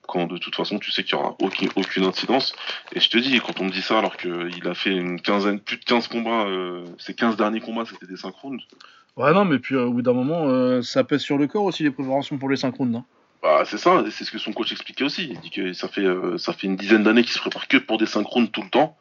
quand 0.08 0.26
de 0.26 0.38
toute 0.38 0.56
façon 0.56 0.80
tu 0.80 0.92
sais 0.92 1.04
qu'il 1.04 1.14
y 1.14 1.16
aura 1.16 1.36
aucune, 1.40 1.70
aucune 1.76 2.06
incidence 2.06 2.56
Et 2.94 3.00
je 3.00 3.10
te 3.10 3.18
dis, 3.18 3.40
quand 3.40 3.60
on 3.60 3.66
me 3.66 3.72
dit 3.72 3.82
ça, 3.82 4.00
alors 4.00 4.18
qu'il 4.18 4.68
a 4.68 4.74
fait 4.74 4.92
une 4.92 5.22
quinzaine, 5.22 5.60
plus 5.60 5.78
de 5.78 5.86
15 5.86 6.08
combats, 6.08 6.46
euh, 6.48 6.86
ses 6.98 7.14
15 7.14 7.38
derniers 7.38 7.62
combats 7.62 7.86
c'était 7.86 8.08
des 8.08 8.18
synchrones, 8.18 8.60
Ouais, 9.18 9.34
non, 9.34 9.44
mais 9.44 9.60
puis 9.60 9.76
euh, 9.76 9.86
au 9.86 9.92
bout 9.92 10.02
d'un 10.02 10.14
moment, 10.14 10.48
euh, 10.48 10.82
ça 10.82 11.04
pèse 11.04 11.22
sur 11.22 11.38
le 11.38 11.48
corps 11.48 11.66
aussi 11.66 11.84
les 11.84 11.92
préparations 11.92 12.38
pour 12.38 12.50
les 12.50 12.56
synchrones. 12.56 12.96
Hein. 12.96 13.06
Bah, 13.42 13.64
c'est 13.66 13.78
ça, 13.78 14.04
c'est 14.12 14.24
ce 14.24 14.32
que 14.32 14.38
son 14.38 14.54
coach 14.54 14.72
expliquait 14.72 15.04
aussi. 15.04 15.30
Il 15.32 15.40
dit 15.40 15.50
que 15.50 15.74
ça 15.74 15.88
fait, 15.88 16.02
euh, 16.06 16.38
ça 16.38 16.54
fait 16.54 16.68
une 16.68 16.76
dizaine 16.76 17.04
d'années 17.04 17.24
qu'il 17.24 17.32
se 17.32 17.40
prépare 17.40 17.68
que 17.68 17.78
pour 17.78 17.98
des 17.98 18.06
synchrones 18.06 18.50
tout 18.50 18.62
le 18.62 18.70
temps. 18.70 18.98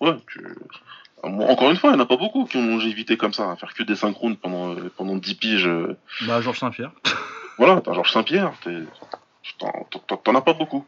Ouais, 0.00 0.16
tu- 0.32 0.44
bon, 1.22 1.46
encore 1.48 1.70
une 1.70 1.76
fois, 1.76 1.90
il 1.90 1.94
n'y 1.94 2.00
en 2.00 2.04
a 2.04 2.06
pas 2.08 2.16
beaucoup 2.16 2.44
qui 2.44 2.56
ont 2.56 2.66
longévité 2.66 3.16
comme 3.16 3.32
ça, 3.32 3.50
à 3.52 3.56
faire 3.56 3.72
que 3.72 3.82
des 3.84 3.94
synchrones 3.96 4.36
pendant, 4.36 4.74
euh, 4.74 4.90
pendant 4.96 5.14
10 5.16 5.36
piges. 5.36 5.66
euh. 5.68 5.96
Bah, 6.22 6.40
Georges 6.40 6.58
Saint-Pierre. 6.58 6.90
Voilà, 7.56 7.80
t'as 7.80 7.92
Georges 7.92 8.10
Saint-Pierre, 8.10 8.52
t'en- 9.60 10.34
as 10.34 10.40
pas 10.40 10.54
beaucoup. 10.54 10.84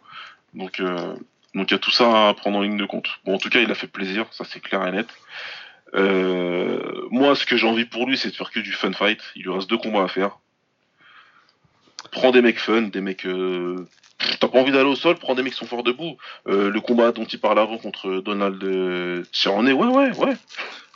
Donc, 0.52 0.80
euh, 0.80 1.14
donc 1.54 1.70
il 1.70 1.74
y 1.74 1.76
a 1.76 1.78
tout 1.78 1.92
ça 1.92 2.28
à 2.30 2.34
prendre 2.34 2.58
en 2.58 2.62
ligne 2.62 2.76
de 2.76 2.86
compte. 2.86 3.06
Bon, 3.24 3.36
en 3.36 3.38
tout 3.38 3.50
cas, 3.50 3.60
il 3.60 3.70
a 3.70 3.76
fait 3.76 3.86
plaisir, 3.86 4.26
ça 4.32 4.42
c'est 4.44 4.58
clair 4.58 4.84
et 4.84 4.90
net. 4.90 5.06
Euh, 5.94 7.06
moi, 7.10 7.34
ce 7.36 7.46
que 7.46 7.56
j'ai 7.56 7.66
envie 7.68 7.84
pour 7.84 8.06
lui, 8.06 8.18
c'est 8.18 8.30
de 8.30 8.34
faire 8.34 8.50
que 8.50 8.60
du 8.60 8.72
fun 8.72 8.92
fight. 8.92 9.20
Il 9.36 9.42
lui 9.44 9.50
reste 9.52 9.70
deux 9.70 9.78
combats 9.78 10.02
à 10.02 10.08
faire. 10.08 10.38
Prends 12.12 12.30
des 12.30 12.42
mecs 12.42 12.58
fun, 12.58 12.82
des 12.82 13.00
mecs. 13.00 13.26
Euh... 13.26 13.76
T'as 14.40 14.48
pas 14.48 14.58
envie 14.60 14.72
d'aller 14.72 14.88
au 14.88 14.94
sol, 14.96 15.16
prends 15.16 15.34
des 15.34 15.42
mecs 15.42 15.52
qui 15.52 15.58
sont 15.58 15.66
forts 15.66 15.82
debout. 15.82 16.16
Euh, 16.48 16.70
le 16.70 16.80
combat 16.80 17.12
dont 17.12 17.24
il 17.24 17.38
parlait 17.38 17.60
avant 17.60 17.76
contre 17.78 18.20
Donald 18.22 18.62
euh, 18.64 19.22
Cerrone, 19.32 19.70
ouais, 19.70 19.86
ouais, 19.86 20.16
ouais. 20.18 20.36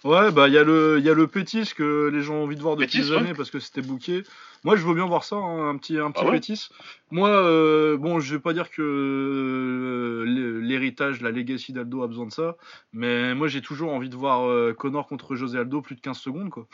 Ouais, 0.03 0.31
bah 0.31 0.49
il 0.49 0.55
y, 0.55 0.59
a 0.59 0.65
le- 0.65 0.97
il 0.99 1.05
y 1.05 1.11
a 1.11 1.13
le 1.15 1.27
Pétis 1.27 1.73
que 1.77 2.09
les 2.11 2.23
gens 2.23 2.37
ont 2.37 2.45
envie 2.45 2.57
de 2.57 2.63
voir 2.63 2.77
depuis 2.77 3.01
des 3.03 3.11
ouais. 3.11 3.19
années 3.19 3.35
parce 3.35 3.51
que 3.51 3.61
c'était 3.61 3.83
booké. 3.83 4.23
Moi, 4.65 4.75
je 4.77 4.87
veux 4.87 4.95
bien 4.95 5.05
voir 5.05 5.25
ça, 5.25 5.37
hein, 5.37 5.69
un 5.69 5.77
petit, 5.77 5.99
un 5.99 6.11
petit 6.11 6.23
Ah 6.25 6.29
ouais 6.29 6.33
Pétis. 6.41 6.71
Moi, 7.11 7.29
euh, 7.29 7.99
bon, 7.99 8.19
je 8.19 8.35
vais 8.35 8.41
pas 8.41 8.55
dire 8.55 8.71
que 8.71 10.25
l'hé- 10.27 10.67
l'héritage, 10.67 11.21
la 11.21 11.31
legacy 11.31 11.75
d'Aldo 11.75 12.03
a 12.03 12.07
besoin 12.07 12.25
de 12.27 12.33
ça, 12.33 12.57
mais 12.95 13.35
moi, 13.35 13.49
j'ai 13.49 13.61
toujours 13.61 13.93
envie 13.93 14.09
de 14.09 14.17
voir 14.17 14.75
Connor 14.77 15.07
contre 15.07 15.35
José 15.37 15.59
Aldo 15.59 15.83
plus 15.83 15.97
de 15.97 16.01
15 16.01 16.19
secondes, 16.19 16.49
quoi. 16.49 16.67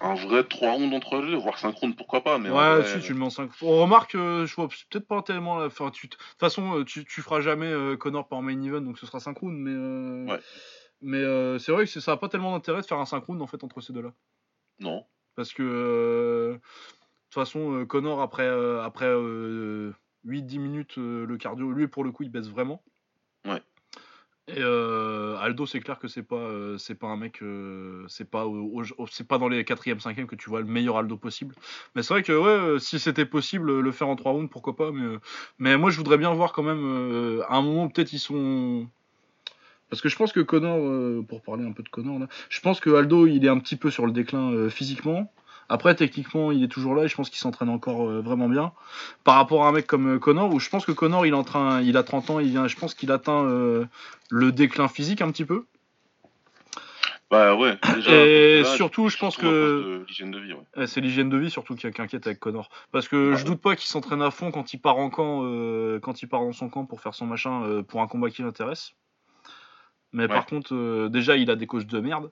Un 0.00 0.14
vrai 0.14 0.44
3 0.44 0.72
rounds 0.72 0.94
entre 0.94 1.16
eux, 1.16 1.34
voire 1.36 1.58
synchrone, 1.58 1.94
pourquoi 1.94 2.22
pas. 2.22 2.38
Mais 2.38 2.50
ouais, 2.50 2.80
vrai, 2.80 3.00
si, 3.00 3.00
tu 3.06 3.12
le 3.12 3.18
mets 3.18 3.24
en 3.26 3.30
5. 3.30 3.50
On 3.62 3.80
remarque, 3.82 4.14
euh, 4.16 4.44
je 4.44 4.54
vois 4.54 4.68
peut-être 4.68 5.06
pas 5.06 5.22
tellement 5.22 5.58
la 5.58 5.70
fin. 5.70 5.90
Tu... 5.90 6.08
De 6.08 6.14
toute 6.16 6.20
façon, 6.40 6.78
euh, 6.80 6.84
tu, 6.84 7.04
tu 7.04 7.22
feras 7.22 7.40
jamais 7.40 7.66
euh, 7.68 7.96
Connor 7.96 8.28
par 8.28 8.42
main 8.42 8.60
event, 8.62 8.80
donc 8.82 8.98
ce 8.98 9.06
sera 9.06 9.20
synchrone, 9.20 9.56
mais. 9.56 9.70
euh, 9.72 10.34
Ouais. 10.34 10.40
Mais 11.00 11.18
euh, 11.18 11.58
c'est 11.58 11.70
vrai 11.72 11.84
que 11.86 12.00
ça 12.00 12.12
a 12.12 12.16
pas 12.16 12.28
tellement 12.28 12.52
d'intérêt 12.52 12.80
de 12.80 12.86
faire 12.86 12.98
un 12.98 13.04
synchrone 13.04 13.42
en 13.42 13.46
fait 13.46 13.62
entre 13.62 13.80
ces 13.82 13.92
deux-là. 13.92 14.12
Non. 14.80 15.04
Parce 15.36 15.52
que 15.52 15.62
euh, 15.62 16.52
de 16.54 16.58
toute 16.58 17.34
façon, 17.34 17.74
euh, 17.74 17.84
Connor, 17.84 18.20
après, 18.22 18.46
euh, 18.46 18.82
après 18.82 19.06
euh, 19.06 19.92
8-10 20.26 20.58
minutes, 20.60 20.98
euh, 20.98 21.26
le 21.26 21.36
cardio, 21.36 21.72
lui, 21.72 21.88
pour 21.88 22.04
le 22.04 22.12
coup, 22.12 22.22
il 22.22 22.30
baisse 22.30 22.48
vraiment. 22.48 22.82
Ouais. 23.44 23.60
Et 24.46 24.56
euh, 24.58 25.36
Aldo, 25.38 25.64
c'est 25.64 25.80
clair 25.80 25.98
que 25.98 26.06
c'est 26.06 26.22
pas, 26.22 26.36
euh, 26.36 26.76
c'est 26.76 26.94
pas 26.94 27.06
un 27.06 27.16
mec, 27.16 27.40
euh, 27.42 28.04
c'est 28.08 28.28
pas, 28.30 28.44
au- 28.46 28.82
au- 28.98 29.06
c'est 29.06 29.26
pas 29.26 29.38
dans 29.38 29.48
les 29.48 29.64
4e, 29.64 30.00
5e 30.00 30.26
que 30.26 30.36
tu 30.36 30.50
vois 30.50 30.60
le 30.60 30.66
meilleur 30.66 30.98
Aldo 30.98 31.16
possible. 31.16 31.54
Mais 31.94 32.02
c'est 32.02 32.12
vrai 32.12 32.22
que 32.22 32.32
ouais, 32.74 32.78
si 32.78 32.98
c'était 32.98 33.24
possible, 33.24 33.80
le 33.80 33.92
faire 33.92 34.08
en 34.08 34.16
3 34.16 34.32
rounds, 34.32 34.50
pourquoi 34.50 34.76
pas. 34.76 34.92
Mais, 34.92 35.16
mais 35.58 35.78
moi, 35.78 35.88
je 35.90 35.96
voudrais 35.96 36.18
bien 36.18 36.32
voir 36.34 36.52
quand 36.52 36.62
même, 36.62 37.40
à 37.48 37.56
un 37.56 37.62
moment, 37.62 37.88
peut-être 37.88 38.12
ils 38.12 38.18
sont. 38.18 38.86
Parce 39.90 40.02
que 40.02 40.08
je 40.08 40.16
pense 40.16 40.32
que 40.32 40.40
Connor, 40.40 41.24
pour 41.26 41.42
parler 41.42 41.64
un 41.64 41.72
peu 41.72 41.82
de 41.82 41.88
Connor 41.88 42.18
là, 42.18 42.26
je 42.48 42.60
pense 42.60 42.80
que 42.80 42.90
Aldo 42.90 43.26
il 43.26 43.44
est 43.44 43.48
un 43.48 43.58
petit 43.58 43.76
peu 43.76 43.90
sur 43.90 44.06
le 44.06 44.12
déclin 44.12 44.68
physiquement. 44.70 45.32
Après, 45.68 45.94
techniquement, 45.94 46.52
il 46.52 46.62
est 46.62 46.68
toujours 46.68 46.94
là 46.94 47.04
et 47.04 47.08
je 47.08 47.14
pense 47.14 47.30
qu'il 47.30 47.38
s'entraîne 47.38 47.68
encore 47.68 48.08
euh, 48.08 48.20
vraiment 48.20 48.48
bien. 48.48 48.72
Par 49.24 49.36
rapport 49.36 49.64
à 49.64 49.68
un 49.68 49.72
mec 49.72 49.86
comme 49.86 50.16
euh, 50.16 50.18
Connor, 50.18 50.52
où 50.52 50.58
je 50.60 50.68
pense 50.68 50.84
que 50.84 50.92
Connor 50.92 51.26
il 51.26 51.30
est 51.32 51.36
en 51.36 51.44
train, 51.44 51.80
il 51.80 51.96
a 51.96 52.02
30 52.02 52.30
ans, 52.30 52.40
il 52.40 52.50
vient, 52.50 52.68
je 52.68 52.76
pense 52.76 52.94
qu'il 52.94 53.10
atteint 53.10 53.44
euh, 53.44 53.86
le 54.30 54.52
déclin 54.52 54.88
physique 54.88 55.22
un 55.22 55.30
petit 55.30 55.44
peu. 55.44 55.64
Bah 57.30 57.54
ouais. 57.56 57.78
Déjà, 57.94 58.10
Et 58.12 58.62
là, 58.62 58.68
surtout, 58.76 59.08
je 59.08 59.16
pense 59.16 59.36
que- 59.36 59.42
cause 59.42 59.84
de 59.86 60.04
l'hygiène 60.06 60.30
de 60.30 60.38
vie, 60.38 60.52
ouais. 60.52 60.60
Ouais, 60.76 60.86
c'est 60.86 61.00
l'hygiène 61.00 61.30
de 61.30 61.38
vie 61.38 61.50
surtout 61.50 61.74
qui, 61.74 61.90
qui 61.90 62.02
inquiète 62.02 62.26
avec 62.26 62.38
Connor. 62.38 62.68
Parce 62.92 63.08
que 63.08 63.34
je 63.34 63.44
doute 63.44 63.60
pas 63.60 63.74
qu'il 63.74 63.88
s'entraîne 63.88 64.22
à 64.22 64.30
fond 64.30 64.50
quand 64.50 64.72
il 64.74 64.78
part 64.78 64.98
en 64.98 65.08
camp, 65.10 65.40
euh, 65.44 65.98
quand 66.00 66.22
il 66.22 66.28
part 66.28 66.40
dans 66.42 66.52
son 66.52 66.68
camp 66.68 66.84
pour 66.84 67.00
faire 67.00 67.14
son 67.14 67.26
machin, 67.26 67.62
euh, 67.64 67.82
pour 67.82 68.02
un 68.02 68.06
combat 68.06 68.30
qui 68.30 68.42
l'intéresse. 68.42 68.92
Mais 70.12 70.28
par 70.34 70.46
contre, 70.46 70.74
euh, 70.74 71.08
déjà, 71.08 71.36
il 71.36 71.50
a 71.50 71.56
des 71.56 71.66
coachs 71.66 71.86
de 71.86 71.98
merde. 72.00 72.30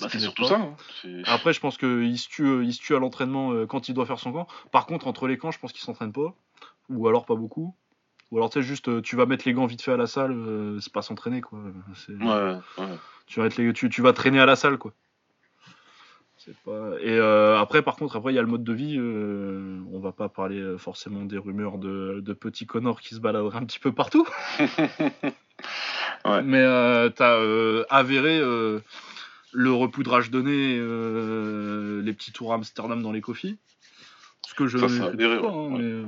Bah, 0.00 0.08
c'est 0.10 0.20
surtout 0.20 0.44
ça. 0.44 0.56
hein. 0.56 0.76
Après, 1.26 1.52
je 1.52 1.60
pense 1.60 1.76
qu'il 1.76 2.18
se 2.18 2.28
tue, 2.28 2.44
euh, 2.46 2.64
il 2.64 2.72
se 2.72 2.80
tue 2.80 2.94
à 2.96 2.98
l'entraînement 2.98 3.52
euh, 3.52 3.66
quand 3.66 3.88
il 3.88 3.94
doit 3.94 4.06
faire 4.06 4.18
son 4.18 4.32
camp. 4.32 4.46
Par 4.70 4.86
contre, 4.86 5.06
entre 5.06 5.26
les 5.28 5.36
camps, 5.38 5.50
je 5.50 5.58
pense 5.58 5.72
qu'il 5.72 5.82
s'entraîne 5.82 6.12
pas. 6.12 6.34
Ou 6.88 7.06
alors 7.08 7.26
pas 7.26 7.34
beaucoup. 7.34 7.74
Ou 8.30 8.38
alors, 8.38 8.48
tu 8.48 8.60
sais, 8.60 8.66
juste, 8.66 8.88
euh, 8.88 9.02
tu 9.02 9.16
vas 9.16 9.26
mettre 9.26 9.46
les 9.46 9.52
gants 9.52 9.66
vite 9.66 9.82
fait 9.82 9.92
à 9.92 9.96
la 9.98 10.06
salle, 10.06 10.32
euh, 10.32 10.80
c'est 10.80 10.92
pas 10.92 11.02
s'entraîner, 11.02 11.42
quoi. 11.42 11.58
Ouais, 12.08 12.24
ouais. 12.78 12.84
tu 13.26 13.40
vas, 13.40 13.46
être 13.46 13.56
les- 13.58 13.72
tu, 13.74 13.90
tu 13.90 14.00
vas 14.00 14.14
traîner 14.14 14.40
à 14.40 14.46
la 14.46 14.56
salle, 14.56 14.78
quoi. 14.78 14.92
Pas... 16.64 16.98
Et 17.00 17.16
euh, 17.18 17.56
après, 17.58 17.82
par 17.82 17.94
contre, 17.94 18.16
après, 18.16 18.32
il 18.32 18.36
y 18.36 18.38
a 18.38 18.42
le 18.42 18.48
mode 18.48 18.64
de 18.64 18.72
vie. 18.72 18.96
euh, 18.98 19.78
on 19.92 20.00
va 20.00 20.10
pas 20.10 20.28
parler 20.28 20.74
forcément 20.78 21.24
des 21.24 21.38
rumeurs 21.38 21.78
de, 21.78 22.20
de 22.20 22.32
petits 22.32 22.66
Connors 22.66 23.00
qui 23.00 23.14
se 23.14 23.20
baladeraient 23.20 23.58
un 23.58 23.64
petit 23.66 23.78
peu 23.78 23.92
partout. 23.92 24.26
Ouais. 26.24 26.42
Mais 26.42 26.58
euh, 26.60 27.08
t'as 27.10 27.34
euh, 27.36 27.84
avéré 27.90 28.38
euh, 28.38 28.80
le 29.52 29.72
repoudrage 29.72 30.30
donné, 30.30 30.76
euh, 30.78 32.02
les 32.02 32.12
petits 32.12 32.32
tours 32.32 32.52
à 32.52 32.56
Amsterdam 32.56 33.02
dans 33.02 33.12
les 33.12 33.20
coffees. 33.20 33.58
Ce 34.46 34.54
que 34.54 34.66
je 34.66 34.78
Ça, 34.78 35.06
avéré, 35.06 35.38
pas, 35.40 35.48
hein, 35.48 35.68
Ouais. 35.70 35.78
mais, 35.78 35.84
euh, 35.84 36.06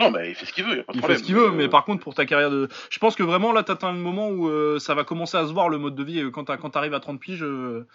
Non, 0.00 0.10
mais 0.12 0.30
il 0.30 0.34
fait 0.36 0.46
ce 0.46 0.52
qu'il 0.52 0.64
veut, 0.64 0.76
y 0.76 0.80
a 0.80 0.84
pas 0.84 0.92
de 0.92 0.98
Il 0.98 1.04
fait 1.04 1.18
ce 1.18 1.22
qu'il 1.24 1.34
veut, 1.34 1.50
mais 1.50 1.64
Euh, 1.64 1.68
par 1.68 1.84
contre, 1.84 2.02
pour 2.02 2.14
ta 2.14 2.24
carrière 2.26 2.50
de. 2.50 2.68
Je 2.90 2.98
pense 3.00 3.16
que 3.16 3.22
vraiment, 3.24 3.52
là, 3.52 3.62
t'atteins 3.64 3.92
le 3.92 3.98
moment 3.98 4.28
où 4.30 4.48
euh, 4.48 4.78
ça 4.78 4.94
va 4.94 5.02
commencer 5.04 5.36
à 5.36 5.46
se 5.46 5.52
voir 5.52 5.68
le 5.68 5.78
mode 5.78 5.94
de 5.96 6.02
vie. 6.04 6.20
euh, 6.20 6.30
Quand 6.30 6.44
t'arrives 6.70 6.94
à 6.94 7.00
30 7.00 7.18
piges, 7.20 7.42
euh, 7.42 7.86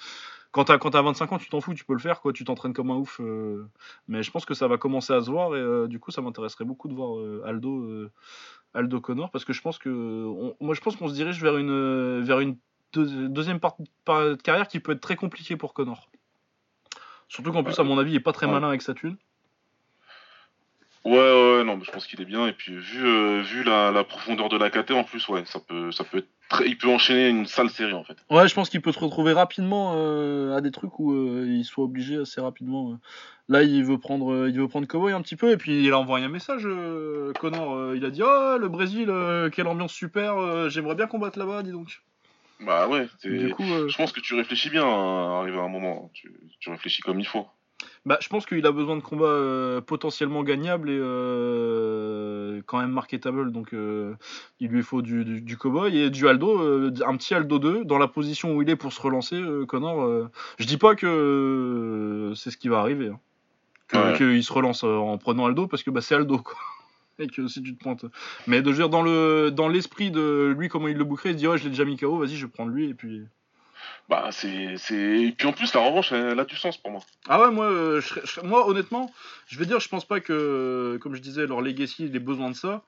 quand 0.52 0.66
t'as 0.66 0.78
quand 0.78 0.92
t'as 0.92 1.02
25 1.02 1.32
ans, 1.32 1.38
tu 1.38 1.50
t'en 1.50 1.62
fous, 1.62 1.74
tu 1.74 1.86
peux 1.86 1.94
le 1.94 2.00
faire, 2.00 2.20
quoi. 2.20 2.34
Tu 2.34 2.44
t'entraînes 2.44 2.74
comme 2.74 2.92
un 2.92 2.96
ouf. 2.96 3.22
Mais 4.10 4.22
je 4.22 4.32
pense 4.32 4.44
que 4.46 4.54
ça 4.54 4.68
va 4.68 4.78
commencer 4.78 5.14
à 5.14 5.22
se 5.22 5.32
voir, 5.32 5.56
et 5.56 5.60
euh, 5.60 5.88
du 5.88 6.00
coup, 6.00 6.12
ça 6.12 6.22
m'intéresserait 6.22 6.66
beaucoup 6.66 6.90
de 6.90 6.94
voir 6.94 7.18
euh, 7.18 7.42
Aldo, 7.46 7.84
euh, 7.86 8.12
Aldo 8.74 9.00
Connor, 9.00 9.32
parce 9.32 9.46
que 9.46 9.54
je 9.54 9.62
pense 9.62 9.78
que. 9.80 9.90
on- 9.90 10.56
Moi, 10.60 10.76
je 10.76 10.82
pense 10.82 10.98
qu'on 10.98 11.08
se 11.08 11.14
dirige 11.14 11.42
vers 11.42 11.56
une, 11.58 12.20
vers 12.22 12.42
une 12.42 12.58
deux- 12.94 13.28
deuxième 13.28 13.60
part, 13.60 13.76
part 14.06 14.22
de 14.22 14.36
carrière 14.36 14.68
qui 14.68 14.80
peut 14.80 14.92
être 14.94 15.02
très 15.02 15.16
compliquée 15.16 15.56
pour 15.58 15.74
Connor. 15.74 16.10
Surtout 17.28 17.52
qu'en 17.52 17.64
plus, 17.64 17.80
à 17.80 17.84
mon 17.84 17.98
avis, 17.98 18.12
il 18.12 18.16
est 18.16 18.20
pas 18.20 18.34
très 18.34 18.46
malin 18.54 18.68
avec 18.70 18.82
sa 18.82 18.94
thune. 18.94 19.18
Ouais, 21.06 21.12
ouais, 21.12 21.64
non, 21.66 21.76
mais 21.76 21.84
je 21.84 21.92
pense 21.92 22.08
qu'il 22.08 22.22
est 22.22 22.26
bien. 22.26 22.48
Et 22.48 22.54
puis, 22.54 22.74
vu, 22.78 23.06
euh, 23.06 23.42
vu 23.42 23.64
la, 23.64 23.92
la 23.92 24.06
profondeur 24.06 24.48
de 24.48 24.58
la 24.58 24.70
KT, 24.70 24.92
en 24.92 25.04
plus, 25.04 25.28
ouais, 25.28 25.44
ça 25.46 25.60
peut, 25.60 25.92
ça 25.92 26.06
peut 26.06 26.20
être 26.20 26.30
très... 26.48 26.66
Il 26.68 26.78
peut 26.78 26.88
enchaîner 26.88 27.28
une 27.28 27.46
sale 27.46 27.70
série, 27.70 27.92
en 27.94 28.06
fait. 28.06 28.16
Ouais, 28.30 28.48
je 28.48 28.54
pense 28.56 28.70
qu'il 28.70 28.82
peut 28.82 28.94
se 28.94 29.00
retrouver 29.00 29.34
rapidement 29.34 29.96
euh, 29.98 30.56
à 30.56 30.62
des 30.62 30.72
trucs 30.72 30.98
où 31.00 31.12
euh, 31.12 31.46
il 31.46 31.66
soit 31.66 31.84
obligé 31.84 32.18
assez 32.20 32.40
rapidement. 32.40 32.92
euh. 32.94 32.96
Là, 33.50 33.64
il 33.64 33.84
veut 33.84 33.98
prendre, 33.98 34.32
euh, 34.32 34.50
il 34.50 34.58
veut 34.58 34.70
prendre 34.70 34.88
Cowboy 34.88 35.12
un 35.12 35.22
petit 35.22 35.36
peu, 35.36 35.52
et 35.52 35.58
puis 35.58 35.84
il 35.84 35.92
a 35.92 36.00
envoyé 36.00 36.24
un 36.26 36.30
message. 36.30 36.62
euh, 36.66 37.34
Connor, 37.34 37.74
euh, 37.76 37.98
il 37.98 38.06
a 38.06 38.10
dit 38.10 38.22
oh 38.24 38.58
le 38.58 38.70
Brésil, 38.70 39.10
euh, 39.10 39.50
quelle 39.50 39.68
ambiance 39.68 39.92
super, 39.92 40.38
euh, 40.38 40.70
j'aimerais 40.70 40.96
bien 40.96 41.08
combattre 41.08 41.38
là-bas, 41.38 41.64
dis 41.64 41.72
donc. 41.72 42.02
Bah 42.60 42.88
ouais, 42.88 43.08
c'est- 43.20 43.30
Du 43.30 43.50
coup, 43.50 43.64
euh, 43.64 43.88
je 43.90 43.98
pense 43.98 44.12
que 44.12 44.20
tu 44.22 44.36
réfléchis 44.36 44.70
bien 44.70 44.84
à 44.86 45.40
arriver 45.42 45.58
à 45.58 45.62
un 45.64 45.70
moment. 45.70 46.10
Tu, 46.14 46.32
tu 46.60 46.70
réfléchis 46.70 47.02
comme 47.02 47.20
il 47.20 47.26
faut. 47.28 47.46
bah, 48.06 48.18
je 48.22 48.30
pense 48.30 48.46
qu'il 48.46 48.66
a 48.66 48.72
besoin 48.72 48.96
de 48.96 49.02
combats 49.02 49.26
euh, 49.26 49.82
potentiellement 49.82 50.44
gagnables 50.44 50.90
et 50.90 50.98
euh, 50.98 52.62
quand 52.66 52.80
même 52.80 52.92
marketable, 52.92 53.52
donc 53.52 53.74
il 53.74 54.68
lui 54.70 54.84
faut 54.84 55.02
du, 55.02 55.26
du, 55.26 55.42
du 55.42 55.58
Cowboy 55.58 55.98
et 55.98 56.10
du 56.10 56.28
Aldo, 56.28 56.92
un 57.06 57.18
petit 57.18 57.34
Aldo 57.34 57.60
2 57.60 57.84
dans 57.86 57.98
la 57.98 58.08
position 58.08 58.56
où 58.56 58.62
il 58.62 58.70
est 58.70 58.76
pour 58.76 58.94
se 58.94 59.02
relancer. 59.02 59.42
Connor, 59.68 60.30
je 60.58 60.66
dis 60.66 60.78
pas 60.78 60.96
que 60.96 62.32
c'est 62.36 62.52
ce 62.52 62.58
qui 62.58 62.70
va 62.70 62.80
arriver. 62.80 63.10
hein. 63.10 63.20
Ouais. 63.94 64.14
qu'il 64.18 64.44
se 64.44 64.52
relance 64.54 64.84
en 64.84 65.18
prenant 65.18 65.46
Aldo 65.46 65.68
parce 65.68 65.84
que 65.84 65.92
bah, 65.92 66.02
c'est 66.02 66.16
Aldo 66.16 66.38
quoi. 66.40 66.56
Et 67.20 67.28
que 67.28 67.48
si 67.48 67.62
tu 67.62 67.76
te 67.76 67.84
pointes. 67.84 68.06
Mais 68.48 68.62
de 68.62 68.72
dire 68.72 68.90
dans 68.90 69.02
le 69.04 69.52
dans 69.52 69.68
l'esprit 69.68 70.10
de 70.12 70.54
lui 70.58 70.68
comment 70.70 70.88
il 70.88 70.98
le 70.98 71.04
bouquerait, 71.04 71.30
il 71.30 71.34
se 71.34 71.38
dit 71.38 71.48
ouais 71.48 71.58
je 71.58 71.64
l'ai 71.66 71.70
déjà 71.70 71.86
mis 71.86 71.96
KO, 71.98 72.18
vas-y 72.18 72.36
je 72.36 72.46
vais 72.46 72.52
prendre 72.52 72.72
lui 72.72 72.90
et 72.90 72.94
puis. 72.94 73.22
Bah, 74.10 74.30
c'est. 74.32 74.78
c'est- 74.78 75.22
Et 75.24 75.32
puis 75.32 75.48
en 75.48 75.54
plus, 75.54 75.74
la 75.74 75.82
revanche, 75.82 76.12
elle 76.12 76.40
a 76.40 76.46
du 76.46 76.56
sens 76.56 76.78
pour 76.78 76.92
moi. 76.92 77.02
Ah 77.28 77.40
ouais 77.42 77.52
moi 77.52 77.66
euh, 77.66 78.02
je 78.02 78.16
je 78.24 78.42
moi 78.42 78.68
honnêtement 78.68 79.12
je 79.48 79.60
vais 79.60 79.66
dire 79.66 79.80
je 79.80 79.90
pense 79.90 80.06
pas 80.06 80.20
que 80.22 80.98
comme 81.02 81.16
je 81.16 81.22
disais 81.22 81.46
leur 81.48 81.62
legacy 81.62 82.06
il 82.06 82.16
ait 82.16 82.20
besoin 82.20 82.50
de 82.50 82.56
ça. 82.56 82.84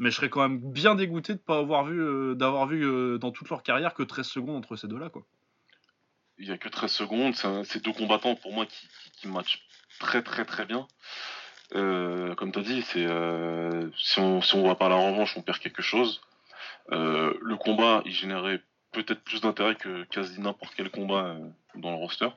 Mais 0.00 0.10
je 0.10 0.16
serais 0.16 0.30
quand 0.30 0.40
même 0.48 0.58
bien 0.60 0.94
dégoûté 0.94 1.34
de 1.34 1.38
pas 1.40 1.58
avoir 1.58 1.84
vu 1.84 2.00
euh, 2.00 2.34
d'avoir 2.36 2.68
vu 2.68 2.84
euh, 2.86 3.18
dans 3.18 3.32
toute 3.32 3.50
leur 3.50 3.64
carrière 3.64 3.94
que 3.94 4.04
13 4.04 4.26
secondes 4.26 4.56
entre 4.56 4.76
ces 4.76 4.86
deux 4.86 4.98
là 4.98 5.08
quoi. 5.10 5.24
Il 6.38 6.46
y 6.48 6.52
a 6.52 6.56
que 6.58 6.68
13 6.68 6.92
secondes. 6.92 7.34
C'est 7.64 7.82
deux 7.84 7.92
combattants 7.92 8.36
pour 8.36 8.52
moi 8.52 8.64
qui, 8.64 8.86
qui, 8.86 9.10
qui 9.10 9.28
matchent 9.28 9.66
très 9.98 10.22
très 10.22 10.44
très 10.44 10.66
bien. 10.66 10.86
Euh, 11.74 12.34
comme 12.34 12.50
tu 12.52 12.58
as 12.58 12.62
dit, 12.62 12.82
c'est 12.82 13.04
euh, 13.04 13.90
si 13.96 14.18
on 14.20 14.40
si 14.40 14.54
on 14.54 14.66
va 14.66 14.74
pas 14.74 14.88
la 14.88 14.96
revanche, 14.96 15.36
on 15.36 15.42
perd 15.42 15.58
quelque 15.58 15.82
chose. 15.82 16.20
Euh, 16.92 17.34
le 17.42 17.56
combat, 17.56 18.02
il 18.06 18.12
générait 18.12 18.62
peut-être 18.92 19.22
plus 19.22 19.40
d'intérêt 19.42 19.74
que 19.74 20.04
quasi 20.04 20.40
n'importe 20.40 20.72
quel 20.74 20.90
combat 20.90 21.36
dans 21.74 21.90
le 21.90 21.96
roster. 21.96 22.28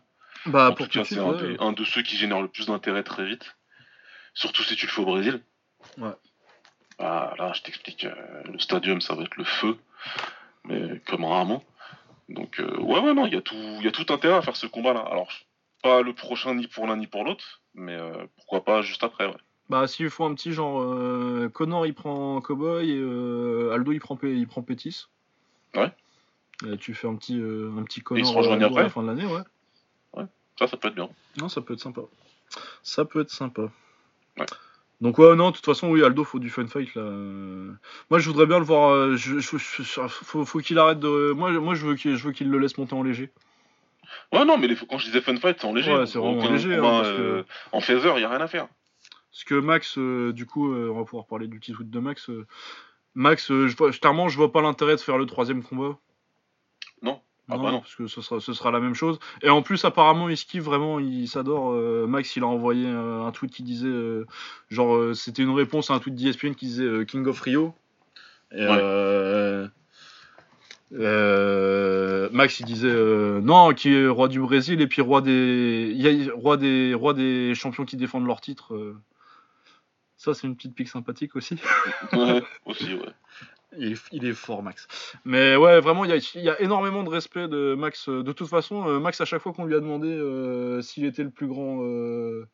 Bah 0.46 0.70
en 0.70 0.74
pour 0.74 0.88
tout 0.90 1.00
cas, 1.00 1.06
c'est 1.06 1.20
un, 1.20 1.30
ouais. 1.32 1.56
un 1.60 1.72
de 1.72 1.86
ceux 1.86 2.02
qui 2.02 2.18
génèrent 2.18 2.42
le 2.42 2.48
plus 2.50 2.66
d'intérêt 2.66 3.04
très 3.04 3.26
vite. 3.26 3.56
Surtout 4.34 4.64
si 4.64 4.76
tu 4.76 4.86
le 4.86 4.92
fais 4.92 5.02
au 5.02 5.06
Brésil. 5.06 5.42
Ouais. 5.98 6.12
Bah, 7.00 7.34
là, 7.38 7.52
je 7.54 7.62
t'explique, 7.62 8.06
le 8.46 8.60
stadium, 8.60 9.02
ça 9.02 9.16
va 9.16 9.24
être 9.24 9.36
le 9.36 9.44
feu, 9.44 9.78
mais 10.66 11.00
comme 11.08 11.26
rarement. 11.26 11.64
Donc, 12.30 12.60
ouais, 12.60 13.00
ouais, 13.00 13.14
non, 13.14 13.26
il 13.26 13.34
y, 13.34 13.38
a 13.38 13.42
tout- 13.42 13.56
il 13.56 13.84
y 13.84 13.88
a 13.88 13.92
tout 13.92 14.06
intérêt 14.14 14.36
à 14.36 14.42
faire 14.42 14.56
ce 14.56 14.68
combat-là. 14.68 15.02
Alors, 15.02 15.30
pas 15.82 16.02
le 16.02 16.14
prochain 16.14 16.56
ni 16.56 16.68
pour 16.68 16.88
l'un 16.88 16.98
ni 16.98 17.08
pour 17.08 17.24
l'autre, 17.24 17.62
mais 17.74 17.96
euh, 17.96 18.26
pourquoi 18.38 18.64
pas 18.64 18.82
juste 18.82 19.04
après, 19.04 19.26
ouais. 19.28 19.38
Bah 19.70 19.88
s'il 19.88 20.10
faut 20.10 20.26
un 20.26 20.34
petit 20.36 20.52
genre 20.52 20.82
euh, 20.82 21.48
Connor 21.48 21.86
il 21.86 21.94
prend 21.94 22.42
Cowboy 22.42 22.92
et 22.92 22.98
euh, 23.00 23.72
Aldo 23.74 23.94
il 23.94 24.00
prend 24.02 24.18
P- 24.18 24.36
il 24.36 24.46
prend 24.48 24.62
Pétis. 24.62 25.06
Ouais. 25.76 25.92
Et 26.68 26.78
tu 26.78 26.94
fais 26.94 27.08
un 27.08 27.16
petit 27.16 27.40
euh, 27.40 27.72
un 27.78 27.84
petit 27.84 28.00
ils 28.02 28.04
Connor 28.04 28.26
se 28.28 28.38
rejoignent 28.38 28.64
Aldo 28.64 28.76
à 28.78 28.80
la 28.82 28.86
après 28.88 28.94
fin 28.94 29.02
de 29.04 29.08
l'année 29.08 29.26
ouais. 29.26 29.42
Ça, 30.60 30.68
ça 30.68 30.76
peut 30.78 30.90
être 30.90 30.96
bien. 30.96 31.10
Non 31.38 31.48
ça 31.48 31.62
peut 31.62 31.74
être 31.74 31.80
sympa. 31.80 32.02
Ça 32.84 33.06
peut 33.06 33.22
être 33.22 33.32
sympa. 33.32 33.72
Ouais. 34.38 34.46
Donc 35.00 35.18
ouais 35.18 35.36
non 35.38 35.52
de 35.52 35.56
toute 35.56 35.66
façon 35.66 35.90
oui 35.90 36.04
Aldo 36.04 36.24
faut 36.26 36.38
du 36.40 36.50
fun 36.50 36.68
fight 36.68 36.94
là. 36.94 37.04
Moi 38.10 38.20
je 38.20 38.28
voudrais 38.30 38.46
bien 38.46 38.60
le 38.60 38.66
voir. 38.66 38.90
euh, 38.92 39.16
je, 39.16 39.40
je- 39.40 39.58
je- 39.58 40.08
faut, 40.10 40.44
faut 40.46 40.60
qu'il 40.60 40.78
arrête 40.80 41.00
de. 41.00 41.32
Moi 41.32 41.52
moi 41.54 41.74
je 41.76 41.88
veux 41.88 41.96
qu'il 41.96 42.16
je 42.18 42.28
veux 42.28 42.34
qu'il 42.34 42.50
le 42.52 42.60
laisse 42.60 42.78
monter 42.78 42.94
en 42.94 43.02
léger. 43.04 43.32
Ouais, 44.34 44.46
non, 44.46 44.58
mais 44.58 44.68
les- 44.68 44.76
quand 44.76 44.98
je 44.98 45.06
disais 45.06 45.22
fun 45.22 45.36
fight, 45.38 45.58
c'est 45.60 45.66
en 45.68 45.74
léger. 45.74 45.94
Ouais, 45.94 46.06
c'est 46.06 46.20
vraiment 46.20 46.50
léger, 46.52 46.74
hein, 46.76 46.78
combat, 46.82 46.90
parce 47.02 47.10
que- 47.12 47.22
euh, 47.22 47.44
En 47.72 47.80
phaser, 47.82 48.12
il 48.18 48.22
y 48.22 48.26
a 48.26 48.30
rien 48.30 48.42
à 48.42 48.48
faire. 48.48 48.68
Parce 49.32 49.44
que 49.46 49.56
Max, 49.56 49.98
euh, 49.98 50.34
du 50.34 50.46
coup, 50.46 50.74
euh, 50.74 50.90
on 50.94 50.98
va 51.00 51.06
pouvoir 51.06 51.26
parler 51.26 51.48
du 51.48 51.60
petit 51.60 51.72
tweet 51.74 51.90
de 51.90 52.00
Max. 52.00 52.30
Max, 53.16 53.48
je 53.50 53.76
vois, 53.76 53.92
clairement, 53.92 54.30
je 54.30 54.38
vois 54.38 54.52
pas 54.52 54.62
l'intérêt 54.62 54.96
de 54.96 55.02
faire 55.02 55.18
le 55.18 55.26
troisième 55.26 55.64
combat. 55.64 55.98
Non. 57.02 57.22
Ah 57.50 57.58
non, 57.58 57.64
bah 57.64 57.72
non. 57.72 57.80
parce 57.82 57.96
que 57.96 58.08
ce 58.08 58.22
sera, 58.22 58.40
ce 58.40 58.54
sera 58.54 58.72
la 58.72 58.80
même 58.80 58.94
chose. 58.94 59.20
Et 59.42 59.50
en 59.50 59.62
plus, 59.62 59.84
apparemment, 59.84 60.34
skiffe 60.36 60.64
vraiment, 60.64 61.00
il 61.00 61.28
s'adore. 61.28 61.72
euh, 61.74 62.06
Max, 62.08 62.36
il 62.38 62.44
a 62.44 62.48
envoyé 62.48 62.88
euh, 62.88 63.24
un 63.26 63.32
tweet 63.32 63.52
qui 63.54 63.64
disait, 63.64 63.88
euh, 63.88 64.26
genre, 64.70 65.14
c'était 65.16 65.44
une 65.44 65.50
réponse 65.54 65.90
à 65.92 65.96
un 65.96 66.00
tweet 66.00 66.16
d'ESPN 66.16 66.54
qui 66.56 66.68
disait 66.68 67.06
King 67.06 67.26
of 67.28 67.42
Rio. 67.42 67.74
Et, 68.54 68.66
Ouais. 68.66 69.68
Euh, 70.94 72.30
Max, 72.32 72.60
il 72.60 72.66
disait 72.66 72.90
euh, 72.90 73.40
non, 73.42 73.74
qui 73.74 73.94
est 73.94 74.08
roi 74.08 74.28
du 74.28 74.40
Brésil 74.40 74.82
et 74.82 74.88
puis 74.88 75.02
roi 75.02 75.22
des, 75.22 75.92
il 75.96 76.02
y 76.02 76.30
a 76.30 76.34
roi 76.34 76.58
des, 76.58 76.94
roi 76.94 77.14
des 77.14 77.54
champions 77.56 77.86
qui 77.86 77.98
défendent 77.98 78.28
leur 78.28 78.42
titre. 78.42 78.76
euh. 78.76 78.98
Ça, 80.18 80.34
c'est 80.34 80.46
une 80.48 80.56
petite 80.56 80.76
pique 80.76 80.90
sympathique 80.90 81.36
aussi. 81.36 81.56
Ouais, 82.14 82.44
aussi, 82.66 82.94
ouais. 82.94 83.10
Il 83.78 83.94
est, 83.94 84.02
il 84.12 84.26
est 84.26 84.34
fort, 84.34 84.62
Max. 84.64 84.86
Mais 85.24 85.56
ouais, 85.56 85.80
vraiment, 85.80 86.04
il 86.04 86.12
y 86.12 86.14
a, 86.14 86.18
il 86.36 86.42
y 86.42 86.50
a 86.50 86.60
énormément 86.62 87.04
de 87.04 87.10
respect 87.10 87.48
de 87.48 87.74
Max. 87.74 88.10
De 88.10 88.32
toute 88.34 88.50
façon, 88.50 88.86
euh, 88.88 89.00
Max, 89.00 89.22
à 89.22 89.26
chaque 89.26 89.42
fois 89.42 89.54
qu'on 89.54 89.64
lui 89.66 89.76
a 89.76 89.80
demandé 89.80 90.10
euh, 90.10 90.82
s'il 90.82 91.06
était 91.06 91.24
le 91.24 91.30
plus 91.30 91.48
grand, 91.48 91.78
euh, 91.82 92.46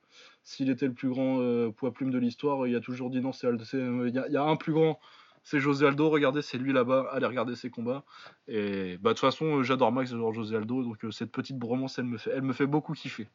s'il 0.44 0.70
était 0.70 0.86
le 0.86 0.94
plus 0.94 1.10
grand 1.10 1.72
poids 1.72 1.92
plume 1.92 2.12
de 2.12 2.20
l'histoire, 2.20 2.68
il 2.68 2.76
a 2.76 2.80
toujours 2.82 3.10
dit 3.10 3.20
non. 3.20 3.34
C'est 3.34 3.48
Aldo- 3.48 3.66
c'est, 3.66 3.80
il 3.80 4.14
y, 4.14 4.20
a- 4.20 4.28
il 4.28 4.34
y 4.34 4.38
a 4.38 4.44
un 4.44 4.56
plus 4.58 4.74
grand, 4.74 5.00
c'est 5.50 5.62
José 5.62 5.88
Aldo. 5.88 6.10
Regardez, 6.10 6.42
c'est 6.42 6.58
lui 6.58 6.74
là-bas. 6.74 7.08
Allez 7.14 7.26
regarder 7.26 7.56
ses 7.56 7.70
combats. 7.70 8.04
Et 8.50 8.98
bah 8.98 9.12
de 9.12 9.14
toute 9.14 9.22
façon, 9.22 9.60
euh, 9.60 9.64
j'adore 9.64 9.94
Max, 9.94 10.12
j'adore 10.12 10.34
José 10.34 10.58
Aldo. 10.58 10.84
Donc 10.84 11.06
euh, 11.06 11.12
cette 11.12 11.32
petite 11.32 11.58
bromance, 11.58 11.98
elle 11.98 12.06
me 12.06 12.18
fait, 12.18 12.32
elle 12.32 12.42
me 12.42 12.52
fait 12.52 12.66
beaucoup 12.66 12.94
kiffer. 12.94 13.30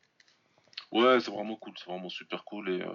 Ouais, 0.91 1.21
c'est 1.21 1.31
vraiment 1.31 1.57
cool, 1.57 1.73
c'est 1.79 1.87
vraiment 1.87 2.11
super 2.11 2.45
cool 2.45 2.69
et 2.69 2.83
euh, 2.83 2.93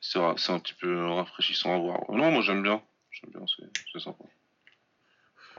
c'est 0.00 0.20
un 0.20 0.60
petit 0.60 0.74
peu 0.74 1.06
rafraîchissant 1.06 1.74
à 1.74 1.78
voir. 1.78 1.98
Non, 2.08 2.30
moi 2.30 2.40
j'aime 2.40 2.62
bien, 2.62 2.80
j'aime 3.10 3.32
bien, 3.32 3.44
c'est 3.48 3.66
c'est 3.92 3.98
sympa. 3.98 4.22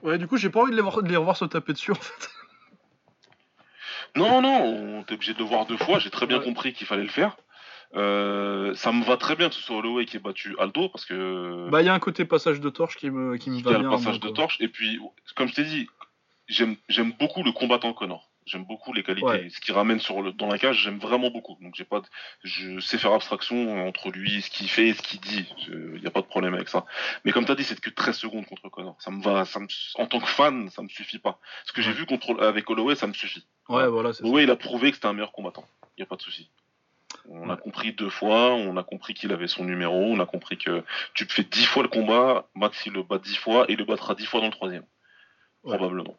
Ouais, 0.01 0.17
du 0.17 0.27
coup, 0.27 0.37
j'ai 0.37 0.49
pas 0.49 0.61
envie 0.61 0.71
de 0.71 0.77
les, 0.77 0.81
voir, 0.81 1.03
de 1.03 1.09
les 1.09 1.17
revoir 1.17 1.35
se 1.35 1.43
taper 1.43 1.73
dessus 1.73 1.91
en 1.91 1.95
fait. 1.95 2.29
Non, 4.15 4.41
non, 4.41 4.63
on 4.63 5.01
est 5.01 5.11
obligé 5.11 5.33
de 5.33 5.39
le 5.39 5.43
voir 5.43 5.65
deux 5.65 5.77
fois, 5.77 5.99
j'ai 5.99 6.09
très 6.09 6.25
bien 6.25 6.37
Ouais. 6.37 6.45
compris 6.45 6.71
qu'il 6.71 6.87
fallait 6.87 7.03
le 7.03 7.09
faire. 7.09 7.35
Euh, 7.95 8.73
ça 8.75 8.91
me 8.91 9.03
va 9.03 9.17
très 9.17 9.35
bien 9.35 9.49
que 9.49 9.55
ce 9.55 9.61
soit 9.61 9.77
Holloway 9.77 10.05
qui 10.05 10.17
ait 10.17 10.19
battu 10.19 10.55
Aldo 10.59 10.89
parce 10.89 11.05
que 11.05 11.69
Bah, 11.69 11.81
il 11.81 11.85
y 11.85 11.89
a 11.89 11.93
un 11.93 11.99
côté 11.99 12.25
passage 12.25 12.59
de 12.59 12.69
torche 12.69 12.97
qui 12.97 13.09
me, 13.09 13.37
qui 13.37 13.49
me 13.49 13.55
il 13.55 13.59
y 13.59 13.63
va 13.63 13.71
a 13.71 13.79
bien. 13.79 13.83
le 13.83 13.95
passage 13.95 14.19
de 14.19 14.29
torche 14.29 14.57
et 14.59 14.67
puis 14.67 14.99
comme 15.35 15.47
je 15.47 15.53
t'ai 15.55 15.63
dit, 15.63 15.87
j'aime 16.47 16.75
j'aime 16.89 17.13
beaucoup 17.19 17.43
le 17.43 17.51
combattant 17.51 17.93
Connor. 17.93 18.29
J'aime 18.45 18.63
beaucoup 18.63 18.93
les 18.93 19.03
qualités, 19.03 19.25
Ouais. 19.27 19.49
ce 19.49 19.59
qu'il 19.59 19.73
ramène 19.73 19.99
sur 19.99 20.21
le, 20.21 20.31
dans 20.31 20.47
la 20.47 20.57
cage, 20.57 20.81
j'aime 20.81 20.99
vraiment 20.99 21.29
beaucoup. 21.29 21.57
Donc 21.61 21.75
j'ai 21.75 21.83
pas, 21.83 21.99
de- 21.99 22.05
je 22.45 22.79
sais 22.79 22.97
faire 22.97 23.11
abstraction 23.11 23.85
entre 23.85 24.09
lui, 24.09 24.41
ce 24.41 24.49
qu'il 24.49 24.69
fait, 24.69 24.87
et 24.87 24.93
ce 24.93 25.01
qu'il 25.01 25.19
dit. 25.19 25.53
Il 25.67 25.99
n'y 25.99 26.07
a 26.07 26.11
pas 26.11 26.21
de 26.21 26.27
problème 26.27 26.53
avec 26.53 26.69
ça. 26.69 26.85
Mais 27.25 27.33
comme 27.33 27.43
tu 27.43 27.51
as 27.51 27.55
dit, 27.55 27.65
c'est 27.65 27.77
que 27.77 27.89
13 27.89 28.15
secondes 28.17 28.45
contre 28.45 28.69
Connor. 28.69 28.95
Ça 28.99 29.11
me 29.11 29.21
va, 29.21 29.43
ça 29.43 29.59
me, 29.59 29.67
en 29.95 30.07
tant 30.07 30.21
que 30.21 30.29
fan, 30.29 30.69
ça 30.69 30.81
me 30.81 30.87
suffit 30.87 31.19
pas. 31.19 31.39
Ce 31.65 31.73
que 31.73 31.81
j'ai 31.81 31.91
vu 31.91 32.05
contre, 32.05 32.41
avec 32.41 32.69
Holloway, 32.69 32.95
ça 32.95 33.07
me 33.07 33.11
suffit. 33.13 33.45
Ouais, 33.67 33.85
voilà, 33.89 34.13
c'est 34.13 34.19
ça. 34.19 34.23
Holloway, 34.23 34.43
il 34.43 34.49
a 34.49 34.55
prouvé 34.55 34.91
que 34.91 34.95
c'était 34.95 35.07
un 35.07 35.13
meilleur 35.13 35.33
combattant. 35.33 35.65
Il 35.97 36.01
n'y 36.01 36.03
a 36.03 36.07
pas 36.07 36.15
de 36.15 36.21
souci. 36.21 36.49
On 37.29 37.49
a 37.49 37.57
compris 37.57 37.93
deux 37.93 38.09
fois, 38.09 38.53
on 38.53 38.77
a 38.77 38.83
compris 38.83 39.13
qu'il 39.13 39.31
avait 39.33 39.47
son 39.47 39.65
numéro, 39.65 39.95
on 39.95 40.19
a 40.19 40.25
compris 40.25 40.57
que 40.57 40.83
tu 41.13 41.25
fais 41.25 41.43
dix 41.43 41.65
fois 41.65 41.83
le 41.83 41.89
combat, 41.89 42.47
Max 42.55 42.85
il 42.85 42.93
le 42.93 43.03
bat 43.03 43.17
dix 43.17 43.35
fois 43.35 43.65
et 43.67 43.73
il 43.73 43.79
le 43.79 43.85
battra 43.85 44.15
dix 44.15 44.25
fois 44.25 44.39
dans 44.39 44.47
le 44.47 44.51
troisième. 44.51 44.85
Ouais. 45.63 45.75
Probablement. 45.77 46.15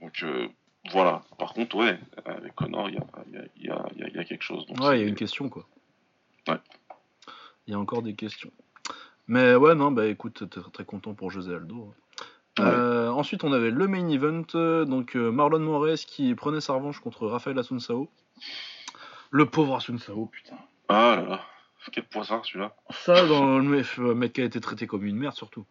Donc 0.00 0.22
euh, 0.22 0.48
voilà. 0.90 1.22
Par 1.38 1.52
contre, 1.52 1.76
ouais, 1.76 1.98
avec 2.24 2.54
Connor, 2.54 2.90
il 2.90 2.96
y 2.96 3.68
a, 3.68 3.86
y, 3.94 4.02
y, 4.02 4.20
y 4.20 4.24
quelque 4.24 4.42
chose. 4.42 4.66
Donc, 4.66 4.80
Ouais, 4.80 4.98
il 4.98 5.02
y 5.02 5.04
a 5.04 5.08
une 5.08 5.14
question 5.14 5.48
quoi. 5.48 5.66
Ouais. 6.48 6.58
Il 7.66 7.72
y 7.72 7.74
a 7.74 7.78
encore 7.78 8.02
des 8.02 8.14
questions. 8.14 8.50
Mais 9.28 9.54
ouais, 9.56 9.74
non, 9.74 9.90
bah 9.90 10.06
écoute, 10.06 10.48
t'es 10.48 10.60
très 10.72 10.84
content 10.84 11.14
pour 11.14 11.30
José 11.30 11.54
Aldo. 11.54 11.92
Ouais. 12.58 12.64
Euh, 12.64 13.10
ensuite, 13.10 13.44
on 13.44 13.52
avait 13.52 13.70
le 13.70 13.86
main 13.88 14.08
event, 14.08 14.44
euh, 14.54 14.84
donc 14.84 15.16
euh, 15.16 15.30
Marlon 15.30 15.58
Moraes 15.58 16.04
qui 16.06 16.34
prenait 16.34 16.60
sa 16.60 16.74
revanche 16.74 17.00
contre 17.00 17.26
Rafael 17.26 17.58
Asunsao. 17.58 18.08
Le 19.30 19.46
pauvre 19.46 19.76
Asunsao, 19.76 20.26
putain. 20.26 20.56
Ah 20.88 21.16
là 21.16 21.28
là. 21.28 21.40
quel 21.92 22.04
poisson 22.04 22.42
celui-là 22.42 22.74
Ça, 22.90 23.26
dans 23.26 23.58
le 23.58 24.14
mec 24.14 24.32
qui 24.32 24.40
a 24.40 24.44
été 24.44 24.60
traité 24.60 24.86
comme 24.86 25.04
une 25.04 25.16
merde, 25.16 25.34
surtout. 25.34 25.66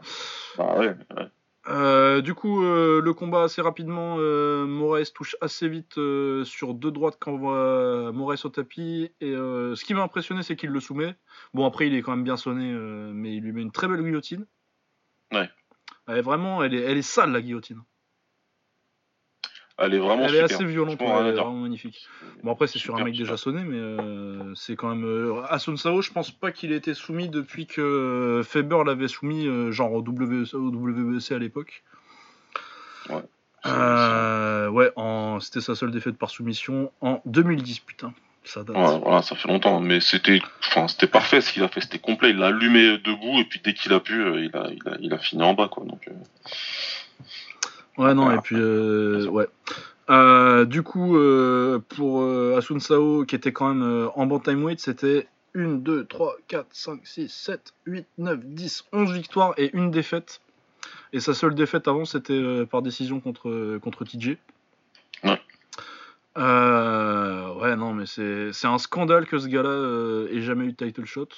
Bah 0.57 0.77
ouais, 0.77 0.95
ouais. 1.15 1.29
Euh, 1.67 2.21
du 2.21 2.35
coup, 2.35 2.63
euh, 2.63 3.01
le 3.01 3.13
combat 3.13 3.43
assez 3.43 3.61
rapidement, 3.61 4.17
euh, 4.19 4.65
Moraes 4.67 5.11
touche 5.13 5.35
assez 5.41 5.67
vite 5.67 5.97
euh, 5.97 6.43
sur 6.43 6.75
deux 6.75 6.91
droites 6.91 7.17
quand 7.19 7.31
on 7.31 7.37
voit 7.37 8.11
Moraes 8.11 8.41
au 8.43 8.49
tapis. 8.49 9.11
Et 9.19 9.31
ce 9.31 9.83
qui 9.83 9.93
m'a 9.93 10.03
impressionné, 10.03 10.43
c'est 10.43 10.55
qu'il 10.55 10.69
le 10.69 10.79
soumet. 10.79 11.15
Bon, 11.53 11.65
après, 11.65 11.87
il 11.87 11.95
est 11.95 12.01
quand 12.01 12.11
même 12.11 12.23
bien 12.23 12.37
sonné, 12.37 12.71
mais 13.13 13.35
il 13.35 13.43
lui 13.43 13.51
met 13.51 13.61
une 13.61 13.71
très 13.71 13.87
belle 13.87 14.03
guillotine. 14.03 14.45
Ouais. 15.31 15.49
Elle 16.07 16.17
est 16.17 16.21
vraiment, 16.21 16.63
elle 16.63 16.75
est, 16.75 16.81
elle 16.81 16.97
est 16.97 17.01
sale 17.01 17.31
la 17.31 17.41
guillotine. 17.41 17.81
Elle 19.77 19.93
est 19.93 19.99
vraiment 19.99 20.23
Elle 20.25 20.35
est 20.35 20.41
assez 20.41 20.63
violente, 20.63 21.01
elle 21.01 21.27
est 21.27 21.31
vraiment 21.33 21.51
magnifique. 21.51 22.07
Bon, 22.43 22.53
après, 22.53 22.67
c'est 22.67 22.79
sur 22.79 22.95
un 22.95 23.03
mec 23.03 23.17
déjà 23.17 23.35
sonné, 23.35 23.61
mais 23.63 23.77
euh, 23.77 24.55
c'est 24.55 24.77
quand 24.77 24.87
même. 24.87 25.03
Euh, 25.03 25.41
Asun 25.49 25.75
Sao, 25.75 26.01
je 26.01 26.11
pense 26.11 26.31
pas 26.31 26.51
qu'il 26.51 26.71
ait 26.71 26.77
été 26.77 26.93
soumis 26.93 27.27
depuis 27.27 27.67
que 27.67 27.81
euh, 27.81 28.43
Faber 28.43 28.83
l'avait 28.85 29.09
soumis, 29.09 29.47
genre 29.73 29.91
au 29.91 30.01
WEC 30.01 31.31
à 31.31 31.39
l'époque. 31.39 31.83
Ouais. 33.09 33.23
Euh, 33.65 34.69
ouais, 34.69 34.91
en... 34.95 35.39
c'était 35.39 35.61
sa 35.61 35.75
seule 35.75 35.91
défaite 35.91 36.17
par 36.17 36.29
soumission 36.29 36.91
en 37.01 37.21
2010, 37.25 37.79
putain. 37.79 38.13
Ça 38.43 38.63
date. 38.63 38.77
Ouais, 38.77 38.99
voilà, 38.99 39.23
ça 39.23 39.35
fait 39.35 39.47
longtemps, 39.47 39.79
mais 39.79 39.99
c'était, 39.99 40.39
enfin, 40.59 40.87
c'était 40.87 41.07
parfait 41.07 41.41
ce 41.41 41.51
qu'il 41.51 41.63
a 41.63 41.67
fait, 41.67 41.81
c'était 41.81 41.97
complet. 41.97 42.29
Il 42.29 42.37
l'a 42.37 42.47
allumé 42.47 42.99
debout 42.99 43.39
et 43.39 43.45
puis 43.45 43.59
dès 43.63 43.73
qu'il 43.73 43.91
a 43.91 43.99
pu, 43.99 44.13
il 44.13 44.55
a, 44.55 44.69
il 44.71 44.87
a, 44.87 44.97
il 44.99 45.13
a 45.13 45.17
fini 45.17 45.41
en 45.41 45.55
bas, 45.55 45.67
quoi. 45.67 45.83
Donc, 45.83 46.07
euh, 46.07 46.11
Ouais, 47.97 48.13
non, 48.13 48.23
Voilà. 48.23 48.37
et 48.37 48.41
puis, 48.41 48.57
euh, 48.57 49.27
ouais. 49.27 49.47
Euh, 50.09 50.65
du 50.65 50.83
coup, 50.83 51.17
euh, 51.17 51.79
pour 51.89 52.21
euh, 52.21 52.57
Asun 52.57 52.79
Sao, 52.79 53.25
qui 53.25 53.35
était 53.35 53.51
quand 53.53 53.73
même 53.73 53.83
euh, 53.83 54.07
en 54.15 54.25
bantamweight, 54.27 54.79
c'était 54.79 55.27
1, 55.55 55.75
2, 55.75 56.05
3, 56.05 56.35
4, 56.47 56.67
5, 56.71 56.99
6, 57.03 57.29
7, 57.31 57.73
8, 57.85 58.05
9, 58.17 58.39
10, 58.43 58.83
11 58.93 59.11
victoires 59.13 59.53
et 59.57 59.75
une 59.75 59.89
défaite. 59.91 60.41
Et 61.13 61.19
sa 61.19 61.33
seule 61.33 61.55
défaite 61.55 61.87
avant, 61.87 62.05
c'était 62.05 62.65
par 62.69 62.81
décision 62.81 63.19
contre, 63.19 63.77
contre 63.79 64.03
TJ. 64.03 64.37
Ouais. 65.23 65.39
Euh, 66.37 67.53
ouais, 67.55 67.75
non, 67.77 67.93
mais 67.93 68.05
c'est 68.05 68.67
un 68.67 68.77
scandale 68.77 69.25
que 69.25 69.39
ce 69.39 69.47
gars-là 69.47 70.27
ait 70.31 70.41
jamais 70.41 70.65
eu 70.65 70.73
de 70.73 70.85
title 70.85 71.05
shot. 71.05 71.29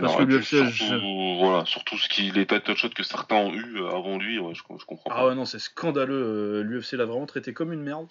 Parce 0.00 0.16
que 0.16 0.22
l'UFC, 0.22 0.70
surtout, 0.72 1.36
voilà, 1.38 1.64
surtout 1.66 1.98
ce 1.98 2.08
qui, 2.08 2.30
les 2.30 2.46
title 2.46 2.74
shots 2.76 2.88
que 2.90 3.02
certains 3.02 3.36
ont 3.36 3.52
eu 3.52 3.76
euh, 3.80 3.88
avant 3.90 4.16
lui, 4.18 4.38
ouais, 4.38 4.54
je, 4.54 4.62
je 4.78 4.84
comprends 4.86 5.10
Ah 5.10 5.16
pas. 5.16 5.28
ouais, 5.28 5.34
non, 5.34 5.44
c'est 5.44 5.58
scandaleux. 5.58 6.62
L'UFC 6.62 6.92
l'a 6.92 7.04
vraiment 7.04 7.26
traité 7.26 7.52
comme 7.52 7.72
une 7.72 7.82
merde. 7.82 8.06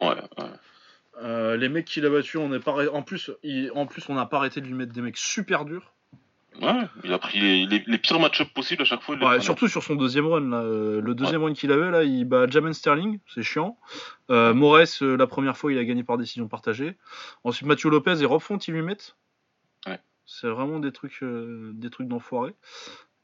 Ouais, 0.00 0.08
ouais. 0.10 0.44
Euh, 1.22 1.56
les 1.56 1.68
mecs 1.68 1.84
qu'il 1.86 2.04
a 2.06 2.10
battus, 2.10 2.36
on 2.36 2.52
est 2.52 2.60
pas 2.60 2.74
en 2.92 3.02
plus, 3.02 3.30
il- 3.42 3.70
en 3.74 3.86
plus, 3.86 4.08
on 4.08 4.14
n'a 4.14 4.26
pas 4.26 4.38
arrêté 4.38 4.60
de 4.60 4.66
lui 4.66 4.74
mettre 4.74 4.92
des 4.92 5.00
mecs 5.00 5.16
super 5.16 5.64
durs. 5.64 5.92
Ouais, 6.62 6.82
il 7.02 7.12
a 7.12 7.18
pris 7.18 7.40
les, 7.40 7.66
les, 7.66 7.82
les 7.84 7.98
pires 7.98 8.20
match-ups 8.20 8.52
possibles 8.52 8.82
à 8.82 8.84
chaque 8.84 9.02
fois. 9.02 9.16
Ouais, 9.16 9.40
surtout 9.40 9.66
sur 9.66 9.82
son 9.82 9.96
deuxième 9.96 10.26
run. 10.28 10.50
Là. 10.50 10.58
Euh, 10.62 11.00
Le 11.00 11.14
deuxième 11.16 11.42
run 11.42 11.52
qu'il 11.52 11.72
avait, 11.72 11.90
là, 11.90 12.04
il 12.04 12.24
bat 12.24 12.46
Jamen 12.48 12.72
Sterling, 12.72 13.18
c'est 13.32 13.42
chiant. 13.42 13.76
Euh, 14.30 14.54
Moraes, 14.54 14.98
euh, 15.02 15.16
la 15.16 15.26
première 15.26 15.56
fois, 15.56 15.72
il 15.72 15.78
a 15.78 15.84
gagné 15.84 16.04
par 16.04 16.16
décision 16.16 16.46
partagée. 16.46 16.96
Ensuite, 17.42 17.66
Mathieu 17.66 17.90
Lopez 17.90 18.22
et 18.22 18.24
Rob 18.24 18.40
Font, 18.40 18.56
ils 18.58 18.72
lui 18.72 18.82
mettent. 18.82 19.16
Ouais. 19.86 19.98
C'est 20.26 20.48
vraiment 20.48 20.78
des 20.78 20.92
trucs, 20.92 21.22
euh, 21.22 21.72
des 21.74 21.90
trucs 21.90 22.08
d'enfoiré. 22.08 22.54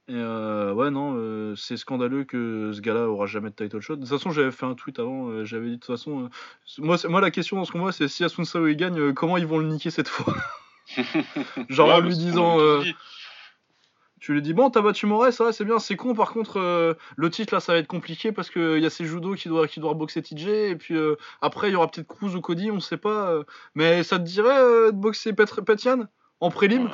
Et 0.08 0.14
euh, 0.14 0.72
ouais, 0.72 0.90
non, 0.90 1.14
euh, 1.16 1.54
c'est 1.56 1.76
scandaleux 1.76 2.24
que 2.24 2.72
ce 2.74 2.80
gars-là 2.80 3.08
aura 3.08 3.26
jamais 3.26 3.50
de 3.50 3.54
title 3.54 3.80
shot. 3.80 3.96
De 3.96 4.00
toute 4.00 4.08
façon, 4.10 4.30
j'avais 4.30 4.50
fait 4.50 4.66
un 4.66 4.74
tweet 4.74 4.98
avant, 4.98 5.28
euh, 5.28 5.44
j'avais 5.44 5.66
dit 5.66 5.76
de 5.76 5.80
toute 5.80 5.86
façon, 5.86 6.28
moi, 6.78 6.96
moi, 7.08 7.20
la 7.20 7.30
question 7.30 7.56
dans 7.56 7.64
ce 7.64 7.72
combat, 7.72 7.92
c'est 7.92 8.08
si 8.08 8.24
Asun 8.24 8.44
Sao 8.44 8.66
il 8.66 8.76
gagne, 8.76 9.14
comment 9.14 9.36
ils 9.36 9.46
vont 9.46 9.58
le 9.58 9.68
niquer 9.68 9.90
cette 9.90 10.08
fois? 10.08 10.34
Genre 11.68 11.88
Ouais, 11.88 11.94
en 11.94 12.00
lui 12.00 12.16
disant, 12.16 12.58
tu 14.20 14.34
lui 14.34 14.42
dis 14.42 14.52
bon 14.52 14.68
t'as 14.68 14.82
battu 14.82 15.06
Moraes 15.06 15.40
ouais 15.40 15.52
c'est 15.52 15.64
bien 15.64 15.78
c'est 15.78 15.96
con 15.96 16.14
par 16.14 16.32
contre 16.32 16.60
euh, 16.60 16.92
le 17.16 17.30
titre 17.30 17.54
là 17.54 17.60
ça 17.60 17.72
va 17.72 17.78
être 17.78 17.86
compliqué 17.86 18.32
parce 18.32 18.50
que 18.50 18.76
il 18.76 18.82
y 18.82 18.86
a 18.86 18.90
ces 18.90 19.06
judo 19.06 19.34
qui 19.34 19.48
doivent 19.48 19.66
qui 19.66 19.80
boxer 19.80 20.20
TJ 20.22 20.46
et 20.46 20.76
puis 20.76 20.94
euh, 20.94 21.16
après 21.40 21.70
il 21.70 21.72
y 21.72 21.76
aura 21.76 21.90
peut-être 21.90 22.06
Cruz 22.06 22.36
ou 22.36 22.40
Cody 22.42 22.70
on 22.70 22.80
sait 22.80 22.98
pas 22.98 23.30
euh, 23.30 23.44
mais 23.74 24.02
ça 24.02 24.18
te 24.18 24.24
dirait 24.24 24.92
de 24.92 24.96
boxer 24.96 25.32
Pet- 25.32 25.62
Petian 25.64 26.06
en 26.40 26.50
prélim 26.50 26.84
Ouais. 26.86 26.90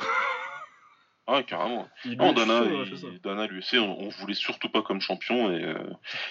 Ouais, 1.29 1.43
carrément. 1.43 1.89
Il 2.05 2.17
Non, 2.17 2.31
Dana, 2.31 2.59
chaud, 2.63 2.85
il- 2.85 3.19
Dana 3.21 3.47
l'UFC, 3.47 3.79
on, 3.79 3.99
on 3.99 4.07
voulait 4.07 4.33
surtout 4.33 4.69
pas 4.69 4.81
comme 4.81 5.01
champion 5.01 5.51
et 5.51 5.61
euh, 5.61 5.75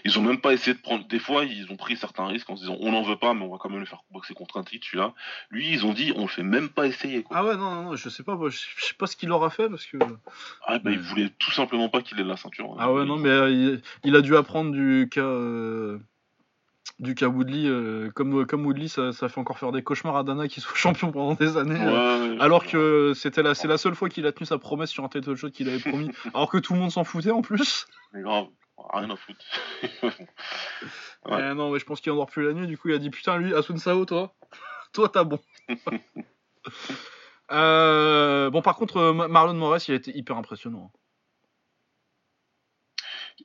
ils 0.06 0.18
ont 0.18 0.22
même 0.22 0.40
pas 0.40 0.54
essayé 0.54 0.72
de 0.74 0.80
prendre. 0.80 1.06
Des 1.06 1.18
fois, 1.18 1.44
ils 1.44 1.70
ont 1.70 1.76
pris 1.76 1.96
certains 1.98 2.26
risques 2.26 2.48
en 2.48 2.56
se 2.56 2.62
disant 2.62 2.78
on 2.80 2.92
n'en 2.92 3.02
veut 3.02 3.18
pas, 3.18 3.34
mais 3.34 3.42
on 3.44 3.50
va 3.50 3.58
quand 3.58 3.68
même 3.68 3.80
le 3.80 3.84
faire 3.84 4.04
boxer 4.10 4.32
contre 4.32 4.56
un 4.56 4.64
titre, 4.64 4.86
celui-là. 4.86 5.12
Lui, 5.50 5.68
ils 5.70 5.84
ont 5.84 5.92
dit 5.92 6.14
on 6.16 6.22
le 6.22 6.28
fait 6.28 6.42
même 6.42 6.70
pas 6.70 6.86
essayer. 6.86 7.22
Quoi. 7.22 7.36
ah 7.36 7.44
ouais 7.44 7.56
non, 7.58 7.74
non 7.74 7.82
non 7.82 7.96
je 7.96 8.08
sais 8.08 8.22
pas 8.22 8.36
moi, 8.36 8.48
je 8.48 8.56
sais 8.56 8.94
pas 8.98 9.06
ce 9.06 9.16
qu'il 9.16 9.30
aura 9.32 9.50
fait 9.50 9.68
parce 9.68 9.84
que 9.84 9.98
Ah, 10.66 10.78
bah, 10.78 10.90
ils 10.90 10.98
voulaient 10.98 11.28
tout 11.38 11.52
simplement 11.52 11.90
pas 11.90 12.00
qu'il 12.00 12.18
ait 12.18 12.24
la 12.24 12.38
ceinture. 12.38 12.74
ah 12.78 12.90
ouais 12.90 13.04
non 13.04 13.18
mais 13.18 13.28
euh, 13.28 13.50
il, 13.50 13.82
il 14.02 14.16
a 14.16 14.22
dû 14.22 14.34
apprendre 14.34 14.72
du 14.72 15.10
cas 15.12 15.20
euh, 15.20 15.98
du 16.98 17.14
cas 17.14 17.26
Woodley 17.26 17.66
euh, 17.66 18.10
comme 18.14 18.46
comme 18.46 18.64
Woodley 18.64 18.88
ça, 18.88 19.12
ça 19.12 19.28
fait 19.28 19.40
encore 19.40 19.58
faire 19.58 19.72
des 19.72 19.82
cauchemars 19.82 20.16
à 20.16 20.22
Dana 20.24 20.48
qui 20.48 20.60
soit 20.60 20.74
champion 20.76 21.12
pendant 21.12 21.34
des 21.34 21.56
années 21.56 21.78
Ouais, 21.78 21.84
euh, 21.86 22.36
Alors 22.40 22.64
que 22.66 23.12
c'était 23.14 23.42
la, 23.42 23.54
c'est 23.54 23.68
la 23.68 23.76
seule 23.78 23.94
fois 23.94 24.08
qu'il 24.08 24.26
a 24.26 24.32
tenu 24.32 24.46
sa 24.46 24.58
promesse 24.58 24.90
sur 24.90 25.04
un 25.04 25.08
title 25.08 25.34
shot 25.36 25.50
qu'il 25.50 25.68
avait 25.68 25.78
promis, 25.80 26.10
alors 26.34 26.50
que 26.50 26.58
tout 26.58 26.72
le 26.74 26.78
monde 26.80 26.90
s'en 26.92 27.04
foutait 27.04 27.30
en 27.32 27.42
plus. 27.42 27.86
Mais 28.12 28.22
grave, 28.22 28.46
rien 28.92 29.10
à 29.10 29.16
foutre. 29.16 29.44
Ouais. 31.28 31.42
Euh, 31.42 31.54
non, 31.54 31.72
mais 31.72 31.80
je 31.80 31.84
pense 31.84 32.00
qu'il 32.00 32.12
endort 32.12 32.26
plus 32.28 32.46
la 32.46 32.52
nuit, 32.52 32.68
du 32.68 32.78
coup 32.78 32.88
il 32.88 32.94
a 32.94 32.98
dit 32.98 33.10
putain 33.10 33.36
lui, 33.36 33.52
Asun 33.52 33.78
Sao, 33.78 34.04
toi, 34.04 34.32
toi 34.92 35.08
t'as 35.08 35.24
bon. 35.24 35.40
Euh, 37.50 38.48
bon 38.50 38.62
par 38.62 38.76
contre, 38.76 38.98
euh, 38.98 39.12
Ma- 39.12 39.26
Marlon 39.26 39.54
Moraes 39.54 39.84
il 39.88 39.92
a 39.92 39.94
été 39.96 40.16
hyper 40.16 40.36
impressionnant. 40.36 40.92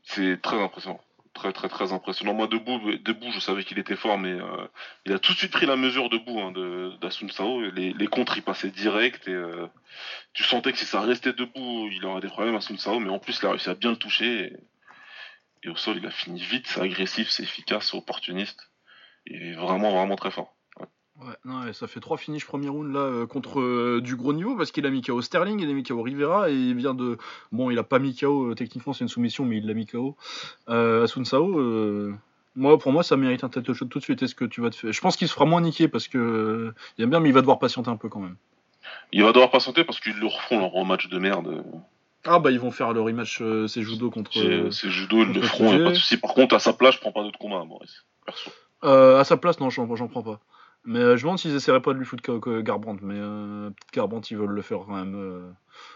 C'est 0.04 0.40
très 0.42 0.62
impressionnant. 0.62 1.02
Très 1.34 1.54
très 1.54 1.70
très 1.70 1.94
impressionnant. 1.94 2.34
Moi 2.34 2.48
debout, 2.48 2.98
debout 2.98 3.32
je 3.32 3.40
savais 3.40 3.64
qu'il 3.64 3.80
était 3.80 3.96
fort, 3.96 4.18
mais 4.18 4.34
euh, 4.34 4.68
il 5.06 5.14
a 5.14 5.20
tout 5.20 5.32
de 5.32 5.38
suite 5.38 5.52
pris 5.52 5.66
la 5.66 5.78
mesure 5.78 6.10
debout 6.10 6.40
hein, 6.42 6.52
de 6.52 6.92
d'Asun 7.00 7.30
Sao. 7.30 7.62
Les, 7.72 7.94
les 7.94 8.08
contres 8.08 8.36
il 8.38 8.44
passaient 8.44 8.70
direct 8.70 9.28
et 9.30 9.34
euh, 9.34 9.68
tu 10.34 10.44
sentais 10.44 10.74
que 10.74 10.78
si 10.78 10.86
ça 10.86 11.00
restait 11.02 11.32
debout, 11.32 11.88
il 11.92 12.06
aurait 12.06 12.20
des 12.22 12.28
problèmes 12.28 12.56
Asun 12.56 12.78
Sao, 12.78 13.00
mais 13.00 13.10
en 13.10 13.20
plus 13.20 13.40
il 13.42 13.46
a 13.46 13.52
réussi 13.52 13.70
à 13.70 13.76
bien 13.76 13.92
le 13.92 13.98
toucher. 13.98 14.54
Et, 15.64 15.68
et 15.68 15.70
au 15.70 15.76
sol 15.78 15.98
il 15.98 16.06
a 16.06 16.12
fini 16.12 16.42
vite, 16.42 16.68
c'est 16.68 16.82
agressif, 16.82 17.30
c'est 17.30 17.44
efficace, 17.44 17.90
c'est 17.92 17.98
opportuniste. 17.98 18.70
Il 19.26 19.42
est 19.42 19.54
vraiment 19.54 19.92
vraiment 19.92 20.18
très 20.18 20.32
fort. 20.32 20.54
Ouais, 21.22 21.36
non, 21.46 21.72
ça 21.74 21.88
fait 21.88 22.00
trois 22.00 22.18
finishes 22.18 22.48
premier 22.48 22.70
round 22.70 22.92
là 22.94 23.02
euh, 23.02 23.28
contre 23.28 23.60
euh, 23.60 24.02
du 24.02 24.16
gros 24.16 24.34
niveau 24.34 24.56
parce 24.56 24.72
qu'il 24.72 24.86
a 24.88 24.90
mis 24.90 25.02
KO 25.02 25.22
Sterling, 25.22 25.60
il 25.60 25.70
a 25.70 25.74
mis 25.74 25.84
KO 25.84 26.02
Rivera 26.02 26.50
et 26.50 26.54
il 26.54 26.76
vient 26.76 26.96
de. 26.96 27.18
Bon, 27.52 27.70
il 27.70 27.78
a 27.78 27.84
pas 27.84 28.00
mis 28.00 28.16
KO, 28.16 28.50
euh, 28.50 28.56
techniquement 28.56 28.94
c'est 28.94 29.04
une 29.04 29.10
soumission, 29.10 29.46
mais 29.46 29.58
il 29.58 29.68
l'a 29.68 29.76
mis 29.76 29.86
KO. 29.86 30.16
Euh, 30.70 31.04
Asun 31.04 31.24
Sao, 31.24 31.46
moi 32.56 32.80
pour 32.80 32.92
moi 32.92 33.04
ça 33.04 33.18
mérite 33.18 33.44
un 33.44 33.50
title 33.50 33.74
shot 33.74 33.86
tout 33.86 34.00
de 34.00 34.04
suite. 34.04 34.24
Est-ce 34.24 34.34
que 34.34 34.46
tu 34.46 34.62
vas 34.62 34.72
te 34.72 34.76
faire. 34.76 34.92
Je 34.92 35.02
pense 35.02 35.16
qu'il 35.16 35.28
se 35.28 35.34
fera 35.34 35.46
moins 35.46 35.62
niquer 35.62 35.88
parce 35.88 36.08
que. 36.08 36.74
il 36.98 37.04
aime 37.04 37.12
bien, 37.12 37.20
mais 37.20 37.30
il 37.30 37.34
va 37.34 37.42
devoir 37.42 37.60
patienter 37.60 37.90
un 37.90 37.98
peu 37.98 38.10
quand 38.10 38.22
même. 38.22 38.38
Il 39.12 39.24
va 39.24 39.32
devoir 39.32 39.52
patienter 39.52 39.84
parce 39.84 40.00
qu'ils 40.00 40.18
le 40.18 40.26
referont 40.26 40.60
leur 40.60 40.72
rematch 40.72 41.08
de 41.08 41.20
merde. 41.20 41.64
Ah 42.24 42.40
bah 42.40 42.52
ils 42.52 42.60
vont 42.60 42.72
faire 42.72 42.94
le 42.94 43.02
rematch 43.02 43.44
c'est 43.68 43.84
judo 43.84 44.10
contre. 44.10 44.32
C'est 44.72 44.90
judo, 44.90 45.24
ils 45.24 45.34
le 45.34 45.42
feront, 45.44 45.70
pas 45.70 45.90
de 45.90 45.94
souci. 45.94 46.18
Par 46.18 46.34
contre, 46.34 46.56
à 46.56 46.60
sa 46.60 46.74
place, 46.74 46.96
je 46.96 47.00
prends 47.00 47.12
pas 47.12 47.22
d'autres 47.22 47.38
combats, 47.38 47.64
Maurice. 47.64 48.06
Perso. 48.26 48.50
À 48.82 49.24
sa 49.24 49.38
place, 49.38 49.60
non, 49.60 49.70
j'en 49.70 50.08
prends 50.08 50.24
pas. 50.24 50.40
Mais 50.84 51.00
euh, 51.00 51.16
je 51.16 51.22
me 51.22 51.28
demande 51.28 51.40
s'ils 51.40 51.56
essaieraient 51.56 51.82
pas 51.82 51.94
de 51.94 52.00
lui 52.00 52.06
foutre 52.06 52.24
que 52.24 52.62
Garbrandt. 52.62 53.04
Mais 53.04 53.18
euh, 53.18 53.70
peut-être 53.70 53.94
Garbrandt, 53.94 54.32
ils 54.32 54.38
veulent 54.38 54.50
le 54.50 54.62
faire 54.62 54.80
quand 54.86 54.96
même 54.96 55.16
euh, 55.16 55.52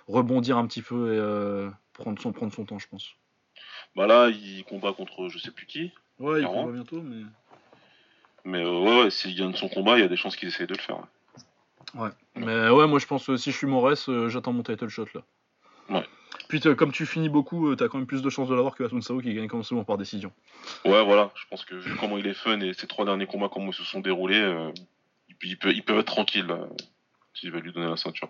rebondir 0.08 0.58
un 0.58 0.68
petit 0.68 0.82
peu 0.82 1.14
et 1.14 1.18
euh, 1.18 1.70
prendre, 1.94 2.22
son, 2.22 2.32
prendre 2.32 2.54
son 2.54 2.66
temps, 2.66 2.80
je 2.80 2.88
pense. 2.88 3.16
Bah 3.96 4.08
là, 4.08 4.30
il 4.30 4.64
combat 4.66 4.94
contre 4.94 5.30
je 5.30 5.40
sais 5.40 5.52
plus 5.52 5.66
qui. 5.66 5.92
Ouais, 6.20 6.42
il 6.42 6.48
combat 6.48 6.72
bientôt, 6.72 7.02
mais. 7.02 7.24
Mais 8.44 8.64
euh, 8.64 8.80
ouais, 8.80 9.04
ouais, 9.04 9.10
s'il 9.10 9.36
gagne 9.36 9.56
son 9.56 9.70
combat, 9.70 9.98
il 9.98 10.02
y 10.02 10.06
a 10.06 10.08
des 10.08 10.18
chances 10.18 10.36
qu'il 10.36 10.48
essaye 10.48 10.68
de 10.68 10.76
le 10.76 10.80
faire. 10.80 11.00
Ouais. 11.96 12.10
Mais 12.36 12.70
ouais, 12.70 12.88
moi 12.88 13.00
je 13.00 13.08
pense 13.08 13.30
euh, 13.30 13.38
si 13.38 13.52
je 13.52 13.58
suis 13.58 13.68
euh, 13.68 14.30
j'attends 14.30 14.54
mon 14.54 14.64
title 14.64 14.90
shot 14.90 15.08
là. 15.14 15.22
Ouais. 15.90 16.06
Puis 16.50 16.60
t'as- 16.60 16.76
comme 16.76 16.92
tu 16.92 17.06
finis 17.06 17.30
beaucoup, 17.30 17.70
euh, 17.70 17.76
t'as 17.76 17.88
quand 17.88 17.98
même 17.98 18.08
plus 18.08 18.22
de 18.22 18.30
chances 18.30 18.50
de 18.50 18.56
l'avoir 18.56 18.76
que 18.76 18.84
Asun 18.84 19.02
Sao 19.02 19.20
qui 19.20 19.34
gagne 19.34 19.48
quand 19.48 19.58
même 19.58 19.64
souvent 19.64 19.84
par 19.84 19.98
décision. 19.98 20.32
Ouais, 20.84 21.04
voilà, 21.04 21.32
je 21.36 21.46
pense 21.50 21.66
que 21.66 21.76
vu 21.76 21.96
comment 22.00 22.18
il 22.18 22.28
est 22.28 22.34
fun 22.34 22.60
et 22.60 22.74
ses 22.74 22.88
trois 22.88 23.06
derniers 23.06 23.26
combats, 23.28 23.50
comment 23.52 23.68
ils 23.68 23.74
se 23.74 23.84
sont 23.84 24.00
déroulés, 24.00 24.42
euh, 24.42 24.72
il, 25.30 25.36
peut, 25.36 25.48
il, 25.48 25.58
peut, 25.58 25.72
il 25.74 25.84
peut 25.84 25.98
être 26.00 26.06
tranquille 26.08 26.46
là, 26.46 26.60
s'il 27.34 27.52
va 27.52 27.60
lui 27.60 27.72
donner 27.72 27.90
la 27.90 27.98
ceinture. 27.98 28.30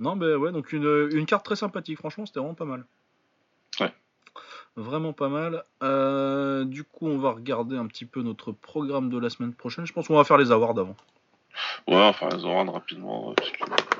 Non, 0.00 0.16
mais 0.16 0.34
ouais, 0.34 0.52
donc 0.52 0.72
une, 0.72 1.08
une 1.12 1.26
carte 1.26 1.44
très 1.44 1.56
sympathique, 1.56 1.98
franchement, 1.98 2.26
c'était 2.26 2.40
vraiment 2.40 2.54
pas 2.54 2.64
mal. 2.64 2.84
Ouais. 3.80 3.92
Vraiment 4.76 5.12
pas 5.12 5.28
mal. 5.28 5.62
Euh, 5.84 6.64
du 6.64 6.82
coup, 6.82 7.06
on 7.06 7.18
va 7.18 7.30
regarder 7.30 7.76
un 7.76 7.86
petit 7.86 8.04
peu 8.04 8.22
notre 8.22 8.50
programme 8.52 9.08
de 9.08 9.18
la 9.18 9.30
semaine 9.30 9.54
prochaine. 9.54 9.86
Je 9.86 9.92
pense 9.92 10.08
qu'on 10.08 10.16
va 10.16 10.24
faire 10.24 10.36
les 10.38 10.50
awards 10.50 10.76
avant. 10.78 10.96
Ouais, 11.86 11.94
enfin, 12.02 12.28
les 12.30 12.44
awards 12.44 12.72
rapidement. 12.72 13.28
ouais, 13.28 13.34
parce 13.36 13.50
que- 13.52 13.93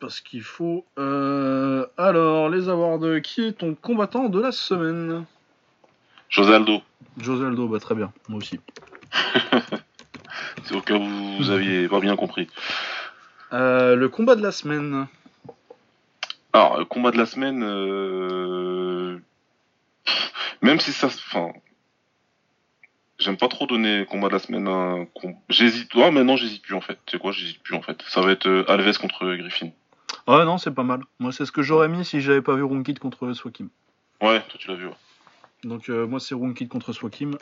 Parce 0.00 0.20
qu'il 0.20 0.42
faut. 0.42 0.84
euh, 0.98 1.86
Alors, 1.96 2.48
les 2.48 2.68
awards. 2.68 3.20
Qui 3.22 3.46
est 3.46 3.52
ton 3.52 3.74
combattant 3.74 4.28
de 4.28 4.40
la 4.40 4.52
semaine? 4.52 5.24
José 6.28 6.54
Aldo, 6.54 6.82
José 7.18 7.46
Aldo, 7.46 7.68
bah 7.68 7.80
très 7.80 7.94
bien, 7.94 8.12
moi 8.28 8.38
aussi. 8.38 8.60
c'est 10.64 10.74
au 10.74 10.82
cas 10.82 10.94
où 10.94 11.36
vous 11.38 11.50
aviez 11.50 11.88
pas 11.88 12.00
bien 12.00 12.16
compris. 12.16 12.48
Euh, 13.54 13.96
le 13.96 14.08
combat 14.10 14.36
de 14.36 14.42
la 14.42 14.52
semaine. 14.52 15.06
Alors, 16.52 16.78
le 16.78 16.84
combat 16.84 17.10
de 17.12 17.16
la 17.18 17.24
semaine, 17.24 17.62
euh, 17.64 19.18
même 20.60 20.80
si 20.80 20.92
ça, 20.92 21.06
enfin, 21.06 21.52
j'aime 23.18 23.38
pas 23.38 23.48
trop 23.48 23.66
donner 23.66 24.04
combat 24.04 24.28
de 24.28 24.34
la 24.34 24.38
semaine. 24.38 24.68
à 24.68 24.96
J'hésite. 25.48 25.94
Ouais, 25.94 26.10
maintenant 26.10 26.36
j'hésite 26.36 26.62
plus 26.62 26.74
en 26.74 26.82
fait. 26.82 26.98
Tu 27.06 27.12
sais 27.16 27.18
quoi, 27.18 27.32
j'hésite 27.32 27.62
plus 27.62 27.74
en 27.74 27.82
fait? 27.82 28.02
Ça 28.08 28.20
va 28.20 28.32
être 28.32 28.66
Alves 28.68 28.98
contre 28.98 29.34
Griffin. 29.34 29.70
Ouais, 30.28 30.44
non, 30.44 30.58
c'est 30.58 30.72
pas 30.74 30.82
mal. 30.82 31.00
Moi, 31.18 31.32
c'est 31.32 31.46
ce 31.46 31.52
que 31.52 31.62
j'aurais 31.62 31.88
mis 31.88 32.04
si 32.04 32.20
j'avais 32.20 32.42
pas 32.42 32.54
vu 32.54 32.62
Runkit 32.62 32.94
contre 32.94 33.32
Swakim. 33.32 33.70
Ouais, 34.20 34.40
toi 34.40 34.58
tu 34.58 34.68
l'as 34.68 34.74
vu. 34.74 34.86
ouais. 34.86 34.94
Donc, 35.64 35.88
euh, 35.88 36.06
moi, 36.06 36.20
c'est 36.20 36.34
Runkit 36.34 36.68
contre 36.68 36.92
Swakim. 36.92 37.36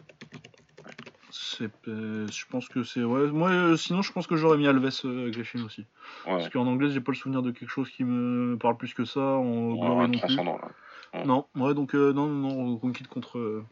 C'est, 1.31 1.71
euh, 1.89 2.27
je 2.31 2.45
pense 2.49 2.69
que 2.69 2.85
c'est. 2.85 3.03
Ouais, 3.03 3.27
moi, 3.27 3.51
euh, 3.51 3.77
sinon, 3.77 4.03
je 4.03 4.13
pense 4.13 4.27
que 4.29 4.37
j'aurais 4.37 4.57
mis 4.57 4.69
Alves 4.69 4.89
Griffin 5.31 5.65
aussi. 5.65 5.81
Ouais. 6.27 6.37
Parce 6.39 6.49
qu'en 6.49 6.67
anglais, 6.67 6.91
j'ai 6.91 7.01
pas 7.01 7.11
le 7.13 7.17
souvenir 7.17 7.43
de 7.43 7.51
quelque 7.51 7.69
chose 7.69 7.91
qui 7.91 8.05
me 8.05 8.57
parle 8.57 8.77
plus 8.77 8.95
que 8.95 9.05
ça. 9.05 9.21
En 9.21 9.73
Ouais, 9.73 10.07
non 10.07 10.19
plus. 10.19 10.37
là. 10.37 11.25
Non, 11.25 11.47
ouais, 11.57 11.75
donc 11.75 11.95
non, 11.95 12.27
non, 12.27 12.77
Runkit 12.79 13.05
contre 13.05 13.65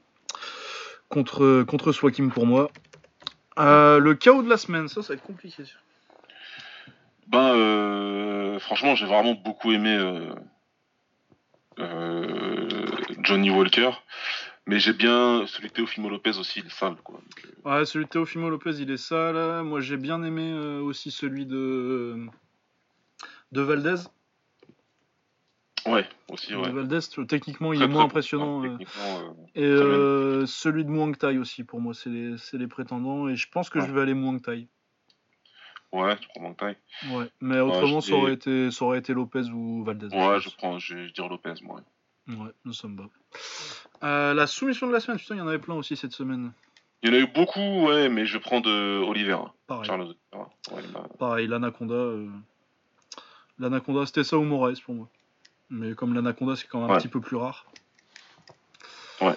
contre 1.08 1.62
contre 1.62 1.92
Swakim 1.92 2.30
pour 2.30 2.46
moi. 2.46 2.70
Le 3.56 4.12
chaos 4.14 4.42
de 4.42 4.48
la 4.48 4.56
semaine, 4.56 4.88
ça, 4.88 5.02
ça 5.02 5.08
va 5.08 5.14
être 5.14 5.22
compliqué. 5.26 5.62
Ben, 7.28 7.54
euh, 8.54 8.58
franchement, 8.58 8.94
j'ai 8.94 9.06
vraiment 9.06 9.34
beaucoup 9.34 9.72
aimé 9.72 9.96
euh, 9.96 10.34
euh, 11.78 12.86
Johnny 13.22 13.50
Walker, 13.50 13.90
mais 14.66 14.78
j'ai 14.78 14.92
bien 14.92 15.44
celui 15.46 15.68
de 15.68 15.74
Teofimo 15.74 16.08
Lopez 16.08 16.38
aussi, 16.38 16.60
il 16.60 16.66
est 16.66 16.70
sale 16.70 16.96
quoi. 17.02 17.16
Donc, 17.16 17.54
Ouais, 17.64 17.84
celui 17.84 18.04
de 18.04 18.10
Teofimo 18.10 18.50
Lopez, 18.50 18.76
il 18.78 18.90
est 18.90 18.96
sale. 18.96 19.62
Moi, 19.62 19.80
j'ai 19.80 19.96
bien 19.96 20.22
aimé 20.22 20.52
euh, 20.52 20.80
aussi 20.80 21.10
celui 21.10 21.46
de 21.46 22.26
de 23.52 23.60
Valdez. 23.60 24.02
ouais, 25.86 26.06
aussi 26.28 26.54
ouais. 26.54 26.68
De 26.68 26.74
Valdez, 26.74 26.98
techniquement, 27.28 27.72
il 27.72 27.82
est 27.82 27.88
moins 27.88 28.04
impressionnant. 28.04 28.64
euh, 28.64 28.78
et 29.54 29.64
euh, 29.64 30.46
celui 30.46 30.84
de 30.84 30.90
Muang 30.90 31.16
Thai 31.16 31.38
aussi, 31.38 31.64
pour 31.64 31.80
moi, 31.80 31.94
c'est 31.94 32.10
les, 32.10 32.68
prétendants. 32.68 33.28
Et 33.28 33.36
je 33.36 33.48
pense 33.48 33.70
que 33.70 33.80
je 33.80 33.90
vais 33.90 34.00
aller 34.00 34.14
Muang 34.14 34.40
Thai. 34.40 34.68
Ouais, 35.94 36.16
tu 36.16 36.28
prends 36.28 36.40
mon 36.40 36.54
taille. 36.54 36.76
Ouais. 37.10 37.26
Mais 37.40 37.60
autrement, 37.60 38.00
ça, 38.00 38.14
aurait 38.14 38.32
été, 38.34 38.70
ça 38.70 38.84
aurait 38.84 38.98
été 38.98 39.14
Lopez 39.14 39.44
ou 39.52 39.84
Valdez. 39.84 40.08
Ouais, 40.14 40.40
je 40.40 40.48
prends, 40.56 40.78
je 40.78 40.94
vais 40.96 41.10
dire 41.10 41.28
Lopez, 41.28 41.54
moi. 41.62 41.80
Ouais, 42.28 42.50
nous 42.64 42.72
sommes 42.72 42.96
bas. 42.96 43.08
Euh, 44.02 44.34
la 44.34 44.46
soumission 44.46 44.86
de 44.88 44.92
la 44.92 45.00
semaine, 45.00 45.18
putain, 45.18 45.34
il 45.36 45.38
y 45.38 45.40
en 45.40 45.46
avait 45.48 45.58
plein 45.58 45.74
aussi 45.74 45.96
cette 45.96 46.12
semaine. 46.12 46.52
Il 47.02 47.10
y 47.10 47.12
en 47.12 47.16
a 47.16 47.20
eu 47.20 47.26
beaucoup, 47.26 47.86
ouais, 47.86 48.08
mais 48.08 48.24
je 48.26 48.38
prendre 48.38 48.68
euh, 48.68 49.00
Oliveira. 49.06 49.54
Pareil. 49.66 49.86
Charles 49.86 50.00
Oliveira. 50.32 50.50
Ouais, 50.72 50.82
bah, 50.92 51.06
Pareil, 51.18 51.46
l'Anaconda. 51.46 51.94
euh, 51.94 52.28
L'Anaconda, 53.58 54.04
c'était 54.06 54.24
ça 54.24 54.36
ou 54.36 54.42
Moraes 54.42 54.80
pour 54.84 54.94
moi. 54.94 55.08
Mais 55.70 55.94
comme 55.94 56.12
l'Anaconda, 56.14 56.56
c'est 56.56 56.66
quand 56.66 56.80
même 56.80 56.90
un 56.90 56.94
Ouais. 56.94 56.98
petit 56.98 57.08
peu 57.08 57.20
plus 57.20 57.36
rare. 57.36 57.66
Ouais. 59.20 59.34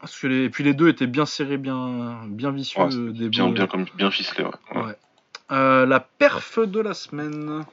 Parce 0.00 0.18
que 0.18 0.26
les... 0.26 0.44
Et 0.44 0.50
puis 0.50 0.64
les 0.64 0.74
deux 0.74 0.88
étaient 0.88 1.06
bien 1.06 1.26
serrés, 1.26 1.58
bien, 1.58 2.26
bien 2.26 2.50
vicieux. 2.50 2.82
Ouais, 2.82 2.94
euh, 2.94 3.12
des 3.12 3.28
bien, 3.28 3.46
beaux- 3.46 3.52
bien, 3.54 3.66
comme, 3.66 3.84
bien 3.94 4.10
ficelé, 4.10 4.44
ouais. 4.44 4.50
ouais. 4.82 4.96
Euh, 5.50 5.84
la 5.86 6.00
perf 6.00 6.58
de 6.60 6.80
la 6.80 6.94
semaine. 6.94 7.64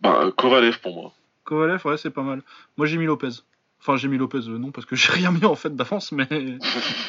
Bah, 0.00 0.30
Kovalev 0.36 0.80
pour 0.80 0.94
moi. 0.94 1.12
Kovalev, 1.44 1.84
ouais, 1.86 1.96
c'est 1.98 2.10
pas 2.10 2.22
mal. 2.22 2.42
Moi, 2.76 2.86
j'ai 2.86 2.96
mis 2.96 3.04
Lopez. 3.06 3.28
Enfin, 3.82 3.96
j'ai 3.96 4.08
mis 4.08 4.18
Lopez, 4.18 4.40
euh, 4.48 4.58
non, 4.58 4.70
parce 4.72 4.86
que 4.86 4.94
j'ai 4.96 5.12
rien 5.12 5.30
mis 5.30 5.44
en 5.44 5.54
fait 5.54 5.74
d'avance, 5.74 6.12
mais 6.12 6.26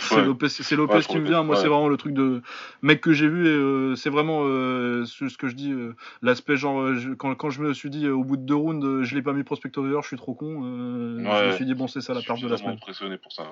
c'est 0.02 0.16
Ouais. 0.16 0.26
Lopez, 0.26 0.50
c'est 0.50 0.76
Lopez 0.76 0.96
Ouais, 0.96 1.02
qui 1.04 1.18
me 1.20 1.26
vient. 1.26 1.44
Moi, 1.44 1.56
ouais. 1.56 1.62
c'est 1.62 1.68
vraiment 1.70 1.88
le 1.90 1.98
truc 1.98 2.14
de 2.14 2.42
mec 2.82 3.00
que 3.02 3.14
j'ai 3.14 3.28
vu 3.30 3.46
et 3.46 3.50
euh, 3.50 3.96
c'est 3.96 4.10
vraiment 4.10 4.42
euh, 4.44 5.06
ce, 5.06 5.26
que 5.38 5.48
je 5.48 5.56
dis, 5.56 5.74
l'aspect 6.22 6.58
genre, 6.58 6.94
je- 6.96 7.12
quand, 7.12 7.34
quand 7.36 7.50
je 7.50 7.62
me 7.62 7.74
suis 7.74 7.90
dit 7.90 8.08
au 8.10 8.24
bout 8.26 8.36
de 8.38 8.44
deux 8.44 8.56
rounds, 8.56 9.04
je 9.04 9.16
l'ai 9.16 9.22
pas 9.22 9.32
mis 9.34 9.44
prospect 9.44 9.78
of 9.78 9.86
the 9.86 9.90
year, 9.90 10.02
je 10.02 10.08
suis 10.08 10.18
trop 10.18 10.34
con. 10.34 10.62
Je 10.64 11.46
me 11.48 11.52
suis 11.54 11.66
dit, 11.66 11.74
bon, 11.76 11.88
c'est 11.88 12.02
ça 12.02 12.14
la 12.14 12.22
perte 12.22 12.42
de 12.42 12.48
la 12.50 12.58
semaine. 12.58 12.74
impressionné 12.74 13.18
pour 13.18 13.32
ça. 13.32 13.44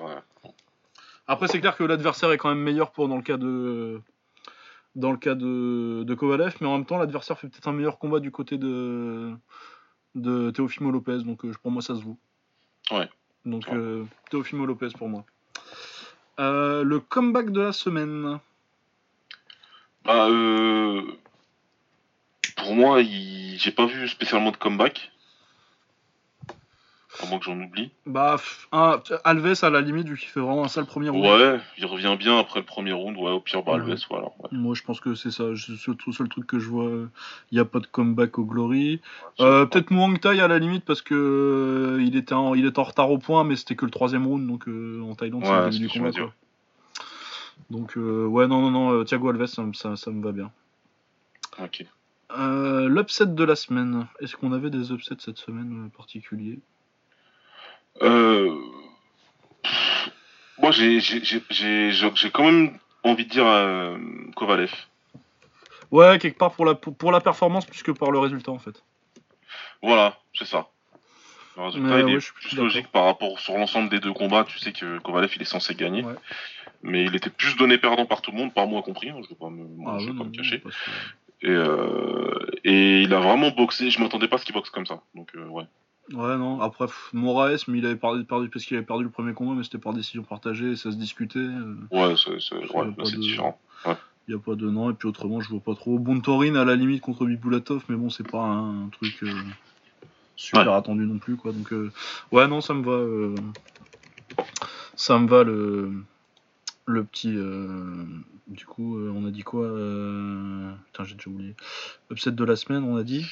Après, 1.26 1.46
c'est 1.48 1.60
clair 1.60 1.76
que 1.76 1.84
l'adversaire 1.84 2.32
est 2.32 2.38
quand 2.38 2.48
même 2.50 2.60
meilleur 2.62 2.90
pour 2.90 3.08
dans 3.08 3.16
le 3.16 3.22
cas 3.22 3.36
de. 3.38 4.00
Dans 4.96 5.12
le 5.12 5.18
cas 5.18 5.34
de, 5.36 6.02
de 6.04 6.14
Kovalev, 6.14 6.56
mais 6.60 6.66
en 6.66 6.76
même 6.76 6.84
temps, 6.86 6.98
l'adversaire 6.98 7.38
fait 7.38 7.48
peut-être 7.48 7.68
un 7.68 7.72
meilleur 7.72 7.98
combat 7.98 8.18
du 8.18 8.32
côté 8.32 8.58
de, 8.58 9.32
de 10.16 10.50
Teofimo 10.50 10.90
Lopez, 10.90 11.18
donc 11.24 11.44
euh, 11.44 11.52
pour 11.62 11.70
moi, 11.70 11.80
ça 11.80 11.94
se 11.94 12.02
vaut. 12.02 12.18
Ouais. 12.90 13.08
Donc, 13.44 13.66
Ouais. 13.68 13.76
euh, 13.76 14.04
Teofimo 14.30 14.66
Lopez 14.66 14.88
pour 14.98 15.08
moi. 15.08 15.24
Euh, 16.40 16.82
le 16.82 16.98
comeback 16.98 17.50
de 17.50 17.60
la 17.60 17.72
semaine. 17.72 18.40
Bah, 20.04 20.26
euh... 20.28 21.02
Pour 22.56 22.74
moi, 22.74 23.00
il... 23.00 23.58
j'ai 23.58 23.70
pas 23.70 23.86
vu 23.86 24.08
spécialement 24.08 24.50
de 24.50 24.56
comeback. 24.56 25.12
À 27.22 27.26
moins 27.28 27.38
que 27.38 27.44
j'en 27.44 27.60
oublie. 27.60 27.90
Bah, 28.06 28.36
un- 28.72 29.00
Alves, 29.24 29.54
à 29.62 29.68
la 29.70 29.80
limite, 29.82 30.08
vu 30.08 30.16
qu'il 30.16 30.28
fait 30.28 30.40
vraiment 30.40 30.64
un 30.64 30.68
sale 30.68 30.86
premier 30.86 31.10
round. 31.10 31.24
Ouais, 31.24 31.60
il 31.76 31.84
revient 31.84 32.16
bien 32.18 32.38
après 32.38 32.60
le 32.60 32.64
premier 32.66 32.92
round. 32.92 33.16
Ouais, 33.18 33.30
au 33.30 33.40
pire, 33.40 33.62
bah, 33.62 33.72
Ouais. 33.74 33.80
Alves, 33.80 33.98
voilà. 34.08 34.26
Ouais. 34.38 34.48
Moi, 34.52 34.74
je 34.74 34.82
pense 34.82 35.00
que 35.00 35.14
c'est 35.14 35.30
ça. 35.30 35.44
C'est 35.56 35.72
le 35.88 36.12
seul- 36.12 36.28
truc 36.28 36.46
que 36.46 36.58
je 36.58 36.68
vois. 36.68 36.90
Il 37.50 37.54
n'y 37.54 37.58
a 37.60 37.64
pas 37.66 37.80
de 37.80 37.86
comeback 37.86 38.38
au 38.38 38.44
Glory. 38.44 39.00
Euh, 39.40 39.66
Peut-être 39.66 39.90
Muang 39.90 40.18
Thai 40.18 40.40
à 40.40 40.48
la 40.48 40.58
limite 40.58 40.84
parce 40.84 41.02
que 41.02 41.14
euh, 41.98 42.02
il 42.02 42.16
était 42.16 42.32
en, 42.34 42.54
il 42.54 42.64
était 42.64 42.78
en 42.78 42.84
retard 42.84 43.10
au 43.10 43.18
point, 43.18 43.44
mais 43.44 43.56
c'était 43.56 43.76
que 43.76 43.84
le 43.84 43.90
troisième 43.90 44.26
round, 44.26 44.46
donc 44.46 44.66
euh, 44.68 45.02
en 45.02 45.14
Thaïlande 45.14 45.42
c'est 45.44 45.50
Ouais, 45.50 45.64
le 45.66 45.70
début 45.70 45.86
du 45.88 45.98
combat. 45.98 46.12
Quoi. 46.12 46.32
Donc 47.70 47.96
euh, 47.96 48.26
ouais 48.26 48.46
non 48.48 48.62
non 48.62 48.70
non, 48.70 49.04
Thiago 49.04 49.28
Alves 49.28 49.46
ça, 49.46 49.62
me- 49.62 49.74
ça, 49.74 49.94
ça 49.96 50.10
me 50.10 50.22
va 50.24 50.32
bien. 50.32 50.50
Ok. 51.62 51.84
L'upset 52.36 53.26
de 53.26 53.44
la 53.44 53.56
semaine. 53.56 54.06
Est-ce 54.20 54.36
qu'on 54.36 54.52
avait 54.52 54.70
des 54.70 54.92
upsets 54.92 55.16
cette 55.18 55.36
semaine 55.38 55.90
particuliers? 55.96 56.58
Euh... 58.02 58.56
Moi, 60.58 60.70
j'ai 60.72 61.00
j'ai- 61.00 61.24
j'ai- 61.24 61.42
j'ai 61.48 61.90
j'ai 62.14 62.30
quand 62.30 62.44
même 62.44 62.78
envie 63.02 63.24
de 63.24 63.30
dire 63.30 63.46
euh, 63.46 63.96
Kovalev. 64.36 64.72
Ouais 65.90 66.18
quelque 66.18 66.38
part 66.38 66.52
pour 66.52 66.66
la 66.66 66.74
pour, 66.74 66.94
pour 66.96 67.12
la 67.12 67.20
performance 67.20 67.66
plus 67.66 67.82
que 67.82 67.90
par 67.92 68.10
le 68.10 68.18
résultat 68.18 68.52
en 68.52 68.58
fait. 68.58 68.82
Voilà, 69.82 70.18
c'est 70.34 70.44
ça. 70.46 70.68
Le 71.56 71.62
résultat, 71.64 71.88
Mais 71.88 72.00
il 72.00 72.04
ouais, 72.06 72.12
est 72.14 72.32
plus 72.34 72.56
logique 72.56 72.88
par 72.88 73.04
rapport 73.06 73.38
sur 73.40 73.56
l'ensemble 73.56 73.88
des 73.88 73.98
deux 74.00 74.12
combats. 74.12 74.44
Tu 74.44 74.58
sais 74.58 74.72
que 74.72 74.98
Kovalev, 74.98 75.32
il 75.34 75.42
est 75.42 75.46
censé 75.46 75.74
gagner. 75.74 76.02
Ouais. 76.04 76.14
Mais 76.82 77.04
il 77.04 77.14
était 77.16 77.30
plus 77.30 77.56
donné 77.56 77.76
perdant 77.78 78.06
par 78.06 78.22
tout 78.22 78.30
le 78.30 78.38
monde, 78.38 78.54
par 78.54 78.66
moi 78.66 78.82
compris. 78.82 79.10
hein, 79.10 79.20
je 79.22 79.28
vais 79.28 79.34
pas 79.34 79.50
me, 79.50 79.64
moi, 79.64 79.94
Ah, 79.96 79.98
je 79.98 80.06
pas 80.10 80.24
me 80.24 80.30
cacher. 80.30 80.62
Et, 81.42 81.48
euh, 81.48 82.46
et 82.64 83.02
il 83.02 83.12
a 83.14 83.20
vraiment 83.20 83.50
boxé. 83.50 83.90
Je 83.90 84.00
m'attendais 84.00 84.28
pas 84.28 84.36
à 84.36 84.38
ce 84.38 84.44
qu'il 84.44 84.54
boxe 84.54 84.70
comme 84.70 84.86
ça. 84.86 85.00
Donc, 85.14 85.28
euh, 85.34 85.44
ouais. 85.46 85.64
Ouais 86.12 86.36
non 86.36 86.60
après 86.60 86.86
pff, 86.86 87.10
Moraes 87.12 87.64
mais 87.68 87.78
il 87.78 87.86
avait 87.86 87.96
perdu, 87.96 88.24
perdu 88.24 88.48
parce 88.48 88.64
qu'il 88.64 88.76
avait 88.76 88.84
perdu 88.86 89.04
le 89.04 89.10
premier 89.10 89.32
combat 89.32 89.54
mais 89.54 89.62
c'était 89.62 89.78
par 89.78 89.92
décision 89.92 90.22
partagée 90.24 90.72
et 90.72 90.76
ça 90.76 90.90
se 90.90 90.96
discutait. 90.96 91.38
euh, 91.38 91.76
Ouais, 91.92 92.14
c'est 92.16 92.30
ouais, 92.30 92.86
de- 92.86 93.16
différent. 93.20 93.60
Il 94.28 94.34
n'y 94.34 94.40
a 94.40 94.42
pas 94.44 94.54
de 94.54 94.68
nom, 94.70 94.90
et 94.90 94.94
puis 94.94 95.08
autrement, 95.08 95.40
je 95.40 95.48
vois 95.48 95.60
pas 95.60 95.74
trop. 95.74 95.98
Buntorin 95.98 96.54
à 96.54 96.64
la 96.64 96.76
limite 96.76 97.00
contre 97.00 97.26
Bibulatov, 97.26 97.84
mais 97.88 97.96
bon, 97.96 98.10
c'est 98.10 98.28
pas 98.28 98.42
un, 98.44 98.88
truc 98.90 99.22
euh, 99.24 99.32
super 100.36 100.66
Ouais. 100.70 100.72
attendu 100.76 101.04
non 101.04 101.18
plus, 101.18 101.36
quoi. 101.36 101.50
Donc, 101.52 101.72
euh, 101.72 101.90
ouais, 102.30 102.46
non, 102.46 102.60
ça 102.60 102.74
me 102.74 102.84
va. 102.84 103.40
ça 104.94 105.18
me 105.18 105.26
va 105.26 105.42
le, 105.42 106.04
le 106.86 107.04
petit. 107.04 107.32
du 108.46 108.66
coup, 108.66 108.98
on 109.00 109.26
a 109.26 109.30
dit 109.32 109.42
quoi 109.42 109.66
Putain, 109.66 111.04
j'ai 111.04 111.14
déjà 111.16 111.30
oublié. 111.30 111.56
Upset 112.12 112.30
de 112.32 112.44
la 112.44 112.54
semaine, 112.56 112.84
on 112.84 112.96
a 112.96 113.02
dit 113.02 113.24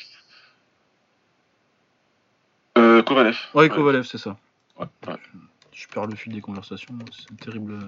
Euh, 2.99 3.03
Kovalev. 3.03 3.37
Ouais, 3.55 3.69
Kovalev, 3.69 4.05
c'est 4.05 4.19
ça. 4.19 4.37
Ouais, 4.79 4.87
ouais. 5.07 5.15
Je 5.73 5.87
perds 5.89 6.07
le 6.07 6.17
fil 6.17 6.33
des 6.33 6.41
conversations, 6.41 6.95
c'est 7.13 7.37
terrible. 7.39 7.79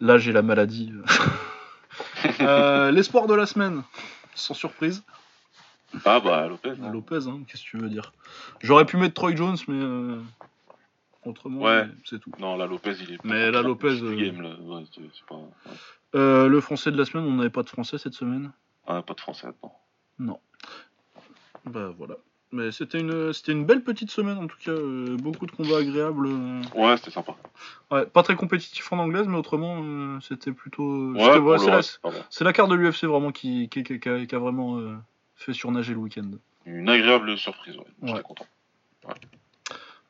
Là, 0.00 0.18
j'ai 0.18 0.32
la 0.32 0.42
maladie. 0.42 0.92
Euh, 2.40 2.90
L'espoir 2.92 3.26
de 3.26 3.34
la 3.34 3.46
semaine, 3.46 3.82
sans 4.34 4.54
surprise. 4.54 5.04
Ah 6.04 6.20
bah, 6.20 6.48
Lopez. 6.48 6.70
hein. 6.82 6.90
Lopez, 6.90 7.26
hein, 7.28 7.42
qu'est-ce 7.46 7.62
que 7.64 7.68
tu 7.70 7.76
veux 7.78 7.88
dire? 7.90 8.12
J'aurais 8.60 8.86
pu 8.86 8.96
mettre 8.96 9.14
Troy 9.14 9.36
Jones, 9.36 9.56
mais 9.68 9.74
euh, 9.78 10.18
autrement, 11.24 11.60
Ouais. 11.60 11.86
c'est 12.04 12.18
tout. 12.18 12.32
Non, 12.40 12.56
là, 12.56 12.66
Lopez, 12.66 12.94
il 13.02 13.12
est. 13.12 13.24
Mais 13.24 13.50
là, 13.50 13.62
Lopez, 13.62 14.00
euh, 14.02 14.16
game, 14.16 14.40
là. 14.40 14.54
Ouais, 14.60 14.84
c'est 14.94 15.02
c'est 15.14 15.26
pas. 15.26 15.34
ouais. 15.36 15.44
Euh, 16.14 16.48
le 16.48 16.60
français 16.60 16.90
de 16.90 16.96
la 16.98 17.04
semaine, 17.04 17.24
on 17.26 17.34
n'avait 17.34 17.50
pas 17.50 17.62
de 17.62 17.68
français 17.68 17.98
cette 17.98 18.14
semaine. 18.14 18.52
Ah, 18.86 19.02
pas 19.02 19.14
de 19.14 19.20
français 19.20 19.46
là-dedans. 19.46 19.78
Non. 20.18 20.40
Bah 21.66 21.92
voilà. 21.96 22.14
Mais 22.54 22.70
c'était 22.70 23.00
une, 23.00 23.32
c'était 23.32 23.52
une 23.52 23.64
belle 23.64 23.82
petite 23.82 24.10
semaine 24.10 24.36
en 24.36 24.46
tout 24.46 24.58
cas. 24.62 24.72
euh, 24.72 25.16
beaucoup 25.16 25.46
de 25.46 25.52
combats 25.52 25.78
agréables. 25.78 26.26
euh. 26.26 26.62
Ouais, 26.74 26.96
c'était 26.98 27.10
sympa. 27.10 27.34
Ouais, 27.90 28.04
pas 28.04 28.22
très 28.22 28.36
compétitif 28.36 28.92
en 28.92 28.98
anglaise, 28.98 29.26
mais 29.26 29.36
autrement, 29.38 29.80
euh, 29.82 30.18
c'était 30.20 30.52
plutôt. 30.52 31.14
c'était- 31.14 31.30
Ouais, 31.30 31.40
pour 31.40 31.58
c'est, 31.58 31.64
le 31.64 31.70
la, 31.70 31.76
reste, 31.76 31.98
pardon. 32.02 32.18
c'est 32.28 32.44
la 32.44 32.52
carte 32.52 32.70
de 32.70 32.74
l'UFC 32.74 33.04
vraiment 33.06 33.32
qui, 33.32 33.68
qui, 33.70 33.82
qui- 33.84 33.98
qui 33.98 34.08
a, 34.08 34.26
qui 34.26 34.34
a 34.34 34.38
vraiment 34.38 34.78
euh, 34.78 34.94
fait 35.34 35.54
surnager 35.54 35.94
le 35.94 36.00
week-end. 36.00 36.30
Une 36.66 36.88
agréable 36.90 37.36
surprise, 37.38 37.76
ouais. 37.76 37.84
Ouais. 38.02 38.08
J'étais 38.08 38.22
content. 38.22 38.46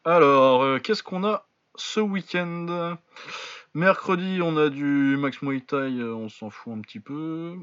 Alors, 0.05 0.63
euh, 0.65 0.79
qu'est-ce 0.81 1.03
qu'on 1.03 1.25
a 1.25 1.47
ce 1.77 2.01
week-end? 2.01 2.97
Mercredi, 3.75 4.41
on 4.43 4.57
a 4.57 4.69
du 4.69 5.17
Max 5.17 5.41
Muay 5.43 5.61
Thai, 5.61 5.77
euh, 5.99 6.13
on 6.15 6.29
s'en 6.29 6.51
fout 6.51 6.75
un 6.77 6.81
petit 6.81 7.01
peu. 7.01 7.55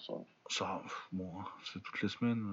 Ça 0.00 0.12
va. 0.14 0.20
Ça, 0.56 0.80
bon, 1.10 1.32
hein, 1.40 1.44
c'est 1.64 1.82
toutes 1.82 2.00
les 2.00 2.08
semaines. 2.08 2.46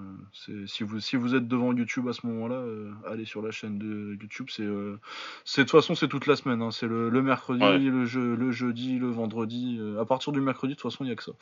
euh, 0.49 0.65
si 0.65 0.83
vous 0.83 0.99
si 0.99 1.17
vous 1.17 1.35
êtes 1.35 1.47
devant 1.47 1.71
YouTube 1.71 2.07
à 2.07 2.13
ce 2.13 2.25
moment-là, 2.25 2.55
euh, 2.55 2.91
allez 3.05 3.25
sur 3.25 3.43
la 3.43 3.51
chaîne 3.51 3.77
de 3.77 4.17
YouTube. 4.19 4.47
C'est 4.49 4.63
euh, 4.63 4.99
c'est 5.45 5.61
de 5.61 5.69
toute 5.69 5.79
façon 5.79 5.93
c'est 5.93 6.07
toute 6.07 6.25
la 6.25 6.35
semaine. 6.35 6.63
hein, 6.63 6.71
c'est 6.71 6.87
le, 6.87 7.09
le 7.11 7.21
mercredi, 7.21 7.61
Ouais. 7.63 7.77
le, 7.77 8.05
le 8.35 8.51
jeudi, 8.51 8.97
le 8.97 9.07
vendredi. 9.11 9.77
euh, 9.79 10.01
à 10.01 10.05
partir 10.05 10.31
du 10.31 10.41
mercredi, 10.41 10.73
de 10.73 10.79
toute 10.79 10.91
façon, 10.91 11.03
il 11.03 11.09
y 11.09 11.11
a 11.11 11.15
que 11.15 11.23
ça. 11.23 11.33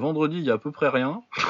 Vendredi, 0.00 0.38
il 0.38 0.44
y 0.44 0.50
a 0.50 0.54
à 0.54 0.58
peu 0.58 0.72
près 0.72 0.88
rien. 0.88 1.22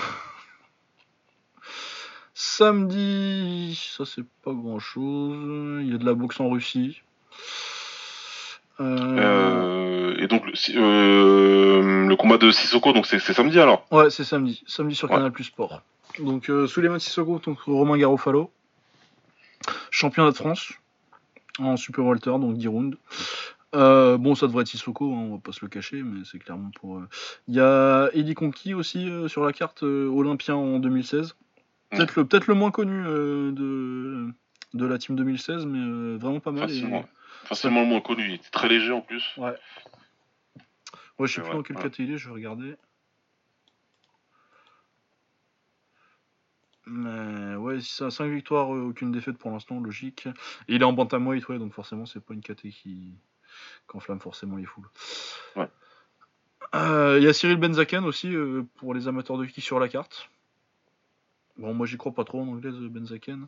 Samedi, 2.35 3.75
ça 3.97 4.05
c'est 4.05 4.25
pas 4.45 4.53
grand-chose. 4.53 5.81
Il 5.83 5.91
y 5.91 5.95
a 5.95 5.99
de 5.99 6.05
la 6.05 6.13
boxe 6.15 6.39
en 6.41 6.51
Russie. 6.51 7.01
Euh, 8.81 9.92
et 10.23 10.27
donc, 10.29 10.45
euh, 10.75 12.07
le 12.07 12.17
combat 12.17 12.39
de 12.39 12.51
Sissoko, 12.51 12.93
donc 12.93 13.07
c'est 13.07 13.19
samedi 13.19 13.59
alors? 13.59 13.87
Ouais, 13.91 14.11
c'est 14.11 14.25
samedi. 14.25 14.63
Samedi 14.67 14.95
sur 14.95 15.11
Ouais. 15.11 15.17
Canal 15.17 15.33
Plus 15.33 15.45
Sport. 15.45 15.83
Donc, 16.19 16.49
euh, 16.51 16.67
Souleymane 16.67 17.01
Sissoko, 17.01 17.41
donc 17.45 17.61
Romain 17.61 17.97
Garofalo, 17.99 18.51
championnat 19.91 20.31
de 20.31 20.37
France 20.37 20.73
en 21.59 21.77
Super 21.77 22.05
Walter, 22.05 22.31
donc 22.31 22.57
10 22.57 22.69
rounds. 22.69 22.97
Euh, 23.75 24.19
bon, 24.19 24.35
ça 24.35 24.47
devrait 24.47 24.63
être 24.63 24.69
Sissoko, 24.69 25.07
hein, 25.13 25.17
on 25.31 25.35
va 25.37 25.41
pas 25.43 25.53
se 25.53 25.61
le 25.63 25.69
cacher, 25.69 26.03
mais 26.03 26.23
c'est 26.31 26.39
clairement 26.39 26.71
pour. 26.79 26.99
euh, 26.99 27.09
Il 27.49 27.55
y 27.55 27.61
a 27.61 28.11
Eddie 28.13 28.35
Conki 28.35 28.75
aussi 28.75 29.09
sur 29.29 29.45
la 29.45 29.53
carte 29.53 29.83
Olympien 29.83 30.55
en 30.55 30.79
2016. 30.79 31.35
Peut-être 31.91 32.17
le, 32.17 32.25
peut 32.27 32.41
le 32.47 32.55
moins 32.55 32.71
connu 32.71 33.03
de, 33.03 34.29
de 34.75 34.87
la 34.87 34.99
team 34.99 35.17
2016, 35.17 35.67
mais 35.67 36.17
vraiment 36.19 36.41
pas 36.41 36.51
mal. 36.53 36.65
et- 36.65 36.75
Facilement. 36.75 37.05
Facilement 37.45 37.81
le 37.81 37.87
moins 37.87 38.01
connu. 38.01 38.25
Il 38.29 38.35
était 38.35 38.51
très 38.51 38.69
léger 38.69 38.93
en 38.93 39.01
plus. 39.01 39.25
Ouais. 39.37 39.55
Ouais, 41.19 41.27
je 41.29 41.35
sais 41.35 41.43
plus 41.43 41.53
dans 41.53 41.63
quel 41.63 41.77
ouais. 41.77 41.91
il 41.99 42.13
est, 42.13 42.19
je 42.19 42.29
vais 42.29 42.35
regarder. 42.35 42.77
Mais 46.87 47.55
ouais, 47.55 47.81
ça 47.81 48.11
5 48.11 48.27
victoires, 48.27 48.75
euh, 48.75 48.89
aucune 48.89 49.13
défaite 49.13 49.39
pour 49.39 49.51
l'instant, 49.51 49.81
logique. 49.81 50.27
Et 50.69 50.75
il 50.75 50.83
est 50.83 50.85
en 50.85 50.93
bantamweight, 50.93 51.49
ouais, 51.49 51.59
donc 51.59 51.73
forcément, 51.73 52.07
c'est 52.07 52.21
pas 52.21 52.35
une 52.35 52.41
caté 52.41 52.71
qui, 52.71 53.15
qui 53.89 53.97
enflamme 53.97 54.21
forcément 54.21 54.57
les 54.57 54.65
foules. 54.65 54.89
Ouais. 55.57 55.69
Euh, 56.75 57.19
Il 57.21 57.25
y 57.25 57.29
a 57.29 57.33
Cyril 57.33 57.59
Benzaken 57.59 58.05
aussi, 58.05 58.35
euh, 58.35 58.65
pour 58.77 58.95
les 58.95 59.07
amateurs 59.07 59.39
de 59.39 59.45
kick 59.47 59.63
sur 59.63 59.79
la 59.79 59.89
carte. 59.89 60.29
Bon, 61.59 61.75
moi 61.75 61.87
j'y 61.87 61.99
crois 61.99 62.13
pas 62.13 62.25
trop 62.25 62.41
en 62.41 62.49
anglaise, 62.49 62.75
Benzaken. 62.75 63.47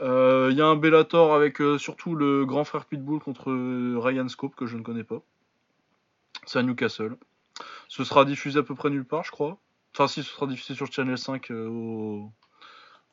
Euh, 0.00 0.48
Il 0.50 0.56
y 0.56 0.62
a 0.62 0.66
un 0.66 0.76
Bellator 0.76 1.34
avec 1.34 1.58
surtout 1.78 2.14
le 2.14 2.46
grand 2.46 2.64
frère 2.64 2.86
Pitbull 2.86 3.20
contre 3.20 3.52
Ryan 4.00 4.28
Scope, 4.28 4.54
que 4.54 4.66
je 4.66 4.76
ne 4.76 4.82
connais 4.82 5.04
pas. 5.04 5.20
C'est 6.46 6.58
à 6.58 6.62
Newcastle. 6.62 7.16
Ce 7.88 8.04
sera 8.04 8.24
diffusé 8.24 8.58
à 8.58 8.62
peu 8.62 8.74
près 8.74 8.90
nulle 8.90 9.04
part, 9.04 9.24
je 9.24 9.30
crois. 9.30 9.58
Enfin, 9.94 10.08
si, 10.08 10.22
ce 10.22 10.30
sera 10.30 10.46
diffusé 10.46 10.74
sur 10.74 10.90
Channel 10.92 11.16
5 11.16 11.50
euh, 11.50 11.68
au... 11.68 12.32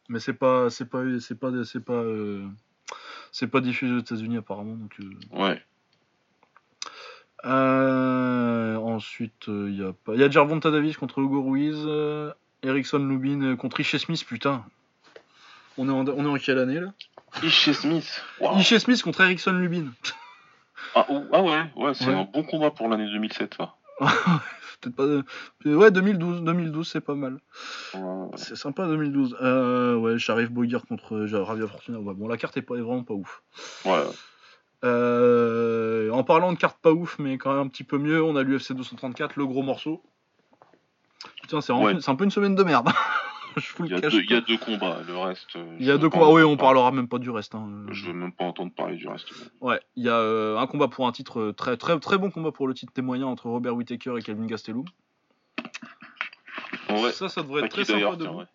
Mais 0.09 0.19
c'est 0.19 0.33
pas, 0.33 0.69
c'est 0.69 0.85
pas, 0.89 1.03
c'est 1.19 1.35
pas, 1.39 1.51
c'est 1.63 1.79
pas, 1.85 1.93
euh, 1.93 2.47
c'est 3.31 3.47
pas 3.47 3.61
diffusé 3.61 3.93
aux 3.93 3.99
États-Unis 3.99 4.37
apparemment. 4.37 4.75
Donc, 4.75 4.93
euh, 4.99 5.09
Ouais. 5.31 5.63
ensuite, 8.77 9.45
il 9.47 9.75
y 9.79 9.83
a 9.83 9.93
pas, 9.93 10.15
il 10.15 10.19
y 10.19 10.23
a 10.23 10.29
Gervonta 10.29 10.71
Davis 10.71 10.97
contre 10.97 11.19
Hugo 11.19 11.43
Ruiz, 11.43 11.77
Erickson 12.63 12.99
Lubin 12.99 13.55
contre 13.55 13.79
Ishii 13.79 13.99
Smith, 13.99 14.25
putain. 14.25 14.65
On 15.77 15.87
est 15.87 15.91
en, 15.91 16.07
on 16.07 16.25
est 16.25 16.29
en 16.29 16.37
quelle 16.37 16.59
année 16.59 16.79
là? 16.79 16.93
Ishii 17.43 17.73
Smith. 17.73 18.23
Ishii 18.57 18.79
Smith 18.79 19.01
contre 19.03 19.21
Erickson 19.21 19.53
Lubin. 19.53 19.91
Ah, 20.95 21.05
ah 21.31 21.41
ouais, 21.41 21.63
ouais 21.75 21.93
c'est 21.93 22.07
Ouais. 22.07 22.13
un 22.13 22.23
bon 22.25 22.43
combat 22.43 22.71
pour 22.71 22.87
l'année 22.89 23.05
2007. 23.11 23.55
Ça. 23.55 23.75
Peut-être 24.81 24.95
pas. 24.95 25.05
Ouais, 25.69 25.91
2012, 25.91 26.41
2012, 26.43 26.87
c'est 26.89 27.01
pas 27.01 27.13
mal. 27.13 27.37
Ouais. 27.93 28.27
C'est 28.35 28.55
sympa 28.55 28.87
2012. 28.87 29.37
Euh, 29.41 29.95
ouais, 29.95 30.17
j'arrive 30.17 30.49
Boyer 30.51 30.77
contre 30.89 31.15
euh, 31.15 31.43
Ravia 31.43 31.67
Fortuna. 31.67 31.99
Ouais, 31.99 32.13
bon, 32.15 32.27
la 32.27 32.37
carte 32.37 32.57
est, 32.57 32.61
pas, 32.63 32.75
est 32.75 32.81
vraiment 32.81 33.03
pas 33.03 33.13
ouf. 33.13 33.43
Ouais. 33.85 34.03
Euh, 34.83 36.09
en 36.09 36.23
parlant 36.23 36.51
de 36.51 36.57
carte 36.57 36.79
pas 36.81 36.91
ouf, 36.91 37.19
mais 37.19 37.37
quand 37.37 37.51
même 37.51 37.59
un 37.61 37.67
petit 37.67 37.83
peu 37.83 37.99
mieux, 37.99 38.23
on 38.23 38.35
a 38.35 38.41
l'UFC 38.43 38.73
234, 38.73 39.35
le 39.35 39.45
gros 39.45 39.61
morceau. 39.61 40.01
Putain, 41.43 41.61
c'est 41.61 41.71
vraiment- 41.71 41.85
Ouais. 41.87 41.97
c'est 42.01 42.09
un 42.09 42.15
peu 42.15 42.23
une 42.23 42.31
semaine 42.31 42.55
de 42.55 42.63
merde. 42.63 42.89
Je 43.57 43.73
vous 43.75 43.85
Il 43.85 43.87
y, 43.87 43.89
le 43.91 43.97
a 43.97 44.01
cache. 44.01 44.13
deux, 44.13 44.21
il 44.23 44.29
y 44.31 44.33
a 44.35 44.41
pas. 44.41 44.47
deux 44.47 44.57
combats. 44.57 45.01
Le 45.05 45.17
reste. 45.17 45.55
euh, 45.55 45.75
Il 45.79 45.85
y 45.85 45.91
a 45.91 45.97
deux 45.97 46.09
combats. 46.09 46.29
Oui, 46.29 46.41
on 46.43 46.55
parler. 46.55 46.57
parlera 46.57 46.91
même 46.91 47.07
pas 47.07 47.17
du 47.19 47.29
reste. 47.29 47.53
hein. 47.55 47.85
Je 47.91 48.07
veux 48.07 48.13
même 48.13 48.31
pas 48.31 48.45
entendre 48.45 48.71
parler 48.73 48.95
du 48.97 49.07
reste. 49.07 49.27
Ouais, 49.59 49.79
il 49.95 50.05
y 50.05 50.09
a 50.09 50.15
euh, 50.17 50.57
un 50.57 50.67
combat 50.67 50.87
pour 50.87 51.07
un 51.07 51.11
titre 51.11 51.39
euh, 51.39 51.53
très 51.53 51.77
très 51.77 51.99
très 51.99 52.17
bon 52.17 52.31
combat 52.31 52.51
pour 52.51 52.67
le 52.67 52.73
titre 52.73 52.93
témoignant 52.93 53.29
entre 53.29 53.47
Robert 53.49 53.75
Whittaker 53.75 54.13
et 54.17 54.21
Calvin 54.21 54.45
Gastelum. 54.47 54.85
Ouais. 56.89 57.11
Ça, 57.11 57.29
ça 57.29 57.41
devrait 57.41 57.63
être 57.65 57.71
très 57.71 57.85
sympa 57.85 58.11
debout. 58.15 58.23
tiens, 58.23 58.31
ouais. 58.33 58.45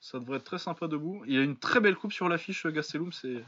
Ça 0.00 0.18
devrait 0.20 0.36
être 0.36 0.44
très 0.44 0.58
sympa 0.58 0.88
debout. 0.88 1.22
Il 1.26 1.34
y 1.34 1.38
a 1.38 1.42
une 1.42 1.56
très 1.56 1.80
belle 1.80 1.96
coupe 1.96 2.12
sur 2.12 2.28
l'affiche 2.28 2.66
Gastelum, 2.66 3.12
c'est 3.12 3.42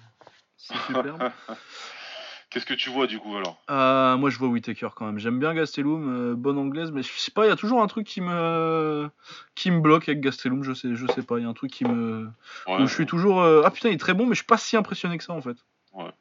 superbe. 0.56 1.30
Qu'est-ce 2.50 2.64
que 2.64 2.74
tu 2.74 2.88
vois 2.88 3.06
du 3.06 3.18
coup 3.18 3.36
alors? 3.36 3.60
Euh, 3.68 4.16
moi, 4.16 4.30
je 4.30 4.38
vois 4.38 4.48
Whittaker 4.48 4.88
quand 4.96 5.04
même. 5.04 5.18
J'aime 5.18 5.38
bien 5.38 5.52
Gastelum, 5.52 6.32
euh, 6.32 6.34
bonne 6.34 6.56
anglaise, 6.56 6.90
mais 6.92 7.02
je 7.02 7.12
sais 7.12 7.30
pas, 7.30 7.44
il 7.44 7.48
y 7.48 7.52
a 7.52 7.56
toujours 7.56 7.82
un 7.82 7.86
truc 7.88 8.06
qui 8.06 8.22
me 8.22 9.10
qui 9.54 9.70
me 9.70 9.80
bloque 9.80 10.08
avec 10.08 10.22
Gastelum. 10.22 10.62
Je 10.62 10.72
sais, 10.72 10.94
je 10.94 11.06
sais 11.08 11.22
pas. 11.22 11.38
Il 11.38 11.42
y 11.42 11.46
a 11.46 11.48
un 11.48 11.54
truc 11.54 11.70
qui 11.70 11.84
me 11.84 12.30
ouais, 12.66 12.76
où 12.80 12.86
je 12.86 12.94
suis 12.94 13.04
toujours 13.04 13.42
euh, 13.42 13.62
ah 13.66 13.70
putain, 13.70 13.90
il 13.90 13.94
est 13.94 13.98
très 13.98 14.14
bon, 14.14 14.24
mais 14.24 14.32
je 14.32 14.38
suis 14.38 14.46
pas 14.46 14.56
si 14.56 14.78
impressionné 14.78 15.18
que 15.18 15.24
ça 15.24 15.34
en 15.34 15.42
fait. 15.42 15.58
Moi, 15.92 16.12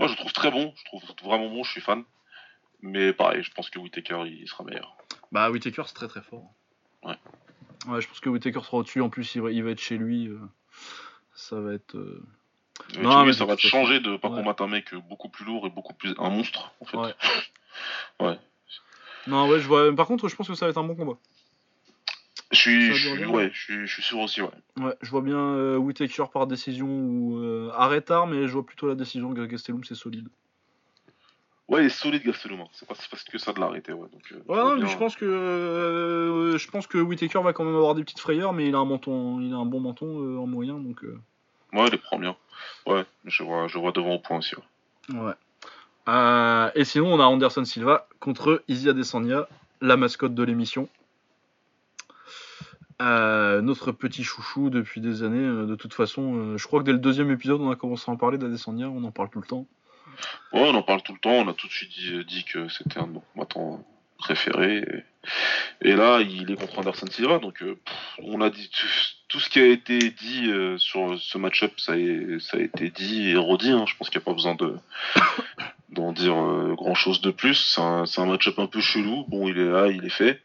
je 0.00 0.12
le 0.12 0.16
trouve 0.16 0.32
très 0.32 0.50
bon. 0.50 0.72
Je 0.76 0.84
trouve 0.84 1.02
vraiment 1.24 1.48
bon. 1.48 1.64
Je 1.64 1.70
suis 1.70 1.80
fan. 1.80 2.04
Mais 2.80 3.12
pareil, 3.12 3.42
je 3.42 3.50
pense 3.50 3.68
que 3.68 3.78
Whitaker 3.80 4.24
il 4.26 4.46
sera 4.46 4.62
meilleur. 4.62 4.96
Bah 5.32 5.50
Whittaker, 5.50 5.82
c'est 5.86 5.94
très 5.94 6.08
très 6.08 6.22
fort. 6.22 6.52
Ouais. 7.02 7.16
Ouais, 7.88 8.00
je 8.00 8.06
pense 8.06 8.20
que 8.20 8.28
Whittaker 8.28 8.60
sera 8.62 8.76
au-dessus. 8.76 9.00
En 9.00 9.08
plus, 9.08 9.34
il 9.34 9.42
va, 9.42 9.50
il 9.50 9.64
va 9.64 9.70
être 9.70 9.80
chez 9.80 9.98
lui. 9.98 10.30
ça 11.34 11.58
va 11.58 11.72
être. 11.72 11.96
Non, 13.00 13.20
tu 13.22 13.26
mais 13.26 13.32
ça 13.32 13.44
de 13.44 13.48
va 13.50 13.56
te 13.56 13.66
changer 13.66 14.00
de 14.00 14.16
pas 14.16 14.28
ouais. 14.28 14.36
combattre 14.40 14.62
un 14.62 14.68
mec 14.68 14.94
beaucoup 15.08 15.28
plus 15.28 15.44
lourd 15.44 15.66
et 15.66 15.70
beaucoup 15.70 15.94
plus 15.94 16.14
un 16.18 16.30
monstre 16.30 16.72
en 16.80 16.84
fait. 16.84 16.96
Ouais. 16.96 17.14
Ouais. 18.20 18.38
Non, 19.26 19.48
ouais, 19.48 19.60
je 19.60 19.66
vois. 19.66 19.94
Par 19.94 20.06
contre, 20.06 20.28
je 20.28 20.36
pense 20.36 20.48
que 20.48 20.54
ça 20.54 20.66
va 20.66 20.70
être 20.70 20.78
un 20.78 20.84
bon 20.84 20.94
combat. 20.94 21.16
Je 22.50 22.58
suis, 22.58 22.92
je 22.92 23.24
ouais, 23.26 23.50
je 23.52 23.60
suis, 23.60 23.86
je 23.86 23.92
suis 23.92 24.02
sûr 24.02 24.18
aussi, 24.20 24.40
ouais. 24.42 24.48
Ouais, 24.78 24.94
je 25.00 25.10
vois 25.10 25.22
bien 25.22 25.38
euh, 25.38 25.76
Whittaker 25.76 26.26
par 26.32 26.46
décision 26.46 26.86
ou 26.86 27.38
euh, 27.38 27.70
arrêt 27.74 28.00
tard, 28.00 28.26
mais 28.26 28.46
je 28.46 28.52
vois 28.52 28.64
plutôt 28.66 28.86
la 28.86 28.94
décision 28.94 29.32
que 29.34 29.44
Gastelum, 29.44 29.82
c'est 29.82 29.96
solide. 29.96 30.28
Ouais, 31.66 31.82
il 31.82 31.86
est 31.86 31.88
solide 31.88 32.22
Gastelum. 32.22 32.60
hein. 32.60 32.68
C'est 32.72 32.86
pas 32.86 32.94
facile 32.94 33.32
que 33.32 33.38
ça 33.38 33.52
de 33.54 33.60
l'arrêter, 33.60 33.92
ouais. 33.92 34.08
Donc, 34.12 34.22
euh, 34.32 34.42
Ouais, 34.46 34.56
non, 34.58 34.76
mais 34.76 34.86
je 34.88 34.96
pense 34.96 35.16
que 35.16 35.24
euh, 35.24 36.58
je 36.58 36.70
pense 36.70 36.86
que 36.86 36.98
Whittaker 36.98 37.40
va 37.42 37.52
quand 37.52 37.64
même 37.64 37.74
avoir 37.74 37.94
des 37.94 38.04
petites 38.04 38.20
frayeurs, 38.20 38.52
mais 38.52 38.68
il 38.68 38.74
a 38.74 38.78
un 38.78 38.84
menton, 38.84 39.40
il 39.40 39.52
a 39.52 39.56
un 39.56 39.66
bon 39.66 39.80
menton 39.80 40.20
euh, 40.20 40.38
en 40.38 40.46
moyen, 40.46 40.78
donc 40.78 41.02
Ouais, 41.74 41.86
il 41.88 41.90
les 41.92 41.98
prend 41.98 42.18
bien. 42.18 42.36
Ouais, 42.86 43.04
je 43.24 43.42
vois, 43.42 43.66
je 43.68 43.78
vois 43.78 43.92
devant 43.92 44.14
au 44.14 44.18
point 44.18 44.38
aussi. 44.38 44.54
ouais. 44.56 45.18
ouais. 45.18 45.32
Euh, 46.08 46.70
et 46.74 46.84
sinon, 46.84 47.14
on 47.14 47.20
a 47.20 47.24
Anderson 47.24 47.64
Silva 47.64 48.06
contre 48.20 48.62
Isia 48.68 48.92
Desanya, 48.92 49.48
la 49.80 49.96
mascotte 49.96 50.34
de 50.34 50.42
l'émission. 50.42 50.88
Euh, 53.02 53.60
notre 53.60 53.90
petit 53.90 54.22
chouchou 54.22 54.70
depuis 54.70 55.00
des 55.00 55.22
années. 55.22 55.38
euh, 55.38 55.66
de 55.66 55.74
toute 55.74 55.94
façon, 55.94 56.56
je 56.56 56.66
crois 56.66 56.80
que 56.80 56.84
dès 56.84 56.92
le 56.92 56.98
deuxième 56.98 57.30
épisode, 57.30 57.60
on 57.60 57.70
a 57.70 57.76
commencé 57.76 58.04
à 58.08 58.12
en 58.12 58.16
parler 58.16 58.38
d'Adesanya. 58.38 58.88
On 58.88 59.02
en 59.02 59.10
parle 59.10 59.30
tout 59.30 59.40
le 59.40 59.46
temps. 59.46 59.66
Ouais, 60.52 60.60
on 60.62 60.74
en 60.74 60.82
parle 60.82 61.02
tout 61.02 61.12
le 61.12 61.18
temps. 61.18 61.30
On 61.30 61.48
a 61.48 61.54
tout 61.54 61.66
de 61.66 61.72
suite 61.72 61.90
dit, 61.90 62.24
dit 62.24 62.44
que 62.44 62.68
c'était 62.68 63.00
un 63.00 63.08
nos 63.08 63.22
préférés. 64.18 64.84
Et, 65.80 65.94
là, 65.96 66.20
il 66.20 66.50
est 66.50 66.56
contre 66.56 66.78
Anderson 66.78 67.06
Silva. 67.10 67.38
Donc, 67.38 67.62
euh, 67.62 67.78
on 68.22 68.40
a 68.40 68.50
dit 68.50 68.70
tout, 69.28 69.40
ce 69.40 69.48
qui 69.48 69.58
a 69.58 69.66
été 69.66 69.98
dit 70.10 70.50
euh, 70.50 70.78
sur 70.78 71.18
ce 71.18 71.38
match-up, 71.38 71.72
ça, 71.78 71.92
a- 71.92 72.58
été 72.58 72.90
dit 72.90 73.30
et 73.30 73.36
redit. 73.36 73.70
hein. 73.70 73.84
Je 73.86 73.96
pense 73.96 74.10
qu'il 74.10 74.18
n'y 74.18 74.24
a 74.24 74.26
pas 74.26 74.34
besoin 74.34 74.54
de 74.54 74.76
d'en 75.90 76.12
dire 76.12 76.36
euh, 76.36 76.74
grand-chose 76.74 77.20
de 77.20 77.30
plus. 77.30 77.54
C'est 77.54 78.20
un 78.20 78.26
match-up 78.26 78.58
un 78.58 78.66
peu 78.66 78.80
chelou. 78.80 79.24
Bon, 79.28 79.48
il 79.48 79.58
est 79.58 79.70
là, 79.70 79.88
il 79.88 80.04
est 80.04 80.10
fait. 80.10 80.40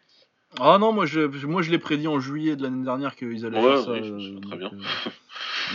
Ah 0.59 0.77
non, 0.79 0.91
moi 0.93 1.05
je, 1.05 1.21
moi 1.45 1.61
je 1.61 1.69
l'ai 1.69 1.77
prédit 1.77 2.07
en 2.07 2.19
juillet 2.19 2.55
de 2.55 2.63
l'année 2.63 2.83
dernière 2.83 3.15
qu'ils 3.15 3.45
allaient 3.45 3.57
Ouais, 3.59 3.75
faire 3.75 3.83
ça. 3.83 3.91
oui, 3.91 4.03
je 4.03 4.13
me 4.13 4.19
souviens 4.19 4.39
très 4.41 4.57
donc, 4.57 4.73
bien. 4.73 4.79
euh, 4.79 5.09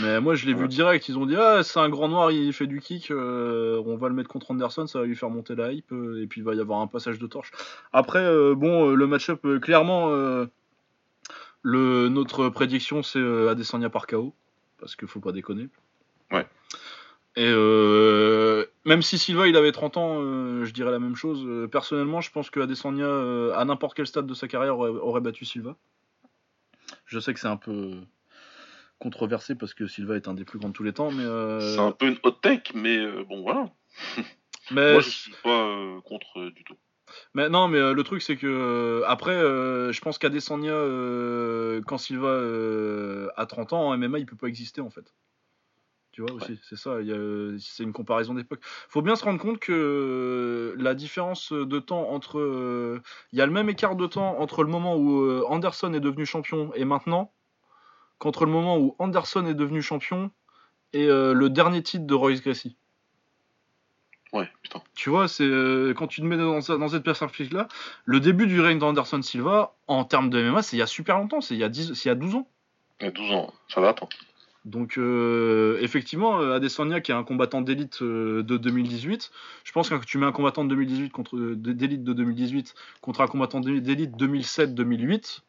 Mais 0.03 0.21
moi 0.21 0.35
je 0.35 0.47
l'ai 0.47 0.55
vu 0.55 0.67
direct, 0.67 1.09
ils 1.09 1.17
ont 1.17 1.27
dit 1.27 1.37
ah 1.37 1.63
c'est 1.63 1.79
un 1.79 1.89
grand 1.89 2.09
noir, 2.09 2.33
il 2.33 2.53
fait 2.53 2.67
du 2.67 2.81
kick, 2.81 3.11
euh, 3.13 3.81
on 3.87 3.97
va 3.97 4.09
le 4.09 4.15
mettre 4.15 4.29
contre 4.29 4.51
Anderson, 4.51 4.87
ça 4.89 4.99
va 4.99 5.05
lui 5.07 5.15
faire 5.15 5.31
monter 5.31 5.55
la 5.55 5.73
hype, 5.73 5.93
euh, 5.93 6.21
et 6.23 6.27
puis 6.27 6.41
il 6.41 6.45
va 6.45 6.55
y 6.55 6.61
avoir 6.61 6.81
un 6.81 6.89
passage 6.89 7.19
de 7.21 7.27
torche. 7.29 7.53
Après, 7.93 8.25
euh, 8.25 8.55
bon, 8.57 8.91
euh, 8.91 8.95
le 8.97 9.07
match-up, 9.07 9.45
euh, 9.45 9.61
clairement, 9.61 10.09
euh, 10.11 10.47
le, 11.63 12.09
notre 12.09 12.49
prédiction 12.49 13.03
c'est 13.05 13.21
euh, 13.21 13.51
Adesanya 13.51 13.91
par 13.91 14.07
KO, 14.09 14.35
parce 14.81 14.97
qu'il 14.97 15.07
faut 15.09 15.21
pas 15.21 15.33
déconner. 15.33 15.69
Ouais. 16.33 16.47
Et 17.37 17.49
euh, 17.49 18.67
même 18.85 19.03
si 19.03 19.19
Silva 19.19 19.49
il 19.49 19.57
avait 19.57 19.73
30 19.73 19.97
ans, 19.97 20.21
euh, 20.21 20.65
je 20.65 20.73
dirais 20.73 20.91
la 20.91 20.99
même 20.99 21.17
chose. 21.17 21.43
Euh, 21.45 21.67
personnellement, 21.67 22.21
je 22.21 22.31
pense 22.31 22.51
que 22.51 22.61
Adesanya, 22.61 23.07
euh, 23.07 23.53
à 23.55 23.65
n'importe 23.65 23.95
quel 23.95 24.07
stade 24.07 24.27
de 24.27 24.35
sa 24.35 24.47
carrière, 24.47 24.79
aurait, 24.79 24.91
aurait 24.91 25.21
battu 25.21 25.45
Silva. 25.45 25.77
Je 27.07 27.19
sais 27.19 27.35
que 27.35 27.41
c'est 27.41 27.49
un 27.49 27.57
peu 27.57 27.93
controversé 28.99 29.55
parce 29.55 29.75
que 29.75 29.87
Silva 29.87 30.17
est 30.17 30.29
un 30.29 30.35
des 30.35 30.45
plus 30.45 30.59
grands 30.59 30.69
de 30.69 30.75
tous 30.75 30.85
les 30.85 30.93
temps, 30.93 31.11
mais 31.11 31.25
C'est 31.61 31.81
un 31.81 31.93
peu 31.93 32.07
une 32.07 32.19
hot 32.23 32.33
take, 32.43 32.73
mais 32.75 32.99
bon, 33.25 33.43
voilà. 33.43 33.71
mais 34.71 34.93
Moi, 34.93 35.01
je 35.01 35.11
suis 35.11 35.35
pas 35.43 36.01
contre 36.05 36.51
du 36.51 36.63
tout. 36.63 36.77
Mais 37.35 37.49
non, 37.49 37.69
mais 37.69 37.93
le 37.93 38.03
truc 38.03 38.23
c'est 38.23 38.37
que 38.37 39.03
après, 39.07 39.35
je 39.35 40.01
pense 40.01 40.19
qu'Adesanya, 40.19 40.73
quand 41.87 41.99
Silva 41.99 42.41
a 43.37 43.47
30 43.47 43.73
ans 43.73 43.89
en 43.89 43.99
MMA, 43.99 44.21
il 44.21 44.27
peut 44.27 44.37
pas 44.37 44.49
exister 44.49 44.81
en 44.81 44.91
fait. 44.91 45.13
Tu 46.15 46.23
vois 46.23 46.31
aussi, 46.31 46.61
c'est 46.63 46.77
ça. 46.77 46.99
C'est 47.59 47.83
une 47.83 47.93
comparaison 47.93 48.35
d'époque. 48.35 48.61
Faut 48.89 49.03
bien 49.03 49.17
se 49.17 49.25
rendre 49.25 49.41
compte 49.41 49.59
que 49.59 49.73
euh, 49.73 50.81
la 50.81 50.95
différence 50.95 51.53
de 51.53 51.79
temps 51.81 52.11
entre, 52.11 52.39
euh, 52.39 53.03
il 53.33 53.41
y 53.41 53.43
a 53.43 53.47
le 53.47 53.51
même 53.51 53.69
écart 53.69 53.97
de 53.97 54.07
temps 54.07 54.39
entre 54.39 54.63
le 54.63 54.71
moment 54.71 54.95
où 54.95 55.23
euh, 55.23 55.45
Anderson 55.49 55.93
est 55.93 55.99
devenu 55.99 56.25
champion 56.25 56.73
et 56.75 56.85
maintenant, 56.85 57.33
qu'entre 58.19 58.45
le 58.45 58.53
moment 58.53 58.79
où 58.79 58.95
Anderson 59.01 59.45
est 59.47 59.55
devenu 59.55 59.83
champion 59.83 60.31
et 60.93 61.09
le 61.09 61.49
dernier 61.49 61.83
titre 61.83 62.07
de 62.07 62.15
Royce 62.15 62.41
Gracie. 62.41 62.77
Ouais, 64.33 64.49
putain. 64.63 64.83
Tu 64.95 65.11
vois, 65.11 65.27
c'est 65.27 65.43
euh, 65.45 65.95
quand 65.95 66.07
tu 66.07 66.21
te 66.21 66.27
mets 66.27 66.37
dans, 66.37 66.61
cette 66.61 67.03
perspective-là, 67.03 67.67
le 68.05 68.21
début 68.21 68.47
du 68.47 68.61
règne 68.61 68.79
d'Anderson 68.79 69.21
Silva, 69.23 69.75
en 69.89 70.05
termes 70.05 70.31
de 70.31 70.41
MMA, 70.41 70.63
c'est 70.63 70.77
il 70.77 70.79
y 70.79 70.83
a 70.83 70.87
super 70.87 71.19
longtemps, 71.19 71.41
c'est 71.41 71.55
il 71.55 71.61
y 71.61 71.65
a 71.65 71.69
10, 71.69 71.95
c'est 71.95 72.05
il 72.05 72.09
y 72.09 72.11
a 72.11 72.15
12 72.15 72.37
ans. 72.37 72.49
Il 73.01 73.05
y 73.05 73.09
a 73.09 73.11
12 73.11 73.33
ans, 73.33 73.53
ça 73.69 73.81
date. 73.81 74.03
hein. 74.03 74.09
Donc 74.65 74.97
euh, 74.97 75.79
effectivement, 75.83 76.41
euh, 76.41 76.57
Adesanya 76.57 77.01
qui 77.01 77.13
est 77.13 77.15
un 77.15 77.25
combattant 77.25 77.61
d'élite 77.61 78.01
euh, 78.01 78.43
de 78.43 78.57
2018, 78.57 79.31
je 79.63 79.73
pense 79.73 79.91
que 79.91 79.95
quand 79.95 80.05
tu 80.05 80.17
mets 80.17 80.27
un 80.27 80.33
combattant 80.33 80.65
de 80.65 80.71
2018 80.71 81.11
contre 81.11 81.37
euh, 81.37 81.55
d'élite 81.55 82.03
de 82.03 82.13
2018 82.15 82.75
contre 83.03 83.21
un 83.21 83.27
combattant 83.27 83.61
d'élite 83.61 84.17
2007-2008, 84.17 85.41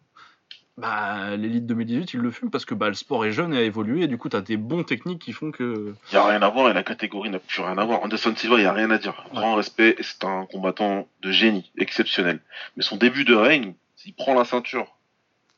bah 0.77 1.37
l'élite 1.37 1.65
2018 1.65 2.13
il 2.15 2.19
le 2.19 2.31
fume 2.31 2.51
parce 2.51 2.65
que 2.65 2.73
bah, 2.73 2.89
le 2.89 2.93
sport 2.93 3.25
est 3.25 3.31
jeune 3.31 3.53
et 3.53 3.57
a 3.59 3.61
évolué 3.61 4.03
et 4.03 4.07
du 4.07 4.17
coup 4.17 4.27
tu 4.27 4.35
as 4.35 4.41
des 4.41 4.57
bons 4.57 4.83
techniques 4.83 5.21
qui 5.21 5.31
font 5.31 5.51
que 5.51 5.93
Il 6.11 6.15
n'y 6.15 6.19
a 6.19 6.27
rien 6.27 6.41
à 6.41 6.49
voir 6.49 6.69
et 6.69 6.73
la 6.73 6.83
catégorie 6.83 7.29
n'a 7.29 7.39
plus 7.39 7.61
rien 7.61 7.77
à 7.77 7.85
voir. 7.85 8.03
Anderson 8.03 8.33
Silva, 8.35 8.57
il 8.57 8.61
n'y 8.63 8.67
a 8.67 8.73
rien 8.73 8.91
à 8.91 8.97
dire. 8.97 9.25
Grand 9.33 9.55
respect, 9.55 9.95
c'est 10.01 10.25
un 10.25 10.45
combattant 10.45 11.07
de 11.21 11.31
génie, 11.31 11.71
exceptionnel. 11.77 12.41
Mais 12.75 12.83
son 12.83 12.97
début 12.97 13.23
de 13.23 13.33
règne, 13.33 13.75
il 14.05 14.13
prend 14.13 14.33
la 14.33 14.43
ceinture. 14.43 14.94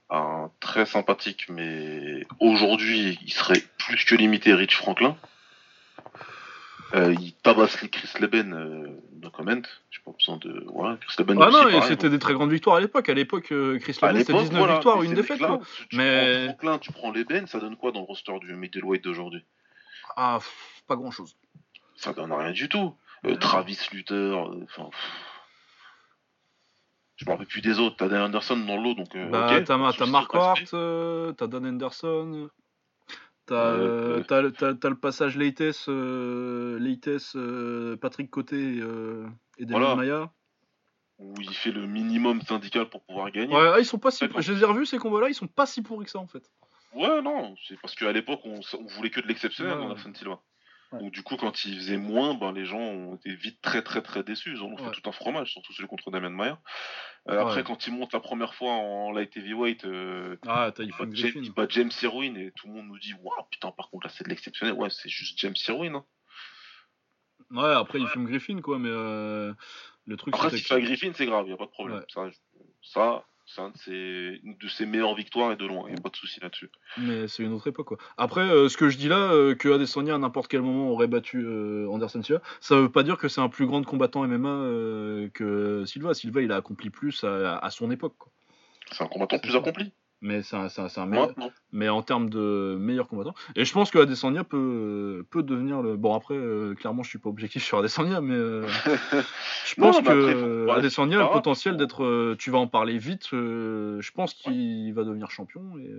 Un 0.09 0.49
très 0.61 0.85
sympathique, 0.85 1.47
mais 1.49 2.25
aujourd'hui, 2.39 3.19
il 3.21 3.34
serait 3.34 3.61
plus 3.77 4.05
que 4.05 4.15
limité 4.15 4.53
Rich 4.53 4.77
Franklin. 4.77 5.17
Euh, 6.93 7.13
il 7.19 7.34
tabasse 7.34 7.81
les 7.81 7.89
Chris 7.89 8.09
Leben, 8.21 8.53
euh, 8.53 9.01
no 9.21 9.29
comment. 9.29 9.61
J'ai 9.91 9.99
pas 10.05 10.11
besoin 10.11 10.38
de. 10.38 10.63
Voilà, 10.73 10.97
Chris 10.97 11.15
Leben. 11.19 11.38
ah 11.41 11.47
aussi, 11.49 11.75
non 11.75 11.81
c'était 11.81 12.09
des 12.09 12.19
très 12.19 12.34
grandes 12.34 12.51
victoires 12.51 12.77
à 12.77 12.79
l'époque. 12.79 13.09
À 13.09 13.13
l'époque 13.13 13.51
euh, 13.51 13.77
Chris 13.79 13.97
Leben 14.01 14.17
c'était 14.19 14.31
l'époque, 14.31 14.43
19 14.43 14.57
voilà, 14.57 14.73
victoires 14.75 15.03
une 15.03 15.13
défaite 15.13 15.41
mecs-là, 15.41 15.47
quoi. 15.57 15.59
Tu, 15.59 15.88
tu 15.89 15.97
Mais- 15.97 16.45
prends 16.45 16.53
Franklin, 16.53 16.77
tu 16.79 16.91
prends 16.93 17.11
Leben, 17.11 17.47
ça 17.47 17.59
donne 17.59 17.75
quoi 17.75 17.91
dans 17.91 17.99
le 17.99 18.05
roster 18.05 18.39
du 18.39 18.53
middleweight 18.55 19.03
d'aujourd'hui? 19.03 19.43
Ah 20.15 20.38
pff, 20.39 20.84
pas 20.88 20.95
grand 20.95 21.11
chose. 21.11 21.35
Ça 21.97 22.13
donne 22.13 22.31
rien 22.31 22.51
du 22.51 22.69
tout. 22.69 22.95
Euh, 23.25 23.35
Travis 23.35 23.79
Luther, 23.91 24.38
enfin. 24.63 24.89
Je 27.18 27.26
me 27.26 27.31
rappelle 27.31 27.48
plus 27.48 27.61
des 27.61 27.80
autres. 27.80 27.98
T'as 27.98 28.07
Dan 28.07 28.22
Anderson 28.22 28.57
dans 28.57 28.77
l'eau, 28.81 28.94
donc. 28.94 29.14
euh, 29.15 29.30
Bah, 29.30 29.61
t'as, 29.65 29.77
Mark 29.77 30.34
Hart, 30.34 30.73
euh, 30.73 31.34
t'as 31.34 31.48
Dan 31.48 31.65
Henderson, 31.65 32.49
t'as, 33.45 33.56
Euh, 33.56 34.19
euh, 34.19 34.23
t'as, 34.23 34.49
t'as- 34.52 34.73
t'as 34.76 34.89
le 34.89 34.98
passage 34.98 35.35
Leites, 35.35 35.61
euh, 35.89 36.80
Leites, 36.80 37.10
euh, 37.35 37.98
Patrick 37.98 38.30
Côté 38.30 38.80
euh, 38.81 39.27
et 39.57 39.65
David 39.65 39.81
Voilà. 39.81 39.95
Maya. 39.95 40.31
Où 41.19 41.34
il 41.41 41.49
fait 41.49 41.72
le 41.72 41.88
minimum 41.88 42.41
syndical 42.41 42.88
pour 42.89 43.02
pouvoir 43.03 43.31
gagner. 43.31 43.52
Ouais, 43.56 43.72
ah, 43.73 43.80
ils 43.80 43.85
sont 43.85 43.98
pas 43.98 44.11
si. 44.11 44.26
Je 44.38 44.53
les 44.53 44.61
ai 44.61 44.65
revus 44.65 44.85
ces 44.85 44.99
combats-là, 44.99 45.30
ils 45.30 45.34
sont 45.34 45.48
pas 45.48 45.65
si 45.65 45.81
pourris 45.81 46.06
que 46.06 46.11
ça 46.11 46.19
en 46.19 46.27
fait. 46.27 46.52
Ouais, 46.94 47.22
non, 47.23 47.56
c'est 47.68 47.80
parce 47.81 47.95
qu'à 47.95 48.11
l'époque, 48.11 48.41
on, 48.45 48.60
on 48.80 48.85
voulait 48.85 49.10
que 49.10 49.19
de 49.22 49.27
l'exceptionnel 49.27 49.73
Ouais. 49.73 49.80
dans 49.80 49.85
Anderson 49.91 50.14
Silva. 50.14 50.39
Ouais. 50.93 50.99
Donc, 50.99 51.11
du 51.11 51.22
coup, 51.22 51.35
quand 51.35 51.65
il 51.65 51.76
faisait 51.77 51.97
moins, 51.97 52.34
ben, 52.34 52.53
les 52.53 52.65
gens 52.65 52.80
ont 52.80 53.15
été 53.15 53.35
vite 53.35 53.59
très, 53.61 53.81
très, 53.81 54.01
très 54.01 54.23
déçus. 54.23 54.51
Ils 54.53 54.64
ont 54.64 54.73
Ouais. 54.76 54.84
fait 54.93 55.01
tout 55.01 55.09
un 55.09 55.11
fromage, 55.11 55.51
surtout 55.51 55.73
celui 55.73 55.88
contre 55.89 56.11
Damien 56.11 56.30
Mayer. 56.30 56.53
Euh, 57.30 57.41
Après, 57.41 57.64
quand 57.65 57.88
il 57.88 57.93
monte 57.93 58.14
la 58.14 58.22
première 58.22 58.53
fois 58.53 58.72
en 58.72 59.11
light 59.11 59.35
heavyweight, 59.35 59.84
euh, 59.84 60.38
Ah, 60.47 60.72
il 60.80 60.91
bat 60.97 61.05
James, 61.11 61.31
il 61.43 61.51
bat 61.51 61.65
James 61.69 61.91
Irwin 62.01 62.38
et 62.38 62.51
tout 62.55 62.68
le 62.68 62.73
monde 62.73 62.88
nous 62.88 62.99
dit 62.99 63.14
Waouh, 63.22 63.43
putain, 63.51 63.72
par 63.72 63.89
contre, 63.89 64.07
là, 64.07 64.14
c'est 64.15 64.23
de 64.23 64.30
l'exceptionnel. 64.30 64.76
Ouais, 64.76 64.89
c'est 64.89 65.09
juste 65.09 65.38
James 65.39 65.55
Irwin. 65.68 65.95
Hein. 65.95 66.05
Ouais, 67.51 67.73
après 67.73 67.99
il 67.99 68.07
fume 68.07 68.26
Griffin 68.26 68.59
quoi, 68.61 68.77
mais 68.80 68.89
euh, 68.89 69.53
le 70.05 70.18
truc 70.18 70.34
Après, 70.35 70.49
c'est 70.49 70.57
si 70.57 70.64
que- 70.64 70.68
tu 70.68 70.73
fais 70.73 70.80
à 70.81 70.81
Griffin, 70.81 71.11
c'est 71.14 71.26
grave, 71.26 71.45
il 71.47 71.53
a 71.53 71.57
pas 71.57 71.65
de 71.65 71.69
problème. 71.72 72.03
Ça 72.81 73.26
c'est 73.48 73.61
un 73.61 73.69
de 73.69 73.78
ses, 73.78 74.41
une 74.44 74.57
de 74.57 74.68
ses 74.68 74.86
meilleures 74.86 75.15
victoires 75.15 75.53
et 75.53 75.56
de 75.56 75.65
loin, 75.65 75.86
il 75.90 75.98
a 75.98 76.02
pas 76.02 76.10
de 76.10 76.15
souci 76.15 76.40
là-dessus. 76.41 76.69
Mais 76.98 77.28
c'est 77.28 77.44
une 77.44 77.53
autre 77.53 77.68
époque 77.68 77.88
quoi. 77.88 77.98
Après, 78.18 78.41
euh, 78.41 78.68
ce 78.68 78.76
que 78.76 78.90
je 78.90 78.98
dis 78.98 79.07
là, 79.07 79.32
euh, 79.32 79.56
que 79.56 79.69
Adesanya 79.69 80.15
à 80.15 80.18
n'importe 80.18 80.49
quel 80.49 80.61
moment 80.61 80.90
aurait 80.90 81.07
battu 81.07 81.44
euh, 81.45 81.88
Anderson 81.90 82.22
Silva, 82.22 82.41
ça 82.60 82.76
veut 82.76 82.91
pas 82.91 83.03
dire 83.03 83.18
que 83.18 83.30
c'est 83.30 83.41
un 83.41 83.49
plus 83.49 83.65
grand 83.65 83.82
combattant 83.84 84.28
MMA 84.28 85.30
que 85.34 85.84
Silva. 85.86 86.14
Silva 86.14 86.41
il 86.41 86.52
a 86.52 86.57
accompli 86.57 86.90
plus 86.90 87.24
à, 87.24 87.57
à 87.57 87.69
son 87.69 87.90
époque 87.90 88.15
quoi. 88.18 88.32
C'est 88.91 89.03
un 89.03 89.07
combattant 89.07 89.40
plus 89.40 89.56
accompli. 89.56 89.91
Mais 90.22 90.41
c'est 90.41 90.56
un, 90.56 91.06
meilleur- 91.06 91.34
mais 91.72 91.89
en 91.89 92.02
termes 92.02 92.30
de 92.30 92.76
meilleur 92.80 93.07
combattant. 93.07 93.35
Et 93.56 93.65
je 93.65 93.72
pense 93.73 93.91
que 93.91 93.99
Adesanya 93.99 94.44
peut, 94.44 95.26
peut 95.30 95.44
devenir 95.44 95.84
le. 95.84 95.95
Bon 95.95 96.15
après, 96.15 96.34
euh, 96.34 96.73
clairement 96.73 97.03
je 97.03 97.10
suis 97.10 97.19
pas 97.19 97.30
objectif 97.30 97.64
sur 97.64 97.77
Adesanya, 97.77 98.19
mais 98.19 98.34
euh, 98.34 98.65
je 99.65 99.80
Non, 99.80 99.88
pense 99.91 99.98
mais 99.98 100.03
que 100.10 100.64
après, 100.68 100.80
Adesanya 100.80 101.19
a 101.19 101.23
le 101.27 101.30
potentiel 101.34 101.77
d'être. 101.77 102.03
euh, 102.03 102.35
tu 102.39 102.49
vas 102.49 102.57
en 102.57 102.68
parler 102.68 102.98
vite. 102.98 103.27
je 103.31 104.11
pense 104.11 104.34
qu'il 104.34 104.91
va 104.94 105.03
devenir 105.03 105.30
champion 105.30 105.77
et 105.77 105.91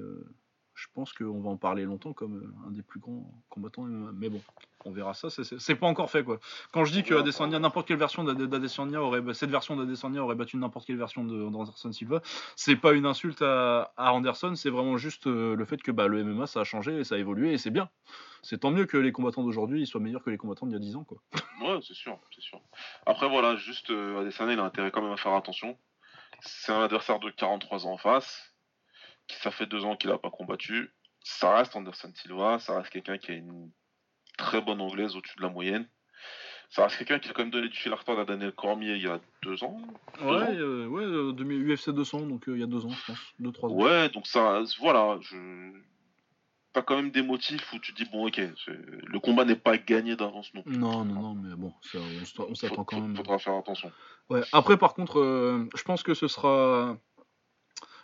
je 0.78 0.86
pense 0.94 1.12
qu'on 1.12 1.40
va 1.40 1.50
en 1.50 1.56
parler 1.56 1.84
longtemps 1.84 2.12
comme 2.12 2.36
euh, 2.36 2.68
un 2.68 2.70
des 2.70 2.82
plus 2.82 3.00
grands 3.00 3.28
combattants. 3.48 3.82
Mais 3.82 4.28
bon, 4.28 4.40
on 4.84 4.92
verra 4.92 5.12
ça. 5.12 5.28
c'est- 5.28 5.74
pas 5.74 5.86
encore 5.88 6.08
fait 6.10 6.22
quoi. 6.22 6.38
Quand 6.72 6.84
je 6.84 6.92
dis 6.92 7.02
que 7.02 7.14
Adesanya, 7.14 7.58
n'importe 7.58 7.88
quelle 7.88 7.98
version 7.98 8.22
d'Ade- 8.22 8.42
d'Adesanya 8.48 9.02
aurait, 9.02 9.22
cette 9.34 9.50
version 9.50 9.74
d'Adesanya 9.76 10.22
aurait 10.22 10.36
battu 10.36 10.56
n'importe 10.56 10.86
quelle 10.86 10.96
version 10.96 11.24
de 11.24 11.48
d'Anderson 11.50 11.92
Silva, 11.92 12.22
c'est 12.54 12.76
pas 12.76 12.92
une 12.92 13.06
insulte 13.06 13.42
à, 13.42 13.92
Anderson, 13.96 14.54
c'est 14.54 14.70
vraiment 14.70 14.96
juste 14.96 15.26
euh, 15.26 15.56
le 15.56 15.64
fait 15.64 15.82
que 15.82 15.90
bah, 15.90 16.06
le 16.06 16.22
MMA 16.22 16.46
ça 16.46 16.60
a 16.60 16.64
changé 16.64 16.98
et 17.00 17.04
ça 17.04 17.16
a 17.16 17.18
évolué 17.18 17.52
et 17.52 17.58
c'est 17.58 17.70
bien. 17.70 17.88
C'est 18.42 18.58
tant 18.58 18.70
mieux 18.70 18.86
que 18.86 18.96
les 18.96 19.10
combattants 19.10 19.42
d'aujourd'hui 19.42 19.84
soient 19.86 20.00
meilleurs 20.00 20.22
que 20.22 20.30
les 20.30 20.38
combattants 20.38 20.66
d'il 20.66 20.74
y 20.74 20.76
a 20.76 20.80
10 20.80 20.94
ans 20.96 21.04
quoi. 21.04 21.18
Ouais, 21.60 21.80
c'est 21.82 21.94
sûr, 21.94 22.16
c'est 22.32 22.40
sûr. 22.40 22.60
Après, 23.04 23.28
voilà, 23.28 23.56
juste 23.56 23.90
euh, 23.90 24.20
Adesanya, 24.20 24.52
il 24.52 24.60
a 24.60 24.64
intérêt 24.64 24.92
quand 24.92 25.02
même 25.02 25.10
à 25.12 25.16
faire 25.16 25.32
attention. 25.34 25.76
C'est 26.40 26.70
un 26.70 26.82
adversaire 26.82 27.18
de 27.18 27.30
43 27.30 27.86
ans 27.86 27.94
en 27.94 27.98
face, 27.98 28.47
ça 29.36 29.50
fait 29.50 29.66
deux 29.66 29.84
ans 29.84 29.96
qu'il 29.96 30.10
a 30.10 30.18
pas 30.18 30.30
combattu. 30.30 30.90
Ça 31.20 31.56
reste 31.56 31.76
Anderson 31.76 32.12
Silva, 32.14 32.58
ça 32.58 32.78
reste 32.78 32.90
quelqu'un 32.90 33.18
qui 33.18 33.32
a 33.32 33.34
une 33.34 33.70
très 34.36 34.60
bonne 34.60 34.80
anglaise 34.80 35.16
au-dessus 35.16 35.36
de 35.36 35.42
la 35.42 35.48
moyenne. 35.48 35.88
Ça 36.70 36.84
reste 36.84 36.98
quelqu'un 36.98 37.18
qui 37.18 37.28
a 37.28 37.32
quand 37.32 37.42
même 37.42 37.50
donné 37.50 37.68
du 37.68 37.76
fil 37.76 37.92
à 37.92 37.96
retordre 37.96 38.20
à 38.20 38.24
Daniel 38.24 38.52
Cormier 38.52 38.94
il 38.94 39.02
y 39.02 39.08
a 39.08 39.20
deux 39.42 39.64
ans. 39.64 39.80
Ouais, 40.20 40.26
ans 40.26 40.46
euh, 40.50 40.86
ouais, 40.86 41.02
euh, 41.02 41.74
UFC 41.74 41.90
200 41.90 42.26
donc 42.26 42.48
euh, 42.48 42.56
il 42.56 42.60
y 42.60 42.62
a 42.62 42.66
2 42.66 42.84
ans 42.84 42.90
je 42.90 43.06
pense, 43.06 43.34
2-3 43.40 43.66
ans. 43.66 43.74
Ouais, 43.74 44.08
donc 44.10 44.26
ça, 44.26 44.62
voilà, 44.78 45.18
je... 45.22 45.36
t'as 46.74 46.82
quand 46.82 46.96
même 46.96 47.10
des 47.10 47.22
motifs 47.22 47.72
où 47.72 47.78
tu 47.78 47.94
te 47.94 48.02
dis 48.02 48.10
bon, 48.10 48.26
ok, 48.26 48.40
le 48.66 49.18
combat 49.18 49.46
n'est 49.46 49.56
pas 49.56 49.78
gagné 49.78 50.14
d'avance 50.14 50.52
non. 50.52 50.62
plus. 50.62 50.76
Non, 50.76 51.04
non, 51.06 51.22
non, 51.22 51.34
mais 51.34 51.56
bon, 51.56 51.72
ça, 51.80 51.98
on, 52.38 52.54
s'attend 52.54 52.84
quand 52.84 53.00
même. 53.00 53.16
Faudra 53.16 53.38
faire 53.38 53.54
attention. 53.54 53.90
Ouais. 54.28 54.42
Après, 54.52 54.76
par 54.76 54.92
contre, 54.92 55.20
euh, 55.20 55.68
je 55.74 55.82
pense 55.82 56.02
que 56.02 56.12
ce 56.12 56.28
sera. 56.28 56.98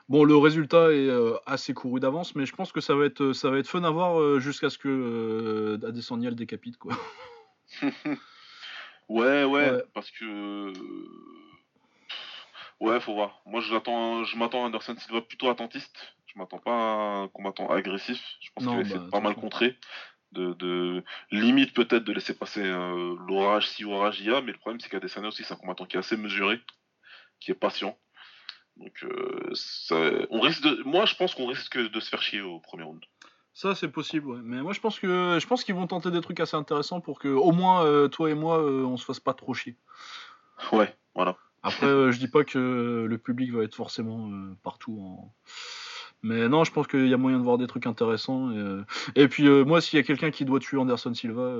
Bon, 0.08 0.24
le 0.24 0.36
résultat 0.36 0.92
est 0.92 1.08
euh, 1.08 1.36
assez 1.46 1.72
couru 1.72 1.98
d'avance, 1.98 2.34
mais 2.34 2.44
je 2.44 2.54
pense 2.54 2.72
que 2.72 2.80
ça 2.80 2.94
va 2.94 3.06
être, 3.06 3.32
ça 3.32 3.50
va 3.50 3.58
être 3.58 3.68
fun 3.68 3.84
à 3.84 3.90
voir 3.90 4.20
euh, 4.20 4.38
jusqu'à 4.38 4.68
ce 4.68 4.76
que 4.76 4.88
euh, 4.88 5.88
Adesanya 5.88 6.28
le 6.28 6.36
décapite, 6.36 6.76
quoi. 6.76 6.94
Ouais, 9.08 9.44
ouais, 9.44 9.70
Ouais. 9.70 9.84
parce 9.92 10.10
que. 10.10 10.72
Ouais, 12.80 13.00
faut 13.00 13.14
voir. 13.14 13.40
Moi, 13.46 13.60
je, 13.60 13.72
m'attends 14.36 14.64
à 14.64 14.66
Anderson 14.66 14.96
Silva 14.98 15.20
plutôt 15.20 15.48
attentiste. 15.48 16.14
Je 16.26 16.38
m'attends 16.38 16.58
pas 16.58 16.72
à 16.72 17.22
un 17.22 17.28
combattant 17.28 17.70
agressif. 17.70 18.20
Je 18.40 18.50
pense 18.54 18.64
qu'il 18.66 18.74
va 18.74 18.80
essayer 18.80 18.98
bah, 18.98 19.04
de 19.04 19.10
pas 19.10 19.20
mal 19.20 19.34
contrer. 19.34 19.78
De, 20.32 20.52
de 20.54 21.04
limite 21.30 21.74
peut-être 21.74 22.02
de 22.02 22.12
laisser 22.12 22.34
passer 22.34 22.62
euh, 22.62 23.16
l'orage 23.28 23.68
si 23.68 23.84
orage 23.84 24.20
il 24.20 24.26
y 24.26 24.34
a, 24.34 24.40
mais 24.40 24.50
le 24.50 24.58
problème 24.58 24.80
c'est 24.80 24.88
qu'Adesanya 24.88 25.28
aussi 25.28 25.44
c'est 25.44 25.54
un 25.54 25.56
combattant 25.56 25.84
qui 25.84 25.94
est 25.94 26.00
assez 26.00 26.16
mesuré, 26.16 26.60
qui 27.38 27.52
est 27.52 27.54
patient. 27.54 27.96
Donc 28.76 29.04
euh, 29.04 29.50
ça- 29.54 30.10
on 30.30 30.40
risque 30.40 30.62
de, 30.62 30.82
moi 30.84 31.04
je 31.06 31.14
pense 31.14 31.34
qu'on 31.34 31.46
risque 31.46 31.78
de 31.78 32.00
se 32.00 32.08
faire 32.08 32.22
chier 32.22 32.40
au 32.40 32.58
premier 32.60 32.82
round. 32.84 33.00
Ça, 33.56 33.76
c'est 33.76 33.86
possible, 33.88 34.26
ouais. 34.26 34.40
Mais 34.42 34.62
moi, 34.62 34.72
je 34.72 34.80
pense 34.80 34.98
que 34.98 35.38
je 35.40 35.46
pense 35.46 35.62
qu'ils 35.62 35.76
vont 35.76 35.86
tenter 35.86 36.10
des 36.10 36.20
trucs 36.20 36.40
assez 36.40 36.56
intéressants 36.56 37.00
pour 37.00 37.20
que, 37.20 37.28
au 37.28 37.52
moins, 37.52 37.84
euh, 37.84 38.08
toi 38.08 38.28
et 38.28 38.34
moi, 38.34 38.58
euh, 38.60 38.82
on 38.84 38.96
se 38.96 39.04
fasse 39.04 39.20
pas 39.20 39.32
trop 39.32 39.54
chier. 39.54 39.76
Ouais, 40.72 40.92
voilà. 41.14 41.36
Après, 41.62 41.86
euh, 41.86 42.10
je 42.10 42.18
dis 42.18 42.26
pas 42.26 42.42
que 42.42 43.06
le 43.08 43.18
public 43.18 43.52
va 43.52 43.62
être 43.62 43.74
forcément 43.76 44.28
euh, 44.28 44.56
partout 44.64 44.98
en. 45.00 45.32
Mais 46.22 46.48
non, 46.48 46.64
je 46.64 46.72
pense 46.72 46.88
qu'il 46.88 47.06
y 47.06 47.14
a 47.14 47.16
moyen 47.16 47.38
de 47.38 47.44
voir 47.44 47.56
des 47.58 47.66
trucs 47.68 47.86
intéressants. 47.86 48.50
Et, 48.50 49.22
et 49.22 49.28
puis, 49.28 49.48
moi, 49.48 49.80
s'il 49.80 49.98
y 49.98 50.00
a 50.00 50.04
quelqu'un 50.04 50.30
qui 50.32 50.44
doit 50.44 50.58
tuer 50.58 50.78
Anderson 50.78 51.14
Silva, 51.14 51.52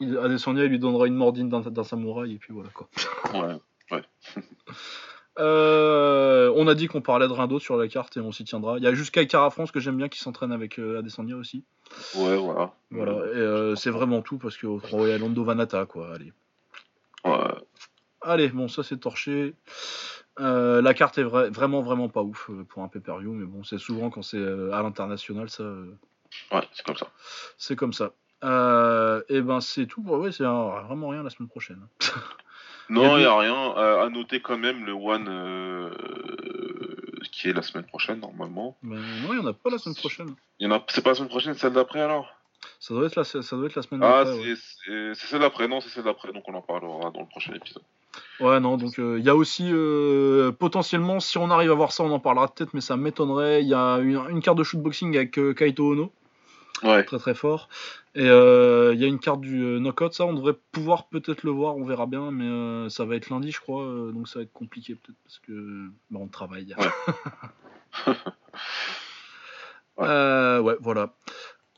il- 0.00 0.18
Adesanya 0.18 0.64
il 0.64 0.70
lui 0.70 0.78
donnera 0.80 1.06
une 1.06 1.14
mordine 1.14 1.48
d'un 1.48 1.60
d'un 1.60 1.84
samouraï, 1.84 2.32
et 2.34 2.38
puis 2.38 2.52
voilà 2.52 2.70
quoi. 2.70 2.88
Ouais. 3.92 4.02
Euh, 5.40 6.52
on 6.54 6.68
a 6.68 6.74
dit 6.74 6.86
qu'on 6.86 7.00
parlait 7.00 7.26
de 7.26 7.46
d'autre 7.46 7.64
sur 7.64 7.76
la 7.76 7.88
carte 7.88 8.16
et 8.16 8.20
on 8.20 8.30
s'y 8.30 8.44
tiendra. 8.44 8.78
Il 8.78 8.84
y 8.84 8.86
a 8.86 8.94
juste 8.94 9.12
Kai 9.12 9.26
Kara 9.26 9.50
France 9.50 9.72
que 9.72 9.80
j'aime 9.80 9.96
bien 9.96 10.08
qui 10.08 10.20
s'entraîne 10.20 10.52
avec 10.52 10.78
euh, 10.78 10.98
Adesanya 11.00 11.36
aussi. 11.36 11.64
Ouais, 12.14 12.36
voilà. 12.36 12.72
Voilà, 12.90 13.12
et 13.12 13.36
euh, 13.36 13.74
c'est 13.74 13.90
vraiment 13.90 14.22
tout 14.22 14.38
parce 14.38 14.56
que 14.56 14.66
au 14.68 14.78
Royal 14.78 15.20
Lando 15.20 15.42
Vanata 15.44 15.86
quoi. 15.86 16.14
Allez. 16.14 16.32
Ouais. 17.24 17.54
allez, 18.20 18.48
bon, 18.48 18.68
ça 18.68 18.82
c'est 18.84 18.98
torché. 18.98 19.54
Euh, 20.40 20.80
la 20.82 20.94
carte 20.94 21.18
est 21.18 21.24
vra- 21.24 21.50
vraiment, 21.50 21.82
vraiment 21.82 22.08
pas 22.08 22.22
ouf 22.22 22.50
pour 22.68 22.82
un 22.82 22.88
pay-per-view, 22.88 23.32
mais 23.32 23.44
bon, 23.46 23.62
c'est 23.64 23.78
souvent 23.78 24.10
quand 24.10 24.22
c'est 24.22 24.42
à 24.72 24.82
l'international, 24.82 25.48
ça, 25.50 25.64
Ouais, 26.52 26.62
c'est 26.72 26.84
comme 26.84 26.96
ça. 26.96 27.06
c'est 27.58 27.76
comme 27.76 27.92
ça. 27.92 28.12
Et 29.30 29.40
ben, 29.40 29.60
c'est 29.60 29.86
tout. 29.86 30.02
Pour... 30.02 30.18
Ouais, 30.18 30.32
c'est 30.32 30.44
un- 30.44 30.82
vraiment 30.82 31.08
rien 31.08 31.22
la 31.22 31.30
semaine 31.30 31.48
prochaine. 31.48 31.80
Non, 32.90 33.16
Il 33.16 33.20
n'y 33.20 33.24
a 33.24 33.32
a 33.32 33.38
rien. 33.38 33.54
Euh, 33.76 34.04
à 34.06 34.08
noter 34.10 34.40
quand 34.40 34.58
même 34.58 34.84
le 34.84 34.92
One 34.92 35.26
euh, 35.28 35.90
qui 37.32 37.48
est 37.48 37.52
la 37.52 37.62
semaine 37.62 37.86
prochaine, 37.86 38.20
normalement. 38.20 38.76
Mais 38.82 38.96
non, 38.96 39.32
il 39.32 39.38
y 39.38 39.40
en 39.40 39.46
a 39.46 39.52
pas 39.52 39.70
la 39.70 39.78
semaine 39.78 39.96
prochaine. 39.96 40.34
Il 40.60 40.68
y 40.68 40.70
en 40.72 40.74
a... 40.76 40.82
C'est 40.88 41.02
pas 41.02 41.10
la 41.10 41.14
semaine 41.16 41.28
prochaine, 41.30 41.54
celle 41.54 41.72
d'après 41.72 42.00
alors? 42.00 42.32
Ça 42.80 42.94
doit 42.94 43.06
être 43.06 43.16
la, 43.16 43.24
ça 43.24 43.56
doit 43.56 43.66
être 43.66 43.74
la 43.74 43.82
semaine 43.82 44.02
Ah, 44.02 44.24
d'après. 44.24 44.38
ouais. 44.38 44.54
c'est 44.56 44.56
c'est- 44.86 45.14
c'est 45.14 45.26
celle 45.28 45.40
d'après, 45.40 45.68
non, 45.68 45.80
c'est 45.80 45.88
celle 45.90 46.04
d'après, 46.04 46.32
donc 46.32 46.44
on 46.48 46.54
en 46.54 46.62
parlera 46.62 47.10
dans 47.10 47.20
le 47.20 47.26
prochain 47.26 47.52
épisode. 47.54 47.82
Ouais, 48.40 48.60
non, 48.60 48.76
donc 48.76 48.98
euh, 48.98 49.16
il 49.18 49.24
y 49.24 49.28
a 49.28 49.34
aussi 49.34 49.68
euh, 49.72 50.52
potentiellement, 50.52 51.18
si 51.20 51.36
on 51.38 51.50
arrive 51.50 51.70
à 51.70 51.74
voir 51.74 51.92
ça, 51.92 52.04
on 52.04 52.10
en 52.12 52.20
parlera 52.20 52.48
peut-être, 52.48 52.72
mais 52.74 52.80
ça 52.80 52.96
m'étonnerait. 52.96 53.62
Il 53.62 53.68
y 53.68 53.74
a 53.74 53.98
une, 53.98 54.20
une 54.30 54.40
carte 54.40 54.56
de 54.58 54.62
shootboxing 54.64 55.16
avec 55.16 55.38
euh, 55.38 55.52
Kaito 55.52 55.92
Ono, 55.92 56.12
Ouais, 56.82 57.04
très 57.04 57.18
très 57.18 57.34
fort. 57.34 57.68
Et 58.14 58.28
euh, 58.28 58.92
il 58.94 59.00
y 59.00 59.04
a 59.04 59.08
une 59.08 59.18
carte 59.18 59.40
du 59.40 59.62
euh, 59.62 59.78
knockout, 59.78 60.12
ça 60.12 60.24
on 60.26 60.34
devrait 60.34 60.56
pouvoir 60.72 61.08
peut-être 61.08 61.42
le 61.42 61.50
voir, 61.50 61.76
on 61.76 61.84
verra 61.84 62.06
bien, 62.06 62.30
mais 62.30 62.44
euh, 62.46 62.88
ça 62.88 63.04
va 63.04 63.16
être 63.16 63.30
lundi, 63.30 63.50
je 63.50 63.60
crois, 63.60 63.84
euh, 63.84 64.12
donc 64.12 64.28
ça 64.28 64.38
va 64.38 64.42
être 64.44 64.52
compliqué 64.52 64.94
peut-être 64.94 65.18
parce 65.24 65.38
que 65.38 65.88
bah, 66.10 66.18
on 66.20 66.28
travaille. 66.28 66.74
Ouais. 66.78 66.86
Ouais. 69.96 70.58
Ouais, 70.58 70.76
voilà. 70.80 71.14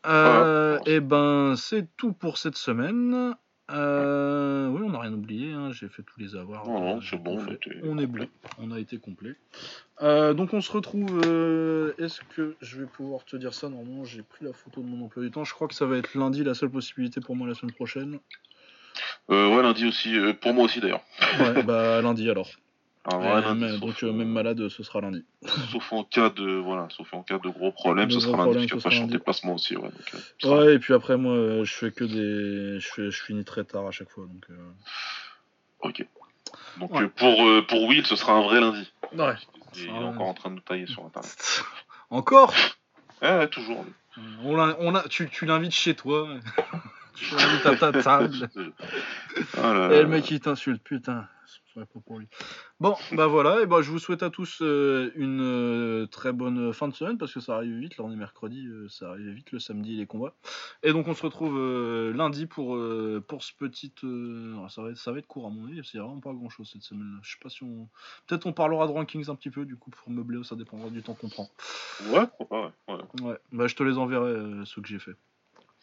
Voilà. 0.03 0.81
et 0.87 1.01
ben, 1.01 1.55
c'est 1.57 1.87
tout 1.99 2.15
pour 2.15 2.39
cette 2.39 2.57
semaine. 2.57 3.35
Euh, 3.71 4.69
oui, 4.69 4.81
on 4.85 4.91
n'a 4.91 5.01
rien 5.01 5.13
oublié. 5.13 5.53
hein, 5.53 5.71
J'ai 5.73 5.89
fait 5.89 6.03
tous 6.03 6.21
les 6.21 6.37
avoirs. 6.37 6.67
Non, 6.67 6.81
non, 6.81 7.01
c'est 7.01 7.17
bon, 7.17 7.37
on 7.37 7.39
fait. 7.41 7.55
était 7.55 7.71
On 7.83 7.99
est 7.99 8.07
bon. 8.07 8.27
On 8.59 8.71
a 8.71 8.79
été 8.79 8.99
complet. 8.99 9.35
Euh, 10.03 10.35
donc 10.35 10.55
on 10.55 10.61
se 10.61 10.71
retrouve. 10.71 11.21
euh, 11.27 11.93
Est-ce 11.99 12.21
que 12.37 12.57
je 12.61 12.81
vais 12.81 12.87
pouvoir 12.87 13.25
te 13.25 13.37
dire 13.37 13.55
ça? 13.55 13.69
Normalement, 13.69 14.05
j'ai 14.05 14.23
pris 14.23 14.45
la 14.45 14.53
photo 14.53 14.83
de 14.83 14.87
mon 14.87 15.05
emploi 15.07 15.23
du 15.23 15.31
temps. 15.31 15.45
Je 15.45 15.53
crois 15.53 15.67
que 15.69 15.75
ça 15.75 15.87
va 15.87 15.97
être 15.97 16.15
lundi 16.15 16.45
la 16.45 16.55
seule 16.55 16.71
possibilité 16.71 17.21
pour 17.21 17.35
moi 17.35 17.49
la 17.49 17.55
semaine 17.55 17.73
prochaine. 17.75 18.19
ouais, 19.29 19.63
lundi 19.63 19.87
aussi, 19.87 20.15
pour 20.41 20.55
moi 20.55 20.65
aussi 20.65 20.81
d'ailleurs. 20.81 21.03
Ouais, 21.41 21.63
bah 21.65 22.01
lundi 22.03 22.31
alors. 22.31 22.49
Ah, 23.09 23.19
ouais, 23.19 23.27
Euh, 23.29 23.41
lundi, 23.41 23.61
mais- 23.61 23.79
donc 23.79 24.03
euh, 24.03 24.09
euh, 24.09 24.13
même 24.13 24.29
malade, 24.29 24.69
ce 24.69 24.83
sera 24.83 25.01
lundi. 25.01 25.25
sauf 25.73 25.93
en 25.93 26.03
cas 26.05 26.29
de 26.31 26.45
voilà, 26.57 26.89
sauf 26.91 27.13
en 27.15 27.23
cas 27.23 27.39
de 27.39 27.49
gros 27.49 27.71
problèmes, 27.71 28.09
De 28.09 28.19
ce 28.19 28.27
gros 28.27 28.37
sera 28.37 28.47
lundi, 28.53 28.67
parce 28.67 28.83
sera 28.83 28.91
je 28.91 28.95
suis 28.97 28.99
en 29.05 29.07
lundi. 29.07 29.13
déplacement 29.19 29.55
aussi, 29.55 29.77
ouais. 29.77 29.83
Donc, 29.89 30.15
euh, 30.15 30.19
ce 30.41 30.49
sera- 30.49 30.59
Ouais, 30.65 30.75
et 30.75 30.79
puis 30.81 30.93
après 30.93 31.17
moi, 31.17 31.33
euh, 31.35 31.65
je 31.65 31.73
fais 31.73 31.93
que 31.93 32.03
des, 32.05 32.81
je 32.81 32.89
fais, 32.89 33.11
je 33.11 33.23
finis 33.23 33.45
très 33.45 33.63
tard 33.65 33.87
à 33.87 33.91
chaque 33.93 34.11
fois. 34.11 34.25
Donc. 34.27 34.45
euh, 34.51 34.55
Ok. 35.81 36.05
Donc 36.79 36.91
Ouais. 36.95 37.03
euh, 37.03 37.09
pour 37.09 37.47
euh, 37.47 37.63
pour 37.63 37.85
Will, 37.85 38.05
ce 38.07 38.17
sera 38.17 38.33
un 38.33 38.43
vrai 38.43 38.61
lundi. 38.61 38.91
Ouais. 39.13 39.35
Il 39.77 39.85
est 39.87 39.91
encore 39.91 40.27
en 40.27 40.35
train 40.35 40.51
de 40.51 40.57
nous 40.57 40.61
tailler 40.63 40.87
sur 40.87 41.05
internet. 41.05 41.63
Encore? 42.11 42.53
Ouais, 43.23 43.39
ouais, 43.39 43.49
toujours. 43.49 43.85
on 44.43 44.59
on 44.59 44.91
l'a- 44.93 45.05
tu, 45.09 45.29
tu 45.29 45.45
l'invites 45.47 45.73
chez 45.73 45.95
toi. 45.95 46.29
tu 47.15 47.35
l'invites 47.35 47.67
à 47.67 47.77
ta 47.77 47.93
table. 47.93 48.49
Ah 49.59 49.75
là 49.75 49.87
Et 49.87 49.97
là. 49.97 50.03
le 50.03 50.09
mec 50.09 50.31
il 50.31 50.41
t'insulte, 50.41 50.83
putain. 50.83 51.29
Ce 51.47 51.59
serait 51.73 51.87
pas 51.87 52.01
pour 52.01 52.19
lui. 52.19 52.29
Bon, 52.81 52.95
bah 53.13 53.27
voilà, 53.27 53.63
et 53.63 53.67
bah 53.67 53.83
je 53.83 53.91
vous 53.91 53.99
souhaite 53.99 54.23
à 54.23 54.31
tous 54.31 54.61
euh, 54.63 55.13
une 55.15 55.41
euh, 55.41 56.07
très 56.07 56.33
bonne 56.33 56.73
fin 56.73 56.89
de 56.89 56.95
semaine 56.95 57.19
parce 57.19 57.33
que 57.33 57.41
ça 57.41 57.57
arrive 57.57 57.77
vite. 57.77 57.97
Là 57.97 58.05
on 58.05 58.13
est 58.13 58.17
mercredi, 58.17 58.67
euh, 58.67 58.89
ça 58.89 59.11
arrive 59.11 59.29
vite 59.29 59.53
le 59.53 59.59
samedi 59.59 59.97
les 59.97 60.07
combats. 60.07 60.35
Et 60.83 60.93
donc 60.93 61.09
on 61.09 61.15
se 61.15 61.23
retrouve 61.23 61.59
lundi 62.13 62.47
pour, 62.47 62.79
pour 63.29 63.43
ce 63.43 63.53
petit. 63.55 63.93
alors, 64.03 64.71
ça, 64.71 64.83
va 64.83 64.91
être, 64.91 64.99
ça 64.99 65.13
va 65.13 65.19
être 65.19 65.27
court 65.27 65.47
à 65.47 65.51
mon 65.51 65.67
avis, 65.67 65.79
a 65.79 65.99
vraiment 66.03 66.21
pas 66.21 66.33
grand 66.33 66.51
chose 66.51 66.69
cette 66.73 66.83
semaine. 66.83 67.19
Je 67.23 67.33
sais 67.33 67.39
pas 67.43 67.49
si 67.49 67.63
on. 67.63 67.89
Peut-être 68.27 68.47
on 68.47 68.53
parlera 68.53 68.87
de 68.87 68.93
rankings 68.93 69.31
un 69.31 69.35
petit 69.37 69.51
peu 69.51 69.65
du 69.65 69.77
coup 69.77 69.91
pour 69.91 70.11
meubler, 70.11 70.43
ça 70.45 70.57
dépendra 70.57 70.91
du 70.91 71.03
temps 71.03 71.15
qu'on 71.15 71.29
prend. 71.29 71.49
Ouais, 72.11 72.27
pourquoi 72.27 72.47
pas, 72.47 72.61
ouais. 72.63 72.95
ouais. 72.95 73.23
Ouais, 73.23 73.39
bah 73.53 73.67
je 73.67 73.75
te 73.75 73.83
les 73.83 73.99
enverrai 73.99 74.35
ceux 74.65 74.83
que 74.83 74.89
j'ai 74.89 74.99
fait. 74.99 75.17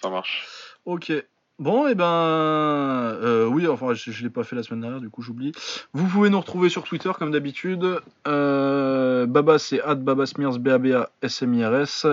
Ça 0.01 0.09
marche. 0.09 0.45
Ok. 0.85 1.13
Bon, 1.59 1.87
et 1.87 1.93
ben, 1.93 2.05
euh, 2.05 3.45
oui, 3.45 3.67
enfin, 3.67 3.93
je, 3.93 4.11
je 4.11 4.23
l'ai 4.23 4.29
pas 4.29 4.43
fait 4.43 4.55
la 4.55 4.63
semaine 4.63 4.81
dernière, 4.81 4.99
du 4.99 5.09
coup, 5.09 5.21
j'oublie. 5.21 5.51
Vous 5.93 6.07
pouvez 6.07 6.29
nous 6.29 6.39
retrouver 6.39 6.67
sur 6.67 6.83
Twitter, 6.83 7.11
comme 7.17 7.31
d'habitude. 7.31 7.99
Euh, 8.27 9.27
Baba, 9.27 9.59
c'est 9.59 9.79
at 9.81 9.95
babasmears, 9.95 10.57
b 10.57 10.67
a 10.69 10.77
b 10.79 10.87
a 10.93 11.09
s 11.21 11.43
m 11.43 11.53
i 11.53 11.63
r 11.63 11.75
s 11.75 12.07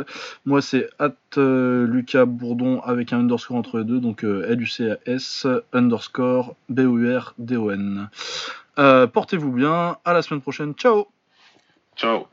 Moi, 0.44 0.60
c'est 0.60 0.90
at 0.98 1.14
euh, 1.38 1.86
Lucas 1.86 2.26
Bourdon 2.26 2.80
avec 2.80 3.14
un 3.14 3.20
underscore 3.20 3.56
entre 3.56 3.78
les 3.78 3.84
deux, 3.84 3.98
donc 3.98 4.24
L-U-C-A-S, 4.24 5.46
underscore 5.72 6.54
B-O-U-R-D-O-N. 6.68 8.10
Euh, 8.78 9.06
Portez-vous 9.06 9.52
bien, 9.52 9.96
à 10.04 10.12
la 10.12 10.22
semaine 10.22 10.42
prochaine, 10.42 10.74
ciao 10.74 11.08
Ciao. 11.96 12.26